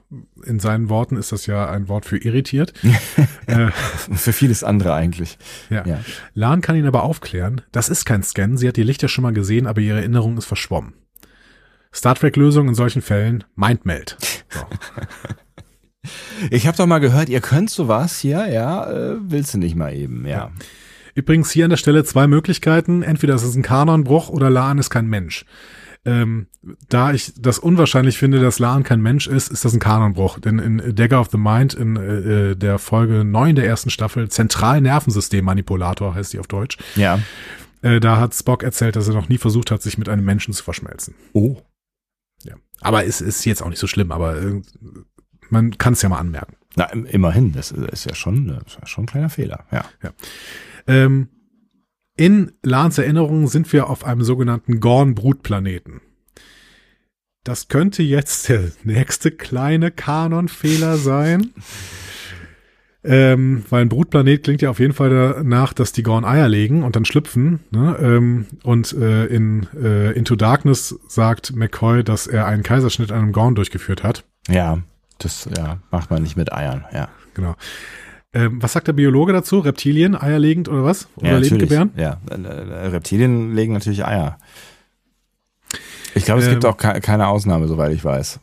in 0.42 0.58
seinen 0.58 0.88
Worten 0.88 1.16
ist 1.16 1.32
das 1.32 1.46
ja 1.46 1.70
ein 1.70 1.88
Wort 1.88 2.06
für 2.06 2.16
irritiert. 2.16 2.72
äh, 3.46 3.70
für 3.70 4.32
vieles 4.32 4.64
andere 4.64 4.94
eigentlich. 4.94 5.38
Ja. 5.68 5.86
ja. 5.86 6.00
Lan 6.32 6.62
kann 6.62 6.76
ihn 6.76 6.86
aber 6.86 7.02
aufklären, 7.02 7.60
das 7.72 7.88
ist 7.88 8.06
kein 8.06 8.22
Scan, 8.22 8.56
sie 8.56 8.68
hat 8.68 8.76
die 8.76 8.82
Lichter 8.82 9.08
schon 9.08 9.22
mal 9.22 9.34
gesehen, 9.34 9.66
aber 9.66 9.80
ihre 9.80 9.98
Erinnerung 9.98 10.38
ist 10.38 10.46
verschwommen. 10.46 10.94
Star 11.92 12.14
Trek-Lösung 12.14 12.68
in 12.68 12.74
solchen 12.74 13.02
Fällen, 13.02 13.44
Mindmeld. 13.54 14.16
So. 14.48 14.60
Ich 16.52 16.68
habe 16.68 16.76
doch 16.76 16.86
mal 16.86 17.00
gehört, 17.00 17.28
ihr 17.28 17.40
könnt 17.40 17.68
sowas 17.68 18.20
hier, 18.20 18.46
ja, 18.46 18.88
äh, 18.88 19.16
willst 19.22 19.54
du 19.54 19.58
nicht 19.58 19.74
mal 19.74 19.92
eben, 19.92 20.24
ja. 20.24 20.36
ja. 20.36 20.52
Übrigens 21.16 21.50
hier 21.50 21.64
an 21.64 21.70
der 21.70 21.78
Stelle 21.78 22.04
zwei 22.04 22.26
Möglichkeiten. 22.26 23.02
Entweder 23.02 23.34
ist 23.34 23.42
es 23.42 23.56
ein 23.56 23.62
Kanonbruch 23.62 24.28
oder 24.28 24.50
Lan 24.50 24.78
ist 24.78 24.90
kein 24.90 25.06
Mensch. 25.06 25.46
Ähm, 26.06 26.46
da 26.88 27.12
ich 27.12 27.32
das 27.36 27.58
unwahrscheinlich 27.58 28.16
finde, 28.16 28.40
dass 28.40 28.60
Lan 28.60 28.84
kein 28.84 29.02
Mensch 29.02 29.26
ist, 29.26 29.50
ist 29.50 29.64
das 29.64 29.74
ein 29.74 29.80
Kanonbruch. 29.80 30.38
Denn 30.38 30.60
in 30.60 30.94
Dagger 30.94 31.20
of 31.20 31.30
the 31.32 31.36
Mind, 31.36 31.74
in 31.74 31.96
äh, 31.96 32.54
der 32.56 32.78
Folge 32.78 33.24
9 33.24 33.56
der 33.56 33.66
ersten 33.66 33.90
Staffel, 33.90 34.28
Zentralnervensystem-Manipulator 34.28 36.14
heißt 36.14 36.32
die 36.32 36.38
auf 36.38 36.46
Deutsch. 36.46 36.78
Ja. 36.94 37.18
Äh, 37.82 37.98
da 37.98 38.18
hat 38.20 38.34
Spock 38.34 38.62
erzählt, 38.62 38.94
dass 38.94 39.08
er 39.08 39.14
noch 39.14 39.28
nie 39.28 39.38
versucht 39.38 39.72
hat, 39.72 39.82
sich 39.82 39.98
mit 39.98 40.08
einem 40.08 40.24
Menschen 40.24 40.54
zu 40.54 40.62
verschmelzen. 40.62 41.14
Oh. 41.32 41.56
Ja. 42.44 42.54
Aber 42.80 43.04
es 43.04 43.20
ist 43.20 43.44
jetzt 43.44 43.62
auch 43.62 43.68
nicht 43.68 43.80
so 43.80 43.88
schlimm, 43.88 44.12
aber 44.12 44.40
äh, 44.40 44.62
man 45.50 45.76
kann 45.76 45.94
es 45.94 46.02
ja 46.02 46.08
mal 46.08 46.18
anmerken. 46.18 46.54
Na, 46.76 46.84
immerhin, 46.84 47.52
das 47.52 47.72
ist 47.72 48.04
ja 48.04 48.14
schon, 48.14 48.46
das 48.46 48.74
ist 48.74 48.78
ja 48.80 48.86
schon 48.86 49.04
ein 49.04 49.08
kleiner 49.08 49.30
Fehler, 49.30 49.64
ja. 49.72 49.84
ja. 50.04 50.12
Ähm, 50.86 51.30
in 52.16 52.52
Lans 52.62 52.98
Erinnerungen 52.98 53.46
sind 53.46 53.72
wir 53.72 53.88
auf 53.90 54.04
einem 54.04 54.22
sogenannten 54.22 54.80
Gorn-Brutplaneten. 54.80 56.00
Das 57.44 57.68
könnte 57.68 58.02
jetzt 58.02 58.48
der 58.48 58.72
nächste 58.82 59.30
kleine 59.30 59.90
Kanonfehler 59.90 60.96
sein. 60.96 61.52
Ähm, 63.04 63.64
weil 63.70 63.82
ein 63.82 63.88
Brutplanet 63.88 64.42
klingt 64.42 64.62
ja 64.62 64.70
auf 64.70 64.80
jeden 64.80 64.92
Fall 64.92 65.10
danach, 65.10 65.72
dass 65.72 65.92
die 65.92 66.02
Gorn 66.02 66.24
Eier 66.24 66.48
legen 66.48 66.82
und 66.82 66.96
dann 66.96 67.04
schlüpfen. 67.04 67.60
Ne? 67.70 67.96
Ähm, 68.00 68.46
und 68.64 68.92
äh, 68.94 69.26
in 69.26 69.68
äh, 69.80 70.10
Into 70.12 70.34
Darkness 70.34 70.98
sagt 71.06 71.54
McCoy, 71.54 72.02
dass 72.02 72.26
er 72.26 72.46
einen 72.46 72.64
Kaiserschnitt 72.64 73.12
an 73.12 73.22
einem 73.22 73.32
Gorn 73.32 73.54
durchgeführt 73.54 74.02
hat. 74.02 74.24
Ja, 74.48 74.78
das 75.18 75.48
ja, 75.56 75.78
macht 75.92 76.10
man 76.10 76.22
nicht 76.22 76.36
mit 76.36 76.52
Eiern, 76.52 76.84
ja. 76.92 77.08
Genau. 77.34 77.54
Ähm, 78.36 78.62
was 78.62 78.74
sagt 78.74 78.86
der 78.86 78.92
Biologe 78.92 79.32
dazu? 79.32 79.60
Reptilien, 79.60 80.14
eierlegend 80.14 80.68
oder 80.68 80.84
was? 80.84 81.08
Oder 81.16 81.32
ja, 81.32 81.38
Lebendgebären? 81.38 81.92
Ja, 81.96 82.20
äh, 82.28 82.88
Reptilien 82.88 83.54
legen 83.54 83.72
natürlich 83.72 84.04
Eier. 84.04 84.38
Ich 86.14 86.26
glaube, 86.26 86.42
es 86.42 86.46
ähm, 86.46 86.52
gibt 86.52 86.66
auch 86.66 86.76
keine 86.76 87.28
Ausnahme, 87.28 87.66
soweit 87.66 87.92
ich 87.92 88.04
weiß. 88.04 88.40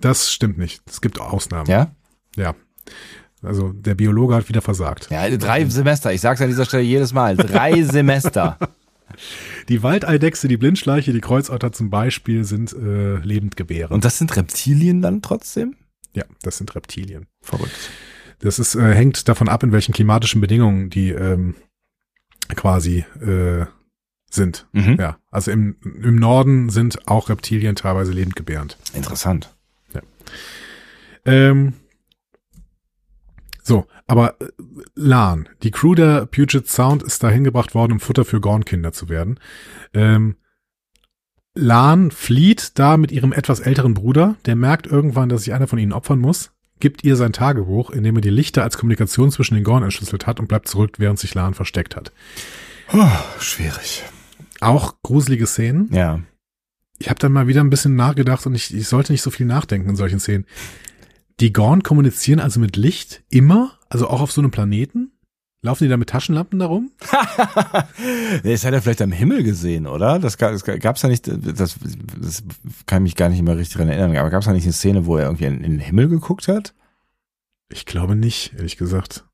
Das 0.00 0.32
stimmt 0.32 0.58
nicht. 0.58 0.82
Es 0.88 1.00
gibt 1.00 1.20
Ausnahmen. 1.20 1.70
Ja? 1.70 1.92
Ja. 2.36 2.56
Also 3.40 3.72
der 3.72 3.94
Biologe 3.94 4.34
hat 4.34 4.48
wieder 4.48 4.60
versagt. 4.60 5.08
Ja, 5.10 5.28
drei 5.36 5.64
Semester. 5.66 6.12
Ich 6.12 6.20
sage 6.20 6.34
es 6.34 6.40
an 6.40 6.48
dieser 6.48 6.64
Stelle 6.64 6.82
jedes 6.82 7.12
Mal. 7.12 7.36
Drei 7.36 7.82
Semester. 7.84 8.58
Die 9.68 9.84
Waldeidechse, 9.84 10.48
die 10.48 10.56
Blindschleiche, 10.56 11.12
die 11.12 11.20
Kreuzotter 11.20 11.70
zum 11.70 11.90
Beispiel 11.90 12.42
sind 12.44 12.72
äh, 12.72 13.18
Lebendgebären. 13.18 13.94
Und 13.94 14.04
das 14.04 14.18
sind 14.18 14.36
Reptilien 14.36 15.00
dann 15.00 15.22
trotzdem? 15.22 15.76
Ja, 16.14 16.24
das 16.42 16.58
sind 16.58 16.74
Reptilien. 16.74 17.26
Verrückt. 17.40 17.90
Das 18.40 18.58
ist, 18.58 18.74
äh, 18.74 18.94
hängt 18.94 19.28
davon 19.28 19.48
ab, 19.48 19.62
in 19.62 19.72
welchen 19.72 19.92
klimatischen 19.92 20.40
Bedingungen 20.40 20.90
die 20.90 21.10
ähm, 21.10 21.56
quasi 22.54 23.04
äh, 23.20 23.66
sind. 24.30 24.66
Mhm. 24.72 24.96
Ja, 24.98 25.18
also 25.30 25.50
im, 25.50 25.76
im 25.82 26.16
Norden 26.16 26.70
sind 26.70 27.08
auch 27.08 27.28
Reptilien 27.28 27.76
teilweise 27.76 28.12
lebendgebärend. 28.12 28.76
Interessant. 28.94 29.54
Ähm, 31.28 31.74
so, 33.62 33.86
aber 34.06 34.40
äh, 34.40 34.46
Lan, 34.94 35.48
die 35.62 35.70
Crew 35.70 35.94
der 35.94 36.24
Puget 36.24 36.68
Sound 36.68 37.02
ist 37.02 37.22
dahin 37.22 37.44
gebracht 37.44 37.74
worden, 37.74 37.92
um 37.92 38.00
Futter 38.00 38.24
für 38.24 38.40
Gornkinder 38.40 38.92
zu 38.92 39.10
werden. 39.10 39.38
Ähm, 39.92 40.36
Lan 41.54 42.10
flieht 42.10 42.78
da 42.78 42.96
mit 42.96 43.12
ihrem 43.12 43.32
etwas 43.32 43.60
älteren 43.60 43.92
Bruder, 43.92 44.36
der 44.46 44.56
merkt 44.56 44.86
irgendwann, 44.86 45.28
dass 45.28 45.42
sich 45.42 45.52
einer 45.52 45.66
von 45.66 45.78
ihnen 45.78 45.92
opfern 45.92 46.18
muss, 46.18 46.52
gibt 46.80 47.04
ihr 47.04 47.16
sein 47.16 47.32
Tagebuch, 47.32 47.90
in 47.90 48.04
dem 48.04 48.16
er 48.16 48.20
die 48.20 48.30
Lichter 48.30 48.62
als 48.62 48.78
Kommunikation 48.78 49.30
zwischen 49.30 49.54
den 49.54 49.64
Gorn 49.64 49.82
entschlüsselt 49.82 50.26
hat 50.26 50.40
und 50.40 50.48
bleibt 50.48 50.68
zurück, 50.68 50.94
während 50.98 51.18
sich 51.18 51.34
Lan 51.34 51.54
versteckt 51.54 51.96
hat. 51.96 52.12
Oh, 52.92 53.08
schwierig. 53.38 54.04
Auch 54.60 54.96
gruselige 55.02 55.46
Szenen. 55.46 55.92
Ja. 55.92 56.20
ich 56.98 57.08
habe 57.08 57.20
dann 57.20 57.32
mal 57.32 57.46
wieder 57.46 57.60
ein 57.60 57.70
bisschen 57.70 57.96
nachgedacht 57.96 58.46
und 58.46 58.54
ich, 58.54 58.74
ich 58.74 58.88
sollte 58.88 59.12
nicht 59.12 59.22
so 59.22 59.30
viel 59.30 59.46
nachdenken 59.46 59.90
in 59.90 59.96
solchen 59.96 60.20
Szenen. 60.20 60.46
Die 61.40 61.52
Gorn 61.52 61.82
kommunizieren 61.82 62.40
also 62.40 62.58
mit 62.58 62.76
Licht 62.76 63.22
immer, 63.30 63.78
also 63.88 64.08
auch 64.08 64.20
auf 64.20 64.32
so 64.32 64.40
einem 64.40 64.50
Planeten? 64.50 65.12
Laufen 65.60 65.84
die 65.84 65.90
da 65.90 65.96
mit 65.96 66.08
Taschenlampen 66.08 66.60
darum? 66.60 66.92
das 68.44 68.64
hat 68.64 68.72
er 68.72 68.80
vielleicht 68.80 69.02
am 69.02 69.10
Himmel 69.10 69.42
gesehen, 69.42 69.88
oder? 69.88 70.20
Das 70.20 70.38
gab 70.38 70.52
es 70.52 70.62
gab's 70.64 71.00
da 71.00 71.08
nicht, 71.08 71.26
das, 71.26 71.76
das 72.16 72.44
kann 72.86 73.02
ich 73.02 73.10
mich 73.10 73.16
gar 73.16 73.28
nicht 73.28 73.42
mehr 73.42 73.56
richtig 73.56 73.74
daran 73.74 73.88
erinnern, 73.88 74.16
aber 74.16 74.30
gab 74.30 74.40
es 74.40 74.46
da 74.46 74.52
nicht 74.52 74.64
eine 74.64 74.72
Szene, 74.72 75.06
wo 75.06 75.16
er 75.16 75.24
irgendwie 75.24 75.46
in, 75.46 75.64
in 75.64 75.72
den 75.72 75.80
Himmel 75.80 76.08
geguckt 76.08 76.46
hat? 76.46 76.74
Ich 77.70 77.86
glaube 77.86 78.14
nicht, 78.14 78.54
ehrlich 78.54 78.76
gesagt. 78.76 79.24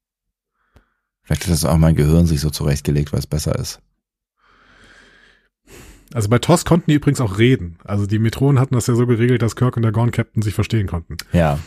Vielleicht 1.23 1.43
hat 1.45 1.51
das 1.51 1.65
auch 1.65 1.77
mein 1.77 1.95
Gehirn 1.95 2.27
sich 2.27 2.41
so 2.41 2.51
zurechtgelegt, 2.51 3.13
weil 3.13 3.21
es 3.21 3.27
besser 3.27 3.59
ist. 3.59 3.81
Also 6.15 6.29
bei 6.29 6.39
TOS 6.39 6.65
konnten 6.65 6.91
die 6.91 6.97
übrigens 6.97 7.21
auch 7.21 7.39
reden. 7.39 7.79
Also 7.85 8.07
die 8.07 8.19
Metronen 8.19 8.61
hatten 8.61 8.75
das 8.75 8.87
ja 8.87 8.95
so 8.95 9.07
geregelt, 9.07 9.43
dass 9.43 9.57
Kirk 9.57 9.77
und 9.77 9.83
der 9.83 9.93
Gorn-Captain 9.93 10.43
sich 10.43 10.55
verstehen 10.55 10.87
konnten. 10.87 11.17
Ja. 11.33 11.59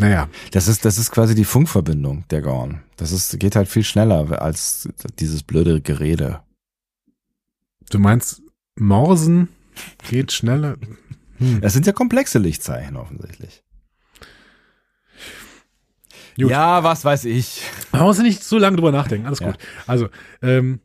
Naja, 0.00 0.28
Das 0.50 0.66
ist, 0.66 0.84
das 0.84 0.98
ist 0.98 1.10
quasi 1.10 1.34
die 1.34 1.44
Funkverbindung 1.44 2.24
der 2.30 2.40
Gorn. 2.42 2.82
Das 2.96 3.12
ist, 3.12 3.38
geht 3.38 3.54
halt 3.56 3.68
viel 3.68 3.84
schneller 3.84 4.40
als 4.42 4.88
dieses 5.18 5.42
blöde 5.42 5.80
Gerede. 5.80 6.40
du 7.90 7.98
meinst, 7.98 8.42
Morsen 8.76 9.48
geht 10.08 10.32
schneller. 10.32 10.76
Hm. 11.38 11.60
Das 11.60 11.72
sind 11.72 11.86
ja 11.86 11.92
komplexe 11.92 12.38
Lichtzeichen 12.38 12.96
offensichtlich. 12.96 13.62
Gut. 16.36 16.50
Ja, 16.50 16.82
was 16.84 17.04
weiß 17.04 17.24
ich. 17.26 17.62
Man 17.92 18.02
muss 18.02 18.16
ja 18.18 18.22
nicht 18.22 18.42
so 18.42 18.56
lange 18.58 18.76
drüber 18.76 18.92
nachdenken, 18.92 19.26
alles 19.26 19.40
Ja. 19.40 19.48
gut. 19.50 19.58
Also, 19.86 20.08
ähm, 20.42 20.80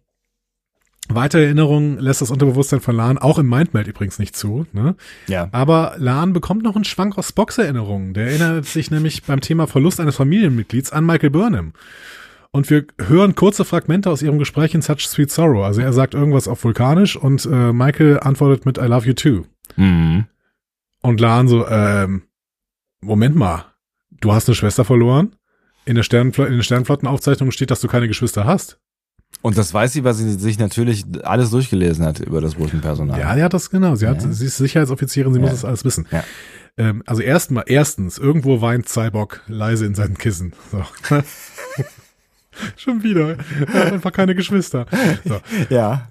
weitere 1.09 1.45
Erinnerungen 1.45 1.99
lässt 1.99 2.21
das 2.21 2.31
Unterbewusstsein 2.31 2.79
von 2.79 2.95
Lan 2.95 3.17
auch 3.17 3.37
im 3.37 3.47
Mindmeld 3.47 3.87
übrigens 3.87 4.19
nicht 4.19 4.35
zu. 4.35 4.65
Ne? 4.73 4.95
Ja. 5.27 5.49
Aber 5.51 5.95
Lan 5.97 6.33
bekommt 6.33 6.63
noch 6.63 6.75
einen 6.75 6.85
Schwank 6.85 7.17
aus 7.17 7.31
Box-Erinnerungen. 7.31 8.13
Der 8.13 8.27
erinnert 8.27 8.65
sich 8.65 8.91
nämlich 8.91 9.23
beim 9.23 9.41
Thema 9.41 9.67
Verlust 9.67 9.99
eines 9.99 10.15
Familienmitglieds 10.15 10.91
an 10.91 11.05
Michael 11.05 11.29
Burnham. 11.29 11.73
Und 12.51 12.69
wir 12.69 12.85
hören 12.99 13.35
kurze 13.35 13.65
Fragmente 13.65 14.09
aus 14.09 14.21
ihrem 14.21 14.39
Gespräch 14.39 14.73
in 14.73 14.81
Such 14.81 15.01
Sweet 15.01 15.29
Sorrow. 15.29 15.65
Also 15.65 15.81
er 15.81 15.91
sagt 15.91 16.13
irgendwas 16.13 16.47
auf 16.47 16.63
Vulkanisch 16.63 17.17
und 17.17 17.45
äh, 17.45 17.73
Michael 17.73 18.19
antwortet 18.21 18.65
mit 18.65 18.77
I 18.77 18.85
love 18.85 19.05
you 19.05 19.13
too. 19.13 19.43
Mhm. 19.75 20.25
Und 21.01 21.19
Lan 21.19 21.47
so, 21.47 21.67
ähm, 21.67 22.23
Moment 23.01 23.35
mal, 23.35 23.65
du 24.21 24.31
hast 24.31 24.47
eine 24.47 24.55
Schwester 24.55 24.85
verloren? 24.85 25.35
In 25.83 25.95
der 25.95 26.03
Sternenfl 26.03 26.45
in 26.45 26.53
den 26.53 26.63
Sternflottenaufzeichnungen 26.63 27.51
steht, 27.51 27.69
dass 27.69 27.81
du 27.81 27.87
keine 27.87 28.07
Geschwister 28.07 28.45
hast. 28.45 28.79
Und 29.41 29.57
das 29.57 29.73
weiß 29.73 29.93
sie, 29.93 30.03
weil 30.03 30.13
sie 30.15 30.31
sich 30.33 30.57
natürlich 30.57 31.05
alles 31.23 31.51
durchgelesen 31.51 32.03
hat 32.05 32.19
über 32.19 32.41
das 32.41 32.55
Brückenpersonal. 32.55 33.19
Ja, 33.19 33.35
ja, 33.37 33.47
das 33.49 33.69
genau. 33.69 33.95
Sie, 33.95 34.07
hat, 34.07 34.23
Ja. 34.23 34.31
sie 34.31 34.45
ist 34.45 34.57
Sicherheitsoffizierin, 34.57 35.33
sie 35.33 35.39
Ja. 35.39 35.43
muss 35.43 35.51
das 35.51 35.65
alles 35.65 35.85
wissen. 35.85 36.07
Ja. 36.11 36.23
Ähm, 36.77 37.03
also 37.05 37.21
erstmal, 37.21 37.63
erstens, 37.67 38.17
irgendwo 38.17 38.61
weint 38.61 38.89
Cyborg 38.89 39.43
leise 39.47 39.85
in 39.85 39.93
seinen 39.95 40.17
Kissen. 40.17 40.53
So. 40.71 40.83
Schon 42.77 43.03
wieder. 43.03 43.37
Er 43.73 43.85
hat 43.85 43.93
einfach 43.93 44.11
keine 44.13 44.33
Geschwister. 44.35 44.85
So. 45.25 45.39
ja. 45.69 46.07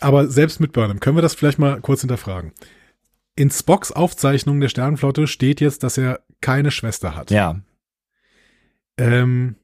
Aber 0.00 0.28
selbst 0.28 0.60
mit 0.60 0.72
Burnham, 0.72 1.00
können 1.00 1.16
wir 1.16 1.22
das 1.22 1.34
vielleicht 1.34 1.58
mal 1.58 1.80
kurz 1.80 2.00
hinterfragen. 2.00 2.52
In 3.36 3.50
Spocks 3.50 3.92
Aufzeichnung 3.92 4.60
der 4.60 4.68
Sternenflotte 4.68 5.26
steht 5.26 5.60
jetzt, 5.60 5.82
dass 5.82 5.98
er 5.98 6.20
keine 6.40 6.70
Schwester 6.70 7.14
hat. 7.14 7.30
Ja. 7.30 7.60
Ähm, 8.96 9.56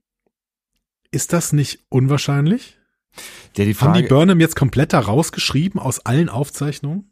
ist 1.10 1.32
das 1.32 1.52
nicht 1.52 1.80
unwahrscheinlich? 1.88 2.78
Der 3.56 3.64
die 3.64 3.74
Haben 3.74 3.94
die 3.94 4.00
Frage, 4.00 4.08
Burnham 4.08 4.40
jetzt 4.40 4.56
komplett 4.56 4.92
da 4.92 5.00
rausgeschrieben 5.00 5.80
aus 5.80 6.04
allen 6.04 6.28
Aufzeichnungen? 6.28 7.10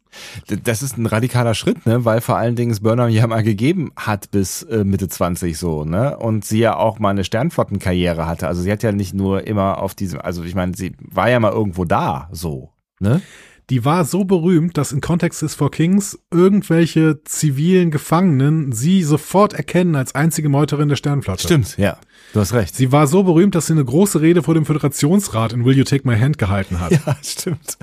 das 0.63 0.81
ist 0.81 0.97
ein 0.97 1.05
radikaler 1.05 1.55
Schritt, 1.55 1.85
ne, 1.85 2.05
weil 2.05 2.21
vor 2.21 2.37
allen 2.37 2.55
Dingen 2.55 2.71
es 2.71 2.79
Burnham 2.79 3.09
ja 3.09 3.27
mal 3.27 3.43
gegeben 3.43 3.91
hat 3.95 4.31
bis 4.31 4.63
äh, 4.63 4.83
Mitte 4.83 5.07
20 5.07 5.57
so, 5.57 5.83
ne, 5.83 6.17
und 6.17 6.45
sie 6.45 6.59
ja 6.59 6.75
auch 6.77 6.99
mal 6.99 7.09
eine 7.09 7.23
Sternflottenkarriere 7.23 8.25
hatte. 8.27 8.47
Also 8.47 8.61
sie 8.61 8.71
hat 8.71 8.83
ja 8.83 8.91
nicht 8.91 9.13
nur 9.13 9.45
immer 9.45 9.81
auf 9.81 9.95
diesem, 9.95 10.21
also 10.21 10.43
ich 10.43 10.55
meine, 10.55 10.75
sie 10.75 10.93
war 10.99 11.29
ja 11.29 11.39
mal 11.39 11.51
irgendwo 11.51 11.85
da, 11.85 12.29
so, 12.31 12.71
ne? 12.99 13.21
Die 13.71 13.83
war 13.83 14.05
so 14.05 14.25
berühmt, 14.25 14.77
dass 14.77 14.91
in 14.91 15.01
Context 15.01 15.41
is 15.41 15.55
for 15.55 15.71
Kings 15.71 16.19
irgendwelche 16.31 17.23
zivilen 17.23 17.89
Gefangenen 17.89 18.71
sie 18.71 19.01
sofort 19.01 19.53
erkennen 19.53 19.95
als 19.95 20.13
einzige 20.13 20.49
Meuterin 20.49 20.87
der 20.89 20.95
Sternenflotte. 20.97 21.43
Stimmt, 21.43 21.77
ja. 21.77 21.97
Du 22.33 22.39
hast 22.41 22.53
recht. 22.53 22.75
Sie 22.75 22.91
war 22.91 23.07
so 23.07 23.23
berühmt, 23.23 23.55
dass 23.55 23.67
sie 23.67 23.73
eine 23.73 23.83
große 23.85 24.21
Rede 24.21 24.43
vor 24.43 24.53
dem 24.53 24.65
Föderationsrat 24.65 25.53
in 25.53 25.65
Will 25.65 25.77
You 25.77 25.83
Take 25.83 26.07
My 26.07 26.17
Hand 26.19 26.37
gehalten 26.37 26.79
hat. 26.79 26.91
Ja, 27.05 27.17
stimmt. 27.23 27.77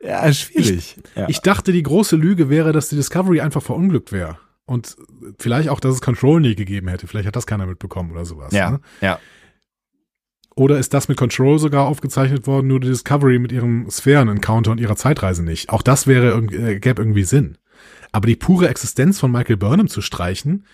ja, 0.00 0.32
schwierig. 0.32 0.96
ja. 1.14 1.28
Ich 1.28 1.40
dachte, 1.40 1.72
die 1.72 1.82
große 1.82 2.16
Lüge 2.16 2.48
wäre, 2.48 2.72
dass 2.72 2.88
die 2.88 2.96
Discovery 2.96 3.40
einfach 3.40 3.62
verunglückt 3.62 4.12
wäre. 4.12 4.38
Und 4.66 4.96
vielleicht 5.38 5.68
auch, 5.68 5.80
dass 5.80 5.94
es 5.94 6.00
Control 6.00 6.40
nie 6.40 6.54
gegeben 6.54 6.88
hätte. 6.88 7.06
Vielleicht 7.08 7.26
hat 7.26 7.34
das 7.36 7.46
keiner 7.46 7.66
mitbekommen 7.66 8.12
oder 8.12 8.24
sowas. 8.24 8.52
ja, 8.52 8.70
Ne? 8.70 8.80
ja. 9.00 9.18
Oder 10.60 10.78
ist 10.78 10.92
das 10.92 11.08
mit 11.08 11.16
Control 11.16 11.58
sogar 11.58 11.86
aufgezeichnet 11.86 12.46
worden, 12.46 12.66
nur 12.66 12.80
die 12.80 12.88
Discovery 12.88 13.38
mit 13.38 13.50
ihrem 13.50 13.88
Sphären-Encounter 13.88 14.72
und 14.72 14.78
ihrer 14.78 14.94
Zeitreise 14.94 15.42
nicht? 15.42 15.70
Auch 15.70 15.80
das 15.80 16.06
wäre 16.06 16.36
äh, 16.52 16.78
gäbe 16.78 17.00
irgendwie 17.00 17.24
Sinn. 17.24 17.56
Aber 18.12 18.26
die 18.26 18.36
pure 18.36 18.68
Existenz 18.68 19.18
von 19.18 19.32
Michael 19.32 19.56
Burnham 19.56 19.88
zu 19.88 20.02
streichen, 20.02 20.66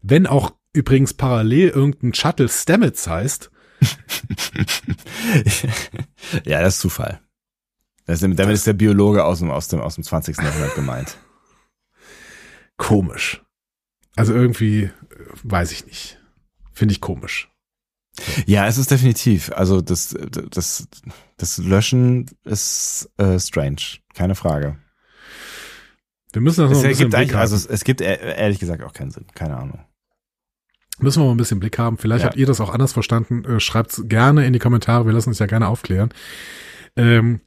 wenn 0.00 0.26
auch 0.26 0.54
übrigens 0.72 1.12
parallel 1.12 1.68
irgendein 1.68 2.14
Shuttle 2.14 2.48
Stamets 2.48 3.06
heißt, 3.06 3.50
ja, 6.46 6.62
das 6.62 6.76
ist 6.76 6.80
Zufall. 6.80 7.20
Das, 8.06 8.20
damit 8.20 8.48
ist 8.48 8.66
der 8.66 8.72
Biologe 8.72 9.24
aus 9.24 9.40
dem, 9.40 9.50
aus 9.50 9.68
dem, 9.68 9.82
aus 9.82 9.96
dem 9.96 10.04
20. 10.04 10.38
Jahrhundert 10.38 10.74
gemeint. 10.74 11.18
komisch. 12.78 13.42
Also 14.16 14.32
irgendwie, 14.32 14.84
äh, 14.84 14.90
weiß 15.42 15.70
ich 15.72 15.84
nicht. 15.84 16.18
Finde 16.72 16.92
ich 16.92 17.02
komisch. 17.02 17.50
Ja, 18.46 18.66
es 18.66 18.78
ist 18.78 18.90
definitiv. 18.90 19.50
Also 19.52 19.80
das, 19.80 20.14
das, 20.50 20.88
das 21.36 21.58
Löschen 21.58 22.26
ist 22.44 23.10
äh, 23.18 23.38
strange, 23.40 23.76
keine 24.14 24.34
Frage. 24.34 24.76
Wir 26.32 26.40
müssen 26.42 26.62
das 26.62 26.70
noch 26.70 26.78
Es 26.78 26.84
ein 26.84 26.90
bisschen 26.90 27.08
Blick 27.10 27.18
eigentlich, 27.20 27.32
haben. 27.34 27.40
also 27.40 27.56
es, 27.56 27.66
es 27.66 27.84
gibt 27.84 28.00
e- 28.00 28.04
ehrlich 28.04 28.58
gesagt 28.58 28.82
auch 28.82 28.92
keinen 28.92 29.10
Sinn, 29.10 29.26
keine 29.34 29.56
Ahnung. 29.56 29.80
Müssen 31.00 31.22
wir 31.22 31.26
mal 31.26 31.32
ein 31.32 31.36
bisschen 31.38 31.58
Blick 31.60 31.76
haben. 31.78 31.98
Vielleicht 31.98 32.22
Ja. 32.22 32.28
habt 32.28 32.36
ihr 32.36 32.46
das 32.46 32.60
auch 32.60 32.70
anders 32.70 32.92
verstanden. 32.92 33.44
Äh, 33.44 33.58
Schreibt's 33.60 34.02
gerne 34.06 34.46
in 34.46 34.52
die 34.52 34.58
Kommentare. 34.60 35.06
Wir 35.06 35.12
lassen 35.12 35.30
uns 35.30 35.40
ja 35.40 35.46
gerne 35.46 35.66
aufklären. 35.68 36.10
Ähm, 36.96 37.40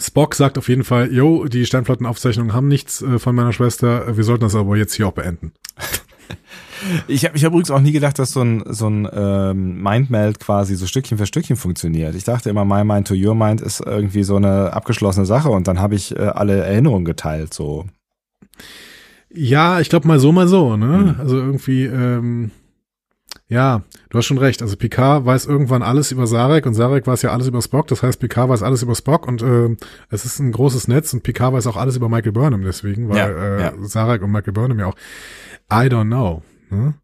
Spock 0.00 0.34
sagt 0.34 0.56
auf 0.58 0.68
jeden 0.68 0.84
Fall, 0.84 1.12
yo, 1.12 1.44
die 1.44 1.66
Sternflottenaufzeichnungen 1.66 2.54
haben 2.54 2.66
nichts 2.68 3.02
äh, 3.02 3.18
von 3.18 3.34
meiner 3.34 3.52
Schwester. 3.52 4.16
Wir 4.16 4.24
sollten 4.24 4.42
das 4.44 4.54
aber 4.54 4.76
jetzt 4.76 4.94
hier 4.94 5.06
auch 5.06 5.12
beenden. 5.12 5.52
Ich 7.08 7.24
habe 7.24 7.36
ich 7.36 7.44
hab 7.44 7.52
übrigens 7.52 7.70
auch 7.70 7.80
nie 7.80 7.92
gedacht, 7.92 8.18
dass 8.18 8.32
so 8.32 8.42
ein, 8.42 8.62
so 8.68 8.88
ein 8.88 9.08
ähm, 9.12 9.82
Mindmeld 9.82 10.40
quasi 10.40 10.74
so 10.76 10.86
Stückchen 10.86 11.18
für 11.18 11.26
Stückchen 11.26 11.56
funktioniert. 11.56 12.14
Ich 12.14 12.24
dachte 12.24 12.50
immer, 12.50 12.64
my 12.64 12.84
mind 12.84 13.08
to 13.08 13.14
your 13.14 13.34
mind 13.34 13.60
ist 13.60 13.80
irgendwie 13.80 14.22
so 14.22 14.36
eine 14.36 14.72
abgeschlossene 14.72 15.26
Sache 15.26 15.50
und 15.50 15.68
dann 15.68 15.80
habe 15.80 15.94
ich 15.94 16.16
äh, 16.16 16.20
alle 16.22 16.64
Erinnerungen 16.64 17.04
geteilt. 17.04 17.54
So. 17.54 17.86
Ja, 19.32 19.80
ich 19.80 19.88
glaube 19.88 20.06
mal 20.06 20.18
so, 20.20 20.32
mal 20.32 20.48
so. 20.48 20.76
Ne? 20.76 20.86
Mhm. 20.86 21.16
Also 21.18 21.36
irgendwie, 21.36 21.84
ähm, 21.86 22.50
ja, 23.48 23.82
du 24.10 24.18
hast 24.18 24.26
schon 24.26 24.38
recht. 24.38 24.62
Also 24.62 24.76
Picard 24.76 25.26
weiß 25.26 25.46
irgendwann 25.46 25.82
alles 25.82 26.12
über 26.12 26.26
Sarek 26.26 26.66
und 26.66 26.74
Sarek 26.74 27.06
weiß 27.06 27.22
ja 27.22 27.30
alles 27.30 27.46
über 27.46 27.60
Spock. 27.60 27.88
Das 27.88 28.02
heißt, 28.02 28.20
Picard 28.20 28.48
weiß 28.48 28.62
alles 28.62 28.82
über 28.82 28.94
Spock 28.94 29.26
und 29.26 29.42
ähm, 29.42 29.76
es 30.08 30.24
ist 30.24 30.38
ein 30.38 30.52
großes 30.52 30.88
Netz 30.88 31.12
und 31.12 31.22
Picard 31.22 31.52
weiß 31.52 31.66
auch 31.66 31.76
alles 31.76 31.96
über 31.96 32.08
Michael 32.08 32.32
Burnham 32.32 32.62
deswegen, 32.62 33.08
weil 33.08 33.16
Ja, 33.16 33.28
äh, 33.28 33.60
ja. 33.62 33.72
Sarek 33.82 34.22
und 34.22 34.30
Michael 34.30 34.52
Burnham 34.52 34.78
ja 34.78 34.86
auch. 34.86 34.96
I 35.72 35.88
don't 35.88 36.06
know. 36.06 36.42
Ne? 36.70 36.94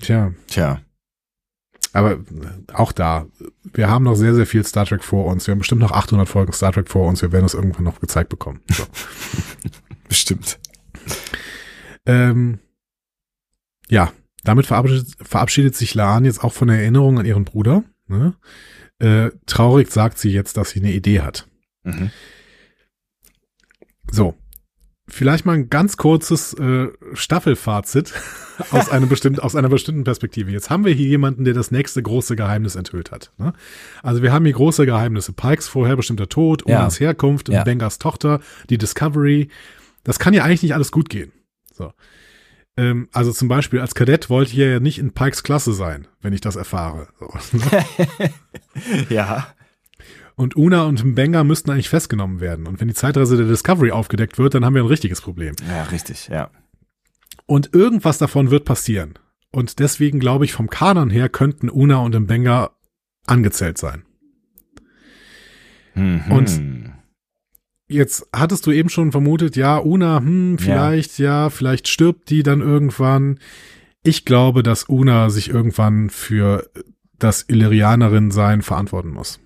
Tja, 0.00 0.32
Tja. 0.46 0.80
aber 1.92 2.12
äh, 2.12 2.18
auch 2.72 2.92
da, 2.92 3.26
wir 3.72 3.88
haben 3.90 4.04
noch 4.04 4.14
sehr, 4.14 4.34
sehr 4.34 4.46
viel 4.46 4.64
Star 4.64 4.86
Trek 4.86 5.04
vor 5.04 5.26
uns. 5.26 5.46
Wir 5.46 5.52
haben 5.52 5.58
bestimmt 5.58 5.82
noch 5.82 5.92
800 5.92 6.28
Folgen 6.28 6.52
Star 6.52 6.72
Trek 6.72 6.88
vor 6.88 7.08
uns. 7.08 7.22
Wir 7.22 7.32
werden 7.32 7.44
es 7.44 7.54
irgendwann 7.54 7.84
noch 7.84 8.00
gezeigt 8.00 8.30
bekommen. 8.30 8.60
So. 8.70 8.84
Bestimmt. 10.08 10.58
Ähm, 12.06 12.58
ja, 13.88 14.12
damit 14.42 14.66
verabschiedet, 14.66 15.16
verabschiedet 15.20 15.76
sich 15.76 15.94
Laan 15.94 16.24
jetzt 16.24 16.42
auch 16.42 16.52
von 16.52 16.68
der 16.68 16.78
Erinnerung 16.78 17.18
an 17.18 17.26
ihren 17.26 17.44
Bruder. 17.44 17.84
Ne? 18.08 18.34
Äh, 18.98 19.30
traurig 19.46 19.90
sagt 19.90 20.18
sie 20.18 20.30
jetzt, 20.30 20.56
dass 20.56 20.70
sie 20.70 20.80
eine 20.80 20.92
Idee 20.92 21.20
hat. 21.20 21.46
Mhm. 21.84 22.10
So. 24.10 24.34
Vielleicht 25.10 25.44
mal 25.46 25.54
ein 25.54 25.68
ganz 25.70 25.96
kurzes 25.96 26.54
äh, 26.54 26.88
Staffelfazit 27.14 28.12
aus, 28.70 28.88
einem 28.90 29.08
bestimmt, 29.08 29.42
aus 29.42 29.56
einer 29.56 29.68
bestimmten 29.68 30.04
Perspektive. 30.04 30.50
Jetzt 30.50 30.70
haben 30.70 30.84
wir 30.84 30.92
hier 30.92 31.06
jemanden, 31.08 31.44
der 31.44 31.54
das 31.54 31.70
nächste 31.70 32.02
große 32.02 32.36
Geheimnis 32.36 32.76
enthüllt 32.76 33.10
hat. 33.10 33.32
Ne? 33.38 33.52
Also 34.02 34.22
wir 34.22 34.32
haben 34.32 34.44
hier 34.44 34.54
große 34.54 34.86
Geheimnisse. 34.86 35.32
Pikes 35.32 35.68
vorher 35.68 35.96
bestimmter 35.96 36.28
Tod, 36.28 36.62
Ja. 36.68 36.88
Herkunft, 36.90 37.48
Ja. 37.48 37.64
Bengas 37.64 37.98
Tochter, 37.98 38.40
die 38.70 38.78
Discovery. 38.78 39.48
Das 40.04 40.18
kann 40.18 40.32
ja 40.34 40.44
eigentlich 40.44 40.62
nicht 40.62 40.74
alles 40.74 40.92
gut 40.92 41.08
gehen. 41.08 41.32
So. 41.72 41.92
Ähm, 42.76 43.08
also 43.12 43.32
zum 43.32 43.48
Beispiel 43.48 43.80
als 43.80 43.94
Kadett 43.94 44.30
wollte 44.30 44.52
ich 44.52 44.56
ja 44.56 44.80
nicht 44.80 44.98
in 44.98 45.12
Pikes 45.12 45.42
Klasse 45.42 45.72
sein, 45.72 46.06
wenn 46.22 46.32
ich 46.32 46.40
das 46.40 46.56
erfahre. 46.56 47.08
So. 47.18 47.28
Ja. 49.08 49.46
Und 50.40 50.56
Una 50.56 50.84
und 50.84 51.04
Mbenga 51.04 51.44
müssten 51.44 51.70
eigentlich 51.70 51.90
festgenommen 51.90 52.40
werden. 52.40 52.66
Und 52.66 52.80
wenn 52.80 52.88
die 52.88 52.94
Zeitreise 52.94 53.36
der 53.36 53.44
Discovery 53.46 53.90
aufgedeckt 53.90 54.38
wird, 54.38 54.54
dann 54.54 54.64
haben 54.64 54.74
wir 54.74 54.82
ein 54.82 54.88
richtiges 54.88 55.20
Problem. 55.20 55.54
Ja, 55.68 55.82
richtig, 55.82 56.28
ja. 56.28 56.48
Und 57.44 57.74
irgendwas 57.74 58.16
davon 58.16 58.50
wird 58.50 58.64
passieren. 58.64 59.18
Und 59.52 59.80
deswegen 59.80 60.18
glaube 60.18 60.46
ich, 60.46 60.54
vom 60.54 60.70
Kanon 60.70 61.10
her 61.10 61.28
könnten 61.28 61.68
Una 61.68 61.98
und 61.98 62.18
Mbenga 62.18 62.70
angezählt 63.26 63.76
sein. 63.76 64.04
Mhm. 65.94 66.22
Und- 66.30 66.92
Jetzt 67.86 68.26
hattest 68.32 68.66
du 68.66 68.70
eben 68.70 68.88
schon 68.88 69.12
vermutet, 69.12 69.56
ja, 69.56 69.76
Una, 69.76 70.20
hm, 70.20 70.56
vielleicht, 70.58 71.18
ja. 71.18 71.50
vielleicht 71.50 71.86
stirbt 71.86 72.30
die 72.30 72.42
dann 72.42 72.62
irgendwann. 72.62 73.40
Ich 74.04 74.24
glaube, 74.24 74.62
dass 74.62 74.84
Una 74.88 75.28
sich 75.28 75.50
irgendwann 75.50 76.08
für 76.08 76.70
das 77.18 77.44
Illyrianerin-Sein 77.46 78.62
verantworten 78.62 79.10
muss. 79.10 79.38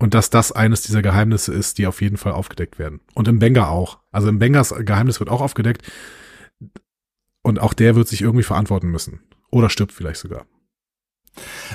Und 0.00 0.14
dass 0.14 0.30
das 0.30 0.50
eines 0.50 0.80
dieser 0.80 1.02
Geheimnisse 1.02 1.52
ist, 1.52 1.76
die 1.76 1.86
auf 1.86 2.00
jeden 2.00 2.16
Fall 2.16 2.32
aufgedeckt 2.32 2.78
werden. 2.78 3.00
Und 3.14 3.28
im 3.28 3.38
Benga 3.38 3.68
auch. 3.68 3.98
Also 4.10 4.28
im 4.28 4.38
Bengas 4.38 4.74
Geheimnis 4.78 5.20
wird 5.20 5.28
auch 5.28 5.42
aufgedeckt. 5.42 5.82
Und 7.42 7.60
auch 7.60 7.74
der 7.74 7.96
wird 7.96 8.08
sich 8.08 8.22
irgendwie 8.22 8.42
verantworten 8.42 8.88
müssen. 8.88 9.20
Oder 9.50 9.68
stirbt 9.68 9.92
vielleicht 9.92 10.20
sogar. 10.20 10.46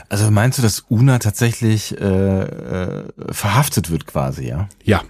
Also 0.09 0.31
meinst 0.31 0.57
du, 0.57 0.63
dass 0.63 0.81
Una 0.89 1.19
tatsächlich 1.19 1.99
äh, 2.01 2.41
äh, 2.41 3.13
verhaftet 3.31 3.91
wird 3.91 4.07
quasi, 4.07 4.47
ja? 4.47 4.69
Ja, 4.83 5.03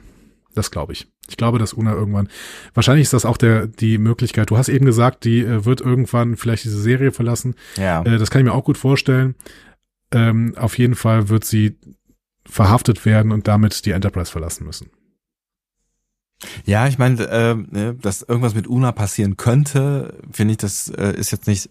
das 0.54 0.70
glaube 0.70 0.92
ich. 0.92 1.08
Ich 1.30 1.38
glaube, 1.38 1.58
dass 1.58 1.72
Una 1.72 1.94
irgendwann, 1.94 2.28
wahrscheinlich 2.74 3.04
ist 3.04 3.14
das 3.14 3.26
auch 3.26 3.38
der, 3.38 3.66
die 3.66 3.98
Möglichkeit. 3.98 4.50
Du 4.50 4.58
hast 4.58 4.68
eben 4.68 4.86
gesagt, 4.86 5.24
die 5.24 5.40
äh, 5.40 5.64
wird 5.64 5.80
irgendwann 5.80 6.36
vielleicht 6.36 6.66
diese 6.66 6.82
Serie 6.82 7.14
verlassen. 7.14 7.56
Ja. 7.78 8.04
Äh, 8.04 8.18
das 8.18 8.30
kann 8.30 8.42
ich 8.42 8.46
mir 8.46 8.54
auch 8.54 8.66
gut 8.66 8.78
vorstellen. 8.78 9.36
Ähm, 10.12 10.54
auf 10.58 10.78
jeden 10.78 10.96
Fall 10.96 11.30
wird 11.30 11.46
sie 11.46 11.78
verhaftet 12.48 13.06
werden 13.06 13.32
und 13.32 13.48
damit 13.48 13.86
die 13.86 13.92
Enterprise 13.92 14.32
verlassen 14.32 14.66
müssen. 14.66 14.90
Ja, 16.66 16.88
ich 16.88 16.98
meine, 16.98 17.24
äh, 17.24 17.56
ne, 17.56 17.96
dass 17.96 18.22
irgendwas 18.22 18.56
mit 18.56 18.68
Una 18.68 18.92
passieren 18.92 19.38
könnte, 19.38 20.20
finde 20.32 20.52
ich, 20.52 20.58
das 20.58 20.90
äh, 20.90 21.14
ist 21.16 21.32
jetzt 21.32 21.48
nicht 21.48 21.70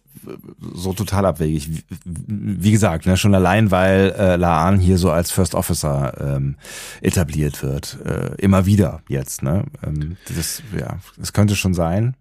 so 0.74 0.94
total 0.94 1.26
abwegig. 1.26 1.70
Wie, 1.70 1.84
wie 2.04 2.70
gesagt, 2.72 3.06
ne, 3.06 3.16
schon 3.16 3.34
allein, 3.34 3.70
weil 3.70 4.14
äh, 4.18 4.36
Laan 4.36 4.78
hier 4.78 4.98
so 4.98 5.10
als 5.10 5.30
First 5.30 5.54
Officer 5.54 6.36
ähm, 6.36 6.56
etabliert 7.02 7.62
wird, 7.62 7.98
äh, 8.04 8.34
immer 8.38 8.64
wieder 8.64 9.02
jetzt. 9.08 9.42
Ne, 9.42 9.64
ähm, 9.82 10.16
das, 10.34 10.62
ja, 10.78 10.98
das 11.18 11.32
könnte 11.32 11.56
schon 11.56 11.74
sein. 11.74 12.16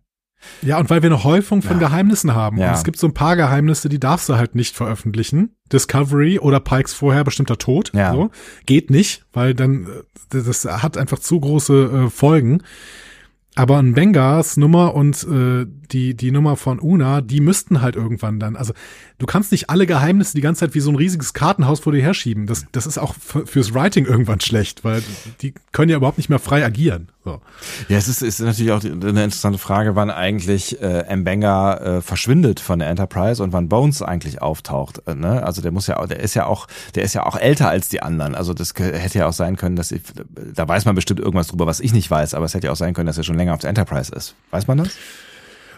Ja, 0.62 0.80
und 0.80 0.90
weil 0.90 1.02
wir 1.02 1.10
eine 1.10 1.24
Häufung 1.24 1.62
von 1.62 1.80
Ja. 1.80 1.88
Geheimnissen 1.88 2.34
haben. 2.36 2.58
Ja. 2.58 2.70
Und 2.70 2.76
es 2.76 2.84
gibt 2.84 2.98
so 2.98 3.08
ein 3.08 3.14
paar 3.14 3.36
Geheimnisse, 3.36 3.90
die 3.90 4.00
darfst 4.00 4.30
du 4.30 4.36
halt 4.36 4.56
nicht 4.56 4.76
veröffentlichen. 4.76 5.56
Discovery 5.72 6.40
oder 6.40 6.60
Pikes 6.60 6.94
vorher 6.94 7.24
bestimmter 7.24 7.58
Tod. 7.58 7.92
Ja. 7.94 8.14
So. 8.14 8.32
Geht 8.66 8.90
nicht, 8.90 9.26
weil 9.34 9.54
dann, 9.54 9.88
äh, 10.32 10.44
das 10.44 10.66
hat 10.66 10.98
einfach 10.98 11.20
zu 11.20 11.40
große 11.40 12.06
äh, 12.06 12.10
Folgen. 12.10 12.62
Aber 13.56 13.78
ein 13.78 13.94
Bengars 13.94 14.58
Nummer 14.58 14.96
und 14.96 15.24
äh, 15.26 15.68
die, 15.92 16.16
die 16.16 16.32
Nummer 16.32 16.56
von 16.58 16.80
Una, 16.80 17.22
die 17.22 17.40
müssten 17.40 17.82
halt 17.82 17.96
irgendwann 17.96 18.40
dann. 18.40 18.56
Also 18.56 18.74
du 19.24 19.28
kannst 19.28 19.54
nicht 19.54 19.70
alle 19.70 19.88
Geheimnisse 19.88 20.36
die 20.36 20.42
ganze 20.42 20.60
Zeit 20.60 20.76
wie 20.76 20.82
so 20.82 20.92
ein 20.92 20.98
riesiges 20.98 21.34
Kartenhaus 21.34 21.80
vor 21.80 21.94
dir 21.94 22.02
herschieben. 22.02 22.46
Das, 22.46 22.66
das 22.74 22.86
ist 22.86 22.98
auch 22.98 23.16
fürs 23.16 23.74
Writing 23.74 24.06
irgendwann 24.06 24.42
schlecht, 24.42 24.84
weil 24.84 25.02
die 25.42 25.54
können 25.72 25.90
ja 25.90 25.96
überhaupt 25.96 26.18
nicht 26.18 26.30
mehr 26.30 26.40
frei 26.40 26.66
agieren. 26.66 27.08
So. 27.24 27.40
Ja, 27.88 27.98
es 27.98 28.10
ist, 28.10 28.22
ist 28.22 28.42
natürlich 28.42 28.74
auch 28.74 28.84
eine 28.84 29.24
interessante 29.24 29.58
Frage, 29.58 29.96
wann 29.96 30.12
eigentlich 30.12 30.82
äh, 30.82 31.16
Mbenga 31.16 31.76
äh, 31.76 32.02
verschwindet 32.02 32.60
von 32.60 32.80
der 32.80 32.90
Enterprise 32.90 33.42
und 33.42 33.54
wann 33.54 33.70
Bones 33.70 34.02
eigentlich 34.02 34.42
auftaucht. 34.42 35.02
Äh, 35.08 35.16
ne? 35.16 35.42
Also 35.42 35.62
der 35.62 35.72
muss 35.72 35.88
ja, 35.88 36.06
der 36.06 36.20
ist 36.20 36.34
ja 36.34 36.46
auch, 36.46 36.68
der 36.96 37.04
ist 37.04 37.14
ja 37.14 37.26
auch 37.26 37.38
älter 37.38 37.70
als 37.70 37.88
die 37.88 38.02
anderen. 38.02 38.36
Also 38.36 38.54
das 38.54 38.74
hätte 38.78 39.20
ja 39.20 39.28
auch 39.28 39.34
sein 39.34 39.56
können, 39.56 39.78
dass 39.78 39.94
ich, 39.94 40.02
da 40.54 40.68
weiß 40.68 40.84
man 40.84 40.96
bestimmt 40.96 41.22
irgendwas 41.22 41.48
drüber, 41.48 41.66
was 41.66 41.80
ich 41.80 41.94
nicht 41.94 42.12
weiß, 42.12 42.34
aber 42.34 42.44
es 42.44 42.54
hätte 42.54 42.68
ja 42.68 42.74
auch 42.74 42.78
sein 42.78 42.94
können, 42.94 43.08
dass 43.08 43.18
er 43.18 43.24
schon 43.24 43.38
länger 43.38 43.54
auf 43.54 43.62
der 43.62 43.70
Enterprise 43.70 44.14
ist. 44.14 44.36
Weiß 44.52 44.68
man 44.68 44.80
das? 44.80 44.98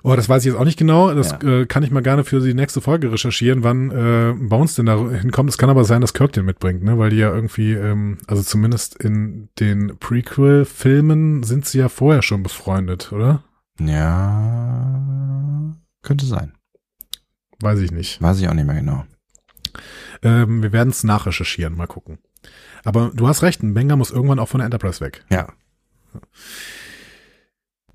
Oh, 0.07 0.15
das 0.15 0.29
weiß 0.29 0.43
ich 0.45 0.51
jetzt 0.51 0.59
auch 0.59 0.65
nicht 0.65 0.77
genau. 0.77 1.11
Das 1.13 1.31
Ja. 1.31 1.41
äh, 1.61 1.65
kann 1.65 1.81
ich 1.81 1.89
mal 1.89 2.03
gerne 2.03 2.23
für 2.23 2.39
die 2.39 2.53
nächste 2.53 2.79
Folge 2.79 3.11
recherchieren, 3.11 3.63
wann 3.63 3.89
äh, 3.89 4.33
Bones 4.37 4.75
denn 4.75 4.85
da 4.85 4.97
hinkommt. 5.09 5.49
Es 5.49 5.57
kann 5.57 5.69
aber 5.71 5.83
sein, 5.83 6.01
dass 6.01 6.13
Kirk 6.13 6.31
den 6.33 6.45
mitbringt, 6.45 6.83
ne? 6.83 6.99
Weil 6.99 7.09
die 7.09 7.15
ja 7.17 7.33
irgendwie, 7.33 7.73
ähm, 7.73 8.19
also 8.27 8.43
zumindest 8.43 8.95
in 9.03 9.49
den 9.59 9.97
Prequel-Filmen 9.97 11.41
sind 11.43 11.65
sie 11.65 11.79
ja 11.79 11.89
vorher 11.89 12.21
schon 12.21 12.43
befreundet, 12.43 13.11
oder? 13.11 13.43
Ja, 13.79 15.73
könnte 16.03 16.25
sein. 16.27 16.53
Weiß 17.61 17.79
ich 17.79 17.91
nicht. 17.91 18.21
Weiß 18.21 18.39
ich 18.39 18.47
auch 18.47 18.53
nicht 18.53 18.67
mehr 18.67 18.75
genau. 18.75 19.05
Ähm, 20.21 20.61
wir 20.61 20.71
werden 20.71 20.89
es 20.89 21.03
nachrecherchieren, 21.03 21.75
mal 21.75 21.87
gucken. 21.87 22.19
Aber 22.83 23.11
du 23.13 23.27
hast 23.27 23.41
recht, 23.41 23.63
ein 23.63 23.73
Benga 23.73 23.95
muss 23.95 24.11
irgendwann 24.11 24.37
auch 24.39 24.49
von 24.49 24.59
der 24.59 24.65
Enterprise 24.65 25.01
weg. 25.01 25.25
Ja. 25.31 25.47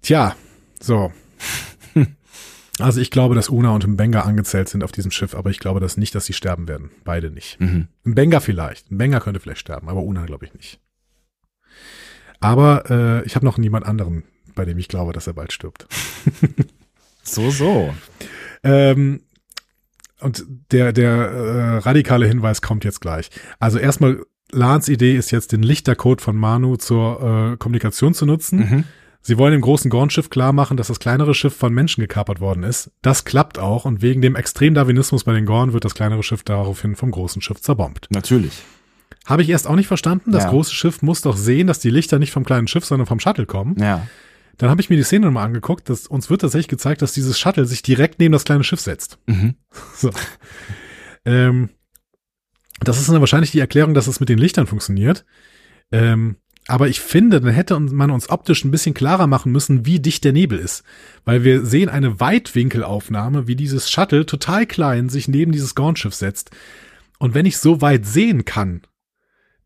Tja, 0.03 0.35
so. 0.81 1.13
Also 2.83 3.01
ich 3.01 3.11
glaube, 3.11 3.35
dass 3.35 3.49
Una 3.49 3.71
und 3.71 3.87
Mbenga 3.87 4.23
angezählt 4.23 4.69
sind 4.69 4.85
auf 4.85 4.93
diesem 4.93 5.11
Schiff, 5.11 5.35
aber 5.35 5.51
ich 5.51 5.59
glaube 5.59 5.81
das 5.81 5.97
nicht, 5.97 6.15
dass 6.15 6.27
sie 6.27 6.33
sterben 6.33 6.69
werden. 6.69 6.91
Beide 7.05 7.31
nicht. 7.31 7.61
Mhm. 7.61 7.89
Mbenga 8.05 8.41
vielleicht. 8.41 8.91
Mbenga 8.91 9.21
könnte 9.21 9.41
vielleicht 9.41 9.61
sterben, 9.61 9.89
aber 9.89 10.03
Una 10.03 10.27
glaube 10.27 10.47
ich 10.47 10.55
nicht. 10.55 10.81
Aber 12.41 12.91
äh, 12.91 13.25
ich 13.27 13.37
habe 13.37 13.45
noch 13.45 13.59
niemand 13.59 13.87
anderen, 13.87 14.25
bei 14.55 14.65
dem 14.65 14.79
ich 14.79 14.89
glaube, 14.89 15.13
dass 15.13 15.27
er 15.27 15.35
bald 15.35 15.53
stirbt. 15.53 15.87
So, 17.23 17.51
so. 17.51 17.95
Ähm, 18.63 19.21
und 20.21 20.45
der, 20.73 20.93
der 20.93 21.11
äh, 21.11 21.77
radikale 21.79 22.27
Hinweis 22.27 22.61
kommt 22.61 22.85
jetzt 22.85 23.01
gleich. 23.01 23.31
Also 23.59 23.79
erstmal, 23.79 24.23
Lans 24.53 24.89
Idee 24.89 25.17
ist 25.17 25.31
jetzt, 25.31 25.53
den 25.53 25.63
Lichtercode 25.63 26.21
von 26.21 26.37
Manu 26.37 26.77
zur 26.77 27.53
äh, 27.53 27.57
Kommunikation 27.57 28.15
zu 28.15 28.27
nutzen. 28.27 28.59
Mhm. 28.59 28.85
Sie 29.23 29.37
wollen 29.37 29.53
dem 29.53 29.61
großen 29.61 29.91
Gorn-Schiff 29.91 30.31
klar 30.31 30.53
machen, 30.53 30.77
dass 30.77 30.89
das 30.89 30.99
kleinere 30.99 31.35
Schiff 31.35 31.55
von 31.55 31.75
Menschen 31.75 32.01
gekapert 32.01 32.41
worden 32.41 32.63
ist. 32.63 32.91
Das 33.03 33.25
klappt 33.25 33.59
auch 33.59 33.85
und 33.85 34.01
wegen 34.01 34.23
dem 34.23 34.35
Extremdarwinismus 34.35 35.25
bei 35.25 35.33
den 35.35 35.45
Gorn 35.47 35.73
wird 35.75 35.85
das 35.85 35.95
kleinere 35.95 36.23
Schiff 36.23 36.43
daraufhin 36.43 36.97
vom 36.97 37.11
großen 37.11 37.43
Schiff 37.43 37.61
zerbombt. 37.61 38.09
Natürlich. 38.11 38.63
Habe 39.27 39.43
ich 39.43 39.51
erst 39.51 39.67
auch 39.67 39.77
nicht 39.77 39.89
verstanden. 39.89 40.33
Das 40.33 40.45
Ja. 40.45 40.51
große 40.51 40.75
Schiff 40.75 41.03
muss 41.03 41.21
doch 41.21 41.37
sehen, 41.37 41.67
dass 41.67 41.79
die 41.81 41.91
Lichter 41.91 42.19
nicht 42.19 42.33
vom 42.33 42.45
kleinen 42.45 42.67
Schiff, 42.69 42.85
sondern 42.87 43.07
vom 43.07 43.21
Shuttle 43.21 43.45
kommen. 43.47 43.77
Ja. 43.79 44.07
Dann 44.57 44.71
habe 44.71 44.81
ich 44.81 44.89
mir 44.91 44.97
die 44.97 45.03
Szene 45.03 45.27
nochmal 45.27 45.45
angeguckt. 45.47 45.89
Dass, 45.91 46.07
uns 46.07 46.31
wird 46.31 46.41
tatsächlich 46.41 46.69
gezeigt, 46.69 47.03
dass 47.03 47.13
dieses 47.13 47.39
Shuttle 47.39 47.67
sich 47.67 47.83
direkt 47.83 48.19
neben 48.21 48.33
das 48.33 48.45
kleine 48.45 48.65
Schiff 48.65 48.81
setzt. 48.81 49.19
Mhm. 49.27 49.55
So. 49.97 50.11
ähm, 51.27 51.69
das 52.81 52.99
ist 52.99 53.09
dann 53.11 53.21
wahrscheinlich 53.21 53.51
die 53.51 53.61
Erklärung, 53.61 53.93
dass 53.93 54.07
es 54.07 54.21
mit 54.21 54.31
den 54.31 54.39
Lichtern 54.39 54.67
funktioniert. 54.67 55.25
Ähm, 55.93 56.37
aber 56.71 56.89
ich 56.89 57.01
finde, 57.01 57.41
dann 57.41 57.53
hätte 57.53 57.79
man 57.79 58.11
uns 58.11 58.31
optisch 58.31 58.65
ein 58.65 58.71
bisschen 58.71 58.95
klarer 58.95 59.27
machen 59.27 59.53
müssen, 59.53 59.85
wie 59.87 59.99
dicht 60.01 60.25
der 60.25 60.33
Nebel 60.33 60.59
ist. 60.59 60.85
Weil 61.25 61.45
wir 61.45 61.65
sehen 61.67 61.89
eine 61.89 62.21
Weitwinkelaufnahme, 62.21 63.47
wie 63.47 63.57
dieses 63.57 63.91
Shuttle 63.91 64.25
total 64.27 64.67
klein 64.67 65.09
sich 65.09 65.29
neben 65.29 65.53
dieses 65.53 65.75
Gornschiff 65.75 66.15
setzt. 66.15 66.51
Und 67.19 67.35
wenn 67.35 67.45
ich 67.47 67.59
so 67.59 67.81
weit 67.81 68.07
sehen 68.07 68.45
kann, 68.45 68.83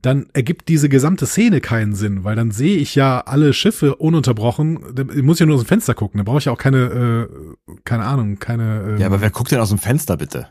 dann 0.03 0.27
ergibt 0.35 0.69
diese 0.69 0.89
gesamte 0.89 1.27
Szene 1.27 1.61
keinen 1.61 1.95
Sinn, 1.95 2.25
weil 2.25 2.37
dann 2.37 2.51
sehe 2.51 2.77
ich 2.77 2.95
ja 2.95 3.21
alle 3.21 3.53
Schiffe 3.55 3.95
ununterbrochen. 3.97 4.81
Da 4.95 5.05
muss 5.23 5.37
ich 5.37 5.41
ja 5.41 5.47
nur 5.47 5.57
aus 5.57 5.63
dem 5.63 5.69
Fenster 5.69 5.95
gucken. 5.95 6.19
Da 6.19 6.25
brauche 6.25 6.39
ich 6.39 6.45
ja 6.47 6.53
auch 6.53 6.59
keine, 6.59 7.29
äh, 7.31 7.77
keine 7.85 8.05
Ahnung, 8.05 8.39
keine. 8.39 8.83
Ähm, 8.89 8.99
Ja, 8.99 9.07
aber 9.07 9.21
wer 9.21 9.31
guckt 9.31 9.51
denn 9.51 9.61
aus 9.61 9.71
dem 9.71 9.79
Fenster 9.79 10.17
bitte? 10.17 10.49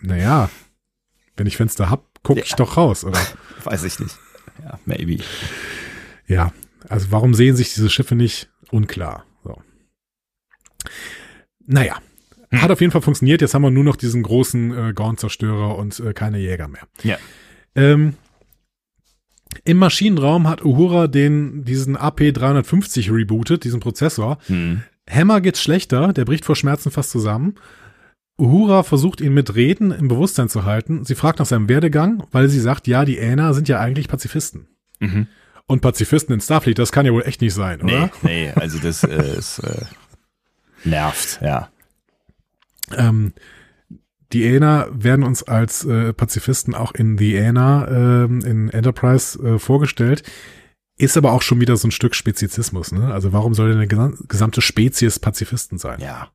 Naja, 0.00 0.50
wenn 1.36 1.46
ich 1.46 1.56
Fenster 1.56 1.90
hab, 1.90 2.22
gucke 2.22 2.40
ich 2.40 2.50
Ja. 2.50 2.56
doch 2.56 2.76
raus, 2.76 3.04
oder? 3.04 3.18
Weiß 3.64 3.84
ich 3.84 3.98
nicht. 4.00 4.16
Ja, 4.64 4.78
maybe. 4.84 5.18
Ja, 6.26 6.52
also 6.88 7.08
warum 7.10 7.34
sehen 7.34 7.56
sich 7.56 7.72
diese 7.74 7.90
Schiffe 7.90 8.14
nicht? 8.14 8.48
Unklar. 8.70 9.24
So. 9.44 9.60
Naja, 11.66 11.98
Hm. 12.50 12.62
hat 12.62 12.70
auf 12.70 12.80
jeden 12.80 12.92
Fall 12.92 13.02
funktioniert. 13.02 13.40
Jetzt 13.40 13.54
haben 13.54 13.62
wir 13.62 13.70
nur 13.70 13.84
noch 13.84 13.96
diesen 13.96 14.22
großen 14.22 14.72
äh, 14.76 14.92
Gorn-Zerstörer 14.92 15.76
und 15.76 15.98
äh, 16.00 16.12
keine 16.12 16.38
Jäger 16.38 16.68
mehr. 16.68 16.86
Ja. 17.02 17.18
Ähm, 17.74 18.14
Im 19.64 19.78
Maschinenraum 19.78 20.48
hat 20.48 20.64
Uhura 20.64 21.08
den, 21.08 21.64
diesen 21.64 21.96
AP350 21.96 23.12
rebootet, 23.12 23.64
diesen 23.64 23.80
Prozessor. 23.80 24.38
Hm. 24.46 24.82
Hammer 25.10 25.40
geht's 25.40 25.60
schlechter, 25.62 26.12
der 26.12 26.24
bricht 26.24 26.44
vor 26.44 26.56
Schmerzen 26.56 26.90
fast 26.90 27.10
zusammen. 27.10 27.54
Uhura 28.38 28.82
versucht 28.82 29.20
ihn 29.20 29.32
mit 29.34 29.54
Reden 29.54 29.90
im 29.92 30.08
Bewusstsein 30.08 30.48
zu 30.48 30.64
halten. 30.64 31.04
Sie 31.04 31.14
fragt 31.14 31.38
nach 31.38 31.46
seinem 31.46 31.68
Werdegang, 31.68 32.24
weil 32.32 32.48
sie 32.48 32.60
sagt, 32.60 32.86
ja, 32.86 33.04
die 33.04 33.16
Ähner 33.18 33.54
sind 33.54 33.68
ja 33.68 33.80
eigentlich 33.80 34.08
Pazifisten. 34.08 34.68
Mhm. 35.00 35.26
Und 35.66 35.80
Pazifisten 35.80 36.34
in 36.34 36.40
Starfleet, 36.40 36.78
das 36.78 36.92
kann 36.92 37.06
ja 37.06 37.12
wohl 37.12 37.22
echt 37.26 37.40
nicht 37.40 37.54
sein, 37.54 37.80
oder? 37.82 38.10
Nee, 38.22 38.46
nee, 38.46 38.52
also 38.54 38.78
das 38.78 39.02
äh, 39.04 39.36
ist, 39.38 39.58
äh, 39.60 39.84
nervt, 40.84 41.40
ja. 41.42 41.70
Ähm, 42.96 43.32
die 44.32 44.44
Ähner 44.44 44.88
werden 44.92 45.24
uns 45.24 45.42
als 45.42 45.84
äh, 45.84 46.12
Pazifisten 46.12 46.74
auch 46.74 46.92
in 46.94 47.16
The 47.18 47.34
Ähner 47.34 47.88
ähm, 47.90 48.40
in 48.44 48.68
Enterprise 48.68 49.38
äh, 49.42 49.58
vorgestellt. 49.58 50.22
Ist 50.98 51.16
aber 51.16 51.32
auch 51.32 51.42
schon 51.42 51.60
wieder 51.60 51.76
so 51.76 51.88
ein 51.88 51.92
Stück 51.92 52.14
Spezizismus, 52.14 52.92
ne? 52.92 53.12
Also 53.12 53.32
warum 53.32 53.54
soll 53.54 53.68
denn 53.68 53.78
eine 53.78 53.86
gesam- 53.86 54.26
gesamte 54.28 54.62
Spezies 54.62 55.18
Pazifisten 55.18 55.78
sein? 55.78 56.00
Ja. 56.00 56.28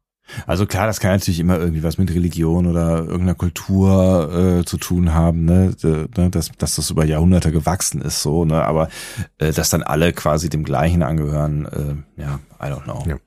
Also 0.47 0.65
klar, 0.65 0.87
das 0.87 0.99
kann 0.99 1.11
natürlich 1.11 1.39
immer 1.39 1.59
irgendwie 1.59 1.83
was 1.83 1.97
mit 1.97 2.13
Religion 2.13 2.67
oder 2.67 2.99
irgendeiner 2.99 3.35
Kultur 3.35 4.59
äh, 4.59 4.65
zu 4.65 4.77
tun 4.77 5.13
haben, 5.13 5.45
ne, 5.45 5.75
ne 5.83 6.29
dass, 6.29 6.51
dass 6.57 6.75
das 6.75 6.89
über 6.89 7.03
Jahrhunderte 7.05 7.51
gewachsen 7.51 8.01
ist, 8.01 8.21
so, 8.21 8.45
ne, 8.45 8.63
aber 8.63 8.89
äh, 9.39 9.51
dass 9.51 9.69
dann 9.69 9.83
alle 9.83 10.13
quasi 10.13 10.49
dem 10.49 10.63
Gleichen 10.63 11.03
angehören, 11.03 11.65
äh, 11.65 12.21
ja, 12.21 12.39
I 12.61 12.71
don't 12.71 12.83
know. 12.83 13.03
Ja. 13.07 13.17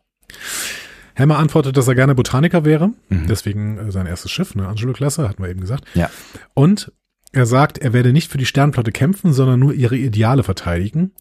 Hammer 1.16 1.38
antwortet, 1.38 1.76
dass 1.76 1.88
er 1.88 1.94
gerne 1.94 2.14
Botaniker 2.14 2.64
wäre, 2.64 2.90
Mhm. 3.08 3.26
deswegen 3.28 3.78
äh, 3.78 3.92
sein 3.92 4.06
erstes 4.06 4.30
Schiff, 4.30 4.54
ne, 4.54 4.66
Angelo-Klasse, 4.66 5.28
hatten 5.28 5.42
wir 5.42 5.50
eben 5.50 5.60
gesagt. 5.60 5.84
Ja. 5.94 6.10
Und 6.54 6.92
er 7.32 7.46
sagt, 7.46 7.78
er 7.78 7.92
werde 7.92 8.12
nicht 8.12 8.30
für 8.30 8.38
die 8.38 8.46
Sternflotte 8.46 8.92
kämpfen, 8.92 9.32
sondern 9.32 9.60
nur 9.60 9.74
ihre 9.74 9.96
Ideale 9.96 10.42
verteidigen. 10.42 11.12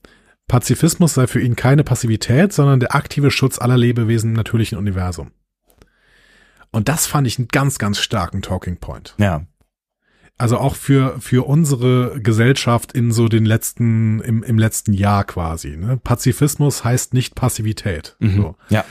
Pazifismus 0.48 1.14
sei 1.14 1.28
für 1.28 1.42
ihn 1.42 1.56
keine 1.56 1.84
Passivität, 1.84 2.54
sondern 2.54 2.80
der 2.80 2.96
aktive 2.96 3.32
Schutz 3.32 3.60
aller 3.60 3.78
Lebewesen 3.78 4.32
im 4.32 4.36
natürlichen 4.36 4.78
Universum. 4.78 5.32
Und 6.74 6.90
das 6.90 7.06
fand 7.06 7.26
ich 7.28 7.40
einen 7.40 7.48
ganz, 7.48 7.78
ganz 7.78 8.00
starken 8.00 8.42
Talking 8.42 8.78
Point. 8.78 9.16
Ja. 9.18 9.46
Also 10.38 10.58
auch 10.58 10.76
für, 10.76 11.22
für 11.22 11.48
unsere 11.48 12.20
Gesellschaft 12.20 12.92
in 12.92 13.12
so 13.12 13.30
den 13.30 13.46
letzten, 13.46 14.20
im, 14.22 14.44
im 14.44 14.58
letzten 14.58 14.92
Jahr 14.92 15.24
quasi. 15.24 15.78
Ne? 15.78 15.98
Pazifismus 16.04 16.84
heißt 16.84 17.14
nicht 17.14 17.36
Passivität. 17.36 18.16
Mhm. 18.20 18.36
So. 18.36 18.56
Ja. 18.70 18.84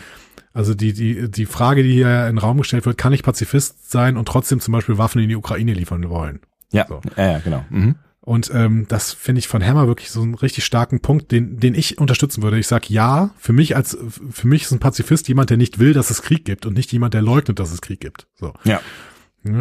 Also 0.54 0.74
die, 0.74 0.92
die, 0.92 1.30
die 1.30 1.46
Frage, 1.46 1.82
die 1.82 1.92
hier 1.92 2.20
in 2.28 2.36
den 2.36 2.38
Raum 2.38 2.58
gestellt 2.58 2.86
wird, 2.86 2.96
kann 2.96 3.12
ich 3.12 3.22
Pazifist 3.22 3.90
sein 3.90 4.16
und 4.16 4.26
trotzdem 4.26 4.60
zum 4.60 4.72
Beispiel 4.72 4.98
Waffen 4.98 5.20
in 5.20 5.28
die 5.28 5.36
Ukraine 5.36 5.74
liefern 5.74 6.08
wollen? 6.08 6.40
Ja, 6.70 6.86
So. 6.88 7.00
ja, 7.16 7.32
ja, 7.32 7.38
genau. 7.40 7.64
Mhm. 7.70 7.96
Und 8.24 8.52
ähm, 8.54 8.86
das 8.88 9.12
finde 9.12 9.40
ich 9.40 9.48
von 9.48 9.64
Hammer 9.64 9.88
wirklich 9.88 10.10
so 10.10 10.22
einen 10.22 10.36
richtig 10.36 10.64
starken 10.64 11.00
Punkt, 11.00 11.32
den, 11.32 11.58
den 11.58 11.74
ich 11.74 11.98
unterstützen 11.98 12.44
würde. 12.44 12.58
Ich 12.58 12.68
sag 12.68 12.88
ja, 12.88 13.30
für 13.36 13.52
mich 13.52 13.74
als 13.74 13.98
für 14.30 14.46
mich 14.46 14.62
ist 14.62 14.70
ein 14.70 14.78
Pazifist 14.78 15.26
jemand, 15.26 15.50
der 15.50 15.56
nicht 15.56 15.80
will, 15.80 15.92
dass 15.92 16.08
es 16.10 16.22
Krieg 16.22 16.44
gibt 16.44 16.64
und 16.64 16.74
nicht 16.74 16.92
jemand, 16.92 17.14
der 17.14 17.22
leugnet, 17.22 17.58
dass 17.58 17.72
es 17.72 17.80
Krieg 17.80 18.00
gibt. 18.00 18.28
So. 18.36 18.54
Ja. 18.62 18.80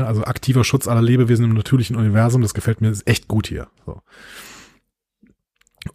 Also 0.05 0.25
aktiver 0.25 0.63
Schutz 0.63 0.87
aller 0.87 1.01
Lebewesen 1.01 1.45
im 1.45 1.55
natürlichen 1.55 1.95
Universum, 1.95 2.43
das 2.43 2.53
gefällt 2.53 2.81
mir 2.81 2.93
echt 3.05 3.27
gut 3.27 3.47
hier. 3.47 3.67
So. 3.87 4.03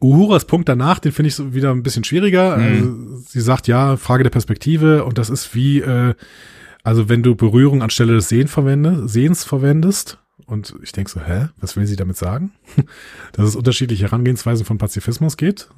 Uhuras 0.00 0.46
Punkt 0.46 0.68
danach, 0.68 0.98
den 0.98 1.12
finde 1.12 1.28
ich 1.28 1.36
so 1.36 1.54
wieder 1.54 1.70
ein 1.70 1.84
bisschen 1.84 2.02
schwieriger. 2.02 2.56
Mhm. 2.56 2.64
Also, 2.64 3.16
sie 3.28 3.40
sagt 3.40 3.68
ja, 3.68 3.96
Frage 3.96 4.24
der 4.24 4.30
Perspektive 4.30 5.04
und 5.04 5.18
das 5.18 5.30
ist 5.30 5.54
wie, 5.54 5.78
äh, 5.78 6.14
also 6.82 7.08
wenn 7.08 7.22
du 7.22 7.36
Berührung 7.36 7.82
anstelle 7.82 8.14
des 8.14 8.28
Sehen 8.28 8.48
verwende, 8.48 9.06
Sehens 9.06 9.44
verwendest. 9.44 10.18
Und 10.46 10.74
ich 10.82 10.92
denke 10.92 11.10
so, 11.10 11.20
hä, 11.20 11.48
was 11.58 11.76
will 11.76 11.86
sie 11.86 11.96
damit 11.96 12.16
sagen? 12.16 12.52
Dass 13.32 13.48
es 13.48 13.56
unterschiedliche 13.56 14.04
Herangehensweisen 14.04 14.64
von 14.64 14.78
Pazifismus 14.78 15.36
geht? 15.36 15.68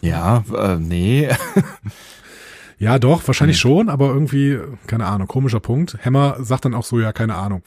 Ja, 0.00 0.44
äh, 0.54 0.76
nee. 0.76 1.28
Ja, 2.80 3.00
doch, 3.00 3.26
wahrscheinlich 3.26 3.58
schon, 3.58 3.88
aber 3.88 4.06
irgendwie, 4.06 4.56
keine 4.86 5.06
Ahnung, 5.06 5.26
komischer 5.26 5.58
Punkt. 5.58 5.98
Hammer 6.04 6.36
sagt 6.38 6.64
dann 6.64 6.74
auch 6.74 6.84
so, 6.84 7.00
ja, 7.00 7.12
keine 7.12 7.34
Ahnung. 7.34 7.64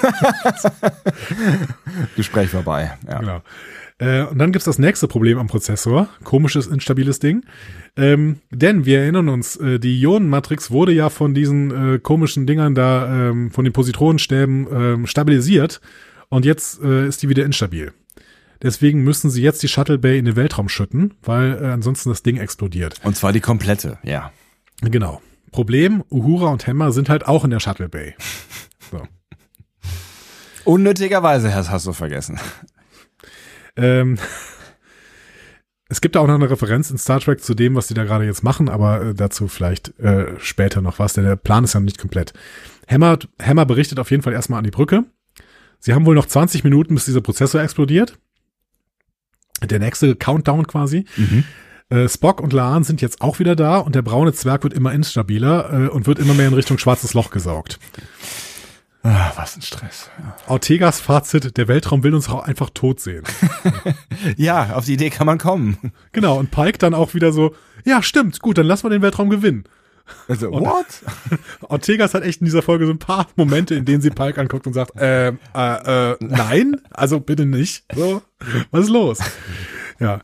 Gespräch 2.16 2.50
vorbei. 2.50 2.96
Ja. 3.08 3.18
Genau. 3.18 3.42
Äh, 3.98 4.22
und 4.22 4.38
dann 4.38 4.52
gibt's 4.52 4.64
das 4.64 4.78
nächste 4.78 5.06
Problem 5.08 5.38
am 5.38 5.46
Prozessor. 5.46 6.08
Komisches, 6.24 6.66
instabiles 6.66 7.20
Ding. 7.20 7.44
Ähm, 7.96 8.40
denn 8.50 8.84
wir 8.84 9.00
erinnern 9.00 9.28
uns, 9.28 9.56
äh, 9.56 9.78
die 9.78 10.00
Ionenmatrix 10.00 10.70
wurde 10.70 10.92
ja 10.92 11.10
von 11.10 11.34
diesen 11.34 11.94
äh, 11.94 11.98
komischen 11.98 12.46
Dingern 12.46 12.74
da, 12.74 13.30
ähm, 13.30 13.50
von 13.50 13.64
den 13.64 13.72
Positronenstäben 13.72 14.66
ähm, 14.72 15.06
stabilisiert. 15.06 15.80
Und 16.28 16.44
jetzt 16.44 16.82
äh, 16.82 17.06
ist 17.06 17.22
die 17.22 17.28
wieder 17.28 17.44
instabil. 17.44 17.92
Deswegen 18.62 19.02
müssen 19.02 19.30
sie 19.30 19.42
jetzt 19.42 19.62
die 19.62 19.68
Shuttle 19.68 19.98
Bay 19.98 20.18
in 20.18 20.24
den 20.24 20.36
Weltraum 20.36 20.68
schütten, 20.68 21.14
weil 21.22 21.62
äh, 21.62 21.66
ansonsten 21.66 22.08
das 22.08 22.22
Ding 22.22 22.38
explodiert. 22.38 23.00
Und 23.04 23.16
zwar 23.16 23.32
die 23.32 23.40
komplette, 23.40 23.98
ja. 24.02 24.32
Genau. 24.80 25.20
Problem, 25.52 26.02
Uhura 26.10 26.48
und 26.48 26.66
Hammer 26.66 26.90
sind 26.90 27.08
halt 27.08 27.26
auch 27.26 27.44
in 27.44 27.50
der 27.50 27.60
Shuttle 27.60 27.88
Bay. 27.88 28.14
So. 28.90 29.00
Unnötigerweise 30.64 31.54
hast, 31.54 31.70
hast 31.70 31.86
du 31.86 31.94
vergessen. 31.94 32.38
Ähm, 33.76 34.18
es 35.88 36.00
gibt 36.00 36.14
da 36.14 36.20
auch 36.20 36.26
noch 36.26 36.34
eine 36.34 36.50
Referenz 36.50 36.90
in 36.90 36.98
Star 36.98 37.20
Trek 37.20 37.42
zu 37.42 37.54
dem, 37.54 37.74
was 37.74 37.86
die 37.86 37.94
da 37.94 38.04
gerade 38.04 38.24
jetzt 38.24 38.42
machen, 38.42 38.68
aber 38.68 39.02
äh, 39.02 39.14
dazu 39.14 39.48
vielleicht 39.48 39.98
äh, 39.98 40.38
später 40.38 40.80
noch 40.80 40.98
was, 40.98 41.14
denn 41.14 41.24
der 41.24 41.36
Plan 41.36 41.64
ist 41.64 41.74
ja 41.74 41.80
noch 41.80 41.86
nicht 41.86 41.98
komplett. 41.98 42.32
Hammer, 42.88 43.18
Hammer 43.42 43.66
berichtet 43.66 43.98
auf 43.98 44.10
jeden 44.10 44.22
Fall 44.22 44.32
erstmal 44.32 44.58
an 44.58 44.64
die 44.64 44.70
Brücke. 44.70 45.04
Sie 45.80 45.92
haben 45.92 46.06
wohl 46.06 46.14
noch 46.14 46.26
20 46.26 46.64
Minuten, 46.64 46.94
bis 46.94 47.04
dieser 47.04 47.20
Prozessor 47.20 47.60
explodiert. 47.60 48.18
Der 49.62 49.78
nächste 49.78 50.16
Countdown 50.16 50.66
quasi. 50.66 51.04
Mhm. 51.16 51.44
Äh, 51.90 52.08
Spock 52.08 52.40
und 52.40 52.52
Laan 52.52 52.84
sind 52.84 53.02
jetzt 53.02 53.20
auch 53.20 53.38
wieder 53.38 53.54
da 53.54 53.78
und 53.78 53.94
der 53.94 54.02
braune 54.02 54.32
Zwerg 54.32 54.64
wird 54.64 54.72
immer 54.72 54.92
instabiler 54.92 55.72
äh, 55.72 55.88
und 55.88 56.06
wird 56.06 56.18
immer 56.18 56.34
mehr 56.34 56.48
in 56.48 56.54
Richtung 56.54 56.78
schwarzes 56.78 57.14
Loch 57.14 57.30
gesaugt. 57.30 57.78
Ah, 59.06 59.32
was 59.36 59.54
ein 59.56 59.60
Stress. 59.62 60.10
Ortegas 60.48 60.98
Fazit, 60.98 61.56
der 61.58 61.68
Weltraum 61.68 62.02
will 62.02 62.14
uns 62.14 62.28
auch 62.30 62.42
einfach 62.44 62.70
tot 62.70 63.00
sehen. 63.00 63.22
Ja, 64.36 64.74
auf 64.74 64.86
die 64.86 64.94
Idee 64.94 65.10
kann 65.10 65.26
man 65.26 65.36
kommen. 65.38 65.76
Genau, 66.12 66.38
und 66.38 66.50
Pike 66.50 66.78
dann 66.78 66.94
auch 66.94 67.12
wieder 67.14 67.30
so, 67.32 67.54
ja, 67.84 68.02
stimmt, 68.02 68.40
gut, 68.40 68.56
dann 68.56 68.66
lassen 68.66 68.84
wir 68.84 68.90
den 68.90 69.02
Weltraum 69.02 69.28
gewinnen. 69.28 69.64
Also, 70.28 70.50
Und- 70.50 70.64
what? 70.64 70.86
Ortegas 71.68 72.14
hat 72.14 72.22
echt 72.22 72.40
in 72.40 72.46
dieser 72.46 72.62
Folge 72.62 72.86
so 72.86 72.92
ein 72.92 72.98
paar 72.98 73.26
Momente, 73.36 73.74
in 73.74 73.84
denen 73.84 74.00
sie 74.00 74.10
Pike 74.10 74.40
anguckt 74.40 74.66
und 74.66 74.72
sagt, 74.72 74.92
ähm, 74.98 75.38
äh, 75.54 76.12
äh, 76.12 76.16
nein, 76.20 76.80
also 76.90 77.20
bitte 77.20 77.44
nicht. 77.44 77.84
So, 77.94 78.22
was 78.70 78.84
ist 78.84 78.90
los? 78.90 79.18
Ja, 80.00 80.20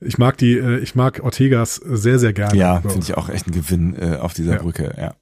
ich 0.00 0.18
mag 0.18 0.36
die, 0.38 0.56
äh, 0.58 0.78
ich 0.78 0.94
mag 0.96 1.20
Ortegas 1.22 1.76
sehr, 1.76 2.18
sehr 2.18 2.32
gerne. 2.32 2.56
Ja, 2.58 2.80
finde 2.80 2.98
ich 3.00 3.16
auch 3.16 3.28
echt 3.28 3.46
ein 3.46 3.52
Gewinn 3.52 3.94
äh, 3.94 4.16
auf 4.16 4.34
dieser 4.34 4.54
Ja. 4.54 4.62
Brücke, 4.62 4.92
ja. 4.98 5.14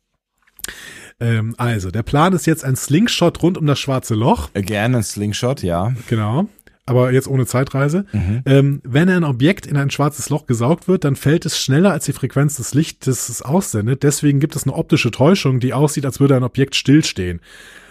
Ähm, 1.23 1.55
also, 1.57 1.91
der 1.91 2.03
Plan 2.03 2.33
ist 2.33 2.47
jetzt 2.47 2.65
ein 2.65 2.77
Slingshot 2.77 3.43
rund 3.43 3.57
um 3.57 3.67
das 3.67 3.79
schwarze 3.79 4.15
Loch. 4.15 4.51
Gerne 4.55 4.99
ein 4.99 5.03
Slingshot, 5.03 5.63
ja. 5.63 5.95
Genau. 6.09 6.49
Aber 6.85 7.13
jetzt 7.13 7.29
ohne 7.29 7.47
Zeitreise. 7.47 8.07
Ähm, 8.45 8.81
wenn 8.83 9.09
ein 9.09 9.23
Objekt 9.23 9.67
in 9.67 9.77
ein 9.77 9.91
schwarzes 9.91 10.31
Loch 10.31 10.47
gesaugt 10.47 10.89
wird, 10.89 11.05
dann 11.05 11.15
fällt 11.15 11.47
es 11.47 11.61
schneller 11.61 11.93
als 11.93 12.07
die 12.07 12.13
Frequenz 12.13 12.57
des 12.57 12.75
Lichtes 12.75 13.29
es 13.29 13.41
aussendet. 13.41 14.03
Deswegen 14.03 14.41
gibt 14.41 14.57
es 14.57 14.65
eine 14.65 14.75
optische 14.75 15.13
Täuschung, 15.13 15.61
die 15.61 15.75
aussieht, 15.75 16.05
als 16.05 16.19
würde 16.19 16.35
ein 16.35 16.43
Objekt 16.43 16.75
stillstehen. 16.75 17.41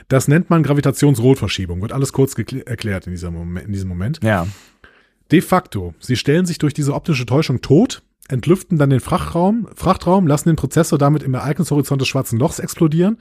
Das 0.10 0.28
nennt 0.28 0.50
man 0.50 0.62
Gravitationsrotverschiebung. 0.62 1.82
Wird 1.82 1.94
alles 1.94 2.12
kurz 2.12 2.36
erklärt 2.38 3.08
in, 3.08 3.14
dieser 3.14 3.32
Moment, 3.32 3.66
in 3.66 3.72
diesem 3.72 3.88
Moment. 3.88 4.20
Ja. 4.22 4.46
De 5.32 5.40
facto, 5.40 5.94
sie 6.00 6.18
stellen 6.18 6.46
sich 6.46 6.58
durch 6.58 6.74
diese 6.74 6.94
optische 6.94 7.26
Täuschung 7.26 7.62
tot, 7.62 8.04
entlüften 8.32 8.78
dann 8.78 8.90
den 8.90 9.00
Frachtraum, 9.00 9.68
Frachtraum, 9.76 10.28
lassen 10.28 10.50
den 10.50 10.56
Prozessor 10.56 10.98
damit 10.98 11.24
im 11.24 11.34
Ereignishorizont 11.34 12.02
des 12.02 12.08
schwarzen 12.08 12.40
Lochs 12.40 12.60
explodieren 12.60 13.18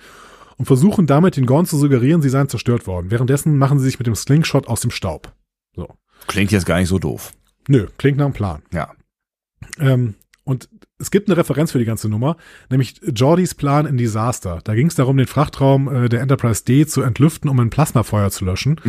und 0.57 0.67
versuchen 0.67 1.07
damit 1.07 1.37
den 1.37 1.47
Gorn 1.47 1.67
zu 1.67 1.79
suggerieren, 1.79 2.23
sie 2.23 2.29
seien 2.29 2.49
zerstört 2.49 2.87
worden. 2.87 3.11
Währenddessen 3.11 3.59
machen 3.59 3.79
sie 3.79 3.87
sich 3.87 3.99
mit 3.99 4.07
dem 4.07 4.15
Slingshot 4.15 4.69
aus 4.69 4.81
dem 4.81 4.91
Staub. 4.91 5.33
So. 5.75 5.89
Klingt 6.27 6.53
jetzt 6.53 6.67
gar 6.67 6.79
nicht 6.79 6.89
so 6.89 6.99
doof. 6.99 7.33
Nö, 7.69 7.87
klingt 7.99 8.19
nach 8.19 8.27
einem 8.27 8.35
Plan. 8.35 8.63
Ja. 8.73 8.93
Ähm, 9.79 10.15
und 10.45 10.69
es 10.99 11.11
gibt 11.11 11.29
eine 11.29 11.37
Referenz 11.37 11.73
für 11.73 11.79
die 11.79 11.85
ganze 11.85 12.09
Nummer, 12.09 12.37
nämlich 12.69 13.01
Jordys 13.03 13.55
Plan 13.55 13.87
in 13.87 13.97
Disaster. 13.97 14.61
Da 14.65 14.75
ging 14.75 14.89
es 14.89 14.95
darum, 14.95 15.17
den 15.17 15.27
Frachtraum 15.27 15.89
äh, 15.89 16.09
der 16.09 16.21
Enterprise 16.21 16.65
D 16.65 16.87
zu 16.87 17.03
entlüften, 17.03 17.49
um 17.49 17.59
ein 17.61 17.71
Plasmafeuer 17.71 18.31
zu 18.31 18.45
löschen. 18.45 18.81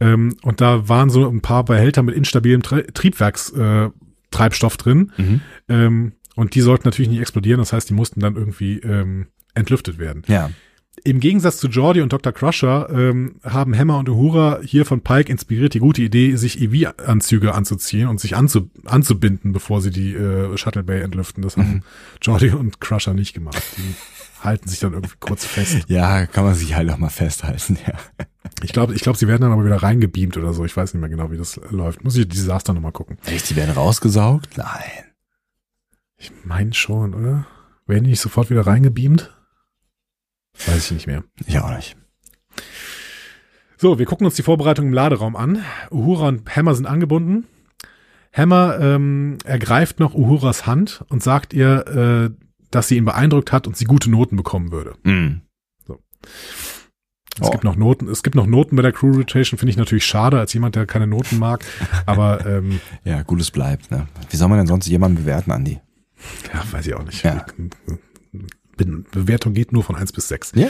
Ähm, 0.00 0.36
und 0.42 0.60
da 0.60 0.88
waren 0.88 1.10
so 1.10 1.28
ein 1.28 1.42
paar 1.42 1.64
Behälter 1.64 2.02
mit 2.02 2.14
instabilem 2.14 2.62
Tri 2.62 2.84
Triebwerkstreibstoff 2.84 3.92
äh, 3.92 3.99
Treibstoff 4.30 4.76
drin. 4.76 5.12
Mhm. 5.16 5.40
Ähm, 5.68 6.12
und 6.36 6.54
die 6.54 6.60
sollten 6.60 6.86
natürlich 6.86 7.10
nicht 7.10 7.20
explodieren, 7.20 7.58
das 7.58 7.72
heißt, 7.72 7.90
die 7.90 7.94
mussten 7.94 8.20
dann 8.20 8.36
irgendwie 8.36 8.78
ähm, 8.78 9.26
entlüftet 9.54 9.98
werden. 9.98 10.22
Ja. 10.26 10.50
Im 11.04 11.20
Gegensatz 11.20 11.58
zu 11.58 11.68
Jordi 11.68 12.02
und 12.02 12.12
Dr. 12.12 12.32
Crusher 12.32 12.88
ähm, 12.90 13.36
haben 13.42 13.76
Hammer 13.76 13.98
und 13.98 14.08
Uhura 14.08 14.60
hier 14.62 14.84
von 14.84 15.00
Pike 15.00 15.30
inspiriert 15.30 15.72
die 15.72 15.78
gute 15.78 16.02
Idee, 16.02 16.36
sich 16.36 16.60
EV-Anzüge 16.60 17.54
anzuziehen 17.54 18.08
und 18.08 18.20
sich 18.20 18.36
anzu 18.36 18.70
anzubinden, 18.84 19.52
bevor 19.52 19.80
sie 19.80 19.90
die 19.90 20.12
äh, 20.12 20.56
Shuttle 20.58 20.82
Bay 20.82 21.00
entlüften. 21.00 21.42
Das 21.42 21.56
haben 21.56 21.82
Jordi 22.22 22.50
und 22.50 22.80
Crusher 22.80 23.14
nicht 23.14 23.32
gemacht. 23.32 23.62
Die 23.78 23.94
halten 24.44 24.68
sich 24.68 24.80
dann 24.80 24.92
irgendwie 24.92 25.16
kurz 25.20 25.44
fest. 25.44 25.86
Ja, 25.88 26.26
kann 26.26 26.44
man 26.44 26.54
sich 26.54 26.74
halt 26.74 26.90
auch 26.90 26.98
mal 26.98 27.08
festhalten, 27.08 27.78
ja. 27.86 27.94
Ich 28.62 28.72
glaube, 28.72 28.94
ich 28.94 29.02
glaube, 29.02 29.18
sie 29.18 29.28
werden 29.28 29.42
dann 29.42 29.52
aber 29.52 29.64
wieder 29.64 29.82
reingebeamt 29.82 30.36
oder 30.36 30.52
so. 30.52 30.64
Ich 30.64 30.76
weiß 30.76 30.94
nicht 30.94 31.00
mehr 31.00 31.10
genau, 31.10 31.30
wie 31.30 31.36
das 31.36 31.60
läuft. 31.70 32.04
Muss 32.04 32.16
ich 32.16 32.28
die 32.28 32.36
Desaster 32.36 32.72
nochmal 32.72 32.92
gucken. 32.92 33.18
Echt, 33.26 33.50
die 33.50 33.56
werden 33.56 33.74
rausgesaugt? 33.74 34.56
Nein. 34.56 35.04
Ich 36.16 36.32
meine 36.44 36.74
schon, 36.74 37.14
oder? 37.14 37.46
Werden 37.86 38.04
die 38.04 38.10
nicht 38.10 38.20
sofort 38.20 38.50
wieder 38.50 38.66
reingebeamt? 38.66 39.34
Weiß 40.66 40.86
ich 40.86 40.92
nicht 40.92 41.06
mehr. 41.06 41.24
Ich 41.46 41.58
auch 41.58 41.74
nicht. 41.74 41.96
So, 43.76 43.98
wir 43.98 44.06
gucken 44.06 44.26
uns 44.26 44.34
die 44.34 44.42
Vorbereitung 44.42 44.88
im 44.88 44.92
Laderaum 44.92 45.36
an. 45.36 45.64
Uhura 45.90 46.28
und 46.28 46.54
Hammer 46.54 46.74
sind 46.74 46.86
angebunden. 46.86 47.46
Hammer 48.32 48.78
ähm, 48.78 49.38
ergreift 49.44 49.98
noch 50.00 50.14
Uhuras 50.14 50.66
Hand 50.66 51.04
und 51.08 51.22
sagt 51.22 51.52
ihr, 51.52 51.86
äh, 51.86 52.44
dass 52.70 52.88
sie 52.88 52.96
ihn 52.96 53.04
beeindruckt 53.04 53.52
hat 53.52 53.66
und 53.66 53.76
sie 53.76 53.86
gute 53.86 54.10
Noten 54.10 54.36
bekommen 54.36 54.70
würde. 54.70 54.94
Mhm. 55.02 55.42
Es 57.40 57.46
Oh. 57.46 57.50
gibt 57.50 57.64
noch 57.64 57.76
Noten, 57.76 58.08
es 58.08 58.22
gibt 58.22 58.34
noch 58.36 58.46
Noten 58.46 58.76
bei 58.76 58.82
der 58.82 58.92
Crew 58.92 59.12
Rotation, 59.12 59.58
finde 59.58 59.70
ich 59.70 59.76
natürlich 59.76 60.04
schade, 60.04 60.38
als 60.38 60.52
jemand, 60.52 60.74
der 60.74 60.86
keine 60.86 61.06
Noten 61.06 61.38
mag. 61.38 61.64
Aber 62.06 62.44
ähm, 62.46 62.80
Ja, 63.04 63.22
Gutes 63.22 63.50
bleibt. 63.50 63.90
Ne? 63.90 64.08
Wie 64.30 64.36
soll 64.36 64.48
man 64.48 64.58
denn 64.58 64.66
sonst 64.66 64.86
jemanden 64.88 65.18
bewerten, 65.18 65.52
Andi? 65.52 65.78
ja, 66.52 66.62
weiß 66.72 66.86
ich 66.86 66.94
auch 66.94 67.04
nicht. 67.04 67.22
Ja. 67.22 67.46
Bin, 68.76 69.04
Bewertung 69.10 69.54
geht 69.54 69.72
nur 69.72 69.84
von 69.84 69.94
1 69.96 70.12
bis 70.12 70.28
6. 70.28 70.52
Ja, 70.54 70.68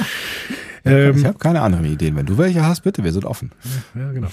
ich 0.85 0.91
Ähm, 0.93 1.25
habe 1.27 1.39
keine 1.39 1.61
anderen 1.63 1.85
Ideen. 1.85 2.17
Wenn 2.17 2.27
du 2.27 2.39
welche 2.39 2.65
hast, 2.65 2.83
bitte, 2.83 3.05
wir 3.05 3.13
sind 3.13 3.25
offen. 3.25 3.53
ja, 3.95 4.13
genau. 4.13 4.29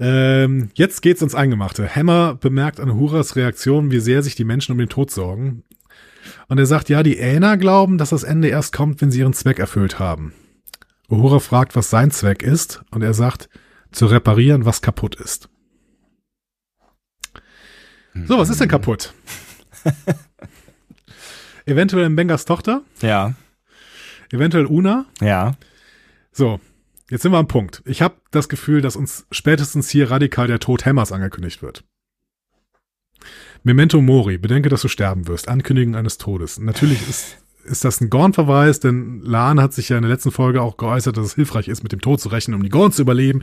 Ähm, 0.00 0.70
jetzt 0.74 1.00
geht's 1.02 1.22
ins 1.22 1.34
Eingemachte. 1.34 1.88
Hammer 1.94 2.34
bemerkt 2.34 2.80
an 2.80 2.94
Huras 2.94 3.36
Reaktion, 3.36 3.90
wie 3.90 4.00
sehr 4.00 4.22
sich 4.22 4.34
die 4.34 4.44
Menschen 4.44 4.72
um 4.72 4.78
den 4.78 4.88
Tod 4.88 5.10
sorgen. 5.10 5.62
Und 6.48 6.58
er 6.58 6.66
sagt, 6.66 6.88
ja, 6.88 7.02
die 7.02 7.18
Ähner 7.18 7.56
glauben, 7.56 7.98
dass 7.98 8.10
das 8.10 8.22
Ende 8.24 8.48
erst 8.48 8.72
kommt, 8.74 9.00
wenn 9.00 9.10
sie 9.10 9.20
ihren 9.20 9.32
Zweck 9.34 9.58
erfüllt 9.58 9.98
haben. 9.98 10.32
Uhura 11.10 11.38
fragt, 11.40 11.76
was 11.76 11.90
sein 11.90 12.10
Zweck 12.10 12.42
ist, 12.42 12.82
und 12.90 13.02
er 13.02 13.14
sagt, 13.14 13.48
zu 13.92 14.06
reparieren, 14.06 14.64
was 14.64 14.82
kaputt 14.82 15.14
ist. 15.16 15.48
So, 18.26 18.38
was 18.38 18.48
ist 18.48 18.60
denn 18.60 18.68
kaputt? 18.68 19.12
eventuell 21.66 22.08
Mbengas 22.08 22.44
Tochter, 22.44 22.82
Ja, 23.00 23.34
eventuell 24.32 24.66
Una. 24.66 25.06
ja. 25.20 25.52
So, 26.32 26.60
jetzt 27.10 27.22
sind 27.22 27.30
wir 27.32 27.38
am 27.38 27.46
Punkt. 27.46 27.82
Ich 27.86 28.02
habe 28.02 28.16
das 28.32 28.48
Gefühl, 28.48 28.80
dass 28.80 28.96
uns 28.96 29.24
spätestens 29.30 29.88
hier 29.90 30.10
radikal 30.10 30.48
der 30.48 30.58
Tod 30.58 30.84
Hammers 30.84 31.12
angekündigt 31.12 31.62
wird. 31.62 31.84
Memento 33.62 34.00
Mori, 34.00 34.36
bedenke, 34.36 34.68
dass 34.68 34.82
du 34.82 34.88
sterben 34.88 35.28
wirst. 35.28 35.48
Ankündigung 35.48 35.94
eines 35.94 36.18
Todes. 36.18 36.58
Natürlich 36.58 37.08
ist, 37.08 37.36
ist 37.64 37.84
das 37.84 38.00
ein 38.00 38.10
Gorn-Verweis, 38.10 38.80
denn 38.80 39.20
Lan 39.22 39.60
hat 39.60 39.72
sich 39.72 39.88
ja 39.88 39.96
in 39.96 40.02
der 40.02 40.10
letzten 40.10 40.30
Folge 40.30 40.62
auch 40.62 40.76
geäußert, 40.76 41.16
dass 41.16 41.26
es 41.26 41.34
hilfreich 41.34 41.68
ist, 41.68 41.82
mit 41.82 41.92
dem 41.92 42.00
Tod 42.00 42.20
zu 42.20 42.28
rechnen, 42.28 42.54
um 42.54 42.62
die 42.62 42.68
Gorn 42.68 42.92
zu 42.92 43.02
überleben. 43.02 43.42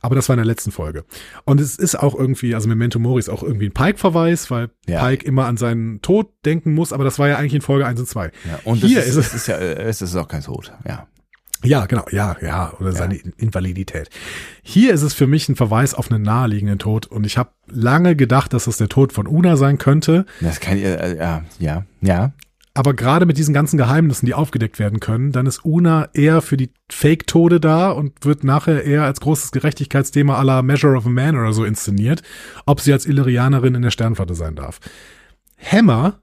Aber 0.00 0.14
das 0.14 0.28
war 0.28 0.34
in 0.34 0.38
der 0.38 0.46
letzten 0.46 0.70
Folge. 0.72 1.04
Und 1.44 1.60
es 1.60 1.76
ist 1.76 1.94
auch 1.96 2.14
irgendwie, 2.14 2.54
also 2.54 2.68
Memento 2.68 2.98
Mori 2.98 3.18
ist 3.20 3.28
auch 3.28 3.42
irgendwie 3.42 3.66
ein 3.66 3.72
Pike-Verweis, 3.72 4.50
weil 4.50 4.70
Ja. 4.86 5.04
Pike 5.04 5.24
immer 5.26 5.46
an 5.46 5.56
seinen 5.56 6.00
Tod 6.02 6.30
denken 6.44 6.72
muss, 6.74 6.92
aber 6.92 7.04
das 7.04 7.18
war 7.18 7.28
ja 7.28 7.36
eigentlich 7.36 7.54
in 7.54 7.60
Folge 7.62 7.86
1 7.86 8.00
und 8.00 8.06
2. 8.08 8.26
ja. 8.46 8.58
Und 8.64 8.78
Hier 8.78 8.98
das 8.98 9.06
ist 9.08 9.16
ist, 9.16 9.26
es- 9.28 9.34
ist 9.34 9.46
ja, 9.48 9.56
äh, 9.56 9.82
es 9.82 10.02
ist 10.02 10.16
auch 10.16 10.28
kein 10.28 10.42
Tod. 10.42 10.72
Ja. 10.86 11.06
Ja, 11.64 11.86
genau, 11.86 12.04
ja, 12.12 12.36
ja, 12.40 12.72
oder 12.78 12.92
seine 12.92 13.16
Invalidität. 13.36 14.10
Hier 14.62 14.94
ist 14.94 15.02
es 15.02 15.12
für 15.12 15.26
mich 15.26 15.48
ein 15.48 15.56
Verweis 15.56 15.92
auf 15.92 16.08
einen 16.08 16.22
naheliegenden 16.22 16.78
Tod 16.78 17.06
und 17.06 17.26
ich 17.26 17.36
habe 17.36 17.50
lange 17.66 18.14
gedacht, 18.14 18.52
dass 18.52 18.68
es 18.68 18.76
der 18.76 18.88
Tod 18.88 19.12
von 19.12 19.26
Una 19.26 19.56
sein 19.56 19.76
könnte, 19.76 20.24
Das 20.40 20.60
kann 20.60 20.78
äh, 20.78 21.16
ja, 21.16 21.42
ja, 21.58 21.84
ja. 22.00 22.32
Aber 22.78 22.94
gerade 22.94 23.26
mit 23.26 23.36
diesen 23.38 23.52
ganzen 23.52 23.76
Geheimnissen, 23.76 24.24
die 24.26 24.34
aufgedeckt 24.34 24.78
werden 24.78 25.00
können, 25.00 25.32
dann 25.32 25.46
ist 25.46 25.64
Una 25.64 26.08
eher 26.14 26.40
für 26.42 26.56
die 26.56 26.70
Fake-Tode 26.90 27.58
da 27.58 27.90
und 27.90 28.24
wird 28.24 28.44
nachher 28.44 28.84
eher 28.84 29.02
als 29.02 29.20
großes 29.20 29.50
Gerechtigkeitsthema 29.50 30.40
la 30.42 30.62
Measure 30.62 30.96
of 30.96 31.04
a 31.06 31.08
Man 31.08 31.36
oder 31.36 31.52
so 31.52 31.64
inszeniert, 31.64 32.22
ob 32.66 32.80
sie 32.80 32.92
als 32.92 33.04
Illyrianerin 33.04 33.74
in 33.74 33.82
der 33.82 33.90
Sternflotte 33.90 34.34
sein 34.36 34.54
darf. 34.54 34.78
Hammer 35.60 36.20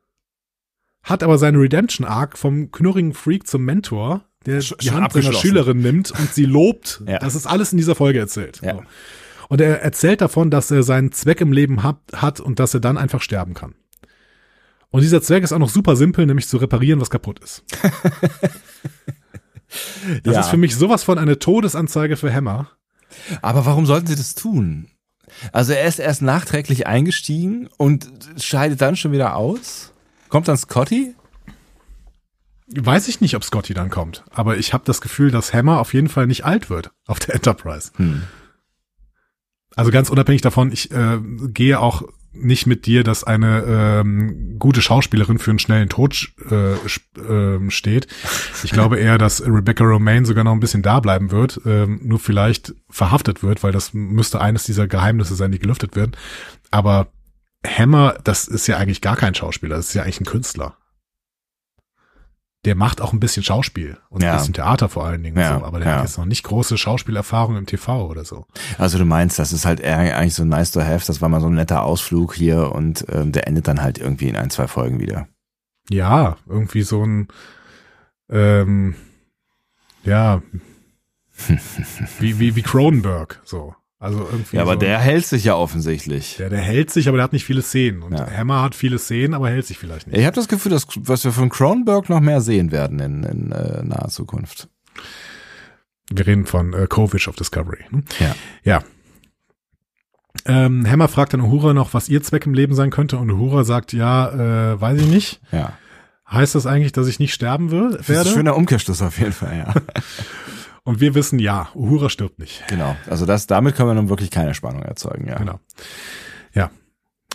hat 1.03 1.23
aber 1.23 1.38
seine 1.38 1.60
Redemption-Arc 1.60 2.38
vom 2.38 2.72
knurrigen 2.72 3.14
Freak 3.14 3.48
zum 3.48 3.65
Mentor, 3.65 4.23
der 4.45 4.61
Sch- 4.61 4.77
die 4.80 4.91
Hand 4.91 5.11
seiner. 5.11 5.34
Schülerin 5.34 5.80
nimmt 5.82 6.11
und 6.11 6.34
sie 6.34 6.45
lobt. 6.45 7.03
Ja. 7.07 7.19
Das 7.19 7.36
ist 7.36 7.45
alles 7.48 7.73
in 7.73 7.77
dieser 7.77 7.95
Folge 7.95 8.19
erzählt. 8.19 8.61
Ja. 8.64 8.76
So. 8.76 8.84
Und 9.49 9.61
er 9.61 9.82
erzählt 9.82 10.22
davon, 10.22 10.49
dass 10.49 10.72
er 10.72 10.84
seinen 10.84 11.11
Zweck 11.11 11.41
im 11.41 11.52
Leben 11.52 11.84
hat, 11.84 11.98
hat 12.15 12.40
und 12.40 12.60
dass 12.60 12.73
er 12.73 12.80
dann 12.80 12.98
einfach 12.98 13.22
sterben 13.22 13.53
kann. 13.53 13.76
Und 14.95 15.01
dieser 15.01 15.22
Zweck 15.22 15.43
ist 15.43 15.51
auch 15.51 15.59
noch 15.59 15.67
super 15.67 15.97
simpel, 15.97 16.26
nämlich 16.26 16.47
zu 16.47 16.55
reparieren, 16.55 17.01
was 17.01 17.09
kaputt 17.09 17.39
ist. 17.39 17.65
Das 20.23 20.35
Ja. 20.35 20.39
ist 20.39 20.47
für 20.47 20.55
mich 20.55 20.73
sowas 20.73 21.03
von 21.03 21.17
eine 21.17 21.38
Todesanzeige 21.38 22.15
für 22.15 22.34
Hammer. 22.34 22.69
Aber 23.41 23.65
warum 23.65 23.85
sollten 23.85 24.07
sie 24.07 24.15
das 24.15 24.35
tun? 24.35 24.88
Also 25.51 25.73
er 25.73 25.85
ist 25.85 25.99
erst 25.99 26.22
nachträglich 26.22 26.88
eingestiegen 26.88 27.67
und 27.76 28.07
scheidet 28.41 28.80
dann 28.80 28.95
schon 28.95 29.11
wieder 29.11 29.35
aus? 29.35 29.91
Kommt 30.30 30.47
dann 30.47 30.55
Scotty? 30.55 31.13
Weiß 32.67 33.09
ich 33.09 33.19
nicht, 33.19 33.35
ob 33.35 33.43
Scotty 33.43 33.73
dann 33.73 33.89
kommt, 33.89 34.23
aber 34.31 34.55
ich 34.57 34.72
habe 34.72 34.85
das 34.85 35.01
Gefühl, 35.01 35.30
dass 35.30 35.53
Hammer 35.53 35.81
auf 35.81 35.93
jeden 35.93 36.07
Fall 36.07 36.26
nicht 36.27 36.45
alt 36.45 36.69
wird 36.69 36.91
auf 37.05 37.19
der 37.19 37.35
Enterprise. 37.35 37.91
Hm. 37.97 38.22
Also 39.76 39.91
ganz 39.91 40.09
unabhängig 40.09 40.41
davon, 40.41 40.72
ich 40.72 40.89
äh, 40.91 41.19
gehe 41.49 41.81
auch 41.81 42.03
nicht 42.36 42.68
mit 42.68 42.86
dir, 42.86 43.03
dass 43.03 43.24
eine 43.24 43.64
ähm, 43.68 44.57
gute 44.60 44.82
Schauspielerin 44.82 45.40
für 45.40 45.52
einen 45.52 45.60
schnellen 45.60 45.90
Tod 45.90 46.32
äh, 46.49 46.76
ähm, 47.30 47.72
steht. 47.72 48.07
Ich 48.64 48.72
glaube 48.72 48.98
eher, 48.98 49.18
dass 49.18 49.45
Rebecca 49.45 49.84
Romaine 49.84 50.26
sogar 50.26 50.44
noch 50.44 50.52
ein 50.52 50.60
bisschen 50.60 50.82
da 50.82 50.99
bleiben 50.99 51.32
wird, 51.32 51.62
ähm, 51.66 51.99
nur 52.03 52.20
vielleicht 52.20 52.74
verhaftet 52.90 53.44
wird, 53.44 53.64
weil 53.64 53.72
das 53.72 53.94
müsste 53.94 54.41
eines 54.41 54.64
dieser 54.64 54.88
Geheimnisse 54.88 55.36
sein, 55.36 55.52
die 55.52 55.60
gelüftet 55.60 55.95
werden. 55.95 56.12
Aber 56.72 57.07
Hammer, 57.66 58.18
das 58.24 58.48
ist 58.48 58.68
ja 58.68 58.78
eigentlich 58.78 59.02
gar 59.02 59.16
kein 59.16 59.36
Schauspieler, 59.36 59.78
das 59.78 59.88
ist 59.88 59.94
ja 59.94 60.03
eigentlich 60.03 60.22
ein 60.22 60.26
Künstler. 60.26 60.78
Der 62.66 62.76
macht 62.76 63.00
auch 63.00 63.14
ein 63.14 63.20
bisschen 63.20 63.44
Schauspiel 63.44 63.98
und 64.10 64.24
Ja. 64.24 64.32
ein 64.32 64.38
bisschen 64.38 64.54
Theater 64.54 64.90
vor 64.90 65.06
allen 65.06 65.22
Dingen, 65.24 65.38
Ja, 65.38 65.60
so, 65.60 65.66
aber 65.66 65.80
der 65.80 65.88
ja. 65.88 65.96
hat 65.98 66.04
jetzt 66.04 66.18
noch 66.18 66.26
nicht 66.26 66.44
große 66.44 66.78
Schauspielerfahrung 66.78 67.56
im 67.58 67.66
TV 67.66 68.08
oder 68.08 68.26
so. 68.26 68.46
Also 68.78 68.98
du 68.98 69.06
meinst, 69.06 69.38
das 69.40 69.54
ist 69.54 69.66
halt 69.66 69.80
eher 69.80 69.98
eigentlich 70.18 70.34
so 70.34 70.44
nice 70.46 70.72
to 70.72 70.82
have, 70.82 71.06
das 71.06 71.22
war 71.22 71.30
mal 71.30 71.42
so 71.42 71.48
ein 71.48 71.54
netter 71.54 71.84
Ausflug 71.84 72.34
hier 72.36 72.72
und 72.74 73.06
ähm, 73.10 73.32
der 73.32 73.48
endet 73.48 73.68
dann 73.68 73.82
halt 73.82 73.98
irgendwie 74.00 74.28
in 74.28 74.36
ein, 74.36 74.50
zwei 74.50 74.68
Folgen 74.68 75.00
wieder. 75.00 75.28
Ja, 75.90 76.38
irgendwie 76.48 76.82
so 76.82 77.06
ein, 77.06 77.28
ähm, 78.30 78.96
ja, 80.04 80.42
wie, 82.20 82.40
wie, 82.40 82.56
wie 82.56 82.62
Cronenberg, 82.62 83.42
so. 83.46 83.76
Also 84.06 84.19
irgendwie. 84.32 84.56
Ja, 84.56 84.61
aber 84.61 84.73
so, 84.73 84.80
der 84.80 84.99
hält 84.99 85.26
sich 85.26 85.44
ja 85.44 85.56
offensichtlich. 85.56 86.36
der, 86.38 86.49
der 86.49 86.60
hält 86.61 86.90
sich, 86.91 87.07
aber 87.07 87.18
der 87.18 87.23
hat 87.26 87.34
nicht 87.34 87.45
viele 87.45 87.61
Szenen. 87.61 88.02
Und 88.03 88.14
Ja. 88.18 88.30
Hammer 88.32 88.61
hat 88.61 88.76
viele 88.76 88.98
Szenen, 88.99 89.34
aber 89.34 89.49
hält 89.49 89.65
sich 89.65 89.77
vielleicht 89.77 90.07
nicht. 90.07 90.18
Ich 90.18 90.26
habe 90.26 90.36
das 90.36 90.48
Gefühl, 90.48 90.72
dass 90.72 90.88
was 90.95 91.23
wir 91.26 91.32
von 91.32 91.49
Cronenberg 91.49 92.10
noch 92.10 92.19
mehr 92.22 92.41
sehen 92.41 92.72
werden 92.72 92.99
in, 92.99 93.23
in 93.23 93.52
äh, 93.52 93.84
naher 93.84 94.07
Zukunft. 94.10 94.69
Wir 96.11 96.26
reden 96.27 96.45
von 96.45 96.73
äh, 96.73 96.88
Kovic 96.88 97.27
of 97.27 97.36
Discovery. 97.36 97.84
Ne? 97.91 98.03
Ja. 98.19 98.36
Ja. 98.64 98.84
Ähm, 100.45 100.86
Hammer 100.90 101.07
fragt 101.07 101.34
dann 101.34 101.41
Uhura 101.41 101.73
noch, 101.73 101.94
was 101.94 102.10
ihr 102.10 102.22
Zweck 102.22 102.45
im 102.45 102.53
Leben 102.53 102.76
sein 102.76 102.91
könnte. 102.91 103.18
Und 103.18 103.32
Uhura 103.32 103.64
sagt, 103.64 103.94
ja, 103.94 104.73
äh, 104.73 104.80
weiß 104.80 105.02
ich 105.02 105.07
nicht. 105.07 105.41
Ja. 105.52 105.73
Heißt 106.30 106.56
das 106.56 106.65
eigentlich, 106.68 106.91
dass 106.91 107.07
ich 107.07 107.19
nicht 107.19 107.34
sterben 107.34 107.72
will, 107.72 107.91
Das 107.91 108.02
ist 108.02 108.10
werde? 108.10 108.30
ein 108.30 108.34
schöner 108.36 108.56
Umkehrschluss 108.56 109.02
auf 109.02 109.18
jeden 109.19 109.32
Fall, 109.32 109.57
ja. 109.57 109.73
Und 110.86 110.99
wir 111.02 111.16
wissen, 111.16 111.40
ja, 111.40 111.70
Uhura 111.74 112.10
stirbt 112.10 112.40
nicht. 112.40 112.64
genau. 112.68 112.95
Also 113.09 113.26
das, 113.26 113.48
damit 113.48 113.76
können 113.76 113.90
wir 113.90 113.95
nun 113.95 114.08
wirklich 114.09 114.30
keine 114.32 114.53
Spannung 114.53 114.84
erzeugen, 114.84 115.27
ja. 115.27 115.35
Genau. 115.38 115.59
Ja. 116.53 116.69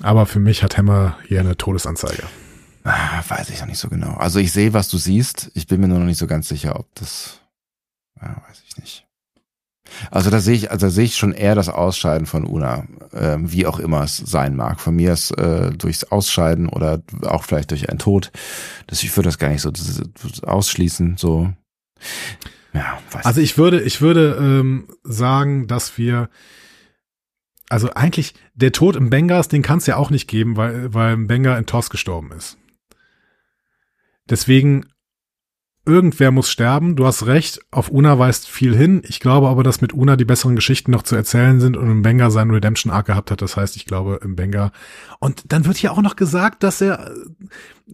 Aber 0.03 0.25
für 0.25 0.39
mich 0.39 0.63
hat 0.63 0.79
Hammer 0.79 1.19
hier 1.27 1.41
eine 1.41 1.57
Todesanzeige. 1.57 2.23
Ah, 2.85 3.23
Weiß 3.29 3.51
ich 3.51 3.61
noch 3.61 3.67
nicht 3.67 3.79
so 3.79 3.89
genau. 3.89 4.15
Also 4.15 4.39
ich 4.39 4.53
sehe, 4.53 4.73
was 4.73 4.89
du 4.89 4.97
siehst. 4.97 5.51
Ich 5.55 5.67
bin 5.67 5.81
mir 5.81 5.89
nur 5.89 5.99
noch 5.99 6.07
nicht 6.07 6.19
so 6.19 6.27
ganz 6.27 6.49
sicher, 6.49 6.79
ob 6.79 6.95
das, 6.95 7.41
ja, 8.23 8.29
weiß 8.49 8.63
ich 8.67 8.79
nicht. 8.79 9.07
Also 10.13 10.31
da 10.31 10.39
sehe 10.39 10.55
ich, 10.55 10.71
also 10.71 10.87
da 10.87 10.91
sehe 10.91 11.05
ich 11.05 11.17
schon 11.17 11.33
eher 11.33 11.57
das 11.57 11.69
Ausscheiden 11.69 12.27
von 12.27 12.47
Una, 12.47 12.85
ähm, 13.13 13.51
wie 13.51 13.67
auch 13.67 13.81
immer 13.81 14.05
es 14.05 14.17
sein 14.17 14.55
mag. 14.55 14.81
Von 14.81 14.95
mir 14.95 15.13
ist 15.13 15.33
äh, 15.33 15.73
durchs 15.73 16.05
Ausscheiden 16.05 16.69
oder 16.69 17.03
auch 17.25 17.43
vielleicht 17.43 17.73
durch 17.73 17.91
einen 17.91 17.99
Tod. 17.99 18.31
Das, 18.87 19.03
ich 19.03 19.15
würde 19.17 19.29
das 19.29 19.39
gar 19.39 19.49
nicht 19.49 19.61
so 19.63 19.73
ausschließen. 20.43 21.17
So, 21.19 21.53
ja, 22.73 22.99
weiß 23.11 23.25
Also 23.27 23.41
ich 23.41 23.59
würde, 23.59 23.81
ich 23.83 24.01
würde 24.01 24.37
ähm, 24.41 24.89
sagen, 25.03 25.67
dass 25.67 25.99
wir, 25.99 26.29
also 27.69 27.91
eigentlich 27.91 28.35
der 28.55 28.73
Tod 28.73 28.97
im 28.97 29.11
Bengals, 29.11 29.49
den 29.49 29.63
kann 29.63 29.79
es 29.79 29.87
ja 29.87 29.97
auch 29.97 30.11
nicht 30.11 30.29
geben, 30.29 30.57
weil, 30.57 30.93
weil 30.95 31.17
Benga 31.17 31.57
in 31.57 31.67
Toss 31.67 31.91
gestorben 31.91 32.33
ist. 32.33 32.59
Deswegen, 34.29 34.87
irgendwer 35.87 36.31
muss 36.31 36.51
sterben. 36.51 36.95
Du 36.95 37.07
hast 37.07 37.27
recht, 37.27 37.61
auf 37.71 37.91
Una 37.91 38.19
weist 38.19 38.49
viel 38.49 38.77
hin. 38.77 39.03
Ich 39.07 39.19
glaube 39.19 39.49
aber, 39.49 39.63
dass 39.63 39.81
mit 39.81 39.93
Una 39.93 40.17
die 40.17 40.25
besseren 40.25 40.55
Geschichten 40.55 40.93
noch 40.93 41.03
zu 41.03 41.17
erzählen 41.17 41.61
sind 41.61 41.77
und 41.77 41.89
Mbenga 41.99 42.31
seinen 42.31 42.51
Redemption 42.53 42.93
Arc 42.93 43.07
gehabt 43.07 43.31
hat. 43.31 43.43
Das 43.43 43.57
heißt, 43.57 43.77
ich 43.77 43.87
glaube, 43.87 44.21
Mbenga. 44.23 44.73
Und 45.19 45.53
dann 45.53 45.65
wird 45.65 45.79
hier 45.79 45.93
auch 45.93 46.03
noch 46.03 46.17
gesagt, 46.17 46.63
dass 46.63 46.81
er, 46.81 47.13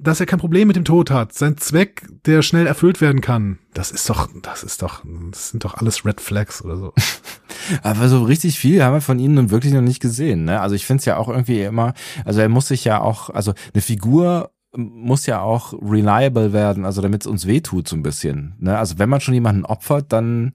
dass 0.01 0.21
er 0.21 0.27
kein 0.27 0.39
Problem 0.39 0.69
mit 0.69 0.77
dem 0.77 0.85
Tod 0.85 1.11
hat. 1.11 1.33
Sein 1.33 1.57
Zweck, 1.57 2.07
der 2.27 2.43
schnell 2.43 2.67
erfüllt 2.67 3.01
werden 3.01 3.21
kann. 3.21 3.59
Das 3.75 3.91
ist 3.91 4.09
doch, 4.09 4.29
das 4.43 4.63
ist 4.63 4.83
doch, 4.83 5.03
das 5.31 5.51
sind 5.51 5.65
doch 5.65 5.75
alles 5.75 6.05
Red 6.05 6.21
Flags 6.21 6.63
oder 6.63 6.77
so. 6.77 6.93
Aber 7.83 8.09
so 8.09 8.23
richtig 8.23 8.59
viel 8.59 8.83
haben 8.83 8.95
wir 8.95 9.01
von 9.01 9.19
ihm 9.19 9.35
nun 9.35 9.51
wirklich 9.51 9.73
noch 9.73 9.83
nicht 9.83 10.01
gesehen. 10.01 10.45
Ne? 10.45 10.61
Also 10.61 10.75
ich 10.75 10.87
finde 10.87 11.01
es 11.01 11.05
ja 11.05 11.17
auch 11.17 11.29
irgendwie 11.29 11.63
immer, 11.63 11.95
also 12.25 12.41
er 12.41 12.49
muss 12.49 12.69
sich 12.69 12.85
ja 12.85 13.01
auch, 13.01 13.31
also 13.31 13.55
eine 13.75 13.83
Figur 13.83 14.51
muss 14.77 15.27
ja 15.27 15.41
auch 15.41 15.73
reliable 15.73 16.53
werden, 16.53 16.85
also 16.85 17.01
damit 17.01 17.23
es 17.23 17.27
uns 17.27 17.47
wehtut 17.47 17.89
so 17.89 17.97
ein 17.97 18.03
bisschen. 18.03 18.55
Ne? 18.59 18.79
Also 18.79 18.99
wenn 18.99 19.09
man 19.09 19.21
schon 19.21 19.35
jemanden 19.35 19.65
opfert, 19.65 20.13
dann 20.13 20.53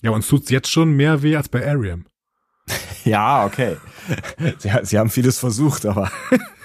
Ja, 0.00 0.10
uns 0.10 0.28
tut's 0.28 0.50
jetzt 0.50 0.70
schon 0.70 0.92
mehr 0.92 1.22
weh 1.22 1.36
als 1.36 1.48
bei 1.48 1.66
Ariam. 1.66 2.06
ja, 3.04 3.44
okay. 3.44 3.76
Sie, 4.58 4.70
sie 4.82 4.98
haben 4.98 5.10
vieles 5.10 5.38
versucht, 5.38 5.86
aber 5.86 6.10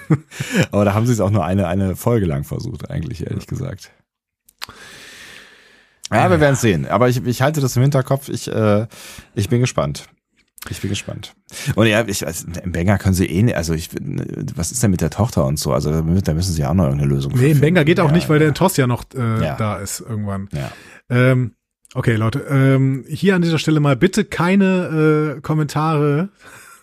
aber 0.70 0.84
da 0.84 0.94
haben 0.94 1.06
sie 1.06 1.12
es 1.12 1.20
auch 1.20 1.30
nur 1.30 1.44
eine 1.44 1.66
eine 1.68 1.96
Folge 1.96 2.26
lang 2.26 2.44
versucht, 2.44 2.90
eigentlich 2.90 3.26
ehrlich 3.26 3.46
gesagt. 3.46 3.90
Ja, 6.10 6.30
wir 6.30 6.40
werden 6.40 6.54
es 6.54 6.60
sehen. 6.62 6.86
Aber 6.86 7.08
ich, 7.08 7.24
ich 7.26 7.42
halte 7.42 7.60
das 7.60 7.76
im 7.76 7.82
Hinterkopf. 7.82 8.28
Ich, 8.30 8.48
äh, 8.50 8.86
ich 9.34 9.48
bin 9.50 9.60
gespannt. 9.60 10.06
Ich 10.70 10.80
bin 10.80 10.90
gespannt. 10.90 11.34
Und 11.76 11.86
ja, 11.86 12.04
ich 12.06 12.22
weiß, 12.22 12.46
im 12.64 12.72
Benga 12.72 12.98
können 12.98 13.14
sie 13.14 13.26
eh, 13.26 13.42
nicht- 13.42 13.56
also 13.56 13.74
ich, 13.74 13.90
was 14.54 14.72
ist 14.72 14.82
denn 14.82 14.90
mit 14.90 15.00
der 15.00 15.10
Tochter 15.10 15.44
und 15.46 15.58
so? 15.58 15.72
Also 15.72 15.90
da 15.90 15.98
mü- 16.00 16.22
da 16.22 16.34
müssen 16.34 16.52
sie 16.52 16.64
auch 16.64 16.74
noch 16.74 16.84
irgendeine 16.84 17.12
Lösung 17.12 17.32
Nee, 17.32 17.38
im 17.38 17.42
finden. 17.48 17.60
Benga 17.60 17.82
geht 17.84 18.00
auch 18.00 18.08
Ja, 18.08 18.12
nicht, 18.14 18.28
weil 18.28 18.38
der 18.38 18.46
ja. 18.46 18.50
in 18.50 18.54
Toss 18.54 18.76
ja 18.76 18.86
noch 18.86 19.04
äh, 19.14 19.44
Ja. 19.44 19.56
da 19.56 19.76
ist 19.76 20.00
irgendwann. 20.00 20.48
Ja. 20.52 20.72
Ähm, 21.10 21.52
okay, 21.94 22.16
Leute, 22.16 22.40
ähm, 22.50 23.04
hier 23.08 23.34
an 23.36 23.42
dieser 23.42 23.58
Stelle 23.58 23.80
mal 23.80 23.96
bitte 23.96 24.24
keine 24.24 25.36
äh, 25.36 25.40
Kommentare 25.42 26.30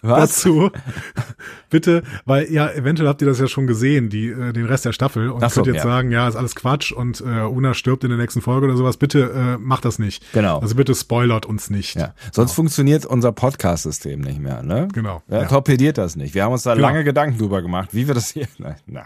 Was? 0.07 0.41
dazu. 0.41 0.71
bitte, 1.69 2.03
weil 2.25 2.51
ja, 2.51 2.69
eventuell 2.71 3.07
habt 3.09 3.21
ihr 3.21 3.27
das 3.27 3.39
ja 3.39 3.47
schon 3.47 3.67
gesehen, 3.67 4.09
die, 4.09 4.27
äh, 4.29 4.53
den 4.53 4.65
Rest 4.65 4.85
der 4.85 4.93
Staffel 4.93 5.29
und 5.29 5.43
Ach 5.43 5.49
so, 5.49 5.61
könnt 5.63 5.73
jetzt 5.73 5.83
ja. 5.83 5.89
sagen, 5.89 6.11
ja, 6.11 6.27
ist 6.27 6.35
alles 6.35 6.55
Quatsch 6.55 6.91
und 6.91 7.21
äh, 7.21 7.41
Una 7.41 7.73
stirbt 7.73 8.03
in 8.03 8.09
der 8.09 8.19
nächsten 8.19 8.41
Folge 8.41 8.67
oder 8.67 8.77
sowas. 8.77 8.97
Bitte 8.97 9.31
äh, 9.31 9.57
macht 9.57 9.85
das 9.85 9.99
nicht. 9.99 10.23
Genau. 10.33 10.59
Also 10.59 10.75
bitte 10.75 10.93
spoilert 10.95 11.45
uns 11.45 11.69
nicht. 11.69 11.95
Ja. 11.95 12.13
Sonst 12.31 12.53
funktioniert 12.53 13.05
unser 13.05 13.31
Podcast-System 13.31 14.21
nicht 14.21 14.39
mehr, 14.39 14.63
ne? 14.63 14.87
Genau. 14.93 15.21
Ja, 15.29 15.41
Ja. 15.41 15.45
Torpediert 15.47 15.97
das 15.97 16.15
nicht. 16.15 16.33
Wir 16.35 16.43
haben 16.43 16.53
uns 16.53 16.63
da 16.63 16.75
Genau. 16.75 16.87
lange 16.87 17.03
Gedanken 17.03 17.37
drüber 17.37 17.61
gemacht, 17.61 17.89
wie 17.93 18.07
wir 18.07 18.13
das 18.13 18.29
hier. 18.31 18.47
Na, 18.57 18.75
na. 18.85 19.03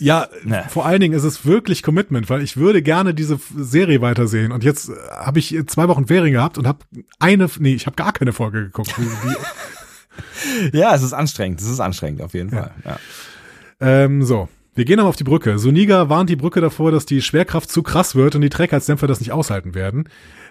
Ja, 0.00 0.28
Ne. 0.44 0.64
vor 0.68 0.86
allen 0.86 1.00
Dingen 1.00 1.14
ist 1.14 1.24
es 1.24 1.44
wirklich 1.44 1.82
Commitment, 1.82 2.30
weil 2.30 2.42
ich 2.42 2.56
würde 2.56 2.82
gerne 2.82 3.14
diese 3.14 3.38
Serie 3.56 4.00
weitersehen. 4.00 4.52
Und 4.52 4.62
jetzt 4.62 4.90
äh, 4.90 4.92
habe 5.10 5.38
ich 5.40 5.56
zwei 5.66 5.88
Wochen 5.88 6.06
Ferien 6.06 6.32
gehabt 6.32 6.56
und 6.58 6.66
habe 6.68 6.80
eine, 7.18 7.48
nee, 7.58 7.74
ich 7.74 7.86
habe 7.86 7.96
gar 7.96 8.12
keine 8.12 8.32
Folge 8.32 8.64
geguckt. 8.64 8.94
Die, 8.96 9.02
Ja, 10.72 10.94
es 10.94 11.02
ist 11.02 11.12
anstrengend. 11.12 11.60
Es 11.60 11.68
ist 11.68 11.80
anstrengend 11.80 12.22
auf 12.22 12.34
jeden 12.34 12.50
Fall. 12.50 12.70
Ja. 12.84 12.98
ähm, 13.80 14.22
so, 14.22 14.48
wir 14.74 14.84
gehen 14.84 15.00
aber 15.00 15.08
auf 15.08 15.16
die 15.16 15.24
Brücke. 15.24 15.58
Suniga 15.58 16.08
warnt 16.08 16.30
die 16.30 16.36
Brücke 16.36 16.60
davor, 16.60 16.92
dass 16.92 17.06
die 17.06 17.22
Schwerkraft 17.22 17.70
zu 17.70 17.82
krass 17.82 18.14
wird 18.14 18.34
und 18.34 18.42
die 18.42 18.48
Trägheitsdämpfer 18.48 19.06
das 19.06 19.20
nicht 19.20 19.32
aushalten 19.32 19.74
werden. 19.74 20.08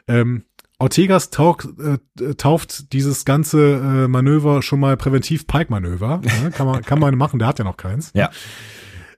Ähm, 0.08 0.44
Ortegas 0.80 1.30
taucht, 1.30 1.68
äh, 1.80 2.36
tauft 2.36 2.94
dieses 2.94 3.26
ganze 3.26 3.76
äh, 3.76 4.08
Manöver 4.08 4.62
schon 4.62 4.80
mal 4.80 4.96
präventiv 4.96 5.48
Pike-Manöver. 5.48 6.22
Ne? 6.44 6.52
Kann, 6.52 6.68
man, 6.68 6.82
kann 6.84 7.00
man 7.00 7.16
machen, 7.16 7.40
der 7.40 7.48
hat 7.48 7.58
ja 7.58 7.66
noch 7.66 7.78
keins. 7.78 8.12
Ja. 8.14 8.30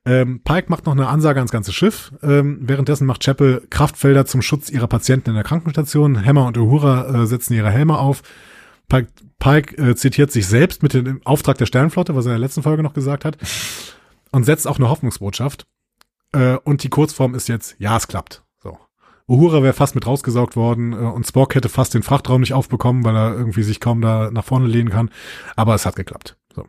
Ähm, 0.05 0.41
Pike 0.43 0.69
macht 0.69 0.85
noch 0.85 0.93
eine 0.93 1.07
Ansage 1.07 1.39
ans 1.39 1.51
ganze 1.51 1.73
Schiff. 1.73 2.13
Ähm, 2.23 2.59
währenddessen 2.61 3.05
macht 3.05 3.23
Chapel 3.23 3.65
Kraftfelder 3.69 4.25
zum 4.25 4.41
Schutz 4.41 4.69
ihrer 4.69 4.87
Patienten 4.87 5.31
in 5.31 5.35
der 5.35 5.43
Krankenstation. 5.43 6.23
Hammer 6.25 6.45
und 6.45 6.57
Uhura 6.57 7.23
äh, 7.23 7.27
setzen 7.27 7.53
ihre 7.53 7.69
Helme 7.69 7.97
auf. 7.97 8.21
Pike, 8.87 9.09
Pike 9.39 9.77
äh, 9.77 9.95
zitiert 9.95 10.31
sich 10.31 10.47
selbst 10.47 10.83
mit 10.83 10.93
dem 10.93 11.21
Auftrag 11.25 11.57
der 11.57 11.65
Sternflotte, 11.65 12.15
was 12.15 12.25
er 12.25 12.33
in 12.33 12.39
der 12.39 12.47
letzten 12.47 12.63
Folge 12.63 12.83
noch 12.83 12.93
gesagt 12.93 13.25
hat. 13.25 13.37
Und 14.31 14.43
setzt 14.43 14.67
auch 14.67 14.77
eine 14.77 14.89
Hoffnungsbotschaft. 14.89 15.65
Äh, 16.31 16.57
und 16.63 16.83
die 16.83 16.89
Kurzform 16.89 17.33
ist 17.33 17.47
jetzt, 17.47 17.75
ja, 17.79 17.97
es 17.97 18.07
klappt. 18.07 18.43
So. 18.61 18.77
Uhura 19.27 19.63
wäre 19.63 19.73
fast 19.73 19.95
mit 19.95 20.05
rausgesaugt 20.05 20.55
worden 20.55 20.93
äh, 20.93 20.97
und 20.97 21.25
Spock 21.25 21.55
hätte 21.55 21.69
fast 21.69 21.95
den 21.95 22.03
Frachtraum 22.03 22.41
nicht 22.41 22.53
aufbekommen, 22.53 23.03
weil 23.03 23.15
er 23.15 23.33
irgendwie 23.33 23.63
sich 23.63 23.79
kaum 23.79 24.01
da 24.01 24.29
nach 24.31 24.45
vorne 24.45 24.67
lehnen 24.67 24.89
kann. 24.89 25.09
Aber 25.55 25.73
es 25.73 25.87
hat 25.87 25.95
geklappt. 25.95 26.37
So. 26.55 26.67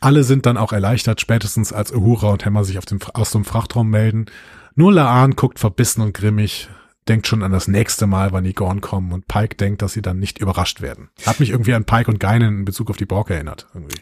Alle 0.00 0.24
sind 0.24 0.46
dann 0.46 0.56
auch 0.56 0.72
erleichtert, 0.72 1.20
spätestens 1.20 1.72
als 1.72 1.92
Uhura 1.92 2.30
und 2.30 2.44
Hammer 2.44 2.64
sich 2.64 2.78
auf 2.78 2.86
dem, 2.86 2.98
aus 3.14 3.30
dem 3.30 3.44
Frachtraum 3.44 3.88
melden. 3.88 4.26
Nur 4.74 4.92
Laan 4.92 5.36
guckt 5.36 5.60
verbissen 5.60 6.00
und 6.00 6.14
grimmig, 6.14 6.68
denkt 7.08 7.26
schon 7.26 7.42
an 7.42 7.52
das 7.52 7.68
nächste 7.68 8.06
Mal, 8.06 8.32
wann 8.32 8.44
die 8.44 8.54
Gorn 8.54 8.80
kommen 8.80 9.12
und 9.12 9.26
Pike 9.28 9.56
denkt, 9.56 9.82
dass 9.82 9.92
sie 9.92 10.02
dann 10.02 10.18
nicht 10.18 10.38
überrascht 10.38 10.80
werden. 10.80 11.10
Hat 11.26 11.40
mich 11.40 11.50
irgendwie 11.50 11.74
an 11.74 11.84
Pike 11.84 12.10
und 12.10 12.20
Geinen 12.20 12.58
in 12.60 12.64
Bezug 12.64 12.90
auf 12.90 12.96
die 12.96 13.06
Borg 13.06 13.30
erinnert. 13.30 13.66
Irgendwie. 13.74 14.00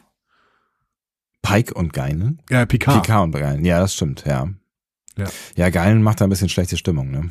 Pike 1.42 1.74
und 1.74 1.92
Geinen? 1.92 2.42
Ja, 2.50 2.66
Picard. 2.66 3.02
Picard 3.02 3.24
und 3.24 3.32
Geinen. 3.32 3.64
Ja, 3.64 3.80
das 3.80 3.94
stimmt, 3.94 4.24
ja. 4.26 4.48
Ja. 5.16 5.26
Ja, 5.56 5.70
Geinen 5.70 6.02
macht 6.02 6.20
da 6.20 6.24
ein 6.26 6.30
bisschen 6.30 6.48
schlechte 6.48 6.76
Stimmung, 6.76 7.10
ne? 7.10 7.30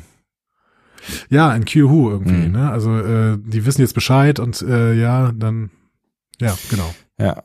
Ja, 1.30 1.54
in 1.54 1.64
Q-Who 1.64 2.10
irgendwie, 2.10 2.46
Mhm. 2.48 2.52
ne? 2.52 2.70
Also 2.70 2.98
äh, 2.98 3.38
die 3.38 3.64
wissen 3.64 3.80
jetzt 3.80 3.94
Bescheid 3.94 4.38
und 4.38 4.60
äh, 4.62 4.92
ja, 4.94 5.32
dann 5.32 5.70
ja, 6.40 6.56
genau. 6.68 6.94
Ja. 7.18 7.42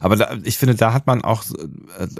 Aber 0.00 0.16
da, 0.16 0.36
ich 0.42 0.58
finde, 0.58 0.74
da 0.74 0.92
hat 0.92 1.06
man 1.06 1.22
auch, 1.22 1.44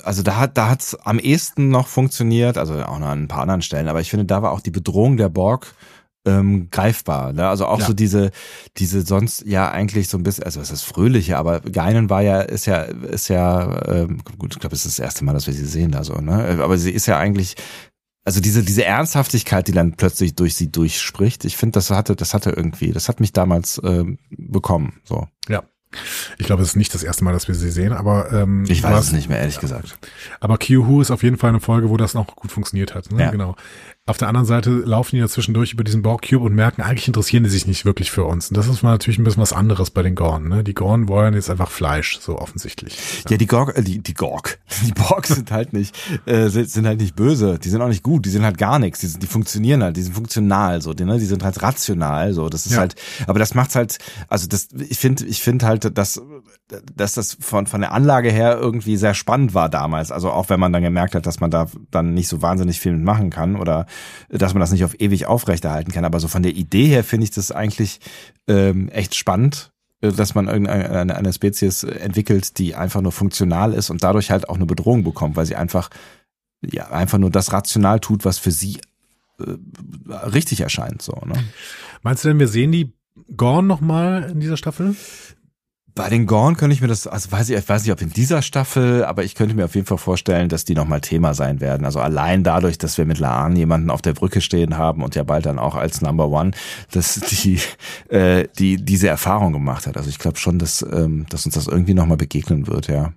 also 0.03 0.23
da 0.23 0.37
hat, 0.37 0.57
da 0.57 0.69
hat's 0.71 0.95
am 0.95 1.19
ehesten 1.19 1.69
noch 1.69 1.89
funktioniert, 1.89 2.59
also 2.59 2.75
auch 2.83 2.99
noch 2.99 3.09
an 3.09 3.25
ein 3.25 3.29
paar 3.29 3.43
anderen 3.43 3.63
Stellen, 3.63 3.89
aber 3.89 4.01
ich 4.01 4.11
finde, 4.11 4.27
da 4.27 4.43
war 4.43 4.53
auch 4.53 4.61
die 4.61 4.71
Bedrohung 4.71 5.17
der 5.17 5.29
Borg 5.29 5.75
ähm, 6.27 6.69
greifbar. 6.71 7.33
Ne? 7.33 7.49
Also 7.49 7.67
auch 7.67 7.81
Ja. 7.81 7.87
so 7.87 7.93
diese, 7.93 8.31
diese 8.77 9.03
sonst 9.03 9.45
ja 9.47 9.71
eigentlich 9.71 10.09
so 10.09 10.19
ein 10.19 10.23
bisschen, 10.23 10.45
also 10.45 10.61
es 10.61 10.71
ist 10.71 10.83
fröhliche, 10.83 11.39
aber 11.39 11.61
Geinen 11.61 12.11
war 12.11 12.23
ja, 12.23 12.41
ist 12.41 12.67
ja, 12.67 12.83
ist 12.83 13.29
ja, 13.29 13.87
ähm, 13.87 14.23
gut, 14.39 14.55
ich 14.55 14.61
glaube, 14.61 14.75
es 14.75 14.85
ist 14.85 14.99
das 14.99 15.05
erste 15.05 15.25
Mal, 15.25 15.33
dass 15.33 15.47
wir 15.47 15.55
sie 15.55 15.67
sehen 15.67 15.93
da 15.93 16.05
so, 16.05 16.15
ne? 16.15 16.59
Aber 16.63 16.77
sie 16.77 16.91
ist 16.91 17.07
ja 17.07 17.19
eigentlich 17.19 17.57
also 18.25 18.43
diese 18.43 18.63
diese 18.63 18.85
Ernsthaftigkeit, 18.85 19.69
die 19.69 19.73
dann 19.73 19.95
plötzlich 19.97 20.35
durch 20.35 20.55
sie 20.55 20.71
durchspricht, 20.71 21.47
ich 21.47 21.57
finde, 21.57 21.75
das 21.75 21.89
hatte 21.89 22.15
das 22.15 22.35
hatte 22.35 22.51
irgendwie, 22.51 22.93
das 22.93 23.09
hat 23.09 23.21
mich 23.21 23.33
damals 23.33 23.81
ähm, 23.83 24.19
bekommen. 24.29 25.01
So, 25.05 25.29
Ja. 25.49 25.63
Ich 26.39 26.47
glaube, 26.47 26.63
es 26.63 26.69
ist 26.71 26.77
nicht 26.77 26.93
das 26.95 27.03
erste 27.03 27.25
Mal, 27.25 27.33
dass 27.33 27.49
wir 27.49 27.55
sie 27.55 27.71
sehen, 27.71 27.93
aber 27.93 28.31
ähm, 28.33 28.65
ich 28.69 28.83
weiß 28.83 28.93
hast- 28.93 29.07
es 29.07 29.13
nicht 29.13 29.29
mehr 29.29 29.39
ehrlich 29.39 29.59
gesagt. 29.59 29.99
Aber 30.41 30.59
Q-Who 30.59 31.01
ist 31.01 31.11
auf 31.11 31.23
jeden 31.23 31.37
Fall 31.39 31.51
eine 31.51 31.61
Folge, 31.61 31.89
wo 31.89 31.97
das 31.97 32.15
noch 32.15 32.27
gut 32.37 32.53
funktioniert 32.53 32.95
hat. 32.95 33.11
Ne? 33.11 33.23
Ja. 33.23 33.31
Genau. 33.31 33.57
Auf 34.09 34.17
der 34.17 34.29
anderen 34.29 34.47
Seite 34.47 34.71
laufen 34.71 35.17
die 35.17 35.21
ja 35.21 35.29
zwischendurch 35.29 35.73
über 35.75 35.85
diesen 35.85 36.01
Borg 36.03 36.27
Cube 36.29 36.45
und 36.47 36.55
merken, 36.55 36.81
eigentlich 36.81 37.07
interessieren 37.07 37.45
die 37.45 37.51
sich 37.51 37.67
nicht 37.67 37.85
wirklich 37.85 38.11
für 38.11 38.25
uns. 38.25 38.49
Und 38.49 38.57
das 38.57 38.67
ist 38.67 38.83
mal 38.83 38.93
natürlich 38.93 39.19
ein 39.19 39.25
bisschen 39.25 39.43
was 39.43 39.53
anderes 39.53 39.91
bei 39.91 40.03
den 40.03 40.15
Gorn. 40.15 40.49
Ne? 40.49 40.65
Die 40.65 40.73
Gorn 40.73 41.09
wollen 41.09 41.35
jetzt 41.35 41.51
einfach 41.51 41.71
Fleisch, 41.71 42.19
so 42.21 42.39
offensichtlich. 42.39 42.97
Ja, 43.29 43.37
die 43.37 43.47
Gorg, 43.47 43.77
äh, 43.77 43.83
die, 43.83 43.99
die 43.99 44.15
Gorg, 44.15 44.59
die 44.87 44.93
Borg 44.93 45.27
sind 45.27 45.51
halt 45.51 45.75
nicht, 45.75 45.95
äh, 46.25 46.49
sind, 46.49 46.71
sind 46.71 46.87
halt 46.87 47.01
nicht 47.01 47.17
böse, 47.17 47.59
die 47.59 47.69
sind 47.69 47.83
auch 47.83 47.89
nicht 47.89 48.03
gut, 48.03 48.25
die 48.25 48.31
sind 48.31 48.45
halt 48.45 48.57
gar 48.57 48.79
nichts, 48.79 49.01
die, 49.01 49.09
sind, 49.09 49.23
die 49.23 49.27
funktionieren 49.27 49.83
halt, 49.83 49.97
die 49.99 50.03
sind 50.03 50.15
funktional, 50.15 50.81
so, 50.81 50.95
die, 50.95 51.05
ne? 51.05 51.19
die 51.19 51.27
sind 51.27 51.45
halt 51.45 51.63
rational, 51.63 52.33
so, 52.33 52.49
das 52.49 52.65
ist 52.65 52.73
Ja. 52.73 52.79
halt, 52.79 52.95
aber 53.27 53.39
das 53.39 53.55
macht's 53.55 53.75
halt, 53.75 53.99
also 54.29 54.47
das, 54.47 54.69
ich 54.89 54.99
finde, 54.99 55.27
ich 55.27 55.43
finde 55.43 55.67
halt, 55.67 55.97
dass, 55.99 56.21
dass 56.95 57.15
das 57.15 57.37
von, 57.41 57.67
von 57.67 57.81
der 57.81 57.93
Anlage 57.93 58.31
her 58.31 58.59
irgendwie 58.59 58.97
sehr 58.97 59.15
spannend 59.15 59.55
war 59.55 59.69
damals, 59.69 60.13
also 60.13 60.31
auch 60.31 60.51
wenn 60.51 60.61
man 60.61 60.73
dann 60.73 60.83
gemerkt 60.83 61.15
hat, 61.15 61.27
dass 61.27 61.41
man 61.41 61.51
da 61.51 61.67
dann 61.91 62.13
nicht 62.13 62.29
so 62.29 62.43
wahnsinnig 62.43 62.79
viel 62.81 62.93
mitmachen 62.93 63.31
kann 63.31 63.57
oder 63.57 63.87
dass 64.29 64.53
man 64.53 64.61
das 64.61 64.71
nicht 64.71 64.85
auf 64.85 65.01
ewig 65.01 65.27
aufrechterhalten 65.27 65.93
kann, 65.93 66.05
aber 66.05 66.21
so 66.21 66.29
von 66.29 66.43
der 66.43 66.53
Idee 66.53 66.87
her 66.87 67.05
finde 67.05 67.25
ich 67.25 67.31
das 67.31 67.51
eigentlich 67.53 68.01
ähm, 68.47 68.89
echt 68.91 69.15
spannend, 69.15 69.73
äh, 70.03 70.13
dass 70.13 70.35
man 70.35 70.47
irgendeine 70.47 71.17
eine, 71.17 71.33
Spezies 71.33 71.85
entwickelt, 71.85 72.59
die 72.59 72.75
einfach 72.75 73.01
nur 73.01 73.13
funktional 73.13 73.73
ist 73.73 73.89
und 73.89 74.05
dadurch 74.05 74.31
halt 74.31 74.49
auch 74.49 74.57
eine 74.57 74.67
Bedrohung 74.67 75.05
bekommt, 75.05 75.37
weil 75.37 75.47
sie 75.47 75.57
einfach 75.57 75.89
ja 76.61 76.91
einfach 76.91 77.19
nur 77.19 77.31
das 77.31 77.53
rational 77.53 78.01
tut, 78.01 78.25
was 78.25 78.39
für 78.39 78.51
sie 78.51 78.81
äh, 79.39 79.53
richtig 80.11 80.61
erscheint 80.61 81.01
so, 81.01 81.13
ne? 81.25 81.45
Meinst 82.03 82.25
du 82.25 82.29
denn, 82.29 82.39
wir 82.39 82.49
sehen 82.49 82.73
die 82.73 82.93
Gorn 83.37 83.67
noch 83.67 83.81
mal 83.81 84.25
in 84.31 84.41
dieser 84.41 84.57
Staffel? 84.57 84.95
Bei 85.99 86.09
den 86.09 86.27
Gorn 86.27 86.57
könnte 86.57 86.75
ich 86.75 86.81
mir 86.81 86.87
das, 86.87 87.09
also 87.09 87.33
weiß 87.33 87.51
ich, 87.51 87.57
ich 87.57 87.69
weiß 87.69 87.83
nicht, 87.83 87.91
ob 87.91 88.01
in 88.01 88.11
dieser 88.11 88.41
Staffel, 88.41 89.05
aber 89.05 89.25
ich 89.25 89.35
könnte 89.35 89.57
mir 89.57 89.65
auf 89.65 89.75
jeden 89.75 89.89
Fall 89.89 89.99
vorstellen, 89.99 90.49
dass 90.49 90.65
die 90.65 90.77
nochmal 90.77 91.01
Thema 91.01 91.35
sein 91.35 91.61
werden. 91.61 91.85
Also 91.85 91.99
allein 91.99 92.45
dadurch, 92.45 92.79
dass 92.79 92.99
wir 92.99 93.05
mit 93.05 93.19
Laan 93.19 93.57
jemanden 93.57 93.91
auf 93.91 94.01
der 94.01 94.13
Brücke 94.13 94.41
stehen 94.41 94.79
haben 94.79 95.03
und 95.03 95.17
ja 95.17 95.25
bald 95.25 95.47
dann 95.47 95.59
auch 95.59 95.75
als 95.75 96.01
Number 96.01 96.29
One, 96.29 96.53
dass 96.93 97.15
die, 97.15 97.59
äh, 98.15 98.47
die 98.61 98.77
diese 98.77 99.09
Erfahrung 99.09 99.53
gemacht 99.53 99.89
hat. 99.89 99.97
Also 99.97 100.09
ich 100.09 100.21
glaube 100.21 100.39
schon, 100.39 100.61
dass, 100.61 100.83
ähm, 100.83 101.27
dass 101.31 101.47
uns 101.47 101.57
das 101.57 101.67
irgendwie 101.67 101.95
nochmal 101.95 102.17
begegnen 102.17 102.69
wird, 102.69 102.87
ja. 102.87 103.13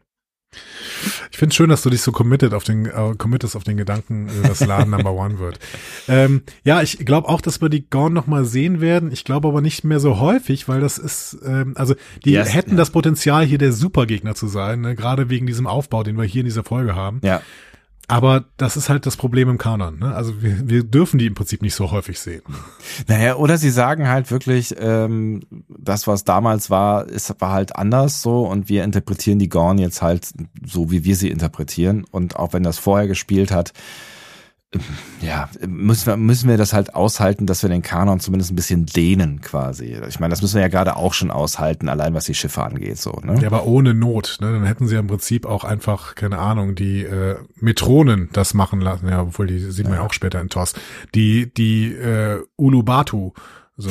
Ich 1.32 1.38
finde 1.38 1.56
schön, 1.56 1.70
dass 1.70 1.82
du 1.82 1.90
dich 1.90 2.02
so 2.02 2.12
committed 2.12 2.54
auf 2.54 2.64
den, 2.64 2.86
äh, 2.86 3.16
committest 3.18 3.56
auf 3.56 3.64
den 3.64 3.78
Gedanken, 3.78 4.28
äh, 4.28 4.48
dass 4.48 4.60
Laden 4.60 4.90
Number 4.92 5.14
One 5.14 5.40
wird. 5.40 5.60
Ähm, 6.08 6.44
ja, 6.64 6.82
ich 6.82 7.00
glaube 7.06 7.30
auch, 7.30 7.42
dass 7.42 7.62
wir 7.62 7.70
die 7.70 7.90
Gorn 7.90 8.14
noch 8.14 8.28
mal 8.28 8.44
sehen 8.46 8.82
werden. 8.82 9.12
Ich 9.12 9.24
glaube 9.24 9.48
aber 9.48 9.62
nicht 9.62 9.84
mehr 9.84 10.00
so 10.00 10.20
häufig, 10.20 10.68
weil 10.68 10.82
das 10.82 10.98
ist, 10.98 11.38
ähm, 11.46 11.74
also 11.76 11.96
die 12.26 12.32
Yes, 12.32 12.54
hätten 12.54 12.72
ja. 12.72 12.78
das 12.78 12.92
Potenzial, 12.92 13.46
hier 13.46 13.58
der 13.58 13.72
Supergegner 13.72 14.36
zu 14.36 14.48
sein, 14.48 14.82
ne? 14.82 14.96
gerade 14.96 15.30
wegen 15.30 15.48
diesem 15.48 15.68
Aufbau, 15.68 16.04
den 16.04 16.18
wir 16.18 16.26
hier 16.26 16.42
in 16.42 16.48
dieser 16.48 16.64
Folge 16.64 16.96
haben. 16.96 17.22
Ja, 17.24 17.42
Aber 18.12 18.44
das 18.58 18.76
ist 18.76 18.90
halt 18.90 19.06
das 19.06 19.16
Problem 19.16 19.50
im 19.50 19.58
Kanon. 19.58 20.00
Ne? 20.00 20.14
Also 20.14 20.42
wir, 20.42 20.70
wir 20.70 20.84
dürfen 20.84 21.18
die 21.18 21.28
im 21.28 21.34
Prinzip 21.34 21.62
nicht 21.62 21.76
so 21.76 21.92
häufig 21.92 22.20
sehen. 22.20 22.42
Naja, 23.08 23.36
oder 23.36 23.58
sie 23.58 23.70
sagen 23.70 24.10
halt 24.10 24.32
wirklich, 24.32 24.76
ähm, 24.78 25.42
das, 25.70 26.08
was 26.08 26.26
damals 26.26 26.70
war, 26.70 27.08
ist, 27.08 27.34
war 27.40 27.54
halt 27.54 27.78
anders 27.78 28.22
so 28.22 28.46
und 28.46 28.68
wir 28.68 28.84
interpretieren 28.84 29.40
die 29.40 29.48
Gorn 29.48 29.78
jetzt 29.78 30.02
halt 30.02 30.28
so, 30.66 30.92
wie 30.92 31.06
wir 31.06 31.16
sie 31.16 31.30
interpretieren. 31.30 32.04
Und 32.12 32.36
auch 32.36 32.52
wenn 32.52 32.64
das 32.64 32.80
vorher 32.80 33.08
gespielt 33.08 33.50
hat, 33.50 33.72
ja, 35.22 35.50
müssen 35.68 36.06
wir, 36.08 36.18
müssen 36.18 36.50
wir 36.50 36.58
das 36.58 36.72
halt 36.72 36.96
aushalten, 36.96 37.46
dass 37.46 37.62
wir 37.62 37.70
den 37.70 37.82
Kanon 37.82 38.22
zumindest 38.22 38.52
ein 38.52 38.56
bisschen 38.56 38.86
dehnen 38.86 39.42
quasi. 39.42 39.98
Ich 40.08 40.20
meine, 40.20 40.32
das 40.32 40.42
müssen 40.42 40.56
wir 40.56 40.62
ja 40.62 40.70
gerade 40.70 40.96
auch 40.96 41.14
schon 41.14 41.30
aushalten, 41.30 41.90
allein 41.90 42.14
was 42.14 42.26
die 42.26 42.34
Schiffe 42.34 42.64
angeht, 42.64 42.98
so, 42.98 43.12
ne? 43.24 43.38
Ja, 43.42 43.48
aber 43.48 43.66
ohne 43.66 43.94
Not, 43.94 44.38
ne? 44.40 44.52
Dann 44.54 44.64
hätten 44.64 44.88
sie 44.88 44.94
ja 44.94 45.02
im 45.02 45.08
Prinzip 45.08 45.46
auch 45.46 45.66
einfach, 45.66 46.16
keine 46.16 46.40
Ahnung, 46.40 46.76
die 46.76 47.04
äh, 47.04 47.36
Metronen 47.56 48.30
das 48.32 48.54
machen 48.54 48.80
lassen, 48.80 49.10
ja, 49.10 49.22
obwohl 49.22 49.48
die 49.48 49.60
sieht 49.60 49.86
man 49.86 49.96
ja, 49.96 50.00
ja 50.00 50.08
auch 50.08 50.14
später 50.14 50.40
in 50.40 50.48
TOS. 50.48 50.74
Die, 51.14 51.54
die 51.54 51.94
äh, 51.94 52.42
Ulubatu, 52.56 53.34
so. 53.76 53.90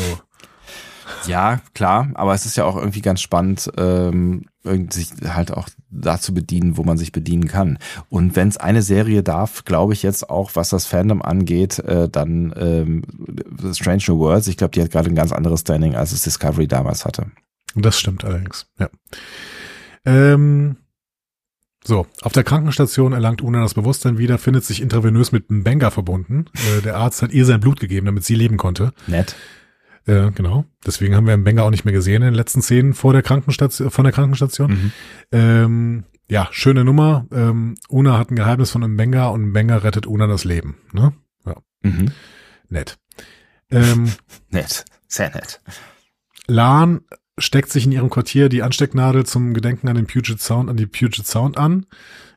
Ja, 1.26 1.60
klar, 1.74 2.08
aber 2.14 2.32
es 2.32 2.46
ist 2.46 2.56
ja 2.56 2.64
auch 2.64 2.76
irgendwie 2.76 3.02
ganz 3.02 3.20
spannend, 3.20 3.70
ähm, 3.76 4.46
sich 4.62 5.10
halt 5.24 5.52
auch 5.52 5.68
da 5.90 6.20
zu 6.20 6.34
bedienen, 6.34 6.76
wo 6.76 6.82
man 6.82 6.98
sich 6.98 7.12
bedienen 7.12 7.48
kann. 7.48 7.78
Und 8.08 8.36
wenn 8.36 8.48
es 8.48 8.58
eine 8.58 8.82
Serie 8.82 9.22
darf, 9.22 9.64
glaube 9.64 9.92
ich 9.94 10.02
jetzt 10.02 10.28
auch, 10.28 10.50
was 10.54 10.68
das 10.68 10.86
Fandom 10.86 11.22
angeht, 11.22 11.78
äh, 11.78 12.08
dann 12.08 12.52
ähm, 12.56 13.02
Strange 13.72 14.02
New 14.08 14.18
Worlds. 14.18 14.48
Ich 14.48 14.56
glaube, 14.56 14.72
die 14.72 14.82
hat 14.82 14.90
gerade 14.90 15.08
ein 15.08 15.14
ganz 15.14 15.32
anderes 15.32 15.60
Standing, 15.60 15.94
als 15.94 16.12
es 16.12 16.22
Discovery 16.22 16.68
damals 16.68 17.04
hatte. 17.04 17.26
Das 17.74 17.98
stimmt 17.98 18.24
allerdings, 18.24 18.66
ja. 18.78 18.90
Ähm, 20.04 20.76
so, 21.84 22.06
auf 22.20 22.32
der 22.32 22.44
Krankenstation 22.44 23.12
erlangt 23.12 23.42
Una 23.42 23.62
das 23.62 23.74
Bewusstsein 23.74 24.18
wieder, 24.18 24.38
findet 24.38 24.64
sich 24.64 24.82
intravenös 24.82 25.32
mit 25.32 25.48
einem 25.48 25.64
Banger 25.64 25.90
verbunden. 25.90 26.46
Äh, 26.54 26.82
der 26.82 26.96
Arzt 26.96 27.22
hat 27.22 27.32
ihr 27.32 27.46
sein 27.46 27.60
Blut 27.60 27.80
gegeben, 27.80 28.06
damit 28.06 28.24
sie 28.24 28.34
leben 28.34 28.58
konnte. 28.58 28.92
Nett. 29.06 29.34
Äh, 30.06 30.30
genau. 30.32 30.64
Deswegen 30.86 31.14
haben 31.14 31.26
wir 31.26 31.36
Mbenga 31.36 31.62
auch 31.62 31.70
nicht 31.70 31.84
mehr 31.84 31.94
gesehen 31.94 32.22
in 32.22 32.28
den 32.28 32.34
letzten 32.34 32.62
Szenen 32.62 32.94
vor 32.94 33.12
der 33.12 33.22
Krankenstation, 33.22 33.90
von 33.90 34.04
der 34.04 34.12
Krankenstation. 34.12 34.70
Mhm. 34.70 34.92
Ähm, 35.32 36.04
ja, 36.28 36.48
schöne 36.52 36.84
Nummer. 36.84 37.26
Ähm, 37.32 37.74
Una 37.88 38.18
hat 38.18 38.30
ein 38.30 38.36
Geheimnis 38.36 38.70
von 38.70 38.82
Mbenga 38.82 39.28
und 39.28 39.50
Mbenga 39.50 39.78
rettet 39.78 40.06
Una 40.06 40.26
das 40.26 40.44
Leben. 40.44 40.76
Ne? 40.92 41.12
Ja. 41.44 41.56
Mhm. 41.82 42.12
Nett. 42.68 42.98
Ähm, 43.70 44.12
nett. 44.48 44.84
Sehr 45.08 45.30
nett. 45.34 45.60
Lan 46.46 47.00
steckt 47.36 47.70
sich 47.70 47.86
in 47.86 47.92
ihrem 47.92 48.10
Quartier 48.10 48.48
die 48.48 48.62
Anstecknadel 48.62 49.26
zum 49.26 49.54
Gedenken 49.54 49.88
an 49.88 49.96
den 49.96 50.06
Puget 50.06 50.40
Sound, 50.40 50.70
an 50.70 50.76
die 50.76 50.86
Puget 50.86 51.26
Sound 51.26 51.58
an 51.58 51.86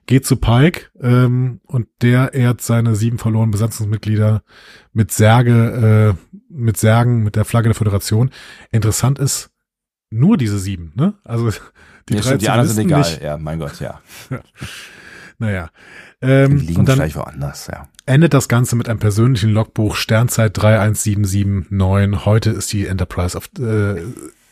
geht 0.06 0.26
zu 0.26 0.36
Pike 0.36 0.92
ähm, 1.02 1.62
und 1.66 1.88
der 2.02 2.34
ehrt 2.34 2.62
seine 2.62 2.96
sieben 2.96 3.18
verlorenen 3.18 3.52
Besatzungsmitglieder 3.52 4.44
mit 4.92 5.12
Särge, 5.12 6.16
äh, 6.18 6.38
mit 6.50 6.78
Särgen, 6.78 7.24
mit 7.24 7.36
der 7.36 7.46
Flagge 7.46 7.70
der 7.70 7.76
Föderation. 7.76 8.30
Interessant 8.72 9.20
ist 9.20 9.52
nur 10.10 10.38
diese 10.38 10.60
sieben, 10.60 10.92
ne? 10.96 11.16
Also 11.24 11.50
die, 12.10 12.16
ja, 12.16 12.22
drei 12.22 12.38
die 12.38 12.50
anderen 12.50 12.70
sind 12.70 12.86
egal, 12.86 13.00
nicht. 13.00 13.22
ja, 13.22 13.38
mein 13.38 13.60
Gott, 13.60 13.80
ja. 13.80 14.02
naja. 15.38 15.70
Ähm, 16.22 16.60
die 16.60 16.68
liegen 16.68 16.80
und 16.82 16.90
dann 16.90 16.98
vielleicht 16.98 17.16
woanders, 17.16 17.68
ja. 17.68 17.88
Endet 18.06 18.34
das 18.34 18.50
Ganze 18.50 18.76
mit 18.76 18.90
einem 18.90 19.00
persönlichen 19.00 19.52
Logbuch 19.52 19.96
Sternzeit 19.96 20.58
31779. 20.58 22.26
Heute 22.26 22.50
ist 22.50 22.72
die 22.74 22.86
Enterprise 22.88 23.38
auf 23.38 23.50
äh, 23.60 24.02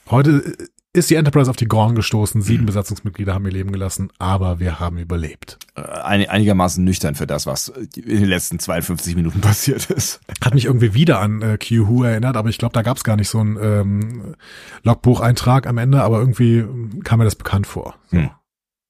heute 0.09 0.53
ist 0.93 1.09
die 1.09 1.15
Enterprise 1.15 1.49
auf 1.49 1.55
die 1.55 1.67
Gorn 1.67 1.95
gestoßen. 1.95 2.41
Sieben 2.41 2.65
Besatzungsmitglieder 2.65 3.33
haben 3.33 3.45
ihr 3.45 3.51
Leben 3.51 3.71
gelassen, 3.71 4.11
aber 4.19 4.59
wir 4.59 4.79
haben 4.79 4.97
überlebt. 4.97 5.57
Äh, 5.75 5.81
einigermaßen 5.81 6.83
nüchtern 6.83 7.15
für 7.15 7.27
das, 7.27 7.45
was 7.45 7.69
in 7.69 8.19
den 8.19 8.25
letzten 8.25 8.59
52 8.59 9.15
Minuten 9.15 9.39
passiert 9.41 9.89
ist. 9.89 10.19
Hat 10.43 10.53
mich 10.53 10.65
irgendwie 10.65 10.93
wieder 10.93 11.19
an 11.19 11.41
äh, 11.41 11.57
Q-Who 11.57 12.03
erinnert, 12.03 12.35
aber 12.35 12.49
ich 12.49 12.57
glaube, 12.57 12.73
da 12.73 12.81
gab 12.81 12.97
es 12.97 13.05
gar 13.05 13.15
nicht 13.15 13.29
so 13.29 13.39
einen 13.39 13.57
ähm, 13.61 14.35
Logbucheintrag 14.83 15.65
am 15.65 15.77
Ende, 15.77 16.03
aber 16.03 16.19
irgendwie 16.19 16.65
kam 17.03 17.19
mir 17.19 17.25
das 17.25 17.35
bekannt 17.35 17.67
vor. 17.67 17.95
So. 18.11 18.17
Hm. 18.17 18.29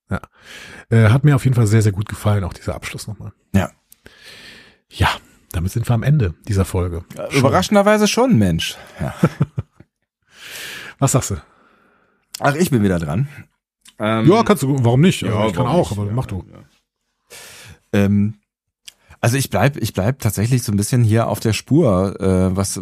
Ja. 0.10 0.22
Äh, 0.90 1.10
hat 1.10 1.24
mir 1.24 1.36
auf 1.36 1.46
jeden 1.46 1.56
Fall 1.56 1.68
sehr, 1.68 1.84
sehr 1.84 1.94
gut 1.94 2.10
gefallen, 2.10 2.44
auch 2.44 2.54
dieser 2.54 2.76
Abschluss 2.76 3.08
nochmal. 3.08 3.32
Ja. 3.54 3.70
Ja, 4.90 5.10
damit 5.52 5.72
sind 5.72 5.88
wir 5.88 5.94
am 5.94 6.04
Ende 6.04 6.34
dieser 6.48 6.66
Folge. 6.66 7.06
Überraschenderweise 7.32 8.08
schon, 8.08 8.38
Mensch. 8.38 8.76
Ja. 9.00 9.14
was 11.00 11.14
sagst 11.14 11.32
du? 11.32 11.36
Ach, 12.42 12.56
ich 12.56 12.72
bin 12.72 12.84
wieder 12.84 13.00
dran. 13.00 13.28
Ähm, 14.00 14.28
ja, 14.28 14.44
kannst 14.44 14.64
du, 14.64 14.84
warum 14.84 15.02
nicht? 15.02 15.24
Also 15.24 15.38
ja, 15.38 15.48
ich 15.48 15.54
kann 15.54 15.68
auch, 15.68 15.90
nicht? 15.90 16.00
aber 16.00 16.08
ja, 16.08 16.14
mach 16.14 16.26
du. 16.26 16.44
Ja. 16.52 16.60
Ähm, 17.94 18.36
also 19.20 19.38
ich 19.38 19.52
bleib, 19.52 19.78
ich 19.78 19.94
bleib 19.94 20.20
tatsächlich 20.20 20.64
so 20.64 20.72
ein 20.72 20.78
bisschen 20.78 21.04
hier 21.04 21.28
auf 21.28 21.40
der 21.40 21.54
Spur, 21.54 22.20
äh, 22.20 22.56
was, 22.56 22.82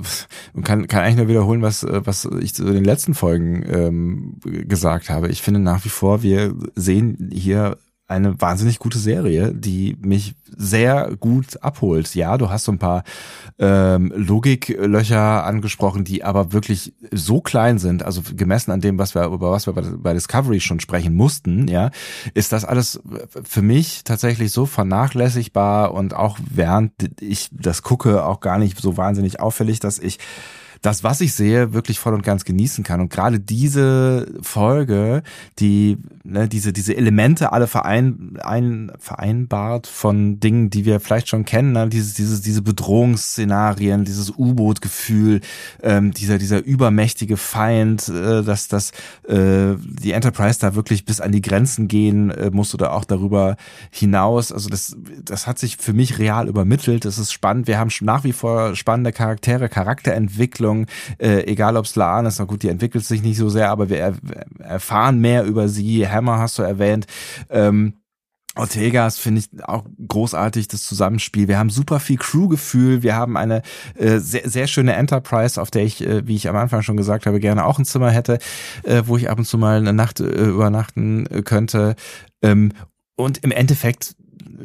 und 0.54 0.64
kann, 0.64 0.88
kann 0.88 1.04
eigentlich 1.04 1.18
nur 1.18 1.28
wiederholen, 1.28 1.62
was, 1.62 1.86
was 1.86 2.24
ich 2.40 2.56
zu 2.56 2.64
den 2.64 2.86
letzten 2.86 3.14
Folgen 3.14 3.64
ähm, 3.70 4.40
gesagt 4.44 5.10
habe. 5.10 5.28
Ich 5.28 5.42
finde 5.42 5.60
nach 5.60 5.84
wie 5.84 5.90
vor, 5.90 6.24
wir 6.24 6.56
sehen 6.76 7.30
hier 7.34 7.78
eine 8.10 8.42
wahnsinnig 8.42 8.80
gute 8.80 8.98
Serie, 8.98 9.54
die 9.54 9.96
mich 10.02 10.34
sehr 10.58 11.16
gut 11.20 11.62
abholt. 11.62 12.16
Ja, 12.16 12.38
du 12.38 12.50
hast 12.50 12.66
so 12.66 12.72
ein 12.72 12.80
paar 12.80 13.04
ähm, 13.60 14.12
Logiklöcher 14.16 15.46
angesprochen, 15.46 16.06
die 16.06 16.24
aber 16.24 16.52
wirklich 16.52 16.94
so 17.12 17.40
klein 17.40 17.78
sind, 17.78 18.04
also 18.04 18.22
gemessen 18.36 18.72
an 18.72 18.82
dem, 18.82 18.98
was 18.98 19.14
wir 19.14 19.26
über 19.26 19.52
was 19.52 19.68
wir 19.68 19.74
bei 19.74 20.14
Discovery 20.14 20.60
schon 20.60 20.80
sprechen 20.80 21.14
mussten, 21.14 21.68
ja, 21.68 21.92
ist 22.34 22.52
das 22.52 22.66
alles 22.66 23.00
für 23.44 23.62
mich 23.62 24.04
tatsächlich 24.04 24.52
so 24.52 24.66
vernachlässigbar 24.66 25.94
und 25.94 26.16
auch 26.16 26.40
während 26.50 26.92
ich 27.22 27.50
das 27.52 27.84
gucke 27.84 28.26
auch 28.26 28.40
gar 28.40 28.58
nicht 28.58 28.80
so 28.80 28.98
wahnsinnig 28.98 29.40
auffällig, 29.40 29.80
dass 29.80 30.00
ich 30.00 30.18
das, 30.82 31.04
was 31.04 31.20
ich 31.22 31.34
sehe, 31.34 31.74
wirklich 31.74 32.00
voll 32.00 32.14
und 32.14 32.24
ganz 32.24 32.46
genießen 32.46 32.84
kann. 32.84 33.02
Und 33.02 33.10
gerade 33.10 33.40
diese 33.40 34.28
Folge, 34.42 35.24
die 35.60 35.98
ne, 36.24 36.48
diese 36.48 36.72
diese 36.72 36.96
Elemente 36.96 37.52
alle 37.52 37.68
verein, 37.68 38.38
ein, 38.42 38.92
vereinbart 38.98 39.88
von 39.88 40.40
Dingen, 40.40 40.70
die 40.70 40.86
wir 40.86 41.00
vielleicht 41.00 41.28
schon 41.28 41.44
kennen, 41.44 41.74
ne? 41.74 41.90
dieses 41.90 42.14
diese 42.14 42.42
diese 42.42 42.62
Bedrohungsszenarien, 42.62 44.06
dieses 44.06 44.32
U-Boot-Gefühl, 44.38 45.42
ähm, 45.84 46.12
dieser 46.12 46.38
dieser 46.38 46.64
übermächtige 46.64 47.36
Feind, 47.36 48.08
äh, 48.08 48.44
dass 48.44 48.70
dass 48.70 48.92
äh, 49.28 49.76
die 49.78 50.14
Enterprise 50.14 50.60
da 50.60 50.76
wirklich 50.76 51.04
bis 51.04 51.20
an 51.20 51.34
die 51.34 51.42
Grenzen 51.42 51.90
gehen 51.90 52.32
äh, 52.32 52.52
muss 52.52 52.74
oder 52.74 52.94
auch 52.94 53.04
darüber 53.04 53.58
hinaus. 53.92 54.54
Also 54.54 54.70
das 54.70 54.96
das 55.26 55.46
hat 55.46 55.60
sich 55.60 55.76
für 55.76 55.94
mich 55.94 56.20
real 56.20 56.48
übermittelt. 56.48 57.04
Das 57.04 57.18
ist 57.18 57.34
spannend. 57.34 57.68
Wir 57.68 57.80
haben 57.80 57.90
nach 58.02 58.24
wie 58.24 58.34
vor 58.34 58.76
spannende 58.76 59.12
Charaktere, 59.12 59.68
Charakterentwicklung 59.68 60.69
Entwicklung, 60.70 60.86
äh, 61.18 61.44
egal 61.46 61.78
ob 61.78 61.86
es 61.86 61.96
Laan 61.96 62.26
ist, 62.26 62.40
na 62.40 62.46
gut, 62.46 62.64
die 62.64 62.70
entwickelt 62.70 63.06
sich 63.06 63.22
nicht 63.22 63.38
so 63.38 63.50
sehr, 63.50 63.70
aber 63.70 63.90
wir 63.90 63.98
er 64.00 64.14
erfahren 64.60 65.20
mehr 65.20 65.44
über 65.44 65.68
sie. 65.68 66.08
Hammer 66.08 66.40
hast 66.40 66.58
du 66.58 66.64
erwähnt. 66.64 67.08
Ähm, 67.50 67.94
Ortegas 68.56 69.18
finde 69.18 69.42
ich 69.42 69.64
auch 69.64 69.86
großartig, 70.06 70.68
das 70.68 70.84
Zusammenspiel. 70.84 71.48
Wir 71.48 71.60
haben 71.60 71.70
super 71.70 72.00
viel 72.00 72.18
Crew-Gefühl. 72.18 73.04
Wir 73.04 73.16
haben 73.16 73.38
eine 73.38 73.62
äh, 73.96 74.18
sehr, 74.18 74.50
sehr 74.50 74.68
schöne 74.68 74.94
Enterprise, 74.94 75.62
auf 75.62 75.72
der 75.72 75.84
ich, 75.84 76.06
äh, 76.06 76.28
wie 76.28 76.36
ich 76.36 76.50
am 76.50 76.56
Anfang 76.56 76.82
schon 76.82 76.98
gesagt 76.98 77.26
habe, 77.26 77.40
gerne 77.40 77.66
auch 77.66 77.80
ein 77.80 77.86
Zimmer 77.86 78.12
hätte, 78.12 78.40
äh, 78.84 79.04
wo 79.06 79.18
ich 79.18 79.30
ab 79.30 79.38
und 79.38 79.46
zu 79.46 79.58
mal 79.58 79.78
eine 79.78 79.94
Nacht 79.94 80.20
äh, 80.20 80.24
übernachten 80.24 81.26
äh, 81.28 81.42
könnte. 81.42 81.96
Ähm, 82.42 82.74
und 83.16 83.38
im 83.44 83.52
Endeffekt 83.52 84.16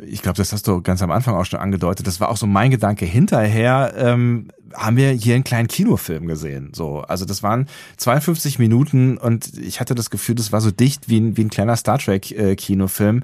ich 0.07 0.23
glaube, 0.23 0.37
das 0.37 0.53
hast 0.53 0.67
du 0.67 0.83
ganz 0.83 1.03
am 1.03 1.11
Anfang 1.11 1.35
auch 1.35 1.45
schon 1.45 1.61
angedeutet. 1.61 2.07
Das 2.07 2.21
war 2.21 2.29
auch 2.29 2.37
so 2.37 2.47
mein 2.47 2.71
Gedanke 2.71 3.05
hinterher. 3.05 3.95
Ähm, 3.97 4.49
haben 4.75 4.97
wir 4.97 5.11
hier 5.11 5.35
einen 5.35 5.45
kleinen 5.45 5.69
Kinofilm 5.69 6.27
gesehen. 6.27 6.73
So, 6.75 7.01
also 7.01 7.25
das 7.25 7.43
waren 7.43 7.67
52 7.97 8.59
Minuten 8.59 9.19
und 9.19 9.57
ich 9.59 9.81
hatte 9.81 9.95
das 9.95 10.11
Gefühl, 10.11 10.35
das 10.35 10.53
war 10.53 10.61
so 10.61 10.71
dicht 10.71 11.09
wie 11.09 11.21
ein, 11.21 11.37
wie 11.37 11.45
ein 11.45 11.51
kleiner 11.51 11.77
Star 11.77 11.99
Trek 11.99 12.31
äh, 12.33 12.57
Kinofilm. 12.57 13.23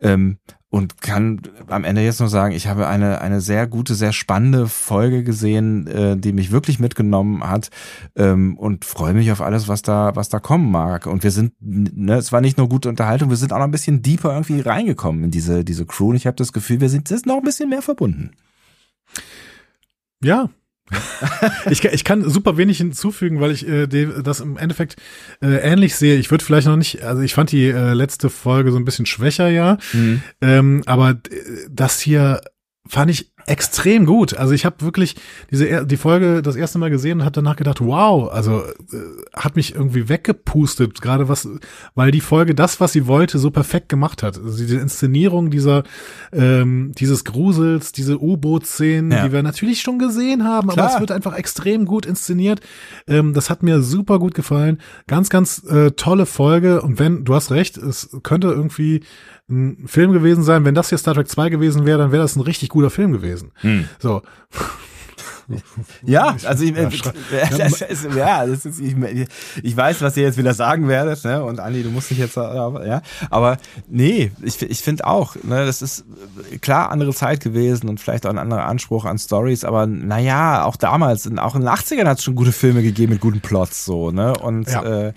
Ähm, 0.00 0.38
und 0.76 1.00
kann 1.00 1.40
am 1.68 1.84
Ende 1.84 2.02
jetzt 2.02 2.20
nur 2.20 2.28
sagen, 2.28 2.54
ich 2.54 2.66
habe 2.66 2.86
eine 2.86 3.22
eine 3.22 3.40
sehr 3.40 3.66
gute, 3.66 3.94
sehr 3.94 4.12
spannende 4.12 4.68
Folge 4.68 5.24
gesehen, 5.24 5.86
äh, 5.86 6.18
die 6.18 6.34
mich 6.34 6.50
wirklich 6.50 6.78
mitgenommen 6.78 7.42
hat 7.48 7.70
ähm, 8.14 8.58
und 8.58 8.84
freue 8.84 9.14
mich 9.14 9.32
auf 9.32 9.40
alles, 9.40 9.68
was 9.68 9.80
da 9.80 10.14
was 10.14 10.28
da 10.28 10.38
kommen 10.38 10.70
mag. 10.70 11.06
Und 11.06 11.24
wir 11.24 11.30
sind, 11.30 11.54
ne, 11.60 12.16
es 12.16 12.30
war 12.30 12.42
nicht 12.42 12.58
nur 12.58 12.68
gute 12.68 12.90
Unterhaltung, 12.90 13.30
wir 13.30 13.38
sind 13.38 13.54
auch 13.54 13.58
noch 13.58 13.64
ein 13.64 13.70
bisschen 13.70 14.02
deeper 14.02 14.34
irgendwie 14.34 14.60
reingekommen 14.60 15.24
in 15.24 15.30
diese 15.30 15.64
diese 15.64 15.86
Crew. 15.86 16.10
Und 16.10 16.16
ich 16.16 16.26
habe 16.26 16.36
das 16.36 16.52
Gefühl, 16.52 16.82
wir 16.82 16.90
sind 16.90 17.08
jetzt 17.08 17.24
noch 17.24 17.38
ein 17.38 17.42
bisschen 17.42 17.70
mehr 17.70 17.80
verbunden. 17.80 18.32
Ja, 20.22 20.50
ich, 21.70 21.84
ich 21.84 22.04
kann 22.04 22.28
super 22.28 22.56
wenig 22.56 22.78
hinzufügen, 22.78 23.40
weil 23.40 23.50
ich 23.50 23.66
äh, 23.66 23.86
das 24.22 24.40
im 24.40 24.56
Endeffekt 24.56 24.96
äh, 25.42 25.56
ähnlich 25.56 25.96
sehe. 25.96 26.16
Ich 26.16 26.30
würde 26.30 26.44
vielleicht 26.44 26.66
noch 26.66 26.76
nicht, 26.76 27.02
also 27.02 27.22
ich 27.22 27.34
fand 27.34 27.50
die 27.52 27.66
äh, 27.66 27.92
letzte 27.92 28.30
Folge 28.30 28.70
so 28.70 28.78
ein 28.78 28.84
bisschen 28.84 29.06
schwächer, 29.06 29.48
ja. 29.48 29.78
Mhm. 29.92 30.22
Ähm, 30.40 30.82
aber 30.86 31.10
äh, 31.10 31.16
das 31.68 32.00
hier 32.00 32.40
fand 32.86 33.10
ich 33.10 33.32
extrem 33.46 34.06
gut. 34.06 34.36
Also 34.36 34.52
ich 34.52 34.64
habe 34.64 34.80
wirklich 34.80 35.16
diese 35.50 35.86
die 35.86 35.96
Folge 35.96 36.42
das 36.42 36.56
erste 36.56 36.78
Mal 36.78 36.90
gesehen 36.90 37.20
und 37.20 37.24
habe 37.24 37.32
danach 37.32 37.56
gedacht, 37.56 37.80
wow, 37.80 38.30
also 38.30 38.60
äh, 38.60 38.98
hat 39.34 39.56
mich 39.56 39.74
irgendwie 39.74 40.08
weggepustet, 40.08 41.00
gerade 41.00 41.28
was, 41.28 41.48
weil 41.94 42.10
die 42.10 42.20
Folge 42.20 42.54
das, 42.54 42.80
was 42.80 42.92
sie 42.92 43.06
wollte, 43.06 43.38
so 43.38 43.50
perfekt 43.50 43.88
gemacht 43.88 44.22
hat. 44.22 44.38
Also 44.38 44.58
diese 44.58 44.78
Inszenierung 44.78 45.50
dieser 45.50 45.84
ähm, 46.32 46.92
dieses 46.98 47.24
Grusels, 47.24 47.92
diese 47.92 48.20
U-Boot-Szenen, 48.20 49.10
ja. 49.12 49.26
die 49.26 49.32
wir 49.32 49.42
natürlich 49.42 49.80
schon 49.80 49.98
gesehen 49.98 50.44
haben, 50.44 50.68
Klar. 50.68 50.86
aber 50.86 50.94
es 50.94 51.00
wird 51.00 51.12
einfach 51.12 51.34
extrem 51.34 51.86
gut 51.86 52.06
inszeniert. 52.06 52.60
Ähm, 53.06 53.32
das 53.32 53.50
hat 53.50 53.62
mir 53.62 53.82
super 53.82 54.18
gut 54.18 54.34
gefallen. 54.34 54.78
Ganz, 55.06 55.30
ganz 55.30 55.64
äh, 55.64 55.92
tolle 55.92 56.26
Folge. 56.26 56.82
Und 56.82 56.98
wenn 56.98 57.24
du 57.24 57.34
hast 57.34 57.50
recht, 57.50 57.76
es 57.76 58.10
könnte 58.22 58.48
irgendwie 58.48 59.02
ein 59.48 59.86
Film 59.86 60.12
gewesen 60.12 60.42
sein. 60.42 60.64
Wenn 60.64 60.74
das 60.74 60.88
hier 60.88 60.98
Star 60.98 61.14
Trek 61.14 61.28
2 61.28 61.50
gewesen 61.50 61.86
wäre, 61.86 61.98
dann 61.98 62.10
wäre 62.10 62.22
das 62.22 62.34
ein 62.34 62.40
richtig 62.40 62.68
guter 62.68 62.90
Film 62.90 63.12
gewesen. 63.12 63.35
So. 63.98 64.22
Ja, 66.02 66.36
also 66.44 66.64
ich, 66.64 66.74
Ja, 66.74 66.88
äh, 66.88 66.90
schrei- 66.90 67.12
das 67.56 67.80
ist, 67.80 68.04
ja, 68.16 68.44
das 68.46 68.66
ist, 68.66 68.80
ich, 68.80 68.96
ich 69.62 69.76
weiß, 69.76 70.00
was 70.02 70.16
ihr 70.16 70.24
jetzt 70.24 70.38
wieder 70.38 70.54
sagen 70.54 70.88
werdet, 70.88 71.22
ne? 71.24 71.44
Und 71.44 71.60
Andi, 71.60 71.84
du 71.84 71.90
musst 71.90 72.10
dich 72.10 72.18
jetzt, 72.18 72.36
äh, 72.36 72.40
ja, 72.40 73.00
aber 73.30 73.58
nee, 73.88 74.32
ich, 74.42 74.60
ich 74.60 74.80
finde 74.80 75.06
auch, 75.06 75.36
ne, 75.44 75.64
das 75.64 75.82
ist 75.82 76.04
äh, 76.50 76.58
klar 76.58 76.90
andere 76.90 77.14
Zeit 77.14 77.44
gewesen 77.44 77.88
und 77.88 78.00
vielleicht 78.00 78.26
auch 78.26 78.30
ein 78.30 78.38
anderer 78.38 78.64
Anspruch 78.64 79.04
an 79.04 79.18
Stories, 79.18 79.62
aber 79.64 79.86
naja, 79.86 80.64
auch 80.64 80.74
damals, 80.74 81.30
auch 81.38 81.54
in 81.54 81.60
den 81.60 81.70
80ern 81.70 82.06
hat 82.08 82.18
es 82.18 82.24
schon 82.24 82.34
gute 82.34 82.50
Filme 82.52 82.82
gegeben 82.82 83.12
mit 83.12 83.20
guten 83.20 83.40
Plots, 83.40 83.84
so, 83.84 84.10
ne? 84.10 84.32
Und 84.36 84.68
Ja. 84.68 84.82
äh, 84.82 85.12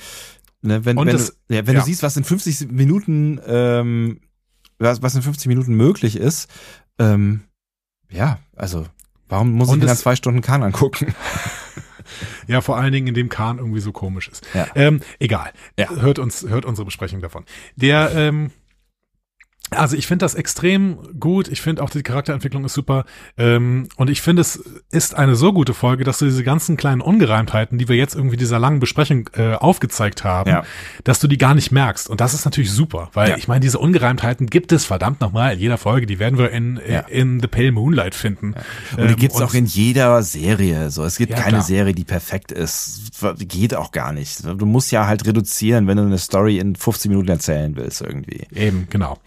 ne, 0.62 0.86
wenn, 0.86 0.96
Und 1.00 1.08
wenn, 1.08 1.18
das- 1.18 1.36
du, 1.48 1.56
ja, 1.56 1.66
wenn 1.66 1.74
ja. 1.74 1.80
du 1.80 1.86
siehst, 1.88 2.04
was 2.04 2.16
in 2.18 2.24
50 2.24 2.72
Minuten, 2.72 3.40
ähm, 3.48 4.20
was, 4.78 5.02
was 5.02 5.16
in 5.16 5.24
50 5.24 5.48
Minuten 5.48 5.74
möglich 5.74 6.18
ist, 6.18 6.50
ähm, 7.00 7.42
ja, 8.10 8.40
also 8.56 8.86
warum 9.28 9.52
muss 9.52 9.70
Und 9.70 9.76
ich 9.78 9.82
mir 9.82 9.88
dann 9.88 9.98
zwei 9.98 10.16
Stunden 10.16 10.42
Kahn 10.42 10.64
angucken? 10.64 11.14
Ja, 12.48 12.62
vor 12.62 12.78
allen 12.78 12.92
Dingen, 12.92 13.08
in 13.08 13.14
dem 13.14 13.30
Kahn 13.30 13.60
irgendwie 13.60 13.80
so 13.80 13.92
komisch 13.92 14.28
ist. 14.28 14.46
Ja. 14.56 14.68
Ähm, 14.76 15.02
egal. 15.20 15.52
Ja. 15.78 15.90
Hört 15.92 16.18
uns, 16.18 16.42
hört 16.42 16.66
unsere 16.66 16.86
Besprechung 16.86 17.22
davon. 17.22 17.46
Der, 17.76 18.12
ähm, 18.16 18.52
also 19.72 19.96
ich 19.96 20.08
finde 20.08 20.26
das 20.26 20.36
extrem 20.36 20.98
gut. 21.20 21.48
Ich 21.48 21.62
finde 21.62 21.84
auch 21.84 21.90
die 21.90 22.02
Charakterentwicklung 22.04 22.66
ist 22.66 22.74
super. 22.74 23.06
Ähm, 23.38 23.88
und 23.98 24.10
ich 24.10 24.22
finde, 24.22 24.42
es 24.42 24.58
ist 24.92 25.16
eine 25.16 25.36
so 25.36 25.54
gute 25.54 25.74
Folge, 25.74 26.04
dass 26.04 26.20
du 26.20 26.26
diese 26.26 26.44
ganzen 26.44 26.78
kleinen 26.78 27.02
Ungereimtheiten, 27.02 27.78
die 27.78 27.88
wir 27.88 27.96
jetzt 27.96 28.16
irgendwie 28.16 28.38
dieser 28.38 28.60
langen 28.60 28.80
Besprechung 28.80 29.30
äh, 29.36 29.54
aufgezeigt 29.54 30.24
haben, 30.24 30.50
Ja. 30.50 30.64
dass 31.04 31.20
du 31.20 31.28
die 31.28 31.38
gar 31.38 31.54
nicht 31.56 31.72
merkst. 31.72 32.10
Und 32.10 32.22
das 32.22 32.34
ist 32.34 32.46
natürlich 32.46 32.72
super, 32.72 33.10
weil 33.14 33.30
Ja. 33.30 33.38
ich 33.38 33.48
meine, 33.48 33.60
diese 33.62 33.80
Ungereimtheiten 33.80 34.48
gibt 34.48 34.72
es 34.72 34.86
verdammt 34.86 35.22
nochmal 35.22 35.54
in 35.54 35.60
jeder 35.60 35.78
Folge. 35.78 36.06
Die 36.06 36.20
werden 36.20 36.38
wir 36.40 36.52
in, 36.52 36.80
Ja. 36.88 37.02
in 37.02 37.40
The 37.40 37.48
Pale 37.48 37.72
Moonlight 37.72 38.16
finden. 38.16 38.56
Und 38.98 39.08
die 39.08 39.14
Ähm, 39.14 39.16
gibt's 39.16 39.38
und- 39.38 39.44
auch 39.44 39.54
in 39.54 39.66
jeder 39.66 40.22
Serie. 40.24 40.90
So, 40.90 41.04
es 41.04 41.18
gibt 41.18 41.34
keine 41.34 41.50
klar. 41.50 41.62
Serie, 41.62 41.94
die 41.94 42.04
perfekt 42.06 42.52
ist. 42.52 43.12
Geht 43.40 43.76
auch 43.76 43.92
gar 43.92 44.14
nicht. 44.14 44.44
Du 44.46 44.66
musst 44.66 44.92
ja 44.92 45.06
halt 45.08 45.26
reduzieren, 45.28 45.88
wenn 45.88 45.98
du 45.98 46.04
eine 46.04 46.18
Story 46.18 46.58
in 46.58 46.76
15 46.76 47.10
Minuten 47.10 47.30
erzählen 47.30 47.76
willst 47.76 48.02
irgendwie. 48.02 48.48
Eben, 48.56 48.88
genau. 48.90 49.18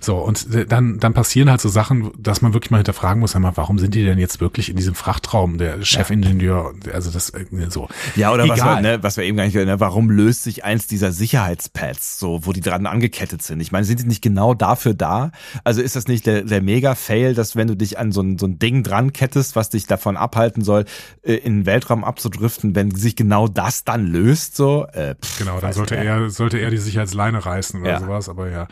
So, 0.00 0.16
und 0.18 0.46
dann, 0.70 0.98
dann 0.98 1.14
passieren 1.14 1.50
halt 1.50 1.60
so 1.60 1.68
Sachen, 1.68 2.10
dass 2.18 2.42
man 2.42 2.52
wirklich 2.54 2.70
mal 2.70 2.78
hinterfragen 2.78 3.20
muss, 3.20 3.34
einmal, 3.36 3.56
warum 3.56 3.78
sind 3.78 3.94
die 3.94 4.04
denn 4.04 4.18
jetzt 4.18 4.40
wirklich 4.40 4.68
in 4.68 4.76
diesem 4.76 4.94
Frachtraum, 4.94 5.58
der 5.58 5.82
Chefingenieur, 5.84 6.74
also 6.92 7.10
das 7.10 7.30
äh, 7.30 7.44
so. 7.68 7.88
Ja, 8.14 8.32
oder 8.32 8.48
was 8.48 8.58
Egal. 8.60 8.82
wir, 8.82 8.90
ne, 8.96 9.02
was 9.02 9.16
wir 9.16 9.24
eben 9.24 9.36
gar 9.36 9.44
nicht, 9.44 9.54
ne, 9.54 9.80
warum 9.80 10.10
löst 10.10 10.42
sich 10.42 10.64
eins 10.64 10.86
dieser 10.86 11.12
Sicherheitspads, 11.12 12.18
so, 12.18 12.44
wo 12.46 12.52
die 12.52 12.60
dran 12.60 12.86
angekettet 12.86 13.42
sind? 13.42 13.60
Ich 13.60 13.72
meine, 13.72 13.84
sind 13.84 14.00
die 14.00 14.06
nicht 14.06 14.22
genau 14.22 14.54
dafür 14.54 14.94
da? 14.94 15.30
Also 15.64 15.82
ist 15.82 15.96
das 15.96 16.08
nicht 16.08 16.26
der, 16.26 16.42
der 16.42 16.62
Mega-Fail, 16.62 17.34
dass 17.34 17.56
wenn 17.56 17.68
du 17.68 17.76
dich 17.76 17.98
an 17.98 18.12
so 18.12 18.20
ein, 18.22 18.38
so 18.38 18.46
ein 18.46 18.58
Ding 18.58 18.82
dran 18.82 19.12
kettest, 19.12 19.56
was 19.56 19.70
dich 19.70 19.86
davon 19.86 20.16
abhalten 20.16 20.62
soll, 20.64 20.84
äh, 21.22 21.34
in 21.34 21.60
den 21.60 21.66
Weltraum 21.66 22.04
abzudriften, 22.04 22.74
wenn 22.74 22.94
sich 22.94 23.16
genau 23.16 23.48
das 23.48 23.84
dann 23.84 24.06
löst, 24.06 24.56
so? 24.56 24.86
Äh, 24.92 25.14
pff, 25.14 25.38
Genau, 25.38 25.60
dann 25.60 25.72
sollte 25.72 25.96
er, 25.96 26.30
sollte 26.30 26.58
er 26.58 26.70
die 26.70 26.78
Sicherheitsleine 26.78 27.44
reißen 27.44 27.80
oder 27.80 27.90
Ja. 27.90 28.00
sowas, 28.00 28.28
aber 28.28 28.50
ja. 28.50 28.66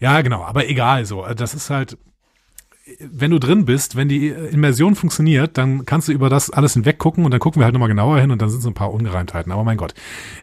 Ja, 0.00 0.22
genau, 0.22 0.42
aber 0.50 0.68
egal 0.68 1.06
so. 1.06 1.24
Das 1.36 1.54
ist 1.54 1.70
halt, 1.70 1.96
wenn 2.98 3.30
du 3.30 3.38
drin 3.38 3.66
bist, 3.66 3.94
wenn 3.94 4.08
die 4.08 4.30
Immersion 4.30 4.96
funktioniert, 4.96 5.56
dann 5.56 5.86
kannst 5.86 6.08
du 6.08 6.12
über 6.12 6.28
das 6.28 6.50
alles 6.50 6.72
hinweg 6.74 6.98
gucken 6.98 7.24
und 7.24 7.30
dann 7.30 7.38
gucken 7.38 7.60
wir 7.60 7.64
halt 7.66 7.72
nochmal 7.72 7.88
genauer 7.88 8.18
hin 8.18 8.32
und 8.32 8.42
dann 8.42 8.50
sind 8.50 8.60
so 8.60 8.68
ein 8.68 8.74
paar 8.74 8.92
Ungereimtheiten. 8.92 9.52
Aber 9.52 9.62
mein 9.62 9.76
Gott. 9.76 9.94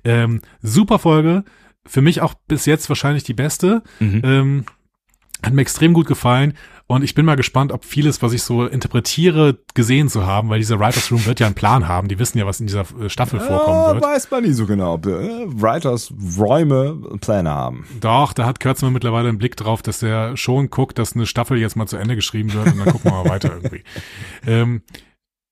Ähm, 0.05 0.41
super 0.61 0.97
Folge. 0.97 1.43
Für 1.85 2.01
mich 2.01 2.21
auch 2.21 2.35
bis 2.47 2.65
jetzt 2.65 2.87
wahrscheinlich 2.87 3.25
die 3.25 3.33
beste. 3.33 3.83
Mhm. 3.99 4.21
Ähm, 4.23 4.65
hat 5.43 5.53
mir 5.53 5.61
extrem 5.61 5.93
gut 5.93 6.07
gefallen. 6.07 6.53
Und 6.89 7.03
ich 7.03 7.13
bin 7.15 7.25
mal 7.25 7.35
gespannt, 7.35 7.73
ob 7.73 7.83
vieles, 7.83 8.21
was 8.21 8.31
ich 8.31 8.43
so 8.43 8.65
interpretiere, 8.65 9.57
gesehen 9.73 10.07
zu 10.07 10.25
haben, 10.25 10.47
weil 10.47 10.59
dieser 10.59 10.79
Writers 10.79 11.11
Room 11.11 11.25
wird 11.25 11.41
ja 11.41 11.45
einen 11.45 11.53
Plan 11.53 11.89
haben. 11.89 12.07
Die 12.07 12.17
wissen 12.17 12.37
ja, 12.37 12.45
was 12.45 12.61
in 12.61 12.67
dieser 12.67 12.85
äh, 13.01 13.09
Staffel 13.09 13.41
vorkommen 13.41 13.77
Ja, 13.87 13.93
wird. 13.95 14.03
weiß 14.05 14.31
man 14.31 14.43
nie 14.43 14.53
so 14.53 14.65
genau, 14.65 14.93
ob 14.93 15.05
äh, 15.05 15.09
Writers 15.47 16.13
Räume 16.39 16.95
Pläne 17.19 17.49
haben. 17.49 17.85
Doch, 17.99 18.31
da 18.31 18.45
hat 18.45 18.61
Kurtzmann 18.61 18.93
mittlerweile 18.93 19.27
einen 19.27 19.37
Blick 19.37 19.57
drauf, 19.57 19.81
dass 19.81 19.99
der 19.99 20.37
schon 20.37 20.69
guckt, 20.69 20.97
dass 20.97 21.13
eine 21.13 21.25
Staffel 21.25 21.57
jetzt 21.57 21.75
mal 21.75 21.87
zu 21.87 21.97
Ende 21.97 22.15
geschrieben 22.15 22.53
wird 22.53 22.67
und 22.67 22.77
dann 22.79 22.87
gucken 22.93 23.11
wir 23.11 23.21
mal 23.23 23.29
weiter 23.29 23.51
irgendwie. 23.61 23.83
Ähm, 24.45 24.81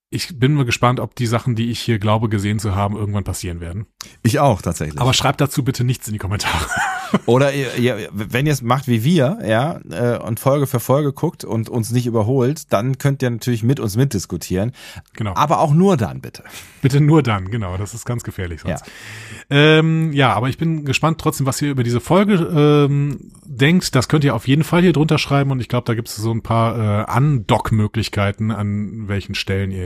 ich 0.09 0.39
bin 0.39 0.53
mal 0.53 0.65
gespannt, 0.65 0.99
ob 0.99 1.15
die 1.15 1.25
Sachen, 1.25 1.55
die 1.55 1.71
ich 1.71 1.79
hier 1.79 1.99
glaube 1.99 2.29
gesehen 2.29 2.59
zu 2.59 2.75
haben, 2.75 2.95
irgendwann 2.95 3.23
passieren 3.23 3.59
werden. 3.59 3.87
Ich 4.21 4.39
auch 4.39 4.61
tatsächlich. 4.61 4.99
Aber 4.99 5.13
schreibt 5.13 5.41
dazu 5.41 5.63
bitte 5.63 5.83
nichts 5.83 6.07
in 6.07 6.13
die 6.13 6.19
Kommentare. 6.19 6.67
Oder 7.25 7.53
ihr, 7.53 7.75
ihr, 7.75 8.09
wenn 8.11 8.45
ihr 8.45 8.53
es 8.53 8.61
macht 8.61 8.87
wie 8.87 9.03
wir, 9.03 9.39
ja, 9.45 9.79
äh, 9.89 10.17
und 10.19 10.39
Folge 10.39 10.67
für 10.67 10.79
Folge 10.79 11.13
guckt 11.13 11.43
und 11.43 11.69
uns 11.69 11.91
nicht 11.91 12.05
überholt, 12.05 12.71
dann 12.71 12.97
könnt 12.97 13.21
ihr 13.23 13.29
natürlich 13.29 13.63
mit 13.63 13.79
uns 13.79 13.95
mitdiskutieren. 13.95 14.73
Genau. 15.13 15.33
Aber 15.35 15.59
auch 15.59 15.73
nur 15.73 15.97
dann, 15.97 16.21
bitte. 16.21 16.43
Bitte 16.81 17.01
nur 17.01 17.23
dann, 17.23 17.49
genau. 17.49 17.77
Das 17.77 17.93
ist 17.93 18.05
ganz 18.05 18.23
gefährlich 18.23 18.61
sonst. 18.61 18.85
Ja, 19.49 19.57
ähm, 19.57 20.13
ja 20.13 20.33
aber 20.33 20.49
ich 20.49 20.57
bin 20.57 20.85
gespannt 20.85 21.19
trotzdem, 21.19 21.45
was 21.45 21.61
ihr 21.61 21.71
über 21.71 21.83
diese 21.83 21.99
Folge 21.99 22.35
ähm, 22.35 23.31
denkt. 23.45 23.95
Das 23.95 24.07
könnt 24.07 24.23
ihr 24.23 24.35
auf 24.35 24.47
jeden 24.47 24.63
Fall 24.63 24.81
hier 24.81 24.93
drunter 24.93 25.17
schreiben 25.17 25.51
und 25.51 25.59
ich 25.59 25.69
glaube, 25.69 25.85
da 25.85 25.93
gibt 25.93 26.09
es 26.09 26.15
so 26.15 26.31
ein 26.31 26.41
paar 26.41 27.07
äh, 27.07 27.17
Undock-Möglichkeiten, 27.17 28.51
an 28.51 29.07
welchen 29.07 29.35
Stellen 29.35 29.71
ihr 29.71 29.85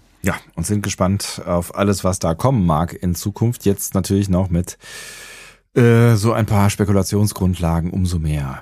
Ja, 0.23 0.35
und 0.55 0.65
sind 0.65 0.83
gespannt 0.83 1.41
auf 1.45 1.75
alles, 1.75 2.03
was 2.03 2.19
da 2.19 2.35
kommen 2.35 2.65
mag 2.65 2.93
in 2.93 3.15
Zukunft. 3.15 3.65
Jetzt 3.65 3.95
natürlich 3.95 4.29
noch 4.29 4.49
mit 4.49 4.77
äh, 5.75 6.15
so 6.15 6.33
ein 6.33 6.45
paar 6.45 6.69
Spekulationsgrundlagen 6.69 7.91
umso 7.91 8.19
mehr. 8.19 8.61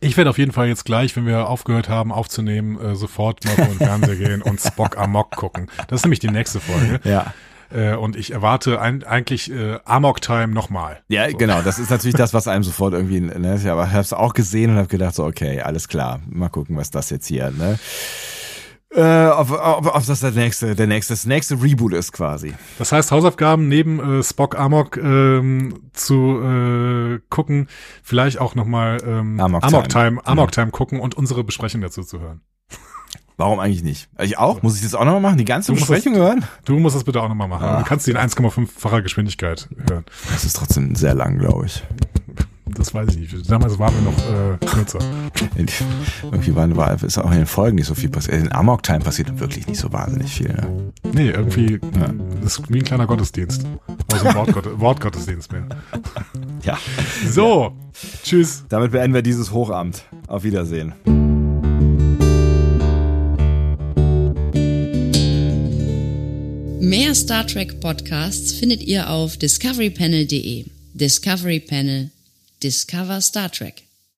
Ich 0.00 0.16
werde 0.16 0.30
auf 0.30 0.38
jeden 0.38 0.52
Fall 0.52 0.66
jetzt 0.66 0.84
gleich, 0.84 1.14
wenn 1.16 1.26
wir 1.26 1.48
aufgehört 1.48 1.88
haben 1.88 2.12
aufzunehmen, 2.12 2.78
äh, 2.80 2.96
sofort 2.96 3.44
mal 3.44 3.54
vor 3.54 3.66
den 3.66 3.78
Fernseher 3.78 4.16
gehen 4.16 4.42
und 4.42 4.60
Spock 4.60 4.98
Amok 4.98 5.30
gucken. 5.30 5.70
Das 5.86 6.00
ist 6.00 6.04
nämlich 6.04 6.18
die 6.18 6.28
nächste 6.28 6.60
Folge. 6.60 7.00
Ja. 7.04 7.32
Äh, 7.72 7.94
und 7.94 8.16
ich 8.16 8.32
erwarte 8.32 8.80
ein, 8.80 9.04
eigentlich 9.04 9.50
äh, 9.50 9.78
Amok 9.84 10.20
Time 10.20 10.48
nochmal. 10.48 11.00
Ja, 11.08 11.30
genau. 11.30 11.62
Das 11.62 11.78
ist 11.78 11.90
natürlich 11.90 12.16
das, 12.16 12.34
was 12.34 12.48
einem 12.48 12.64
sofort 12.64 12.92
irgendwie, 12.94 13.20
ne, 13.20 13.56
ich 13.56 13.66
habe 13.66 14.00
es 14.00 14.12
auch 14.12 14.34
gesehen 14.34 14.72
und 14.72 14.76
habe 14.76 14.88
gedacht, 14.88 15.14
so, 15.14 15.24
okay, 15.24 15.60
alles 15.60 15.88
klar, 15.88 16.20
mal 16.28 16.48
gucken, 16.48 16.76
was 16.76 16.90
das 16.90 17.10
jetzt 17.10 17.26
hier, 17.26 17.50
ne? 17.50 17.78
Äh, 18.94 19.28
ob, 19.28 19.50
ob, 19.50 19.94
ob 19.94 20.06
das 20.06 20.20
der 20.20 20.32
nächste, 20.32 20.74
der 20.74 20.86
nächste, 20.86 21.14
das 21.14 21.24
nächste 21.24 21.62
Reboot 21.62 21.94
ist 21.94 22.12
quasi. 22.12 22.52
Das 22.78 22.92
heißt, 22.92 23.10
Hausaufgaben 23.10 23.68
neben 23.68 24.18
äh, 24.18 24.22
Spock 24.22 24.58
Amok 24.58 24.98
ähm, 24.98 25.90
zu 25.94 26.40
äh, 26.42 27.20
gucken, 27.30 27.68
vielleicht 28.02 28.38
auch 28.38 28.54
nochmal 28.54 28.98
ähm, 29.06 29.40
Amok 29.40 29.64
Amok, 29.64 29.88
Time. 29.88 30.04
Time, 30.04 30.26
Amok 30.26 30.52
Time 30.52 30.70
gucken 30.70 31.00
und 31.00 31.14
unsere 31.14 31.42
Besprechung 31.42 31.80
dazu 31.80 32.02
zu 32.02 32.20
hören. 32.20 32.42
Warum 33.38 33.60
eigentlich 33.60 33.82
nicht? 33.82 34.08
Ich 34.20 34.36
auch? 34.38 34.62
Muss 34.62 34.76
ich 34.76 34.82
das 34.82 34.94
auch 34.94 35.04
nochmal 35.04 35.22
machen? 35.22 35.38
Die 35.38 35.44
ganze 35.46 35.72
Du 35.72 35.78
Besprechung 35.78 36.14
hören? 36.14 36.44
Du 36.66 36.78
musst 36.78 36.94
das 36.94 37.04
bitte 37.04 37.22
auch 37.22 37.28
nochmal 37.28 37.48
machen. 37.48 37.66
Ah. 37.66 37.78
Du 37.78 37.84
kannst 37.84 38.06
die 38.06 38.10
in 38.10 38.18
1,5-facher 38.18 39.00
Geschwindigkeit 39.00 39.68
hören. 39.88 40.04
Das 40.30 40.44
ist 40.44 40.54
trotzdem 40.54 40.94
sehr 40.94 41.14
lang, 41.14 41.38
glaube 41.38 41.66
ich. 41.66 41.82
Das 42.74 42.94
weiß 42.94 43.10
ich 43.10 43.32
nicht. 43.32 43.50
Damals 43.50 43.78
waren 43.78 43.94
wir 43.94 44.02
noch 44.02 44.18
äh, 44.18 44.66
kürzer. 44.66 44.98
Irgendwie 46.22 46.54
war, 46.54 46.76
war, 46.76 47.02
ist 47.02 47.18
auch 47.18 47.30
in 47.30 47.38
den 47.38 47.46
Folgen 47.46 47.76
nicht 47.76 47.86
so 47.86 47.94
viel 47.94 48.10
passiert. 48.10 48.36
In 48.40 48.52
Amok 48.52 48.82
Time 48.82 49.00
passiert 49.00 49.38
wirklich 49.38 49.66
nicht 49.66 49.80
so 49.80 49.92
wahnsinnig 49.92 50.32
viel. 50.32 50.48
Ne? 50.48 50.92
Nee, 51.12 51.30
irgendwie 51.30 51.80
das 52.42 52.58
ist 52.58 52.72
wie 52.72 52.78
ein 52.78 52.84
kleiner 52.84 53.06
Gottesdienst. 53.06 53.66
Also 54.12 54.26
ein 54.26 54.34
Wortgott 54.34 54.68
Wortgottesdienst 54.80 55.52
mehr. 55.52 55.66
Ja. 56.64 56.78
So, 57.28 57.72
tschüss. 58.22 58.62
Damit 58.68 58.92
beenden 58.92 59.14
wir 59.14 59.22
dieses 59.22 59.50
Hochamt. 59.50 60.04
Auf 60.28 60.44
Wiedersehen. 60.44 60.92
Mehr 66.80 67.16
Star 67.16 67.44
Trek 67.48 67.80
Podcasts 67.80 68.52
findet 68.52 68.82
ihr 68.82 69.10
auf 69.10 69.36
discoverypanel.de. 69.36 70.66
Discovery 70.94 71.58
Panel. 71.58 72.11
Discover 72.62 73.20
Star 73.20 73.48
Trek. 73.48 73.91